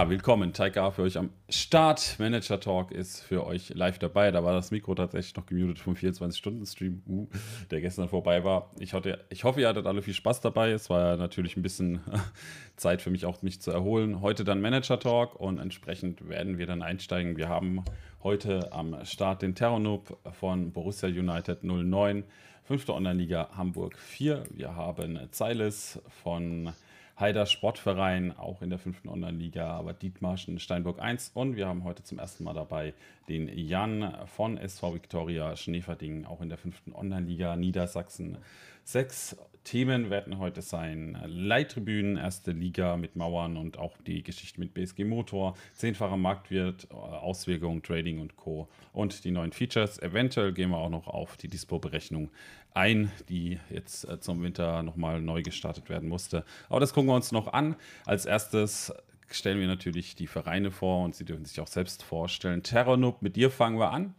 Ja, 0.00 0.08
willkommen. 0.08 0.54
Taika 0.54 0.92
für 0.92 1.02
euch 1.02 1.18
am 1.18 1.28
Start. 1.50 2.16
Manager 2.18 2.58
Talk 2.58 2.90
ist 2.90 3.20
für 3.20 3.44
euch 3.46 3.68
live 3.74 3.98
dabei. 3.98 4.30
Da 4.30 4.42
war 4.42 4.54
das 4.54 4.70
Mikro 4.70 4.94
tatsächlich 4.94 5.36
noch 5.36 5.44
gemutet 5.44 5.78
vom 5.78 5.92
24-Stunden-Stream, 5.92 7.02
uh, 7.06 7.28
der 7.70 7.82
gestern 7.82 8.08
vorbei 8.08 8.42
war. 8.42 8.70
Ich, 8.78 8.94
hatte, 8.94 9.22
ich 9.28 9.44
hoffe, 9.44 9.60
ihr 9.60 9.68
hattet 9.68 9.86
alle 9.86 10.00
viel 10.00 10.14
Spaß 10.14 10.40
dabei. 10.40 10.70
Es 10.70 10.88
war 10.88 11.00
ja 11.06 11.16
natürlich 11.18 11.54
ein 11.58 11.62
bisschen 11.62 12.00
Zeit 12.76 13.02
für 13.02 13.10
mich 13.10 13.26
auch, 13.26 13.42
mich 13.42 13.60
zu 13.60 13.72
erholen. 13.72 14.22
Heute 14.22 14.42
dann 14.42 14.62
Manager 14.62 14.98
Talk 14.98 15.38
und 15.38 15.58
entsprechend 15.58 16.26
werden 16.26 16.56
wir 16.56 16.64
dann 16.64 16.80
einsteigen. 16.80 17.36
Wir 17.36 17.50
haben 17.50 17.84
heute 18.22 18.72
am 18.72 19.04
Start 19.04 19.42
den 19.42 19.54
Terranoob 19.54 20.16
von 20.32 20.72
Borussia 20.72 21.10
United 21.10 21.62
09, 21.62 22.24
fünfte 22.64 22.94
Online-Liga 22.94 23.50
Hamburg 23.54 23.98
4. 23.98 24.44
Wir 24.50 24.76
haben 24.76 25.18
Zeiles 25.30 26.00
von 26.22 26.72
Heider 27.20 27.44
Sportverein, 27.44 28.36
auch 28.36 28.62
in 28.62 28.70
der 28.70 28.78
fünften 28.78 29.10
Online-Liga, 29.10 29.68
aber 29.68 29.92
Dietmarschen 29.92 30.58
Steinburg 30.58 31.00
1. 31.00 31.32
Und 31.34 31.54
wir 31.54 31.68
haben 31.68 31.84
heute 31.84 32.02
zum 32.02 32.18
ersten 32.18 32.44
Mal 32.44 32.54
dabei 32.54 32.94
den 33.28 33.46
Jan 33.46 34.14
von 34.24 34.56
SV 34.56 34.94
Viktoria 34.94 35.54
Schneeverding, 35.54 36.24
auch 36.24 36.40
in 36.40 36.48
der 36.48 36.56
fünften 36.56 36.94
Online-Liga 36.94 37.56
Niedersachsen 37.56 38.38
6. 38.84 39.36
Themen 39.62 40.08
werden 40.08 40.38
heute 40.38 40.62
sein 40.62 41.18
Leittribünen, 41.26 42.16
erste 42.16 42.52
Liga 42.52 42.96
mit 42.96 43.14
Mauern 43.14 43.58
und 43.58 43.78
auch 43.78 43.98
die 44.06 44.22
Geschichte 44.22 44.58
mit 44.58 44.72
BSG 44.72 45.04
Motor, 45.04 45.54
zehnfacher 45.74 46.16
Marktwirt, 46.16 46.90
Auswirkungen, 46.90 47.82
Trading 47.82 48.20
und 48.20 48.36
Co. 48.36 48.68
Und 48.94 49.24
die 49.24 49.30
neuen 49.30 49.52
Features. 49.52 50.00
Eventuell 50.00 50.52
gehen 50.52 50.70
wir 50.70 50.78
auch 50.78 50.88
noch 50.88 51.06
auf 51.06 51.36
die 51.36 51.48
Dispo-Berechnung 51.48 52.30
ein, 52.74 53.10
die 53.28 53.58
jetzt 53.70 54.08
äh, 54.08 54.20
zum 54.20 54.42
Winter 54.42 54.82
nochmal 54.82 55.20
neu 55.20 55.42
gestartet 55.42 55.88
werden 55.88 56.08
musste. 56.08 56.44
Aber 56.68 56.80
das 56.80 56.92
gucken 56.92 57.08
wir 57.10 57.14
uns 57.14 57.32
noch 57.32 57.52
an. 57.52 57.76
Als 58.06 58.26
erstes 58.26 58.92
stellen 59.28 59.60
wir 59.60 59.66
natürlich 59.66 60.14
die 60.16 60.26
Vereine 60.26 60.70
vor 60.70 61.04
und 61.04 61.14
sie 61.14 61.24
dürfen 61.24 61.44
sich 61.44 61.60
auch 61.60 61.66
selbst 61.66 62.02
vorstellen. 62.02 62.62
Terranub, 62.62 63.22
mit 63.22 63.36
dir 63.36 63.50
fangen 63.50 63.78
wir 63.78 63.90
an. 63.90 64.14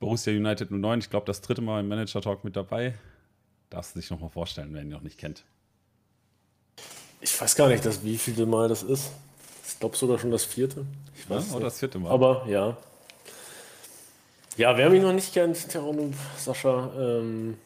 Borussia 0.00 0.32
United 0.32 0.70
09, 0.70 1.00
ich 1.00 1.10
glaube, 1.10 1.26
das 1.26 1.40
dritte 1.40 1.60
Mal 1.60 1.80
im 1.80 1.88
Manager 1.88 2.20
Talk 2.20 2.44
mit 2.44 2.56
dabei. 2.56 2.94
Darfst 3.70 3.94
du 3.94 4.00
dich 4.00 4.10
nochmal 4.10 4.30
vorstellen, 4.30 4.72
wenn 4.74 4.88
ihr 4.88 4.94
noch 4.94 5.02
nicht 5.02 5.18
kennt? 5.18 5.44
Ich 7.20 7.40
weiß 7.40 7.56
gar 7.56 7.68
nicht, 7.68 7.84
dass, 7.84 8.04
wie 8.04 8.16
viele 8.16 8.46
Mal 8.46 8.68
das 8.68 8.82
ist. 8.82 9.10
Ich 9.66 9.78
glaube 9.78 9.96
sogar 9.96 10.18
schon 10.18 10.30
das 10.30 10.44
vierte. 10.44 10.86
Ich 11.16 11.28
weiß 11.28 11.50
ja, 11.50 11.56
oder 11.56 11.64
das 11.66 11.78
vierte 11.78 11.98
Mal. 11.98 12.10
Aber 12.10 12.46
ja. 12.48 12.76
Ja, 14.56 14.76
wer 14.76 14.90
mich 14.90 15.02
noch 15.02 15.12
nicht 15.12 15.32
kennt, 15.32 15.68
Terranub, 15.68 16.14
Sascha, 16.36 16.90
ähm, 16.98 17.58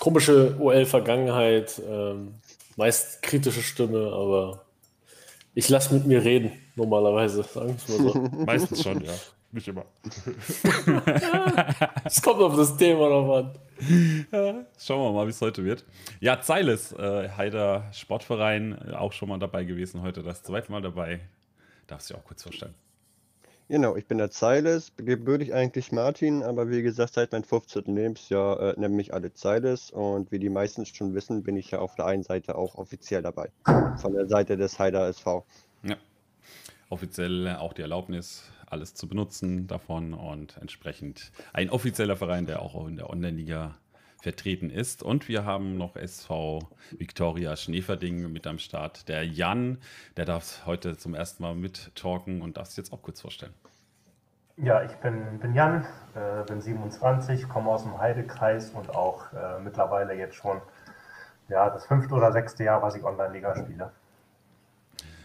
komische 0.00 0.56
OL-Vergangenheit, 0.58 1.80
ähm, 1.88 2.34
meist 2.76 3.22
kritische 3.22 3.62
Stimme, 3.62 4.12
aber 4.12 4.64
ich 5.54 5.68
lasse 5.68 5.94
mit 5.94 6.06
mir 6.06 6.24
reden, 6.24 6.52
normalerweise, 6.74 7.44
sagen 7.44 7.76
wir 7.86 7.98
mal 7.98 8.12
so. 8.12 8.20
Meistens 8.44 8.82
schon, 8.82 9.00
ja. 9.04 9.12
Nicht 9.52 9.66
immer. 9.66 9.84
Es 12.04 12.22
kommt 12.22 12.40
auf 12.40 12.56
das 12.56 12.76
Thema 12.76 13.08
noch 13.08 13.36
an. 13.36 13.58
Ja, 14.30 14.64
schauen 14.78 15.02
wir 15.02 15.12
mal, 15.12 15.26
wie 15.26 15.30
es 15.30 15.40
heute 15.40 15.64
wird. 15.64 15.84
Ja, 16.20 16.40
Zeiles, 16.40 16.92
äh, 16.92 17.28
Heider 17.36 17.88
Sportverein, 17.92 18.92
auch 18.92 19.12
schon 19.12 19.28
mal 19.28 19.38
dabei 19.38 19.64
gewesen, 19.64 20.02
heute 20.02 20.22
das 20.22 20.42
zweite 20.44 20.70
Mal 20.70 20.82
dabei. 20.82 21.20
Darfst 21.88 22.10
du 22.10 22.14
auch 22.14 22.24
kurz 22.24 22.44
vorstellen. 22.44 22.74
Genau, 23.70 23.94
ich 23.94 24.06
bin 24.06 24.18
der 24.18 24.32
Zeiles, 24.32 24.90
gebürtig 24.96 25.54
eigentlich 25.54 25.92
Martin, 25.92 26.42
aber 26.42 26.70
wie 26.70 26.82
gesagt, 26.82 27.14
seit 27.14 27.30
meinem 27.30 27.44
15. 27.44 27.84
Lebensjahr 27.94 28.60
äh, 28.60 28.80
nennen 28.80 28.96
mich 28.96 29.14
alle 29.14 29.32
Zeiles 29.32 29.92
und 29.92 30.32
wie 30.32 30.40
die 30.40 30.48
meisten 30.48 30.84
schon 30.86 31.14
wissen, 31.14 31.44
bin 31.44 31.56
ich 31.56 31.70
ja 31.70 31.78
auf 31.78 31.94
der 31.94 32.06
einen 32.06 32.24
Seite 32.24 32.56
auch 32.56 32.74
offiziell 32.74 33.22
dabei, 33.22 33.52
von 33.94 34.12
der 34.12 34.26
Seite 34.26 34.56
des 34.56 34.80
Heider 34.80 35.06
SV. 35.06 35.46
Ja, 35.84 35.94
offiziell 36.88 37.46
auch 37.60 37.72
die 37.72 37.82
Erlaubnis, 37.82 38.42
alles 38.66 38.94
zu 38.94 39.06
benutzen 39.06 39.68
davon 39.68 40.14
und 40.14 40.56
entsprechend 40.60 41.30
ein 41.52 41.70
offizieller 41.70 42.16
Verein, 42.16 42.46
der 42.46 42.62
auch 42.62 42.88
in 42.88 42.96
der 42.96 43.08
Online-Liga 43.08 43.76
vertreten 44.20 44.70
ist. 44.70 45.02
Und 45.02 45.28
wir 45.28 45.44
haben 45.44 45.76
noch 45.76 45.96
SV 45.96 46.68
Victoria 46.90 47.56
Schneeverding 47.56 48.30
mit 48.32 48.46
am 48.46 48.58
Start. 48.58 49.08
Der 49.08 49.24
Jan, 49.24 49.78
der 50.16 50.24
darf 50.24 50.66
heute 50.66 50.96
zum 50.96 51.14
ersten 51.14 51.42
Mal 51.42 51.54
mittalken 51.54 52.42
und 52.42 52.56
darf 52.56 52.68
sich 52.68 52.78
jetzt 52.78 52.92
auch 52.92 53.02
kurz 53.02 53.20
vorstellen. 53.20 53.54
Ja, 54.62 54.82
ich 54.82 54.92
bin, 54.96 55.38
bin 55.38 55.54
Jan, 55.54 55.86
äh, 56.14 56.44
bin 56.46 56.60
27, 56.60 57.48
komme 57.48 57.70
aus 57.70 57.82
dem 57.82 57.98
Heidekreis 57.98 58.70
und 58.70 58.90
auch 58.94 59.32
äh, 59.32 59.58
mittlerweile 59.60 60.14
jetzt 60.14 60.34
schon 60.34 60.60
ja, 61.48 61.70
das 61.70 61.86
fünfte 61.86 62.14
oder 62.14 62.30
sechste 62.30 62.64
Jahr, 62.64 62.82
was 62.82 62.94
ich 62.94 63.02
Online-Liga 63.02 63.56
spiele. 63.56 63.90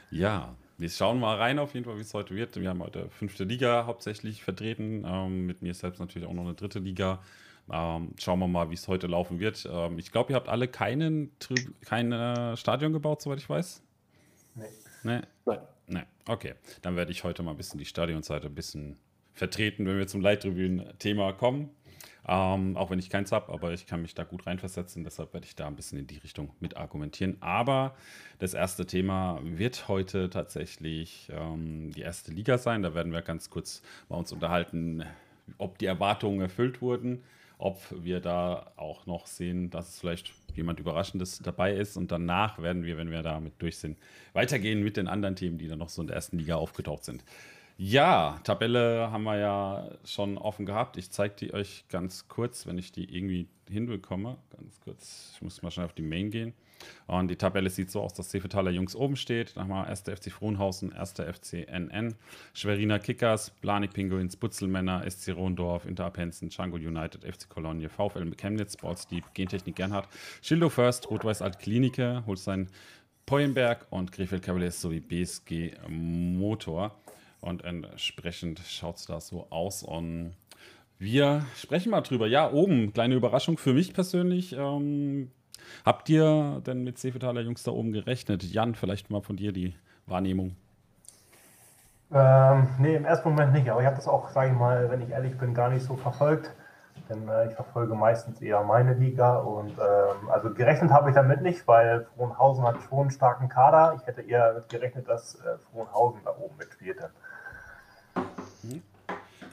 Ja, 0.09 0.55
wir 0.77 0.89
schauen 0.89 1.19
mal 1.19 1.37
rein 1.37 1.59
auf 1.59 1.73
jeden 1.73 1.85
Fall, 1.85 1.97
wie 1.97 2.01
es 2.01 2.13
heute 2.13 2.33
wird. 2.33 2.55
Wir 2.55 2.69
haben 2.69 2.81
heute 2.81 3.09
fünfte 3.09 3.43
Liga 3.43 3.85
hauptsächlich 3.85 4.41
vertreten, 4.41 5.03
ähm, 5.05 5.45
mit 5.45 5.61
mir 5.61 5.73
selbst 5.73 5.99
natürlich 5.99 6.27
auch 6.27 6.33
noch 6.33 6.45
eine 6.45 6.53
dritte 6.53 6.79
Liga. 6.79 7.19
Ähm, 7.69 8.13
schauen 8.17 8.39
wir 8.39 8.47
mal, 8.47 8.69
wie 8.69 8.75
es 8.75 8.87
heute 8.87 9.07
laufen 9.07 9.39
wird. 9.39 9.67
Ähm, 9.69 9.99
ich 9.99 10.13
glaube, 10.13 10.31
ihr 10.31 10.37
habt 10.37 10.47
alle 10.47 10.69
keinen, 10.69 11.31
kein 11.83 12.13
äh, 12.13 12.55
Stadion 12.55 12.93
gebaut, 12.93 13.21
soweit 13.21 13.39
ich 13.39 13.49
weiß. 13.49 13.83
Nee. 14.55 14.65
Nee? 15.03 15.21
Nein. 15.45 15.59
Nee. 15.87 16.03
Okay, 16.25 16.55
dann 16.81 16.95
werde 16.95 17.11
ich 17.11 17.23
heute 17.25 17.43
mal 17.43 17.51
ein 17.51 17.57
bisschen 17.57 17.79
die 17.79 17.85
Stadionseite 17.85 18.47
ein 18.47 18.55
bisschen 18.55 18.97
vertreten, 19.35 19.85
wenn 19.85 19.97
wir 19.97 20.07
zum 20.07 20.21
Leittribünen-Thema 20.21 21.33
kommen. 21.33 21.69
Ähm, 22.27 22.75
auch 22.75 22.89
wenn 22.89 22.97
ich 22.97 23.11
keins 23.11 23.31
habe, 23.31 23.53
aber 23.53 23.73
ich 23.73 23.85
kann 23.85 24.01
mich 24.01 24.15
da 24.15 24.23
gut 24.23 24.47
reinversetzen, 24.47 25.03
deshalb 25.03 25.31
werde 25.33 25.45
ich 25.45 25.55
da 25.55 25.67
ein 25.67 25.75
bisschen 25.75 25.99
in 25.99 26.07
die 26.07 26.17
Richtung 26.17 26.49
mit 26.59 26.75
argumentieren. 26.75 27.37
Aber 27.39 27.95
das 28.39 28.55
erste 28.55 28.87
Thema 28.87 29.39
wird 29.43 29.87
heute 29.87 30.31
tatsächlich 30.31 31.29
ähm, 31.31 31.91
die 31.91 32.01
erste 32.01 32.31
Liga 32.31 32.57
sein. 32.57 32.81
Da 32.81 32.95
werden 32.95 33.13
wir 33.13 33.21
ganz 33.21 33.51
kurz 33.51 33.83
bei 34.09 34.15
uns 34.15 34.31
unterhalten, 34.31 35.03
ob 35.59 35.77
die 35.77 35.85
Erwartungen 35.85 36.41
erfüllt 36.41 36.81
wurden 36.81 37.21
ob 37.57 37.81
wir 38.03 38.19
da 38.19 38.71
auch 38.75 39.05
noch 39.05 39.27
sehen, 39.27 39.69
dass 39.69 39.99
vielleicht 39.99 40.33
jemand 40.55 40.79
Überraschendes 40.79 41.39
dabei 41.39 41.73
ist. 41.73 41.97
Und 41.97 42.11
danach 42.11 42.61
werden 42.61 42.83
wir, 42.83 42.97
wenn 42.97 43.11
wir 43.11 43.21
damit 43.21 43.53
durch 43.59 43.77
sind, 43.77 43.97
weitergehen 44.33 44.83
mit 44.83 44.97
den 44.97 45.07
anderen 45.07 45.35
Themen, 45.35 45.57
die 45.57 45.67
dann 45.67 45.79
noch 45.79 45.89
so 45.89 46.01
in 46.01 46.07
der 46.07 46.15
ersten 46.15 46.37
Liga 46.37 46.55
aufgetaucht 46.55 47.05
sind. 47.05 47.23
Ja, 47.77 48.39
Tabelle 48.45 49.11
haben 49.11 49.23
wir 49.23 49.37
ja 49.37 49.89
schon 50.05 50.37
offen 50.37 50.65
gehabt. 50.65 50.95
Ich 50.95 51.11
zeige 51.11 51.35
die 51.35 51.53
euch 51.53 51.83
ganz 51.89 52.29
kurz, 52.29 52.65
wenn 52.65 52.77
ich 52.77 52.93
die 52.93 53.13
irgendwie 53.13 53.49
hinbekomme. 53.69 54.37
Ganz 54.55 54.79
kurz, 54.79 55.33
ich 55.35 55.41
muss 55.41 55.61
mal 55.61 55.71
schnell 55.71 55.85
auf 55.85 55.93
die 55.93 56.01
Main 56.01 56.31
gehen. 56.31 56.53
Und 57.07 57.29
die 57.29 57.35
Tabelle 57.35 57.69
sieht 57.69 57.91
so 57.91 58.01
aus, 58.01 58.13
dass 58.13 58.31
Seefetaler 58.31 58.71
Jungs 58.71 58.95
oben 58.95 59.17
steht. 59.17 59.57
Nochmal 59.57 59.87
1. 59.87 60.03
FC 60.03 60.31
Frohnhausen, 60.31 60.93
1. 60.93 61.15
FC 61.19 61.67
NN, 61.67 62.15
Schweriner 62.53 62.99
Kickers, 62.99 63.49
Blanik 63.49 63.91
Pinguins, 63.91 64.37
Butzelmänner, 64.37 65.09
SC 65.09 65.33
Rondorf, 65.35 65.85
Interapenzen, 65.85 66.49
Django 66.49 66.77
United, 66.77 67.25
FC 67.25 67.49
Cologne, 67.49 67.89
VfL 67.89 68.31
Chemnitz, 68.37 68.73
Sports 68.73 69.07
Deep, 69.07 69.25
Gentechnik 69.33 69.75
Gernhardt, 69.75 70.07
Schildo 70.41 70.69
First, 70.69 71.09
Rot-Weiß 71.09 71.41
Alt 71.41 71.59
Klinike, 71.59 72.23
Holstein 72.25 72.69
Poyenberg 73.25 73.87
und 73.89 74.11
Krefeld 74.11 74.43
Cavaliers 74.43 74.79
sowie 74.79 74.99
BSG 74.99 75.73
Motor. 75.89 76.95
Und 77.45 77.63
entsprechend 77.63 78.59
schaut 78.59 78.97
es 78.97 79.05
da 79.05 79.19
so 79.21 79.47
aus. 79.51 79.83
Und 79.83 80.33
wir 80.97 81.45
sprechen 81.55 81.91
mal 81.91 82.01
drüber. 82.01 82.27
Ja, 82.27 82.51
oben, 82.51 82.91
kleine 82.91 83.15
Überraschung 83.15 83.57
für 83.57 83.73
mich 83.73 83.93
persönlich. 83.93 84.53
Ähm, 84.57 85.29
Habt 85.85 86.09
ihr 86.09 86.61
denn 86.65 86.83
mit 86.83 86.97
Seefetaler 86.97 87.41
Jungs 87.41 87.63
da 87.63 87.71
oben 87.71 87.91
gerechnet? 87.91 88.43
Jan, 88.43 88.75
vielleicht 88.75 89.09
mal 89.09 89.21
von 89.21 89.35
dir 89.35 89.51
die 89.51 89.75
Wahrnehmung. 90.05 90.55
Ähm, 92.13 92.67
nee, 92.79 92.95
im 92.95 93.05
ersten 93.05 93.29
Moment 93.29 93.53
nicht, 93.53 93.69
aber 93.69 93.81
ich 93.81 93.87
habe 93.87 93.95
das 93.95 94.07
auch, 94.07 94.29
sage 94.29 94.51
ich 94.51 94.57
mal, 94.57 94.89
wenn 94.89 95.01
ich 95.01 95.09
ehrlich 95.09 95.37
bin, 95.37 95.53
gar 95.53 95.69
nicht 95.69 95.85
so 95.85 95.95
verfolgt. 95.95 96.51
Denn 97.09 97.27
äh, 97.27 97.47
ich 97.47 97.53
verfolge 97.53 97.93
meistens 97.93 98.41
eher 98.41 98.63
meine 98.63 98.93
Liga 98.93 99.37
und 99.37 99.71
ähm, 99.71 100.29
also 100.29 100.53
gerechnet 100.53 100.91
habe 100.91 101.09
ich 101.09 101.15
damit 101.15 101.41
nicht, 101.41 101.67
weil 101.67 102.05
Frohnhausen 102.15 102.63
hat 102.63 102.77
schon 102.87 103.01
einen 103.01 103.11
starken 103.11 103.49
Kader. 103.49 103.97
Ich 103.99 104.07
hätte 104.07 104.21
eher 104.21 104.63
gerechnet, 104.69 105.07
dass 105.07 105.35
äh, 105.35 105.57
Frohnhausen 105.71 106.21
da 106.23 106.31
oben 106.39 106.55
mitspielte. 106.57 107.09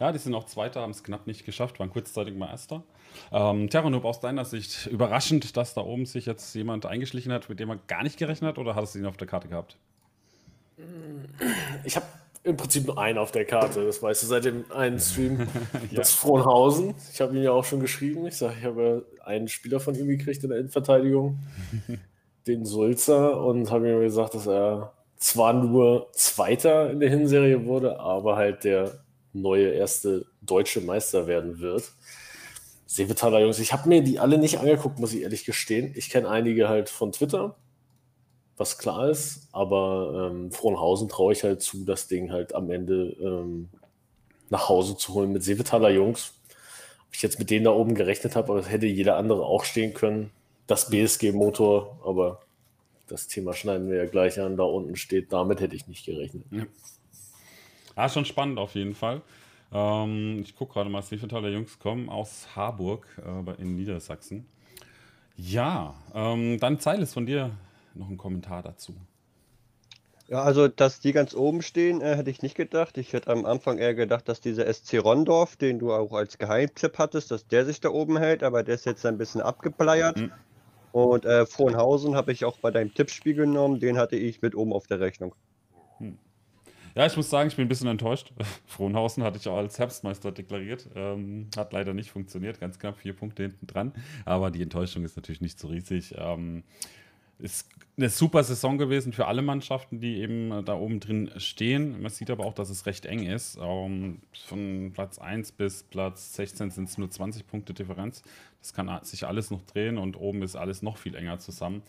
Ja, 0.02 0.10
die 0.10 0.18
sind 0.18 0.34
auch 0.34 0.46
Zweiter, 0.46 0.80
haben 0.80 0.90
es 0.90 1.04
knapp 1.04 1.28
nicht 1.28 1.46
geschafft, 1.46 1.78
waren 1.78 1.88
kurzzeitig 1.88 2.34
mal 2.34 2.50
Erster. 2.50 2.82
Ähm, 3.30 3.70
Terranoob, 3.70 4.04
aus 4.04 4.18
deiner 4.18 4.44
Sicht, 4.44 4.88
überraschend, 4.88 5.56
dass 5.56 5.74
da 5.74 5.82
oben 5.82 6.06
sich 6.06 6.26
jetzt 6.26 6.52
jemand 6.56 6.86
eingeschlichen 6.86 7.30
hat, 7.30 7.48
mit 7.48 7.60
dem 7.60 7.68
man 7.68 7.78
gar 7.86 8.02
nicht 8.02 8.18
gerechnet 8.18 8.48
hat, 8.48 8.58
oder 8.58 8.74
hattest 8.74 8.96
du 8.96 8.98
ihn 8.98 9.06
auf 9.06 9.16
der 9.16 9.28
Karte 9.28 9.46
gehabt? 9.46 9.76
Ich 11.84 11.94
habe 11.94 12.06
im 12.42 12.56
Prinzip 12.56 12.84
nur 12.84 12.98
einen 12.98 13.16
auf 13.16 13.30
der 13.30 13.44
Karte, 13.44 13.86
das 13.86 14.02
weißt 14.02 14.24
du 14.24 14.26
seit 14.26 14.44
dem 14.44 14.64
einen 14.72 14.98
Stream. 14.98 15.38
ja. 15.90 15.98
Das 15.98 16.12
Frohnhausen. 16.12 16.96
Ich 17.12 17.20
habe 17.20 17.36
ihn 17.36 17.44
ja 17.44 17.52
auch 17.52 17.64
schon 17.64 17.78
geschrieben. 17.78 18.26
Ich 18.26 18.38
sage, 18.38 18.56
ich 18.58 18.64
habe 18.64 19.06
einen 19.24 19.46
Spieler 19.46 19.78
von 19.78 19.94
ihm 19.94 20.08
gekriegt 20.08 20.42
in 20.42 20.50
der 20.50 20.58
Innenverteidigung, 20.58 21.38
den 22.48 22.64
Sulzer, 22.64 23.40
und 23.40 23.70
habe 23.70 23.88
ihm 23.88 24.00
gesagt, 24.00 24.34
dass 24.34 24.48
er 24.48 24.94
zwar 25.16 25.52
nur 25.52 26.08
Zweiter 26.10 26.90
in 26.90 26.98
der 26.98 27.08
Hinserie 27.08 27.66
wurde, 27.66 28.00
aber 28.00 28.34
halt 28.34 28.64
der 28.64 28.98
neue 29.32 29.70
erste 29.70 30.26
deutsche 30.40 30.80
Meister 30.80 31.26
werden 31.26 31.60
wird. 31.60 31.92
Seevetaler 32.86 33.40
Jungs, 33.40 33.58
ich 33.58 33.72
habe 33.72 33.88
mir 33.88 34.02
die 34.02 34.18
alle 34.18 34.36
nicht 34.36 34.58
angeguckt, 34.58 34.98
muss 34.98 35.14
ich 35.14 35.22
ehrlich 35.22 35.44
gestehen. 35.44 35.92
Ich 35.96 36.10
kenne 36.10 36.28
einige 36.28 36.68
halt 36.68 36.90
von 36.90 37.12
Twitter, 37.12 37.56
was 38.56 38.76
klar 38.76 39.08
ist. 39.08 39.48
Aber 39.52 40.30
ähm, 40.30 40.52
Frohnhausen 40.52 41.08
traue 41.08 41.32
ich 41.32 41.42
halt 41.42 41.62
zu, 41.62 41.84
das 41.84 42.06
Ding 42.06 42.30
halt 42.30 42.54
am 42.54 42.70
Ende 42.70 43.16
ähm, 43.20 43.70
nach 44.50 44.68
Hause 44.68 44.96
zu 44.96 45.14
holen 45.14 45.32
mit 45.32 45.42
Seevetaler 45.42 45.90
Jungs. 45.90 46.34
Ob 47.08 47.14
ich 47.14 47.22
jetzt 47.22 47.38
mit 47.38 47.48
denen 47.48 47.64
da 47.64 47.70
oben 47.72 47.94
gerechnet 47.94 48.36
habe, 48.36 48.52
aber 48.52 48.60
es 48.60 48.70
hätte 48.70 48.86
jeder 48.86 49.16
andere 49.16 49.46
auch 49.46 49.64
stehen 49.64 49.94
können. 49.94 50.30
Das 50.66 50.90
BSG-Motor, 50.90 52.00
aber 52.04 52.40
das 53.08 53.26
Thema 53.26 53.54
schneiden 53.54 53.90
wir 53.90 53.96
ja 53.96 54.06
gleich 54.06 54.38
an. 54.38 54.56
Da 54.56 54.64
unten 54.64 54.96
steht, 54.96 55.32
damit 55.32 55.60
hätte 55.60 55.76
ich 55.76 55.88
nicht 55.88 56.04
gerechnet. 56.04 56.44
Ja. 56.50 56.64
Ah, 57.94 58.08
schon 58.08 58.24
spannend 58.24 58.58
auf 58.58 58.74
jeden 58.74 58.94
Fall. 58.94 59.22
Ähm, 59.72 60.40
ich 60.42 60.54
gucke 60.54 60.74
gerade 60.74 60.90
mal, 60.90 61.02
Seevetaler 61.02 61.48
Jungs 61.48 61.78
kommen 61.78 62.08
aus 62.08 62.48
Harburg 62.54 63.06
äh, 63.18 63.62
in 63.62 63.76
Niedersachsen. 63.76 64.46
Ja, 65.36 65.94
ähm, 66.14 66.58
dann 66.60 66.78
Zeiles 66.78 67.14
von 67.14 67.26
dir 67.26 67.50
noch 67.94 68.08
ein 68.08 68.18
Kommentar 68.18 68.62
dazu. 68.62 68.94
Ja, 70.28 70.42
also, 70.42 70.68
dass 70.68 71.00
die 71.00 71.12
ganz 71.12 71.34
oben 71.34 71.62
stehen, 71.62 72.00
äh, 72.00 72.16
hätte 72.16 72.30
ich 72.30 72.42
nicht 72.42 72.54
gedacht. 72.54 72.96
Ich 72.96 73.12
hätte 73.12 73.30
am 73.30 73.44
Anfang 73.44 73.78
eher 73.78 73.94
gedacht, 73.94 74.28
dass 74.28 74.40
dieser 74.40 74.72
SC 74.72 74.98
Rondorf, 74.98 75.56
den 75.56 75.78
du 75.78 75.92
auch 75.92 76.12
als 76.12 76.38
Geheimtipp 76.38 76.98
hattest, 76.98 77.30
dass 77.30 77.46
der 77.46 77.66
sich 77.66 77.80
da 77.80 77.90
oben 77.90 78.16
hält, 78.16 78.42
aber 78.42 78.62
der 78.62 78.76
ist 78.76 78.86
jetzt 78.86 79.04
ein 79.04 79.18
bisschen 79.18 79.40
abgepleiert. 79.40 80.18
Mhm. 80.18 80.32
Und 80.92 81.24
äh, 81.24 81.46
Frohnhausen 81.46 82.14
habe 82.14 82.32
ich 82.32 82.44
auch 82.44 82.58
bei 82.58 82.70
deinem 82.70 82.94
Tippspiel 82.94 83.34
genommen, 83.34 83.80
den 83.80 83.98
hatte 83.98 84.16
ich 84.16 84.42
mit 84.42 84.54
oben 84.54 84.72
auf 84.72 84.86
der 84.86 85.00
Rechnung. 85.00 85.34
Hm. 85.98 86.18
Ja, 86.94 87.06
ich 87.06 87.16
muss 87.16 87.30
sagen, 87.30 87.48
ich 87.48 87.56
bin 87.56 87.64
ein 87.64 87.68
bisschen 87.68 87.88
enttäuscht. 87.88 88.32
Frohnhausen 88.66 89.22
hatte 89.22 89.38
ich 89.38 89.48
auch 89.48 89.56
als 89.56 89.78
Herbstmeister 89.78 90.32
deklariert. 90.32 90.88
Ähm, 90.94 91.48
hat 91.56 91.72
leider 91.72 91.94
nicht 91.94 92.10
funktioniert, 92.10 92.60
ganz 92.60 92.78
knapp 92.78 92.98
vier 92.98 93.14
Punkte 93.14 93.44
hinten 93.44 93.66
dran. 93.66 93.92
Aber 94.24 94.50
die 94.50 94.62
Enttäuschung 94.62 95.04
ist 95.04 95.16
natürlich 95.16 95.40
nicht 95.40 95.58
so 95.58 95.68
riesig. 95.68 96.14
Ähm, 96.18 96.64
ist 97.38 97.68
eine 97.96 98.08
super 98.08 98.44
Saison 98.44 98.78
gewesen 98.78 99.12
für 99.12 99.26
alle 99.26 99.42
Mannschaften, 99.42 100.00
die 100.00 100.18
eben 100.18 100.64
da 100.64 100.74
oben 100.74 101.00
drin 101.00 101.30
stehen. 101.38 102.00
Man 102.00 102.10
sieht 102.10 102.30
aber 102.30 102.44
auch, 102.44 102.54
dass 102.54 102.70
es 102.70 102.86
recht 102.86 103.04
eng 103.04 103.26
ist. 103.26 103.58
Ähm, 103.60 104.20
von 104.46 104.92
Platz 104.94 105.18
1 105.18 105.52
bis 105.52 105.82
Platz 105.82 106.34
16 106.34 106.70
sind 106.70 106.88
es 106.88 106.98
nur 106.98 107.10
20 107.10 107.46
Punkte 107.46 107.74
Differenz. 107.74 108.22
Das 108.60 108.72
kann 108.72 108.90
sich 109.02 109.26
alles 109.26 109.50
noch 109.50 109.62
drehen 109.62 109.98
und 109.98 110.16
oben 110.16 110.42
ist 110.42 110.56
alles 110.56 110.82
noch 110.82 110.96
viel 110.96 111.14
enger 111.14 111.38
zusammen. 111.38 111.82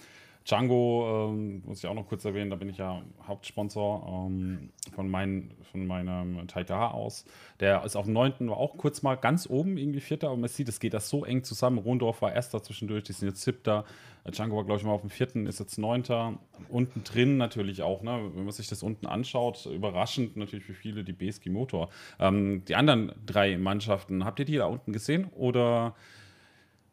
Django 0.45 1.29
ähm, 1.31 1.63
muss 1.65 1.79
ich 1.79 1.87
auch 1.87 1.93
noch 1.93 2.07
kurz 2.07 2.25
erwähnen, 2.25 2.49
da 2.49 2.57
bin 2.57 2.69
ich 2.69 2.77
ja 2.77 3.01
Hauptsponsor 3.25 4.27
ähm, 4.27 4.71
von, 4.93 5.09
mein, 5.09 5.51
von 5.71 5.87
meinem 5.87 6.47
Taika 6.47 6.91
aus. 6.91 7.25
Der 7.61 7.83
ist 7.85 7.95
auf 7.95 8.05
dem 8.05 8.13
9. 8.13 8.49
war 8.49 8.57
auch 8.57 8.77
kurz 8.77 9.03
mal 9.03 9.15
ganz 9.15 9.49
oben, 9.49 9.77
irgendwie 9.77 10.01
Vierter, 10.01 10.27
aber 10.27 10.37
man 10.37 10.49
sieht, 10.49 10.67
es 10.67 10.79
geht 10.79 10.93
das 10.93 11.07
so 11.07 11.23
eng 11.23 11.43
zusammen. 11.43 11.77
Rondorf 11.77 12.21
war 12.21 12.33
Erster 12.33 12.61
zwischendurch, 12.61 13.03
die 13.03 13.13
sind 13.13 13.29
jetzt 13.29 13.41
Siebter. 13.41 13.85
Django 14.31 14.57
war, 14.57 14.65
glaube 14.65 14.79
ich, 14.79 14.85
mal 14.85 14.93
auf 14.93 15.01
dem 15.01 15.09
Vierten, 15.09 15.47
ist 15.47 15.59
jetzt 15.59 15.77
Neunter. 15.77 16.37
Unten 16.69 17.03
drin 17.03 17.37
natürlich 17.37 17.81
auch, 17.81 18.01
ne? 18.03 18.31
wenn 18.33 18.43
man 18.43 18.53
sich 18.53 18.67
das 18.67 18.83
unten 18.83 19.05
anschaut, 19.05 19.65
überraschend 19.65 20.35
natürlich 20.35 20.65
für 20.65 20.73
viele 20.73 21.03
die 21.03 21.13
BSG 21.13 21.49
Motor. 21.49 21.89
Ähm, 22.19 22.63
die 22.65 22.75
anderen 22.75 23.13
drei 23.25 23.57
Mannschaften, 23.57 24.25
habt 24.25 24.39
ihr 24.39 24.45
die 24.45 24.57
da 24.57 24.65
unten 24.65 24.91
gesehen 24.91 25.27
oder 25.35 25.95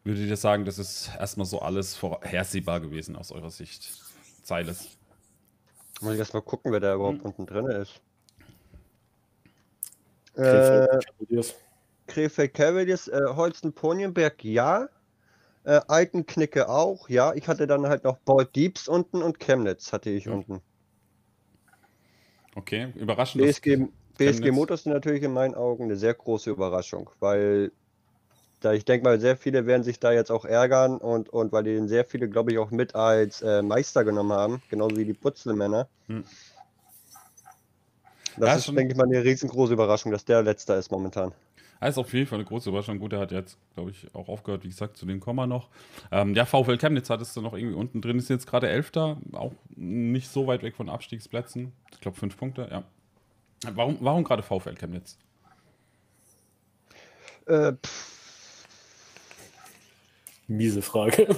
Würdet 0.05 0.29
ihr 0.29 0.37
sagen, 0.37 0.65
das 0.65 0.79
ist 0.79 1.11
erstmal 1.19 1.47
so 1.47 1.61
alles 1.61 1.95
vorhersehbar 1.95 2.81
gewesen 2.81 3.17
aus 3.17 3.33
eurer 3.33 3.51
Sicht? 3.51 3.91
Zeiles. 4.43 4.97
Muss 6.01 6.15
ich 6.15 6.19
erstmal 6.19 6.43
gucken, 6.43 6.73
wer 6.73 6.81
da 6.81 6.95
überhaupt 6.95 7.19
hm. 7.19 7.27
unten 7.27 7.47
drin 7.47 7.67
ist. 7.67 8.01
Krefeld 10.35 11.07
Cavaliers. 11.07 11.51
Äh, 11.51 11.55
Krefeld 12.07 12.55
Cavaliers, 12.55 13.09
äh, 13.09 13.21
Holzen 13.37 13.73
Ponienberg, 13.73 14.43
ja. 14.43 14.89
Äh, 15.65 15.81
Altenknicke 15.89 16.69
auch, 16.69 17.09
ja. 17.11 17.35
Ich 17.35 17.47
hatte 17.47 17.67
dann 17.67 17.87
halt 17.87 18.05
noch 18.05 18.17
Bold 18.19 18.57
Deeps 18.57 18.89
unten 18.89 19.23
und 19.23 19.39
Chemnitz 19.39 19.93
hatte 19.93 20.09
ich 20.09 20.27
mhm. 20.27 20.33
unten. 20.33 20.63
Okay, 22.57 22.93
überraschend. 22.97 23.45
BSG, 23.45 23.89
BSG 24.17 24.51
Motors 24.51 24.85
sind 24.85 24.93
natürlich 24.93 25.23
in 25.23 25.33
meinen 25.33 25.55
Augen 25.55 25.85
eine 25.85 25.97
sehr 25.97 26.15
große 26.15 26.51
Überraschung, 26.51 27.11
weil 27.21 27.71
da 28.61 28.73
ich 28.75 28.85
denke 28.85 29.05
mal, 29.05 29.19
sehr 29.19 29.37
viele 29.37 29.67
werden 29.67 29.83
sich 29.83 29.99
da 29.99 30.13
jetzt 30.13 30.31
auch 30.31 30.45
ärgern 30.45 30.99
und, 30.99 31.31
und 31.31 31.51
weil 31.53 31.65
die 31.65 31.75
den 31.75 31.89
sehr 31.89 32.05
viele, 32.05 32.29
glaube 32.29 32.53
ich, 32.53 32.59
auch 32.59 32.71
mit 32.71 32.95
als 32.95 33.41
äh, 33.43 33.63
Meister 33.63 34.05
genommen 34.05 34.33
haben, 34.33 34.63
genauso 34.69 34.97
wie 34.97 35.05
die 35.05 35.15
Putzelmänner. 35.15 35.89
Hm. 36.09 36.25
Das 38.37 38.49
ja, 38.49 38.55
ist, 38.57 38.65
schon... 38.67 38.77
denke 38.77 38.93
ich 38.93 38.99
mal, 38.99 39.05
eine 39.05 39.25
riesengroße 39.25 39.73
Überraschung, 39.73 40.13
dass 40.13 40.25
der 40.25 40.43
letzter 40.43 40.79
ist 40.79 40.91
momentan. 40.91 41.33
Das 41.81 41.91
ist 41.91 41.99
auf 41.99 42.13
jeden 42.13 42.27
Fall 42.27 42.39
eine 42.39 42.47
große 42.47 42.69
Überraschung. 42.69 42.99
Gut, 42.99 43.15
er 43.15 43.21
hat 43.21 43.33
jetzt, 43.33 43.57
glaube 43.75 43.91
ich, 43.91 44.15
auch 44.15 44.29
aufgehört, 44.29 44.63
wie 44.65 44.69
gesagt, 44.69 44.99
zu 44.99 45.07
den 45.07 45.19
Komma 45.19 45.47
noch. 45.47 45.69
Ähm, 46.13 46.35
ja, 46.35 46.45
VfL 46.45 46.77
Chemnitz 46.77 47.09
hattest 47.09 47.35
du 47.37 47.41
noch 47.41 47.55
irgendwie 47.55 47.75
unten 47.75 48.03
drin, 48.03 48.19
ist 48.19 48.29
jetzt 48.29 48.47
gerade 48.47 48.69
Elfter, 48.69 49.17
auch 49.33 49.53
nicht 49.75 50.29
so 50.29 50.47
weit 50.47 50.63
weg 50.63 50.77
von 50.77 50.91
Abstiegsplätzen. 50.91 51.73
Ich 51.93 52.01
glaube, 52.01 52.19
fünf 52.19 52.37
Punkte, 52.37 52.69
ja. 52.71 52.85
Warum, 53.73 53.97
warum 54.01 54.25
gerade 54.25 54.43
VfL 54.43 54.75
Chemnitz? 54.75 55.17
Äh, 57.47 57.73
pff 57.73 58.20
Miese 60.51 60.83
Frage. 60.83 61.29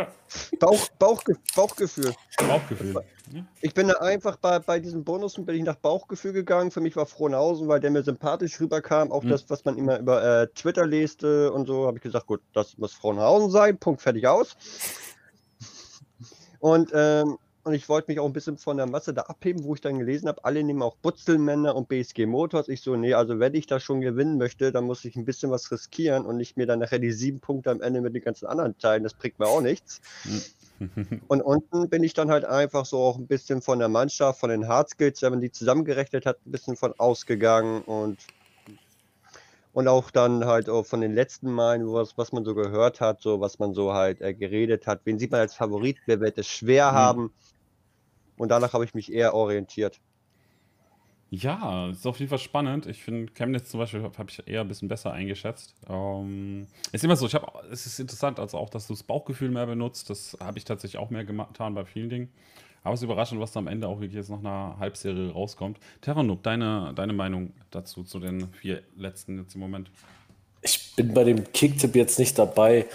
Bauch, 0.58 0.88
Bauchge 0.98 1.36
Bauchgefühl. 1.54 2.14
Bauchgefühl. 2.38 2.94
Ich 3.60 3.74
bin 3.74 3.88
da 3.88 3.94
einfach 3.94 4.36
bei, 4.36 4.58
bei 4.58 4.80
diesen 4.80 5.04
Bonussen 5.04 5.44
bin 5.44 5.56
ich 5.56 5.62
nach 5.62 5.76
Bauchgefühl 5.76 6.32
gegangen. 6.32 6.70
Für 6.70 6.80
mich 6.80 6.96
war 6.96 7.06
Frohnhausen, 7.06 7.68
weil 7.68 7.80
der 7.80 7.90
mir 7.90 8.02
sympathisch 8.02 8.58
rüberkam. 8.60 9.12
Auch 9.12 9.24
mhm. 9.24 9.28
das, 9.28 9.48
was 9.50 9.64
man 9.64 9.76
immer 9.76 9.98
über 9.98 10.24
äh, 10.24 10.48
Twitter 10.48 10.86
lest 10.86 11.22
und 11.22 11.66
so, 11.66 11.86
habe 11.86 11.98
ich 11.98 12.02
gesagt, 12.02 12.26
gut, 12.26 12.40
das 12.54 12.78
muss 12.78 12.94
Frohnhausen 12.94 13.50
sein. 13.50 13.78
Punkt, 13.78 14.00
fertig 14.00 14.26
aus. 14.26 14.56
Und 16.58 16.90
ähm, 16.94 17.38
und 17.64 17.74
ich 17.74 17.88
wollte 17.88 18.10
mich 18.10 18.18
auch 18.18 18.26
ein 18.26 18.32
bisschen 18.32 18.58
von 18.58 18.76
der 18.76 18.86
Masse 18.86 19.14
da 19.14 19.22
abheben, 19.22 19.62
wo 19.62 19.74
ich 19.74 19.80
dann 19.80 19.98
gelesen 19.98 20.28
habe, 20.28 20.44
alle 20.44 20.64
nehmen 20.64 20.82
auch 20.82 20.96
Butzelmänner 20.96 21.76
und 21.76 21.88
BSG 21.88 22.26
Motors. 22.26 22.68
Ich 22.68 22.80
so, 22.80 22.96
nee, 22.96 23.14
also 23.14 23.38
wenn 23.38 23.54
ich 23.54 23.66
da 23.66 23.78
schon 23.78 24.00
gewinnen 24.00 24.36
möchte, 24.36 24.72
dann 24.72 24.84
muss 24.84 25.04
ich 25.04 25.14
ein 25.14 25.24
bisschen 25.24 25.50
was 25.50 25.70
riskieren 25.70 26.26
und 26.26 26.36
nicht 26.36 26.56
mir 26.56 26.66
dann 26.66 26.80
nachher 26.80 26.98
die 26.98 27.12
sieben 27.12 27.38
Punkte 27.38 27.70
am 27.70 27.80
Ende 27.80 28.00
mit 28.00 28.14
den 28.14 28.22
ganzen 28.22 28.46
anderen 28.46 28.76
teilen. 28.78 29.04
Das 29.04 29.14
bringt 29.14 29.38
mir 29.38 29.46
auch 29.46 29.60
nichts. 29.60 30.00
und 31.28 31.40
unten 31.40 31.88
bin 31.88 32.02
ich 32.02 32.14
dann 32.14 32.30
halt 32.30 32.44
einfach 32.44 32.84
so 32.84 32.98
auch 32.98 33.16
ein 33.16 33.28
bisschen 33.28 33.62
von 33.62 33.78
der 33.78 33.88
Mannschaft, 33.88 34.40
von 34.40 34.50
den 34.50 34.66
Hardskills, 34.66 35.22
wenn 35.22 35.30
man 35.30 35.40
die 35.40 35.52
zusammengerechnet 35.52 36.26
hat, 36.26 36.38
ein 36.44 36.50
bisschen 36.50 36.76
von 36.76 36.92
ausgegangen 36.98 37.82
und 37.82 38.18
und 39.74 39.88
auch 39.88 40.10
dann 40.10 40.44
halt 40.44 40.68
auch 40.68 40.84
von 40.84 41.00
den 41.00 41.14
letzten 41.14 41.50
Malen, 41.50 41.90
was, 41.90 42.18
was 42.18 42.32
man 42.32 42.44
so 42.44 42.54
gehört 42.54 43.00
hat, 43.00 43.22
so 43.22 43.40
was 43.40 43.58
man 43.58 43.72
so 43.72 43.94
halt 43.94 44.20
äh, 44.20 44.34
geredet 44.34 44.86
hat. 44.86 45.00
Wen 45.04 45.18
sieht 45.18 45.30
man 45.30 45.40
als 45.40 45.54
Favorit? 45.54 45.96
Wer 46.04 46.20
wird 46.20 46.36
es 46.36 46.46
schwer 46.46 46.92
mhm. 46.92 46.96
haben? 46.96 47.32
Und 48.42 48.48
danach 48.48 48.72
habe 48.72 48.84
ich 48.84 48.92
mich 48.92 49.12
eher 49.12 49.34
orientiert. 49.34 50.00
Ja, 51.30 51.90
ist 51.90 52.04
auf 52.08 52.18
jeden 52.18 52.28
Fall 52.28 52.40
spannend. 52.40 52.86
Ich 52.86 53.00
finde 53.00 53.32
Chemnitz 53.32 53.70
zum 53.70 53.78
Beispiel 53.78 54.02
habe 54.02 54.26
ich 54.28 54.48
eher 54.48 54.62
ein 54.62 54.66
bisschen 54.66 54.88
besser 54.88 55.12
eingeschätzt. 55.12 55.76
Ähm, 55.88 56.66
ist 56.90 57.04
immer 57.04 57.14
so, 57.14 57.26
ich 57.26 57.36
habe, 57.36 57.46
es 57.70 57.86
ist 57.86 58.00
interessant, 58.00 58.40
also 58.40 58.58
auch, 58.58 58.68
dass 58.68 58.88
du 58.88 58.94
das 58.94 59.04
Bauchgefühl 59.04 59.48
mehr 59.52 59.66
benutzt. 59.66 60.10
Das 60.10 60.36
habe 60.40 60.58
ich 60.58 60.64
tatsächlich 60.64 61.00
auch 61.00 61.10
mehr 61.10 61.24
getan 61.24 61.74
bei 61.74 61.84
vielen 61.84 62.10
Dingen. 62.10 62.32
Aber 62.82 62.94
es 62.94 63.00
ist 63.00 63.04
überraschend, 63.04 63.40
was 63.40 63.52
da 63.52 63.60
am 63.60 63.68
Ende 63.68 63.86
auch 63.86 64.00
wirklich 64.00 64.14
jetzt 64.14 64.28
nach 64.28 64.40
einer 64.40 64.76
Halbserie 64.80 65.30
rauskommt. 65.30 65.78
Terranub, 66.00 66.42
deine, 66.42 66.92
deine 66.96 67.12
Meinung 67.12 67.52
dazu, 67.70 68.02
zu 68.02 68.18
den 68.18 68.52
vier 68.54 68.82
letzten 68.96 69.38
jetzt 69.38 69.54
im 69.54 69.60
Moment? 69.60 69.88
Ich 70.62 70.96
bin 70.96 71.14
bei 71.14 71.22
dem 71.22 71.52
Kicktipp 71.52 71.94
jetzt 71.94 72.18
nicht 72.18 72.36
dabei 72.36 72.86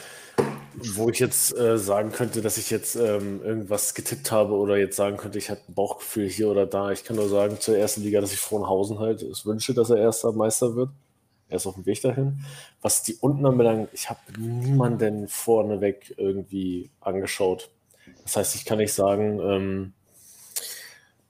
wo 0.80 1.10
ich 1.10 1.20
jetzt 1.20 1.58
äh, 1.58 1.78
sagen 1.78 2.12
könnte, 2.12 2.42
dass 2.42 2.58
ich 2.58 2.70
jetzt 2.70 2.96
ähm, 2.96 3.42
irgendwas 3.44 3.96
getippt 3.96 4.32
habe 4.32 4.54
oder 4.54 4.78
jetzt 4.78 4.96
sagen 4.96 5.18
könnte, 5.18 5.40
ich 5.40 5.50
hatte 5.50 5.64
ein 5.70 5.74
Bauchgefühl 5.74 6.30
hier 6.30 6.50
oder 6.50 6.68
da. 6.68 6.92
Ich 6.92 7.04
kann 7.04 7.16
nur 7.16 7.30
sagen 7.30 7.60
zur 7.60 7.78
ersten 7.78 8.04
Liga, 8.04 8.22
dass 8.22 8.32
ich 8.32 8.40
Frohnhausen 8.40 9.00
halt 9.00 9.24
es 9.24 9.46
wünsche, 9.46 9.74
dass 9.74 9.90
er 9.90 9.98
erster 9.98 10.32
Meister 10.34 10.76
wird. 10.76 10.90
Er 11.50 11.58
ist 11.58 11.66
auf 11.66 11.76
dem 11.76 11.86
Weg 11.86 12.02
dahin. 12.02 12.44
Was 12.82 13.02
die 13.04 13.16
unten 13.16 13.46
anbelangt, 13.46 13.90
ich 13.94 14.10
habe 14.10 14.20
niemanden 14.38 15.28
vorneweg 15.28 16.14
irgendwie 16.18 16.92
angeschaut. 17.00 17.72
Das 18.24 18.38
heißt, 18.38 18.56
ich 18.56 18.66
kann 18.66 18.78
nicht 18.78 18.94
sagen, 18.94 19.40
ähm, 19.40 19.94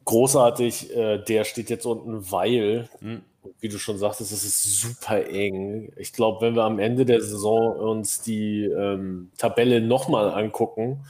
großartig, 0.06 0.96
äh, 0.96 1.20
der 1.20 1.44
steht 1.46 1.70
jetzt 1.70 1.86
unten, 1.86 2.32
weil 2.32 2.90
mhm 3.00 3.22
wie 3.60 3.70
du 3.70 3.80
schon 3.80 3.98
sagtest, 3.98 4.32
es 4.32 4.44
ist 4.44 4.82
super 4.82 5.26
eng. 5.28 5.92
Ich 5.98 6.14
glaube, 6.14 6.42
wenn 6.42 6.56
wir 6.56 6.64
am 6.64 6.80
Ende 6.80 7.06
der 7.06 7.22
Saison 7.22 7.76
uns 7.76 8.22
die 8.22 8.66
ähm, 8.66 9.32
Tabelle 9.38 9.82
nochmal 9.82 10.30
angucken, 10.30 11.06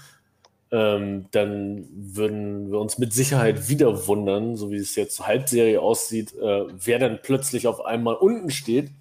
ähm, 0.72 1.26
dann 1.32 1.88
würden 1.94 2.72
wir 2.72 2.80
uns 2.80 2.98
mit 2.98 3.14
Sicherheit 3.14 3.70
wieder 3.70 4.08
wundern, 4.08 4.56
so 4.56 4.72
wie 4.72 4.78
es 4.78 4.96
jetzt 4.96 5.16
zur 5.16 5.28
Halbserie 5.28 5.82
aussieht, 5.82 6.34
äh, 6.36 6.66
wer 6.68 7.00
dann 7.00 7.20
plötzlich 7.22 7.68
auf 7.68 7.86
einmal 7.86 8.16
unten 8.16 8.50
steht 8.50 8.92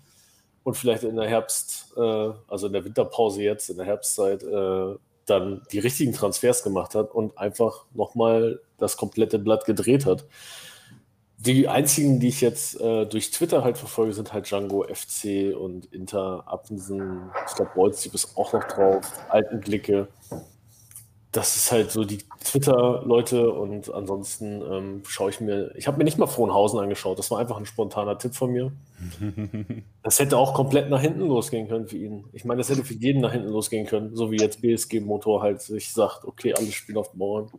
und 0.63 0.77
vielleicht 0.77 1.03
in 1.05 1.17
der 1.17 1.29
Herbst, 1.29 1.95
äh, 1.97 2.31
also 2.49 2.67
in 2.69 2.73
der 2.73 2.85
Winterpause 2.85 3.43
jetzt, 3.43 3.71
in 3.71 3.77
der 3.79 3.87
Herbstzeit, 3.87 4.43
äh, 4.43 4.95
dann 5.27 5.63
die 5.73 5.81
richtigen 5.81 6.13
Transfers 6.13 6.63
gemacht 6.63 6.95
hat 6.95 7.13
und 7.13 7.37
einfach 7.37 7.85
nochmal 7.95 8.61
das 8.79 8.97
komplette 8.97 9.39
Blatt 9.41 9.65
gedreht 9.65 10.07
hat. 10.07 10.25
Die 11.39 11.69
einzigen, 11.69 12.19
die 12.19 12.29
ich 12.29 12.41
jetzt 12.41 12.81
äh, 12.81 13.07
durch 13.07 13.31
Twitter 13.31 13.63
halt 13.63 13.77
verfolge, 13.79 14.15
sind 14.15 14.33
halt 14.33 14.51
Django, 14.51 14.85
FC 14.85 15.55
und 15.57 15.87
Inter, 15.93 16.45
Appensen. 16.47 17.35
Ich 17.47 17.55
glaube, 17.55 17.73
Wolzig 17.75 18.15
ist 18.15 18.37
auch 18.37 18.53
noch 18.53 18.65
drauf. 18.65 19.13
Alten 19.29 19.61
Glicke. 19.61 20.09
das 21.33 21.55
ist 21.57 21.71
halt 21.71 21.91
so 21.91 22.05
die 22.05 22.19
Twitter-Leute 22.45 23.51
und 23.53 23.93
ansonsten 23.93 24.63
ähm, 24.63 25.03
schaue 25.07 25.29
ich 25.29 25.41
mir, 25.41 25.71
ich 25.77 25.87
habe 25.87 25.99
mir 25.99 26.05
nicht 26.05 26.17
mal 26.17 26.27
Frohnhausen 26.27 26.79
angeschaut, 26.81 27.19
das 27.19 27.31
war 27.31 27.39
einfach 27.39 27.59
ein 27.59 27.67
spontaner 27.67 28.17
Tipp 28.19 28.35
von 28.35 28.53
mir. 28.53 28.73
Das 30.03 30.21
hätte 30.21 30.39
auch 30.39 30.55
komplett 30.55 30.89
nach 30.89 31.01
hinten 31.01 31.23
losgehen 31.27 31.67
können 31.67 31.89
für 31.89 31.97
ihn. 31.97 32.27
Ich 32.33 32.45
meine, 32.45 32.59
das 32.59 32.69
hätte 32.71 32.85
für 32.85 32.95
jeden 32.95 33.21
nach 33.21 33.33
hinten 33.33 33.49
losgehen 33.49 33.87
können, 33.87 34.15
so 34.15 34.31
wie 34.31 34.39
jetzt 34.39 34.63
BSG-Motor 34.63 35.43
halt 35.43 35.61
sich 35.63 35.93
sagt, 35.93 36.25
okay, 36.25 36.55
alles 36.55 36.75
spielen 36.75 36.97
auf 36.99 37.13
Mauern. 37.15 37.51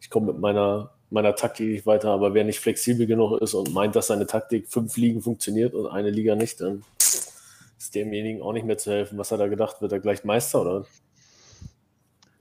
Ich 0.00 0.10
komme 0.10 0.26
mit 0.26 0.38
meiner, 0.38 0.90
meiner 1.14 1.34
Taktik 1.34 1.68
nicht 1.68 1.86
weiter, 1.86 2.10
aber 2.10 2.34
wer 2.34 2.44
nicht 2.44 2.60
flexibel 2.60 3.06
genug 3.06 3.40
ist 3.40 3.54
und 3.54 3.72
meint, 3.72 3.96
dass 3.96 4.08
seine 4.08 4.26
Taktik 4.26 4.68
fünf 4.68 4.96
Ligen 4.96 5.22
funktioniert 5.22 5.72
und 5.72 5.86
eine 5.86 6.10
Liga 6.10 6.34
nicht, 6.34 6.60
dann 6.60 6.84
ist 6.98 7.94
demjenigen 7.94 8.42
auch 8.42 8.52
nicht 8.52 8.66
mehr 8.66 8.76
zu 8.76 8.90
helfen. 8.90 9.16
Was 9.16 9.32
hat 9.32 9.40
er 9.40 9.48
gedacht? 9.48 9.80
Wird 9.80 9.92
er 9.92 10.00
gleich 10.00 10.24
Meister 10.24 10.60
oder? 10.60 10.86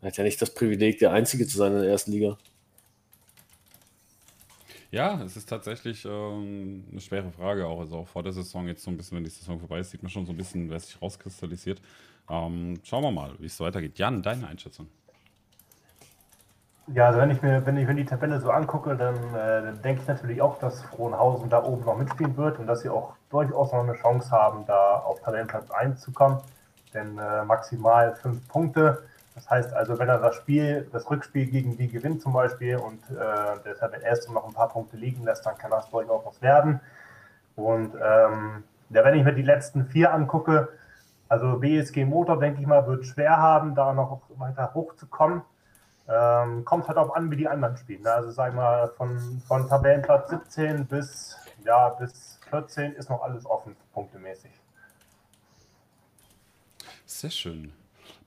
Er 0.02 0.08
hat 0.08 0.18
ja 0.18 0.24
nicht 0.24 0.42
das 0.42 0.54
Privileg, 0.54 1.00
der 1.00 1.12
Einzige 1.12 1.48
zu 1.48 1.58
sein 1.58 1.74
in 1.74 1.82
der 1.82 1.90
ersten 1.90 2.12
Liga. 2.12 2.38
Ja, 4.92 5.24
es 5.24 5.38
ist 5.38 5.50
tatsächlich 5.50 6.06
ähm, 6.06 6.84
eine 6.92 7.02
schwere 7.02 7.32
Frage 7.32 7.66
auch. 7.66 7.80
Also 7.80 7.98
auch 7.98 8.08
vor 8.08 8.22
der 8.22 8.34
Saison, 8.34 8.68
jetzt 8.68 8.84
so 8.84 8.92
ein 8.92 8.98
bisschen, 8.98 9.18
wenn 9.18 9.24
die 9.24 9.30
Saison 9.30 9.60
vorbei 9.60 9.80
ist, 9.80 9.92
sieht 9.92 10.04
man 10.04 10.12
schon 10.12 10.26
so 10.26 10.34
ein 10.34 10.38
bisschen, 10.38 10.70
wer 10.70 10.80
sich 10.80 11.02
rauskristallisiert. 11.02 11.82
Ähm, 12.30 12.80
schauen 12.84 13.04
wir 13.04 13.12
mal, 13.12 13.34
wie 13.40 13.48
es 13.48 13.60
weitergeht. 13.60 13.98
Jan, 13.98 14.22
deine 14.22 14.48
Einschätzung. 14.48 14.88
Ja, 16.88 17.08
also 17.08 17.20
wenn 17.20 17.32
ich 17.32 17.42
mir, 17.42 17.66
wenn 17.66 17.78
ich 17.78 17.88
mir 17.88 17.96
die 17.96 18.06
Tabelle 18.06 18.42
so 18.42 18.52
angucke, 18.52 18.96
dann, 18.96 19.16
äh, 19.16 19.62
dann 19.64 19.82
denke 19.82 20.02
ich 20.02 20.08
natürlich 20.08 20.42
auch, 20.42 20.60
dass 20.60 20.82
Frohnhausen 20.82 21.50
da 21.50 21.64
oben 21.64 21.86
noch 21.86 21.98
mitspielen 21.98 22.36
wird 22.36 22.60
und 22.60 22.68
dass 22.68 22.82
sie 22.82 22.90
auch 22.90 23.14
durchaus 23.30 23.72
noch 23.72 23.84
eine 23.84 23.94
Chance 23.94 24.30
haben, 24.32 24.66
da 24.66 24.98
auf 25.00 25.22
Talentplatz 25.22 25.72
1 25.72 26.02
zu 26.02 26.12
kommen. 26.12 26.40
Denn 26.94 27.18
äh, 27.18 27.46
maximal 27.46 28.16
fünf 28.16 28.48
Punkte 28.50 29.04
das 29.36 29.50
heißt 29.50 29.74
also, 29.74 29.98
wenn 29.98 30.10
er 30.10 30.20
das 30.20 30.36
Spiel, 30.36 30.88
das 30.92 31.10
Rückspiel 31.10 31.48
gegen 31.48 31.78
die 31.78 31.88
gewinnt 31.88 32.22
zum 32.22 32.34
Beispiel 32.34 32.78
und 32.78 33.00
äh, 33.10 33.58
deshalb 33.66 34.02
erst 34.04 34.32
noch 34.32 34.48
ein 34.48 34.54
paar 34.54 34.70
Punkte 34.70 34.96
liegen 34.98 35.24
lässt, 35.24 35.46
dann 35.46 35.58
kann 35.58 35.72
das 35.72 35.90
durchaus 35.90 36.26
was 36.26 36.42
werden. 36.42 36.80
Und 37.56 37.96
ähm, 37.96 38.64
ja, 38.90 39.04
wenn 39.04 39.16
ich 39.16 39.24
mir 39.24 39.34
die 39.34 39.42
letzten 39.42 39.86
vier 39.86 40.14
angucke, 40.14 40.70
also 41.30 41.58
BSG 41.58 42.06
Motor, 42.06 42.40
denke 42.40 42.62
ich 42.62 42.68
mal, 42.68 42.86
wird 42.86 43.06
schwer 43.06 43.38
haben, 43.38 43.74
da 43.74 43.94
noch 43.94 44.22
weiter 44.38 44.72
hochzukommen. 44.74 45.42
Ähm, 46.08 46.66
kommt 46.66 46.88
halt 46.88 46.98
auch 46.98 47.16
an, 47.16 47.32
wie 47.32 47.38
die 47.38 47.48
anderen 47.48 47.78
spielen. 47.78 48.02
Ne? 48.02 48.12
Also 48.12 48.32
sag 48.32 48.50
ich 48.50 48.56
mal, 48.56 48.90
von, 48.98 49.42
von 49.48 49.68
Tabellenplatz 49.70 50.30
17 50.30 50.86
bis, 50.86 51.38
ja, 51.66 51.90
bis 51.90 52.40
14 52.50 52.94
ist 52.94 53.10
noch 53.10 53.22
alles 53.22 53.46
offen, 53.46 53.76
punktemäßig. 53.94 54.52
Sehr 57.06 57.30
schön. 57.30 57.72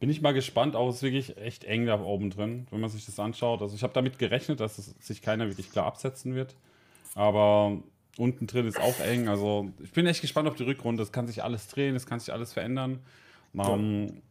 Bin 0.01 0.11
ich 0.11 0.23
mal 0.23 0.33
gespannt, 0.33 0.75
auch 0.75 0.89
ist 0.89 1.03
wirklich 1.03 1.37
echt 1.37 1.65
eng 1.65 1.87
da 1.87 2.01
oben 2.01 2.31
drin, 2.31 2.67
wenn 2.71 2.81
man 2.81 2.89
sich 2.91 3.05
das 3.05 3.19
anschaut. 3.19 3.61
Also 3.61 3.75
ich 3.75 3.83
habe 3.83 3.93
damit 3.93 4.19
gerechnet, 4.19 4.61
dass 4.61 4.79
es 4.79 4.95
sich 5.01 5.21
keiner 5.21 5.47
wirklich 5.49 5.71
klar 5.71 5.87
absetzen 5.87 6.35
wird. 6.35 6.55
Aber 7.15 7.79
unten 8.19 8.47
drin 8.47 8.67
ist 8.67 8.81
auch 8.81 9.01
eng. 9.01 9.29
Also 9.29 9.71
ich 9.83 9.93
bin 9.93 10.07
echt 10.07 10.21
gespannt 10.21 10.49
auf 10.49 10.57
die 10.57 10.65
Rückrunde. 10.65 11.03
Es 11.03 11.13
kann 11.13 11.27
sich 11.27 11.43
alles 11.43 11.69
drehen, 11.69 11.95
es 11.95 12.07
kann 12.07 12.21
sich 12.21 12.33
alles 12.33 12.53
verändern. 12.53 13.01
Ja. 13.53 13.75
Ähm, 13.75 14.23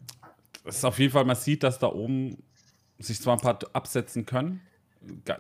es 0.64 0.78
ist 0.78 0.86
auf 0.86 0.98
jeden 0.98 1.12
Fall, 1.12 1.26
man 1.26 1.36
sieht, 1.36 1.64
dass 1.64 1.78
da 1.78 1.88
oben 1.88 2.38
sich 3.00 3.22
zwar 3.22 3.36
ein 3.36 3.42
paar 3.42 3.60
absetzen 3.74 4.26
können, 4.26 4.62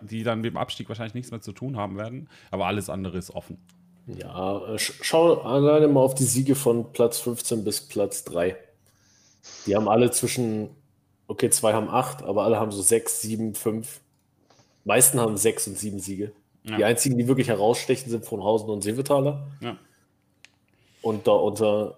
die 0.01 0.23
dann 0.23 0.41
mit 0.41 0.51
dem 0.51 0.57
Abstieg 0.57 0.89
wahrscheinlich 0.89 1.13
nichts 1.13 1.31
mehr 1.31 1.41
zu 1.41 1.51
tun 1.51 1.77
haben 1.77 1.97
werden, 1.97 2.29
aber 2.51 2.67
alles 2.67 2.89
andere 2.89 3.17
ist 3.17 3.31
offen. 3.31 3.57
Ja, 4.07 4.73
äh, 4.73 4.77
schau 4.77 5.41
alleine 5.41 5.87
mal 5.87 6.01
auf 6.01 6.13
die 6.13 6.25
Siege 6.25 6.55
von 6.55 6.91
Platz 6.91 7.19
15 7.19 7.63
bis 7.63 7.81
Platz 7.81 8.23
3. 8.25 8.55
Die 9.65 9.75
haben 9.75 9.87
alle 9.87 10.11
zwischen, 10.11 10.69
okay, 11.27 11.49
zwei 11.49 11.73
haben 11.73 11.89
acht, 11.89 12.23
aber 12.23 12.43
alle 12.43 12.59
haben 12.59 12.71
so 12.71 12.81
sechs, 12.81 13.21
sieben, 13.21 13.55
fünf. 13.55 14.01
Meisten 14.83 15.19
haben 15.19 15.37
sechs 15.37 15.67
und 15.67 15.77
sieben 15.77 15.99
Siege. 15.99 16.31
Ja. 16.63 16.77
Die 16.77 16.83
einzigen, 16.83 17.17
die 17.17 17.27
wirklich 17.27 17.47
herausstechen, 17.47 18.09
sind 18.11 18.25
von 18.25 18.43
Hausen 18.43 18.69
und 18.69 18.83
Seevetaler. 18.83 19.47
Ja. 19.61 19.77
Und 21.01 21.27
darunter 21.27 21.97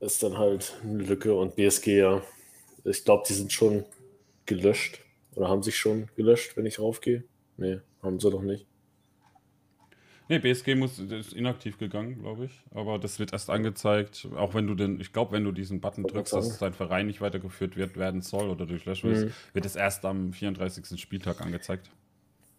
ist 0.00 0.22
dann 0.22 0.38
halt 0.38 0.74
eine 0.82 1.02
Lücke 1.02 1.34
und 1.34 1.56
BSG, 1.56 1.98
ja. 1.98 2.22
Ich 2.84 3.04
glaube, 3.04 3.24
die 3.28 3.34
sind 3.34 3.52
schon 3.52 3.84
gelöscht. 4.48 5.00
Oder 5.36 5.48
haben 5.48 5.62
sich 5.62 5.76
schon 5.76 6.08
gelöscht, 6.16 6.56
wenn 6.56 6.66
ich 6.66 6.80
raufgehe? 6.80 7.22
Nee, 7.56 7.78
haben 8.02 8.18
sie 8.18 8.30
doch 8.30 8.42
nicht. 8.42 8.66
Nee, 10.28 10.40
BSG 10.40 10.74
muss, 10.74 10.98
ist 10.98 11.32
inaktiv 11.32 11.78
gegangen, 11.78 12.20
glaube 12.20 12.46
ich. 12.46 12.62
Aber 12.74 12.98
das 12.98 13.18
wird 13.18 13.32
erst 13.32 13.48
angezeigt, 13.48 14.28
auch 14.36 14.52
wenn 14.52 14.66
du 14.66 14.74
den, 14.74 15.00
ich 15.00 15.12
glaube, 15.12 15.32
wenn 15.32 15.44
du 15.44 15.52
diesen 15.52 15.80
Button 15.80 16.04
drückst, 16.04 16.34
dass 16.34 16.58
dein 16.58 16.74
Verein 16.74 17.06
nicht 17.06 17.22
weitergeführt 17.22 17.76
wird, 17.76 17.96
werden 17.96 18.20
soll 18.20 18.50
oder 18.50 18.66
durchlöscht 18.66 19.04
wird, 19.04 19.26
mhm. 19.26 19.32
wird 19.54 19.64
es 19.64 19.74
erst 19.74 20.04
am 20.04 20.32
34. 20.32 21.00
Spieltag 21.00 21.40
angezeigt. 21.40 21.90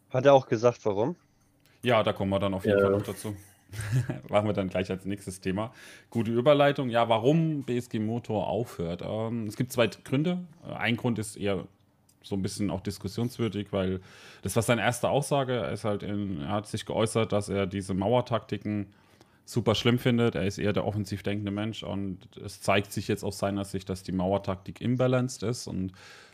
Hat 0.09 0.25
er 0.25 0.33
auch 0.33 0.47
gesagt, 0.47 0.83
warum? 0.85 1.15
Ja, 1.83 2.01
da 2.01 2.11
kommen 2.11 2.31
wir 2.31 2.39
dann 2.39 2.55
auf 2.55 2.65
jeden 2.65 2.79
ja. 2.79 2.85
Fall 2.85 2.91
noch 2.91 3.03
dazu. 3.03 3.35
Machen 4.29 4.47
wir 4.47 4.53
dann 4.53 4.69
gleich 4.69 4.89
als 4.89 5.05
nächstes 5.05 5.39
Thema. 5.39 5.71
Gute 6.09 6.31
Überleitung. 6.31 6.89
Ja, 6.89 7.07
warum 7.07 7.63
BSG 7.63 7.99
Motor 7.99 8.47
aufhört. 8.47 9.03
Ähm, 9.05 9.45
es 9.45 9.55
gibt 9.55 9.71
zwei 9.71 9.87
Gründe. 9.87 10.39
Ein 10.63 10.97
Grund 10.97 11.19
ist 11.19 11.35
eher 11.35 11.67
so 12.21 12.35
ein 12.35 12.41
bisschen 12.41 12.69
auch 12.69 12.81
diskussionswürdig, 12.81 13.71
weil 13.71 14.01
das 14.41 14.55
war 14.55 14.63
seine 14.63 14.81
erste 14.81 15.09
Aussage. 15.09 15.53
Er, 15.53 15.71
ist 15.71 15.85
halt 15.85 16.03
in, 16.03 16.41
er 16.41 16.49
hat 16.49 16.67
sich 16.67 16.85
geäußert, 16.85 17.31
dass 17.31 17.49
er 17.49 17.65
diese 17.65 17.93
Mauertaktiken 17.93 18.87
super 19.45 19.73
schlimm 19.73 19.97
findet. 19.97 20.35
Er 20.35 20.45
ist 20.45 20.57
eher 20.57 20.73
der 20.73 20.85
offensiv 20.85 21.23
denkende 21.23 21.51
Mensch 21.51 21.83
und 21.83 22.19
es 22.37 22.61
zeigt 22.61 22.91
sich 22.91 23.07
jetzt 23.07 23.23
aus 23.23 23.39
seiner 23.39 23.65
Sicht, 23.65 23.89
dass 23.89 24.03
die 24.03 24.11
Mauertaktik 24.11 24.79
imbalanced 24.81 25.43
ist 25.43 25.67
und 25.67 25.93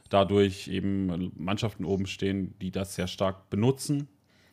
dadurch 0.10 0.68
eben 0.68 1.32
Mannschaften 1.38 1.86
oben 1.86 2.08
stehen, 2.08 2.54
die 2.62 2.72
das 2.72 2.96
sehr 2.96 3.08
stark 3.08 3.50
benutzen. 3.50 4.08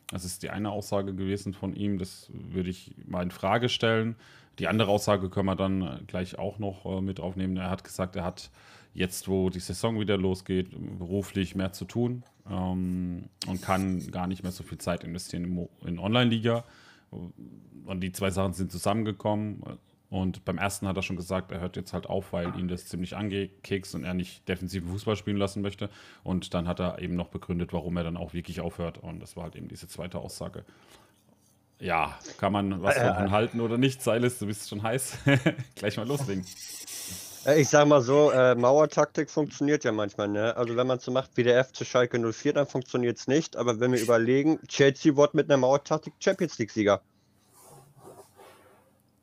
Das 0.09 0.25
ist 0.25 0.43
die 0.43 0.49
eine 0.49 0.71
Aussage 0.71 1.13
gewesen 1.13 1.53
von 1.53 1.75
ihm, 1.75 1.97
das 1.97 2.29
würde 2.33 2.69
ich 2.69 2.93
mal 3.05 3.23
in 3.23 3.31
Frage 3.31 3.69
stellen. 3.69 4.15
Die 4.59 4.67
andere 4.67 4.91
Aussage 4.91 5.29
können 5.29 5.47
wir 5.47 5.55
dann 5.55 6.01
gleich 6.07 6.37
auch 6.37 6.59
noch 6.59 6.85
äh, 6.85 7.01
mit 7.01 7.19
aufnehmen. 7.19 7.57
Er 7.57 7.71
hat 7.71 7.83
gesagt, 7.83 8.15
er 8.15 8.23
hat 8.23 8.51
jetzt, 8.93 9.27
wo 9.27 9.49
die 9.49 9.59
Saison 9.59 9.99
wieder 9.99 10.17
losgeht, 10.17 10.69
beruflich 10.99 11.55
mehr 11.55 11.73
zu 11.73 11.85
tun 11.85 12.23
ähm, 12.49 13.29
und 13.47 13.61
kann 13.61 14.11
gar 14.11 14.27
nicht 14.27 14.43
mehr 14.43 14.51
so 14.51 14.63
viel 14.63 14.77
Zeit 14.77 15.03
investieren 15.03 15.45
in, 15.45 15.87
in 15.87 15.99
Online-Liga. 15.99 16.63
Und 17.09 18.01
die 18.01 18.11
zwei 18.11 18.31
Sachen 18.31 18.53
sind 18.53 18.71
zusammengekommen. 18.71 19.63
Und 20.09 20.45
beim 20.45 20.59
ersten 20.59 20.87
hat 20.87 20.95
er 20.95 21.01
schon 21.01 21.15
gesagt, 21.15 21.51
er 21.51 21.59
hört 21.59 21.75
jetzt 21.75 21.91
halt 21.91 22.07
auf, 22.07 22.33
weil 22.33 22.57
ihn 22.59 22.67
das 22.67 22.85
ziemlich 22.85 23.15
angekekst 23.15 23.95
und 23.95 24.03
er 24.03 24.13
nicht 24.13 24.47
defensiven 24.47 24.89
Fußball 24.89 25.15
spielen 25.15 25.37
lassen 25.37 25.61
möchte. 25.61 25.89
Und 26.23 26.53
dann 26.53 26.67
hat 26.67 26.79
er 26.79 27.01
eben 27.01 27.15
noch 27.15 27.29
begründet, 27.29 27.73
warum 27.73 27.97
er 27.97 28.03
dann 28.03 28.17
auch 28.17 28.33
wirklich 28.33 28.61
aufhört. 28.61 28.99
Und 28.99 29.19
das 29.19 29.35
war 29.35 29.45
halt 29.45 29.55
eben 29.55 29.67
diese 29.67 29.87
zweite 29.87 30.19
Aussage. 30.19 30.65
Ja, 31.79 32.17
kann 32.37 32.53
man 32.53 32.81
was 32.83 32.95
davon 32.95 33.31
halten 33.31 33.59
oder 33.59 33.77
nicht? 33.77 34.01
Silas, 34.01 34.37
du 34.37 34.45
bist 34.45 34.69
schon 34.69 34.83
heiß. 34.83 35.17
Gleich 35.75 35.97
mal 35.97 36.07
loslegen. 36.07 36.45
Äh, 37.45 37.61
ich 37.61 37.69
sag 37.69 37.87
mal 37.87 38.01
so, 38.01 38.31
äh, 38.31 38.55
Mauertaktik 38.55 39.29
funktioniert 39.29 39.83
ja 39.83 39.91
manchmal, 39.91 40.27
ne? 40.29 40.55
Also 40.55 40.75
wenn 40.75 40.87
man 40.87 40.99
so 40.99 41.11
macht 41.11 41.31
wie 41.35 41.43
der 41.43 41.63
FC 41.63 41.85
Schalke 41.85 42.19
04, 42.19 42.53
dann 42.53 42.67
funktioniert 42.67 43.17
es 43.17 43.27
nicht. 43.27 43.57
Aber 43.57 43.79
wenn 43.79 43.91
wir 43.91 44.01
überlegen, 44.01 44.59
Chelsea 44.67 45.15
wird 45.15 45.33
mit 45.33 45.49
einer 45.49 45.57
Mauertaktik 45.57 46.13
Champions 46.19 46.57
League-Sieger. 46.57 47.01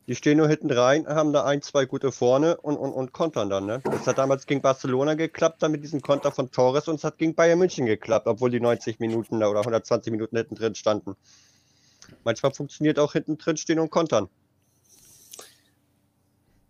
Die 0.06 0.16
stehen 0.16 0.38
nur 0.38 0.48
hinten 0.48 0.72
rein, 0.72 1.06
haben 1.06 1.32
da 1.32 1.44
ein, 1.44 1.62
zwei 1.62 1.84
gute 1.84 2.10
vorne 2.10 2.56
und, 2.56 2.76
und, 2.76 2.92
und 2.92 3.12
kontern 3.12 3.48
dann, 3.48 3.66
ne? 3.66 3.80
Das 3.84 4.08
hat 4.08 4.18
damals 4.18 4.44
gegen 4.46 4.60
Barcelona 4.60 5.14
geklappt, 5.14 5.62
dann 5.62 5.70
mit 5.70 5.84
diesem 5.84 6.00
Konter 6.00 6.32
von 6.32 6.50
Torres 6.50 6.88
und 6.88 6.96
es 6.96 7.04
hat 7.04 7.16
gegen 7.16 7.34
Bayern 7.36 7.60
München 7.60 7.86
geklappt, 7.86 8.26
obwohl 8.26 8.50
die 8.50 8.60
90 8.60 8.98
Minuten 8.98 9.36
oder 9.36 9.60
120 9.60 10.10
Minuten 10.10 10.36
hinten 10.36 10.56
drin 10.56 10.74
standen. 10.74 11.14
Manchmal 12.24 12.52
funktioniert 12.52 12.98
auch 12.98 13.12
hinten 13.12 13.38
drin 13.38 13.56
stehen 13.56 13.78
und 13.78 13.90
kontern. 13.90 14.28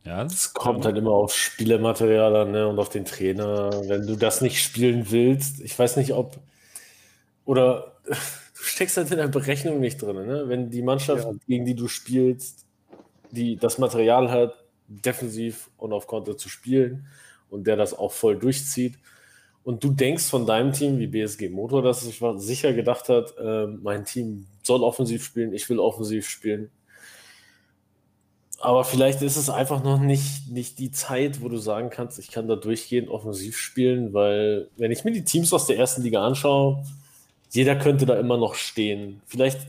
Ja, 0.04 0.22
es 0.24 0.54
kommt 0.54 0.86
halt 0.86 0.96
immer 0.96 1.10
auf 1.10 1.34
Spielermaterial 1.34 2.34
an 2.34 2.52
ne, 2.52 2.66
und 2.66 2.78
auf 2.78 2.88
den 2.88 3.04
Trainer. 3.04 3.70
Wenn 3.86 4.06
du 4.06 4.16
das 4.16 4.40
nicht 4.40 4.62
spielen 4.62 5.10
willst, 5.10 5.60
ich 5.60 5.78
weiß 5.78 5.96
nicht, 5.96 6.14
ob. 6.14 6.38
Oder 7.44 7.96
du 8.04 8.62
steckst 8.62 8.96
halt 8.96 9.10
in 9.10 9.18
der 9.18 9.28
Berechnung 9.28 9.80
nicht 9.80 10.00
drin. 10.00 10.26
Ne? 10.26 10.44
Wenn 10.46 10.70
die 10.70 10.82
Mannschaft, 10.82 11.24
ja. 11.24 11.32
gegen 11.46 11.66
die 11.66 11.74
du 11.74 11.86
spielst, 11.86 12.64
die 13.30 13.56
das 13.56 13.78
Material 13.78 14.30
hat, 14.30 14.54
defensiv 14.88 15.70
und 15.76 15.92
auf 15.92 16.06
Konter 16.06 16.36
zu 16.36 16.48
spielen 16.48 17.06
und 17.50 17.66
der 17.66 17.76
das 17.76 17.96
auch 17.96 18.12
voll 18.12 18.38
durchzieht. 18.38 18.98
Und 19.62 19.84
du 19.84 19.92
denkst 19.92 20.24
von 20.24 20.46
deinem 20.46 20.72
Team, 20.72 20.98
wie 20.98 21.06
BSG 21.06 21.50
Motor, 21.50 21.82
dass 21.82 22.00
sich 22.00 22.20
sicher 22.36 22.72
gedacht 22.72 23.10
hat, 23.10 23.34
äh, 23.38 23.66
mein 23.66 24.06
Team 24.06 24.46
soll 24.62 24.82
offensiv 24.82 25.22
spielen, 25.22 25.52
ich 25.52 25.68
will 25.68 25.78
offensiv 25.78 26.26
spielen 26.28 26.70
aber 28.60 28.84
vielleicht 28.84 29.22
ist 29.22 29.36
es 29.36 29.48
einfach 29.48 29.82
noch 29.82 29.98
nicht, 29.98 30.50
nicht 30.50 30.78
die 30.78 30.90
Zeit, 30.90 31.40
wo 31.40 31.48
du 31.48 31.56
sagen 31.56 31.88
kannst, 31.88 32.18
ich 32.18 32.30
kann 32.30 32.46
da 32.46 32.56
durchgehend 32.56 33.08
offensiv 33.08 33.56
spielen, 33.56 34.12
weil 34.12 34.68
wenn 34.76 34.92
ich 34.92 35.02
mir 35.02 35.12
die 35.12 35.24
Teams 35.24 35.52
aus 35.54 35.66
der 35.66 35.78
ersten 35.78 36.02
Liga 36.02 36.24
anschaue, 36.26 36.84
jeder 37.50 37.74
könnte 37.76 38.04
da 38.04 38.18
immer 38.18 38.36
noch 38.36 38.54
stehen. 38.54 39.22
Vielleicht 39.26 39.60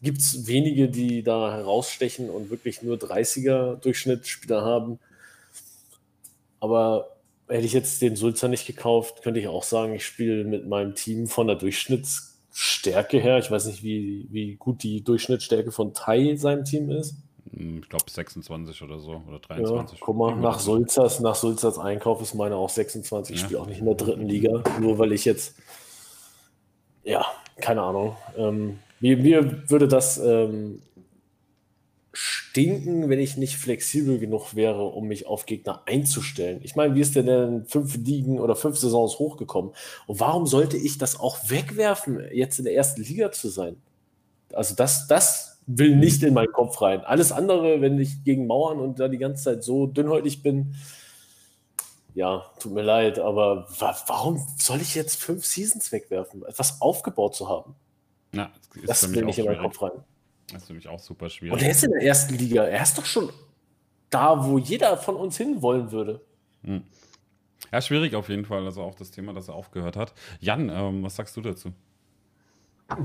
gibt 0.00 0.20
es 0.20 0.46
wenige, 0.46 0.88
die 0.88 1.24
da 1.24 1.52
herausstechen 1.52 2.30
und 2.30 2.50
wirklich 2.50 2.82
nur 2.82 2.96
30er 2.96 3.76
Durchschnittsspieler 3.76 4.62
haben. 4.62 5.00
Aber 6.60 7.16
hätte 7.48 7.66
ich 7.66 7.72
jetzt 7.72 8.00
den 8.00 8.14
Sulzer 8.14 8.46
nicht 8.46 8.66
gekauft, 8.66 9.22
könnte 9.22 9.40
ich 9.40 9.48
auch 9.48 9.64
sagen, 9.64 9.92
ich 9.92 10.06
spiele 10.06 10.44
mit 10.44 10.68
meinem 10.68 10.94
Team 10.94 11.26
von 11.26 11.48
der 11.48 11.56
Durchschnittsstärke 11.56 13.18
her. 13.18 13.38
Ich 13.38 13.50
weiß 13.50 13.66
nicht, 13.66 13.82
wie, 13.82 14.28
wie 14.30 14.54
gut 14.54 14.84
die 14.84 15.02
Durchschnittsstärke 15.02 15.72
von 15.72 15.94
Tai 15.94 16.36
seinem 16.36 16.64
Team 16.64 16.90
ist. 16.90 17.16
Hm, 17.52 17.80
ich 17.82 17.88
glaube 17.88 18.04
26 18.10 18.82
oder 18.82 18.98
so 18.98 19.22
oder 19.28 19.38
23. 19.38 19.98
Ja, 19.98 20.04
guck 20.04 20.16
mal, 20.16 20.36
nach 20.36 20.58
Sulzers, 20.58 21.20
nach 21.20 21.34
Sulzers 21.34 21.78
Einkauf 21.78 22.20
ist 22.22 22.34
meine 22.34 22.56
auch 22.56 22.70
26. 22.70 23.34
Ich 23.34 23.40
ja. 23.42 23.46
spiele 23.46 23.60
auch 23.60 23.66
nicht 23.66 23.80
in 23.80 23.86
der 23.86 23.94
dritten 23.94 24.26
Liga, 24.26 24.62
nur 24.80 24.98
weil 24.98 25.12
ich 25.12 25.24
jetzt, 25.24 25.54
ja, 27.04 27.24
keine 27.56 27.82
Ahnung. 27.82 28.16
Ähm, 28.36 28.78
mir, 29.00 29.16
mir 29.16 29.68
würde 29.70 29.88
das 29.88 30.18
ähm, 30.18 30.82
stinken, 32.12 33.08
wenn 33.08 33.20
ich 33.20 33.36
nicht 33.36 33.56
flexibel 33.56 34.18
genug 34.18 34.54
wäre, 34.54 34.84
um 34.84 35.06
mich 35.06 35.26
auf 35.26 35.46
Gegner 35.46 35.82
einzustellen. 35.86 36.60
Ich 36.62 36.74
meine, 36.74 36.94
wie 36.94 37.00
ist 37.00 37.14
der 37.14 37.22
denn 37.22 37.64
fünf 37.66 37.96
Ligen 37.96 38.40
oder 38.40 38.56
fünf 38.56 38.76
Saisons 38.76 39.18
hochgekommen? 39.18 39.72
Und 40.06 40.20
warum 40.20 40.46
sollte 40.46 40.76
ich 40.76 40.98
das 40.98 41.18
auch 41.18 41.38
wegwerfen, 41.48 42.20
jetzt 42.32 42.58
in 42.58 42.64
der 42.64 42.74
ersten 42.74 43.02
Liga 43.02 43.30
zu 43.30 43.48
sein? 43.48 43.76
Also 44.52 44.74
das, 44.74 45.06
das 45.06 45.49
will 45.78 45.96
nicht 45.96 46.22
in 46.22 46.34
meinen 46.34 46.52
Kopf 46.52 46.80
rein. 46.82 47.00
Alles 47.02 47.32
andere, 47.32 47.80
wenn 47.80 47.98
ich 47.98 48.24
gegen 48.24 48.46
Mauern 48.46 48.78
und 48.78 48.98
da 49.00 49.08
die 49.08 49.18
ganze 49.18 49.44
Zeit 49.44 49.64
so 49.64 49.86
dünnhäutig 49.86 50.42
bin, 50.42 50.74
ja, 52.14 52.44
tut 52.58 52.72
mir 52.72 52.82
leid, 52.82 53.18
aber 53.18 53.66
warum 54.06 54.44
soll 54.58 54.80
ich 54.80 54.94
jetzt 54.94 55.22
fünf 55.22 55.44
Seasons 55.46 55.92
wegwerfen, 55.92 56.44
etwas 56.44 56.80
aufgebaut 56.80 57.36
zu 57.36 57.48
haben? 57.48 57.74
Ja, 58.32 58.50
das, 58.86 59.12
will 59.12 59.24
nicht 59.24 59.38
in 59.38 59.46
meinen 59.46 59.62
Kopf 59.62 59.80
rein. 59.82 59.92
Das 60.52 60.62
ist 60.62 60.68
für 60.68 60.74
mich 60.74 60.88
auch 60.88 60.98
super 60.98 61.30
schwierig. 61.30 61.52
Und 61.52 61.62
er 61.62 61.70
ist 61.70 61.84
in 61.84 61.92
der 61.92 62.02
ersten 62.02 62.34
Liga. 62.34 62.64
Er 62.64 62.82
ist 62.82 62.98
doch 62.98 63.04
schon 63.04 63.30
da, 64.08 64.44
wo 64.44 64.58
jeder 64.58 64.96
von 64.96 65.16
uns 65.16 65.36
hin 65.36 65.62
wollen 65.62 65.92
würde. 65.92 66.20
Hm. 66.64 66.82
Ja, 67.72 67.80
schwierig 67.80 68.14
auf 68.16 68.28
jeden 68.28 68.44
Fall. 68.44 68.64
Also 68.64 68.82
auch 68.82 68.94
das 68.94 69.12
Thema, 69.12 69.32
dass 69.32 69.48
er 69.48 69.54
aufgehört 69.54 69.96
hat. 69.96 70.12
Jan, 70.40 70.68
ähm, 70.68 71.04
was 71.04 71.16
sagst 71.16 71.36
du 71.36 71.40
dazu? 71.40 71.72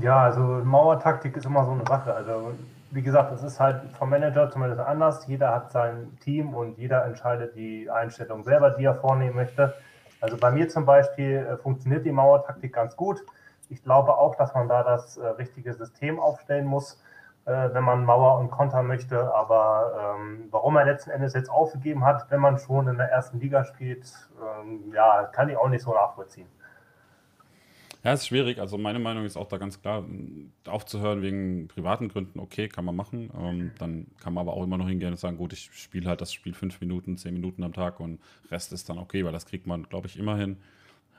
Ja, 0.00 0.24
also 0.24 0.40
Mauertaktik 0.40 1.36
ist 1.36 1.46
immer 1.46 1.64
so 1.64 1.72
eine 1.72 1.84
Sache. 1.86 2.12
Also 2.14 2.52
wie 2.90 3.02
gesagt, 3.02 3.32
es 3.32 3.42
ist 3.42 3.60
halt 3.60 3.80
vom 3.98 4.10
Manager 4.10 4.50
zumindest 4.50 4.80
anders. 4.80 5.26
Jeder 5.26 5.52
hat 5.52 5.72
sein 5.72 6.16
Team 6.20 6.54
und 6.54 6.78
jeder 6.78 7.04
entscheidet 7.04 7.54
die 7.56 7.90
Einstellung 7.90 8.44
selber, 8.44 8.70
die 8.70 8.84
er 8.84 8.94
vornehmen 8.94 9.36
möchte. 9.36 9.74
Also 10.20 10.36
bei 10.36 10.50
mir 10.50 10.68
zum 10.68 10.86
Beispiel 10.86 11.46
äh, 11.46 11.56
funktioniert 11.56 12.04
die 12.04 12.12
Mauertaktik 12.12 12.72
ganz 12.72 12.96
gut. 12.96 13.24
Ich 13.68 13.82
glaube 13.82 14.16
auch, 14.16 14.36
dass 14.36 14.54
man 14.54 14.68
da 14.68 14.82
das 14.82 15.16
äh, 15.16 15.26
richtige 15.26 15.74
System 15.74 16.18
aufstellen 16.18 16.66
muss 16.66 17.02
äh, 17.46 17.72
wenn 17.72 17.84
man 17.84 18.04
Mauer 18.04 18.38
und 18.38 18.50
Konter 18.50 18.82
möchte. 18.82 19.32
Aber 19.34 20.16
ähm, 20.18 20.48
warum 20.50 20.76
er 20.76 20.84
letzten 20.84 21.10
Endes 21.10 21.32
jetzt 21.34 21.48
aufgegeben 21.48 22.04
hat, 22.04 22.30
wenn 22.30 22.40
man 22.40 22.58
schon 22.58 22.88
in 22.88 22.98
der 22.98 23.10
ersten 23.10 23.40
Liga 23.40 23.64
spielt, 23.64 24.12
ähm, 24.40 24.92
ja, 24.92 25.24
kann 25.32 25.48
ich 25.48 25.56
auch 25.56 25.68
nicht 25.68 25.82
so 25.82 25.94
nachvollziehen. 25.94 26.48
Ja, 28.06 28.12
ist 28.12 28.28
schwierig. 28.28 28.60
Also 28.60 28.78
meine 28.78 29.00
Meinung 29.00 29.24
ist 29.24 29.36
auch 29.36 29.48
da 29.48 29.56
ganz 29.58 29.82
klar, 29.82 30.04
aufzuhören 30.64 31.22
wegen 31.22 31.66
privaten 31.66 32.08
Gründen, 32.08 32.38
okay, 32.38 32.68
kann 32.68 32.84
man 32.84 32.94
machen. 32.94 33.32
Ähm, 33.36 33.72
dann 33.80 34.06
kann 34.20 34.32
man 34.32 34.42
aber 34.42 34.52
auch 34.56 34.62
immer 34.62 34.78
noch 34.78 34.86
hingehen 34.86 35.10
und 35.10 35.16
sagen, 35.16 35.36
gut, 35.36 35.52
ich 35.52 35.70
spiele 35.72 36.08
halt 36.08 36.20
das 36.20 36.32
Spiel 36.32 36.54
fünf 36.54 36.80
Minuten, 36.80 37.16
zehn 37.16 37.34
Minuten 37.34 37.64
am 37.64 37.72
Tag 37.72 37.98
und 37.98 38.20
Rest 38.48 38.72
ist 38.72 38.88
dann 38.88 38.98
okay, 38.98 39.24
weil 39.24 39.32
das 39.32 39.44
kriegt 39.44 39.66
man, 39.66 39.88
glaube 39.88 40.06
ich, 40.06 40.16
immer 40.16 40.36
hin. 40.36 40.58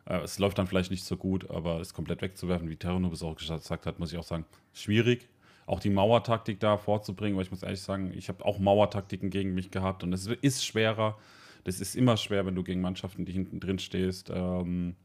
Äh, 0.05 0.19
es 0.19 0.39
läuft 0.39 0.59
dann 0.59 0.67
vielleicht 0.67 0.89
nicht 0.89 1.03
so 1.03 1.17
gut, 1.17 1.49
aber 1.49 1.81
es 1.81 1.93
komplett 1.93 2.21
wegzuwerfen, 2.21 2.69
wie 2.69 2.77
Terranubis 2.77 3.21
auch 3.21 3.35
gesagt 3.35 3.85
hat, 3.85 3.99
muss 3.99 4.13
ich 4.13 4.17
auch 4.17 4.23
sagen, 4.23 4.45
schwierig 4.71 5.27
auch 5.65 5.81
die 5.81 5.89
Mauertaktik 5.89 6.61
da 6.61 6.77
vorzubringen, 6.77 7.35
weil 7.35 7.43
ich 7.43 7.51
muss 7.51 7.63
ehrlich 7.63 7.81
sagen, 7.81 8.13
ich 8.15 8.29
habe 8.29 8.45
auch 8.45 8.59
Mauertaktiken 8.59 9.29
gegen 9.29 9.53
mich 9.53 9.71
gehabt 9.71 10.03
und 10.03 10.13
es 10.13 10.25
ist 10.25 10.65
schwerer. 10.65 11.17
Das 11.65 11.81
ist 11.81 11.97
immer 11.97 12.15
schwer, 12.15 12.45
wenn 12.45 12.55
du 12.55 12.63
gegen 12.63 12.79
Mannschaften, 12.79 13.25
die 13.25 13.33
hinten 13.33 13.59
drin 13.59 13.77
stehst, 13.77 14.31
ähm, 14.33 14.95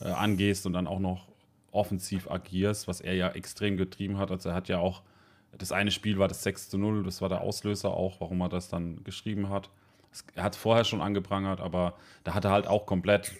äh, 0.00 0.08
angehst 0.08 0.66
und 0.66 0.72
dann 0.72 0.86
auch 0.86 0.98
noch 0.98 1.28
offensiv 1.70 2.30
agierst, 2.30 2.88
was 2.88 3.00
er 3.00 3.14
ja 3.14 3.28
extrem 3.30 3.76
getrieben 3.76 4.18
hat. 4.18 4.30
Also 4.30 4.50
er 4.50 4.54
hat 4.54 4.68
ja 4.68 4.78
auch, 4.78 5.02
das 5.56 5.72
eine 5.72 5.90
Spiel 5.90 6.18
war 6.18 6.28
das 6.28 6.42
6 6.42 6.70
zu 6.70 6.78
0, 6.78 7.04
das 7.04 7.20
war 7.20 7.28
der 7.28 7.42
Auslöser 7.42 7.90
auch, 7.90 8.20
warum 8.20 8.40
er 8.40 8.48
das 8.48 8.68
dann 8.68 9.02
geschrieben 9.04 9.48
hat. 9.48 9.70
Er 10.34 10.44
hat 10.44 10.56
vorher 10.56 10.84
schon 10.84 11.00
angeprangert, 11.00 11.60
aber 11.60 11.94
da 12.24 12.34
hat 12.34 12.44
er 12.44 12.50
halt 12.50 12.66
auch 12.66 12.86
komplett 12.86 13.32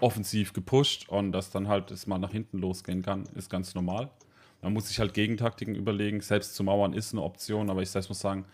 offensiv 0.00 0.52
gepusht 0.52 1.08
und 1.08 1.32
dass 1.32 1.50
dann 1.50 1.68
halt 1.68 1.90
es 1.90 2.06
mal 2.06 2.18
nach 2.18 2.30
hinten 2.30 2.58
losgehen 2.58 3.02
kann, 3.02 3.24
ist 3.34 3.50
ganz 3.50 3.74
normal. 3.74 4.10
Man 4.62 4.72
muss 4.72 4.88
sich 4.88 4.98
halt 4.98 5.12
Gegentaktiken 5.12 5.74
überlegen. 5.74 6.20
Selbst 6.20 6.54
zu 6.54 6.64
mauern 6.64 6.94
ist 6.94 7.12
eine 7.12 7.22
Option, 7.22 7.68
aber 7.68 7.82
ich 7.82 7.90
selbst 7.90 8.08
muss 8.08 8.20
sagen, 8.20 8.46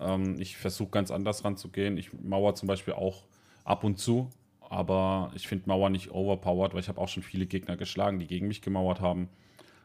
ähm, 0.00 0.40
ich 0.40 0.56
versuche 0.56 0.90
ganz 0.90 1.10
anders 1.10 1.44
ranzugehen. 1.44 1.96
Ich 1.98 2.12
mauer 2.20 2.54
zum 2.54 2.66
Beispiel 2.66 2.94
auch 2.94 3.22
ab 3.64 3.84
und 3.84 3.98
zu, 3.98 4.28
aber 4.72 5.30
ich 5.34 5.46
finde 5.46 5.68
Mauer 5.68 5.90
nicht 5.90 6.10
overpowered, 6.10 6.72
weil 6.72 6.80
ich 6.80 6.88
habe 6.88 7.00
auch 7.00 7.08
schon 7.08 7.22
viele 7.22 7.46
Gegner 7.46 7.76
geschlagen, 7.76 8.18
die 8.18 8.26
gegen 8.26 8.48
mich 8.48 8.62
gemauert 8.62 9.00
haben, 9.00 9.28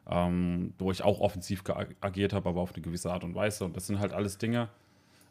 ähm, 0.09 0.73
wo 0.79 0.91
ich 0.91 1.03
auch 1.03 1.19
offensiv 1.19 1.63
agiert 1.99 2.31
habe, 2.31 2.47
aber 2.49 2.61
auf 2.61 2.73
eine 2.73 2.81
gewisse 2.81 3.11
Art 3.11 3.23
und 3.25 3.35
Weise. 3.35 3.65
Und 3.65 3.75
das 3.75 3.87
sind 3.87 3.99
halt 3.99 4.13
alles 4.13 4.37
Dinge. 4.37 4.69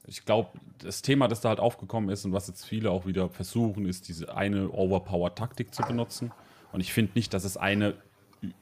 Ich 0.07 0.25
glaube, 0.25 0.51
das 0.79 1.01
Thema, 1.01 1.27
das 1.27 1.41
da 1.41 1.49
halt 1.49 1.59
aufgekommen 1.59 2.11
ist 2.11 2.25
und 2.27 2.33
was 2.33 2.49
jetzt 2.49 2.65
viele 2.65 2.91
auch 2.91 3.07
wieder 3.07 3.31
versuchen, 3.31 3.87
ist 3.87 4.09
diese 4.09 4.37
eine 4.37 4.71
Overpower-Taktik 4.71 5.75
zu 5.75 5.83
benutzen. 5.83 6.33
Und 6.73 6.81
ich 6.81 6.93
finde 6.93 7.13
nicht, 7.15 7.33
dass 7.33 7.45
es 7.45 7.57
eine 7.57 7.95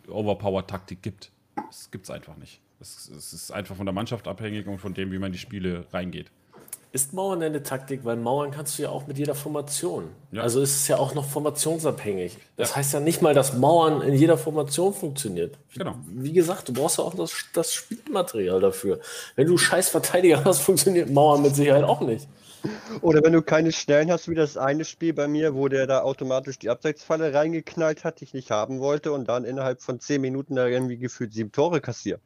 Overpower-Taktik 0.08 1.02
gibt. 1.02 1.32
Das 1.56 1.90
gibt 1.90 2.04
es 2.04 2.10
einfach 2.10 2.36
nicht. 2.36 2.60
Es, 2.80 3.08
es 3.08 3.32
ist 3.32 3.50
einfach 3.50 3.74
von 3.74 3.86
der 3.86 3.92
Mannschaft 3.92 4.28
abhängig 4.28 4.68
und 4.68 4.78
von 4.78 4.94
dem, 4.94 5.10
wie 5.10 5.18
man 5.18 5.32
die 5.32 5.38
Spiele 5.38 5.86
reingeht. 5.92 6.30
Ist 6.94 7.12
Mauern 7.12 7.42
eine 7.42 7.60
Taktik? 7.64 8.04
Weil 8.04 8.14
Mauern 8.14 8.52
kannst 8.52 8.78
du 8.78 8.84
ja 8.84 8.90
auch 8.90 9.08
mit 9.08 9.18
jeder 9.18 9.34
Formation. 9.34 10.10
Ja. 10.30 10.42
Also 10.42 10.60
ist 10.60 10.76
es 10.76 10.86
ja 10.86 10.96
auch 10.96 11.12
noch 11.12 11.24
formationsabhängig. 11.24 12.38
Das 12.56 12.70
ja. 12.70 12.76
heißt 12.76 12.94
ja 12.94 13.00
nicht 13.00 13.20
mal, 13.20 13.34
dass 13.34 13.54
Mauern 13.54 14.00
in 14.00 14.14
jeder 14.14 14.38
Formation 14.38 14.94
funktioniert. 14.94 15.58
Genau. 15.76 15.96
Wie 16.06 16.32
gesagt, 16.32 16.68
du 16.68 16.72
brauchst 16.72 16.98
ja 16.98 17.04
auch 17.04 17.16
das, 17.16 17.32
das 17.52 17.74
Spielmaterial 17.74 18.60
dafür. 18.60 19.00
Wenn 19.34 19.48
du 19.48 19.58
scheiß 19.58 19.88
Verteidiger 19.88 20.44
hast, 20.44 20.60
funktioniert 20.60 21.10
Mauern 21.10 21.42
mit 21.42 21.56
Sicherheit 21.56 21.82
auch 21.82 22.00
nicht. 22.00 22.28
Oder 23.00 23.24
wenn 23.24 23.32
du 23.32 23.42
keine 23.42 23.72
Stellen 23.72 24.12
hast, 24.12 24.28
wie 24.28 24.36
das 24.36 24.56
eine 24.56 24.84
Spiel 24.84 25.14
bei 25.14 25.26
mir, 25.26 25.56
wo 25.56 25.66
der 25.66 25.88
da 25.88 26.02
automatisch 26.02 26.60
die 26.60 26.70
Abseitsfalle 26.70 27.34
reingeknallt 27.34 28.04
hat, 28.04 28.20
die 28.20 28.24
ich 28.24 28.34
nicht 28.34 28.52
haben 28.52 28.78
wollte 28.78 29.10
und 29.10 29.28
dann 29.28 29.44
innerhalb 29.44 29.82
von 29.82 29.98
zehn 29.98 30.20
Minuten 30.20 30.54
da 30.54 30.68
irgendwie 30.68 30.98
gefühlt 30.98 31.32
sieben 31.32 31.50
Tore 31.50 31.80
kassiert. 31.80 32.20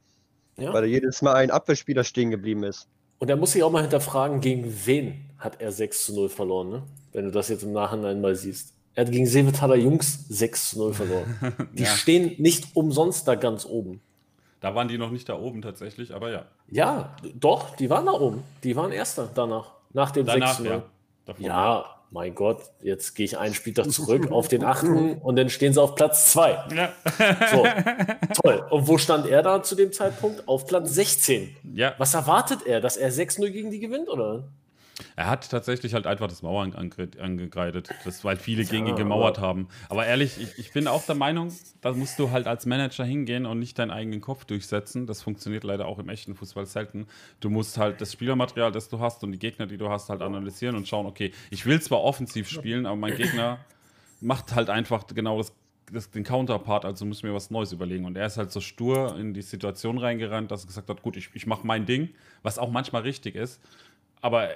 Ja. 0.58 0.74
Weil 0.74 0.82
da 0.82 0.88
jedes 0.88 1.22
Mal 1.22 1.36
ein 1.36 1.50
Abwehrspieler 1.50 2.04
stehen 2.04 2.30
geblieben 2.30 2.64
ist. 2.64 2.86
Und 3.18 3.28
er 3.28 3.36
muss 3.36 3.52
sich 3.52 3.62
auch 3.62 3.70
mal 3.70 3.82
hinterfragen, 3.82 4.40
gegen 4.40 4.72
wen 4.86 5.24
hat 5.38 5.60
er 5.60 5.72
6 5.72 6.06
zu 6.06 6.14
0 6.14 6.28
verloren, 6.28 6.70
ne? 6.70 6.82
wenn 7.12 7.24
du 7.24 7.30
das 7.30 7.48
jetzt 7.48 7.62
im 7.62 7.72
Nachhinein 7.72 8.20
mal 8.20 8.34
siehst. 8.34 8.74
Er 8.94 9.04
hat 9.04 9.12
gegen 9.12 9.26
Sevetaler 9.26 9.76
Jungs 9.76 10.26
6 10.28 10.70
zu 10.70 10.78
0 10.78 10.94
verloren. 10.94 11.68
Die 11.72 11.84
ja. 11.84 11.88
stehen 11.88 12.40
nicht 12.40 12.74
umsonst 12.74 13.28
da 13.28 13.34
ganz 13.34 13.64
oben. 13.64 14.00
Da 14.60 14.74
waren 14.74 14.88
die 14.88 14.98
noch 14.98 15.12
nicht 15.12 15.28
da 15.28 15.38
oben 15.38 15.62
tatsächlich, 15.62 16.12
aber 16.12 16.32
ja. 16.32 16.44
Ja, 16.68 17.16
doch, 17.34 17.76
die 17.76 17.88
waren 17.90 18.06
da 18.06 18.12
oben. 18.12 18.42
Die 18.64 18.74
waren 18.74 18.90
Erster 18.90 19.30
danach. 19.32 19.70
Nach 19.92 20.10
dem 20.10 20.26
Danach, 20.26 20.58
6 20.58 20.68
ja. 20.68 20.82
ja, 21.38 21.97
mein 22.10 22.34
Gott, 22.34 22.62
jetzt 22.82 23.14
gehe 23.14 23.24
ich 23.24 23.38
einen 23.38 23.54
Spieltag 23.54 23.90
zurück 23.90 24.30
auf 24.30 24.48
den 24.48 24.64
achten 24.64 25.18
und 25.18 25.36
dann 25.36 25.50
stehen 25.50 25.72
sie 25.72 25.82
auf 25.82 25.94
Platz 25.94 26.32
2. 26.32 26.58
Ja. 26.74 26.92
So, 27.50 27.66
toll. 28.42 28.64
Und 28.70 28.88
wo 28.88 28.98
stand 28.98 29.26
er 29.26 29.42
da 29.42 29.62
zu 29.62 29.74
dem 29.74 29.92
Zeitpunkt? 29.92 30.48
Auf 30.48 30.66
Platz 30.66 30.94
16. 30.94 31.56
Ja. 31.74 31.94
Was 31.98 32.14
erwartet 32.14 32.66
er, 32.66 32.80
dass 32.80 32.96
er 32.96 33.12
6-0 33.12 33.50
gegen 33.50 33.70
die 33.70 33.80
gewinnt, 33.80 34.08
oder? 34.08 34.48
Er 35.16 35.28
hat 35.28 35.48
tatsächlich 35.50 35.94
halt 35.94 36.06
einfach 36.06 36.28
das 36.28 36.42
Mauern 36.42 36.74
angekreidet, 36.74 37.88
das, 38.04 38.24
weil 38.24 38.36
viele 38.36 38.64
gegen 38.64 38.86
ihn 38.86 38.96
gemauert 38.96 39.38
haben. 39.38 39.68
Aber 39.88 40.06
ehrlich, 40.06 40.40
ich, 40.40 40.58
ich, 40.58 40.72
bin 40.72 40.88
auch 40.88 41.04
der 41.04 41.14
Meinung, 41.14 41.52
da 41.80 41.92
musst 41.92 42.18
du 42.18 42.30
halt 42.30 42.46
als 42.46 42.66
Manager 42.66 43.04
hingehen 43.04 43.46
und 43.46 43.58
nicht 43.58 43.78
deinen 43.78 43.90
eigenen 43.90 44.20
Kopf 44.20 44.44
durchsetzen. 44.44 45.06
Das 45.06 45.22
funktioniert 45.22 45.64
leider 45.64 45.86
auch 45.86 45.98
im 45.98 46.08
echten 46.08 46.34
Fußball 46.34 46.66
selten. 46.66 47.06
Du 47.40 47.50
musst 47.50 47.78
halt 47.78 48.00
das 48.00 48.12
Spielermaterial, 48.12 48.72
das 48.72 48.88
du 48.88 48.98
hast 48.98 49.22
und 49.22 49.32
die 49.32 49.38
Gegner, 49.38 49.66
die 49.66 49.76
du 49.76 49.88
hast, 49.88 50.08
halt 50.08 50.22
analysieren 50.22 50.76
und 50.76 50.88
schauen, 50.88 51.06
okay, 51.06 51.32
ich 51.50 51.66
will 51.66 51.80
zwar 51.80 52.02
offensiv 52.02 52.48
spielen, 52.48 52.86
aber 52.86 52.96
mein 52.96 53.16
Gegner 53.16 53.58
macht 54.20 54.54
halt 54.54 54.68
einfach 54.70 55.06
genau 55.06 55.38
das 55.38 55.52
das, 55.92 56.10
den 56.10 56.24
Counterpart, 56.24 56.84
also 56.84 57.04
muss 57.04 57.22
mir 57.22 57.34
was 57.34 57.50
Neues 57.50 57.72
überlegen. 57.72 58.04
Und 58.04 58.16
er 58.16 58.26
ist 58.26 58.36
halt 58.36 58.52
so 58.52 58.60
stur 58.60 59.16
in 59.18 59.34
die 59.34 59.42
Situation 59.42 59.98
reingerannt, 59.98 60.50
dass 60.50 60.64
er 60.64 60.66
gesagt 60.66 60.88
hat, 60.90 61.02
gut, 61.02 61.16
ich, 61.16 61.30
ich 61.34 61.46
mache 61.46 61.66
mein 61.66 61.86
Ding, 61.86 62.10
was 62.42 62.58
auch 62.58 62.70
manchmal 62.70 63.02
richtig 63.02 63.34
ist. 63.34 63.60
Aber 64.20 64.50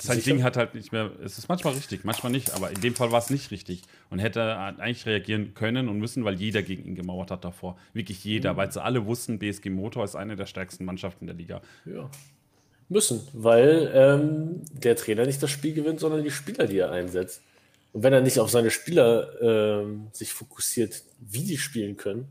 sein 0.00 0.22
Ding 0.22 0.42
hat 0.42 0.56
halt 0.56 0.74
nicht 0.74 0.92
mehr. 0.92 1.10
Es 1.24 1.38
ist 1.38 1.48
manchmal 1.48 1.74
richtig, 1.74 2.04
manchmal 2.04 2.30
nicht, 2.32 2.52
aber 2.54 2.70
in 2.70 2.80
dem 2.80 2.94
Fall 2.94 3.10
war 3.10 3.18
es 3.18 3.30
nicht 3.30 3.50
richtig 3.50 3.82
und 4.10 4.18
hätte 4.18 4.56
eigentlich 4.56 5.06
reagieren 5.06 5.54
können 5.54 5.88
und 5.88 5.98
müssen, 5.98 6.24
weil 6.24 6.34
jeder 6.34 6.62
gegen 6.62 6.84
ihn 6.84 6.94
gemauert 6.94 7.30
hat 7.30 7.44
davor. 7.44 7.76
Wirklich 7.92 8.24
jeder, 8.24 8.52
mhm. 8.52 8.56
weil 8.58 8.72
sie 8.72 8.82
alle 8.82 9.06
wussten, 9.06 9.38
BSG 9.38 9.70
Motor 9.70 10.04
ist 10.04 10.14
eine 10.14 10.36
der 10.36 10.46
stärksten 10.46 10.84
Mannschaften 10.84 11.26
der 11.26 11.34
Liga. 11.34 11.62
Ja. 11.84 12.10
Müssen, 12.88 13.26
weil 13.32 13.90
ähm, 13.94 14.62
der 14.72 14.96
Trainer 14.96 15.26
nicht 15.26 15.42
das 15.42 15.50
Spiel 15.50 15.74
gewinnt, 15.74 16.00
sondern 16.00 16.24
die 16.24 16.30
Spieler, 16.30 16.66
die 16.66 16.78
er 16.78 16.90
einsetzt. 16.90 17.42
Und 17.92 18.02
wenn 18.02 18.12
er 18.12 18.20
nicht 18.20 18.38
auf 18.38 18.50
seine 18.50 18.70
Spieler 18.70 19.40
ähm, 19.42 20.08
sich 20.12 20.32
fokussiert, 20.32 21.02
wie 21.18 21.44
die 21.44 21.58
spielen 21.58 21.96
können, 21.96 22.28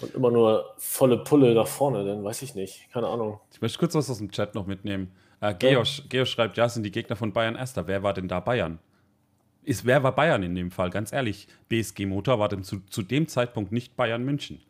und 0.00 0.14
immer 0.14 0.30
nur 0.30 0.74
volle 0.78 1.18
Pulle 1.18 1.54
nach 1.54 1.66
vorne, 1.66 2.04
dann 2.04 2.22
weiß 2.22 2.42
ich 2.42 2.54
nicht. 2.54 2.86
Keine 2.92 3.08
Ahnung. 3.08 3.40
Ich 3.52 3.60
möchte 3.60 3.78
kurz 3.78 3.94
was 3.94 4.08
aus 4.08 4.18
dem 4.18 4.30
Chat 4.30 4.54
noch 4.54 4.66
mitnehmen. 4.66 5.12
Äh, 5.40 5.54
Geosch, 5.54 6.02
Geosch 6.08 6.30
schreibt, 6.30 6.56
ja, 6.56 6.68
sind 6.68 6.82
die 6.82 6.90
Gegner 6.90 7.16
von 7.16 7.32
Bayern 7.32 7.54
Erster. 7.54 7.86
Wer 7.86 8.02
war 8.02 8.14
denn 8.14 8.28
da 8.28 8.40
Bayern? 8.40 8.78
ist, 9.68 9.84
wer 9.84 10.02
war 10.02 10.14
Bayern 10.14 10.42
in 10.42 10.54
dem 10.54 10.70
Fall? 10.70 10.90
Ganz 10.90 11.12
ehrlich, 11.12 11.46
BSG 11.68 12.06
Motor 12.06 12.38
war 12.38 12.48
denn 12.48 12.64
zu, 12.64 12.80
zu 12.88 13.02
dem 13.02 13.28
Zeitpunkt 13.28 13.70
nicht 13.70 13.96
Bayern 13.96 14.24
München. 14.24 14.60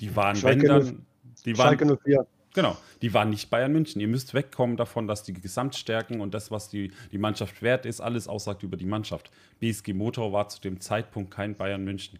Die 0.00 0.14
waren, 0.14 0.36
Schalke 0.36 0.62
wenn 0.62 0.68
dann, 0.68 1.06
die 1.46 1.56
waren, 1.56 1.78
Schalke 1.78 1.98
04. 2.04 2.26
Genau, 2.52 2.76
die 3.00 3.14
waren 3.14 3.30
nicht 3.30 3.48
Bayern 3.48 3.72
München. 3.72 4.00
Ihr 4.00 4.08
müsst 4.08 4.34
wegkommen 4.34 4.76
davon, 4.76 5.08
dass 5.08 5.22
die 5.22 5.32
Gesamtstärken 5.32 6.20
und 6.20 6.34
das, 6.34 6.50
was 6.50 6.68
die, 6.68 6.92
die 7.10 7.18
Mannschaft 7.18 7.62
wert 7.62 7.86
ist, 7.86 8.00
alles 8.00 8.28
aussagt 8.28 8.62
über 8.62 8.76
die 8.76 8.84
Mannschaft. 8.84 9.30
BSG 9.60 9.94
Motor 9.94 10.32
war 10.32 10.48
zu 10.48 10.60
dem 10.60 10.78
Zeitpunkt 10.78 11.30
kein 11.30 11.56
Bayern 11.56 11.82
München. 11.82 12.18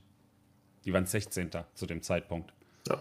Die 0.87 0.93
waren 0.93 1.07
16. 1.07 1.51
zu 1.75 1.87
dem 1.87 2.03
Zeitpunkt. 2.03 2.55
Ja. 2.89 3.01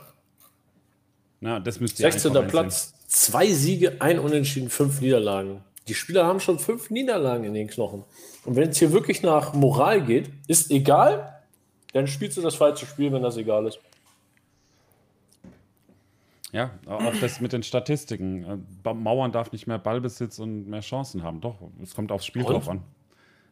Na, 1.44 1.60
das 1.60 1.82
müsst 1.82 2.00
ihr 2.00 2.10
16. 2.10 2.30
einfach 2.30 2.44
einsehen. 2.44 2.52
Platz, 2.52 2.94
zwei 3.06 3.52
Siege, 3.52 3.98
ein 4.00 4.18
Unentschieden, 4.18 4.70
fünf 4.70 5.02
Niederlagen. 5.02 5.60
Die 5.90 5.94
Spieler 5.94 6.26
haben 6.26 6.40
schon 6.40 6.58
fünf 6.58 6.90
Niederlagen 6.90 7.44
in 7.44 7.54
den 7.54 7.68
Knochen. 7.68 8.06
Und 8.46 8.56
wenn 8.56 8.70
es 8.70 8.80
hier 8.80 8.94
wirklich 8.94 9.24
nach 9.24 9.54
Moral 9.54 10.06
geht, 10.06 10.30
ist 10.48 10.72
egal, 10.72 11.44
dann 11.92 12.08
spielst 12.08 12.38
du 12.38 12.42
das 12.42 12.56
falsche 12.56 12.86
Spiel, 12.86 13.12
wenn 13.12 13.22
das 13.22 13.36
egal 13.36 13.68
ist. 13.68 13.78
Ja, 16.54 16.72
auch 16.86 17.14
das 17.20 17.42
mit 17.42 17.52
den 17.52 17.64
Statistiken. 17.64 18.66
Äh, 18.86 18.94
Mauern 18.94 19.34
darf 19.34 19.52
nicht 19.52 19.68
mehr 19.68 19.80
Ballbesitz 19.80 20.40
und 20.40 20.70
mehr 20.70 20.80
Chancen 20.80 21.24
haben. 21.24 21.42
Doch, 21.42 21.58
es 21.82 21.94
kommt 21.94 22.14
aufs 22.14 22.26
Spiel 22.26 22.44
Und? 22.44 22.54
drauf 22.54 22.70
an. 22.70 22.84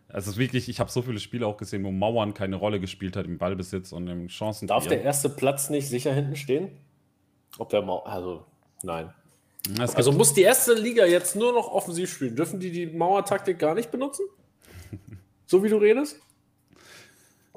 Also 0.07 0.29
es 0.29 0.35
ist 0.35 0.39
wirklich, 0.39 0.69
ich 0.69 0.79
habe 0.79 0.89
so 0.89 1.01
viele 1.01 1.19
Spiele 1.19 1.45
auch 1.45 1.57
gesehen, 1.57 1.83
wo 1.83 1.91
Mauern 1.91 2.33
keine 2.33 2.55
Rolle 2.55 2.79
gespielt 2.79 3.17
hat 3.17 3.25
im 3.25 3.37
Ballbesitz 3.37 3.91
und 3.91 4.07
im 4.07 4.29
Chancen. 4.29 4.69
Darf 4.69 4.87
der 4.87 5.01
erste 5.01 5.27
Platz 5.27 5.69
nicht 5.69 5.89
sicher 5.89 6.13
hinten 6.13 6.37
stehen? 6.37 6.69
Ob 7.57 7.69
der 7.69 7.81
Mau 7.81 7.99
also 8.03 8.45
nein. 8.83 9.13
Also 9.77 10.11
muss 10.11 10.33
die 10.33 10.41
erste 10.41 10.73
Liga 10.73 11.05
jetzt 11.05 11.35
nur 11.35 11.53
noch 11.53 11.71
offensiv 11.71 12.11
spielen. 12.11 12.35
Dürfen 12.35 12.59
die 12.59 12.71
die 12.71 12.87
Mauertaktik 12.87 13.59
gar 13.59 13.75
nicht 13.75 13.91
benutzen? 13.91 14.25
So 15.45 15.61
wie 15.61 15.67
du 15.67 15.75
redest? 15.75 16.17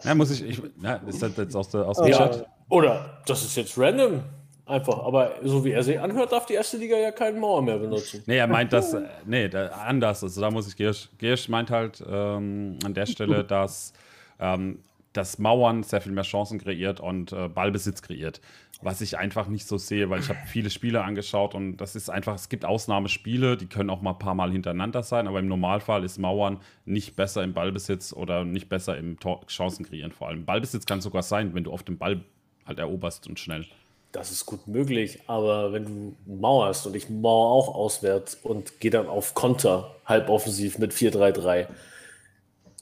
ja, 0.03 0.15
muss 0.15 0.31
ich, 0.31 0.43
ich 0.43 0.63
ja, 0.83 0.97
ist 1.07 1.23
das 1.23 1.37
jetzt 1.37 1.57
aus, 1.57 1.69
der, 1.69 1.87
aus 1.87 1.99
Chat? 1.99 2.37
Ja. 2.37 2.47
Oder 2.69 3.23
das 3.27 3.45
ist 3.45 3.57
jetzt 3.57 3.79
random. 3.79 4.23
Einfach. 4.67 4.99
Aber 5.05 5.35
so 5.43 5.63
wie 5.65 5.73
er 5.73 5.83
sich 5.83 6.01
anhört, 6.01 6.33
darf 6.33 6.47
die 6.47 6.55
erste 6.55 6.79
Liga 6.79 6.97
ja 6.97 7.11
keinen 7.11 7.39
Mauer 7.39 7.61
mehr 7.61 7.79
benutzen. 7.79 8.23
Nee, 8.27 8.39
er 8.39 8.47
meint 8.47 8.73
das, 8.73 8.97
nee, 9.27 9.49
da, 9.49 9.67
anders. 9.69 10.25
Also 10.25 10.41
da 10.41 10.51
muss 10.51 10.67
ich, 10.67 10.77
Giersch, 10.77 11.11
Giersch 11.19 11.49
meint 11.51 11.71
halt 11.71 12.03
ähm, 12.07 12.79
an 12.83 12.95
der 12.95 13.05
Stelle, 13.05 13.45
dass, 13.45 13.93
ähm, 14.39 14.79
dass 15.13 15.39
Mauern 15.39 15.83
sehr 15.83 16.01
viel 16.01 16.13
mehr 16.13 16.25
Chancen 16.25 16.59
kreiert 16.59 16.99
und 16.99 17.33
äh, 17.33 17.49
Ballbesitz 17.49 18.01
kreiert. 18.01 18.41
Was 18.85 19.01
ich 19.01 19.17
einfach 19.17 19.49
nicht 19.49 19.67
so 19.67 19.79
sehe, 19.79 20.11
weil 20.11 20.21
ich 20.21 20.29
habe 20.29 20.41
viele 20.47 20.69
Spiele 20.69 21.03
angeschaut 21.03 21.55
und 21.55 21.79
das 21.79 21.97
ist 21.97 22.11
einfach, 22.11 22.35
es 22.35 22.51
gibt 22.51 22.67
Ausnahmespiele, 22.67 23.57
die 23.57 23.65
können 23.65 23.89
auch 23.89 24.03
mal 24.03 24.11
ein 24.11 24.19
paar 24.19 24.35
Mal 24.35 24.53
hintereinander 24.53 25.03
sein, 25.03 25.27
aber 25.27 25.39
im 25.39 25.49
Normalfall 25.49 26.05
ist 26.05 26.19
Mauern 26.19 26.61
nicht 26.85 27.17
besser 27.17 27.43
im 27.43 27.55
Ballbesitz 27.55 28.13
oder 28.13 28.45
nicht 28.45 28.69
besser 28.69 28.99
im 28.99 29.19
Tor 29.19 29.47
Chancen 29.47 29.87
kreieren 29.87 30.13
vor 30.13 30.29
allem. 30.29 30.45
Ballbesitz 30.45 30.85
kann 30.85 31.01
sogar 31.01 31.23
sein, 31.23 31.55
wenn 31.55 31.65
du 31.65 31.73
oft 31.73 31.89
den 31.89 31.97
Ball 31.97 32.23
halt 32.67 32.79
eroberst 32.79 33.27
und 33.27 33.41
schnell. 33.41 33.65
Das 34.13 34.31
ist 34.31 34.45
gut 34.45 34.69
möglich, 34.69 35.19
aber 35.29 35.73
wenn 35.73 35.85
du 35.87 36.17
mauerst 36.27 36.87
und 36.87 36.95
ich 36.95 37.09
mauer 37.09 37.53
auch 37.53 37.75
auswärts 37.75 38.35
und 38.43 38.81
gehe 38.81 38.91
dann 38.91 39.09
auf 39.09 39.33
Konter, 39.33 39.97
halboffensiv 40.05 40.77
mit 40.77 40.93
4-3-3, 40.93 41.69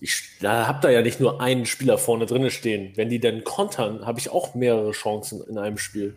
ich 0.03 0.39
da 0.41 0.67
hab 0.67 0.81
da 0.83 0.91
ja 0.91 1.01
nicht 1.01 1.21
nur 1.21 1.41
einen 1.41 1.65
Spieler 1.65 1.97
vorne 1.97 2.27
drinne 2.27 2.51
stehen. 2.51 2.93
Wenn 2.97 3.09
die 3.09 3.21
dann 3.21 3.45
kontern, 3.45 4.05
habe 4.05 4.19
ich 4.19 4.31
auch 4.31 4.55
mehrere 4.57 4.91
Chancen 4.91 5.43
in 5.49 5.59
einem 5.59 5.79
Spiel. 5.79 6.15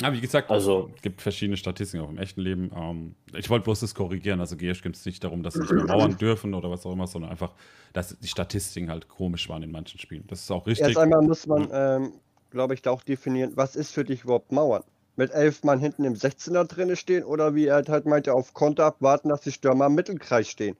Ja, 0.00 0.12
wie 0.12 0.20
gesagt, 0.20 0.50
Also- 0.50 0.90
es 0.96 1.02
gibt 1.02 1.20
verschiedene 1.22 1.56
Statistiken 1.58 2.04
auch 2.04 2.08
im 2.10 2.18
echten 2.18 2.40
Leben. 2.40 2.70
Ähm, 2.74 3.14
ich 3.34 3.48
wollte 3.50 3.64
bloß 3.64 3.80
das 3.80 3.94
korrigieren. 3.94 4.40
Also 4.40 4.56
GESH 4.56 4.82
geht 4.82 4.94
es 4.96 5.04
nicht 5.04 5.22
darum, 5.22 5.42
dass 5.42 5.54
sie 5.54 5.60
nicht 5.60 5.72
mehr 5.72 5.84
mauern 5.86 6.16
dürfen 6.16 6.54
oder 6.54 6.70
was 6.70 6.84
auch 6.86 6.92
immer, 6.92 7.06
sondern 7.06 7.30
einfach, 7.30 7.52
dass 7.92 8.18
die 8.18 8.28
Statistiken 8.28 8.90
halt 8.90 9.08
komisch 9.08 9.48
waren 9.50 9.62
in 9.62 9.70
manchen 9.70 9.98
Spielen. 10.00 10.24
Das 10.28 10.40
ist 10.40 10.50
auch 10.50 10.66
richtig. 10.66 10.88
Erst 10.88 10.98
einmal 10.98 11.22
muss 11.22 11.46
man, 11.46 11.68
ähm, 11.72 12.12
glaube 12.50 12.74
ich, 12.74 12.82
da 12.82 12.90
auch 12.90 13.02
definieren, 13.02 13.52
was 13.56 13.76
ist 13.76 13.92
für 13.92 14.04
dich 14.04 14.24
überhaupt 14.24 14.52
Mauern? 14.52 14.84
Mit 15.16 15.32
elf 15.32 15.64
Mann 15.64 15.80
hinten 15.80 16.04
im 16.04 16.14
16er 16.14 16.64
drinne 16.64 16.96
stehen 16.96 17.24
oder 17.24 17.54
wie 17.54 17.66
er 17.66 17.82
halt 17.88 18.06
meinte, 18.06 18.34
auf 18.34 18.52
Konter 18.54 18.84
abwarten, 18.84 19.28
dass 19.30 19.40
die 19.42 19.52
Stürmer 19.52 19.86
im 19.86 19.94
Mittelkreis 19.94 20.48
stehen? 20.48 20.76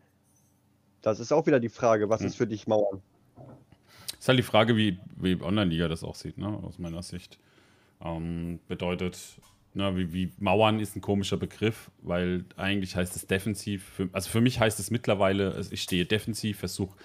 Das 1.07 1.21
ist 1.21 1.31
auch 1.31 1.47
wieder 1.47 1.61
die 1.61 1.69
Frage, 1.69 2.09
was 2.09 2.19
Hm. 2.21 2.27
ist 2.27 2.35
für 2.37 2.49
dich 2.49 2.67
Mauern? 2.67 3.01
Ist 4.19 4.27
halt 4.27 4.41
die 4.41 4.43
Frage, 4.43 4.77
wie, 4.77 4.99
wie 5.15 5.41
Online-Liga 5.41 5.87
das 5.87 6.03
auch 6.03 6.17
sieht, 6.17 6.37
ne? 6.37 6.49
aus 6.65 6.81
meiner 6.81 7.01
Sicht. 7.01 7.39
Ähm, 8.05 8.59
bedeutet, 8.67 9.17
ne, 9.73 9.97
wie, 9.97 10.13
wie 10.13 10.33
Mauern 10.41 10.81
ist 10.81 10.97
ein 10.97 11.01
komischer 11.03 11.37
Begriff, 11.37 11.93
weil 12.03 12.45
eigentlich 12.57 12.97
heißt 12.97 13.15
es 13.15 13.25
defensiv. 13.29 13.85
Für, 13.85 14.09
also 14.11 14.29
für 14.31 14.41
mich 14.41 14.59
heißt 14.59 14.81
es 14.81 14.91
mittlerweile, 14.91 15.53
also 15.55 15.71
ich 15.73 15.81
stehe 15.83 16.05
defensiv, 16.07 16.59
versuche 16.59 16.97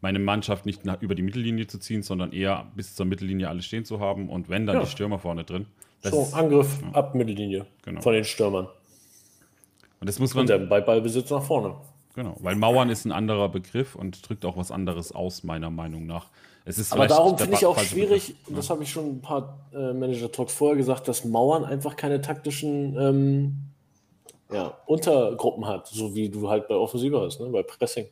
meine 0.00 0.20
Mannschaft 0.20 0.64
nicht 0.64 0.84
nach, 0.84 1.02
über 1.02 1.16
die 1.16 1.22
Mittellinie 1.22 1.66
zu 1.66 1.80
ziehen, 1.80 2.04
sondern 2.04 2.30
eher 2.30 2.70
bis 2.76 2.94
zur 2.94 3.06
Mittellinie 3.06 3.48
alle 3.48 3.62
stehen 3.62 3.84
zu 3.84 3.98
haben 3.98 4.28
und 4.28 4.48
wenn 4.48 4.66
dann 4.66 4.76
Ja. 4.76 4.82
die 4.84 4.88
Stürmer 4.90 5.18
vorne 5.18 5.42
drin. 5.42 5.66
Das 6.02 6.12
So, 6.12 6.22
ist, 6.22 6.34
Angriff 6.34 6.78
ab 6.92 7.16
Mittellinie 7.16 7.66
Genau. 7.82 8.02
von 8.02 8.12
den 8.14 8.22
Stürmern. 8.24 8.68
und 9.98 10.08
das 10.08 10.20
muss 10.20 10.32
man. 10.32 10.42
Und 10.42 10.50
dann 10.50 10.68
bei 10.68 10.80
Ballbesitz 10.80 11.28
nach 11.30 11.42
vorne. 11.42 11.74
Genau, 12.18 12.34
weil 12.40 12.56
Mauern 12.56 12.90
ist 12.90 13.04
ein 13.04 13.12
anderer 13.12 13.48
Begriff 13.48 13.94
und 13.94 14.28
drückt 14.28 14.44
auch 14.44 14.56
was 14.56 14.72
anderes 14.72 15.12
aus, 15.12 15.44
meiner 15.44 15.70
Meinung 15.70 16.04
nach. 16.04 16.30
Es 16.64 16.76
ist 16.76 16.92
Aber 16.92 17.06
darum 17.06 17.38
finde 17.38 17.54
ich 17.54 17.64
auch 17.64 17.78
schwierig, 17.78 18.34
Begriff. 18.38 18.56
das 18.56 18.70
habe 18.70 18.82
ich 18.82 18.90
schon 18.90 19.06
ein 19.06 19.20
paar 19.20 19.60
äh, 19.72 19.92
Manager-Talks 19.92 20.52
vorher 20.52 20.76
gesagt, 20.76 21.06
dass 21.06 21.24
Mauern 21.24 21.64
einfach 21.64 21.94
keine 21.94 22.20
taktischen 22.20 22.96
ähm, 22.98 23.56
ja, 24.52 24.76
Untergruppen 24.86 25.64
hat, 25.64 25.86
so 25.86 26.12
wie 26.16 26.28
du 26.28 26.50
halt 26.50 26.66
bei 26.66 26.74
Offensive 26.74 27.20
hast, 27.20 27.38
ne? 27.38 27.50
bei 27.50 27.62
Pressing. 27.62 28.08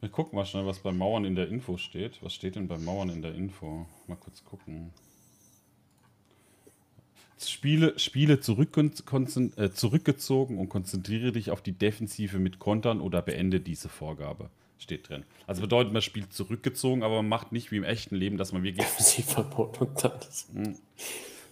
Wir 0.00 0.08
gucken 0.08 0.38
mal 0.38 0.46
schnell, 0.46 0.64
was 0.64 0.78
bei 0.78 0.90
Mauern 0.90 1.26
in 1.26 1.34
der 1.34 1.48
Info 1.48 1.76
steht. 1.76 2.22
Was 2.22 2.32
steht 2.32 2.56
denn 2.56 2.68
bei 2.68 2.78
Mauern 2.78 3.10
in 3.10 3.20
der 3.20 3.34
Info? 3.34 3.84
Mal 4.06 4.16
kurz 4.16 4.42
gucken. 4.42 4.94
Spiele, 7.40 7.98
Spiele 7.98 8.40
zurück, 8.40 8.76
äh, 8.76 9.70
zurückgezogen 9.70 10.58
und 10.58 10.68
konzentriere 10.68 11.32
dich 11.32 11.50
auf 11.50 11.62
die 11.62 11.72
Defensive 11.72 12.38
mit 12.38 12.58
Kontern 12.58 13.00
oder 13.00 13.22
beende 13.22 13.60
diese 13.60 13.88
Vorgabe. 13.88 14.50
Steht 14.78 15.08
drin. 15.08 15.24
Also 15.46 15.60
bedeutet, 15.60 15.92
man 15.92 16.02
spielt 16.02 16.32
zurückgezogen, 16.32 17.02
aber 17.02 17.16
man 17.16 17.28
macht 17.28 17.52
nicht 17.52 17.72
wie 17.72 17.76
im 17.76 17.84
echten 17.84 18.14
Leben, 18.14 18.36
dass 18.36 18.52
man 18.52 18.62
wirklich 18.62 18.86
Offensivverbot 18.86 19.80
und 19.80 20.04
das. 20.04 20.48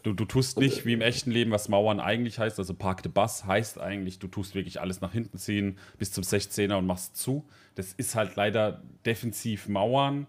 Du, 0.04 0.12
du 0.12 0.24
tust 0.24 0.60
nicht 0.60 0.86
wie 0.86 0.92
im 0.92 1.00
echten 1.00 1.32
Leben, 1.32 1.50
was 1.50 1.68
Mauern 1.68 1.98
eigentlich 1.98 2.38
heißt. 2.38 2.60
Also 2.60 2.74
Park 2.74 3.02
de 3.02 3.10
Bass 3.10 3.44
heißt 3.44 3.80
eigentlich, 3.80 4.20
du 4.20 4.28
tust 4.28 4.54
wirklich 4.54 4.80
alles 4.80 5.00
nach 5.00 5.12
hinten 5.12 5.36
ziehen 5.36 5.78
bis 5.98 6.12
zum 6.12 6.22
16er 6.22 6.76
und 6.76 6.86
machst 6.86 7.16
zu. 7.16 7.44
Das 7.74 7.92
ist 7.92 8.14
halt 8.14 8.36
leider 8.36 8.82
defensiv 9.04 9.66
Mauern. 9.66 10.28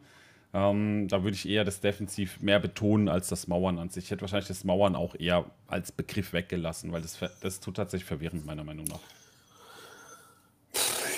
Ähm, 0.53 1.07
da 1.07 1.23
würde 1.23 1.35
ich 1.35 1.47
eher 1.47 1.65
das 1.65 1.81
Defensiv 1.81 2.39
mehr 2.41 2.59
betonen 2.59 3.09
als 3.09 3.27
das 3.27 3.47
Mauern 3.47 3.79
an 3.79 3.89
sich. 3.89 4.05
Ich 4.05 4.11
hätte 4.11 4.21
wahrscheinlich 4.21 4.47
das 4.47 4.63
Mauern 4.63 4.95
auch 4.95 5.15
eher 5.15 5.45
als 5.67 5.91
Begriff 5.91 6.33
weggelassen, 6.33 6.91
weil 6.91 7.01
das, 7.01 7.19
das 7.41 7.59
tut 7.59 7.75
tatsächlich 7.75 8.07
verwirrend, 8.07 8.45
meiner 8.45 8.63
Meinung 8.63 8.85
nach. 8.85 8.99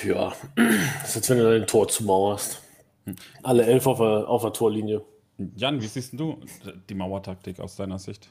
Ja, 0.04 0.34
das 0.56 1.10
ist 1.10 1.16
jetzt, 1.16 1.30
wenn 1.30 1.38
du 1.38 1.44
dein 1.44 1.68
Tor 1.68 1.88
zumauerst. 1.88 2.62
Alle 3.44 3.66
elf 3.66 3.88
auf 3.88 3.98
der, 4.00 4.28
auf 4.28 4.42
der 4.42 4.54
Torlinie. 4.54 5.02
Jan, 5.56 5.82
wie 5.82 5.88
siehst 5.88 6.20
du 6.20 6.40
die 6.90 6.96
Mauertaktik 6.96 7.60
aus 7.60 7.76
deiner 7.76 8.00
Sicht? 8.00 8.30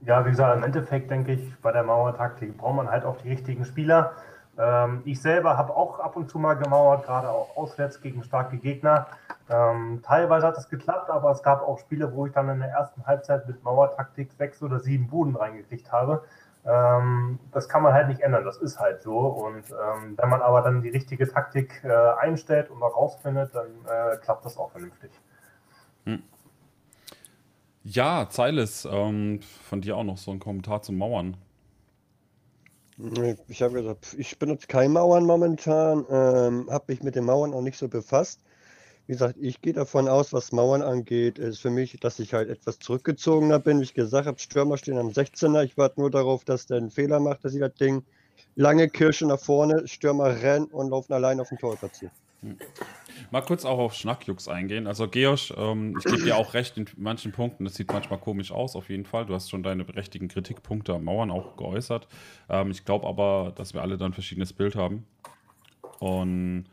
Ja, 0.00 0.24
wie 0.26 0.30
gesagt, 0.30 0.56
im 0.56 0.62
Endeffekt 0.62 1.10
denke 1.10 1.32
ich, 1.32 1.40
bei 1.62 1.72
der 1.72 1.82
Mauertaktik 1.82 2.56
braucht 2.56 2.76
man 2.76 2.88
halt 2.88 3.04
auch 3.04 3.16
die 3.18 3.28
richtigen 3.28 3.64
Spieler. 3.64 4.12
Ähm, 4.58 5.02
ich 5.04 5.20
selber 5.20 5.56
habe 5.56 5.74
auch 5.74 5.98
ab 6.00 6.16
und 6.16 6.30
zu 6.30 6.38
mal 6.38 6.54
gemauert, 6.54 7.04
gerade 7.04 7.28
auch 7.28 7.56
auswärts 7.56 8.00
gegen 8.00 8.22
starke 8.22 8.56
Gegner. 8.56 9.06
Ähm, 9.48 10.00
teilweise 10.02 10.46
hat 10.46 10.56
es 10.56 10.68
geklappt, 10.68 11.10
aber 11.10 11.30
es 11.30 11.42
gab 11.42 11.62
auch 11.62 11.78
Spiele, 11.78 12.12
wo 12.14 12.26
ich 12.26 12.32
dann 12.32 12.48
in 12.48 12.60
der 12.60 12.70
ersten 12.70 13.06
Halbzeit 13.06 13.46
mit 13.46 13.62
Mauertaktik 13.62 14.32
sechs 14.32 14.62
oder 14.62 14.80
sieben 14.80 15.08
Buden 15.08 15.36
reingekriegt 15.36 15.92
habe. 15.92 16.24
Ähm, 16.64 17.38
das 17.52 17.68
kann 17.68 17.82
man 17.82 17.92
halt 17.92 18.08
nicht 18.08 18.20
ändern, 18.22 18.44
das 18.44 18.56
ist 18.58 18.80
halt 18.80 19.02
so. 19.02 19.18
Und 19.18 19.70
ähm, 19.70 20.16
wenn 20.16 20.28
man 20.28 20.42
aber 20.42 20.62
dann 20.62 20.82
die 20.82 20.88
richtige 20.88 21.28
Taktik 21.28 21.82
äh, 21.84 21.92
einstellt 22.18 22.70
und 22.70 22.82
auch 22.82 22.96
rausfindet, 22.96 23.54
dann 23.54 23.66
äh, 23.86 24.16
klappt 24.16 24.44
das 24.44 24.56
auch 24.56 24.72
vernünftig. 24.72 25.10
Ja, 27.88 28.28
Zeiles, 28.28 28.84
ähm, 28.90 29.40
von 29.68 29.80
dir 29.80 29.96
auch 29.96 30.02
noch 30.02 30.16
so 30.16 30.32
ein 30.32 30.40
Kommentar 30.40 30.82
zum 30.82 30.98
Mauern. 30.98 31.36
Ich 33.48 33.60
habe 33.60 33.74
gesagt, 33.74 34.14
ich 34.16 34.38
benutze 34.38 34.66
keine 34.68 34.88
Mauern 34.88 35.26
momentan, 35.26 36.06
ähm, 36.08 36.70
habe 36.70 36.84
mich 36.88 37.02
mit 37.02 37.14
den 37.14 37.24
Mauern 37.24 37.52
auch 37.52 37.60
nicht 37.60 37.76
so 37.76 37.88
befasst. 37.88 38.40
Wie 39.06 39.12
gesagt, 39.12 39.36
ich 39.38 39.60
gehe 39.60 39.74
davon 39.74 40.08
aus, 40.08 40.32
was 40.32 40.50
Mauern 40.50 40.82
angeht, 40.82 41.38
ist 41.38 41.60
für 41.60 41.70
mich, 41.70 41.98
dass 42.00 42.18
ich 42.18 42.32
halt 42.32 42.48
etwas 42.48 42.78
zurückgezogener 42.78 43.58
bin. 43.58 43.80
Wie 43.80 43.84
ich 43.84 43.94
gesagt 43.94 44.26
habe, 44.26 44.38
Stürmer 44.38 44.78
stehen 44.78 44.98
am 44.98 45.08
16er. 45.08 45.62
Ich 45.62 45.76
warte 45.76 46.00
nur 46.00 46.10
darauf, 46.10 46.44
dass 46.44 46.66
der 46.66 46.78
einen 46.78 46.90
Fehler 46.90 47.20
macht, 47.20 47.44
dass 47.44 47.54
ich 47.54 47.60
das 47.60 47.74
Ding 47.74 48.02
lange 48.54 48.88
Kirsche 48.88 49.26
nach 49.26 49.40
vorne, 49.40 49.86
Stürmer 49.86 50.40
rennen 50.42 50.66
und 50.66 50.90
laufen 50.90 51.12
allein 51.12 51.38
auf 51.38 51.50
den 51.50 51.58
Tor 51.58 51.76
platzieren. 51.76 52.12
Mal 53.30 53.40
kurz 53.42 53.64
auch 53.64 53.78
auf 53.78 53.94
Schnackjux 53.94 54.48
eingehen. 54.48 54.86
Also 54.86 55.08
Georg, 55.08 55.52
ähm, 55.56 55.96
ich 55.98 56.04
gebe 56.04 56.22
dir 56.22 56.36
auch 56.36 56.54
recht 56.54 56.76
in 56.76 56.86
manchen 56.96 57.32
Punkten. 57.32 57.64
Das 57.64 57.74
sieht 57.74 57.92
manchmal 57.92 58.18
komisch 58.18 58.52
aus, 58.52 58.76
auf 58.76 58.88
jeden 58.88 59.04
Fall. 59.04 59.26
Du 59.26 59.34
hast 59.34 59.50
schon 59.50 59.62
deine 59.62 59.84
berechtigten 59.84 60.28
Kritikpunkte 60.28 60.94
am 60.94 61.04
Mauern 61.04 61.30
auch 61.30 61.56
geäußert. 61.56 62.06
Ähm, 62.48 62.70
ich 62.70 62.84
glaube 62.84 63.06
aber, 63.06 63.52
dass 63.56 63.74
wir 63.74 63.82
alle 63.82 63.96
dann 63.96 64.10
ein 64.10 64.14
verschiedenes 64.14 64.52
Bild 64.52 64.76
haben. 64.76 65.06
Und 65.98 66.66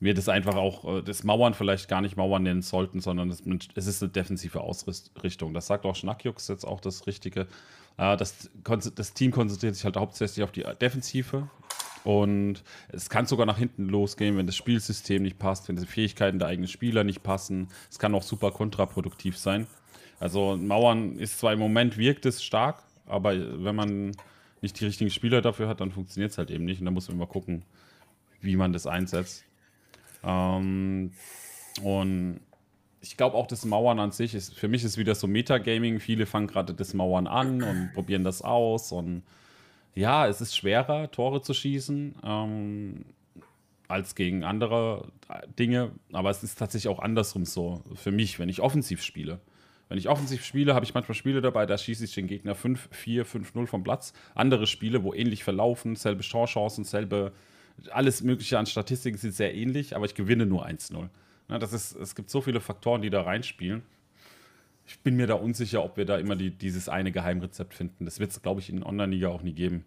wir 0.00 0.14
das 0.14 0.28
einfach 0.28 0.56
auch, 0.56 0.98
äh, 0.98 1.02
das 1.02 1.24
Mauern 1.24 1.54
vielleicht 1.54 1.88
gar 1.88 2.00
nicht 2.00 2.16
Mauern 2.16 2.42
nennen 2.42 2.62
sollten, 2.62 3.00
sondern 3.00 3.30
es, 3.30 3.42
es 3.74 3.86
ist 3.86 4.02
eine 4.02 4.10
defensive 4.12 4.60
Ausrichtung. 4.60 5.54
Das 5.54 5.66
sagt 5.66 5.84
auch 5.86 5.96
Schnackjux 5.96 6.48
jetzt 6.48 6.64
auch 6.64 6.80
das 6.80 7.06
Richtige. 7.06 7.46
Äh, 7.96 8.16
das, 8.16 8.50
das 8.94 9.14
Team 9.14 9.32
konzentriert 9.32 9.74
sich 9.74 9.84
halt 9.84 9.96
hauptsächlich 9.96 10.44
auf 10.44 10.52
die 10.52 10.64
Defensive. 10.80 11.48
Und 12.08 12.64
es 12.88 13.10
kann 13.10 13.26
sogar 13.26 13.44
nach 13.44 13.58
hinten 13.58 13.86
losgehen, 13.90 14.38
wenn 14.38 14.46
das 14.46 14.56
Spielsystem 14.56 15.22
nicht 15.22 15.38
passt, 15.38 15.68
wenn 15.68 15.76
die 15.76 15.84
Fähigkeiten 15.84 16.38
der 16.38 16.48
eigenen 16.48 16.66
Spieler 16.66 17.04
nicht 17.04 17.22
passen. 17.22 17.68
Es 17.90 17.98
kann 17.98 18.14
auch 18.14 18.22
super 18.22 18.50
kontraproduktiv 18.50 19.36
sein. 19.36 19.66
Also 20.18 20.56
Mauern 20.56 21.18
ist 21.18 21.38
zwar 21.38 21.52
im 21.52 21.58
Moment 21.58 21.98
wirkt 21.98 22.24
es 22.24 22.42
stark, 22.42 22.82
aber 23.04 23.34
wenn 23.62 23.76
man 23.76 24.16
nicht 24.62 24.80
die 24.80 24.86
richtigen 24.86 25.10
Spieler 25.10 25.42
dafür 25.42 25.68
hat, 25.68 25.82
dann 25.82 25.92
funktioniert 25.92 26.32
es 26.32 26.38
halt 26.38 26.50
eben 26.50 26.64
nicht. 26.64 26.80
Und 26.80 26.86
da 26.86 26.92
muss 26.92 27.08
man 27.08 27.18
immer 27.18 27.26
gucken, 27.26 27.66
wie 28.40 28.56
man 28.56 28.72
das 28.72 28.86
einsetzt. 28.86 29.44
Ähm, 30.24 31.12
und 31.82 32.40
ich 33.02 33.18
glaube 33.18 33.36
auch 33.36 33.46
das 33.46 33.66
Mauern 33.66 34.00
an 34.00 34.12
sich 34.12 34.34
ist, 34.34 34.54
für 34.54 34.68
mich 34.68 34.82
ist 34.82 34.96
wieder 34.96 35.14
so 35.14 35.26
Metagaming. 35.26 36.00
Viele 36.00 36.24
fangen 36.24 36.46
gerade 36.46 36.72
das 36.72 36.94
Mauern 36.94 37.26
an 37.26 37.62
und 37.62 37.92
probieren 37.92 38.24
das 38.24 38.40
aus. 38.40 38.92
Und 38.92 39.24
ja, 39.98 40.28
es 40.28 40.40
ist 40.40 40.56
schwerer, 40.56 41.10
Tore 41.10 41.42
zu 41.42 41.52
schießen, 41.52 42.14
ähm, 42.22 43.04
als 43.88 44.14
gegen 44.14 44.44
andere 44.44 45.08
Dinge. 45.58 45.90
Aber 46.12 46.30
es 46.30 46.44
ist 46.44 46.58
tatsächlich 46.58 46.88
auch 46.88 47.00
andersrum 47.00 47.44
so 47.44 47.82
für 47.94 48.12
mich, 48.12 48.38
wenn 48.38 48.48
ich 48.48 48.60
offensiv 48.60 49.02
spiele. 49.02 49.40
Wenn 49.88 49.98
ich 49.98 50.08
offensiv 50.08 50.44
spiele, 50.44 50.74
habe 50.74 50.84
ich 50.84 50.94
manchmal 50.94 51.16
Spiele 51.16 51.40
dabei, 51.40 51.66
da 51.66 51.76
schieße 51.76 52.04
ich 52.04 52.14
den 52.14 52.26
Gegner 52.26 52.54
5, 52.54 52.90
4, 52.92 53.24
5, 53.24 53.54
0 53.54 53.66
vom 53.66 53.82
Platz. 53.82 54.12
Andere 54.34 54.66
Spiele, 54.66 55.02
wo 55.02 55.14
ähnlich 55.14 55.42
verlaufen, 55.42 55.96
selbe 55.96 56.22
Torchancen, 56.22 56.84
selbe, 56.84 57.32
alles 57.90 58.22
Mögliche 58.22 58.58
an 58.58 58.66
Statistiken 58.66 59.16
sind 59.16 59.34
sehr 59.34 59.54
ähnlich, 59.54 59.96
aber 59.96 60.04
ich 60.04 60.14
gewinne 60.14 60.46
nur 60.46 60.66
1-0. 60.66 61.08
Ja, 61.48 61.58
das 61.58 61.72
ist, 61.72 61.96
es 61.96 62.14
gibt 62.14 62.28
so 62.30 62.42
viele 62.42 62.60
Faktoren, 62.60 63.00
die 63.00 63.10
da 63.10 63.22
reinspielen. 63.22 63.82
Ich 64.88 65.00
bin 65.00 65.16
mir 65.16 65.26
da 65.26 65.34
unsicher, 65.34 65.84
ob 65.84 65.98
wir 65.98 66.06
da 66.06 66.16
immer 66.16 66.34
die, 66.34 66.50
dieses 66.50 66.88
eine 66.88 67.12
Geheimrezept 67.12 67.74
finden. 67.74 68.06
Das 68.06 68.20
wird 68.20 68.30
es, 68.30 68.40
glaube 68.40 68.60
ich, 68.60 68.70
in 68.70 68.82
Online-Liga 68.82 69.28
auch 69.28 69.42
nie 69.42 69.52
geben. 69.52 69.84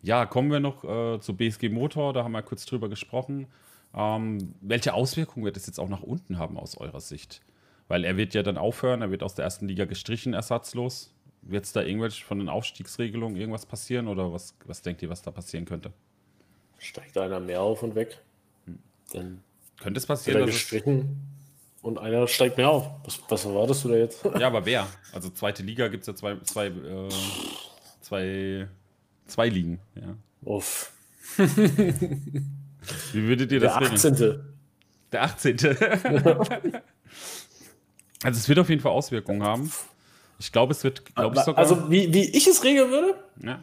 Ja, 0.00 0.24
kommen 0.24 0.50
wir 0.50 0.58
noch 0.58 0.84
äh, 0.84 1.20
zu 1.20 1.36
BSG 1.36 1.68
Motor, 1.68 2.14
da 2.14 2.24
haben 2.24 2.32
wir 2.32 2.42
kurz 2.42 2.64
drüber 2.64 2.88
gesprochen. 2.88 3.46
Ähm, 3.94 4.54
welche 4.62 4.94
Auswirkungen 4.94 5.44
wird 5.44 5.58
es 5.58 5.66
jetzt 5.66 5.78
auch 5.78 5.90
nach 5.90 6.02
unten 6.02 6.38
haben 6.38 6.56
aus 6.56 6.78
eurer 6.78 7.02
Sicht? 7.02 7.42
Weil 7.88 8.04
er 8.04 8.16
wird 8.16 8.32
ja 8.32 8.42
dann 8.42 8.56
aufhören, 8.56 9.02
er 9.02 9.10
wird 9.10 9.22
aus 9.22 9.34
der 9.34 9.44
ersten 9.44 9.68
Liga 9.68 9.84
gestrichen, 9.84 10.32
ersatzlos. 10.32 11.12
Wird 11.42 11.66
es 11.66 11.72
da 11.74 11.82
irgendwelche 11.82 12.24
von 12.24 12.38
den 12.38 12.48
Aufstiegsregelungen 12.48 13.36
irgendwas 13.36 13.66
passieren 13.66 14.08
oder 14.08 14.32
was, 14.32 14.56
was 14.64 14.80
denkt 14.80 15.02
ihr, 15.02 15.10
was 15.10 15.20
da 15.20 15.30
passieren 15.30 15.66
könnte? 15.66 15.92
Steigt 16.78 17.18
einer 17.18 17.40
mehr 17.40 17.60
auf 17.60 17.82
und 17.82 17.94
weg? 17.94 18.22
Hm. 18.64 18.78
Dann 19.12 19.42
könnte 19.78 19.98
es 19.98 20.06
passieren, 20.06 20.40
dass 20.40 20.50
gestrichen 20.50 21.39
und 21.82 21.98
einer 21.98 22.26
steigt 22.28 22.56
mehr 22.56 22.70
auf. 22.70 22.90
Was, 23.04 23.20
was 23.28 23.44
erwartest 23.44 23.84
du 23.84 23.88
da 23.88 23.96
jetzt? 23.96 24.24
Ja, 24.38 24.46
aber 24.46 24.64
wer? 24.66 24.86
Also 25.12 25.30
zweite 25.30 25.62
Liga 25.62 25.88
gibt 25.88 26.02
es 26.02 26.06
ja 26.06 26.14
zwei, 26.14 26.36
zwei, 26.44 26.66
äh, 26.66 27.08
zwei, 28.00 28.68
zwei 29.26 29.48
Ligen. 29.48 29.80
Ja. 29.94 30.14
Uff. 30.42 30.92
Wie 31.36 33.22
würdet 33.22 33.52
ihr 33.52 33.60
das 33.60 33.74
Der 33.78 33.82
18. 33.92 34.14
Regeln? 34.14 34.54
Der 35.12 35.22
18. 35.22 35.56
Also 38.22 38.38
es 38.38 38.48
wird 38.50 38.58
auf 38.58 38.68
jeden 38.68 38.82
Fall 38.82 38.92
Auswirkungen 38.92 39.42
haben. 39.42 39.72
Ich 40.38 40.52
glaube, 40.52 40.72
es 40.72 40.84
wird, 40.84 41.14
glaube 41.14 41.36
ich 41.36 41.42
sogar. 41.42 41.58
Also 41.58 41.90
wie, 41.90 42.12
wie 42.12 42.24
ich 42.36 42.46
es 42.46 42.62
regeln 42.62 42.90
würde? 42.90 43.14
Ja. 43.42 43.60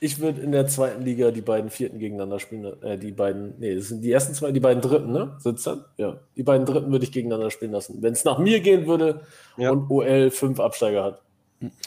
Ich 0.00 0.20
würde 0.20 0.40
in 0.40 0.52
der 0.52 0.66
zweiten 0.68 1.02
Liga 1.02 1.30
die 1.32 1.40
beiden 1.40 1.70
vierten 1.70 1.98
gegeneinander 1.98 2.38
spielen. 2.38 2.80
Äh, 2.82 2.98
die 2.98 3.10
beiden, 3.10 3.54
nee, 3.58 3.74
das 3.74 3.88
sind 3.88 4.02
die 4.02 4.12
ersten 4.12 4.32
zwei, 4.32 4.52
die 4.52 4.60
beiden 4.60 4.80
dritten, 4.80 5.12
ne? 5.12 5.36
Sitzt 5.38 5.66
dann? 5.66 5.84
Ja. 5.96 6.18
Die 6.36 6.44
beiden 6.44 6.66
dritten 6.66 6.92
würde 6.92 7.04
ich 7.04 7.12
gegeneinander 7.12 7.50
spielen 7.50 7.72
lassen. 7.72 8.00
Wenn 8.00 8.12
es 8.12 8.24
nach 8.24 8.38
mir 8.38 8.60
gehen 8.60 8.86
würde 8.86 9.22
ja. 9.56 9.70
und 9.70 9.90
OL 9.90 10.30
fünf 10.30 10.60
Absteiger 10.60 11.02
hat. 11.02 11.22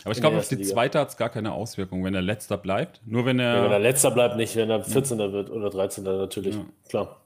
Aber 0.04 0.12
ich 0.12 0.20
glaube, 0.20 0.38
auf 0.38 0.48
die 0.50 0.56
Liga. 0.56 0.70
zweite 0.70 1.00
hat 1.00 1.10
es 1.10 1.18
gar 1.18 1.30
keine 1.30 1.54
Auswirkung, 1.54 2.04
wenn 2.04 2.14
er 2.14 2.22
letzter 2.22 2.58
bleibt. 2.58 3.02
Nur 3.06 3.26
wenn 3.26 3.40
er. 3.40 3.56
Ja, 3.56 3.64
wenn 3.64 3.72
er 3.72 3.80
letzter 3.80 4.12
bleibt, 4.12 4.36
nicht, 4.36 4.56
wenn 4.58 4.70
er 4.70 4.84
14. 4.84 5.20
Ja. 5.20 5.32
wird 5.32 5.50
oder 5.50 5.70
13. 5.70 6.04
natürlich. 6.04 6.56
Ja. 6.56 6.66
Klar. 6.90 7.22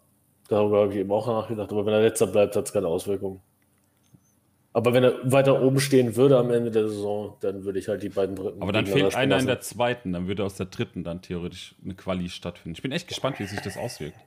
Darüber 0.48 0.82
habe 0.82 0.94
ich 0.94 1.00
eben 1.00 1.12
auch 1.12 1.26
nachgedacht. 1.26 1.72
Aber 1.72 1.86
wenn 1.88 1.94
er 1.94 2.02
letzter 2.02 2.28
bleibt, 2.28 2.56
hat 2.56 2.66
es 2.66 2.74
keine 2.74 2.88
Auswirkung. 2.88 3.42
Aber 4.76 4.94
wenn 4.94 5.06
er 5.06 5.14
weiter 5.24 5.62
oben 5.62 5.80
stehen 5.80 6.18
würde 6.18 6.38
am 6.38 6.52
Ende 6.52 6.70
der 6.70 6.90
Saison, 6.90 7.38
dann 7.40 7.64
würde 7.64 7.80
ich 7.80 7.88
halt 7.88 8.04
die 8.04 8.10
beiden 8.10 8.36
dritten. 8.36 8.62
Aber 8.62 8.74
dann 8.74 8.86
fehlt 8.86 9.16
einer 9.16 9.40
in 9.40 9.46
der 9.46 9.62
zweiten, 9.62 10.12
dann 10.12 10.28
würde 10.28 10.44
aus 10.44 10.56
der 10.56 10.66
dritten 10.66 11.06
dann 11.06 11.22
theoretisch 11.22 11.76
eine 11.82 11.94
Quali 11.94 12.28
stattfinden. 12.28 12.76
Ich 12.76 12.82
bin 12.82 12.92
echt 12.92 13.08
gespannt, 13.08 13.40
wie 13.40 13.46
sich 13.46 13.62
das 13.62 13.78
auswirkt. 13.78 14.18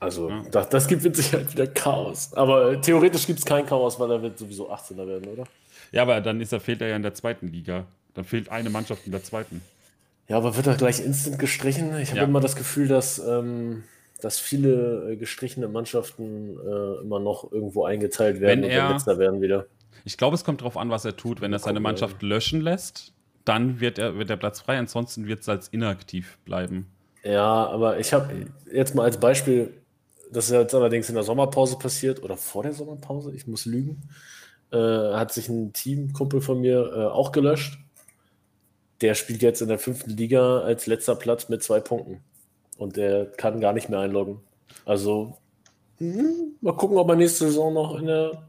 Also, 0.00 0.30
ja. 0.30 0.42
das, 0.50 0.70
das, 0.70 0.88
gibt 0.88 1.02
mit 1.02 1.14
Sicherheit 1.14 1.52
wieder 1.52 1.66
Chaos. 1.66 2.32
Aber 2.32 2.80
theoretisch 2.80 3.26
gibt 3.26 3.40
es 3.40 3.44
kein 3.44 3.66
Chaos, 3.66 4.00
weil 4.00 4.10
er 4.10 4.22
wird 4.22 4.38
sowieso 4.38 4.72
18er 4.72 5.06
werden, 5.06 5.28
oder? 5.28 5.44
Ja, 5.92 6.00
aber 6.02 6.22
dann 6.22 6.40
ist 6.40 6.54
er, 6.54 6.60
fehlt 6.60 6.80
er 6.80 6.88
ja 6.88 6.96
in 6.96 7.02
der 7.02 7.12
zweiten 7.12 7.48
Liga. 7.48 7.84
Dann 8.14 8.24
fehlt 8.24 8.48
eine 8.48 8.70
Mannschaft 8.70 9.04
in 9.04 9.12
der 9.12 9.22
zweiten. 9.22 9.60
Ja, 10.26 10.38
aber 10.38 10.56
wird 10.56 10.68
er 10.68 10.76
gleich 10.76 11.04
instant 11.04 11.38
gestrichen? 11.38 11.94
Ich 12.00 12.12
habe 12.12 12.20
ja. 12.20 12.24
immer 12.24 12.40
das 12.40 12.56
Gefühl, 12.56 12.88
dass, 12.88 13.18
ähm, 13.18 13.84
dass 14.22 14.38
viele 14.38 15.12
äh, 15.12 15.16
gestrichene 15.16 15.68
Mannschaften 15.68 16.56
äh, 16.66 17.02
immer 17.02 17.20
noch 17.20 17.52
irgendwo 17.52 17.84
eingeteilt 17.84 18.40
werden 18.40 18.62
Wenn 18.62 18.70
und 18.70 18.74
er, 18.74 18.92
letzter 18.92 19.18
werden 19.18 19.42
wieder. 19.42 19.66
Ich 20.04 20.16
glaube, 20.16 20.34
es 20.34 20.44
kommt 20.44 20.60
darauf 20.60 20.76
an, 20.76 20.90
was 20.90 21.04
er 21.04 21.16
tut. 21.16 21.40
Wenn 21.40 21.52
er 21.52 21.58
seine 21.58 21.80
Mannschaft 21.80 22.22
löschen 22.22 22.60
lässt, 22.60 23.12
dann 23.44 23.80
wird, 23.80 23.98
er, 23.98 24.18
wird 24.18 24.30
der 24.30 24.36
Platz 24.36 24.60
frei. 24.60 24.78
Ansonsten 24.78 25.26
wird 25.26 25.40
es 25.40 25.48
als 25.48 25.68
inaktiv 25.68 26.38
bleiben. 26.44 26.86
Ja, 27.24 27.66
aber 27.66 27.98
ich 27.98 28.12
habe 28.12 28.46
jetzt 28.72 28.94
mal 28.94 29.04
als 29.04 29.18
Beispiel, 29.18 29.72
das 30.30 30.46
ist 30.46 30.52
jetzt 30.52 30.74
allerdings 30.74 31.08
in 31.08 31.14
der 31.14 31.24
Sommerpause 31.24 31.78
passiert 31.78 32.22
oder 32.22 32.36
vor 32.36 32.62
der 32.62 32.72
Sommerpause, 32.72 33.34
ich 33.34 33.46
muss 33.46 33.66
lügen, 33.66 34.02
äh, 34.70 34.76
hat 34.76 35.32
sich 35.32 35.48
ein 35.48 35.72
Teamkumpel 35.72 36.40
von 36.40 36.60
mir 36.60 36.92
äh, 36.94 37.04
auch 37.06 37.32
gelöscht. 37.32 37.78
Der 39.00 39.14
spielt 39.14 39.42
jetzt 39.42 39.62
in 39.62 39.68
der 39.68 39.78
fünften 39.78 40.10
Liga 40.10 40.60
als 40.60 40.86
letzter 40.86 41.14
Platz 41.14 41.48
mit 41.48 41.62
zwei 41.62 41.80
Punkten. 41.80 42.20
Und 42.76 42.96
der 42.96 43.26
kann 43.26 43.60
gar 43.60 43.72
nicht 43.72 43.88
mehr 43.88 44.00
einloggen. 44.00 44.40
Also, 44.84 45.38
mh, 45.98 46.22
mal 46.60 46.76
gucken, 46.76 46.98
ob 46.98 47.08
er 47.08 47.16
nächste 47.16 47.46
Saison 47.46 47.72
noch 47.74 47.98
in 47.98 48.06
der 48.06 48.47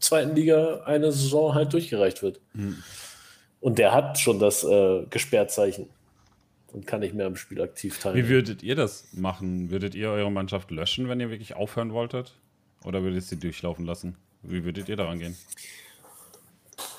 zweiten 0.00 0.34
Liga 0.34 0.82
eine 0.84 1.12
Saison 1.12 1.54
halt 1.54 1.72
durchgereicht 1.72 2.22
wird. 2.22 2.40
Mhm. 2.52 2.82
Und 3.60 3.78
der 3.78 3.92
hat 3.92 4.18
schon 4.18 4.38
das 4.38 4.62
äh, 4.64 5.04
Gesperrzeichen 5.10 5.88
und 6.72 6.86
kann 6.86 7.00
nicht 7.00 7.14
mehr 7.14 7.26
am 7.26 7.36
Spiel 7.36 7.62
aktiv 7.62 7.98
teilnehmen. 7.98 8.26
Wie 8.26 8.30
würdet 8.30 8.62
ihr 8.62 8.76
das 8.76 9.08
machen? 9.12 9.70
Würdet 9.70 9.94
ihr 9.94 10.10
eure 10.10 10.30
Mannschaft 10.30 10.70
löschen, 10.70 11.08
wenn 11.08 11.20
ihr 11.20 11.30
wirklich 11.30 11.54
aufhören 11.54 11.92
wolltet? 11.92 12.34
Oder 12.84 13.02
würdet 13.02 13.18
ihr 13.18 13.22
sie 13.22 13.36
durchlaufen 13.38 13.86
lassen? 13.86 14.16
Wie 14.42 14.64
würdet 14.64 14.88
ihr 14.88 14.96
daran 14.96 15.18
gehen? 15.18 15.36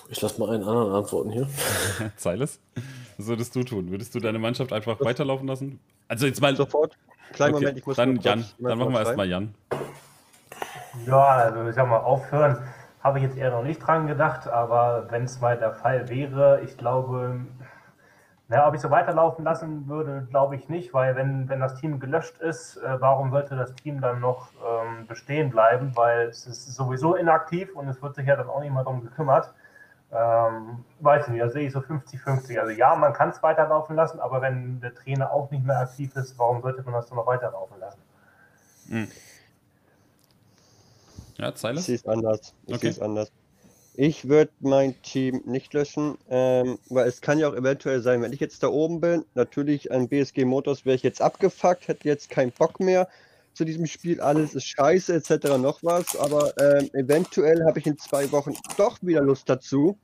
Ich 0.10 0.22
lasse 0.22 0.40
mal 0.40 0.50
einen 0.50 0.64
anderen 0.64 0.94
antworten 0.94 1.32
hier. 1.32 1.48
Zeiles? 2.18 2.60
Was 3.18 3.28
würdest 3.28 3.56
du 3.56 3.64
tun? 3.64 3.92
Würdest 3.92 4.16
du 4.16 4.20
deine 4.20 4.40
Mannschaft 4.40 4.72
einfach 4.74 5.00
weiterlaufen 5.02 5.48
lassen? 5.48 5.80
Also 6.08 6.26
jetzt 6.26 6.42
mal. 6.42 6.56
Sofort. 6.56 6.96
Kleinen 7.34 7.56
okay. 7.56 7.64
Moment, 7.64 7.78
ich 7.80 7.86
muss. 7.86 7.96
Dann 7.96 8.20
Jan. 8.22 8.46
Dann 8.60 8.78
machen 8.78 8.94
wir 8.94 9.00
erstmal 9.00 9.28
Jan. 9.28 9.54
Ja, 11.04 11.26
also 11.26 11.68
ich 11.68 11.76
sag 11.76 11.88
mal, 11.88 11.98
aufhören 11.98 12.58
habe 13.04 13.20
ich 13.20 13.26
jetzt 13.26 13.38
eher 13.38 13.52
noch 13.52 13.64
nicht 13.64 13.80
dran 13.80 14.08
gedacht, 14.08 14.48
aber 14.48 15.06
wenn 15.10 15.26
es 15.26 15.40
mal 15.40 15.58
der 15.58 15.74
Fall 15.74 16.10
wäre, 16.10 16.62
ich 16.62 16.78
glaube, 16.78 17.46
na, 18.48 18.68
ob 18.68 18.76
ich 18.76 18.82
so 18.82 18.92
weiterlaufen 18.92 19.44
lassen 19.44 19.88
würde, 19.88 20.28
glaube 20.30 20.56
ich 20.56 20.70
nicht, 20.70 20.94
weil 20.94 21.16
wenn, 21.16 21.50
wenn 21.50 21.60
das 21.60 21.76
Team 21.76 22.00
gelöscht 22.00 22.40
ist, 22.40 22.78
äh, 22.78 23.02
warum 23.02 23.32
sollte 23.32 23.56
das 23.56 23.74
Team 23.76 24.02
dann 24.02 24.20
noch 24.20 24.50
ähm, 24.64 25.08
bestehen 25.08 25.50
bleiben? 25.50 25.92
Weil 25.96 26.30
es 26.30 26.46
ist 26.46 26.74
sowieso 26.76 27.16
inaktiv 27.16 27.76
und 27.76 27.88
es 27.88 28.02
wird 28.02 28.16
sich 28.16 28.28
ja 28.28 28.36
dann 28.36 28.50
auch 28.50 28.60
nicht 28.60 28.72
mal 28.72 28.84
darum 28.84 29.02
gekümmert. 29.02 29.52
Ähm, 30.12 30.86
weiß 31.00 31.28
nicht, 31.30 31.42
da 31.42 31.50
sehe 31.50 31.68
ich 31.68 31.74
so 31.74 31.80
50-50. 31.80 32.60
Also 32.60 32.72
ja, 32.72 32.96
man 32.96 33.14
kann 33.14 33.30
es 33.30 33.42
weiterlaufen 33.42 33.96
lassen, 33.96 34.20
aber 34.20 34.42
wenn 34.42 34.80
der 34.80 34.94
Trainer 34.94 35.32
auch 35.32 35.50
nicht 35.50 35.66
mehr 35.66 35.80
aktiv 35.80 36.16
ist, 36.16 36.38
warum 36.38 36.62
sollte 36.62 36.84
man 36.84 36.94
das 36.94 37.08
dann 37.08 37.18
noch 37.18 37.28
weiterlaufen 37.28 37.80
lassen? 37.80 38.02
Mhm. 38.88 39.08
Ja, 41.38 41.54
Zeile? 41.54 41.80
Ich 41.80 41.86
sehe 41.86 41.96
es 41.96 42.06
anders. 42.06 42.54
Ich 42.68 42.76
okay. 42.76 42.92
sehe 42.92 43.04
anders. 43.04 43.32
Ich 43.98 44.28
würde 44.28 44.52
mein 44.60 45.02
Team 45.04 45.42
nicht 45.46 45.74
löschen, 45.74 46.18
ähm, 46.30 46.78
weil 46.90 47.08
es 47.08 47.22
kann 47.22 47.40
ja 47.40 47.48
auch 47.48 47.56
eventuell 47.56 48.02
sein, 48.02 48.22
wenn 48.22 48.34
ich 48.34 48.42
jetzt 48.42 48.62
da 48.62 48.68
oben 48.68 49.00
bin, 49.00 49.24
natürlich 49.36 49.92
an 49.92 50.10
BSG 50.10 50.44
Motors 50.44 50.86
wäre 50.86 50.96
ich 50.96 51.04
jetzt 51.04 51.22
abgefuckt, 51.22 51.88
hätte 51.88 52.08
jetzt 52.08 52.30
keinen 52.30 52.52
Bock 52.52 52.82
mehr 52.82 53.08
zu 53.54 53.64
diesem 53.64 53.88
Spiel, 53.88 54.20
alles 54.20 54.54
ist 54.54 54.66
scheiße 54.66 55.14
etc. 55.14 55.58
noch 55.58 55.82
was, 55.82 56.14
aber 56.18 56.52
ähm, 56.60 56.90
eventuell 56.94 57.64
habe 57.66 57.80
ich 57.80 57.88
in 57.88 57.98
zwei 57.98 58.30
Wochen 58.34 58.54
doch 58.76 58.98
wieder 59.02 59.22
Lust 59.22 59.50
dazu 59.50 59.98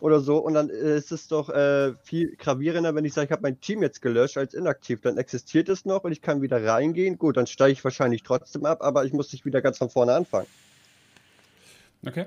oder 0.00 0.20
so. 0.20 0.38
Und 0.38 0.54
dann 0.54 0.70
äh, 0.70 0.96
ist 0.96 1.12
es 1.12 1.28
doch 1.28 1.48
äh, 1.48 1.94
viel 2.02 2.36
gravierender, 2.36 2.94
wenn 2.94 3.04
ich 3.04 3.14
sage, 3.14 3.26
ich 3.26 3.32
habe 3.32 3.42
mein 3.42 3.60
Team 3.60 3.82
jetzt 3.82 4.02
gelöscht 4.02 4.36
als 4.36 4.54
inaktiv. 4.54 5.00
Dann 5.00 5.16
existiert 5.18 5.68
es 5.68 5.84
noch 5.84 6.04
und 6.04 6.12
ich 6.12 6.22
kann 6.22 6.42
wieder 6.42 6.64
reingehen. 6.64 7.18
Gut, 7.18 7.36
dann 7.36 7.46
steige 7.46 7.72
ich 7.72 7.84
wahrscheinlich 7.84 8.22
trotzdem 8.22 8.64
ab, 8.64 8.82
aber 8.82 9.04
ich 9.04 9.12
muss 9.12 9.32
nicht 9.32 9.44
wieder 9.44 9.62
ganz 9.62 9.78
von 9.78 9.90
vorne 9.90 10.14
anfangen. 10.14 10.46
Okay. 12.06 12.26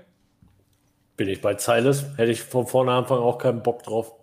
Bin 1.18 1.30
ich 1.30 1.42
bei 1.42 1.54
Zeiles, 1.56 2.06
hätte 2.18 2.32
ich 2.32 2.42
von 2.42 2.68
vorne 2.68 2.92
anfangen 2.92 3.22
auch 3.22 3.38
keinen 3.38 3.64
Bock 3.64 3.84
drauf. 3.84 4.14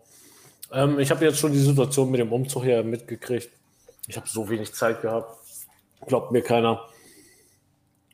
Ähm, 0.72 0.98
ich 0.98 1.10
habe 1.10 1.24
jetzt 1.24 1.38
schon 1.38 1.52
die 1.52 1.58
Situation 1.58 2.10
mit 2.10 2.20
dem 2.20 2.32
Umzug 2.32 2.64
hier 2.64 2.82
mitgekriegt. 2.82 3.50
Ich 4.06 4.16
habe 4.16 4.28
so 4.28 4.48
wenig 4.48 4.72
Zeit 4.72 5.02
gehabt. 5.02 5.38
Glaubt 6.06 6.32
mir 6.32 6.42
keiner. 6.42 6.88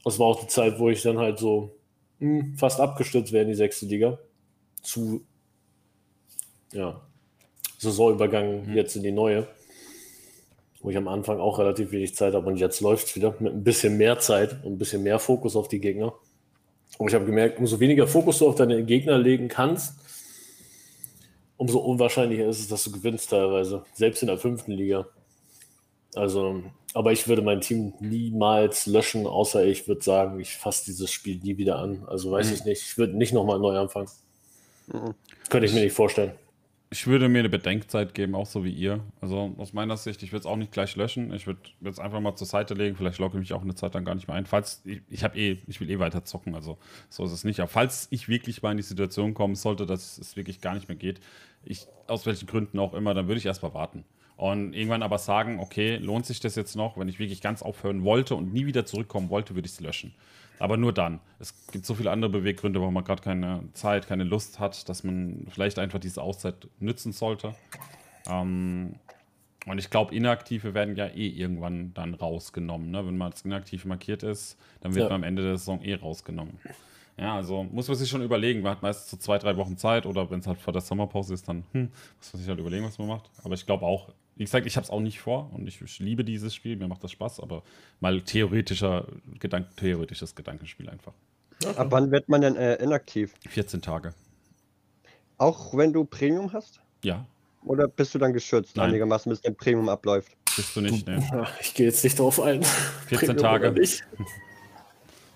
Das 0.04 0.18
war 0.18 0.26
auch 0.26 0.40
die 0.40 0.48
Zeit, 0.48 0.78
wo 0.78 0.90
ich 0.90 1.02
dann 1.02 1.18
halt 1.18 1.38
so 1.38 1.74
mh, 2.18 2.40
hm, 2.40 2.56
fast 2.56 2.80
abgestürzt 2.80 3.32
wäre 3.32 3.42
in 3.42 3.48
die 3.48 3.54
sechste 3.54 3.86
Liga. 3.86 4.18
Zu 4.84 5.26
ja, 6.72 7.00
Saisonübergang 7.78 8.66
mhm. 8.66 8.74
jetzt 8.74 8.94
in 8.96 9.02
die 9.02 9.12
neue. 9.12 9.48
Wo 10.80 10.90
ich 10.90 10.96
am 10.96 11.08
Anfang 11.08 11.40
auch 11.40 11.58
relativ 11.58 11.92
wenig 11.92 12.14
Zeit 12.14 12.34
habe 12.34 12.46
und 12.46 12.58
jetzt 12.58 12.80
läuft 12.80 13.08
es 13.08 13.16
wieder 13.16 13.34
mit 13.40 13.54
ein 13.54 13.64
bisschen 13.64 13.96
mehr 13.96 14.18
Zeit 14.18 14.62
und 14.64 14.74
ein 14.74 14.78
bisschen 14.78 15.02
mehr 15.02 15.18
Fokus 15.18 15.56
auf 15.56 15.66
die 15.66 15.80
Gegner. 15.80 16.12
Und 16.98 17.08
ich 17.08 17.14
habe 17.14 17.24
gemerkt, 17.24 17.58
umso 17.58 17.80
weniger 17.80 18.06
Fokus 18.06 18.38
du 18.38 18.48
auf 18.48 18.54
deine 18.54 18.84
Gegner 18.84 19.18
legen 19.18 19.48
kannst, 19.48 19.94
umso 21.56 21.78
unwahrscheinlicher 21.78 22.46
ist 22.46 22.60
es, 22.60 22.68
dass 22.68 22.84
du 22.84 22.92
gewinnst 22.92 23.30
teilweise. 23.30 23.84
Selbst 23.94 24.22
in 24.22 24.28
der 24.28 24.38
fünften 24.38 24.72
Liga. 24.72 25.06
Also, 26.14 26.62
aber 26.92 27.12
ich 27.12 27.26
würde 27.26 27.42
mein 27.42 27.60
Team 27.60 27.94
niemals 27.98 28.86
löschen, 28.86 29.26
außer 29.26 29.64
ich 29.64 29.88
würde 29.88 30.02
sagen, 30.02 30.38
ich 30.38 30.56
fasse 30.56 30.84
dieses 30.84 31.10
Spiel 31.10 31.38
nie 31.38 31.56
wieder 31.56 31.78
an. 31.78 32.04
Also 32.06 32.30
weiß 32.30 32.48
mhm. 32.48 32.54
ich 32.54 32.64
nicht. 32.64 32.82
Ich 32.82 32.98
würde 32.98 33.16
nicht 33.16 33.32
nochmal 33.32 33.58
neu 33.58 33.76
anfangen. 33.76 34.08
Mhm. 34.92 35.14
Könnte 35.48 35.66
ich 35.66 35.74
mir 35.74 35.80
nicht 35.82 35.94
vorstellen. 35.94 36.32
Ich 36.90 37.08
würde 37.08 37.28
mir 37.28 37.40
eine 37.40 37.48
Bedenkzeit 37.48 38.14
geben, 38.14 38.36
auch 38.36 38.46
so 38.46 38.62
wie 38.62 38.70
ihr. 38.70 39.00
Also 39.20 39.52
aus 39.58 39.72
meiner 39.72 39.96
Sicht, 39.96 40.22
ich 40.22 40.30
würde 40.30 40.42
es 40.42 40.46
auch 40.46 40.56
nicht 40.56 40.70
gleich 40.70 40.94
löschen. 40.94 41.34
Ich 41.34 41.46
würde 41.48 41.60
es 41.82 41.98
einfach 41.98 42.20
mal 42.20 42.36
zur 42.36 42.46
Seite 42.46 42.74
legen. 42.74 42.94
Vielleicht 42.94 43.18
logge 43.18 43.36
ich 43.36 43.40
mich 43.40 43.52
auch 43.52 43.62
eine 43.62 43.74
Zeit 43.74 43.96
dann 43.96 44.04
gar 44.04 44.14
nicht 44.14 44.28
mehr 44.28 44.36
ein. 44.36 44.46
Falls 44.46 44.80
ich, 44.84 45.00
ich 45.10 45.24
habe 45.24 45.36
eh, 45.36 45.58
ich 45.66 45.80
will 45.80 45.90
eh 45.90 45.98
weiter 45.98 46.24
zocken, 46.24 46.54
also 46.54 46.78
so 47.08 47.24
ist 47.24 47.32
es 47.32 47.42
nicht. 47.42 47.58
Aber 47.58 47.68
falls 47.68 48.06
ich 48.10 48.28
wirklich 48.28 48.62
mal 48.62 48.70
in 48.70 48.76
die 48.76 48.84
Situation 48.84 49.34
kommen 49.34 49.56
sollte, 49.56 49.86
dass 49.86 50.18
es 50.18 50.36
wirklich 50.36 50.60
gar 50.60 50.74
nicht 50.74 50.88
mehr 50.88 50.96
geht, 50.96 51.18
ich, 51.64 51.88
aus 52.06 52.26
welchen 52.26 52.46
Gründen 52.46 52.78
auch 52.78 52.94
immer, 52.94 53.12
dann 53.12 53.26
würde 53.26 53.38
ich 53.38 53.46
erstmal 53.46 53.74
warten. 53.74 54.04
Und 54.36 54.72
irgendwann 54.72 55.02
aber 55.02 55.18
sagen, 55.18 55.58
okay, 55.60 55.96
lohnt 55.96 56.26
sich 56.26 56.38
das 56.38 56.54
jetzt 56.54 56.76
noch? 56.76 56.96
Wenn 56.96 57.08
ich 57.08 57.18
wirklich 57.18 57.40
ganz 57.40 57.62
aufhören 57.62 58.04
wollte 58.04 58.34
und 58.36 58.52
nie 58.52 58.66
wieder 58.66 58.84
zurückkommen 58.84 59.30
wollte, 59.30 59.56
würde 59.56 59.66
ich 59.66 59.72
es 59.72 59.80
löschen. 59.80 60.14
Aber 60.58 60.76
nur 60.76 60.92
dann. 60.92 61.20
Es 61.38 61.66
gibt 61.72 61.84
so 61.84 61.94
viele 61.94 62.10
andere 62.10 62.30
Beweggründe, 62.30 62.80
warum 62.80 62.94
man 62.94 63.04
gerade 63.04 63.22
keine 63.22 63.64
Zeit, 63.72 64.06
keine 64.06 64.24
Lust 64.24 64.60
hat, 64.60 64.88
dass 64.88 65.04
man 65.04 65.46
vielleicht 65.50 65.78
einfach 65.78 65.98
diese 65.98 66.22
Auszeit 66.22 66.68
nützen 66.78 67.12
sollte. 67.12 67.54
Ähm, 68.28 68.94
und 69.66 69.78
ich 69.78 69.90
glaube, 69.90 70.14
Inaktive 70.14 70.74
werden 70.74 70.96
ja 70.96 71.06
eh 71.06 71.28
irgendwann 71.28 71.94
dann 71.94 72.14
rausgenommen. 72.14 72.90
Ne? 72.90 73.06
Wenn 73.06 73.16
man 73.16 73.32
als 73.32 73.42
inaktiv 73.42 73.84
markiert 73.84 74.22
ist, 74.22 74.58
dann 74.80 74.94
wird 74.94 75.04
ja. 75.04 75.08
man 75.10 75.22
am 75.22 75.24
Ende 75.24 75.42
der 75.42 75.56
Saison 75.56 75.82
eh 75.82 75.94
rausgenommen. 75.94 76.58
Ja, 77.16 77.36
also 77.36 77.62
muss 77.62 77.88
man 77.88 77.96
sich 77.96 78.10
schon 78.10 78.22
überlegen. 78.22 78.62
Man 78.62 78.72
hat 78.72 78.82
meistens 78.82 79.10
so 79.10 79.16
zwei, 79.16 79.38
drei 79.38 79.56
Wochen 79.56 79.76
Zeit 79.76 80.04
oder 80.04 80.30
wenn 80.30 80.40
es 80.40 80.46
halt 80.46 80.58
vor 80.58 80.72
der 80.72 80.82
Sommerpause 80.82 81.32
ist, 81.32 81.48
dann 81.48 81.64
hm, 81.72 81.90
muss 82.18 82.32
man 82.32 82.40
sich 82.40 82.48
halt 82.48 82.58
überlegen, 82.58 82.84
was 82.84 82.98
man 82.98 83.08
macht. 83.08 83.30
Aber 83.44 83.54
ich 83.54 83.64
glaube 83.64 83.86
auch, 83.86 84.12
wie 84.36 84.44
gesagt, 84.44 84.66
ich 84.66 84.76
habe 84.76 84.84
es 84.84 84.90
auch 84.90 85.00
nicht 85.00 85.20
vor 85.20 85.50
und 85.54 85.68
ich, 85.68 85.80
ich, 85.80 85.98
liebe 86.00 86.24
dieses 86.24 86.54
Spiel, 86.54 86.76
mir 86.76 86.88
macht 86.88 87.04
das 87.04 87.12
Spaß, 87.12 87.40
aber 87.40 87.62
mal 88.00 88.20
theoretischer, 88.20 89.06
Gedank 89.38 89.76
theoretisches 89.76 90.34
Gedankenspiel 90.34 90.88
einfach. 90.88 91.12
Okay. 91.64 91.76
Ab 91.78 91.86
wann 91.90 92.10
wird 92.10 92.28
man 92.28 92.40
denn 92.40 92.56
äh, 92.56 92.74
inaktiv? 92.76 93.34
14 93.48 93.80
Tage. 93.80 94.14
Auch 95.38 95.76
wenn 95.76 95.92
du 95.92 96.04
Premium 96.04 96.52
hast? 96.52 96.80
Ja. 97.02 97.26
Oder 97.64 97.88
bist 97.88 98.14
du 98.14 98.18
dann 98.18 98.32
geschützt 98.32 98.76
Nein. 98.76 98.90
einigermaßen, 98.90 99.30
bis 99.30 99.40
dein 99.40 99.56
Premium 99.56 99.88
abläuft? 99.88 100.32
Bist 100.56 100.76
du 100.76 100.80
nicht, 100.80 101.06
ne? 101.06 101.46
Ich 101.60 101.74
gehe 101.74 101.86
jetzt 101.86 102.04
nicht 102.04 102.18
drauf 102.18 102.40
ein. 102.40 102.62
14 103.06 103.36
Tage. 103.36 103.74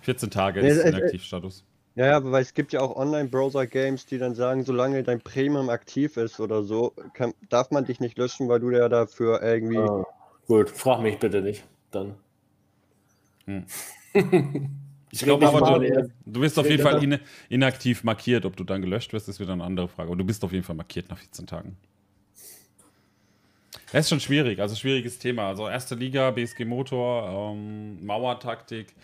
14 0.03 0.31
Tage 0.31 0.61
ist 0.61 0.79
äh, 0.79 0.89
Inaktivstatus. 0.89 1.65
Ja, 1.99 2.07
ja, 2.07 2.17
aber 2.19 2.39
es 2.39 2.55
gibt 2.55 2.73
ja 2.73 2.81
auch 2.81 2.95
Online-Browser-Games, 2.95 4.07
die 4.07 4.19
dann 4.19 4.37
sagen, 4.37 4.63
solange 4.63 5.03
dein 5.03 5.21
Premium 5.21 5.69
aktiv 5.69 6.17
ist 6.17 6.39
oder 6.39 6.63
so, 6.63 6.93
kann, 7.13 7.35
darf 7.49 7.73
man 7.73 7.87
dich 7.87 7.99
nicht 7.99 8.17
löschen, 8.17 8.49
weil 8.49 8.61
du 8.61 8.71
ja 8.71 8.89
dafür 8.89 9.43
irgendwie. 9.43 9.79
Ah, 9.79 10.07
gut, 10.47 10.71
frag 10.71 11.03
mich 11.03 11.19
bitte 11.19 11.43
nicht. 11.43 11.65
Dann. 11.91 12.15
Hm. 13.47 13.65
ich 15.11 15.23
glaube 15.23 15.49
aber, 15.49 15.81
du, 15.81 16.13
du 16.25 16.41
bist 16.41 16.57
auf 16.61 16.71
jeden 16.71 16.85
Fall 16.85 17.03
in, 17.03 17.19
inaktiv 17.49 18.05
markiert. 18.05 18.47
Ob 18.47 18.55
du 18.55 18.63
dann 18.63 18.81
gelöscht 18.81 19.13
wirst, 19.13 19.29
ist 19.29 19.41
wieder 19.41 19.55
eine 19.55 19.65
andere 19.65 19.89
Frage. 19.89 20.07
Aber 20.07 20.17
du 20.17 20.25
bist 20.25 20.45
auf 20.45 20.53
jeden 20.53 20.63
Fall 20.63 20.77
markiert 20.77 21.11
nach 21.11 21.19
14 21.19 21.49
Tagen. 21.49 21.77
Es 23.87 24.05
ist 24.05 24.11
schon 24.11 24.21
schwierig, 24.21 24.61
also 24.61 24.77
schwieriges 24.77 25.19
Thema. 25.19 25.49
Also 25.49 25.69
erste 25.69 25.97
Liga, 25.97 26.31
BSG 26.31 26.65
Motor, 26.65 27.55
ähm, 27.57 28.07
Mauertaktik. 28.07 28.95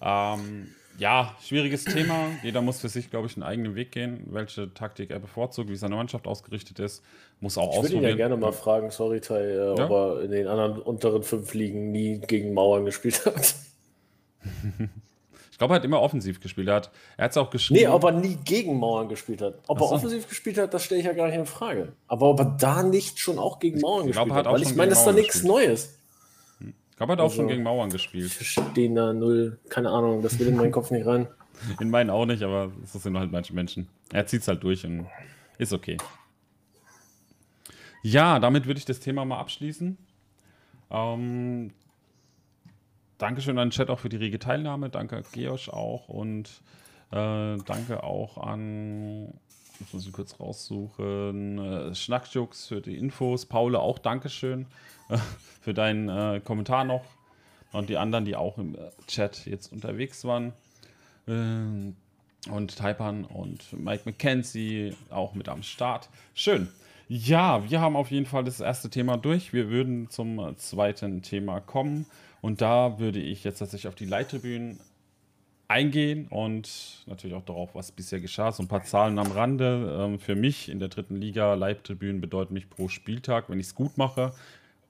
Ähm, 0.00 0.66
ja, 0.98 1.34
schwieriges 1.42 1.84
Thema. 1.84 2.28
Jeder 2.42 2.60
muss 2.60 2.80
für 2.80 2.88
sich, 2.88 3.10
glaube 3.10 3.26
ich, 3.26 3.36
einen 3.36 3.42
eigenen 3.42 3.74
Weg 3.74 3.92
gehen, 3.92 4.24
welche 4.30 4.72
Taktik 4.74 5.10
er 5.10 5.18
bevorzugt, 5.18 5.70
wie 5.70 5.76
seine 5.76 5.96
Mannschaft 5.96 6.26
ausgerichtet 6.26 6.78
ist. 6.78 7.02
Muss 7.40 7.58
auch 7.58 7.62
ich 7.62 7.68
ausprobieren. 7.68 7.86
Ich 7.86 7.92
würde 7.92 8.06
ihn 8.06 8.18
ja 8.18 8.28
gerne 8.28 8.36
mal 8.36 8.52
fragen, 8.52 8.90
sorry, 8.90 9.20
Tai, 9.20 9.40
äh, 9.40 9.56
ja? 9.56 9.72
ob 9.72 9.90
er 9.90 10.22
in 10.22 10.30
den 10.30 10.46
anderen 10.46 10.78
unteren 10.80 11.22
fünf 11.22 11.54
Ligen 11.54 11.90
nie 11.90 12.20
gegen 12.20 12.52
Mauern 12.54 12.84
gespielt 12.84 13.24
hat. 13.26 13.54
ich 15.50 15.58
glaube, 15.58 15.74
er 15.74 15.76
hat 15.76 15.84
immer 15.84 16.00
offensiv 16.00 16.40
gespielt. 16.40 16.68
Er 16.68 16.82
hat 17.18 17.30
es 17.30 17.36
auch 17.36 17.50
geschrieben. 17.50 17.80
Nee, 17.80 17.88
ob 17.88 18.04
er 18.04 18.12
nie 18.12 18.36
gegen 18.44 18.78
Mauern 18.78 19.08
gespielt 19.08 19.42
hat. 19.42 19.54
Ob 19.66 19.78
so. 19.78 19.86
er 19.86 19.92
offensiv 19.92 20.28
gespielt 20.28 20.58
hat, 20.58 20.74
das 20.74 20.84
stelle 20.84 21.00
ich 21.00 21.06
ja 21.06 21.14
gar 21.14 21.26
nicht 21.26 21.36
in 21.36 21.46
Frage. 21.46 21.92
Aber 22.06 22.28
ob 22.28 22.38
er 22.40 22.56
da 22.60 22.82
nicht 22.82 23.18
schon 23.18 23.38
auch 23.38 23.58
gegen 23.58 23.80
Mauern 23.80 24.02
ich 24.02 24.08
gespielt 24.08 24.26
glaub, 24.26 24.38
hat. 24.38 24.52
Weil 24.52 24.62
ich 24.62 24.74
meine, 24.74 24.90
das 24.90 25.00
ist 25.00 25.06
doch 25.06 25.14
nichts 25.14 25.42
Neues. 25.42 25.98
Ich 26.94 27.00
habe 27.00 27.10
halt 27.10 27.20
auch 27.20 27.24
also, 27.24 27.36
schon 27.36 27.48
gegen 27.48 27.62
Mauern 27.62 27.90
gespielt. 27.90 28.30
Stehen 28.30 28.94
da 28.94 29.12
null, 29.12 29.58
keine 29.68 29.90
Ahnung, 29.90 30.22
das 30.22 30.38
will 30.38 30.48
in 30.48 30.56
meinen 30.56 30.72
Kopf 30.72 30.90
nicht 30.90 31.06
rein. 31.06 31.28
In 31.80 31.90
meinen 31.90 32.10
auch 32.10 32.26
nicht, 32.26 32.42
aber 32.42 32.72
das 32.80 32.92
sind 32.94 33.16
halt 33.16 33.30
manche 33.30 33.54
Menschen. 33.54 33.86
Er 34.12 34.26
zieht 34.26 34.40
es 34.40 34.48
halt 34.48 34.64
durch 34.64 34.84
und 34.84 35.06
ist 35.58 35.72
okay. 35.72 35.96
Ja, 38.02 38.40
damit 38.40 38.66
würde 38.66 38.78
ich 38.78 38.84
das 38.84 38.98
Thema 38.98 39.24
mal 39.24 39.38
abschließen. 39.38 39.96
Ähm, 40.90 41.70
Dankeschön 43.18 43.58
an 43.58 43.68
den 43.68 43.70
Chat 43.70 43.90
auch 43.90 44.00
für 44.00 44.08
die 44.08 44.16
rege 44.16 44.40
Teilnahme. 44.40 44.90
Danke 44.90 45.22
Georg 45.32 45.68
auch 45.68 46.08
und 46.08 46.48
äh, 47.12 47.56
danke 47.58 48.02
auch 48.02 48.38
an, 48.38 49.32
ich 49.78 49.92
muss 49.92 50.06
ich 50.06 50.12
kurz 50.12 50.40
raussuchen, 50.40 51.58
äh, 51.58 51.94
Schnackjux 51.94 52.66
für 52.66 52.80
die 52.80 52.96
Infos. 52.96 53.46
Paule 53.46 53.78
auch 53.78 54.00
Dankeschön 54.00 54.66
für 55.60 55.74
deinen 55.74 56.08
äh, 56.08 56.40
Kommentar 56.40 56.84
noch. 56.84 57.04
Und 57.72 57.88
die 57.88 57.96
anderen, 57.96 58.24
die 58.24 58.36
auch 58.36 58.58
im 58.58 58.74
äh, 58.74 58.90
Chat 59.06 59.46
jetzt 59.46 59.72
unterwegs 59.72 60.24
waren. 60.24 60.52
Ähm, 61.26 61.96
und 62.50 62.76
Taipan 62.76 63.24
und 63.24 63.72
Mike 63.72 64.02
McKenzie 64.04 64.96
auch 65.10 65.34
mit 65.34 65.48
am 65.48 65.62
Start. 65.62 66.08
Schön. 66.34 66.68
Ja, 67.08 67.68
wir 67.68 67.80
haben 67.80 67.94
auf 67.94 68.10
jeden 68.10 68.26
Fall 68.26 68.42
das 68.42 68.60
erste 68.60 68.90
Thema 68.90 69.16
durch. 69.16 69.52
Wir 69.52 69.68
würden 69.68 70.08
zum 70.10 70.38
äh, 70.38 70.56
zweiten 70.56 71.22
Thema 71.22 71.60
kommen. 71.60 72.06
Und 72.40 72.60
da 72.60 72.98
würde 72.98 73.20
ich 73.20 73.44
jetzt 73.44 73.58
tatsächlich 73.60 73.88
auf 73.88 73.94
die 73.94 74.06
Leittribünen 74.06 74.80
eingehen 75.68 76.26
und 76.28 77.04
natürlich 77.06 77.36
auch 77.36 77.44
darauf, 77.44 77.74
was 77.74 77.92
bisher 77.92 78.20
geschah. 78.20 78.52
So 78.52 78.62
ein 78.62 78.68
paar 78.68 78.82
Zahlen 78.82 79.18
am 79.18 79.30
Rande. 79.30 79.98
Ähm, 80.00 80.18
für 80.18 80.34
mich 80.34 80.68
in 80.68 80.80
der 80.80 80.88
dritten 80.88 81.16
Liga, 81.16 81.54
Leittribünen 81.54 82.20
bedeuten 82.20 82.54
mich 82.54 82.68
pro 82.68 82.88
Spieltag, 82.88 83.48
wenn 83.48 83.60
ich 83.60 83.66
es 83.66 83.74
gut 83.74 83.96
mache, 83.96 84.34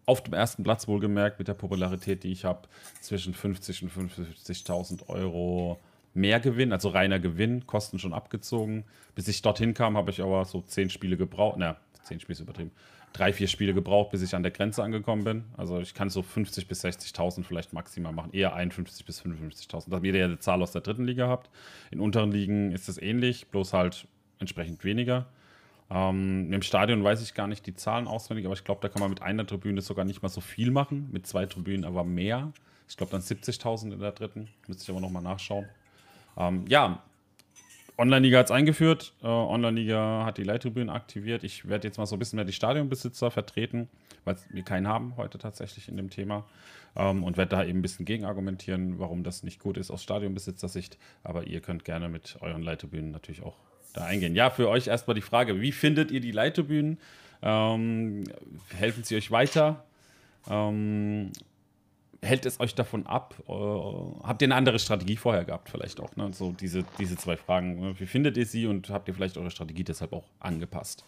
auf 0.07 0.23
dem 0.23 0.35
ersten 0.35 0.63
Platz 0.63 0.89
wohlgemerkt 0.89 1.39
mit 1.39 1.49
der 1.49 1.55
Popularität, 1.55 2.25
die 2.25 2.33
ich 2.33 2.45
habe, 2.45 2.69
zwischen 3.01 3.35
50 3.35 3.85
und 3.85 3.93
55.000 3.93 5.09
Euro 5.09 5.79
mehr 6.15 6.41
Gewinn, 6.41 6.73
also 6.73 6.89
reiner 6.89 7.19
Gewinn, 7.19 7.67
Kosten 7.67 7.99
schon 7.99 8.13
abgezogen. 8.13 8.85
Bis 9.15 9.29
ich 9.29 9.43
dorthin 9.43 9.75
kam, 9.75 9.97
habe 9.97 10.11
ich 10.11 10.21
aber 10.21 10.45
so 10.45 10.63
zehn 10.63 10.91
Spiele 10.91 11.17
gebraucht, 11.17 11.57
na, 11.59 11.77
zehn 12.03 12.21
Spiele 12.21 12.35
ist 12.35 12.41
übertrieben, 12.41 12.73
drei, 13.13 13.33
vier 13.33 13.49
Spiele 13.49 13.75
gebraucht, 13.75 14.11
bis 14.11 14.23
ich 14.23 14.35
an 14.35 14.43
der 14.43 14.53
Grenze 14.53 14.83
angekommen 14.83 15.25
bin. 15.25 15.45
Also 15.57 15.81
ich 15.81 15.95
kann 15.95 16.11
so 16.11 16.23
50 16.23 16.67
bis 16.67 16.85
60.000 16.85 17.45
vielleicht 17.45 17.73
maximal 17.73 18.13
machen, 18.13 18.33
eher 18.33 18.55
51 18.55 19.05
bis 19.05 19.23
55.000, 19.23 19.91
da 19.91 19.99
ihr 19.99 20.17
ja 20.17 20.25
eine 20.25 20.39
Zahl 20.39 20.63
aus 20.63 20.73
der 20.73 20.83
dritten 20.83 21.05
Liga 21.05 21.29
habt. 21.29 21.51
In 21.91 22.01
unteren 22.01 22.33
Ligen 22.33 22.73
ist 22.73 22.89
es 22.89 23.01
ähnlich, 23.01 23.49
bloß 23.49 23.73
halt 23.73 24.07
entsprechend 24.39 24.85
weniger. 24.85 25.27
Ähm, 25.93 26.51
Im 26.53 26.63
Stadion 26.63 27.05
weiß 27.05 27.23
ich 27.23 27.35
gar 27.35 27.47
nicht 27.47 27.67
die 27.67 27.75
Zahlen 27.75 28.07
auswendig, 28.07 28.47
aber 28.47 28.55
ich 28.55 28.65
glaube, 28.65 28.81
da 28.81 28.89
kann 28.89 29.01
man 29.01 29.11
mit 29.11 29.21
einer 29.21 29.47
Tribüne 29.47 29.83
sogar 29.83 30.07
nicht 30.07 30.23
mal 30.23 30.31
so 30.31 30.41
viel 30.41 30.71
machen, 30.71 31.09
mit 31.13 31.27
zwei 31.27 31.45
Tribünen 31.45 31.85
aber 31.85 32.03
mehr. 32.03 32.53
Ich 32.89 32.97
glaube 32.97 33.13
dann 33.13 33.21
70.000 33.21 33.93
in 33.93 33.99
der 33.99 34.13
dritten, 34.13 34.49
müsste 34.69 34.85
ich 34.85 34.91
aber 34.91 35.01
nochmal 35.01 35.23
nachschauen. 35.23 35.67
Ähm, 36.39 36.65
ja, 36.67 37.03
Online-Liga 37.99 38.39
hat 38.39 38.47
es 38.47 38.53
eingeführt, 38.53 39.13
äh, 39.23 39.27
Online-Liga 39.27 40.25
hat 40.25 40.39
die 40.39 40.45
Leittribünen 40.45 40.89
aktiviert. 40.89 41.45
Ich 41.45 41.69
werde 41.69 41.87
jetzt 41.89 41.99
mal 41.99 42.07
so 42.07 42.17
ein 42.17 42.19
bisschen 42.19 42.37
mehr 42.37 42.47
die 42.47 42.55
Stadionbesitzer 42.55 43.31
vertreten, 43.31 43.91
weil 44.25 44.37
wir 44.49 44.63
keinen 44.63 44.89
haben 44.89 45.19
heute 45.19 45.37
tatsächlich 45.37 45.89
in 45.89 45.99
dem 45.99 46.09
Thema. 46.09 46.47
Ähm, 46.97 47.23
und 47.23 47.37
werde 47.37 47.51
da 47.51 47.65
eben 47.65 47.81
ein 47.81 47.83
bisschen 47.83 48.07
gegen 48.07 48.25
argumentieren, 48.25 48.99
warum 48.99 49.25
das 49.25 49.43
nicht 49.43 49.61
gut 49.61 49.77
ist 49.77 49.91
aus 49.91 50.03
Stadionbesitzersicht. 50.03 50.97
Aber 51.23 51.47
ihr 51.47 51.61
könnt 51.61 51.85
gerne 51.85 52.09
mit 52.09 52.39
euren 52.41 52.63
Leittribünen 52.63 53.11
natürlich 53.11 53.43
auch 53.43 53.57
da 53.93 54.05
eingehen. 54.05 54.35
Ja, 54.35 54.51
für 54.51 54.69
euch 54.69 54.87
erstmal 54.87 55.15
die 55.15 55.23
Frage, 55.23 55.61
wie 55.61 55.73
findet 55.73 56.11
ihr 56.11 56.21
die 56.21 56.33
Leittribünen? 56.33 56.99
Ähm, 57.43 58.25
helfen 58.77 59.05
sie 59.05 59.17
euch 59.17 59.31
weiter? 59.31 59.85
Ähm, 60.49 61.33
hält 62.23 62.47
es 62.47 62.61
euch 62.61 62.75
davon 62.75 63.07
ab? 63.07 63.35
Äh, 63.49 63.53
habt 63.53 64.43
ihr 64.43 64.47
eine 64.47 64.55
andere 64.55 64.79
Strategie 64.79 65.17
vorher 65.17 65.45
gehabt, 65.45 65.69
vielleicht 65.69 66.01
auch? 66.01 66.15
Ne? 66.17 66.33
So 66.33 66.53
diese, 66.53 66.85
diese 66.99 67.17
zwei 67.17 67.37
Fragen. 67.37 67.99
Wie 67.99 68.07
findet 68.07 68.37
ihr 68.37 68.47
sie 68.47 68.67
und 68.67 68.91
habt 68.91 69.09
ihr 69.09 69.15
vielleicht 69.15 69.37
eure 69.37 69.51
Strategie 69.51 69.85
deshalb 69.85 70.13
auch 70.13 70.29
angepasst? 70.41 71.05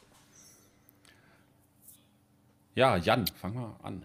Ja, 2.75 2.97
Jan, 2.97 3.27
fang 3.29 3.55
mal 3.55 3.77
an. 3.83 4.05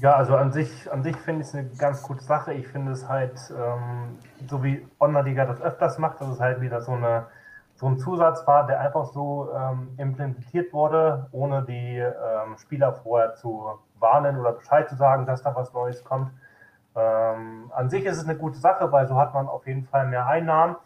Ja, 0.00 0.16
also 0.16 0.36
an 0.36 0.52
sich, 0.52 0.90
an 0.92 1.02
sich 1.02 1.16
finde 1.16 1.42
ich 1.42 1.48
es 1.48 1.54
eine 1.54 1.68
ganz 1.78 2.02
gute 2.02 2.22
Sache. 2.22 2.52
Ich 2.54 2.68
finde 2.68 2.92
es 2.92 3.08
halt, 3.08 3.38
ähm, 3.50 4.18
so 4.48 4.62
wie 4.62 4.86
Online-Liga 5.00 5.46
das 5.46 5.60
öfters 5.60 5.98
macht, 5.98 6.20
dass 6.20 6.28
es 6.28 6.40
halt 6.40 6.60
wieder 6.60 6.80
so, 6.80 6.92
eine, 6.92 7.26
so 7.74 7.86
ein 7.86 7.98
Zusatz 7.98 8.46
war, 8.46 8.66
der 8.66 8.80
einfach 8.80 9.06
so 9.06 9.50
ähm, 9.54 9.94
implementiert 9.98 10.72
wurde, 10.72 11.28
ohne 11.32 11.62
die 11.62 11.98
ähm, 11.98 12.56
Spieler 12.58 12.92
vorher 12.92 13.34
zu 13.34 13.78
warnen 13.98 14.38
oder 14.38 14.52
Bescheid 14.52 14.88
zu 14.88 14.96
sagen, 14.96 15.26
dass 15.26 15.42
da 15.42 15.54
was 15.54 15.72
Neues 15.72 16.04
kommt. 16.04 16.30
Ähm, 16.94 17.70
an 17.74 17.90
sich 17.90 18.04
ist 18.04 18.16
es 18.16 18.24
eine 18.24 18.36
gute 18.38 18.58
Sache, 18.58 18.90
weil 18.92 19.06
so 19.06 19.16
hat 19.18 19.34
man 19.34 19.48
auf 19.48 19.66
jeden 19.66 19.84
Fall 19.84 20.06
mehr 20.06 20.26
Einnahmen. 20.26 20.76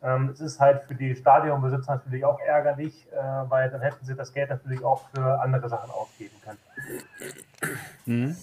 Ähm, 0.00 0.30
es 0.32 0.40
ist 0.40 0.60
halt 0.60 0.84
für 0.84 0.94
die 0.94 1.16
Stadionbesitzer 1.16 1.96
natürlich 1.96 2.24
auch 2.24 2.38
ärgerlich, 2.38 3.06
äh, 3.12 3.16
weil 3.16 3.68
dann 3.70 3.80
hätten 3.80 4.04
sie 4.04 4.14
das 4.14 4.32
Geld 4.32 4.50
natürlich 4.50 4.84
auch 4.84 5.08
für 5.10 5.40
andere 5.40 5.68
Sachen 5.68 5.90
ausgeben 5.90 6.36
können. 6.44 6.58
Mhm. 8.06 8.36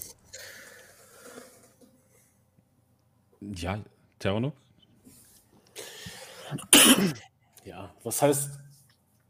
Ja, 3.39 3.79
Terranuk? 4.19 4.53
Ja, 7.63 7.89
was 8.03 8.21
heißt 8.21 8.59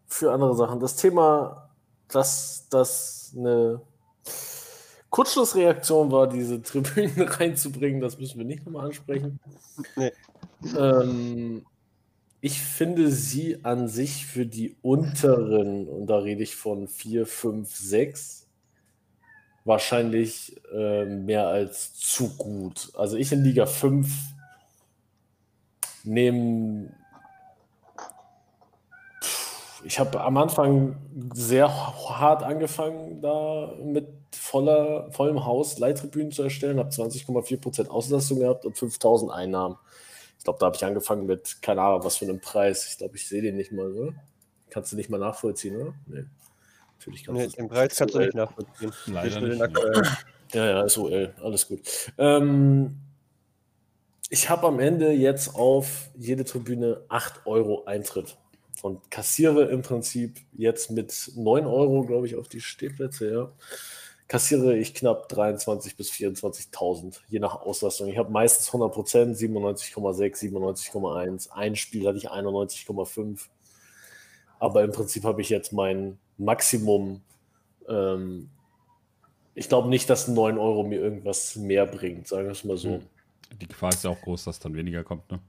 für 0.07 0.31
andere 0.31 0.55
Sachen? 0.55 0.79
Das 0.79 0.95
Thema, 0.95 1.69
dass 2.07 2.67
das 2.69 3.33
eine 3.37 3.81
Kurzschlussreaktion 5.09 6.11
war, 6.11 6.27
diese 6.27 6.61
Tribünen 6.61 7.21
reinzubringen, 7.27 8.01
das 8.01 8.17
müssen 8.17 8.39
wir 8.39 8.45
nicht 8.45 8.65
nochmal 8.65 8.87
ansprechen. 8.87 9.39
Nee. 9.95 10.11
Ähm, 10.77 11.65
ich 12.45 12.61
finde 12.61 13.09
sie 13.09 13.65
an 13.65 13.87
sich 13.87 14.27
für 14.27 14.45
die 14.45 14.75
unteren, 14.83 15.87
und 15.87 16.05
da 16.05 16.19
rede 16.19 16.43
ich 16.43 16.55
von 16.55 16.87
4, 16.87 17.25
5, 17.25 17.75
6, 17.75 18.45
wahrscheinlich 19.63 20.55
äh, 20.71 21.05
mehr 21.05 21.47
als 21.47 21.95
zu 21.95 22.29
gut. 22.37 22.91
Also 22.93 23.17
ich 23.17 23.31
in 23.31 23.43
Liga 23.43 23.65
5 23.65 24.07
nehme. 26.03 26.93
Ich 29.83 29.97
habe 29.97 30.21
am 30.21 30.37
Anfang 30.37 30.97
sehr 31.33 31.67
hart 31.67 32.43
angefangen, 32.43 33.23
da 33.23 33.73
mit 33.83 34.07
voller, 34.31 35.11
vollem 35.11 35.45
Haus 35.45 35.79
Leittribünen 35.79 36.31
zu 36.31 36.43
erstellen, 36.43 36.77
habe 36.77 36.89
20,4% 36.89 37.87
Auslastung 37.87 38.37
gehabt 38.37 38.67
und 38.67 38.77
5000 38.77 39.31
Einnahmen. 39.31 39.77
Ich 40.37 40.43
glaube, 40.43 40.59
da 40.59 40.67
habe 40.67 40.75
ich 40.75 40.85
angefangen 40.85 41.25
mit, 41.25 41.61
keine 41.61 41.81
Ahnung, 41.81 42.03
was 42.03 42.17
für 42.17 42.25
einem 42.25 42.39
Preis. 42.39 42.87
Ich 42.89 42.97
glaube, 42.97 43.15
ich 43.15 43.27
sehe 43.27 43.41
den 43.41 43.55
nicht 43.55 43.71
mal, 43.71 43.91
oder? 43.91 44.13
Kannst 44.69 44.91
du 44.91 44.95
nicht 44.95 45.09
mal 45.09 45.19
nachvollziehen, 45.19 45.75
oder? 45.75 45.93
Nee. 46.05 46.25
Natürlich 46.97 47.23
kannst 47.23 47.41
nee, 47.41 47.47
den 47.47 47.69
Preis 47.69 47.95
kannst 47.95 48.15
du 48.15 48.19
nicht 48.19 48.35
nachvollziehen. 48.35 48.91
Leider 49.07 49.41
nicht. 49.41 49.61
Ja, 50.53 50.65
ja, 50.65 50.83
ist 50.83 50.97
OL, 50.97 51.33
alles 51.41 51.67
gut. 51.67 51.81
Ähm, 52.17 52.97
ich 54.29 54.49
habe 54.49 54.67
am 54.67 54.79
Ende 54.79 55.11
jetzt 55.11 55.55
auf 55.55 56.09
jede 56.15 56.45
Tribüne 56.45 57.03
8 57.09 57.45
Euro 57.45 57.85
Eintritt 57.85 58.37
und 58.81 59.09
kassiere 59.11 59.65
im 59.65 59.81
Prinzip 59.81 60.39
jetzt 60.53 60.91
mit 60.91 61.31
9 61.35 61.65
Euro, 61.65 62.03
glaube 62.03 62.27
ich, 62.27 62.35
auf 62.35 62.47
die 62.47 62.61
Stehplätze, 62.61 63.31
ja 63.31 63.51
kassiere 64.27 64.75
ich 64.75 64.93
knapp 64.93 65.31
23.000 65.31 65.97
bis 65.97 66.11
24.000, 66.11 67.19
je 67.29 67.39
nach 67.39 67.55
Auslastung. 67.55 68.07
Ich 68.07 68.17
habe 68.17 68.31
meistens 68.31 68.67
100 68.67 68.93
Prozent, 68.93 69.37
97,6, 69.37 70.51
97,1. 70.51 71.51
Ein 71.51 71.75
Spiel 71.75 72.07
hatte 72.07 72.17
ich 72.17 72.31
91,5. 72.31 73.47
Aber 74.59 74.83
im 74.83 74.91
Prinzip 74.91 75.23
habe 75.25 75.41
ich 75.41 75.49
jetzt 75.49 75.73
mein 75.73 76.17
Maximum. 76.37 77.21
Ähm, 77.87 78.49
ich 79.53 79.69
glaube 79.69 79.89
nicht, 79.89 80.09
dass 80.09 80.27
9 80.27 80.57
Euro 80.57 80.83
mir 80.83 80.99
irgendwas 80.99 81.55
mehr 81.55 81.85
bringt, 81.85 82.27
sagen 82.27 82.45
wir 82.45 82.51
es 82.51 82.63
mal 82.63 82.77
so. 82.77 82.89
Hm. 82.89 83.01
Die 83.61 83.67
Gefahr 83.67 83.89
ist 83.89 84.03
ja 84.03 84.09
auch 84.09 84.21
groß, 84.21 84.45
dass 84.45 84.59
dann 84.59 84.73
weniger 84.75 85.03
kommt, 85.03 85.29
ne? 85.31 85.39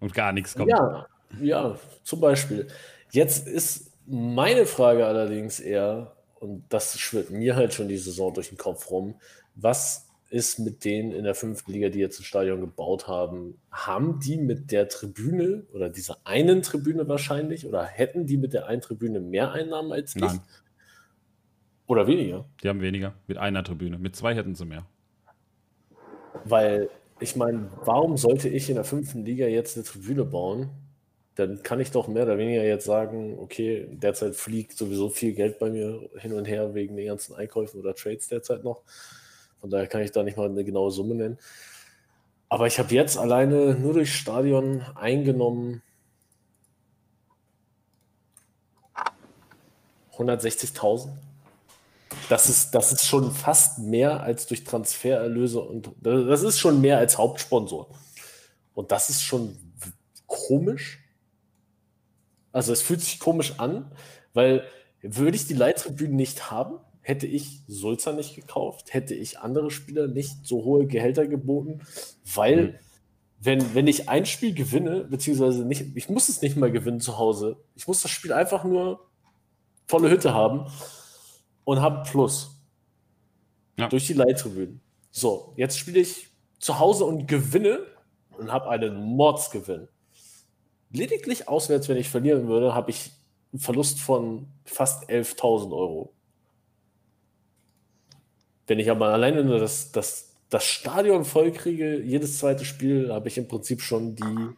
Und 0.00 0.14
gar 0.14 0.32
nichts 0.32 0.54
kommt. 0.54 0.70
Ja, 0.70 1.06
ja, 1.40 1.78
zum 2.04 2.20
Beispiel. 2.20 2.68
Jetzt 3.10 3.48
ist 3.48 3.90
meine 4.06 4.66
Frage 4.66 5.06
allerdings 5.06 5.60
eher, 5.60 6.13
und 6.44 6.64
das 6.68 6.98
schwirrt 6.98 7.30
mir 7.30 7.56
halt 7.56 7.72
schon 7.72 7.88
die 7.88 7.96
Saison 7.96 8.34
durch 8.34 8.50
den 8.50 8.58
Kopf 8.58 8.90
rum, 8.90 9.14
was 9.54 10.08
ist 10.28 10.58
mit 10.58 10.84
denen 10.84 11.12
in 11.12 11.24
der 11.24 11.34
fünften 11.34 11.72
Liga, 11.72 11.88
die 11.88 12.00
jetzt 12.00 12.20
ein 12.20 12.24
Stadion 12.24 12.60
gebaut 12.60 13.08
haben? 13.08 13.56
Haben 13.70 14.20
die 14.20 14.36
mit 14.36 14.70
der 14.72 14.88
Tribüne 14.88 15.64
oder 15.72 15.88
dieser 15.88 16.18
einen 16.24 16.62
Tribüne 16.62 17.08
wahrscheinlich 17.08 17.66
oder 17.66 17.84
hätten 17.84 18.26
die 18.26 18.36
mit 18.36 18.52
der 18.52 18.66
einen 18.66 18.82
Tribüne 18.82 19.20
mehr 19.20 19.52
Einnahmen 19.52 19.92
als 19.92 20.16
ich? 20.16 20.22
Nein. 20.22 20.40
Oder 21.86 22.06
weniger? 22.06 22.46
Die 22.62 22.68
haben 22.68 22.80
weniger 22.80 23.14
mit 23.26 23.38
einer 23.38 23.62
Tribüne. 23.62 23.98
Mit 23.98 24.16
zwei 24.16 24.34
hätten 24.34 24.54
sie 24.54 24.64
mehr. 24.64 24.86
Weil 26.44 26.90
ich 27.20 27.36
meine, 27.36 27.70
warum 27.84 28.16
sollte 28.16 28.48
ich 28.48 28.68
in 28.68 28.74
der 28.74 28.84
fünften 28.84 29.24
Liga 29.24 29.46
jetzt 29.46 29.76
eine 29.76 29.84
Tribüne 29.84 30.24
bauen, 30.24 30.70
dann 31.34 31.62
kann 31.62 31.80
ich 31.80 31.90
doch 31.90 32.06
mehr 32.06 32.24
oder 32.24 32.38
weniger 32.38 32.62
jetzt 32.62 32.84
sagen, 32.84 33.36
okay, 33.38 33.88
derzeit 33.90 34.36
fliegt 34.36 34.78
sowieso 34.78 35.08
viel 35.08 35.32
Geld 35.32 35.58
bei 35.58 35.68
mir 35.70 36.08
hin 36.16 36.32
und 36.32 36.44
her 36.44 36.74
wegen 36.74 36.96
den 36.96 37.06
ganzen 37.06 37.34
Einkäufen 37.34 37.80
oder 37.80 37.94
Trades 37.94 38.28
derzeit 38.28 38.62
noch. 38.62 38.82
Von 39.60 39.70
daher 39.70 39.88
kann 39.88 40.02
ich 40.02 40.12
da 40.12 40.22
nicht 40.22 40.36
mal 40.36 40.48
eine 40.48 40.64
genaue 40.64 40.92
Summe 40.92 41.14
nennen. 41.14 41.38
Aber 42.48 42.66
ich 42.68 42.78
habe 42.78 42.94
jetzt 42.94 43.18
alleine 43.18 43.74
nur 43.74 43.94
durch 43.94 44.14
Stadion 44.14 44.82
eingenommen 44.94 45.82
160.000. 50.16 51.08
Das 52.28 52.48
ist, 52.48 52.70
das 52.70 52.92
ist 52.92 53.06
schon 53.06 53.32
fast 53.32 53.80
mehr 53.80 54.22
als 54.22 54.46
durch 54.46 54.62
Transfererlöse 54.62 55.60
und 55.60 55.90
das 56.00 56.42
ist 56.42 56.60
schon 56.60 56.80
mehr 56.80 56.98
als 56.98 57.18
Hauptsponsor. 57.18 57.88
Und 58.74 58.92
das 58.92 59.10
ist 59.10 59.22
schon 59.22 59.56
komisch 60.26 61.03
also 62.54 62.72
es 62.72 62.82
fühlt 62.82 63.00
sich 63.00 63.18
komisch 63.18 63.54
an, 63.58 63.90
weil 64.32 64.64
würde 65.02 65.36
ich 65.36 65.46
die 65.46 65.54
Leittribünen 65.54 66.16
nicht 66.16 66.50
haben, 66.50 66.78
hätte 67.02 67.26
ich 67.26 67.60
Sulzer 67.66 68.12
nicht 68.12 68.36
gekauft, 68.36 68.94
hätte 68.94 69.14
ich 69.14 69.40
andere 69.40 69.70
Spieler 69.70 70.06
nicht 70.06 70.46
so 70.46 70.64
hohe 70.64 70.86
Gehälter 70.86 71.26
geboten, 71.26 71.80
weil 72.32 72.62
mhm. 72.62 72.74
wenn, 73.40 73.74
wenn 73.74 73.86
ich 73.88 74.08
ein 74.08 74.24
Spiel 74.24 74.54
gewinne, 74.54 75.04
beziehungsweise 75.04 75.64
nicht, 75.64 75.96
ich 75.96 76.08
muss 76.08 76.28
es 76.28 76.42
nicht 76.42 76.56
mal 76.56 76.70
gewinnen 76.70 77.00
zu 77.00 77.18
Hause, 77.18 77.56
ich 77.74 77.88
muss 77.88 78.00
das 78.00 78.12
Spiel 78.12 78.32
einfach 78.32 78.62
nur 78.64 79.04
volle 79.86 80.08
Hütte 80.08 80.32
haben 80.32 80.70
und 81.64 81.82
habe 81.82 82.08
Plus. 82.08 82.52
Ja. 83.76 83.88
Durch 83.88 84.06
die 84.06 84.12
Leittribünen. 84.12 84.80
So, 85.10 85.52
jetzt 85.56 85.76
spiele 85.76 85.98
ich 85.98 86.28
zu 86.60 86.78
Hause 86.78 87.04
und 87.04 87.26
gewinne 87.26 87.80
und 88.38 88.52
habe 88.52 88.70
einen 88.70 88.94
Mordsgewinn 88.94 89.88
lediglich 90.94 91.48
auswärts, 91.48 91.88
wenn 91.88 91.96
ich 91.96 92.08
verlieren 92.08 92.48
würde, 92.48 92.74
habe 92.74 92.90
ich 92.90 93.10
einen 93.52 93.60
Verlust 93.60 94.00
von 94.00 94.46
fast 94.64 95.10
11.000 95.10 95.72
Euro. 95.72 96.12
Wenn 98.66 98.78
ich 98.78 98.90
aber 98.90 99.08
alleine 99.08 99.44
nur 99.44 99.58
das, 99.58 99.92
das, 99.92 100.32
das 100.48 100.64
Stadion 100.64 101.24
voll 101.24 101.52
kriege, 101.52 102.00
jedes 102.00 102.38
zweite 102.38 102.64
Spiel, 102.64 103.12
habe 103.12 103.28
ich 103.28 103.36
im 103.36 103.48
Prinzip 103.48 103.82
schon 103.82 104.14
die, 104.14 104.48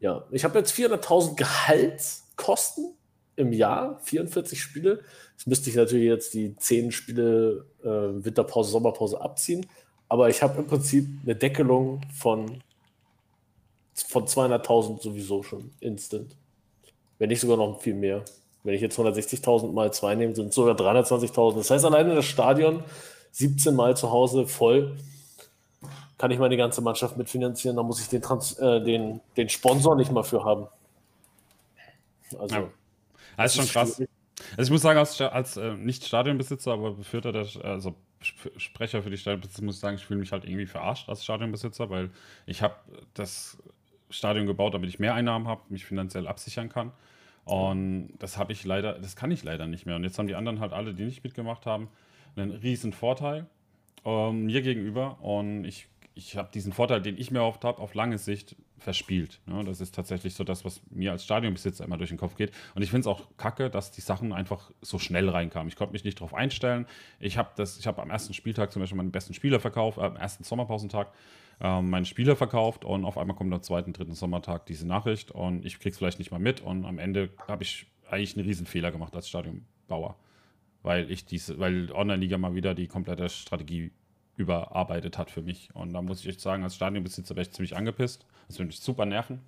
ja, 0.00 0.26
ich 0.30 0.44
habe 0.44 0.58
jetzt 0.58 0.74
400.000 0.74 1.36
Gehaltskosten 1.36 2.94
im 3.36 3.52
Jahr, 3.52 3.98
44 4.00 4.60
Spiele. 4.60 5.02
Das 5.36 5.46
müsste 5.46 5.70
ich 5.70 5.76
natürlich 5.76 6.06
jetzt 6.06 6.34
die 6.34 6.54
10 6.56 6.92
Spiele 6.92 7.66
äh, 7.82 7.86
Winterpause, 8.24 8.70
Sommerpause 8.70 9.20
abziehen. 9.20 9.66
Aber 10.08 10.28
ich 10.28 10.42
habe 10.42 10.60
im 10.60 10.66
Prinzip 10.66 11.08
eine 11.24 11.34
Deckelung 11.34 12.02
von 12.14 12.62
von 13.94 14.26
200.000 14.26 15.02
sowieso 15.02 15.42
schon 15.42 15.70
instant. 15.80 16.34
Wenn 17.18 17.28
nicht 17.28 17.40
sogar 17.40 17.56
noch 17.56 17.80
viel 17.80 17.94
mehr. 17.94 18.24
Wenn 18.64 18.74
ich 18.74 18.80
jetzt 18.80 18.98
160.000 18.98 19.72
mal 19.72 19.92
2 19.92 20.14
nehme, 20.14 20.34
sind 20.34 20.48
es 20.48 20.54
sogar 20.54 20.74
320.000. 20.76 21.56
Das 21.56 21.70
heißt, 21.70 21.84
alleine 21.84 22.14
das 22.14 22.24
Stadion 22.24 22.82
17 23.32 23.74
Mal 23.74 23.96
zu 23.96 24.10
Hause 24.10 24.46
voll, 24.46 24.96
kann 26.18 26.30
ich 26.30 26.38
meine 26.38 26.56
ganze 26.56 26.80
Mannschaft 26.80 27.16
mitfinanzieren. 27.16 27.76
Da 27.76 27.82
muss 27.82 28.00
ich 28.00 28.08
den, 28.08 28.22
Trans 28.22 28.58
äh, 28.58 28.82
den, 28.82 29.20
den 29.36 29.48
Sponsor 29.48 29.96
nicht 29.96 30.12
mal 30.12 30.22
für 30.22 30.44
haben. 30.44 30.68
Also, 32.38 32.54
ja. 32.54 32.70
das 33.36 33.56
ist 33.56 33.56
schon 33.56 33.66
krass. 33.68 33.96
Schwierig. 33.96 34.10
Also 34.56 34.68
ich 34.68 34.70
muss 34.70 34.82
sagen, 34.82 34.98
als, 34.98 35.20
als 35.20 35.56
äh, 35.56 35.74
nicht 35.74 36.04
Stadionbesitzer, 36.04 36.72
aber 36.72 36.92
Befürter, 36.92 37.46
also 37.62 37.94
Sprecher 38.20 39.02
für 39.02 39.10
die 39.10 39.16
Stadionbesitzer, 39.16 39.64
muss 39.64 39.76
ich 39.76 39.80
sagen, 39.80 39.96
ich 39.96 40.04
fühle 40.04 40.20
mich 40.20 40.32
halt 40.32 40.44
irgendwie 40.44 40.66
verarscht 40.66 41.08
als 41.08 41.24
Stadionbesitzer, 41.24 41.90
weil 41.90 42.10
ich 42.46 42.62
habe 42.62 42.74
das 43.14 43.58
Stadion 44.12 44.46
gebaut, 44.46 44.74
damit 44.74 44.88
ich 44.88 44.98
mehr 44.98 45.14
Einnahmen 45.14 45.48
habe, 45.48 45.62
mich 45.68 45.84
finanziell 45.84 46.26
absichern 46.26 46.68
kann. 46.68 46.92
Und 47.44 48.12
das 48.18 48.38
habe 48.38 48.52
ich 48.52 48.64
leider, 48.64 48.98
das 48.98 49.16
kann 49.16 49.30
ich 49.32 49.42
leider 49.42 49.66
nicht 49.66 49.84
mehr. 49.84 49.96
Und 49.96 50.04
jetzt 50.04 50.18
haben 50.18 50.28
die 50.28 50.36
anderen 50.36 50.60
halt 50.60 50.72
alle, 50.72 50.94
die 50.94 51.04
nicht 51.04 51.24
mitgemacht 51.24 51.66
haben, 51.66 51.88
einen 52.36 52.52
riesen 52.52 52.92
Vorteil 52.92 53.46
ähm, 54.04 54.46
mir 54.46 54.62
gegenüber. 54.62 55.20
Und 55.20 55.64
ich 55.64 55.88
ich 56.14 56.36
habe 56.36 56.50
diesen 56.52 56.72
Vorteil, 56.72 57.00
den 57.00 57.18
ich 57.18 57.30
mir 57.30 57.42
oft 57.42 57.64
habe, 57.64 57.80
auf 57.80 57.94
lange 57.94 58.18
Sicht 58.18 58.56
verspielt. 58.78 59.40
Ne? 59.46 59.64
Das 59.64 59.80
ist 59.80 59.94
tatsächlich 59.94 60.34
so 60.34 60.44
das, 60.44 60.64
was 60.64 60.82
mir 60.90 61.12
als 61.12 61.24
Stadionbesitzer 61.24 61.84
immer 61.84 61.96
durch 61.96 62.10
den 62.10 62.18
Kopf 62.18 62.34
geht. 62.34 62.52
Und 62.74 62.82
ich 62.82 62.90
finde 62.90 63.02
es 63.02 63.06
auch 63.06 63.22
kacke, 63.36 63.70
dass 63.70 63.92
die 63.92 64.00
Sachen 64.00 64.32
einfach 64.32 64.70
so 64.80 64.98
schnell 64.98 65.28
reinkamen. 65.28 65.68
Ich 65.68 65.76
konnte 65.76 65.92
mich 65.92 66.04
nicht 66.04 66.20
darauf 66.20 66.34
einstellen. 66.34 66.86
Ich 67.20 67.38
habe 67.38 67.50
hab 67.62 67.98
am 67.98 68.10
ersten 68.10 68.34
Spieltag 68.34 68.72
zum 68.72 68.80
Beispiel 68.80 68.96
meinen 68.96 69.12
besten 69.12 69.34
Spieler 69.34 69.60
verkauft, 69.60 69.98
äh, 69.98 70.02
am 70.02 70.16
ersten 70.16 70.44
Sommerpausentag 70.44 71.12
äh, 71.62 71.80
meinen 71.80 72.04
Spieler 72.04 72.34
verkauft 72.36 72.84
und 72.84 73.04
auf 73.04 73.16
einmal 73.16 73.36
kommt 73.36 73.54
am 73.54 73.62
zweiten, 73.62 73.92
dritten 73.92 74.14
Sommertag 74.14 74.66
diese 74.66 74.86
Nachricht 74.86 75.30
und 75.30 75.64
ich 75.64 75.78
krieg's 75.78 75.98
vielleicht 75.98 76.18
nicht 76.18 76.32
mal 76.32 76.40
mit 76.40 76.60
und 76.60 76.84
am 76.84 76.98
Ende 76.98 77.30
habe 77.46 77.62
ich 77.62 77.86
eigentlich 78.10 78.36
einen 78.36 78.46
Riesenfehler 78.46 78.90
gemacht 78.90 79.14
als 79.14 79.28
Stadionbauer. 79.28 80.16
Weil 80.82 81.10
ich 81.10 81.24
diese, 81.24 81.60
weil 81.60 81.92
Online-Liga 81.92 82.36
mal 82.38 82.56
wieder 82.56 82.74
die 82.74 82.88
komplette 82.88 83.28
Strategie 83.28 83.92
überarbeitet 84.36 85.16
hat 85.16 85.30
für 85.30 85.42
mich. 85.42 85.68
Und 85.74 85.92
da 85.92 86.02
muss 86.02 86.20
ich 86.20 86.28
echt 86.28 86.40
sagen, 86.40 86.64
als 86.64 86.74
Stadionbesitzer 86.74 87.36
wäre 87.36 87.42
ich 87.42 87.52
ziemlich 87.52 87.76
angepisst. 87.76 88.26
Das 88.48 88.58
würde 88.58 88.66
mich 88.66 88.80
super 88.80 89.06
nerven. 89.06 89.40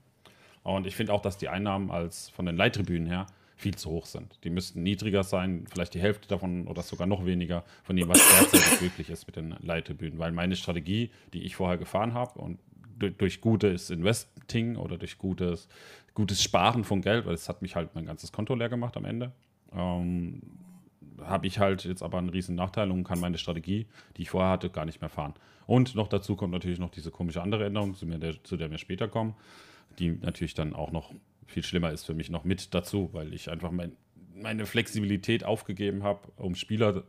Und 0.63 0.87
ich 0.87 0.95
finde 0.95 1.13
auch, 1.13 1.21
dass 1.21 1.37
die 1.37 1.49
Einnahmen 1.49 1.91
als 1.91 2.31
von 2.31 2.47
den 2.47 2.57
Leittribünen 2.57 3.09
her 3.09 3.27
viel 3.57 3.75
zu 3.77 3.91
hoch 3.91 4.07
sind. 4.07 4.39
Die 4.45 4.51
müssten 4.51 4.83
niedriger 4.83 5.23
sein, 5.23 5.67
vielleicht 5.73 5.95
die 5.95 6.01
Hälfte 6.01 6.29
davon 6.29 6.67
oder 6.67 6.83
sogar 6.83 7.07
noch 7.07 7.25
weniger 7.25 7.65
von 7.83 7.97
dem, 7.97 8.09
was 8.09 8.19
derzeit 8.19 8.83
möglich 8.83 9.11
ist 9.11 9.27
mit 9.27 9.37
den 9.37 9.55
Leittribünen. 9.61 10.19
Weil 10.19 10.33
meine 10.33 10.57
Strategie, 10.57 11.11
die 11.33 11.43
ich 11.43 11.57
vorher 11.57 11.79
gefahren 11.79 12.15
habe 12.15 12.41
und 12.41 12.59
durch, 12.99 13.17
durch 13.17 13.41
gutes 13.41 13.91
Investing 13.91 14.77
oder 14.77 14.99
durch 14.99 15.19
gutes, 15.19 15.69
gutes 16.15 16.43
Sparen 16.43 16.85
von 16.85 17.01
Geld, 17.01 17.27
weil 17.27 17.35
es 17.35 17.49
hat 17.49 17.63
mich 17.63 17.77
halt 17.77 17.95
mein 17.95 18.07
ganzes 18.07 18.33
Konto 18.33 18.55
leer 18.55 18.69
gemacht 18.69 18.97
am 18.97 19.05
Ende, 19.05 19.33
ähm, 19.73 20.41
habe 21.23 21.47
ich 21.47 21.59
halt 21.59 21.85
jetzt 21.85 22.03
aber 22.03 22.19
einen 22.19 22.29
riesen 22.29 22.57
Nachteil 22.57 22.91
und 22.91 23.05
kann 23.05 23.21
meine 23.21 23.39
Strategie, 23.39 23.87
die 24.17 24.23
ich 24.23 24.31
vorher 24.31 24.51
hatte, 24.51 24.71
gar 24.71 24.85
nicht 24.85 25.01
mehr 25.01 25.11
fahren. 25.11 25.35
Und 25.67 25.95
noch 25.95 26.09
dazu 26.09 26.37
kommt 26.37 26.53
natürlich 26.53 26.79
noch 26.79 26.91
diese 26.91 27.11
komische 27.11 27.41
andere 27.41 27.65
Änderung, 27.65 27.95
zu, 27.95 28.05
der, 28.07 28.43
zu 28.43 28.57
der 28.57 28.71
wir 28.71 28.79
später 28.79 29.09
kommen, 29.09 29.35
die 29.99 30.11
natürlich 30.11 30.55
dann 30.55 30.75
auch 30.75 30.91
noch 30.91 31.15
viel 31.47 31.63
schlimmer 31.63 31.91
ist 31.93 32.05
für 32.05 32.15
mich 32.15 32.31
noch 32.31 32.45
mit 32.45 32.75
dazu, 32.75 33.11
weil 33.13 33.33
ich 33.35 33.51
einfach 33.51 33.71
mein, 33.71 33.97
meine 34.35 34.67
Flexibilität 34.67 35.45
aufgegeben 35.45 36.03
habe, 36.03 36.33
um 36.37 36.55
Spieler 36.55 37.05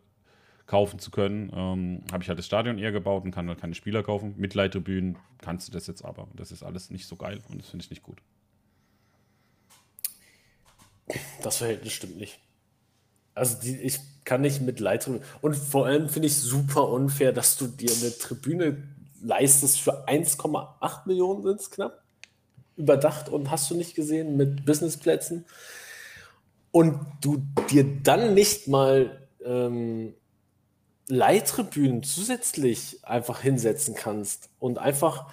kaufen 0.65 0.99
zu 0.99 1.11
können. 1.11 1.51
Ähm, 1.53 2.03
habe 2.11 2.23
ich 2.23 2.29
halt 2.29 2.39
das 2.39 2.45
Stadion 2.45 2.77
eher 2.77 2.91
gebaut 2.91 3.23
und 3.23 3.31
kann 3.31 3.47
halt 3.47 3.59
keine 3.59 3.75
Spieler 3.75 4.03
kaufen. 4.03 4.33
Mit 4.37 4.53
Leiterbühnen 4.53 5.17
kannst 5.39 5.67
du 5.67 5.71
das 5.71 5.87
jetzt 5.87 6.03
aber. 6.03 6.27
Das 6.35 6.51
ist 6.51 6.63
alles 6.63 6.89
nicht 6.89 7.07
so 7.07 7.15
geil 7.15 7.41
und 7.49 7.61
das 7.61 7.69
finde 7.69 7.83
ich 7.83 7.89
nicht 7.89 8.03
gut. 8.03 8.21
Das 11.43 11.57
Verhältnis 11.57 11.93
stimmt 11.93 12.17
nicht. 12.17 12.39
Also 13.35 13.59
die, 13.61 13.77
ich 13.81 13.99
kann 14.23 14.41
nicht 14.41 14.61
mit 14.61 14.79
Leittribüne. 14.79 15.23
Und 15.41 15.55
vor 15.55 15.85
allem 15.85 16.09
finde 16.09 16.27
ich 16.27 16.35
super 16.35 16.89
unfair, 16.89 17.31
dass 17.31 17.57
du 17.57 17.67
dir 17.67 17.91
eine 17.91 18.17
Tribüne 18.17 18.83
leistest 19.21 19.79
für 19.79 20.07
1,8 20.07 21.07
Millionen 21.07 21.43
sind 21.43 21.59
es 21.59 21.69
knapp. 21.69 22.04
Überdacht 22.77 23.29
und 23.29 23.51
hast 23.51 23.69
du 23.69 23.75
nicht 23.75 23.95
gesehen 23.95 24.37
mit 24.37 24.65
Businessplätzen. 24.65 25.45
Und 26.71 26.99
du 27.21 27.43
dir 27.69 27.85
dann 28.03 28.33
nicht 28.33 28.67
mal 28.67 29.27
ähm, 29.45 30.13
Leittribünen 31.07 32.03
zusätzlich 32.03 32.99
einfach 33.03 33.41
hinsetzen 33.41 33.95
kannst 33.95 34.49
und 34.59 34.77
einfach 34.77 35.27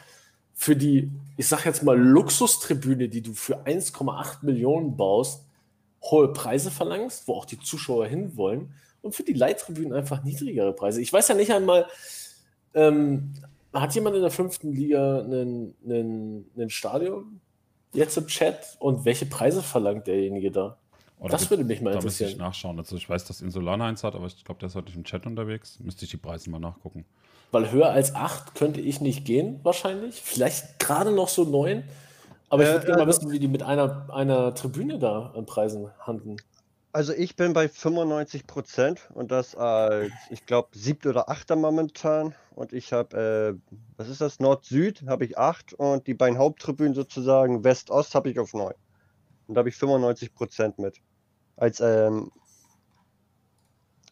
für 0.55 0.77
die, 0.77 1.11
ich 1.37 1.49
sag 1.49 1.65
jetzt 1.65 1.83
mal, 1.83 1.99
Luxustribüne, 1.99 3.09
die 3.09 3.23
du 3.23 3.33
für 3.33 3.65
1,8 3.65 4.45
Millionen 4.45 4.97
baust, 4.97 5.45
hohe 6.03 6.33
Preise 6.33 6.71
verlangst, 6.71 7.27
wo 7.27 7.35
auch 7.35 7.45
die 7.45 7.59
Zuschauer 7.59 8.07
hinwollen 8.07 8.75
und 9.01 9.15
für 9.15 9.25
die 9.25 9.33
Leittribünen 9.33 9.93
einfach 9.93 10.23
niedrigere 10.23 10.73
Preise. 10.73 11.01
Ich 11.01 11.13
weiß 11.13 11.29
ja 11.29 11.35
nicht 11.35 11.53
einmal, 11.53 11.87
ähm, 12.75 13.35
hat 13.73 13.95
jemand 13.95 14.17
in 14.17 14.23
der 14.23 14.31
fünften 14.31 14.73
Liga 14.73 15.21
einen, 15.21 15.75
einen, 15.85 16.51
einen 16.57 16.71
Stadion 16.71 17.41
jetzt 17.93 18.17
im 18.17 18.27
Chat 18.27 18.77
und 18.79 19.05
welche 19.05 19.27
Preise 19.27 19.63
verlangt 19.63 20.07
derjenige 20.07 20.51
da? 20.51 20.79
Oder 21.19 21.33
das 21.33 21.49
würde 21.51 21.63
mich 21.63 21.81
mal 21.81 21.93
interessieren. 21.93 22.03
Da 22.03 22.05
müsste 22.05 22.25
ich 22.25 22.37
nachschauen. 22.37 22.79
Also 22.79 22.97
ich 22.97 23.09
weiß, 23.09 23.25
dass 23.27 23.41
Insolana 23.43 23.87
eins 23.87 24.03
hat, 24.03 24.17
aber 24.17 24.27
ich 24.27 24.45
glaube, 24.45 24.59
der 24.59 24.69
ist 24.69 24.75
heute 24.75 24.87
nicht 24.87 24.97
im 24.97 25.05
Chat 25.05 25.25
unterwegs. 25.25 25.79
Müsste 25.79 26.05
ich 26.05 26.11
die 26.11 26.17
Preise 26.17 26.51
mal 26.51 26.59
nachgucken. 26.59 27.05
Weil 27.53 27.71
höher 27.71 27.91
als 27.91 28.15
8 28.15 28.55
könnte 28.55 28.81
ich 28.81 29.01
nicht 29.01 29.25
gehen, 29.25 29.61
wahrscheinlich. 29.63 30.21
Vielleicht 30.21 30.81
gerade 30.81 31.13
noch 31.13 31.29
so 31.29 31.45
9. 31.45 31.85
Aber 32.49 32.65
ich 32.65 32.69
würde 32.69 32.83
äh, 32.83 32.87
gerne 32.87 33.05
mal 33.05 33.09
also 33.09 33.21
wissen, 33.21 33.33
wie 33.33 33.39
die 33.39 33.47
mit 33.47 33.63
einer, 33.63 34.09
einer 34.13 34.55
Tribüne 34.55 34.99
da 34.99 35.33
an 35.37 35.47
Preisen 35.47 35.91
handeln. 36.01 36.39
Also 36.95 37.15
ich 37.15 37.37
bin 37.37 37.55
bei 37.55 37.69
95 37.69 38.47
Prozent 38.47 39.09
und 39.15 39.31
das 39.31 39.55
als, 39.55 40.13
ich 40.29 40.45
glaube, 40.45 40.69
siebte 40.73 41.09
oder 41.09 41.31
achter 41.31 41.57
momentan. 41.57 42.35
Und 42.55 42.75
ich 42.75 42.93
habe, 42.93 43.59
äh, 43.59 43.79
was 43.97 44.11
ist 44.11 44.21
das, 44.21 44.41
Nord-Süd 44.41 45.05
habe 45.07 45.25
ich 45.25 45.39
acht 45.39 45.73
und 45.73 46.07
die 46.07 46.13
beiden 46.13 46.37
Haupttribünen 46.37 46.93
sozusagen 46.93 47.65
West-Ost 47.65 48.15
habe 48.15 48.31
ich 48.31 48.39
auf 48.39 48.53
neun. 48.53 48.75
Und 49.47 49.55
da 49.55 49.61
habe 49.61 49.71
ich 49.71 49.77
95 49.77 50.35
Prozent 50.35 50.79
mit. 50.79 50.99
Als, 51.57 51.81
ähm, 51.81 52.31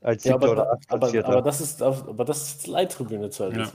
als 0.01 0.25
ja, 0.25 0.37
aber, 0.37 0.53
oder 0.53 0.79
aber, 0.89 1.09
aber, 1.09 1.43
das 1.43 1.61
ist, 1.61 1.83
aber 1.83 2.25
das 2.25 2.43
ist 2.43 2.67
Leittribüne 2.67 3.29
zeitlich. 3.29 3.69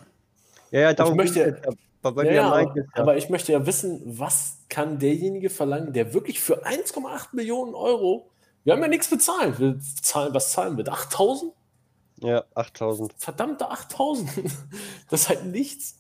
Ja. 0.71 0.79
ja, 0.79 0.79
ja, 0.79 0.93
darum 0.93 1.13
ich 1.19 1.35
möchte, 1.35 1.61
aber, 2.01 2.31
ja, 2.31 2.49
meint, 2.49 2.75
ja. 2.75 2.83
aber 2.93 3.17
ich 3.17 3.29
möchte 3.29 3.51
ja 3.51 3.67
wissen, 3.67 4.01
was 4.05 4.57
kann 4.67 4.97
derjenige 4.97 5.51
verlangen, 5.51 5.93
der 5.93 6.15
wirklich 6.15 6.39
für 6.39 6.65
1,8 6.65 7.35
Millionen 7.35 7.75
Euro, 7.75 8.31
wir 8.65 8.73
haben 8.73 8.81
ja 8.81 8.87
nichts 8.87 9.09
bezahlt, 9.09 9.59
wir 9.59 9.79
zahlen, 10.01 10.33
was 10.33 10.51
zahlen 10.51 10.75
wir? 10.75 10.87
8000? 10.87 11.53
Ja, 12.17 12.43
8000. 12.55 13.13
Verdammte 13.17 13.69
8000. 13.69 14.29
Das 15.09 15.21
ist 15.21 15.29
halt 15.29 15.45
nichts. 15.45 15.99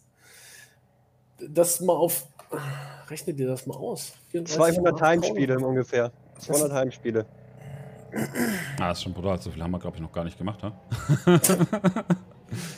Das 1.39 1.79
mal 1.79 1.93
auf, 1.93 2.27
rechne 3.09 3.33
dir 3.33 3.47
das 3.47 3.67
mal 3.67 3.77
aus. 3.77 4.13
200 4.33 5.01
Heimspiele 5.01 5.59
ungefähr. 5.59 6.11
200 6.39 6.73
Heimspiele. 6.73 7.25
Ah, 8.79 8.89
das 8.89 8.97
ist 8.97 9.03
schon 9.03 9.13
brutal. 9.13 9.39
So 9.41 9.51
viel 9.51 9.61
haben 9.61 9.71
wir, 9.71 9.79
glaube 9.79 9.97
ich, 9.97 10.01
noch 10.01 10.11
gar 10.11 10.23
nicht 10.23 10.37
gemacht, 10.37 10.63
ha? 10.63 10.73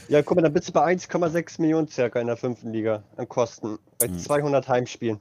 Ja, 0.07 0.21
guck 0.21 0.35
mal, 0.35 0.41
dann 0.41 0.53
bist 0.53 0.69
du 0.69 0.73
bei 0.73 0.85
1,6 0.93 1.61
Millionen 1.61 1.87
circa 1.87 2.19
in 2.19 2.27
der 2.27 2.37
fünften 2.37 2.71
Liga 2.71 3.03
an 3.17 3.27
Kosten. 3.27 3.77
Bei 3.99 4.07
mhm. 4.07 4.17
200 4.17 4.67
Heimspielen. 4.67 5.19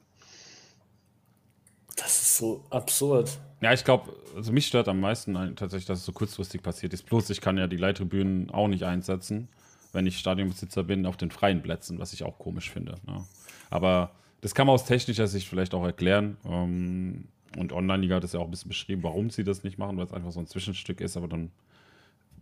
Das 1.97 2.21
ist 2.21 2.37
so 2.37 2.65
absurd. 2.71 3.39
Ja, 3.61 3.73
ich 3.73 3.85
glaube, 3.85 4.15
also 4.37 4.53
mich 4.53 4.67
stört 4.67 4.87
am 4.89 5.01
meisten 5.01 5.35
tatsächlich, 5.57 5.87
dass 5.87 6.01
es 6.01 6.05
so 6.05 6.13
kurzfristig 6.13 6.63
passiert 6.63 6.93
ist. 6.93 7.07
Bloß 7.07 7.31
ich 7.31 7.41
kann 7.41 7.57
ja 7.57 7.67
die 7.67 7.79
Leittribünen 7.79 8.51
auch 8.51 8.69
nicht 8.69 8.85
einsetzen, 8.85 9.49
wenn 9.93 10.07
ich 10.07 10.19
Stadionbesitzer 10.19 10.85
bin, 10.85 11.07
auf 11.07 11.17
den 11.17 11.31
freien 11.31 11.63
Plätzen, 11.63 11.99
was 11.99 12.13
ich 12.13 12.23
auch 12.23 12.39
komisch 12.39 12.71
finde. 12.71 12.97
Ne? 13.07 13.25
Aber 13.71 14.13
das 14.43 14.55
kann 14.55 14.67
man 14.67 14.75
aus 14.75 14.85
technischer 14.85 15.27
Sicht 15.27 15.49
vielleicht 15.49 15.75
auch 15.75 15.85
erklären. 15.85 16.37
Ähm, 16.45 17.29
und 17.57 17.73
Online-Liga 17.73 18.17
hat 18.17 18.25
es 18.25 18.35
ja 18.35 18.41
auch 18.41 18.45
ein 18.45 18.51
bisschen 18.51 18.69
beschrieben, 18.69 19.03
warum 19.03 19.31
sie 19.31 19.43
das 19.43 19.65
nicht 19.65 19.79
machen, 19.79 19.97
weil 19.97 20.05
es 20.05 20.13
einfach 20.13 20.33
so 20.33 20.41
ein 20.41 20.47
Zwischenstück 20.47 21.01
ist, 21.01 21.17
aber 21.17 21.29
dann 21.29 21.51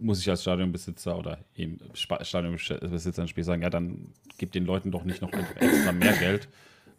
muss 0.01 0.19
ich 0.19 0.29
als 0.29 0.43
Stadionbesitzer 0.43 1.17
oder 1.17 1.39
eben 1.55 1.79
Stadionbesitzer 1.95 3.23
ins 3.23 3.31
Spiel 3.31 3.45
sagen, 3.45 3.63
ja, 3.63 3.71
dann 3.71 4.09
gib 4.39 4.51
den 4.51 4.65
Leuten 4.65 4.91
doch 4.91 5.05
nicht 5.05 5.23
noch 5.23 5.33
extra 5.33 5.93
mehr 5.93 6.15
Geld, 6.15 6.49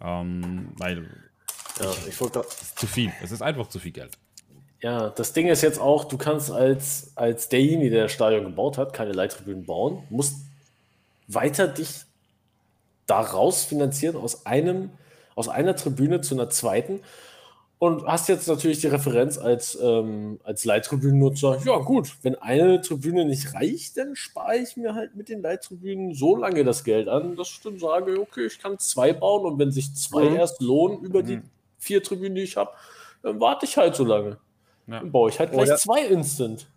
ähm, 0.02 0.70
weil 0.78 1.10
ja, 1.80 1.92
ich 2.08 2.20
wollte 2.22 2.46
zu 2.76 2.88
viel. 2.88 3.12
Es 3.24 3.32
ist 3.32 3.42
einfach 3.42 3.68
zu 3.68 3.80
viel 3.80 3.92
Geld. 3.92 4.18
Ja, 4.82 5.10
das 5.10 5.34
Ding 5.34 5.48
ist 5.48 5.62
jetzt 5.62 5.80
auch, 5.80 6.06
du 6.06 6.18
kannst 6.18 6.52
als, 6.52 7.12
als 7.16 7.50
derjenige, 7.50 7.90
der 7.90 8.04
das 8.04 8.12
Stadion 8.12 8.44
gebaut 8.44 8.78
hat, 8.78 8.94
keine 8.94 9.14
Leittribünen 9.14 9.66
bauen, 9.66 10.04
musst 10.10 10.36
weiter 11.28 11.68
dich 11.68 11.90
daraus 13.08 13.64
finanzieren 13.64 14.16
aus 14.16 14.46
einem, 14.46 14.92
aus 15.36 15.48
einer 15.48 15.76
Tribüne 15.76 16.22
zu 16.22 16.36
einer 16.36 16.50
zweiten 16.50 17.02
und 17.78 18.06
hast 18.06 18.30
jetzt 18.30 18.48
natürlich 18.48 18.80
die 18.80 18.88
Referenz 18.88 19.38
als, 19.38 19.78
ähm, 19.82 20.40
als 20.44 20.66
Leittribünennutzer. 20.66 21.62
Ja, 21.66 21.78
gut, 21.78 22.16
wenn 22.22 22.36
eine 22.36 22.82
Tribüne 22.82 23.26
nicht 23.26 23.54
reicht, 23.54 23.98
dann 23.98 24.16
spare 24.16 24.58
ich 24.58 24.78
mir 24.78 24.96
halt 24.96 25.16
mit 25.16 25.30
den 25.30 25.42
Leittribünen 25.42 26.14
so 26.14 26.36
lange 26.36 26.64
das 26.64 26.84
Geld 26.84 27.08
an, 27.08 27.36
dass 27.36 27.50
ich 27.50 27.62
dann 27.62 27.78
sage, 27.78 28.20
okay, 28.20 28.46
ich 28.46 28.60
kann 28.60 28.80
zwei 28.80 29.14
bauen 29.14 29.46
und 29.46 29.60
wenn 29.60 29.72
sich 29.72 29.94
zwei 29.96 30.30
mhm. 30.30 30.36
erst 30.38 30.62
lohnen 30.62 31.02
über 31.02 31.22
mhm. 31.22 31.26
die 31.26 31.42
vier 31.86 32.04
Tribünen, 32.04 32.36
die 32.36 32.42
ich 32.42 32.58
habe, 32.58 32.72
dann 33.22 33.40
warte 33.40 33.66
ich 33.66 33.78
halt 33.78 33.96
so 33.96 34.04
lange. 34.04 34.38
Ja. 34.88 35.00
Dann 35.00 35.12
baue 35.12 35.30
ich 35.30 35.40
halt 35.40 35.52
gleich 35.52 35.68
oder, 35.68 35.78
zwei 35.78 36.06
instant. 36.06 36.68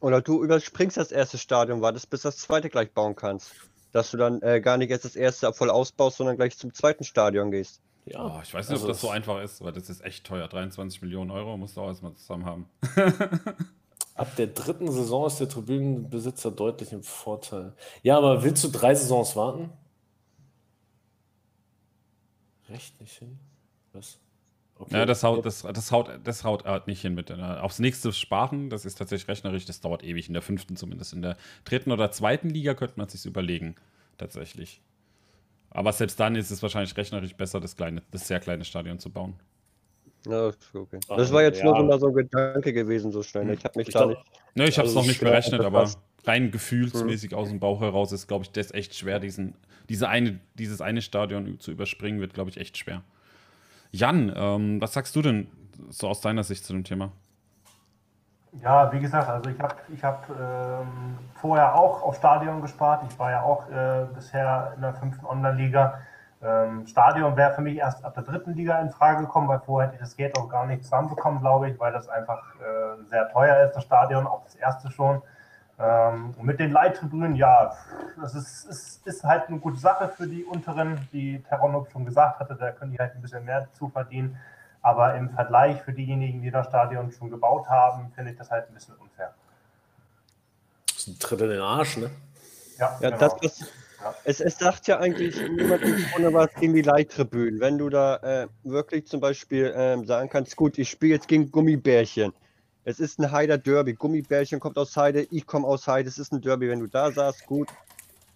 Oder 0.00 0.20
du 0.20 0.42
überspringst 0.42 0.96
das 0.96 1.12
erste 1.12 1.38
Stadion, 1.38 1.82
wartest, 1.82 2.10
bis 2.10 2.22
das 2.22 2.36
zweite 2.38 2.70
gleich 2.70 2.92
bauen 2.92 3.16
kannst. 3.16 3.52
Dass 3.92 4.10
du 4.10 4.16
dann 4.16 4.40
äh, 4.42 4.60
gar 4.60 4.76
nicht 4.76 4.90
erst 4.90 5.04
das 5.04 5.16
erste 5.16 5.52
voll 5.52 5.70
ausbaust, 5.70 6.18
sondern 6.18 6.36
gleich 6.36 6.56
zum 6.56 6.72
zweiten 6.72 7.04
Stadion 7.04 7.50
gehst. 7.50 7.80
Ja, 8.06 8.24
oh, 8.24 8.40
ich 8.42 8.54
weiß 8.54 8.68
nicht, 8.68 8.76
also 8.76 8.86
ob 8.86 8.92
das 8.92 9.00
so 9.00 9.10
einfach 9.10 9.42
ist, 9.42 9.62
weil 9.62 9.72
das 9.72 9.90
ist 9.90 10.02
echt 10.02 10.24
teuer. 10.24 10.48
23 10.48 11.02
Millionen 11.02 11.30
Euro 11.30 11.56
musst 11.56 11.76
du 11.76 11.82
auch 11.82 11.88
erstmal 11.88 12.14
zusammen 12.14 12.44
haben. 12.44 12.68
Ab 14.14 14.36
der 14.36 14.48
dritten 14.48 14.90
Saison 14.90 15.26
ist 15.26 15.38
der 15.38 15.48
Tribünenbesitzer 15.48 16.50
deutlich 16.50 16.92
im 16.92 17.02
Vorteil. 17.02 17.74
Ja, 18.02 18.18
aber 18.18 18.42
willst 18.42 18.62
du 18.64 18.68
drei 18.68 18.94
Saisons 18.94 19.36
warten? 19.36 19.70
Recht 22.68 23.00
nicht 23.00 23.18
hin? 23.18 23.38
Was? 23.92 24.18
Okay. 24.82 24.96
Ja, 24.96 25.04
das 25.04 25.22
haut, 25.22 25.44
das, 25.44 25.60
das 25.60 25.92
haut, 25.92 26.08
das 26.24 26.42
haut 26.42 26.64
halt 26.64 26.86
nicht 26.86 27.02
hin 27.02 27.14
mit. 27.14 27.30
Aufs 27.30 27.80
nächste 27.80 28.14
sparen, 28.14 28.70
das 28.70 28.86
ist 28.86 28.94
tatsächlich 28.96 29.28
rechnerisch, 29.28 29.66
das 29.66 29.80
dauert 29.82 30.02
ewig, 30.02 30.26
in 30.28 30.32
der 30.32 30.40
fünften 30.42 30.74
zumindest. 30.74 31.12
In 31.12 31.20
der 31.20 31.36
dritten 31.64 31.92
oder 31.92 32.10
zweiten 32.12 32.48
Liga 32.48 32.72
könnte 32.72 32.94
man 32.96 33.06
sich 33.06 33.26
überlegen, 33.26 33.74
tatsächlich. 34.16 34.80
Aber 35.68 35.92
selbst 35.92 36.18
dann 36.18 36.34
ist 36.34 36.50
es 36.50 36.62
wahrscheinlich 36.62 36.96
rechnerisch 36.96 37.34
besser, 37.34 37.60
das, 37.60 37.76
kleine, 37.76 38.02
das 38.10 38.26
sehr 38.26 38.40
kleine 38.40 38.64
Stadion 38.64 38.98
zu 38.98 39.10
bauen. 39.10 39.34
Ja, 40.26 40.50
okay. 40.72 40.98
Das 41.08 41.30
war 41.30 41.42
jetzt 41.42 41.58
Ja. 41.58 41.66
nur 41.66 41.76
so 41.76 41.82
mal 41.84 42.00
so 42.00 42.06
ein 42.08 42.14
Gedanke 42.14 42.72
gewesen, 42.72 43.12
so 43.12 43.22
schnell. 43.22 43.50
Ich 43.50 43.62
habe 43.64 43.78
mich 43.78 43.88
Ich 43.88 43.92
da 43.94 44.06
glaub- 44.06 44.10
nicht. 44.10 44.22
Ne, 44.54 44.66
ich 44.66 44.78
habe 44.78 44.88
es 44.88 44.96
Also 44.96 45.00
noch 45.00 45.06
nicht 45.06 45.20
berechnet, 45.20 45.60
aber 45.60 45.90
rein 46.24 46.50
gefühlsmäßig 46.50 47.34
aus 47.34 47.50
dem 47.50 47.60
Bauch 47.60 47.82
heraus 47.82 48.12
ist, 48.12 48.26
glaube 48.28 48.44
ich, 48.44 48.50
das 48.50 48.72
echt 48.72 48.94
schwer, 48.94 49.20
diesen, 49.20 49.54
diese 49.90 50.08
eine, 50.08 50.40
dieses 50.54 50.80
eine 50.80 51.02
Stadion 51.02 51.60
zu 51.60 51.70
überspringen, 51.70 52.20
wird, 52.20 52.32
glaube 52.32 52.48
ich, 52.50 52.56
echt 52.56 52.78
schwer. 52.78 53.02
Jan, 53.92 54.32
ähm, 54.36 54.80
was 54.80 54.92
sagst 54.92 55.16
du 55.16 55.22
denn 55.22 55.48
so 55.88 56.08
aus 56.08 56.20
deiner 56.20 56.44
Sicht 56.44 56.64
zu 56.64 56.72
dem 56.72 56.84
Thema? 56.84 57.10
Ja, 58.62 58.92
wie 58.92 59.00
gesagt, 59.00 59.28
also 59.28 59.48
ich 59.48 59.60
habe 59.60 59.74
ich 59.94 60.02
hab, 60.02 60.28
ähm, 60.28 61.18
vorher 61.34 61.74
auch 61.74 62.02
auf 62.02 62.16
Stadion 62.16 62.60
gespart. 62.60 63.04
Ich 63.08 63.18
war 63.18 63.30
ja 63.30 63.42
auch 63.42 63.68
äh, 63.70 64.06
bisher 64.12 64.72
in 64.74 64.82
der 64.82 64.94
fünften 64.94 65.24
Online-Liga. 65.24 66.00
Ähm, 66.42 66.86
Stadion 66.86 67.36
wäre 67.36 67.52
für 67.52 67.60
mich 67.60 67.76
erst 67.76 68.04
ab 68.04 68.14
der 68.14 68.24
dritten 68.24 68.54
Liga 68.54 68.80
in 68.80 68.90
Frage 68.90 69.20
gekommen, 69.20 69.46
weil 69.46 69.60
vorher 69.60 69.88
hätte 69.88 69.96
ich 69.96 70.00
das 70.00 70.16
Geld 70.16 70.36
auch 70.38 70.48
gar 70.48 70.66
nicht 70.66 70.82
zusammenbekommen, 70.82 71.40
glaube 71.40 71.70
ich, 71.70 71.78
weil 71.78 71.92
das 71.92 72.08
einfach 72.08 72.42
äh, 72.56 73.04
sehr 73.08 73.28
teuer 73.30 73.66
ist, 73.66 73.76
das 73.76 73.84
Stadion, 73.84 74.26
auch 74.26 74.42
das 74.44 74.54
erste 74.56 74.90
schon. 74.90 75.22
Ähm, 75.80 76.34
und 76.36 76.44
mit 76.44 76.60
den 76.60 76.72
Leittribünen, 76.72 77.34
ja, 77.36 77.74
das 78.20 78.34
ist, 78.34 78.64
ist, 78.66 79.06
ist 79.06 79.24
halt 79.24 79.48
eine 79.48 79.58
gute 79.58 79.78
Sache 79.78 80.08
für 80.14 80.26
die 80.26 80.44
unteren, 80.44 81.08
wie 81.10 81.40
Terranop 81.48 81.90
schon 81.90 82.04
gesagt 82.04 82.38
hatte, 82.38 82.54
da 82.54 82.70
können 82.72 82.92
die 82.92 82.98
halt 82.98 83.14
ein 83.14 83.22
bisschen 83.22 83.44
mehr 83.44 83.66
zu 83.72 83.88
verdienen. 83.88 84.36
Aber 84.82 85.14
im 85.14 85.30
Vergleich 85.30 85.80
für 85.82 85.92
diejenigen, 85.92 86.42
die 86.42 86.50
das 86.50 86.66
Stadion 86.66 87.10
schon 87.12 87.30
gebaut 87.30 87.68
haben, 87.68 88.12
finde 88.14 88.32
ich 88.32 88.38
das 88.38 88.50
halt 88.50 88.68
ein 88.68 88.74
bisschen 88.74 88.94
unfair. 88.96 89.34
Das 90.86 90.98
ist 90.98 91.08
ein 91.08 91.18
Tritt 91.18 91.40
in 91.40 91.50
den 91.50 91.60
Arsch, 91.60 91.96
ne? 91.96 92.10
Ja, 92.78 92.96
genau. 93.00 93.16
das, 93.18 93.36
das, 93.40 93.72
es, 94.24 94.40
es 94.40 94.58
sagt 94.58 94.86
ja 94.86 94.98
eigentlich 94.98 95.36
niemand 95.50 95.82
Grunde 96.12 96.32
was 96.32 96.52
gegen 96.54 96.74
die 96.74 96.82
Leittribünen. 96.82 97.60
Wenn 97.60 97.78
du 97.78 97.88
da 97.88 98.16
äh, 98.16 98.48
wirklich 98.64 99.06
zum 99.06 99.20
Beispiel 99.20 99.72
ähm, 99.74 100.06
sagen 100.06 100.28
kannst, 100.28 100.56
gut, 100.56 100.78
ich 100.78 100.90
spiele 100.90 101.14
jetzt 101.14 101.28
gegen 101.28 101.50
Gummibärchen. 101.50 102.32
Es 102.84 102.98
ist 102.98 103.18
ein 103.18 103.30
Heider 103.30 103.58
Derby. 103.58 103.94
Gummibärchen 103.94 104.58
kommt 104.58 104.78
aus 104.78 104.96
Heide, 104.96 105.26
ich 105.30 105.46
komme 105.46 105.66
aus 105.66 105.86
Heide. 105.86 106.08
Es 106.08 106.18
ist 106.18 106.32
ein 106.32 106.40
Derby. 106.40 106.68
Wenn 106.68 106.80
du 106.80 106.86
da 106.86 107.10
sagst, 107.12 107.46
gut, 107.46 107.68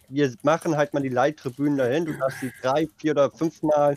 wir 0.09 0.33
machen 0.43 0.77
halt 0.77 0.93
mal 0.93 1.03
die 1.03 1.09
Leittribünen 1.09 1.79
dahin. 1.79 2.05
Du 2.05 2.13
darfst 2.13 2.41
sie 2.41 2.53
drei, 2.63 2.89
vier 2.99 3.13
oder 3.13 3.31
fünf 3.31 3.63
Mal 3.63 3.97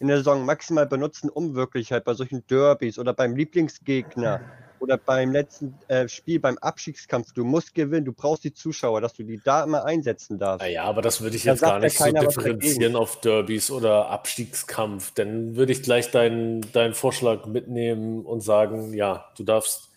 in 0.00 0.08
der 0.08 0.18
Saison 0.18 0.44
maximal 0.44 0.86
benutzen, 0.86 1.30
um 1.30 1.54
wirklich 1.54 1.92
halt 1.92 2.04
bei 2.04 2.14
solchen 2.14 2.46
Derbys 2.48 2.98
oder 2.98 3.14
beim 3.14 3.36
Lieblingsgegner 3.36 4.40
oder 4.80 4.98
beim 4.98 5.32
letzten 5.32 5.74
äh, 5.88 6.08
Spiel, 6.08 6.40
beim 6.40 6.58
Abstiegskampf, 6.58 7.32
du 7.32 7.44
musst 7.44 7.74
gewinnen, 7.74 8.04
du 8.04 8.12
brauchst 8.12 8.44
die 8.44 8.52
Zuschauer, 8.52 9.00
dass 9.00 9.14
du 9.14 9.22
die 9.22 9.40
da 9.42 9.64
immer 9.64 9.84
einsetzen 9.84 10.38
darfst. 10.38 10.64
Naja, 10.64 10.84
aber 10.84 11.02
das 11.02 11.20
würde 11.20 11.36
ich 11.36 11.44
Da 11.44 11.52
jetzt 11.52 11.60
gar 11.60 11.78
nicht 11.78 11.98
so 11.98 12.10
differenzieren 12.12 12.96
auf 12.96 13.20
Derbys 13.20 13.70
oder 13.70 14.08
Abstiegskampf. 14.10 15.12
Dann 15.12 15.56
würde 15.56 15.72
ich 15.72 15.82
gleich 15.82 16.10
deinen, 16.10 16.60
deinen 16.72 16.94
Vorschlag 16.94 17.46
mitnehmen 17.46 18.24
und 18.24 18.40
sagen, 18.40 18.92
ja, 18.94 19.26
du 19.36 19.44
darfst 19.44 19.90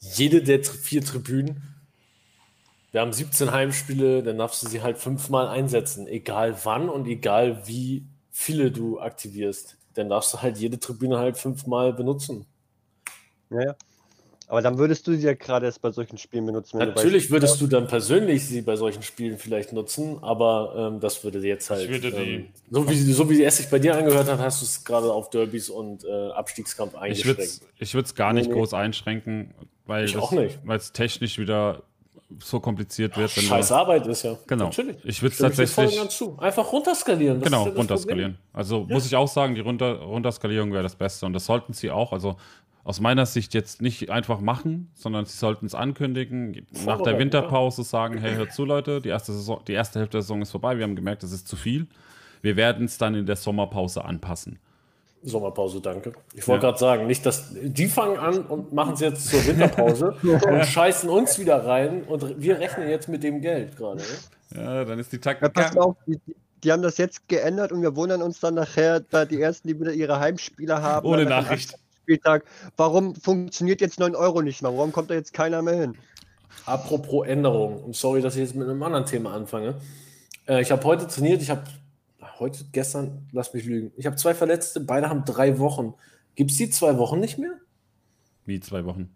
jede 0.00 0.42
der 0.42 0.64
vier 0.64 1.02
Tribünen, 1.04 1.62
wir 2.92 3.00
haben 3.02 3.12
17 3.12 3.52
Heimspiele, 3.52 4.22
dann 4.22 4.38
darfst 4.38 4.62
du 4.62 4.68
sie 4.68 4.82
halt 4.82 4.98
fünfmal 4.98 5.46
einsetzen, 5.46 6.08
egal 6.08 6.56
wann 6.64 6.88
und 6.88 7.06
egal 7.06 7.66
wie 7.66 8.04
viele 8.32 8.72
du 8.72 8.98
aktivierst. 8.98 9.76
Dann 9.94 10.08
darfst 10.08 10.34
du 10.34 10.42
halt 10.42 10.58
jede 10.58 10.80
Tribüne 10.80 11.18
halt 11.18 11.36
fünfmal 11.36 11.92
benutzen. 11.92 12.46
Ja, 13.50 13.62
ja. 13.62 13.76
Aber 14.50 14.62
dann 14.62 14.78
würdest 14.78 15.06
du 15.06 15.14
sie 15.16 15.22
ja 15.24 15.34
gerade 15.34 15.66
erst 15.66 15.80
bei 15.80 15.92
solchen 15.92 16.18
Spielen 16.18 16.44
benutzen. 16.44 16.78
Natürlich 16.78 17.28
du 17.28 17.34
würdest 17.34 17.60
du 17.60 17.68
dann 17.68 17.86
persönlich 17.86 18.44
sie 18.46 18.62
bei 18.62 18.74
solchen 18.74 19.02
Spielen 19.04 19.38
vielleicht 19.38 19.72
nutzen, 19.72 20.18
aber 20.22 20.90
ähm, 20.92 20.98
das 21.00 21.22
würde 21.22 21.38
jetzt 21.38 21.70
halt. 21.70 21.88
würde 21.88 22.10
die- 22.10 22.34
ähm, 22.34 22.46
so, 22.68 22.88
wie, 22.90 22.96
so 22.96 23.30
wie 23.30 23.44
es 23.44 23.56
sich 23.58 23.70
bei 23.70 23.78
dir 23.78 23.96
angehört 23.96 24.28
hat, 24.28 24.40
hast 24.40 24.60
du 24.60 24.64
es 24.66 24.84
gerade 24.84 25.12
auf 25.12 25.30
Derbys 25.30 25.70
und 25.70 26.04
äh, 26.04 26.30
Abstiegskampf 26.32 26.94
Ich 26.94 27.24
würde 27.24 27.38
eingeschränkt. 27.40 27.40
es 27.40 27.60
ich 27.78 27.94
gar 28.16 28.32
nicht 28.32 28.48
Nee, 28.48 28.54
nee. 28.54 28.58
groß 28.60 28.74
einschränken, 28.74 29.54
weil 29.86 30.04
Ich 30.06 30.16
es 30.78 30.90
technisch 30.92 31.38
wieder 31.38 31.82
so 32.42 32.58
kompliziert 32.58 33.16
wird. 33.16 33.36
wenn 33.36 33.44
du- 33.44 33.48
Scheiß 33.50 33.70
Arbeit 33.72 34.06
ist 34.08 34.24
ja. 34.24 34.36
Genau. 34.48 34.64
Natürlich. 34.64 34.96
Ich 35.04 35.22
würde 35.22 35.32
es 35.32 35.38
voll 35.38 35.48
tatsächlich 35.50 35.96
ganz 35.96 36.16
zu. 36.16 36.36
Einfach 36.38 36.72
runterskalieren. 36.72 37.38
das 37.40 37.44
genau 37.48 37.60
ist 37.60 37.64
ja 37.66 37.70
das 37.70 37.78
runterskalieren. 37.78 38.38
Also 38.52 38.84
muss 38.88 39.06
ich 39.06 39.14
auch 39.14 39.28
sagen, 39.28 39.54
die 39.54 39.60
Runter 39.60 40.00
Runterskalierung 40.00 40.72
wäre 40.72 40.82
das 40.82 40.96
Beste 40.96 41.24
und 41.26 41.34
das 41.34 41.46
sollten 41.46 41.72
sie 41.72 41.90
auch. 41.92 42.12
Also 42.12 42.36
aus 42.84 43.00
meiner 43.00 43.26
Sicht 43.26 43.52
jetzt 43.54 43.82
nicht 43.82 44.10
einfach 44.10 44.40
machen, 44.40 44.90
sondern 44.94 45.26
sie 45.26 45.36
sollten 45.36 45.66
es 45.66 45.74
ankündigen, 45.74 46.66
nach 46.86 47.00
der 47.02 47.18
Winterpause 47.18 47.82
sagen, 47.84 48.18
hey, 48.18 48.34
hört 48.34 48.52
zu, 48.52 48.64
Leute, 48.64 49.00
die 49.00 49.10
erste, 49.10 49.32
Saison, 49.32 49.60
die 49.66 49.72
erste 49.74 49.98
Hälfte 49.98 50.16
der 50.18 50.22
Saison 50.22 50.40
ist 50.42 50.50
vorbei, 50.50 50.76
wir 50.78 50.84
haben 50.84 50.96
gemerkt, 50.96 51.22
das 51.22 51.32
ist 51.32 51.46
zu 51.46 51.56
viel. 51.56 51.86
Wir 52.42 52.56
werden 52.56 52.86
es 52.86 52.96
dann 52.96 53.14
in 53.14 53.26
der 53.26 53.36
Sommerpause 53.36 54.04
anpassen. 54.04 54.58
Sommerpause, 55.22 55.82
danke. 55.82 56.12
Ich 56.34 56.48
wollte 56.48 56.64
Ja. 56.64 56.70
gerade 56.70 56.78
sagen, 56.78 57.06
nicht, 57.06 57.26
dass 57.26 57.52
die 57.52 57.86
fangen 57.86 58.16
an 58.18 58.38
und 58.46 58.72
machen 58.72 58.94
es 58.94 59.00
jetzt 59.00 59.28
zur 59.28 59.44
Winterpause 59.46 60.16
und 60.22 60.64
scheißen 60.64 61.10
uns 61.10 61.38
wieder 61.38 61.66
rein 61.66 62.04
und 62.04 62.40
wir 62.40 62.58
rechnen 62.58 62.88
jetzt 62.88 63.08
mit 63.10 63.22
dem 63.22 63.42
Geld 63.42 63.76
gerade. 63.76 64.00
Ne? 64.00 64.62
Ja, 64.62 64.84
dann 64.86 64.98
ist 64.98 65.12
die 65.12 65.16
Ja, 65.16 65.34
Taktik. 65.34 65.76
auf, 65.76 65.96
die, 66.64 66.72
haben 66.72 66.80
das 66.82 66.96
jetzt 66.96 67.28
geändert 67.28 67.70
und 67.72 67.82
wir 67.82 67.94
wundern 67.94 68.22
uns 68.22 68.40
dann 68.40 68.54
nachher, 68.54 69.00
da 69.00 69.26
die 69.26 69.40
ersten, 69.40 69.68
die 69.68 69.78
wieder 69.78 69.92
ihre 69.92 70.18
Heimspieler 70.18 70.80
haben. 70.80 71.06
Ohne 71.06 71.26
Nachricht. 71.26 71.74
Spieltag. 72.10 72.44
Warum 72.76 73.14
funktioniert 73.14 73.80
jetzt 73.80 74.00
9 74.00 74.16
Euro 74.16 74.42
nicht 74.42 74.62
mehr? 74.62 74.76
Warum 74.76 74.90
kommt 74.90 75.10
da 75.10 75.14
jetzt 75.14 75.32
keiner 75.32 75.62
mehr 75.62 75.76
hin? 75.76 75.96
Apropos 76.66 77.24
Änderung, 77.24 77.84
und 77.84 77.94
sorry, 77.94 78.20
dass 78.20 78.34
ich 78.34 78.42
jetzt 78.42 78.56
mit 78.56 78.68
einem 78.68 78.82
anderen 78.82 79.06
Thema 79.06 79.32
anfange. 79.32 79.76
Äh, 80.48 80.60
ich 80.60 80.72
habe 80.72 80.82
heute 80.82 81.06
trainiert, 81.06 81.40
ich 81.40 81.50
habe 81.50 81.62
heute, 82.40 82.64
gestern, 82.72 83.28
lass 83.30 83.54
mich 83.54 83.64
lügen, 83.64 83.92
ich 83.96 84.06
habe 84.06 84.16
zwei 84.16 84.34
Verletzte, 84.34 84.80
beide 84.80 85.08
haben 85.08 85.24
drei 85.24 85.60
Wochen. 85.60 85.94
Gibt 86.34 86.50
es 86.50 86.56
die 86.56 86.68
zwei 86.68 86.98
Wochen 86.98 87.20
nicht 87.20 87.38
mehr? 87.38 87.52
Wie 88.44 88.58
zwei 88.58 88.84
Wochen. 88.84 89.14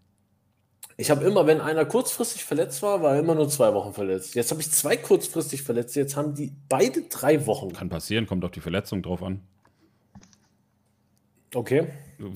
Ich 0.95 1.11
habe 1.11 1.25
immer, 1.25 1.45
wenn 1.45 1.59
einer 1.59 1.83
kurzfristig 1.83 2.45
verletzt 2.45 2.81
war, 2.81 3.01
war 3.01 3.15
er 3.15 3.19
immer 3.19 3.35
nur 3.35 3.49
zwei 3.49 3.73
Wochen 3.73 3.93
verletzt. 3.93 4.35
Jetzt 4.35 4.51
habe 4.51 4.61
ich 4.61 4.71
zwei 4.71 4.95
kurzfristig 4.95 5.63
Verletzte, 5.63 5.99
jetzt 5.99 6.15
haben 6.15 6.33
die 6.33 6.53
beide 6.69 7.01
drei 7.09 7.45
Wochen. 7.45 7.73
Kann 7.73 7.89
passieren, 7.89 8.25
kommt 8.25 8.45
auf 8.45 8.51
die 8.51 8.61
Verletzung 8.61 9.03
drauf 9.03 9.21
an. 9.21 9.41
Okay, 11.55 11.87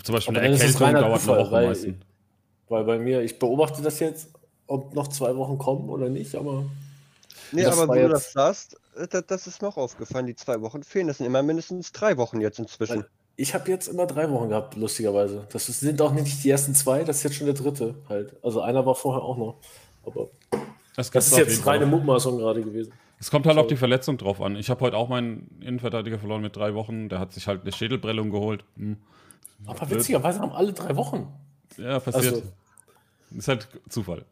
Zum 0.04 0.16
Beispiel 0.16 0.36
Aber 0.38 0.46
eine 0.46 0.54
Erkältung 0.56 0.82
reiner 0.82 1.00
dauert 1.02 1.12
eine 1.12 1.20
Zufall, 1.22 1.40
Woche 1.40 1.52
weil- 1.52 1.68
meistens. 1.68 1.96
weil 2.70 2.84
bei 2.86 2.98
mir, 3.00 3.22
ich 3.22 3.38
beobachte 3.38 3.82
das 3.82 4.00
jetzt, 4.00 4.30
ob 4.68 4.94
noch 4.96 5.08
zwei 5.10 5.36
Wochen 5.36 5.58
kommen 5.58 5.90
oder 5.90 6.10
nicht, 6.10 6.34
aber 6.36 6.64
Nee, 7.52 7.66
aber 7.66 7.94
wie 7.96 8.02
du 8.02 8.10
das 8.10 8.32
sagst, 8.32 8.78
äh, 8.96 9.08
das, 9.08 9.26
das 9.28 9.48
ist 9.48 9.62
noch 9.62 9.76
aufgefallen. 9.78 10.26
Die 10.28 10.36
zwei 10.36 10.62
Wochen 10.62 10.84
fehlen. 10.84 11.08
Das 11.08 11.18
sind 11.18 11.26
immer 11.26 11.42
mindestens 11.42 11.92
drei 11.92 12.16
Wochen 12.18 12.42
jetzt 12.42 12.60
inzwischen. 12.60 13.06
ich 13.38 13.54
habe 13.56 13.70
jetzt 13.72 13.88
immer 13.88 14.06
drei 14.06 14.30
Wochen 14.30 14.50
gehabt, 14.50 14.76
lustigerweise. 14.76 15.48
Das 15.52 15.66
sind 15.66 16.02
auch 16.02 16.12
nicht 16.12 16.44
die 16.44 16.50
ersten 16.50 16.76
zwei, 16.76 17.04
das 17.04 17.18
ist 17.18 17.24
jetzt 17.24 17.36
schon 17.38 17.48
der 17.48 17.56
dritte 17.56 17.96
halt. 18.08 18.36
Also 18.44 18.62
einer 18.62 18.86
war 18.86 18.94
vorher 18.96 19.24
auch 19.24 19.38
noch. 19.38 19.56
Aber 20.06 20.28
Das, 20.96 21.10
das 21.10 21.28
ist 21.32 21.38
jetzt 21.38 21.66
reine. 21.66 21.86
Mutmaßung 21.88 22.38
gerade 22.38 22.62
gewesen. 22.62 22.92
Es 23.20 23.30
kommt 23.32 23.46
halt 23.46 23.58
auf 23.58 23.64
Sorry. 23.64 23.74
die 23.74 23.78
Verletzung 23.78 24.18
drauf 24.18 24.42
an. 24.42 24.56
Ich 24.56 24.70
habe 24.70 24.80
heute 24.82 24.96
auch 24.98 25.10
meinen 25.10 25.60
Innenverteidiger 25.62 26.20
verloren 26.20 26.42
mit 26.42 26.56
drei 26.56 26.74
Wochen. 26.74 27.10
Der 27.10 27.20
hat 27.20 27.34
sich 27.34 27.48
halt 27.48 27.64
eine 27.64 27.72
Schädelprellung 27.74 28.32
geholt. 28.32 28.64
Hm. 28.78 28.98
Aber 29.66 29.90
witzigerweise 29.90 30.40
haben 30.40 30.54
alle 30.54 30.72
drei 30.72 30.96
Wochen. 30.96 31.28
Ja, 31.78 32.00
passiert. 32.00 32.34
Also- 32.36 32.44
Ist 33.36 33.48
halt 33.50 33.68
Zufall. 33.90 34.24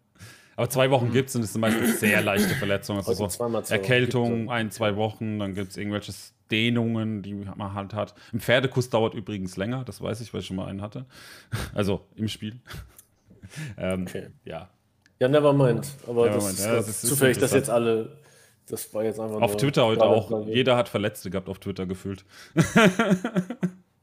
Aber 0.56 0.70
zwei 0.70 0.90
Wochen 0.90 1.12
gibt 1.12 1.30
es 1.30 1.36
und 1.36 1.42
das 1.44 1.52
sind 1.54 1.62
meistens 1.62 2.00
sehr 2.00 2.22
leichte 2.22 2.56
Verletzungen. 2.56 3.00
Also 3.00 3.12
Heute 3.12 3.18
so 3.18 3.28
zweimal 3.28 3.64
zwei 3.64 3.76
Wochen. 3.76 3.82
Erkältung, 3.84 4.50
ein, 4.50 4.72
zwei 4.72 4.96
Wochen, 4.96 5.38
dann 5.38 5.54
gibt 5.54 5.70
es 5.72 5.78
irgendwelche 5.78 6.14
Dehnungen, 6.50 7.22
die 7.22 7.34
man 7.36 7.74
halt 7.76 7.94
hat. 7.94 8.16
Ein 8.34 8.40
Pferdekuss 8.40 8.90
dauert 8.90 9.14
übrigens 9.14 9.56
länger, 9.58 9.84
das 9.84 10.02
weiß 10.02 10.22
ich, 10.22 10.34
weil 10.34 10.42
ich 10.42 10.48
schon 10.48 10.56
mal 10.56 10.66
einen 10.68 10.82
hatte. 10.82 11.06
Also 11.76 12.02
im 12.16 12.28
Spiel. 12.28 12.56
ähm, 13.78 14.04
Okay. 14.04 14.28
Ja. 14.46 14.70
Ja, 15.20 15.28
never 15.28 15.52
mind. 15.54 15.88
Aber 16.08 16.24
Never 16.26 16.36
das 16.36 16.44
mind. 16.46 16.60
ist, 16.60 16.66
Ja, 16.66 16.76
das 16.76 16.88
ist 16.88 17.02
zufällig, 17.02 17.38
dass 17.38 17.52
jetzt 17.52 17.70
alle. 17.70 18.18
Das 18.70 18.94
war 18.94 19.04
jetzt 19.04 19.20
einfach 19.20 19.42
Auf 19.42 19.52
nur 19.52 19.58
Twitter 19.60 19.86
heute 19.86 20.04
auch. 20.04 20.30
dran. 20.30 20.48
Jeder 20.48 20.76
hat 20.76 20.90
Verletzte 20.90 21.30
gehabt 21.30 21.48
auf 21.50 21.60
Twitter 21.60 21.86
gefühlt. 21.86 22.26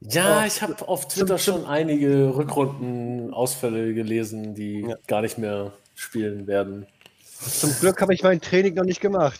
Ja, 0.07 0.45
ich 0.45 0.61
habe 0.61 0.87
auf 0.87 1.07
Twitter 1.07 1.39
schon 1.39 1.65
einige 1.65 2.35
Rückrunden-Ausfälle 2.35 3.93
gelesen, 3.95 4.53
die 4.53 4.81
Ja. 4.81 4.95
gar 5.07 5.21
nicht 5.21 5.39
mehr 5.39 5.71
spielen 5.95 6.45
werden. 6.45 6.85
Zum 7.39 7.71
Glück 7.79 7.99
habe 8.01 8.13
ich 8.13 8.21
mein 8.21 8.39
Training 8.39 8.75
noch 8.75 8.83
nicht 8.83 9.01
gemacht. 9.01 9.39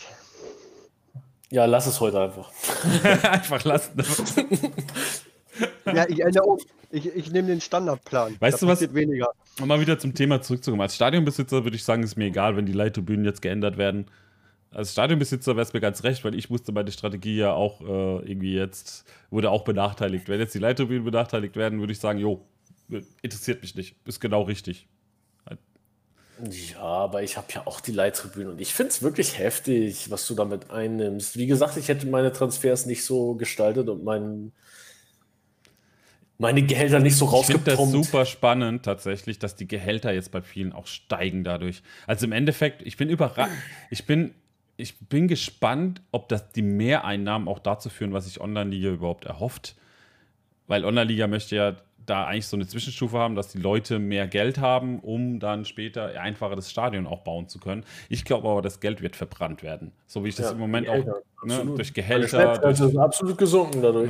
Ja, 1.51 1.65
lass 1.65 1.85
es 1.85 1.99
heute 1.99 2.19
einfach. 2.19 2.51
Einfach 3.23 3.63
lassen. 3.63 3.91
Ja, 5.85 6.09
ich 6.09 6.19
ändere 6.21 6.43
um. 6.45 6.59
Ich, 6.89 7.05
ich 7.15 7.31
nehme 7.31 7.47
den 7.49 7.61
Standardplan. 7.61 8.35
Weißt 8.39 8.61
da 8.63 8.65
du 8.65 8.71
was? 8.71 8.93
weniger. 8.93 9.29
Um 9.61 9.67
mal 9.67 9.79
wieder 9.79 9.99
zum 9.99 10.13
Thema 10.15 10.41
zurückzukommen. 10.41 10.81
Als 10.81 10.95
Stadionbesitzer 10.95 11.63
würde 11.63 11.75
ich 11.75 11.83
sagen, 11.83 12.01
ist 12.01 12.17
mir 12.17 12.25
egal, 12.25 12.57
wenn 12.57 12.65
die 12.65 12.73
Leittribünen 12.73 13.23
jetzt 13.25 13.41
geändert 13.43 13.77
werden. 13.77 14.07
Als 14.75 14.91
Stadionbesitzer 14.91 15.55
wäre 15.55 15.65
es 15.65 15.73
mir 15.73 15.79
ganz 15.79 16.03
recht, 16.03 16.25
weil 16.25 16.35
ich 16.35 16.49
musste 16.49 16.71
meine 16.71 16.91
Strategie 16.91 17.37
ja 17.37 17.53
auch 17.53 17.81
äh, 17.81 18.29
irgendwie 18.29 18.53
jetzt, 18.53 19.05
wurde 19.29 19.49
auch 19.49 19.63
benachteiligt. 19.63 20.27
Wenn 20.27 20.39
jetzt 20.39 20.53
die 20.53 20.59
Leittribünen 20.59 21.05
benachteiligt 21.05 21.55
werden, 21.55 21.79
würde 21.79 21.93
ich 21.93 21.99
sagen, 21.99 22.19
jo, 22.19 22.45
interessiert 23.21 23.61
mich 23.61 23.75
nicht. 23.75 23.95
Ist 24.05 24.19
genau 24.19 24.43
richtig. 24.43 24.87
Ja, 26.43 26.81
aber 26.81 27.23
ich 27.23 27.37
habe 27.37 27.47
ja 27.53 27.65
auch 27.65 27.79
die 27.79 27.93
Leittribüne 27.93 28.49
und 28.51 28.59
ich 28.59 28.73
finde 28.73 28.89
es 28.89 29.01
wirklich 29.01 29.39
heftig, 29.39 30.11
was 30.11 30.27
du 30.27 30.35
damit 30.35 30.69
einnimmst. 30.69 31.37
Wie 31.37 31.47
gesagt, 31.47 31.77
ich 31.77 31.87
hätte 31.87 32.07
meine 32.07 32.33
Transfers 32.33 32.85
nicht 32.85 33.05
so 33.05 33.35
gestaltet 33.35 33.87
und 33.87 34.03
mein, 34.03 34.51
meine 36.37 36.61
Gehälter 36.63 36.99
nicht 36.99 37.15
so 37.15 37.25
Ich 37.31 37.45
finde 37.45 37.63
das 37.63 37.79
rausgepumpt. 37.79 38.05
super 38.05 38.25
spannend 38.25 38.83
tatsächlich, 38.83 39.39
dass 39.39 39.55
die 39.55 39.67
Gehälter 39.67 40.11
jetzt 40.11 40.31
bei 40.31 40.41
vielen 40.41 40.73
auch 40.73 40.87
steigen 40.87 41.45
dadurch. 41.45 41.81
Also 42.05 42.25
im 42.25 42.33
Endeffekt, 42.33 42.81
ich 42.81 42.97
bin 42.97 43.09
überrascht, 43.09 43.53
ich 43.89 44.05
bin, 44.05 44.35
ich 44.77 44.99
bin 44.99 45.27
gespannt, 45.27 46.01
ob 46.11 46.27
das 46.29 46.51
die 46.51 46.61
Mehreinnahmen 46.61 47.47
auch 47.47 47.59
dazu 47.59 47.89
führen, 47.89 48.13
was 48.13 48.25
sich 48.25 48.41
Online-Liga 48.41 48.89
überhaupt 48.89 49.25
erhofft. 49.25 49.75
Weil 50.67 50.83
Online-Liga 50.83 51.27
möchte 51.27 51.55
ja 51.55 51.75
da 52.05 52.25
eigentlich 52.25 52.47
so 52.47 52.57
eine 52.57 52.67
Zwischenstufe 52.67 53.17
haben, 53.17 53.35
dass 53.35 53.49
die 53.49 53.57
Leute 53.57 53.99
mehr 53.99 54.27
Geld 54.27 54.59
haben, 54.59 54.99
um 54.99 55.39
dann 55.39 55.65
später 55.65 56.19
einfacher 56.19 56.55
das 56.55 56.69
Stadion 56.69 57.07
auch 57.07 57.21
bauen 57.21 57.47
zu 57.47 57.59
können. 57.59 57.83
Ich 58.09 58.25
glaube 58.25 58.47
aber, 58.47 58.61
das 58.61 58.79
Geld 58.79 59.01
wird 59.01 59.15
verbrannt 59.15 59.63
werden. 59.63 59.91
So 60.05 60.23
wie 60.23 60.29
ich 60.29 60.35
das 60.35 60.47
Ja, 60.47 60.51
im 60.51 60.59
Moment 60.59 60.85
Gehälter, 60.85 61.15
auch 61.41 61.45
ne, 61.45 61.65
durch 61.75 61.93
Gehälter. 61.93 62.27
Schmerzgrenze 62.27 62.81
Durch, 62.83 62.91
sind 62.91 62.99
absolut 63.01 63.37
gesunken 63.37 63.81
dadurch. 63.81 64.09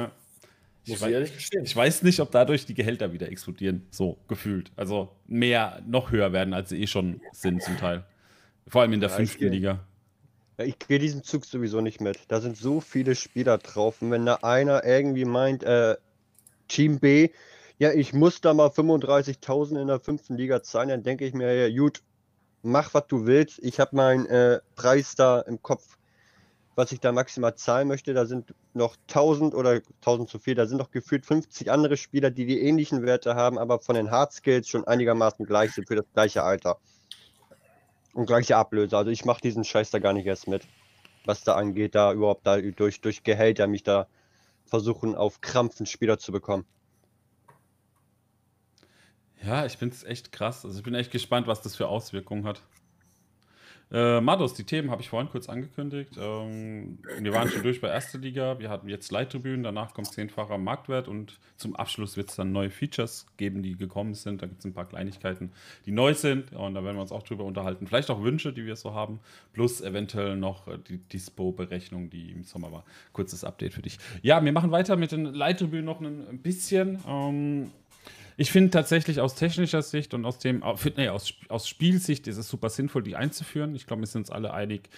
Muss 0.88 1.02
ich 1.02 1.04
weiß- 1.04 1.62
ich 1.64 1.76
weiß 1.76 2.04
nicht, 2.04 2.20
ob 2.20 2.32
dadurch 2.32 2.66
die 2.66 2.74
Gehälter 2.74 3.12
wieder 3.12 3.30
explodieren, 3.30 3.88
so 3.90 4.18
gefühlt. 4.28 4.72
Also 4.76 5.10
mehr, 5.28 5.82
noch 5.88 6.12
höher 6.12 6.32
werden, 6.32 6.54
als 6.54 6.70
sie 6.70 6.82
eh 6.82 6.88
schon 6.88 7.22
sind 7.32 7.64
zum 7.64 7.78
Teil. 7.78 8.04
Vor 8.68 8.82
allem 8.82 8.94
in 8.94 9.00
der 9.00 9.10
Ja, 9.10 9.16
fünften 9.16 9.48
Liga. 9.52 9.80
Ich 10.58 10.80
gehe 10.80 11.00
diesen 11.00 11.24
Zug 11.24 11.46
sowieso 11.46 11.82
nicht 11.82 12.00
mit. 12.00 12.20
Da 12.30 12.40
sind 12.40 12.56
so 12.56 12.80
viele 12.80 13.16
Spieler 13.16 13.58
drauf. 13.58 14.02
Und 14.02 14.12
wenn 14.12 14.26
da 14.26 14.36
einer 14.36 14.86
irgendwie 14.86 15.26
meint, 15.26 15.64
äh, 15.64 15.98
Team 16.68 17.00
B, 17.00 17.30
ja, 17.78 17.92
ich 17.92 18.14
muss 18.14 18.40
da 18.40 18.54
mal 18.54 18.70
35.000 18.70 19.82
in 19.82 19.88
der 19.88 20.00
fünften 20.00 20.38
Liga 20.38 20.64
zahlen, 20.64 20.90
dann 20.90 21.04
denke 21.04 21.26
ich 21.26 21.34
mir, 21.34 21.68
ja, 21.68 21.78
gut, 21.78 22.02
mach 22.62 22.94
was 22.94 23.08
du 23.08 23.26
willst. 23.26 23.60
Ich 23.60 23.82
habe 23.82 23.96
meinen 23.98 24.26
äh, 24.28 24.62
Preis 24.76 25.16
da 25.16 25.42
im 25.42 25.62
Kopf, 25.62 25.98
was 26.76 26.94
ich 26.94 27.02
da 27.02 27.12
maximal 27.12 27.56
zahlen 27.56 27.90
möchte. 27.90 28.14
Da 28.14 28.26
sind 28.26 28.56
noch 28.74 28.96
1000 29.10 29.56
oder 29.56 29.82
1000 29.98 30.30
zu 30.30 30.40
viel. 30.40 30.56
Da 30.56 30.68
sind 30.68 30.78
noch 30.78 30.92
gefühlt 30.92 31.26
50 31.26 31.70
andere 31.70 31.98
Spieler, 31.98 32.32
die 32.32 32.46
die 32.46 32.62
ähnlichen 32.62 33.04
Werte 33.04 33.36
haben, 33.36 33.58
aber 33.58 33.80
von 33.80 33.96
den 33.96 34.10
Hard 34.10 34.32
Skills 34.32 34.70
schon 34.70 34.88
einigermaßen 34.88 35.46
gleich 35.46 35.74
sind 35.74 35.90
für 35.90 35.98
das 35.98 36.06
gleiche 36.14 36.44
Alter. 36.44 36.80
Und 38.16 38.28
gleiche 38.28 38.56
Ablöse. 38.56 38.98
Also 38.98 39.12
ich 39.12 39.26
mache 39.26 39.42
diesen 39.42 39.66
Scheiß 39.66 39.92
da 39.92 40.00
gar 40.00 40.14
nicht 40.14 40.26
erst 40.26 40.48
mit. 40.48 40.66
Was 41.26 41.44
da 41.44 41.56
angeht, 41.56 41.96
da 41.96 42.14
überhaupt 42.14 42.48
da 42.48 42.62
durch, 42.62 43.02
durch 43.02 43.24
Gehälter 43.24 43.68
mich 43.68 43.84
da 43.84 44.08
versuchen, 44.66 45.16
auf 45.16 45.42
Krampf 45.42 45.86
Spieler 45.86 46.18
zu 46.18 46.32
bekommen. 46.32 46.66
Ja, 49.44 49.66
ich 49.66 49.76
finde 49.76 49.96
es 49.96 50.06
echt 50.06 50.32
krass. 50.32 50.64
Also 50.64 50.78
ich 50.78 50.84
bin 50.84 50.96
echt 50.96 51.12
gespannt, 51.12 51.46
was 51.48 51.62
das 51.62 51.76
für 51.76 51.90
Auswirkungen 51.90 52.46
hat. 52.46 52.62
Äh, 53.92 54.20
Mados, 54.20 54.54
die 54.56 54.64
Themen 54.64 54.90
habe 54.90 55.02
ich 55.02 55.10
vorhin 55.10 55.30
kurz 55.30 55.48
angekündigt. 55.48 56.18
Ähm, 56.20 56.98
wir 57.20 57.34
waren 57.34 57.50
schon 57.50 57.62
durch 57.62 57.82
bei 57.82 57.88
erster 57.88 58.18
Liga. 58.18 58.60
Wir 58.60 58.70
hatten 58.70 58.90
jetzt 58.90 59.12
Leittribünen, 59.12 59.64
danach 59.64 59.94
kommt 59.94 60.08
zehnfacher 60.12 60.58
Marktwert 60.58 61.08
und 61.08 61.40
zum 61.56 61.76
Abschluss 61.76 62.18
wird 62.18 62.30
es 62.30 62.36
dann 62.36 62.52
neue 62.52 62.72
Features 62.72 63.28
geben, 63.38 63.62
die 63.62 63.78
gekommen 63.78 64.16
sind. 64.16 64.42
Da 64.42 64.48
gibt 64.48 64.60
es 64.60 64.66
ein 64.66 64.74
paar 64.74 64.88
Kleinigkeiten, 64.88 65.52
die 65.86 65.92
neu 65.92 66.14
sind 66.14 66.52
und 66.54 66.74
da 66.74 66.84
werden 66.84 66.98
wir 66.98 67.02
uns 67.02 67.12
auch 67.12 67.24
drüber 67.24 67.44
unterhalten. 67.44 67.86
Vielleicht 67.88 68.10
auch 68.10 68.24
Wünsche, 68.24 68.54
die 68.54 68.66
wir 68.66 68.76
so 68.76 68.94
haben, 68.94 69.20
plus 69.54 69.82
eventuell 69.82 70.36
noch 70.36 70.68
äh, 70.68 70.78
die 70.78 70.98
Dispo-Berechnung, 70.98 72.10
die 72.10 72.32
im 72.32 72.44
Sommer 72.44 72.72
war. 72.72 72.86
Kurzes 73.14 73.44
Update 73.44 73.74
für 73.74 73.82
dich. 73.82 74.00
Ja, 74.24 74.44
wir 74.44 74.52
machen 74.52 74.72
weiter 74.72 74.96
mit 74.96 75.12
den 75.12 75.26
Leittribünen 75.26 75.86
noch 75.86 76.02
ein 76.02 76.26
ein 76.28 76.40
bisschen. 76.40 77.00
Ähm, 77.08 77.72
ich 78.38 78.52
finde 78.52 78.72
tatsächlich 78.72 79.22
aus 79.22 79.36
technischer 79.36 79.82
Sicht 79.82 80.14
und 80.14 80.26
aus 80.26 80.40
dem, 80.40 80.64
nee, 80.98 81.10
aus, 81.10 81.34
aus 81.50 81.68
Spielsicht 81.68 82.28
ist 82.28 82.38
es 82.38 82.50
super 82.50 82.70
sinnvoll, 82.70 83.04
die 83.04 83.16
einzuführen. 83.16 83.76
Ich 83.76 83.88
glaube, 83.88 84.02
wir 84.02 84.08
sind 84.08 84.22
uns 84.22 84.32
alle 84.32 84.54
einig, 84.54 84.90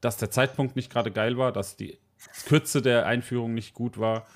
dass 0.00 0.16
der 0.16 0.30
Zeitpunkt 0.30 0.76
nicht 0.76 0.90
gerade 0.90 1.10
geil 1.10 1.36
war, 1.36 1.52
dass 1.52 1.76
die 1.76 1.98
Kürze 2.46 2.82
der 2.82 3.06
Einführung 3.06 3.54
nicht 3.54 3.74
gut 3.74 3.98
war, 3.98 4.26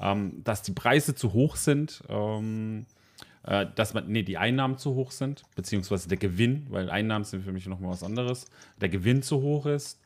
ähm, 0.00 0.42
dass 0.44 0.62
die 0.62 0.72
Preise 0.72 1.14
zu 1.14 1.32
hoch 1.32 1.56
sind, 1.56 2.02
ähm, 2.08 2.86
äh, 3.44 3.66
dass 3.74 3.94
man, 3.94 4.08
nee, 4.08 4.22
die 4.22 4.38
Einnahmen 4.38 4.78
zu 4.78 4.94
hoch 4.94 5.10
sind, 5.10 5.44
beziehungsweise 5.54 6.08
der 6.08 6.18
Gewinn, 6.18 6.66
weil 6.70 6.90
Einnahmen 6.90 7.24
sind 7.24 7.44
für 7.44 7.52
mich 7.52 7.66
nochmal 7.66 7.92
was 7.92 8.02
anderes, 8.02 8.46
der 8.80 8.88
Gewinn 8.88 9.22
zu 9.22 9.40
hoch 9.40 9.66
ist 9.66 10.00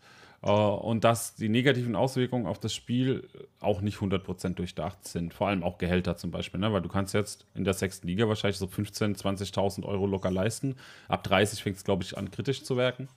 und 0.50 1.04
dass 1.04 1.36
die 1.36 1.48
negativen 1.48 1.96
Auswirkungen 1.96 2.46
auf 2.46 2.58
das 2.58 2.74
Spiel 2.74 3.26
auch 3.60 3.80
nicht 3.80 3.96
100% 3.96 4.54
durchdacht 4.54 5.02
sind. 5.08 5.32
Vor 5.32 5.48
allem 5.48 5.62
auch 5.62 5.78
Gehälter 5.78 6.18
zum 6.18 6.30
Beispiel, 6.30 6.60
ne? 6.60 6.70
weil 6.70 6.82
du 6.82 6.90
kannst 6.90 7.14
jetzt 7.14 7.46
in 7.54 7.64
der 7.64 7.72
sechsten 7.72 8.06
Liga 8.06 8.28
wahrscheinlich 8.28 8.58
so 8.58 8.66
15.000, 8.66 9.18
20.000 9.22 9.84
Euro 9.84 10.06
locker 10.06 10.30
leisten. 10.30 10.76
Ab 11.08 11.24
30 11.24 11.62
fängt 11.62 11.76
es, 11.76 11.84
glaube 11.84 12.02
ich, 12.02 12.18
an 12.18 12.30
kritisch 12.30 12.62
zu 12.62 12.76
werden. 12.76 13.08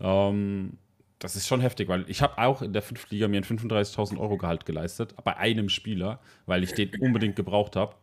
Ähm, 0.00 0.78
das 1.18 1.36
ist 1.36 1.46
schon 1.46 1.60
heftig, 1.60 1.88
weil 1.88 2.06
ich 2.08 2.22
habe 2.22 2.38
auch 2.38 2.62
in 2.62 2.72
der 2.72 2.80
fünften 2.80 3.14
Liga 3.14 3.28
mir 3.28 3.42
ein 3.42 3.44
35.000 3.44 4.18
Euro 4.18 4.38
Gehalt 4.38 4.64
geleistet, 4.64 5.14
bei 5.22 5.36
einem 5.36 5.68
Spieler, 5.68 6.18
weil 6.46 6.62
ich 6.64 6.72
den 6.72 6.90
unbedingt 6.98 7.36
gebraucht 7.36 7.76
habe. 7.76 7.94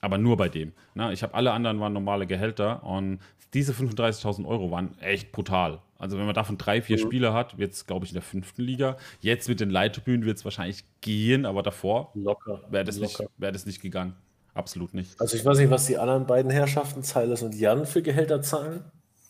Aber 0.00 0.18
nur 0.18 0.36
bei 0.36 0.48
dem. 0.48 0.72
Ne? 0.94 1.12
Ich 1.12 1.22
habe 1.22 1.34
alle 1.34 1.52
anderen 1.52 1.78
waren 1.78 1.92
normale 1.92 2.26
Gehälter 2.26 2.82
und 2.82 3.20
diese 3.54 3.72
35.000 3.72 4.44
Euro 4.44 4.72
waren 4.72 4.98
echt 4.98 5.30
brutal. 5.30 5.80
Also 5.98 6.16
wenn 6.16 6.26
man 6.26 6.34
davon 6.34 6.56
drei, 6.58 6.80
vier 6.80 6.96
Spieler 6.96 7.32
hat, 7.34 7.58
wird 7.58 7.72
es, 7.72 7.84
glaube 7.86 8.04
ich, 8.06 8.12
in 8.12 8.14
der 8.14 8.22
fünften 8.22 8.62
Liga. 8.62 8.96
Jetzt 9.20 9.48
mit 9.48 9.58
den 9.58 9.68
Leittribünen 9.68 10.24
wird 10.24 10.38
es 10.38 10.44
wahrscheinlich 10.44 10.84
gehen, 11.00 11.44
aber 11.44 11.62
davor 11.64 12.12
Locker. 12.14 12.62
wäre 12.70 12.84
das, 12.84 12.98
nicht- 12.98 13.20
wär 13.36 13.50
das 13.50 13.66
nicht 13.66 13.82
gegangen. 13.82 14.14
Absolut 14.54 14.94
nicht. 14.94 15.20
Also 15.20 15.36
ich 15.36 15.44
weiß 15.44 15.58
nicht, 15.58 15.70
was 15.70 15.86
die 15.86 15.98
anderen 15.98 16.26
beiden 16.26 16.50
Herrschaften, 16.52 17.02
Silas 17.02 17.42
und 17.42 17.54
Jan, 17.54 17.84
für 17.84 18.00
Gehälter 18.02 18.42
zahlen. 18.42 18.84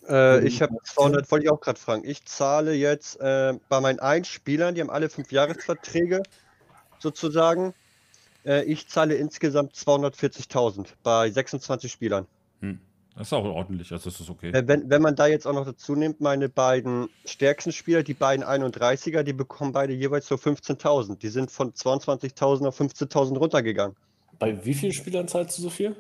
Äh, 0.06 0.40
Mhm. 0.40 0.46
ich 0.46 0.60
habe 0.62 0.74
200, 0.84 1.30
wollte 1.30 1.44
ich 1.46 1.50
auch 1.50 1.60
gerade 1.60 1.78
fragen. 1.78 2.02
Ich 2.04 2.24
zahle 2.26 2.72
jetzt 2.74 3.18
äh, 3.20 3.54
bei 3.68 3.80
meinen 3.80 3.98
Einspielern, 3.98 4.74
die 4.74 4.80
haben 4.82 4.90
alle 4.90 5.08
fünf 5.08 5.32
Jahresverträge 5.32 6.22
sozusagen. 6.98 7.74
Äh, 8.44 8.64
ich 8.64 8.88
zahle 8.88 9.14
insgesamt 9.16 9.74
240.000 9.74 10.94
bei 11.02 11.30
26 11.30 11.90
Spielern. 11.92 12.26
Hm. 12.60 12.78
Das 13.18 13.26
ist 13.26 13.32
auch 13.32 13.44
ordentlich, 13.44 13.90
also 13.90 14.08
das 14.10 14.20
ist 14.20 14.30
okay. 14.30 14.50
Äh, 14.52 14.68
wenn, 14.68 14.88
wenn 14.88 15.02
man 15.02 15.16
da 15.16 15.26
jetzt 15.26 15.44
auch 15.44 15.52
noch 15.52 15.64
dazu 15.64 15.96
nimmt, 15.96 16.20
meine 16.20 16.48
beiden 16.48 17.08
stärksten 17.24 17.72
Spieler, 17.72 18.04
die 18.04 18.14
beiden 18.14 18.44
31er, 18.44 19.24
die 19.24 19.32
bekommen 19.32 19.72
beide 19.72 19.92
jeweils 19.92 20.28
so 20.28 20.36
15.000. 20.36 21.18
Die 21.18 21.28
sind 21.28 21.50
von 21.50 21.72
22.000 21.72 22.68
auf 22.68 22.80
15.000 22.80 23.36
runtergegangen. 23.36 23.96
Bei 24.38 24.64
wie 24.64 24.72
vielen 24.72 24.92
Spielern 24.92 25.26
zahlst 25.26 25.58
du 25.58 25.62
so 25.62 25.70
viel? 25.70 25.96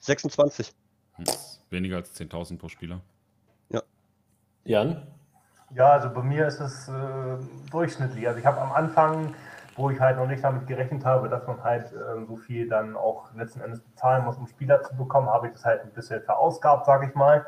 26. 0.00 0.74
Hm. 1.14 1.24
Weniger 1.70 1.96
als 1.96 2.14
10.000 2.14 2.58
pro 2.58 2.68
Spieler. 2.68 3.00
Jan? 4.68 5.06
Ja, 5.74 5.92
also 5.92 6.10
bei 6.10 6.22
mir 6.22 6.46
ist 6.46 6.60
es 6.60 6.88
äh, 6.88 6.92
durchschnittlich. 7.70 8.28
Also 8.28 8.38
ich 8.40 8.44
habe 8.44 8.60
am 8.60 8.72
Anfang, 8.72 9.34
wo 9.78 9.90
ich 9.90 10.00
halt 10.00 10.16
noch 10.16 10.26
nicht 10.26 10.44
damit 10.44 10.66
gerechnet 10.66 11.04
habe, 11.04 11.28
dass 11.28 11.46
man 11.46 11.62
halt 11.62 11.92
äh, 11.92 12.26
so 12.26 12.36
viel 12.36 12.68
dann 12.68 12.96
auch 12.96 13.32
letzten 13.34 13.60
Endes 13.60 13.80
bezahlen 13.80 14.24
muss, 14.24 14.36
um 14.36 14.46
Spieler 14.46 14.82
zu 14.82 14.96
bekommen, 14.96 15.28
habe 15.28 15.46
ich 15.46 15.52
das 15.54 15.64
halt 15.64 15.82
ein 15.82 15.90
bisschen 15.90 16.20
verausgabt, 16.22 16.84
sage 16.84 17.06
ich 17.06 17.14
mal. 17.14 17.46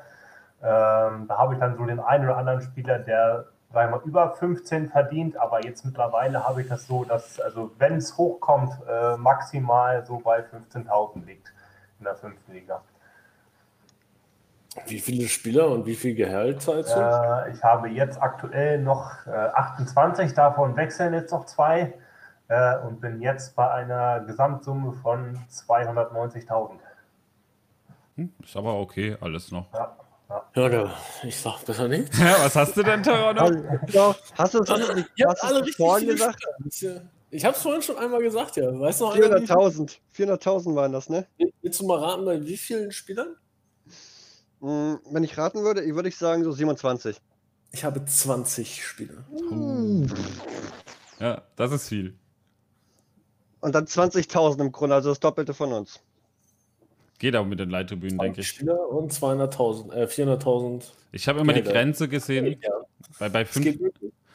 Ähm, 0.63 1.27
da 1.29 1.39
habe 1.39 1.55
ich 1.55 1.61
dann 1.61 1.77
so 1.77 1.85
den 1.85 2.01
einen 2.01 2.25
oder 2.25 2.37
anderen 2.37 2.61
Spieler, 2.63 2.99
der 2.99 3.47
sag 3.73 3.85
ich 3.85 3.91
mal, 3.91 4.01
über 4.05 4.33
15 4.33 4.89
verdient, 4.89 5.37
aber 5.37 5.65
jetzt 5.65 5.85
mittlerweile 5.85 6.47
habe 6.47 6.63
ich 6.63 6.69
das 6.69 6.87
so, 6.87 7.05
dass, 7.05 7.41
also 7.41 7.71
wenn 7.79 7.97
es 7.97 8.17
hochkommt, 8.17 8.73
äh, 8.89 9.17
maximal 9.17 10.05
so 10.05 10.19
bei 10.19 10.41
15.000 10.41 11.25
liegt 11.25 11.53
in 11.99 12.05
der 12.05 12.17
fünften 12.17 12.53
Liga. 12.53 12.83
Wie 14.87 15.01
viele 15.01 15.29
Spieler 15.29 15.69
und 15.69 15.87
wie 15.87 15.97
viel 15.97 16.15
Gehalt 16.15 16.63
zahlst 16.63 16.95
du? 16.95 17.01
Äh, 17.01 17.53
ich 17.53 17.63
habe 17.63 17.89
jetzt 17.89 18.23
aktuell 18.23 18.81
noch 18.81 19.27
äh, 19.27 19.31
28, 19.31 20.35
davon 20.35 20.77
wechseln 20.77 21.13
jetzt 21.13 21.33
noch 21.33 21.45
zwei 21.47 21.95
äh, 22.51 22.79
und 22.81 23.01
bin 23.01 23.23
jetzt 23.23 23.55
bei 23.57 23.71
einer 23.71 24.21
Gesamtsumme 24.21 24.93
von 24.93 25.39
290.000. 25.51 26.79
Hm. 28.17 28.33
Ist 28.43 28.57
aber 28.57 28.75
okay, 28.75 29.17
alles 29.21 29.51
noch. 29.53 29.73
Ja, 29.73 29.97
Ja, 30.55 30.69
da, 30.69 30.95
ich 31.23 31.41
sag 31.41 31.65
besser 31.65 31.89
nicht. 31.89 32.13
Ja, 32.19 32.37
was 32.45 32.55
hast 32.57 32.77
du 32.77 32.83
denn, 32.83 33.03
Terrano? 33.03 33.51
Ja, 33.89 34.15
hast 34.37 34.55
du 34.55 34.63
es 34.63 34.71
alle 34.71 34.97
richtig 35.61 35.77
vorhin 35.77 36.01
viele 36.09 36.13
gesagt? 36.15 36.43
Ja- 36.81 37.01
Ich 37.31 37.45
habe 37.45 37.55
es 37.57 37.63
vorhin 37.63 37.83
schon 37.83 37.97
einmal 37.99 38.21
gesagt, 38.21 38.57
ja. 38.57 38.67
Weißt 38.79 39.01
du 39.01 39.05
noch 39.07 39.15
einer, 39.15 39.41
wie 39.41 39.47
viel- 39.47 39.57
400.000. 39.57 39.99
400.000 40.13 40.75
waren 40.75 40.93
das, 40.93 41.09
ne? 41.09 41.27
Willst 41.63 41.81
du 41.81 41.87
mal 41.87 41.99
raten, 42.01 42.25
bei 42.25 42.45
wie 42.45 42.57
vielen 42.57 42.91
Spielern? 42.91 43.37
Mm, 44.59 44.95
Wenn 45.13 45.23
ich 45.25 45.39
raten 45.39 45.63
würde, 45.63 45.83
ich 45.83 45.95
würde 45.95 46.09
ich 46.09 46.19
sagen 46.19 46.43
so 46.45 46.51
27. 46.53 47.21
Ich 47.73 47.85
habe 47.85 48.05
20 48.05 48.85
Spieler. 48.85 49.25
Ja, 51.21 51.43
das 51.57 51.71
ist 51.73 51.89
viel. 51.89 52.19
Und 53.61 53.75
dann 53.75 53.85
20.000 53.87 54.61
im 54.61 54.73
Grunde, 54.73 54.95
also 54.95 55.11
das 55.11 55.21
Doppelte 55.21 55.53
von 55.55 55.73
uns. 55.73 56.01
Geht 57.19 57.35
aber 57.35 57.47
mit 57.47 57.61
den 57.61 57.69
Leittribünen, 57.71 58.19
denke 58.19 58.37
20 58.37 58.41
ich. 58.41 58.49
Spieler 58.57 58.89
und 58.89 59.13
200.000, 59.13 59.93
äh, 59.93 60.07
400.000. 60.07 60.85
Ich 61.13 61.29
habe 61.29 61.41
immer 61.41 61.53
die 61.53 61.61
Gehälter. 61.61 61.79
Grenze 61.81 62.09
gesehen, 62.09 62.59
Ja, 62.63 62.71
bei, 63.19 63.29
bei 63.29 63.45
fünf, 63.45 63.77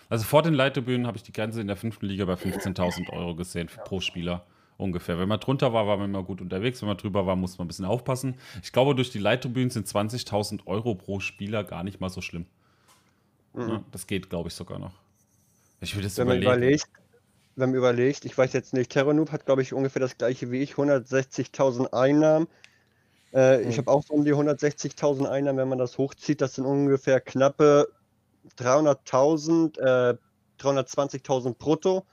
also 0.09 0.23
vor 0.23 0.43
den 0.43 0.53
Leittribünen 0.53 1.07
habe 1.07 1.17
ich 1.17 1.23
die 1.23 1.31
Grenze 1.31 1.61
in 1.61 1.67
der 1.67 1.77
fünften 1.77 2.05
Liga 2.05 2.25
bei 2.25 2.33
15.000 2.35 3.09
Euro 3.11 3.33
gesehen 3.35 3.69
für- 3.69 3.81
pro 3.81 3.99
Spieler. 4.01 4.45
ungefähr. 4.77 5.17
Wenn 5.17 5.29
man 5.29 5.39
drunter 5.39 5.71
war, 5.73 5.87
war 5.87 5.95
man 5.97 6.09
immer 6.09 6.21
gut 6.21 6.41
unterwegs. 6.41 6.81
Wenn 6.81 6.89
man 6.89 6.97
drüber 6.97 7.25
war, 7.25 7.35
musste 7.37 7.57
man 7.59 7.65
ein 7.65 7.69
bisschen 7.69 7.85
aufpassen. 7.85 8.35
Ich 8.61 8.73
glaube, 8.73 8.93
durch 8.93 9.09
die 9.09 9.19
Leittribünen 9.19 9.69
sind 9.69 9.87
20.000 9.87 10.67
Euro 10.67 10.93
pro 10.95 11.21
Spieler 11.21 11.63
gar 11.63 11.83
nicht 11.85 12.01
mal 12.01 12.09
so 12.09 12.19
schlimm. 12.21 12.45
Mhm. 13.53 13.69
Ja, 13.69 13.83
das 13.93 14.05
geht, 14.05 14.29
glaube 14.29 14.49
ich, 14.49 14.53
sogar 14.53 14.77
noch. 14.77 14.91
Ich 15.79 15.95
würde 15.95 16.07
es 16.07 16.17
wenn 16.17 16.25
überlegen. 16.27 16.45
Man 16.45 16.57
überlegt, 16.57 16.87
wenn 17.55 17.69
man 17.69 17.77
überlegt, 17.77 18.25
ich 18.25 18.37
weiß 18.37 18.53
jetzt 18.53 18.73
nicht, 18.73 18.91
Terranoob 18.91 19.31
hat, 19.31 19.45
glaube 19.45 19.61
ich, 19.61 19.73
ungefähr 19.73 20.01
das 20.01 20.17
gleiche 20.17 20.51
wie 20.51 20.61
ich, 20.61 20.73
160.000 20.73 21.93
Einnahmen. 21.93 22.47
Äh, 23.33 23.59
mhm. 23.59 23.69
Ich 23.69 23.77
habe 23.77 23.91
auch 23.91 24.03
so 24.03 24.13
um 24.13 24.25
die 24.25 24.33
160.000 24.33 25.25
Einnahmen, 25.25 25.57
wenn 25.57 25.69
man 25.69 25.77
das 25.77 25.97
hochzieht, 25.97 26.41
das 26.41 26.55
sind 26.55 26.65
ungefähr 26.65 27.21
knappe 27.21 27.87
300.000, 28.57 29.79
äh, 29.79 30.17
320.000 30.59 31.55
brutto. 31.57 32.05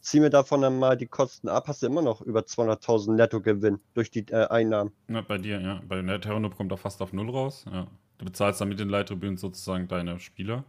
Zieh 0.00 0.20
mir 0.20 0.30
davon 0.30 0.62
dann 0.62 0.78
mal 0.78 0.96
die 0.96 1.06
Kosten 1.06 1.48
ab, 1.48 1.68
hast 1.68 1.82
du 1.82 1.86
immer 1.86 2.00
noch 2.00 2.22
über 2.22 2.40
200.000 2.40 3.14
Nettogewinn 3.14 3.80
durch 3.92 4.10
die 4.10 4.26
äh, 4.30 4.46
Einnahmen. 4.46 4.92
Ja, 5.08 5.20
bei 5.20 5.36
dir, 5.36 5.60
ja. 5.60 5.82
Bei 5.86 6.00
der 6.00 6.20
Terranoob 6.20 6.56
kommt 6.56 6.72
auch 6.72 6.78
fast 6.78 7.02
auf 7.02 7.12
Null 7.12 7.28
raus. 7.28 7.66
Ja. 7.70 7.86
Du 8.16 8.24
bezahlst 8.24 8.60
dann 8.60 8.68
mit 8.68 8.80
den 8.80 8.88
Leittribünen 8.88 9.36
sozusagen 9.36 9.88
deine 9.88 10.18
Spieler. 10.18 10.64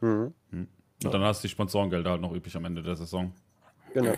Mhm. 0.00 0.34
Mhm. 0.50 0.68
Und 1.04 1.14
dann 1.14 1.22
hast 1.22 1.42
du 1.42 1.48
die 1.48 1.52
Sponsorengelder 1.52 2.10
halt 2.10 2.20
noch 2.20 2.32
übrig 2.32 2.56
am 2.56 2.64
Ende 2.64 2.82
der 2.82 2.96
Saison. 2.96 3.32
Genau. 3.94 4.14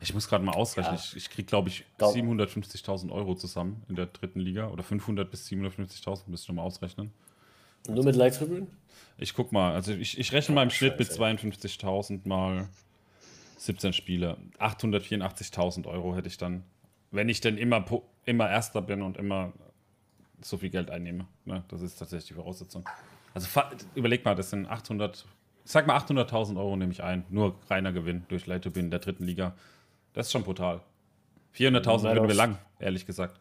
Ich 0.00 0.12
muss 0.14 0.28
gerade 0.28 0.44
mal 0.44 0.52
ausrechnen. 0.52 0.94
Ja. 0.94 1.00
Ich, 1.02 1.16
ich 1.16 1.30
kriege, 1.30 1.46
glaube 1.46 1.68
ich, 1.68 1.84
750.000 1.98 3.10
Euro 3.10 3.34
zusammen 3.34 3.82
in 3.88 3.96
der 3.96 4.06
dritten 4.06 4.40
Liga. 4.40 4.68
Oder 4.68 4.82
500 4.82 5.30
bis 5.30 5.48
750.000, 5.48 6.22
müsste 6.26 6.52
ich 6.52 6.56
mal 6.56 6.62
ausrechnen. 6.62 7.12
Nur 7.88 8.04
mit 8.04 8.16
Leittribünen? 8.16 8.68
Ich 9.18 9.34
guck 9.34 9.52
mal. 9.52 9.74
Also 9.74 9.92
ich, 9.92 10.18
ich 10.18 10.32
rechne 10.32 10.54
mal 10.54 10.62
im 10.62 10.70
Schnitt 10.70 10.98
mit 10.98 11.08
52.000 11.08 12.28
mal 12.28 12.68
17 13.58 13.92
Spiele. 13.92 14.36
884.000 14.58 15.86
Euro 15.86 16.14
hätte 16.14 16.28
ich 16.28 16.36
dann, 16.36 16.62
wenn 17.10 17.28
ich 17.28 17.40
denn 17.40 17.56
immer, 17.56 17.84
immer 18.26 18.50
Erster 18.50 18.82
bin 18.82 19.02
und 19.02 19.16
immer 19.16 19.52
so 20.42 20.58
viel 20.58 20.70
Geld 20.70 20.90
einnehme. 20.90 21.26
Ne? 21.44 21.64
Das 21.68 21.80
ist 21.80 21.96
tatsächlich 21.96 22.28
die 22.28 22.34
Voraussetzung. 22.34 22.86
Also 23.32 23.48
überleg 23.94 24.24
mal, 24.24 24.34
das 24.34 24.50
sind 24.50 24.66
800 24.66 25.16
ich 25.16 25.35
sag 25.66 25.86
mal 25.86 25.98
800.000 25.98 26.56
Euro 26.56 26.76
nehme 26.76 26.92
ich 26.92 27.02
ein. 27.02 27.24
Nur 27.28 27.56
reiner 27.68 27.92
Gewinn 27.92 28.24
durch 28.28 28.46
Leitobin 28.46 28.90
der 28.90 29.00
dritten 29.00 29.24
Liga. 29.24 29.54
Das 30.14 30.26
ist 30.26 30.32
schon 30.32 30.44
brutal. 30.44 30.80
400.000 31.56 32.14
würden 32.14 32.28
wir 32.28 32.34
lang, 32.34 32.58
ehrlich 32.78 33.06
gesagt. 33.06 33.40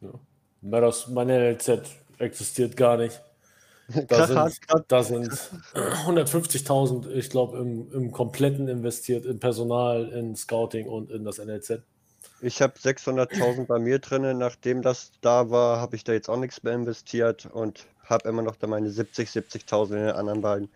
Ja. 0.00 0.10
Meadows, 0.62 1.08
meine 1.08 1.52
LZ 1.52 1.82
existiert 2.18 2.76
gar 2.76 2.96
nicht. 2.96 3.20
Da 4.08 4.26
sind, 4.26 4.58
da 4.88 5.02
sind 5.04 5.30
150.000, 5.74 7.08
ich 7.12 7.30
glaube, 7.30 7.58
im, 7.58 7.88
im 7.92 8.10
Kompletten 8.10 8.66
investiert, 8.66 9.24
in 9.24 9.38
Personal, 9.38 10.08
in 10.08 10.34
Scouting 10.34 10.88
und 10.88 11.12
in 11.12 11.22
das 11.22 11.38
NLZ. 11.38 11.82
Ich 12.40 12.60
habe 12.60 12.74
600.000 12.76 13.66
bei 13.66 13.78
mir 13.78 14.00
drin. 14.00 14.38
Nachdem 14.38 14.82
das 14.82 15.12
da 15.20 15.50
war, 15.50 15.80
habe 15.80 15.94
ich 15.94 16.02
da 16.02 16.12
jetzt 16.12 16.28
auch 16.28 16.36
nichts 16.36 16.64
mehr 16.64 16.74
investiert 16.74 17.46
und 17.46 17.86
habe 18.02 18.28
immer 18.28 18.42
noch 18.42 18.56
da 18.56 18.66
meine 18.66 18.90
70, 18.90 19.28
70.000 19.28 19.90
in 19.90 20.06
den 20.06 20.16
anderen 20.16 20.40
beiden. 20.40 20.68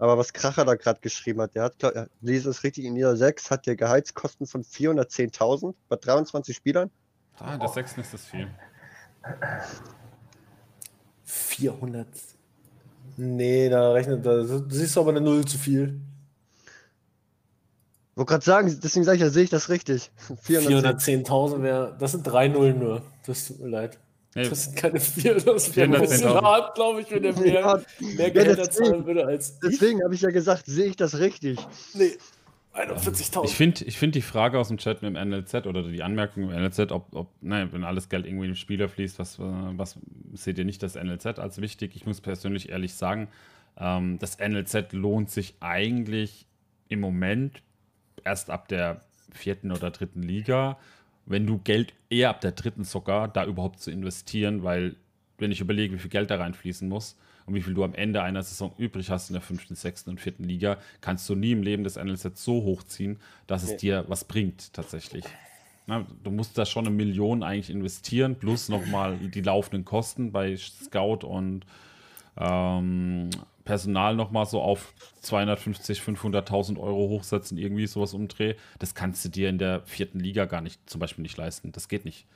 Aber 0.00 0.16
was 0.16 0.32
Kracher 0.32 0.64
da 0.64 0.76
gerade 0.76 0.98
geschrieben 1.00 1.42
hat, 1.42 1.54
der 1.54 1.64
hat, 1.64 1.78
glaub, 1.78 1.92
lese 2.22 2.48
es 2.48 2.64
richtig, 2.64 2.86
in 2.86 2.94
Liga 2.94 3.14
6 3.14 3.50
hat 3.50 3.66
der 3.66 3.76
Gehaltskosten 3.76 4.46
von 4.46 4.64
410.000 4.64 5.74
bei 5.90 5.96
23 5.96 6.56
Spielern. 6.56 6.90
Ah, 7.38 7.58
das 7.58 7.74
6 7.74 7.98
ist 7.98 8.14
das 8.14 8.24
viel. 8.24 8.48
400. 11.24 12.06
Nee, 13.18 13.68
da 13.68 13.92
rechnet, 13.92 14.24
da 14.24 14.42
siehst 14.70 14.96
du 14.96 15.00
aber 15.00 15.10
eine 15.10 15.20
Null 15.20 15.44
zu 15.44 15.58
viel. 15.58 16.00
Ich 18.12 18.16
wollte 18.16 18.30
gerade 18.30 18.44
sagen, 18.44 18.80
deswegen 18.82 19.04
sage 19.04 19.16
ich, 19.18 19.22
da 19.22 19.28
sehe 19.28 19.44
ich 19.44 19.50
das 19.50 19.68
richtig. 19.68 20.10
410.000 20.46 20.46
410 20.46 21.62
wäre, 21.62 21.96
das 21.98 22.12
sind 22.12 22.22
drei 22.22 22.48
Nullen 22.48 22.78
nur. 22.78 23.02
Das 23.26 23.48
tut 23.48 23.60
mir 23.60 23.68
leid. 23.68 23.98
Nee. 24.34 24.48
Das 24.48 24.64
sind 24.64 24.76
keine 24.76 25.00
vier, 25.00 25.34
das 25.34 25.74
wäre 25.74 25.92
ein 25.92 26.00
bisschen 26.00 26.28
hart, 26.28 26.76
glaube 26.76 27.00
ich, 27.00 27.10
wenn 27.10 27.24
er 27.24 27.36
mehr, 27.38 27.52
ja, 27.52 27.80
mehr 28.16 28.30
Geld 28.30 28.58
ja, 28.58 28.70
zahlen 28.70 29.04
würde 29.04 29.26
als 29.26 29.58
ich. 29.62 29.70
Deswegen 29.70 30.04
habe 30.04 30.14
ich 30.14 30.20
ja 30.20 30.30
gesagt, 30.30 30.66
sehe 30.66 30.86
ich 30.86 30.96
das 30.96 31.18
richtig? 31.18 31.58
Nee, 31.94 32.12
41.000. 32.74 33.44
Ich 33.44 33.54
finde 33.54 33.84
ich 33.84 33.98
find 33.98 34.14
die 34.14 34.22
Frage 34.22 34.56
aus 34.58 34.68
dem 34.68 34.78
Chat 34.78 35.02
mit 35.02 35.16
dem 35.16 35.30
NLZ 35.30 35.66
oder 35.66 35.82
die 35.82 36.04
Anmerkung 36.04 36.44
im 36.44 36.50
NLZ, 36.50 36.92
ob, 36.92 37.12
ob 37.14 37.28
nein, 37.40 37.72
wenn 37.72 37.82
alles 37.82 38.08
Geld 38.08 38.24
irgendwie 38.24 38.44
in 38.44 38.52
den 38.52 38.56
Spieler 38.56 38.88
fließt, 38.88 39.18
was, 39.18 39.38
was 39.40 39.98
seht 40.34 40.58
ihr 40.58 40.64
nicht 40.64 40.82
das 40.82 40.94
NLZ 40.94 41.40
als 41.40 41.60
wichtig? 41.60 41.96
Ich 41.96 42.06
muss 42.06 42.20
persönlich 42.20 42.68
ehrlich 42.68 42.94
sagen, 42.94 43.28
ähm, 43.76 44.20
das 44.20 44.38
NLZ 44.38 44.92
lohnt 44.92 45.30
sich 45.30 45.56
eigentlich 45.58 46.46
im 46.88 47.00
Moment 47.00 47.62
erst 48.24 48.50
ab 48.50 48.68
der 48.68 49.00
vierten 49.32 49.72
oder 49.72 49.90
dritten 49.90 50.22
Liga 50.22 50.78
wenn 51.26 51.46
du 51.46 51.58
Geld 51.58 51.94
eher 52.08 52.30
ab 52.30 52.40
der 52.40 52.52
dritten 52.52 52.84
sogar 52.84 53.28
da 53.28 53.44
überhaupt 53.44 53.80
zu 53.80 53.90
investieren, 53.90 54.62
weil 54.62 54.96
wenn 55.38 55.52
ich 55.52 55.60
überlege, 55.60 55.94
wie 55.94 55.98
viel 55.98 56.10
Geld 56.10 56.30
da 56.30 56.36
reinfließen 56.36 56.88
muss 56.88 57.16
und 57.46 57.54
wie 57.54 57.62
viel 57.62 57.74
du 57.74 57.84
am 57.84 57.94
Ende 57.94 58.22
einer 58.22 58.42
Saison 58.42 58.72
übrig 58.78 59.10
hast 59.10 59.30
in 59.30 59.34
der 59.34 59.42
fünften, 59.42 59.74
sechsten 59.74 60.10
und 60.10 60.20
vierten 60.20 60.44
Liga, 60.44 60.78
kannst 61.00 61.28
du 61.28 61.34
nie 61.34 61.52
im 61.52 61.62
Leben 61.62 61.84
das 61.84 61.96
NLZ 61.96 62.36
so 62.36 62.62
hochziehen, 62.62 63.18
dass 63.46 63.62
es 63.62 63.76
dir 63.76 64.04
was 64.08 64.24
bringt 64.24 64.72
tatsächlich. 64.74 65.24
Na, 65.86 66.06
du 66.22 66.30
musst 66.30 66.56
da 66.56 66.66
schon 66.66 66.86
eine 66.86 66.94
Million 66.94 67.42
eigentlich 67.42 67.70
investieren, 67.70 68.36
plus 68.36 68.68
nochmal 68.68 69.16
die 69.16 69.40
laufenden 69.40 69.84
Kosten 69.84 70.30
bei 70.30 70.56
Scout 70.56 71.26
und 71.26 71.64
ähm, 72.36 73.30
Personal 73.64 74.14
nochmal 74.16 74.46
so 74.46 74.60
auf 74.60 74.94
250, 75.20 76.00
500.000 76.00 76.78
Euro 76.78 77.08
hochsetzen, 77.08 77.58
irgendwie 77.58 77.86
sowas 77.86 78.14
umdreh, 78.14 78.54
das 78.78 78.94
kannst 78.94 79.24
du 79.24 79.28
dir 79.28 79.48
in 79.48 79.58
der 79.58 79.82
vierten 79.84 80.20
Liga 80.20 80.46
gar 80.46 80.60
nicht, 80.60 80.88
zum 80.88 81.00
Beispiel 81.00 81.22
nicht 81.22 81.36
leisten. 81.36 81.72
Das 81.72 81.88
geht 81.88 82.04
nicht. 82.04 82.26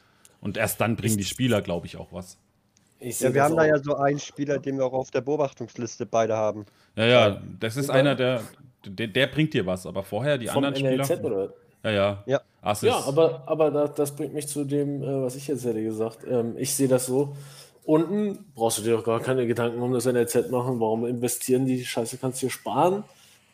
Und 0.40 0.56
erst 0.56 0.80
dann 0.80 0.96
bringen 0.96 1.16
die 1.16 1.24
Spieler, 1.24 1.62
glaube 1.62 1.86
ich, 1.86 1.96
auch 1.96 2.12
was. 2.12 2.36
ja, 3.00 3.32
wir 3.32 3.42
haben 3.42 3.54
auch. 3.54 3.58
da 3.58 3.66
ja 3.66 3.78
so 3.78 3.96
einen 3.96 4.18
Spieler, 4.18 4.58
den 4.58 4.76
wir 4.76 4.84
auch 4.84 4.92
auf 4.92 5.10
der 5.10 5.22
Beobachtungsliste 5.22 6.06
beide 6.06 6.36
haben. 6.36 6.66
Ja, 6.96 7.06
ja, 7.06 7.42
das 7.58 7.76
ist 7.76 7.90
einer, 7.90 8.14
der, 8.14 8.42
der, 8.84 9.08
der 9.08 9.26
bringt 9.26 9.54
dir 9.54 9.64
was, 9.64 9.86
aber 9.86 10.04
vorher 10.04 10.36
die 10.36 10.48
Vom 10.48 10.64
anderen 10.64 10.96
NLZ 10.96 11.06
Spieler. 11.06 11.24
Oder? 11.24 11.52
Ja, 11.84 11.90
ja. 11.90 12.24
Ja, 12.26 12.72
ja 12.82 12.96
aber, 13.06 13.42
aber 13.46 13.70
das, 13.70 13.94
das 13.94 14.16
bringt 14.16 14.34
mich 14.34 14.48
zu 14.48 14.64
dem, 14.64 15.02
äh, 15.02 15.22
was 15.22 15.36
ich 15.36 15.46
jetzt 15.48 15.64
hätte 15.64 15.82
gesagt. 15.82 16.18
Ähm, 16.28 16.56
ich 16.58 16.74
sehe 16.74 16.88
das 16.88 17.06
so 17.06 17.36
Unten 17.84 18.46
brauchst 18.54 18.78
du 18.78 18.82
dir 18.82 18.98
auch 18.98 19.04
gar 19.04 19.20
keine 19.20 19.46
Gedanken 19.46 19.82
um 19.82 19.92
das 19.92 20.06
NLZ 20.06 20.50
machen. 20.50 20.80
Warum 20.80 21.04
investieren 21.04 21.66
die 21.66 21.84
Scheiße? 21.84 22.16
Kannst 22.16 22.42
du 22.42 22.46
dir 22.46 22.50
sparen 22.50 23.04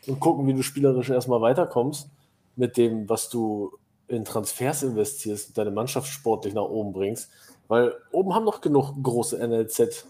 und 0.07 0.19
gucken, 0.19 0.47
wie 0.47 0.53
du 0.53 0.63
spielerisch 0.63 1.09
erstmal 1.09 1.41
weiterkommst 1.41 2.09
mit 2.55 2.77
dem, 2.77 3.09
was 3.09 3.29
du 3.29 3.71
in 4.07 4.23
Transfers 4.25 4.83
investierst 4.83 5.49
und 5.49 5.57
deine 5.57 5.71
Mannschaft 5.71 6.07
sportlich 6.07 6.53
nach 6.53 6.63
oben 6.63 6.93
bringst. 6.93 7.29
Weil 7.67 7.93
oben 8.11 8.33
haben 8.33 8.45
noch 8.45 8.61
genug 8.61 8.93
große 9.01 9.37
NLZ 9.37 10.05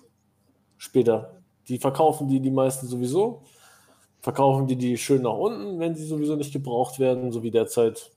später. 0.77 1.37
Die 1.67 1.77
verkaufen 1.77 2.27
die 2.27 2.39
die 2.39 2.51
meisten 2.51 2.87
sowieso. 2.87 3.43
Verkaufen 4.21 4.67
die 4.67 4.75
die 4.75 4.97
schön 4.97 5.23
nach 5.23 5.33
unten, 5.37 5.79
wenn 5.79 5.95
sie 5.95 6.05
sowieso 6.05 6.35
nicht 6.35 6.53
gebraucht 6.53 6.99
werden, 6.99 7.31
so 7.31 7.41
wie 7.41 7.51
derzeit 7.51 8.11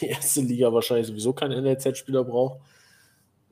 die 0.00 0.06
erste 0.06 0.40
Liga 0.42 0.72
wahrscheinlich 0.72 1.08
sowieso 1.08 1.32
kein 1.32 1.50
NLZ-Spieler 1.50 2.24
braucht. 2.24 2.60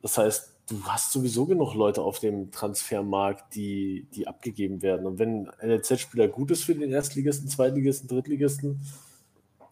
Das 0.02 0.16
heißt, 0.16 0.57
du 0.68 0.82
hast 0.84 1.12
sowieso 1.12 1.46
genug 1.46 1.74
Leute 1.74 2.02
auf 2.02 2.20
dem 2.20 2.50
Transfermarkt, 2.50 3.54
die, 3.54 4.06
die 4.14 4.26
abgegeben 4.26 4.82
werden. 4.82 5.06
Und 5.06 5.18
wenn 5.18 5.48
ein 5.48 5.68
NLZ-Spieler 5.68 6.28
gut 6.28 6.50
ist 6.50 6.64
für 6.64 6.74
den 6.74 6.92
Erstligisten, 6.92 7.48
Zweitligisten, 7.48 8.08
Drittligisten, 8.08 8.80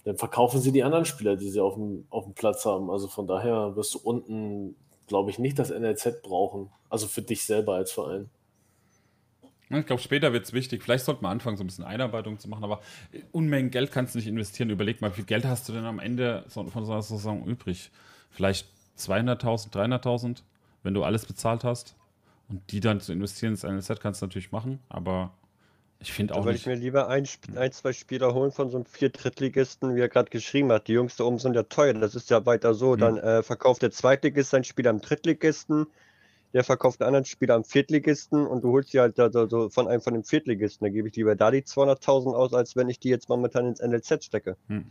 dann 0.05 0.17
verkaufen 0.17 0.61
sie 0.61 0.73
die 0.73 0.85
anderen 0.85 1.05
Spieler, 1.05 1.37
die 1.37 1.51
sie 1.51 1.61
auf 1.61 1.75
dem, 1.75 2.07
auf 2.11 2.25
dem 2.25 2.35
Platz 2.35 2.65
haben. 2.65 2.91
Also 2.91 3.09
von 3.09 3.27
daher 3.27 3.77
wirst 3.77 3.95
du 3.95 3.99
unten, 3.99 4.77
glaube 5.07 5.31
ich, 5.31 5.39
nicht 5.39 5.59
das 5.59 5.71
NLZ 5.71 6.23
brauchen. 6.23 6.71
Also 6.89 7.07
für 7.07 7.23
dich 7.23 7.45
selber 7.45 7.75
als 7.75 7.93
Verein. 7.93 8.31
Ich 9.69 9.87
glaube, 9.87 10.01
später 10.01 10.33
wird 10.33 10.45
es 10.45 10.53
wichtig. 10.53 10.85
Vielleicht 10.85 11.05
sollte 11.05 11.23
man 11.23 11.33
anfangen, 11.33 11.57
so 11.57 11.65
ein 11.65 11.67
bisschen 11.67 11.85
Einarbeitung 11.85 12.39
zu 12.39 12.49
machen, 12.49 12.63
aber 12.63 12.81
Unmengen 13.33 13.73
Geld 13.73 13.91
kannst 13.91 14.15
du 14.15 14.19
nicht 14.19 14.29
investieren. 14.29 14.71
Überleg 14.71 15.01
mal, 15.01 15.11
wie 15.11 15.17
viel 15.17 15.25
Geld 15.25 15.45
hast 15.45 15.69
du 15.69 15.73
denn 15.73 15.85
am 15.85 15.99
Ende 15.99 16.45
von 16.49 16.71
so 16.71 16.93
einer 16.93 17.03
Saison 17.03 17.45
übrig? 17.45 17.91
Vielleicht 18.31 18.69
200.000, 18.97 19.73
300.000? 19.73 20.43
Wenn 20.87 20.95
du 20.95 21.05
alles 21.05 21.27
bezahlt 21.27 21.65
hast. 21.65 21.97
Und 22.49 22.63
die 22.71 22.79
dann 22.79 23.01
zu 23.01 23.13
investieren 23.13 23.53
ins 23.55 23.65
NLZ 23.65 24.01
kannst 24.01 24.23
du 24.23 24.27
natürlich 24.27 24.53
machen, 24.53 24.79
aber 24.89 25.35
ich 25.99 26.13
finde 26.13 26.35
auch. 26.35 26.39
Da 26.39 26.45
würde 26.45 26.57
ich 26.57 26.67
mir 26.67 26.77
lieber 26.77 27.09
ein, 27.09 27.27
ein, 27.57 27.73
zwei 27.73 27.93
Spieler 27.93 28.35
holen 28.35 28.53
von 28.53 28.71
so 28.71 28.77
einem 28.77 28.87
Vier-Drittligisten, 28.87 29.97
wie 29.97 30.01
er 30.01 30.09
gerade 30.09 30.31
geschrieben 30.31 30.71
hat. 30.71 30.87
Die 30.87 30.93
Jungs 30.93 31.17
da 31.17 31.25
oben 31.25 31.41
sind 31.41 31.55
ja 31.55 31.65
teuer, 31.65 31.95
das 31.95 32.15
ist 32.15 32.31
ja 32.31 32.47
weiter 32.47 32.75
so. 32.75 32.93
Hm. 32.93 33.01
Dann 33.01 33.19
äh, 33.19 33.43
verkauft 33.43 33.83
der 33.83 33.91
Zweitligist 33.91 34.51
sein 34.51 34.63
Spieler 34.63 34.91
am 34.91 35.01
Drittligisten. 35.01 35.89
Der 36.53 36.65
verkauft 36.65 37.01
einen 37.01 37.09
anderen 37.09 37.25
Spieler 37.25 37.55
am 37.55 37.65
Viertligisten 37.65 38.47
und 38.47 38.63
du 38.65 38.73
holst 38.73 38.93
die 38.93 39.01
halt 39.01 39.19
da, 39.19 39.31
so, 39.31 39.47
so 39.47 39.69
von 39.69 39.89
einem 39.89 40.01
von 40.01 40.15
dem 40.15 40.25
Viertligisten. 40.25 40.87
Da 40.87 40.91
gebe 40.91 41.09
ich 41.09 41.17
lieber 41.17 41.35
da 41.37 41.51
die 41.51 41.63
200.000 41.63 42.35
aus, 42.35 42.55
als 42.55 42.77
wenn 42.77 42.89
ich 42.89 42.99
die 42.99 43.09
jetzt 43.09 43.29
momentan 43.29 43.67
ins 43.67 43.81
NLZ 43.81 44.25
stecke. 44.25 44.57
Hm. 44.69 44.87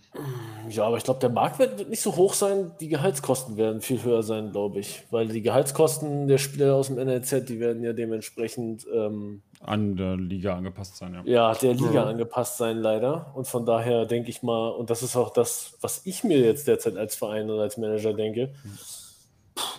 Ja, 0.69 0.85
aber 0.85 0.97
ich 0.97 1.03
glaube, 1.03 1.19
der 1.19 1.29
Marktwert 1.29 1.77
wird 1.79 1.89
nicht 1.89 2.01
so 2.01 2.15
hoch 2.15 2.33
sein. 2.33 2.71
Die 2.79 2.87
Gehaltskosten 2.89 3.57
werden 3.57 3.81
viel 3.81 4.03
höher 4.03 4.23
sein, 4.23 4.51
glaube 4.51 4.79
ich. 4.79 5.03
Weil 5.11 5.27
die 5.27 5.41
Gehaltskosten 5.41 6.27
der 6.27 6.37
Spieler 6.37 6.75
aus 6.75 6.87
dem 6.87 6.97
NLZ, 6.97 7.45
die 7.47 7.59
werden 7.59 7.83
ja 7.83 7.93
dementsprechend 7.93 8.85
ähm, 8.93 9.41
an 9.61 9.95
der 9.95 10.17
Liga 10.17 10.55
angepasst 10.55 10.97
sein, 10.97 11.13
ja. 11.13 11.21
Ja, 11.25 11.53
der 11.55 11.73
Liga 11.73 12.03
mhm. 12.03 12.09
angepasst 12.09 12.57
sein, 12.57 12.77
leider. 12.77 13.31
Und 13.33 13.47
von 13.47 13.65
daher 13.65 14.05
denke 14.05 14.29
ich 14.29 14.43
mal, 14.43 14.69
und 14.69 14.89
das 14.89 15.01
ist 15.01 15.15
auch 15.15 15.31
das, 15.31 15.77
was 15.81 16.01
ich 16.05 16.23
mir 16.23 16.39
jetzt 16.39 16.67
derzeit 16.67 16.97
als 16.97 17.15
Verein 17.15 17.49
und 17.49 17.59
als 17.59 17.77
Manager 17.77 18.13
denke, 18.13 18.53
mhm 18.63 18.77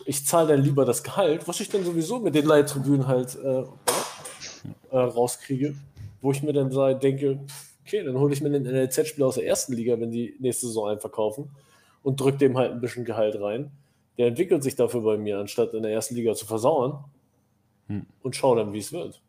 ich 0.05 0.25
zahle 0.27 0.49
dann 0.49 0.63
lieber 0.63 0.85
das 0.85 1.03
Gehalt, 1.03 1.47
was 1.49 1.61
ich 1.61 1.69
dann 1.69 1.85
sowieso 1.85 2.19
mit 2.21 2.35
den 2.35 2.47
Leittribünen 2.47 3.07
halt 3.07 3.37
äh, 3.37 3.65
äh, 4.91 4.99
rauskriege, 4.99 5.75
wo 6.21 6.33
ich 6.33 6.43
mir 6.43 6.53
dann 6.53 6.71
denke, 7.01 7.41
okay, 7.85 8.03
dann 8.03 8.19
hole 8.19 8.33
ich 8.33 8.41
mir 8.41 8.51
den 8.51 8.63
NLZ-Spieler 8.63 9.27
aus 9.27 9.37
der 9.37 9.47
ersten 9.47 9.75
Liga, 9.75 9.99
wenn 10.01 10.11
die 10.11 10.37
nächste 10.39 10.67
Saison 10.67 10.89
einverkaufen 10.91 11.51
und 12.03 12.21
drücke 12.21 12.39
dem 12.39 12.57
halt 12.57 12.73
ein 12.73 12.81
bisschen 12.81 13.05
Gehalt 13.05 13.41
rein. 13.41 13.71
Der 14.19 14.29
entwickelt 14.29 14.63
sich 14.63 14.77
dafür 14.77 15.03
bei 15.03 15.19
mir, 15.19 15.39
anstatt 15.39 15.75
in 15.75 15.83
der 15.83 15.93
ersten 15.93 16.15
Liga 16.15 16.35
zu 16.35 16.47
versauern 16.47 17.05
hm. 17.89 18.07
und 18.23 18.35
schau 18.35 18.55
dann, 18.55 18.73
wie 18.73 18.79
es 18.79 18.93
wird. 18.93 19.21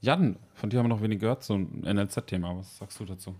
Jan, 0.00 0.36
von 0.54 0.68
dir 0.68 0.78
haben 0.78 0.86
wir 0.86 0.94
noch 0.94 1.02
wenig 1.02 1.18
gehört 1.18 1.42
zum 1.42 1.80
NLZ-Thema. 1.80 2.58
Was 2.58 2.76
sagst 2.76 3.00
du 3.00 3.04
dazu? 3.04 3.34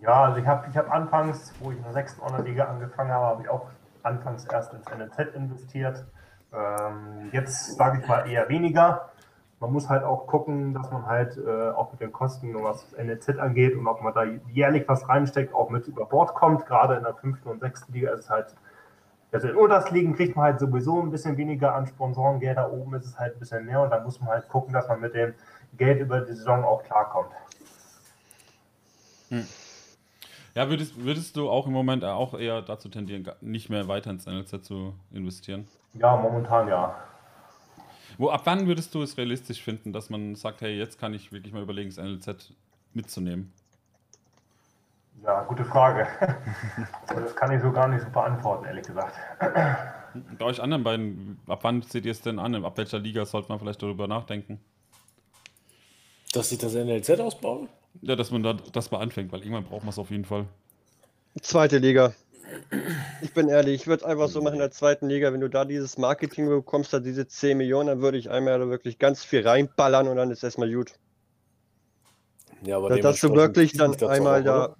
Ja, 0.00 0.24
also 0.24 0.40
ich 0.40 0.46
habe 0.46 0.68
ich 0.70 0.76
hab 0.76 0.90
anfangs, 0.90 1.52
wo 1.60 1.70
ich 1.70 1.76
in 1.76 1.82
der 1.82 1.92
sechsten 1.92 2.20
Online-Liga 2.20 2.64
angefangen 2.64 3.10
habe, 3.10 3.26
habe 3.26 3.42
ich 3.42 3.48
auch 3.48 3.66
anfangs 4.08 4.44
erst 4.46 4.72
ins 4.74 4.86
NLZ 4.86 5.34
investiert. 5.34 6.04
Ähm, 6.52 7.28
jetzt 7.32 7.76
sage 7.76 8.00
ich 8.00 8.08
mal 8.08 8.28
eher 8.28 8.48
weniger. 8.48 9.10
Man 9.60 9.72
muss 9.72 9.88
halt 9.88 10.04
auch 10.04 10.26
gucken, 10.26 10.72
dass 10.72 10.90
man 10.90 11.06
halt 11.06 11.36
äh, 11.36 11.70
auch 11.70 11.90
mit 11.92 12.00
den 12.00 12.12
Kosten, 12.12 12.54
was 12.54 12.88
das 12.90 13.04
NLZ 13.04 13.38
angeht 13.38 13.76
und 13.76 13.86
ob 13.88 14.02
man 14.02 14.14
da 14.14 14.24
jährlich 14.52 14.88
was 14.88 15.08
reinsteckt, 15.08 15.52
auch 15.52 15.68
mit 15.68 15.86
über 15.88 16.06
Bord 16.06 16.34
kommt. 16.34 16.64
Gerade 16.66 16.96
in 16.96 17.02
der 17.02 17.14
fünften 17.14 17.48
und 17.48 17.60
sechsten 17.60 17.92
Liga 17.92 18.12
ist 18.12 18.20
es 18.20 18.30
halt, 18.30 18.54
also 19.32 19.48
in 19.48 19.56
Untersligen 19.56 20.14
kriegt 20.14 20.36
man 20.36 20.44
halt 20.44 20.60
sowieso 20.60 21.02
ein 21.02 21.10
bisschen 21.10 21.36
weniger 21.36 21.74
an 21.74 21.86
Sponsorengelder, 21.86 22.72
oben 22.72 22.94
ist 22.94 23.06
es 23.06 23.18
halt 23.18 23.36
ein 23.36 23.40
bisschen 23.40 23.66
mehr 23.66 23.82
und 23.82 23.90
da 23.90 24.00
muss 24.00 24.20
man 24.20 24.30
halt 24.30 24.48
gucken, 24.48 24.72
dass 24.72 24.88
man 24.88 25.00
mit 25.00 25.14
dem 25.14 25.34
Geld 25.76 26.00
über 26.00 26.20
die 26.20 26.32
Saison 26.32 26.64
auch 26.64 26.84
klarkommt. 26.84 27.30
Hm. 29.30 29.44
Ja, 30.58 30.68
würdest, 30.68 31.04
würdest 31.04 31.36
du 31.36 31.48
auch 31.48 31.68
im 31.68 31.72
Moment 31.72 32.04
auch 32.04 32.34
eher 32.34 32.62
dazu 32.62 32.88
tendieren, 32.88 33.24
nicht 33.40 33.70
mehr 33.70 33.86
weiter 33.86 34.10
ins 34.10 34.26
NLZ 34.26 34.64
zu 34.64 34.92
investieren? 35.12 35.68
Ja, 35.94 36.16
momentan 36.16 36.66
ja. 36.66 36.96
Wo, 38.16 38.28
ab 38.30 38.40
wann 38.42 38.66
würdest 38.66 38.92
du 38.92 39.02
es 39.02 39.16
realistisch 39.16 39.62
finden, 39.62 39.92
dass 39.92 40.10
man 40.10 40.34
sagt, 40.34 40.60
hey, 40.60 40.76
jetzt 40.76 40.98
kann 40.98 41.14
ich 41.14 41.30
wirklich 41.30 41.52
mal 41.52 41.62
überlegen, 41.62 41.90
das 41.94 42.04
NLZ 42.04 42.52
mitzunehmen? 42.92 43.52
Ja, 45.22 45.44
gute 45.44 45.64
Frage. 45.64 46.08
das 47.06 47.36
kann 47.36 47.52
ich 47.52 47.62
so 47.62 47.70
gar 47.70 47.86
nicht 47.86 48.02
so 48.02 48.10
beantworten, 48.10 48.64
ehrlich 48.64 48.84
gesagt. 48.84 49.14
Bei 50.38 50.44
euch 50.44 50.60
anderen 50.60 50.82
beiden, 50.82 51.40
ab 51.46 51.60
wann 51.62 51.82
seht 51.82 52.04
ihr 52.04 52.10
es 52.10 52.20
denn 52.20 52.40
an? 52.40 52.64
Ab 52.64 52.76
welcher 52.78 52.98
Liga 52.98 53.24
sollte 53.26 53.48
man 53.48 53.60
vielleicht 53.60 53.80
darüber 53.80 54.08
nachdenken? 54.08 54.58
Dass 56.32 56.50
ich 56.50 56.58
das 56.58 56.74
NLZ 56.74 57.20
ausbaue? 57.20 57.68
Ja, 58.02 58.16
dass 58.16 58.30
man 58.30 58.42
da, 58.42 58.54
das 58.72 58.90
mal 58.90 58.98
anfängt, 58.98 59.32
weil 59.32 59.40
irgendwann 59.40 59.64
braucht 59.64 59.82
man 59.82 59.90
es 59.90 59.98
auf 59.98 60.10
jeden 60.10 60.24
Fall. 60.24 60.46
Zweite 61.42 61.78
Liga. 61.78 62.14
Ich 63.20 63.34
bin 63.34 63.48
ehrlich, 63.48 63.82
ich 63.82 63.86
würde 63.86 64.02
es 64.02 64.08
einfach 64.08 64.28
so 64.28 64.40
machen 64.40 64.54
in 64.54 64.60
der 64.60 64.70
zweiten 64.70 65.08
Liga, 65.08 65.32
wenn 65.32 65.40
du 65.40 65.50
da 65.50 65.64
dieses 65.64 65.98
Marketing 65.98 66.48
bekommst, 66.48 66.92
da 66.92 67.00
diese 67.00 67.26
10 67.26 67.58
Millionen, 67.58 67.88
dann 67.88 68.00
würde 68.00 68.16
ich 68.16 68.30
einmal 68.30 68.58
da 68.58 68.68
wirklich 68.68 68.98
ganz 68.98 69.22
viel 69.22 69.46
reinballern 69.46 70.08
und 70.08 70.16
dann 70.16 70.30
ist 70.30 70.42
erstmal 70.42 70.72
gut. 70.72 70.94
Ja, 72.62 72.78
aber 72.78 72.88
dass, 72.88 73.00
dass 73.00 73.20
du 73.20 73.34
wirklich 73.34 73.74
dann 73.74 73.94
einmal 74.02 74.40
auch, 74.40 74.44
da. 74.44 74.76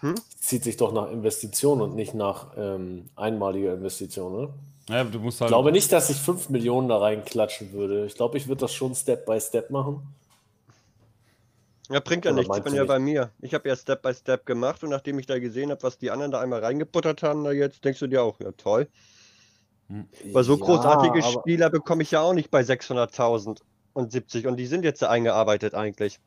Hm? 0.00 0.14
Zieht 0.40 0.64
sich 0.64 0.76
doch 0.76 0.92
nach 0.92 1.10
Investition 1.10 1.80
und 1.80 1.94
nicht 1.94 2.14
nach 2.14 2.52
ähm, 2.56 3.06
einmaliger 3.16 3.74
Investition, 3.74 4.34
oder? 4.34 4.54
Ja, 4.88 5.04
du 5.04 5.18
musst 5.18 5.40
halt 5.40 5.50
ich 5.50 5.52
glaube 5.52 5.72
nicht, 5.72 5.92
dass 5.92 6.10
ich 6.10 6.16
5 6.16 6.48
Millionen 6.50 6.88
da 6.88 6.98
reinklatschen 6.98 7.72
würde. 7.72 8.06
Ich 8.06 8.14
glaube, 8.14 8.38
ich 8.38 8.48
würde 8.48 8.60
das 8.60 8.72
schon 8.72 8.94
Step 8.94 9.26
by 9.26 9.40
Step 9.40 9.70
machen. 9.70 10.02
Ja, 11.90 12.00
bringt 12.00 12.24
ja 12.26 12.32
nichts. 12.32 12.54
Ich 12.56 12.62
bin 12.62 12.74
ja 12.74 12.84
bei 12.84 12.98
mir. 12.98 13.30
Ich 13.40 13.54
habe 13.54 13.68
ja 13.68 13.74
Step 13.74 14.02
by 14.02 14.12
Step 14.12 14.44
gemacht 14.44 14.84
und 14.84 14.90
nachdem 14.90 15.18
ich 15.18 15.26
da 15.26 15.38
gesehen 15.38 15.70
habe, 15.70 15.82
was 15.82 15.98
die 15.98 16.10
anderen 16.10 16.32
da 16.32 16.40
einmal 16.40 16.62
reingebuttert 16.62 17.22
haben, 17.22 17.44
da 17.44 17.52
jetzt 17.52 17.84
denkst 17.84 18.00
du 18.00 18.06
dir 18.06 18.22
auch, 18.22 18.38
ja 18.40 18.52
toll. 18.52 18.88
Hm. 19.88 20.06
Weil 20.32 20.44
so 20.44 20.54
ja, 20.54 20.64
großartige 20.64 21.22
Spieler 21.22 21.70
bekomme 21.70 22.02
ich 22.02 22.10
ja 22.10 22.20
auch 22.20 22.34
nicht 22.34 22.50
bei 22.50 22.60
600.000 22.60 23.60
und 23.94 24.12
70 24.12 24.46
und 24.46 24.56
die 24.56 24.66
sind 24.66 24.84
jetzt 24.84 25.02
eingearbeitet 25.02 25.74
eigentlich. 25.74 26.20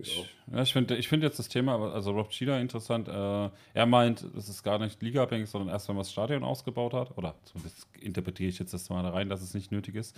Ich, 0.00 0.28
ja, 0.50 0.62
ich 0.62 0.72
finde 0.72 0.96
ich 0.96 1.08
find 1.08 1.22
jetzt 1.22 1.38
das 1.38 1.48
Thema, 1.48 1.92
also 1.92 2.12
Rob 2.12 2.30
Cheetah 2.30 2.58
interessant. 2.58 3.08
Äh, 3.08 3.50
er 3.74 3.86
meint, 3.86 4.24
es 4.36 4.48
ist 4.48 4.62
gar 4.62 4.78
nicht 4.78 5.02
ligaabhängig, 5.02 5.48
sondern 5.48 5.68
erst, 5.68 5.88
wenn 5.88 5.96
man 5.96 6.02
das 6.02 6.12
Stadion 6.12 6.42
ausgebaut 6.42 6.94
hat. 6.94 7.16
Oder 7.16 7.34
zumindest 7.44 7.86
interpretiere 8.00 8.48
ich 8.48 8.58
jetzt 8.58 8.74
das 8.74 8.88
mal 8.90 9.02
da 9.02 9.10
rein, 9.10 9.28
dass 9.28 9.42
es 9.42 9.54
nicht 9.54 9.70
nötig 9.70 9.94
ist. 9.94 10.16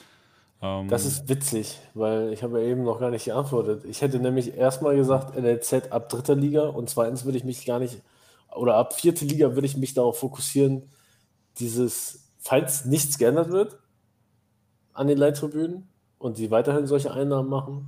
Ähm, 0.65 0.89
das 0.89 1.05
ist 1.05 1.29
witzig, 1.29 1.79
weil 1.93 2.33
ich 2.33 2.43
habe 2.43 2.61
ja 2.61 2.69
eben 2.69 2.85
noch 2.85 2.99
gar 2.99 3.11
nicht 3.11 3.27
geantwortet. 3.27 3.85
Ich 3.85 4.01
hätte 4.01 4.19
nämlich 4.19 4.57
erstmal 4.57 4.97
gesagt, 4.97 5.37
NLZ 5.37 5.93
ab 5.93 6.09
dritter 6.09 6.35
Liga 6.35 6.69
und 6.69 6.89
zweitens 6.89 7.27
würde 7.27 7.37
ich 7.37 7.45
mich 7.45 7.67
gar 7.67 7.79
nicht, 7.79 8.01
oder 8.55 8.77
ab 8.77 8.95
vierte 8.95 9.27
Liga 9.27 9.55
würde 9.55 9.67
ich 9.67 9.77
mich 9.77 9.93
darauf 9.93 10.19
fokussieren, 10.19 10.91
dieses, 11.59 12.31
falls 12.39 12.87
nichts 12.87 13.19
geändert 13.19 13.51
wird 13.51 13.79
an 14.95 15.07
den 15.07 15.19
Leittribünen 15.19 15.89
und 16.19 16.39
die 16.39 16.51
weiterhin 16.51 16.87
solche 16.87 17.13
Einnahmen 17.13 17.51
machen, 17.51 17.87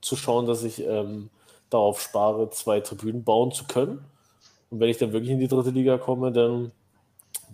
zu 0.00 0.16
schauen, 0.16 0.46
dass 0.46 0.64
ich 0.64 0.84
ähm, 0.84 1.30
darauf 1.68 2.00
spare, 2.00 2.50
zwei 2.50 2.80
Tribünen 2.80 3.22
bauen 3.22 3.52
zu 3.52 3.64
können. 3.66 4.04
Und 4.70 4.80
wenn 4.80 4.88
ich 4.88 4.98
dann 4.98 5.12
wirklich 5.12 5.30
in 5.30 5.38
die 5.38 5.48
dritte 5.48 5.70
Liga 5.70 5.98
komme, 5.98 6.32
dann 6.32 6.72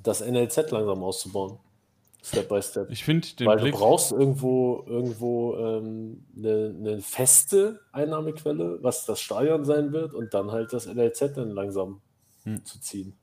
das 0.03 0.21
NLZ 0.21 0.71
langsam 0.71 1.03
auszubauen. 1.03 1.59
Step 2.27 2.49
by 2.49 2.61
Step. 2.61 2.91
Ich 2.91 3.05
finde 3.05 3.29
den 3.39 3.47
Weil 3.47 3.59
Blick 3.59 3.72
du 3.72 3.79
brauchst 3.79 4.11
irgendwo, 4.11 4.85
irgendwo 4.89 5.57
ähm, 5.57 6.24
eine, 6.37 6.74
eine, 6.77 7.01
feste 7.01 7.81
Einnahmequelle, 7.93 8.83
was 8.83 9.07
das 9.07 9.20
Stadion 9.20 9.64
sein 9.64 9.93
wird, 9.93 10.12
und 10.12 10.35
dann 10.35 10.51
halt 10.51 10.72
das 10.72 10.87
NLZ 10.87 11.35
dann 11.37 11.51
langsam 11.51 12.01
hm. 12.43 12.64
zu 12.64 12.81
ziehen. 12.81 13.16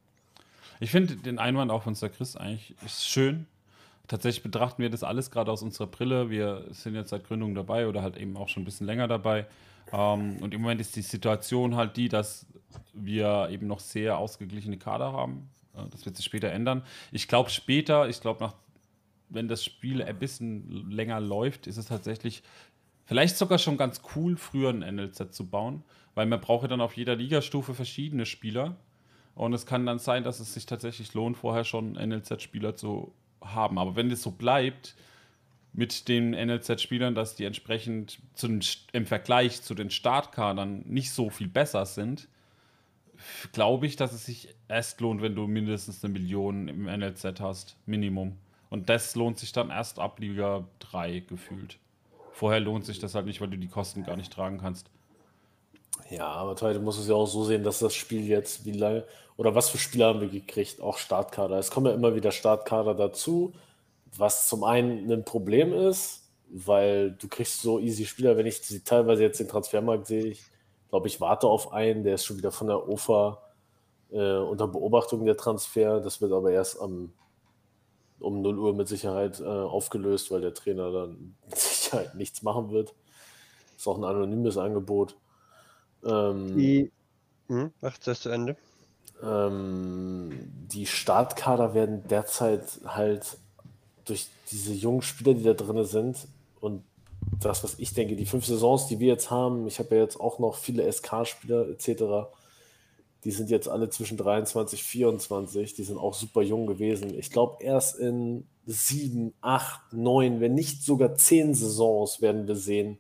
Ich 0.79 0.91
finde 0.91 1.17
den 1.17 1.37
Einwand 1.37 1.69
auch 1.71 1.83
von 1.83 1.95
Sir 1.95 2.09
Chris 2.09 2.37
eigentlich 2.37 2.75
ist 2.85 3.05
schön. 3.05 3.45
Tatsächlich 4.07 4.43
betrachten 4.43 4.81
wir 4.81 4.89
das 4.89 5.03
alles 5.03 5.31
gerade 5.31 5.51
aus 5.51 5.63
unserer 5.63 5.87
Brille. 5.87 6.29
Wir 6.29 6.65
sind 6.71 6.95
jetzt 6.95 7.09
seit 7.09 7.25
Gründung 7.25 7.55
dabei 7.55 7.87
oder 7.87 8.01
halt 8.01 8.17
eben 8.17 8.37
auch 8.37 8.47
schon 8.47 8.63
ein 8.63 8.65
bisschen 8.65 8.87
länger 8.87 9.07
dabei. 9.07 9.47
Ähm, 9.91 10.37
und 10.41 10.53
im 10.53 10.61
Moment 10.61 10.79
ist 10.79 10.95
die 10.95 11.01
Situation 11.01 11.75
halt 11.75 11.97
die, 11.97 12.07
dass 12.07 12.45
wir 12.93 13.49
eben 13.49 13.67
noch 13.67 13.79
sehr 13.79 14.17
ausgeglichene 14.17 14.77
Kader 14.77 15.11
haben. 15.11 15.49
Äh, 15.75 15.89
das 15.91 16.05
wird 16.05 16.15
sich 16.15 16.25
später 16.25 16.49
ändern. 16.51 16.83
Ich 17.11 17.27
glaube 17.27 17.49
später, 17.49 18.07
ich 18.07 18.21
glaube 18.21 18.41
nach 18.43 18.53
wenn 19.33 19.47
das 19.47 19.63
Spiel 19.63 20.01
ein 20.01 20.17
bisschen 20.17 20.89
länger 20.91 21.19
läuft, 21.19 21.67
ist 21.67 21.77
es 21.77 21.87
tatsächlich 21.87 22.43
vielleicht 23.05 23.37
sogar 23.37 23.57
schon 23.57 23.77
ganz 23.77 24.01
cool, 24.15 24.37
früher 24.37 24.69
ein 24.69 24.79
NLZ 24.95 25.33
zu 25.33 25.49
bauen, 25.49 25.83
weil 26.15 26.25
man 26.25 26.41
braucht 26.41 26.63
ja 26.63 26.67
dann 26.69 26.81
auf 26.81 26.95
jeder 26.95 27.15
Ligastufe 27.15 27.73
verschiedene 27.73 28.25
Spieler. 28.25 28.77
Und 29.35 29.53
es 29.53 29.65
kann 29.65 29.85
dann 29.85 29.99
sein, 29.99 30.23
dass 30.23 30.39
es 30.39 30.53
sich 30.53 30.65
tatsächlich 30.65 31.13
lohnt, 31.13 31.37
vorher 31.37 31.63
schon 31.63 31.93
NLZ-Spieler 31.93 32.75
zu 32.75 33.13
haben. 33.41 33.79
Aber 33.79 33.95
wenn 33.95 34.11
es 34.11 34.21
so 34.21 34.31
bleibt 34.31 34.95
mit 35.73 36.07
den 36.07 36.31
NLZ-Spielern, 36.31 37.15
dass 37.15 37.35
die 37.35 37.45
entsprechend 37.45 38.19
zum, 38.35 38.59
im 38.91 39.07
Vergleich 39.07 39.63
zu 39.63 39.73
den 39.73 39.89
Startkadern 39.89 40.83
nicht 40.85 41.11
so 41.11 41.31
viel 41.31 41.47
besser 41.47 41.87
sind, 41.87 42.27
glaube 43.51 43.87
ich, 43.87 43.95
dass 43.95 44.13
es 44.13 44.25
sich 44.25 44.49
erst 44.67 45.01
lohnt, 45.01 45.21
wenn 45.21 45.35
du 45.35 45.47
mindestens 45.47 46.03
eine 46.03 46.13
Million 46.13 46.67
im 46.67 46.85
NLZ 46.85 47.39
hast, 47.39 47.77
Minimum. 47.85 48.37
Und 48.73 48.89
das 48.89 49.13
lohnt 49.13 49.37
sich 49.37 49.51
dann 49.51 49.69
erst 49.69 49.99
ab 49.99 50.19
Liga 50.19 50.65
3 50.79 51.19
gefühlt. 51.19 51.77
Vorher 52.31 52.59
lohnt 52.59 52.87
sich 52.87 52.97
das 52.97 53.13
halt 53.13 53.27
nicht, 53.27 53.39
weil 53.39 53.49
du 53.49 53.57
die 53.59 53.67
Kosten 53.67 54.03
gar 54.03 54.17
nicht 54.17 54.33
tragen 54.33 54.57
kannst. 54.57 54.89
Ja, 56.09 56.25
aber 56.25 56.59
heute 56.59 56.79
muss 56.79 56.97
es 56.97 57.07
ja 57.07 57.13
auch 57.13 57.27
so 57.27 57.43
sehen, 57.43 57.63
dass 57.63 57.77
das 57.77 57.93
Spiel 57.93 58.25
jetzt 58.25 58.65
wie 58.65 58.71
lange 58.71 59.05
oder 59.37 59.53
was 59.53 59.69
für 59.69 59.77
Spieler 59.77 60.07
haben 60.07 60.21
wir 60.21 60.27
gekriegt? 60.27 60.81
Auch 60.81 60.97
Startkader. 60.97 61.59
Es 61.59 61.69
kommen 61.69 61.85
ja 61.85 61.93
immer 61.93 62.15
wieder 62.15 62.31
Startkader 62.31 62.95
dazu, 62.95 63.53
was 64.17 64.49
zum 64.49 64.63
einen 64.63 65.11
ein 65.11 65.23
Problem 65.23 65.71
ist, 65.71 66.27
weil 66.49 67.11
du 67.11 67.27
kriegst 67.27 67.61
so 67.61 67.77
easy 67.77 68.07
Spieler, 68.07 68.37
wenn 68.37 68.47
ich 68.47 68.63
sie 68.63 68.83
teilweise 68.83 69.21
jetzt 69.21 69.39
den 69.39 69.49
Transfermarkt 69.49 70.07
sehe, 70.07 70.25
ich 70.25 70.41
glaube, 70.89 71.07
ich 71.07 71.21
warte 71.21 71.45
auf 71.45 71.73
einen, 71.73 72.03
der 72.03 72.15
ist 72.15 72.25
schon 72.25 72.39
wieder 72.39 72.51
von 72.51 72.65
der 72.65 72.89
OFA 72.89 73.37
äh, 74.11 74.37
unter 74.37 74.67
Beobachtung 74.67 75.25
der 75.25 75.37
Transfer. 75.37 75.99
Das 75.99 76.21
wird 76.21 76.31
aber 76.31 76.49
erst 76.49 76.81
am 76.81 77.13
um 78.19 78.41
0 78.41 78.59
Uhr 78.59 78.73
mit 78.75 78.87
Sicherheit 78.87 79.39
äh, 79.39 79.43
aufgelöst, 79.45 80.31
weil 80.31 80.41
der 80.41 80.53
Trainer 80.53 80.91
dann 80.91 81.35
mit 81.49 81.57
Sicherheit 81.59 82.15
nichts 82.15 82.43
machen 82.43 82.71
wird. 82.71 82.93
Ist 83.77 83.87
auch 83.87 83.97
ein 83.97 84.03
anonymes 84.03 84.57
Angebot. 84.57 85.17
Ähm, 86.05 86.55
Die, 86.55 86.91
hm, 87.47 87.73
macht 87.81 88.07
das 88.07 88.21
zu 88.21 88.29
Ende? 88.29 88.57
ähm, 89.21 90.31
die 90.71 90.85
Startkader 90.85 91.73
werden 91.73 92.07
derzeit 92.07 92.79
halt 92.85 93.37
durch 94.05 94.27
diese 94.51 94.73
jungen 94.73 95.01
Spieler, 95.01 95.33
die 95.33 95.43
da 95.43 95.53
drin 95.53 95.83
sind 95.85 96.27
und 96.59 96.83
das, 97.39 97.63
was 97.63 97.79
ich 97.79 97.93
denke, 97.93 98.15
die 98.15 98.25
fünf 98.25 98.45
Saisons, 98.45 98.87
die 98.87 98.99
wir 98.99 99.07
jetzt 99.07 99.31
haben, 99.31 99.67
ich 99.67 99.79
habe 99.79 99.95
ja 99.95 100.01
jetzt 100.01 100.19
auch 100.19 100.39
noch 100.39 100.55
viele 100.55 100.91
SK-Spieler 100.91 101.69
etc., 101.69 102.27
die 103.23 103.31
sind 103.31 103.49
jetzt 103.49 103.69
alle 103.69 103.89
zwischen 103.89 104.17
23, 104.17 104.83
24, 104.83 105.73
die 105.75 105.83
sind 105.83 105.97
auch 105.97 106.13
super 106.13 106.41
jung 106.41 106.67
gewesen. 106.67 107.17
Ich 107.17 107.31
glaube, 107.31 107.63
erst 107.63 107.97
in 107.97 108.45
sieben, 108.65 109.33
acht, 109.41 109.93
neun, 109.93 110.41
wenn 110.41 110.53
nicht 110.53 110.83
sogar 110.83 111.15
zehn 111.15 111.53
Saisons 111.53 112.21
werden 112.21 112.47
wir 112.47 112.55
sehen, 112.55 112.97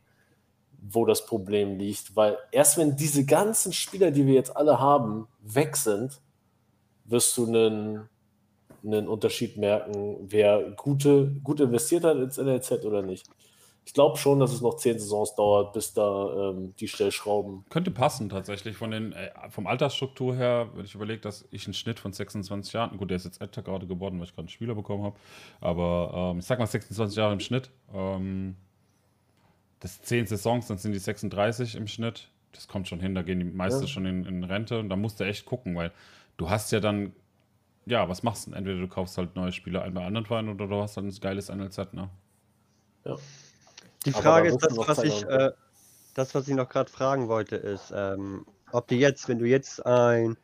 wo 0.81 1.05
das 1.05 1.25
Problem 1.25 1.77
liegt. 1.77 2.15
Weil 2.15 2.37
erst 2.51 2.77
wenn 2.77 2.95
diese 2.95 3.25
ganzen 3.25 3.73
Spieler, 3.73 4.11
die 4.11 4.25
wir 4.25 4.33
jetzt 4.33 4.55
alle 4.55 4.79
haben, 4.79 5.27
weg 5.41 5.75
sind, 5.75 6.21
wirst 7.05 7.37
du 7.37 7.45
einen, 7.45 8.09
einen 8.83 9.07
Unterschied 9.07 9.57
merken, 9.57 10.17
wer 10.21 10.71
gute, 10.71 11.31
gut 11.43 11.59
investiert 11.59 12.03
hat 12.03 12.17
ins 12.17 12.37
NLZ 12.37 12.85
oder 12.85 13.01
nicht. 13.01 13.27
Ich 13.85 13.93
glaube 13.93 14.17
schon, 14.17 14.39
dass 14.39 14.53
es 14.53 14.61
noch 14.61 14.75
zehn 14.77 14.97
Saisons 14.97 15.35
dauert, 15.35 15.73
bis 15.73 15.93
da 15.93 16.51
ähm, 16.51 16.73
die 16.79 16.87
Stellschrauben. 16.87 17.65
Könnte 17.69 17.91
passen 17.91 18.29
tatsächlich. 18.29 18.77
Von 18.77 18.91
den, 18.91 19.11
äh, 19.11 19.31
vom 19.49 19.67
Altersstruktur 19.67 20.35
her, 20.35 20.69
wenn 20.75 20.85
ich 20.85 20.95
überlege, 20.95 21.19
dass 21.19 21.45
ich 21.51 21.65
einen 21.65 21.73
Schnitt 21.73 21.99
von 21.99 22.13
26 22.13 22.71
Jahren, 22.73 22.97
gut, 22.97 23.09
der 23.09 23.17
ist 23.17 23.25
jetzt 23.25 23.41
älter 23.41 23.61
gerade 23.61 23.85
geworden, 23.85 24.19
weil 24.19 24.25
ich 24.25 24.31
gerade 24.31 24.43
einen 24.43 24.49
Spieler 24.49 24.75
bekommen 24.75 25.03
habe, 25.03 25.17
aber 25.59 26.31
ähm, 26.31 26.39
ich 26.39 26.45
sag 26.45 26.59
mal 26.59 26.67
26 26.67 27.17
Jahre 27.17 27.33
im 27.33 27.39
Schnitt. 27.41 27.71
Ähm, 27.93 28.55
das 29.81 30.01
10 30.01 30.27
Saisons, 30.27 30.67
dann 30.67 30.77
sind 30.77 30.93
die 30.93 30.99
36 30.99 31.75
im 31.75 31.87
Schnitt. 31.87 32.29
Das 32.53 32.69
kommt 32.69 32.87
schon 32.87 33.01
hin, 33.01 33.15
da 33.15 33.21
gehen 33.21 33.39
die 33.39 33.45
meisten 33.45 33.81
ja. 33.81 33.87
schon 33.87 34.05
in, 34.05 34.25
in 34.25 34.43
Rente 34.45 34.79
und 34.79 34.87
da 34.87 34.95
musst 34.95 35.19
du 35.19 35.25
echt 35.25 35.45
gucken, 35.45 35.75
weil 35.75 35.91
du 36.37 36.49
hast 36.49 36.71
ja 36.71 36.79
dann, 36.79 37.11
ja, 37.85 38.07
was 38.07 38.23
machst 38.23 38.47
du? 38.47 38.53
Entweder 38.53 38.79
du 38.79 38.87
kaufst 38.87 39.17
halt 39.17 39.35
neue 39.35 39.51
Spieler 39.51 39.83
ein 39.83 39.93
bei 39.93 40.05
anderen 40.05 40.25
Vereinen 40.25 40.49
oder 40.49 40.67
du 40.67 40.75
hast 40.81 40.95
dann 40.95 41.07
ein 41.07 41.15
geiles 41.19 41.49
NLZ, 41.49 41.93
ne? 41.93 42.09
Ja. 43.03 43.17
Die 44.05 44.11
Frage 44.11 44.49
ist, 44.49 44.57
das 44.59 44.77
was, 44.77 45.03
ich, 45.03 45.23
äh, 45.25 45.51
das, 46.13 46.35
was 46.35 46.47
ich 46.47 46.55
noch 46.55 46.69
gerade 46.69 46.91
fragen 46.91 47.27
wollte, 47.27 47.55
ist, 47.55 47.93
ähm, 47.95 48.45
ob 48.71 48.87
du 48.87 48.95
jetzt, 48.95 49.27
wenn 49.29 49.39
du 49.39 49.45
jetzt 49.45 49.85
einen 49.85 50.37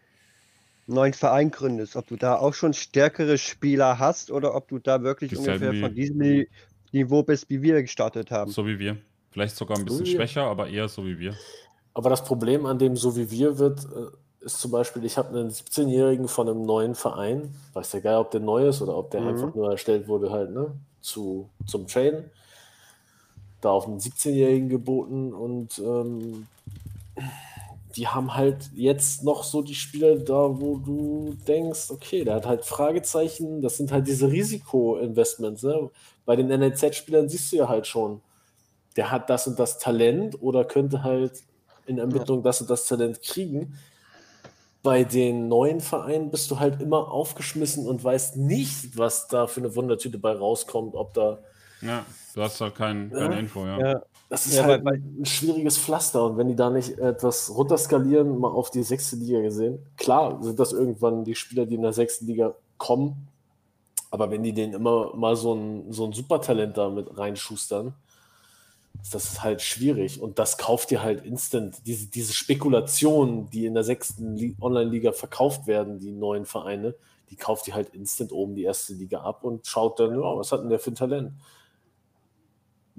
neuen 0.88 1.14
Verein 1.14 1.52
gründest, 1.52 1.96
ob 1.96 2.08
du 2.08 2.16
da 2.16 2.36
auch 2.36 2.54
schon 2.54 2.74
stärkere 2.74 3.38
Spieler 3.38 4.00
hast 4.00 4.32
oder 4.32 4.56
ob 4.56 4.68
du 4.68 4.80
da 4.80 5.02
wirklich 5.04 5.30
Dieselben 5.30 5.68
ungefähr 5.68 5.88
von 5.88 5.96
diesem 5.96 6.48
Niveau 6.92 7.24
bist, 7.24 7.50
wie 7.50 7.62
wir 7.62 7.82
gestartet 7.82 8.32
haben. 8.32 8.52
So 8.52 8.66
wie 8.66 8.80
wir. 8.80 8.98
Vielleicht 9.32 9.56
sogar 9.56 9.78
ein 9.78 9.86
bisschen 9.86 10.06
so 10.06 10.12
schwächer, 10.12 10.44
aber 10.44 10.70
eher 10.70 10.88
so 10.88 11.06
wie 11.06 11.20
wir. 11.20 11.36
Aber 11.94 12.10
das 12.10 12.24
Problem 12.24 12.66
an 12.66 12.80
dem 12.80 12.96
so 12.96 13.16
wie 13.16 13.30
wir 13.30 13.60
wird, 13.60 13.86
äh, 13.86 14.46
ist 14.46 14.60
zum 14.60 14.72
Beispiel, 14.72 15.04
ich 15.06 15.18
habe 15.18 15.38
einen 15.38 15.50
17-Jährigen 15.50 16.28
von 16.28 16.48
einem 16.48 16.64
neuen 16.64 16.96
Verein, 16.96 17.54
weiß 17.74 17.94
ja 17.94 18.00
geil, 18.00 18.16
ob 18.16 18.32
der 18.32 18.40
neu 18.40 18.70
ist 18.70 18.82
oder 18.82 18.96
ob 18.98 19.12
der 19.12 19.22
mhm. 19.22 19.28
einfach 19.28 19.54
nur 19.54 19.72
erstellt 19.72 20.08
wurde, 20.08 20.32
halt, 20.32 20.52
ne, 20.52 20.72
zu, 21.02 21.50
zum 21.66 21.88
Traden 21.88 22.32
da 23.62 23.72
auf 23.72 23.88
einen 23.88 24.00
17-Jährigen 24.00 24.70
geboten 24.70 25.34
und 25.34 25.80
ähm, 25.80 26.48
die 27.96 28.08
haben 28.08 28.36
halt 28.36 28.70
jetzt 28.74 29.24
noch 29.24 29.44
so 29.44 29.62
die 29.62 29.76
Spieler 29.76 30.18
da, 30.18 30.60
wo 30.60 30.78
du 30.78 31.36
denkst, 31.48 31.90
okay, 31.90 32.24
der 32.24 32.36
hat 32.36 32.46
halt 32.46 32.66
Fragezeichen, 32.66 33.62
das 33.62 33.78
sind 33.78 33.92
halt 33.92 34.08
diese 34.08 34.32
Risiko-Investments. 34.32 35.64
Ne? 35.64 35.90
Bei 36.26 36.36
den 36.36 36.48
NLZ-Spielern 36.48 37.28
siehst 37.28 37.52
du 37.52 37.58
ja 37.58 37.68
halt 37.68 37.88
schon, 37.88 38.22
der 38.96 39.12
hat 39.12 39.30
das 39.30 39.48
und 39.48 39.58
das 39.60 39.80
Talent 39.80 40.42
oder 40.42 40.66
könnte 40.66 41.04
halt 41.04 41.44
in 41.88 41.98
Ermittlung 41.98 42.44
das 42.44 42.62
und 42.62 42.70
das 42.70 42.86
Talent 42.86 43.22
kriegen. 43.22 43.78
Bei 44.84 45.04
den 45.04 45.48
neuen 45.48 45.82
Vereinen 45.82 46.32
bist 46.32 46.50
du 46.52 46.60
halt 46.60 46.82
immer 46.82 47.12
aufgeschmissen 47.12 47.88
und 47.88 48.04
weißt 48.04 48.38
nicht, 48.38 48.98
was 48.98 49.28
da 49.28 49.48
für 49.48 49.62
eine 49.62 49.76
Wundertüte 49.76 50.20
bei 50.20 50.32
rauskommt, 50.32 50.96
ob 50.96 51.14
da 51.14 51.40
ja, 51.82 52.06
du 52.34 52.42
hast 52.42 52.60
halt 52.62 52.76
kein, 52.76 53.10
keine 53.12 53.36
ja. 53.36 53.40
Info, 53.40 53.66
ja. 53.66 53.80
ja. 53.80 54.02
Das 54.30 54.46
ist 54.46 54.56
ja, 54.56 54.64
halt 54.64 54.86
ein 54.86 55.26
schwieriges 55.26 55.78
Pflaster 55.78 56.24
und 56.24 56.38
wenn 56.38 56.48
die 56.48 56.56
da 56.56 56.70
nicht 56.70 57.00
etwas 57.00 57.54
runterskalieren, 57.56 58.38
mal 58.38 58.52
auf 58.52 58.70
die 58.70 58.84
sechste 58.84 59.16
Liga 59.16 59.42
gesehen, 59.42 59.80
klar 59.98 60.42
sind 60.44 60.60
das 60.60 60.72
irgendwann 60.72 61.24
die 61.24 61.34
Spieler, 61.34 61.66
die 61.66 61.76
in 61.76 61.82
der 61.82 61.94
sechsten 61.94 62.28
Liga 62.28 62.54
kommen, 62.78 63.28
aber 64.12 64.30
wenn 64.30 64.44
die 64.44 64.54
denen 64.54 64.74
immer 64.74 65.16
mal 65.16 65.36
so 65.36 65.54
ein, 65.54 65.92
so 65.92 66.06
ein 66.06 66.14
Supertalent 66.14 66.78
da 66.78 66.90
mit 66.90 67.18
reinschustern, 67.18 67.94
ist 69.02 69.16
das 69.16 69.44
halt 69.44 69.62
schwierig 69.62 70.22
und 70.22 70.40
das 70.40 70.58
kauft 70.58 70.92
dir 70.92 71.02
halt 71.02 71.26
instant. 71.26 71.78
Diese, 71.86 72.08
diese 72.08 72.34
Spekulationen, 72.34 73.50
die 73.50 73.66
in 73.66 73.74
der 73.74 73.84
sechsten 73.84 74.56
Online-Liga 74.62 75.14
verkauft 75.14 75.68
werden, 75.68 76.00
die 76.00 76.12
neuen 76.12 76.46
Vereine, 76.46 76.96
die 77.30 77.36
kauft 77.36 77.68
ihr 77.68 77.76
halt 77.76 77.90
instant 77.94 78.32
oben 78.32 78.56
die 78.56 78.64
erste 78.64 78.94
Liga 78.94 79.22
ab 79.22 79.44
und 79.44 79.68
schaut 79.68 80.00
dann, 80.00 80.18
oh, 80.18 80.38
was 80.38 80.52
hat 80.52 80.62
denn 80.62 80.70
der 80.70 80.80
für 80.80 80.92
ein 80.92 80.96
Talent? 80.96 81.34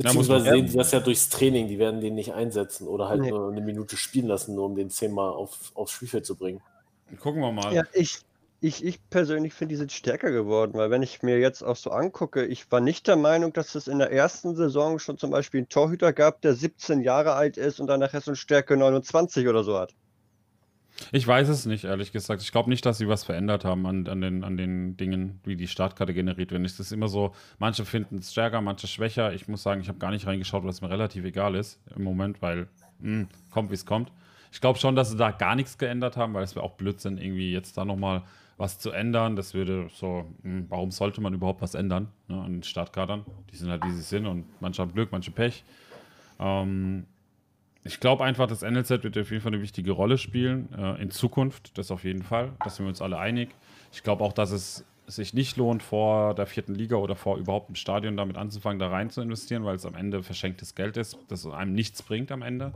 Beziehungsweise 0.02 0.50
sehen 0.50 0.68
sie 0.68 0.76
das 0.78 0.92
ja 0.92 1.00
durchs 1.00 1.28
Training, 1.28 1.68
die 1.68 1.78
werden 1.78 2.00
den 2.00 2.14
nicht 2.14 2.32
einsetzen 2.32 2.88
oder 2.88 3.08
halt 3.08 3.20
nee. 3.20 3.30
nur 3.30 3.50
eine 3.50 3.60
Minute 3.60 3.96
spielen 3.96 4.26
lassen, 4.26 4.54
nur 4.54 4.64
um 4.64 4.74
den 4.74 4.88
zehnmal 4.88 5.30
auf, 5.30 5.72
aufs 5.74 5.92
Spielfeld 5.92 6.24
zu 6.24 6.36
bringen. 6.36 6.62
Gucken 7.18 7.42
wir 7.42 7.52
mal. 7.52 7.74
Ja, 7.74 7.82
ich, 7.92 8.20
ich, 8.62 8.82
ich 8.82 8.98
persönlich 9.10 9.52
finde, 9.52 9.74
die 9.74 9.76
sind 9.76 9.92
stärker 9.92 10.30
geworden, 10.30 10.72
weil 10.74 10.90
wenn 10.90 11.02
ich 11.02 11.22
mir 11.22 11.38
jetzt 11.38 11.62
auch 11.62 11.76
so 11.76 11.90
angucke, 11.90 12.46
ich 12.46 12.70
war 12.72 12.80
nicht 12.80 13.08
der 13.08 13.16
Meinung, 13.16 13.52
dass 13.52 13.74
es 13.74 13.88
in 13.88 13.98
der 13.98 14.10
ersten 14.10 14.54
Saison 14.54 14.98
schon 14.98 15.18
zum 15.18 15.30
Beispiel 15.30 15.58
einen 15.58 15.68
Torhüter 15.68 16.12
gab, 16.14 16.40
der 16.40 16.54
17 16.54 17.02
Jahre 17.02 17.34
alt 17.34 17.58
ist 17.58 17.78
und 17.78 17.86
dann 17.86 18.00
nachher 18.00 18.22
so 18.22 18.30
eine 18.30 18.36
Stärke 18.36 18.76
29 18.76 19.48
oder 19.48 19.64
so 19.64 19.78
hat. 19.78 19.94
Ich 21.12 21.26
weiß 21.26 21.48
es 21.48 21.66
nicht, 21.66 21.84
ehrlich 21.84 22.12
gesagt. 22.12 22.42
Ich 22.42 22.52
glaube 22.52 22.70
nicht, 22.70 22.84
dass 22.86 22.98
sie 22.98 23.08
was 23.08 23.24
verändert 23.24 23.64
haben 23.64 23.86
an, 23.86 24.06
an, 24.06 24.20
den, 24.20 24.44
an 24.44 24.56
den 24.56 24.96
Dingen, 24.96 25.40
wie 25.44 25.56
die 25.56 25.68
Startkarte 25.68 26.14
generiert 26.14 26.50
wird. 26.50 26.64
Es 26.64 26.80
ist 26.80 26.92
immer 26.92 27.08
so, 27.08 27.32
manche 27.58 27.84
finden 27.84 28.18
es 28.18 28.32
stärker, 28.32 28.60
manche 28.60 28.86
schwächer. 28.86 29.32
Ich 29.32 29.48
muss 29.48 29.62
sagen, 29.62 29.80
ich 29.80 29.88
habe 29.88 29.98
gar 29.98 30.10
nicht 30.10 30.26
reingeschaut, 30.26 30.64
was 30.64 30.80
mir 30.80 30.90
relativ 30.90 31.24
egal 31.24 31.54
ist 31.54 31.80
im 31.96 32.04
Moment, 32.04 32.42
weil 32.42 32.68
mh, 33.00 33.20
hm, 33.20 33.28
kommt, 33.50 33.70
wie 33.70 33.74
es 33.74 33.86
kommt. 33.86 34.12
Ich 34.52 34.60
glaube 34.60 34.78
schon, 34.78 34.96
dass 34.96 35.10
sie 35.10 35.16
da 35.16 35.30
gar 35.30 35.54
nichts 35.54 35.78
geändert 35.78 36.16
haben, 36.16 36.34
weil 36.34 36.42
es 36.42 36.56
wäre 36.56 36.64
auch 36.64 36.72
Blödsinn, 36.72 37.18
irgendwie 37.18 37.52
jetzt 37.52 37.78
da 37.78 37.84
nochmal 37.84 38.22
was 38.56 38.78
zu 38.78 38.90
ändern. 38.90 39.36
Das 39.36 39.54
würde 39.54 39.88
so, 39.92 40.26
mh, 40.42 40.50
hm, 40.50 40.66
warum 40.68 40.90
sollte 40.90 41.20
man 41.20 41.34
überhaupt 41.34 41.62
was 41.62 41.74
ändern 41.74 42.08
ne, 42.28 42.40
an 42.40 42.52
den 42.52 42.62
Startkadern? 42.62 43.24
Die 43.52 43.56
sind 43.56 43.70
halt, 43.70 43.84
wie 43.84 43.92
sie 43.92 44.02
sind 44.02 44.26
und 44.26 44.44
manche 44.60 44.82
haben 44.82 44.92
Glück, 44.92 45.12
manche 45.12 45.30
Pech. 45.30 45.64
Ähm, 46.38 47.06
ich 47.84 48.00
glaube 48.00 48.24
einfach, 48.24 48.46
das 48.46 48.62
NLZ 48.62 48.90
wird 49.02 49.16
auf 49.16 49.30
jeden 49.30 49.42
Fall 49.42 49.52
eine 49.52 49.62
wichtige 49.62 49.92
Rolle 49.92 50.18
spielen 50.18 50.68
äh, 50.76 51.00
in 51.00 51.10
Zukunft. 51.10 51.76
Das 51.78 51.90
auf 51.90 52.04
jeden 52.04 52.22
Fall. 52.22 52.52
Da 52.62 52.70
sind 52.70 52.84
wir 52.84 52.90
uns 52.90 53.00
alle 53.00 53.18
einig. 53.18 53.50
Ich 53.92 54.02
glaube 54.02 54.22
auch, 54.22 54.32
dass 54.32 54.50
es 54.50 54.84
sich 55.06 55.34
nicht 55.34 55.56
lohnt, 55.56 55.82
vor 55.82 56.34
der 56.34 56.46
vierten 56.46 56.74
Liga 56.74 56.96
oder 56.96 57.16
vor 57.16 57.36
überhaupt 57.36 57.68
im 57.68 57.74
Stadion 57.74 58.16
damit 58.16 58.36
anzufangen, 58.36 58.78
da 58.78 58.88
rein 58.88 59.10
zu 59.10 59.20
investieren, 59.20 59.64
weil 59.64 59.74
es 59.74 59.84
am 59.84 59.94
Ende 59.94 60.22
verschenktes 60.22 60.74
Geld 60.74 60.96
ist, 60.96 61.18
das 61.28 61.46
einem 61.46 61.72
nichts 61.72 62.02
bringt 62.02 62.30
am 62.30 62.42
Ende. 62.42 62.72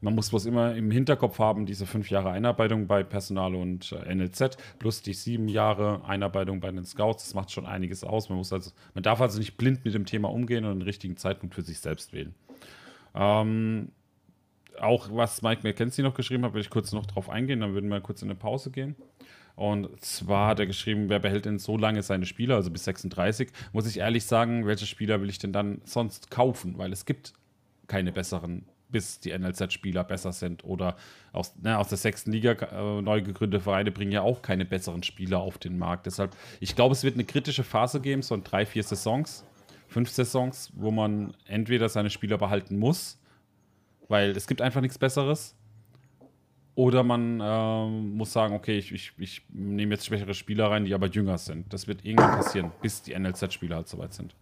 Man 0.00 0.14
muss 0.14 0.30
bloß 0.30 0.46
immer 0.46 0.74
im 0.74 0.90
Hinterkopf 0.90 1.38
haben, 1.38 1.66
diese 1.66 1.86
fünf 1.86 2.10
Jahre 2.10 2.30
Einarbeitung 2.30 2.86
bei 2.86 3.02
Personal 3.02 3.54
und 3.54 3.92
äh, 3.92 4.14
NLZ 4.14 4.56
plus 4.78 5.02
die 5.02 5.14
sieben 5.14 5.48
Jahre 5.48 6.04
Einarbeitung 6.04 6.60
bei 6.60 6.70
den 6.70 6.84
Scouts, 6.84 7.24
das 7.24 7.34
macht 7.34 7.50
schon 7.50 7.66
einiges 7.66 8.04
aus. 8.04 8.28
Man, 8.28 8.38
muss 8.38 8.52
also, 8.52 8.70
man 8.94 9.02
darf 9.02 9.20
also 9.20 9.38
nicht 9.38 9.56
blind 9.56 9.84
mit 9.84 9.94
dem 9.94 10.06
Thema 10.06 10.30
umgehen 10.30 10.64
und 10.64 10.78
den 10.78 10.82
richtigen 10.82 11.16
Zeitpunkt 11.16 11.54
für 11.54 11.62
sich 11.62 11.80
selbst 11.80 12.12
wählen. 12.12 12.34
Ähm, 13.14 13.92
auch 14.80 15.08
was 15.10 15.42
Mike 15.42 15.62
McKenzie 15.62 16.02
noch 16.02 16.14
geschrieben 16.14 16.44
hat, 16.44 16.54
will 16.54 16.60
ich 16.60 16.70
kurz 16.70 16.92
noch 16.92 17.06
drauf 17.06 17.30
eingehen, 17.30 17.60
dann 17.60 17.74
würden 17.74 17.88
wir 17.90 18.00
kurz 18.00 18.22
in 18.22 18.30
eine 18.30 18.38
Pause 18.38 18.70
gehen. 18.70 18.96
Und 19.56 20.00
zwar 20.00 20.48
hat 20.48 20.58
er 20.58 20.66
geschrieben, 20.66 21.08
wer 21.08 21.20
behält 21.20 21.44
denn 21.44 21.58
so 21.58 21.76
lange 21.76 22.02
seine 22.02 22.26
Spieler, 22.26 22.56
also 22.56 22.70
bis 22.70 22.84
36? 22.84 23.50
Muss 23.72 23.86
ich 23.86 23.98
ehrlich 23.98 24.24
sagen, 24.24 24.66
welche 24.66 24.86
Spieler 24.86 25.20
will 25.20 25.30
ich 25.30 25.38
denn 25.38 25.52
dann 25.52 25.80
sonst 25.84 26.30
kaufen? 26.30 26.76
Weil 26.76 26.92
es 26.92 27.04
gibt 27.06 27.34
keine 27.86 28.10
besseren, 28.10 28.64
bis 28.88 29.20
die 29.20 29.36
NLZ-Spieler 29.36 30.02
besser 30.02 30.32
sind. 30.32 30.64
Oder 30.64 30.96
aus, 31.32 31.54
ne, 31.62 31.78
aus 31.78 31.88
der 31.88 31.98
sechsten 31.98 32.32
Liga 32.32 32.52
äh, 32.52 33.00
neu 33.00 33.22
gegründete 33.22 33.62
Vereine 33.62 33.92
bringen 33.92 34.10
ja 34.10 34.22
auch 34.22 34.42
keine 34.42 34.64
besseren 34.64 35.04
Spieler 35.04 35.38
auf 35.38 35.58
den 35.58 35.78
Markt. 35.78 36.06
Deshalb, 36.06 36.34
ich 36.58 36.74
glaube, 36.74 36.92
es 36.92 37.04
wird 37.04 37.14
eine 37.14 37.24
kritische 37.24 37.62
Phase 37.62 38.00
geben, 38.00 38.22
so 38.22 38.34
in 38.34 38.42
drei, 38.42 38.66
vier 38.66 38.82
Saisons, 38.82 39.44
fünf 39.86 40.10
Saisons, 40.10 40.72
wo 40.74 40.90
man 40.90 41.32
entweder 41.46 41.88
seine 41.88 42.10
Spieler 42.10 42.38
behalten 42.38 42.76
muss 42.76 43.20
weil 44.08 44.30
es 44.30 44.46
gibt 44.46 44.60
einfach 44.60 44.80
nichts 44.80 44.98
Besseres. 44.98 45.54
Oder 46.76 47.04
man 47.04 47.40
ähm, 47.40 48.16
muss 48.16 48.32
sagen, 48.32 48.54
okay, 48.54 48.76
ich, 48.76 48.90
ich, 48.90 49.12
ich 49.16 49.42
nehme 49.50 49.94
jetzt 49.94 50.06
schwächere 50.06 50.34
Spieler 50.34 50.70
rein, 50.70 50.84
die 50.84 50.94
aber 50.94 51.06
jünger 51.06 51.38
sind. 51.38 51.72
Das 51.72 51.86
wird 51.86 52.04
irgendwann 52.04 52.32
passieren, 52.32 52.72
bis 52.82 53.02
die 53.02 53.16
NLZ-Spieler 53.16 53.76
halt 53.76 53.88
soweit 53.88 54.12
sind. 54.12 54.34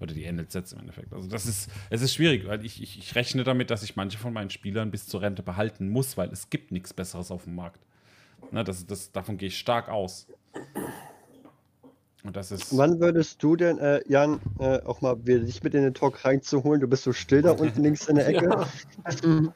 Oder 0.00 0.12
die 0.12 0.30
NLZs 0.30 0.72
im 0.72 0.80
Endeffekt. 0.80 1.12
Also 1.12 1.28
das 1.28 1.46
ist, 1.46 1.70
es 1.90 2.02
ist 2.02 2.14
schwierig, 2.14 2.46
weil 2.46 2.64
ich, 2.64 2.82
ich, 2.82 2.98
ich 2.98 3.14
rechne 3.14 3.42
damit, 3.42 3.70
dass 3.70 3.82
ich 3.82 3.96
manche 3.96 4.18
von 4.18 4.32
meinen 4.32 4.50
Spielern 4.50 4.90
bis 4.90 5.06
zur 5.06 5.22
Rente 5.22 5.42
behalten 5.42 5.88
muss, 5.88 6.16
weil 6.16 6.28
es 6.30 6.50
gibt 6.50 6.72
nichts 6.72 6.92
Besseres 6.92 7.30
auf 7.30 7.44
dem 7.44 7.54
Markt. 7.54 7.80
Na, 8.52 8.62
das, 8.62 8.86
das, 8.86 9.10
davon 9.10 9.38
gehe 9.38 9.48
ich 9.48 9.58
stark 9.58 9.88
aus. 9.88 10.28
Und 12.24 12.36
das 12.36 12.50
ist. 12.50 12.76
Wann 12.76 13.00
würdest 13.00 13.42
du 13.42 13.56
denn, 13.56 13.78
äh, 13.78 14.00
Jan, 14.08 14.40
äh, 14.58 14.80
auch 14.82 15.00
mal 15.00 15.16
dich 15.16 15.62
mit 15.62 15.74
in 15.74 15.82
den 15.82 15.94
Talk 15.94 16.24
reinzuholen? 16.24 16.80
Du 16.80 16.88
bist 16.88 17.04
so 17.04 17.12
still 17.12 17.42
da 17.42 17.52
unten 17.52 17.82
links 17.82 18.08
in 18.08 18.16
der 18.16 18.28
Ecke. 18.28 18.66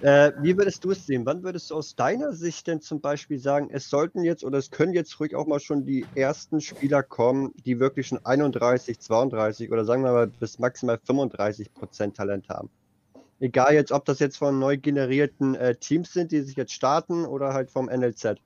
Äh, 0.00 0.32
wie 0.42 0.58
würdest 0.58 0.84
du 0.84 0.90
es 0.90 1.06
sehen? 1.06 1.24
Wann 1.24 1.42
würdest 1.42 1.70
du 1.70 1.76
aus 1.76 1.96
deiner 1.96 2.34
Sicht 2.34 2.66
denn 2.66 2.82
zum 2.82 3.00
Beispiel 3.00 3.38
sagen, 3.38 3.70
es 3.72 3.88
sollten 3.88 4.22
jetzt 4.22 4.44
oder 4.44 4.58
es 4.58 4.70
können 4.70 4.92
jetzt 4.92 5.18
ruhig 5.18 5.34
auch 5.34 5.46
mal 5.46 5.60
schon 5.60 5.86
die 5.86 6.04
ersten 6.14 6.60
Spieler 6.60 7.02
kommen, 7.02 7.54
die 7.64 7.80
wirklich 7.80 8.08
schon 8.08 8.18
31, 8.22 9.00
32 9.00 9.72
oder 9.72 9.86
sagen 9.86 10.02
wir 10.02 10.12
mal 10.12 10.26
bis 10.26 10.58
maximal 10.58 10.98
35 11.02 11.72
Prozent 11.72 12.16
Talent 12.18 12.50
haben? 12.50 12.68
Egal 13.40 13.72
jetzt, 13.72 13.92
ob 13.92 14.04
das 14.04 14.18
jetzt 14.18 14.36
von 14.36 14.58
neu 14.58 14.76
generierten 14.76 15.54
äh, 15.54 15.74
Teams 15.74 16.12
sind, 16.12 16.32
die 16.32 16.42
sich 16.42 16.56
jetzt 16.56 16.72
starten 16.72 17.24
oder 17.24 17.54
halt 17.54 17.70
vom 17.70 17.86
NLZ. 17.86 18.36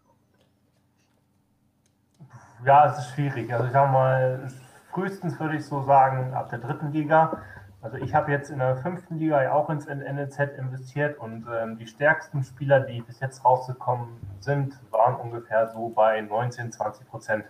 Ja, 2.65 2.87
es 2.87 2.99
ist 2.99 3.11
schwierig. 3.11 3.53
Also 3.53 3.67
ich 3.67 3.73
sag 3.73 3.93
mal, 3.93 4.49
frühestens 4.91 5.39
würde 5.39 5.57
ich 5.57 5.65
so 5.65 5.83
sagen, 5.83 6.35
ab 6.35 6.51
der 6.51 6.59
dritten 6.59 6.91
Liga. 6.91 7.41
Also 7.83 7.99
ich 7.99 8.13
habe 8.17 8.33
jetzt 8.33 8.51
in 8.51 8.59
der 8.59 8.77
fünften 8.77 9.17
Liga 9.17 9.41
ja 9.41 9.53
auch 9.53 9.71
ins 9.71 9.87
NLZ 9.87 10.59
investiert 10.59 11.19
und 11.19 11.47
ähm, 11.49 11.79
die 11.79 11.87
stärksten 11.87 12.43
Spieler, 12.43 12.81
die 12.81 13.01
bis 13.03 13.21
jetzt 13.21 13.45
rausgekommen 13.45 14.09
sind, 14.41 14.75
waren 14.91 15.15
ungefähr 15.15 15.69
so 15.69 15.89
bei 15.91 16.21
19, 16.21 16.73
20 16.73 17.09
Prozent. 17.09 17.45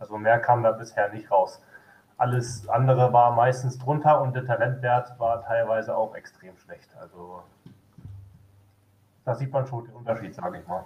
Also 0.00 0.18
mehr 0.18 0.40
kam 0.40 0.64
da 0.64 0.72
bisher 0.72 1.12
nicht 1.12 1.30
raus. 1.30 1.62
Alles 2.16 2.68
andere 2.68 3.12
war 3.12 3.30
meistens 3.30 3.78
drunter 3.78 4.20
und 4.20 4.34
der 4.34 4.44
Talentwert 4.44 5.16
war 5.20 5.42
teilweise 5.42 5.96
auch 5.96 6.16
extrem 6.16 6.56
schlecht. 6.58 6.90
Also 7.00 7.44
da 9.24 9.36
sieht 9.36 9.52
man 9.52 9.64
schon 9.68 9.84
den 9.84 9.94
Unterschied, 9.94 10.34
sage 10.34 10.58
ich 10.58 10.66
mal. 10.66 10.84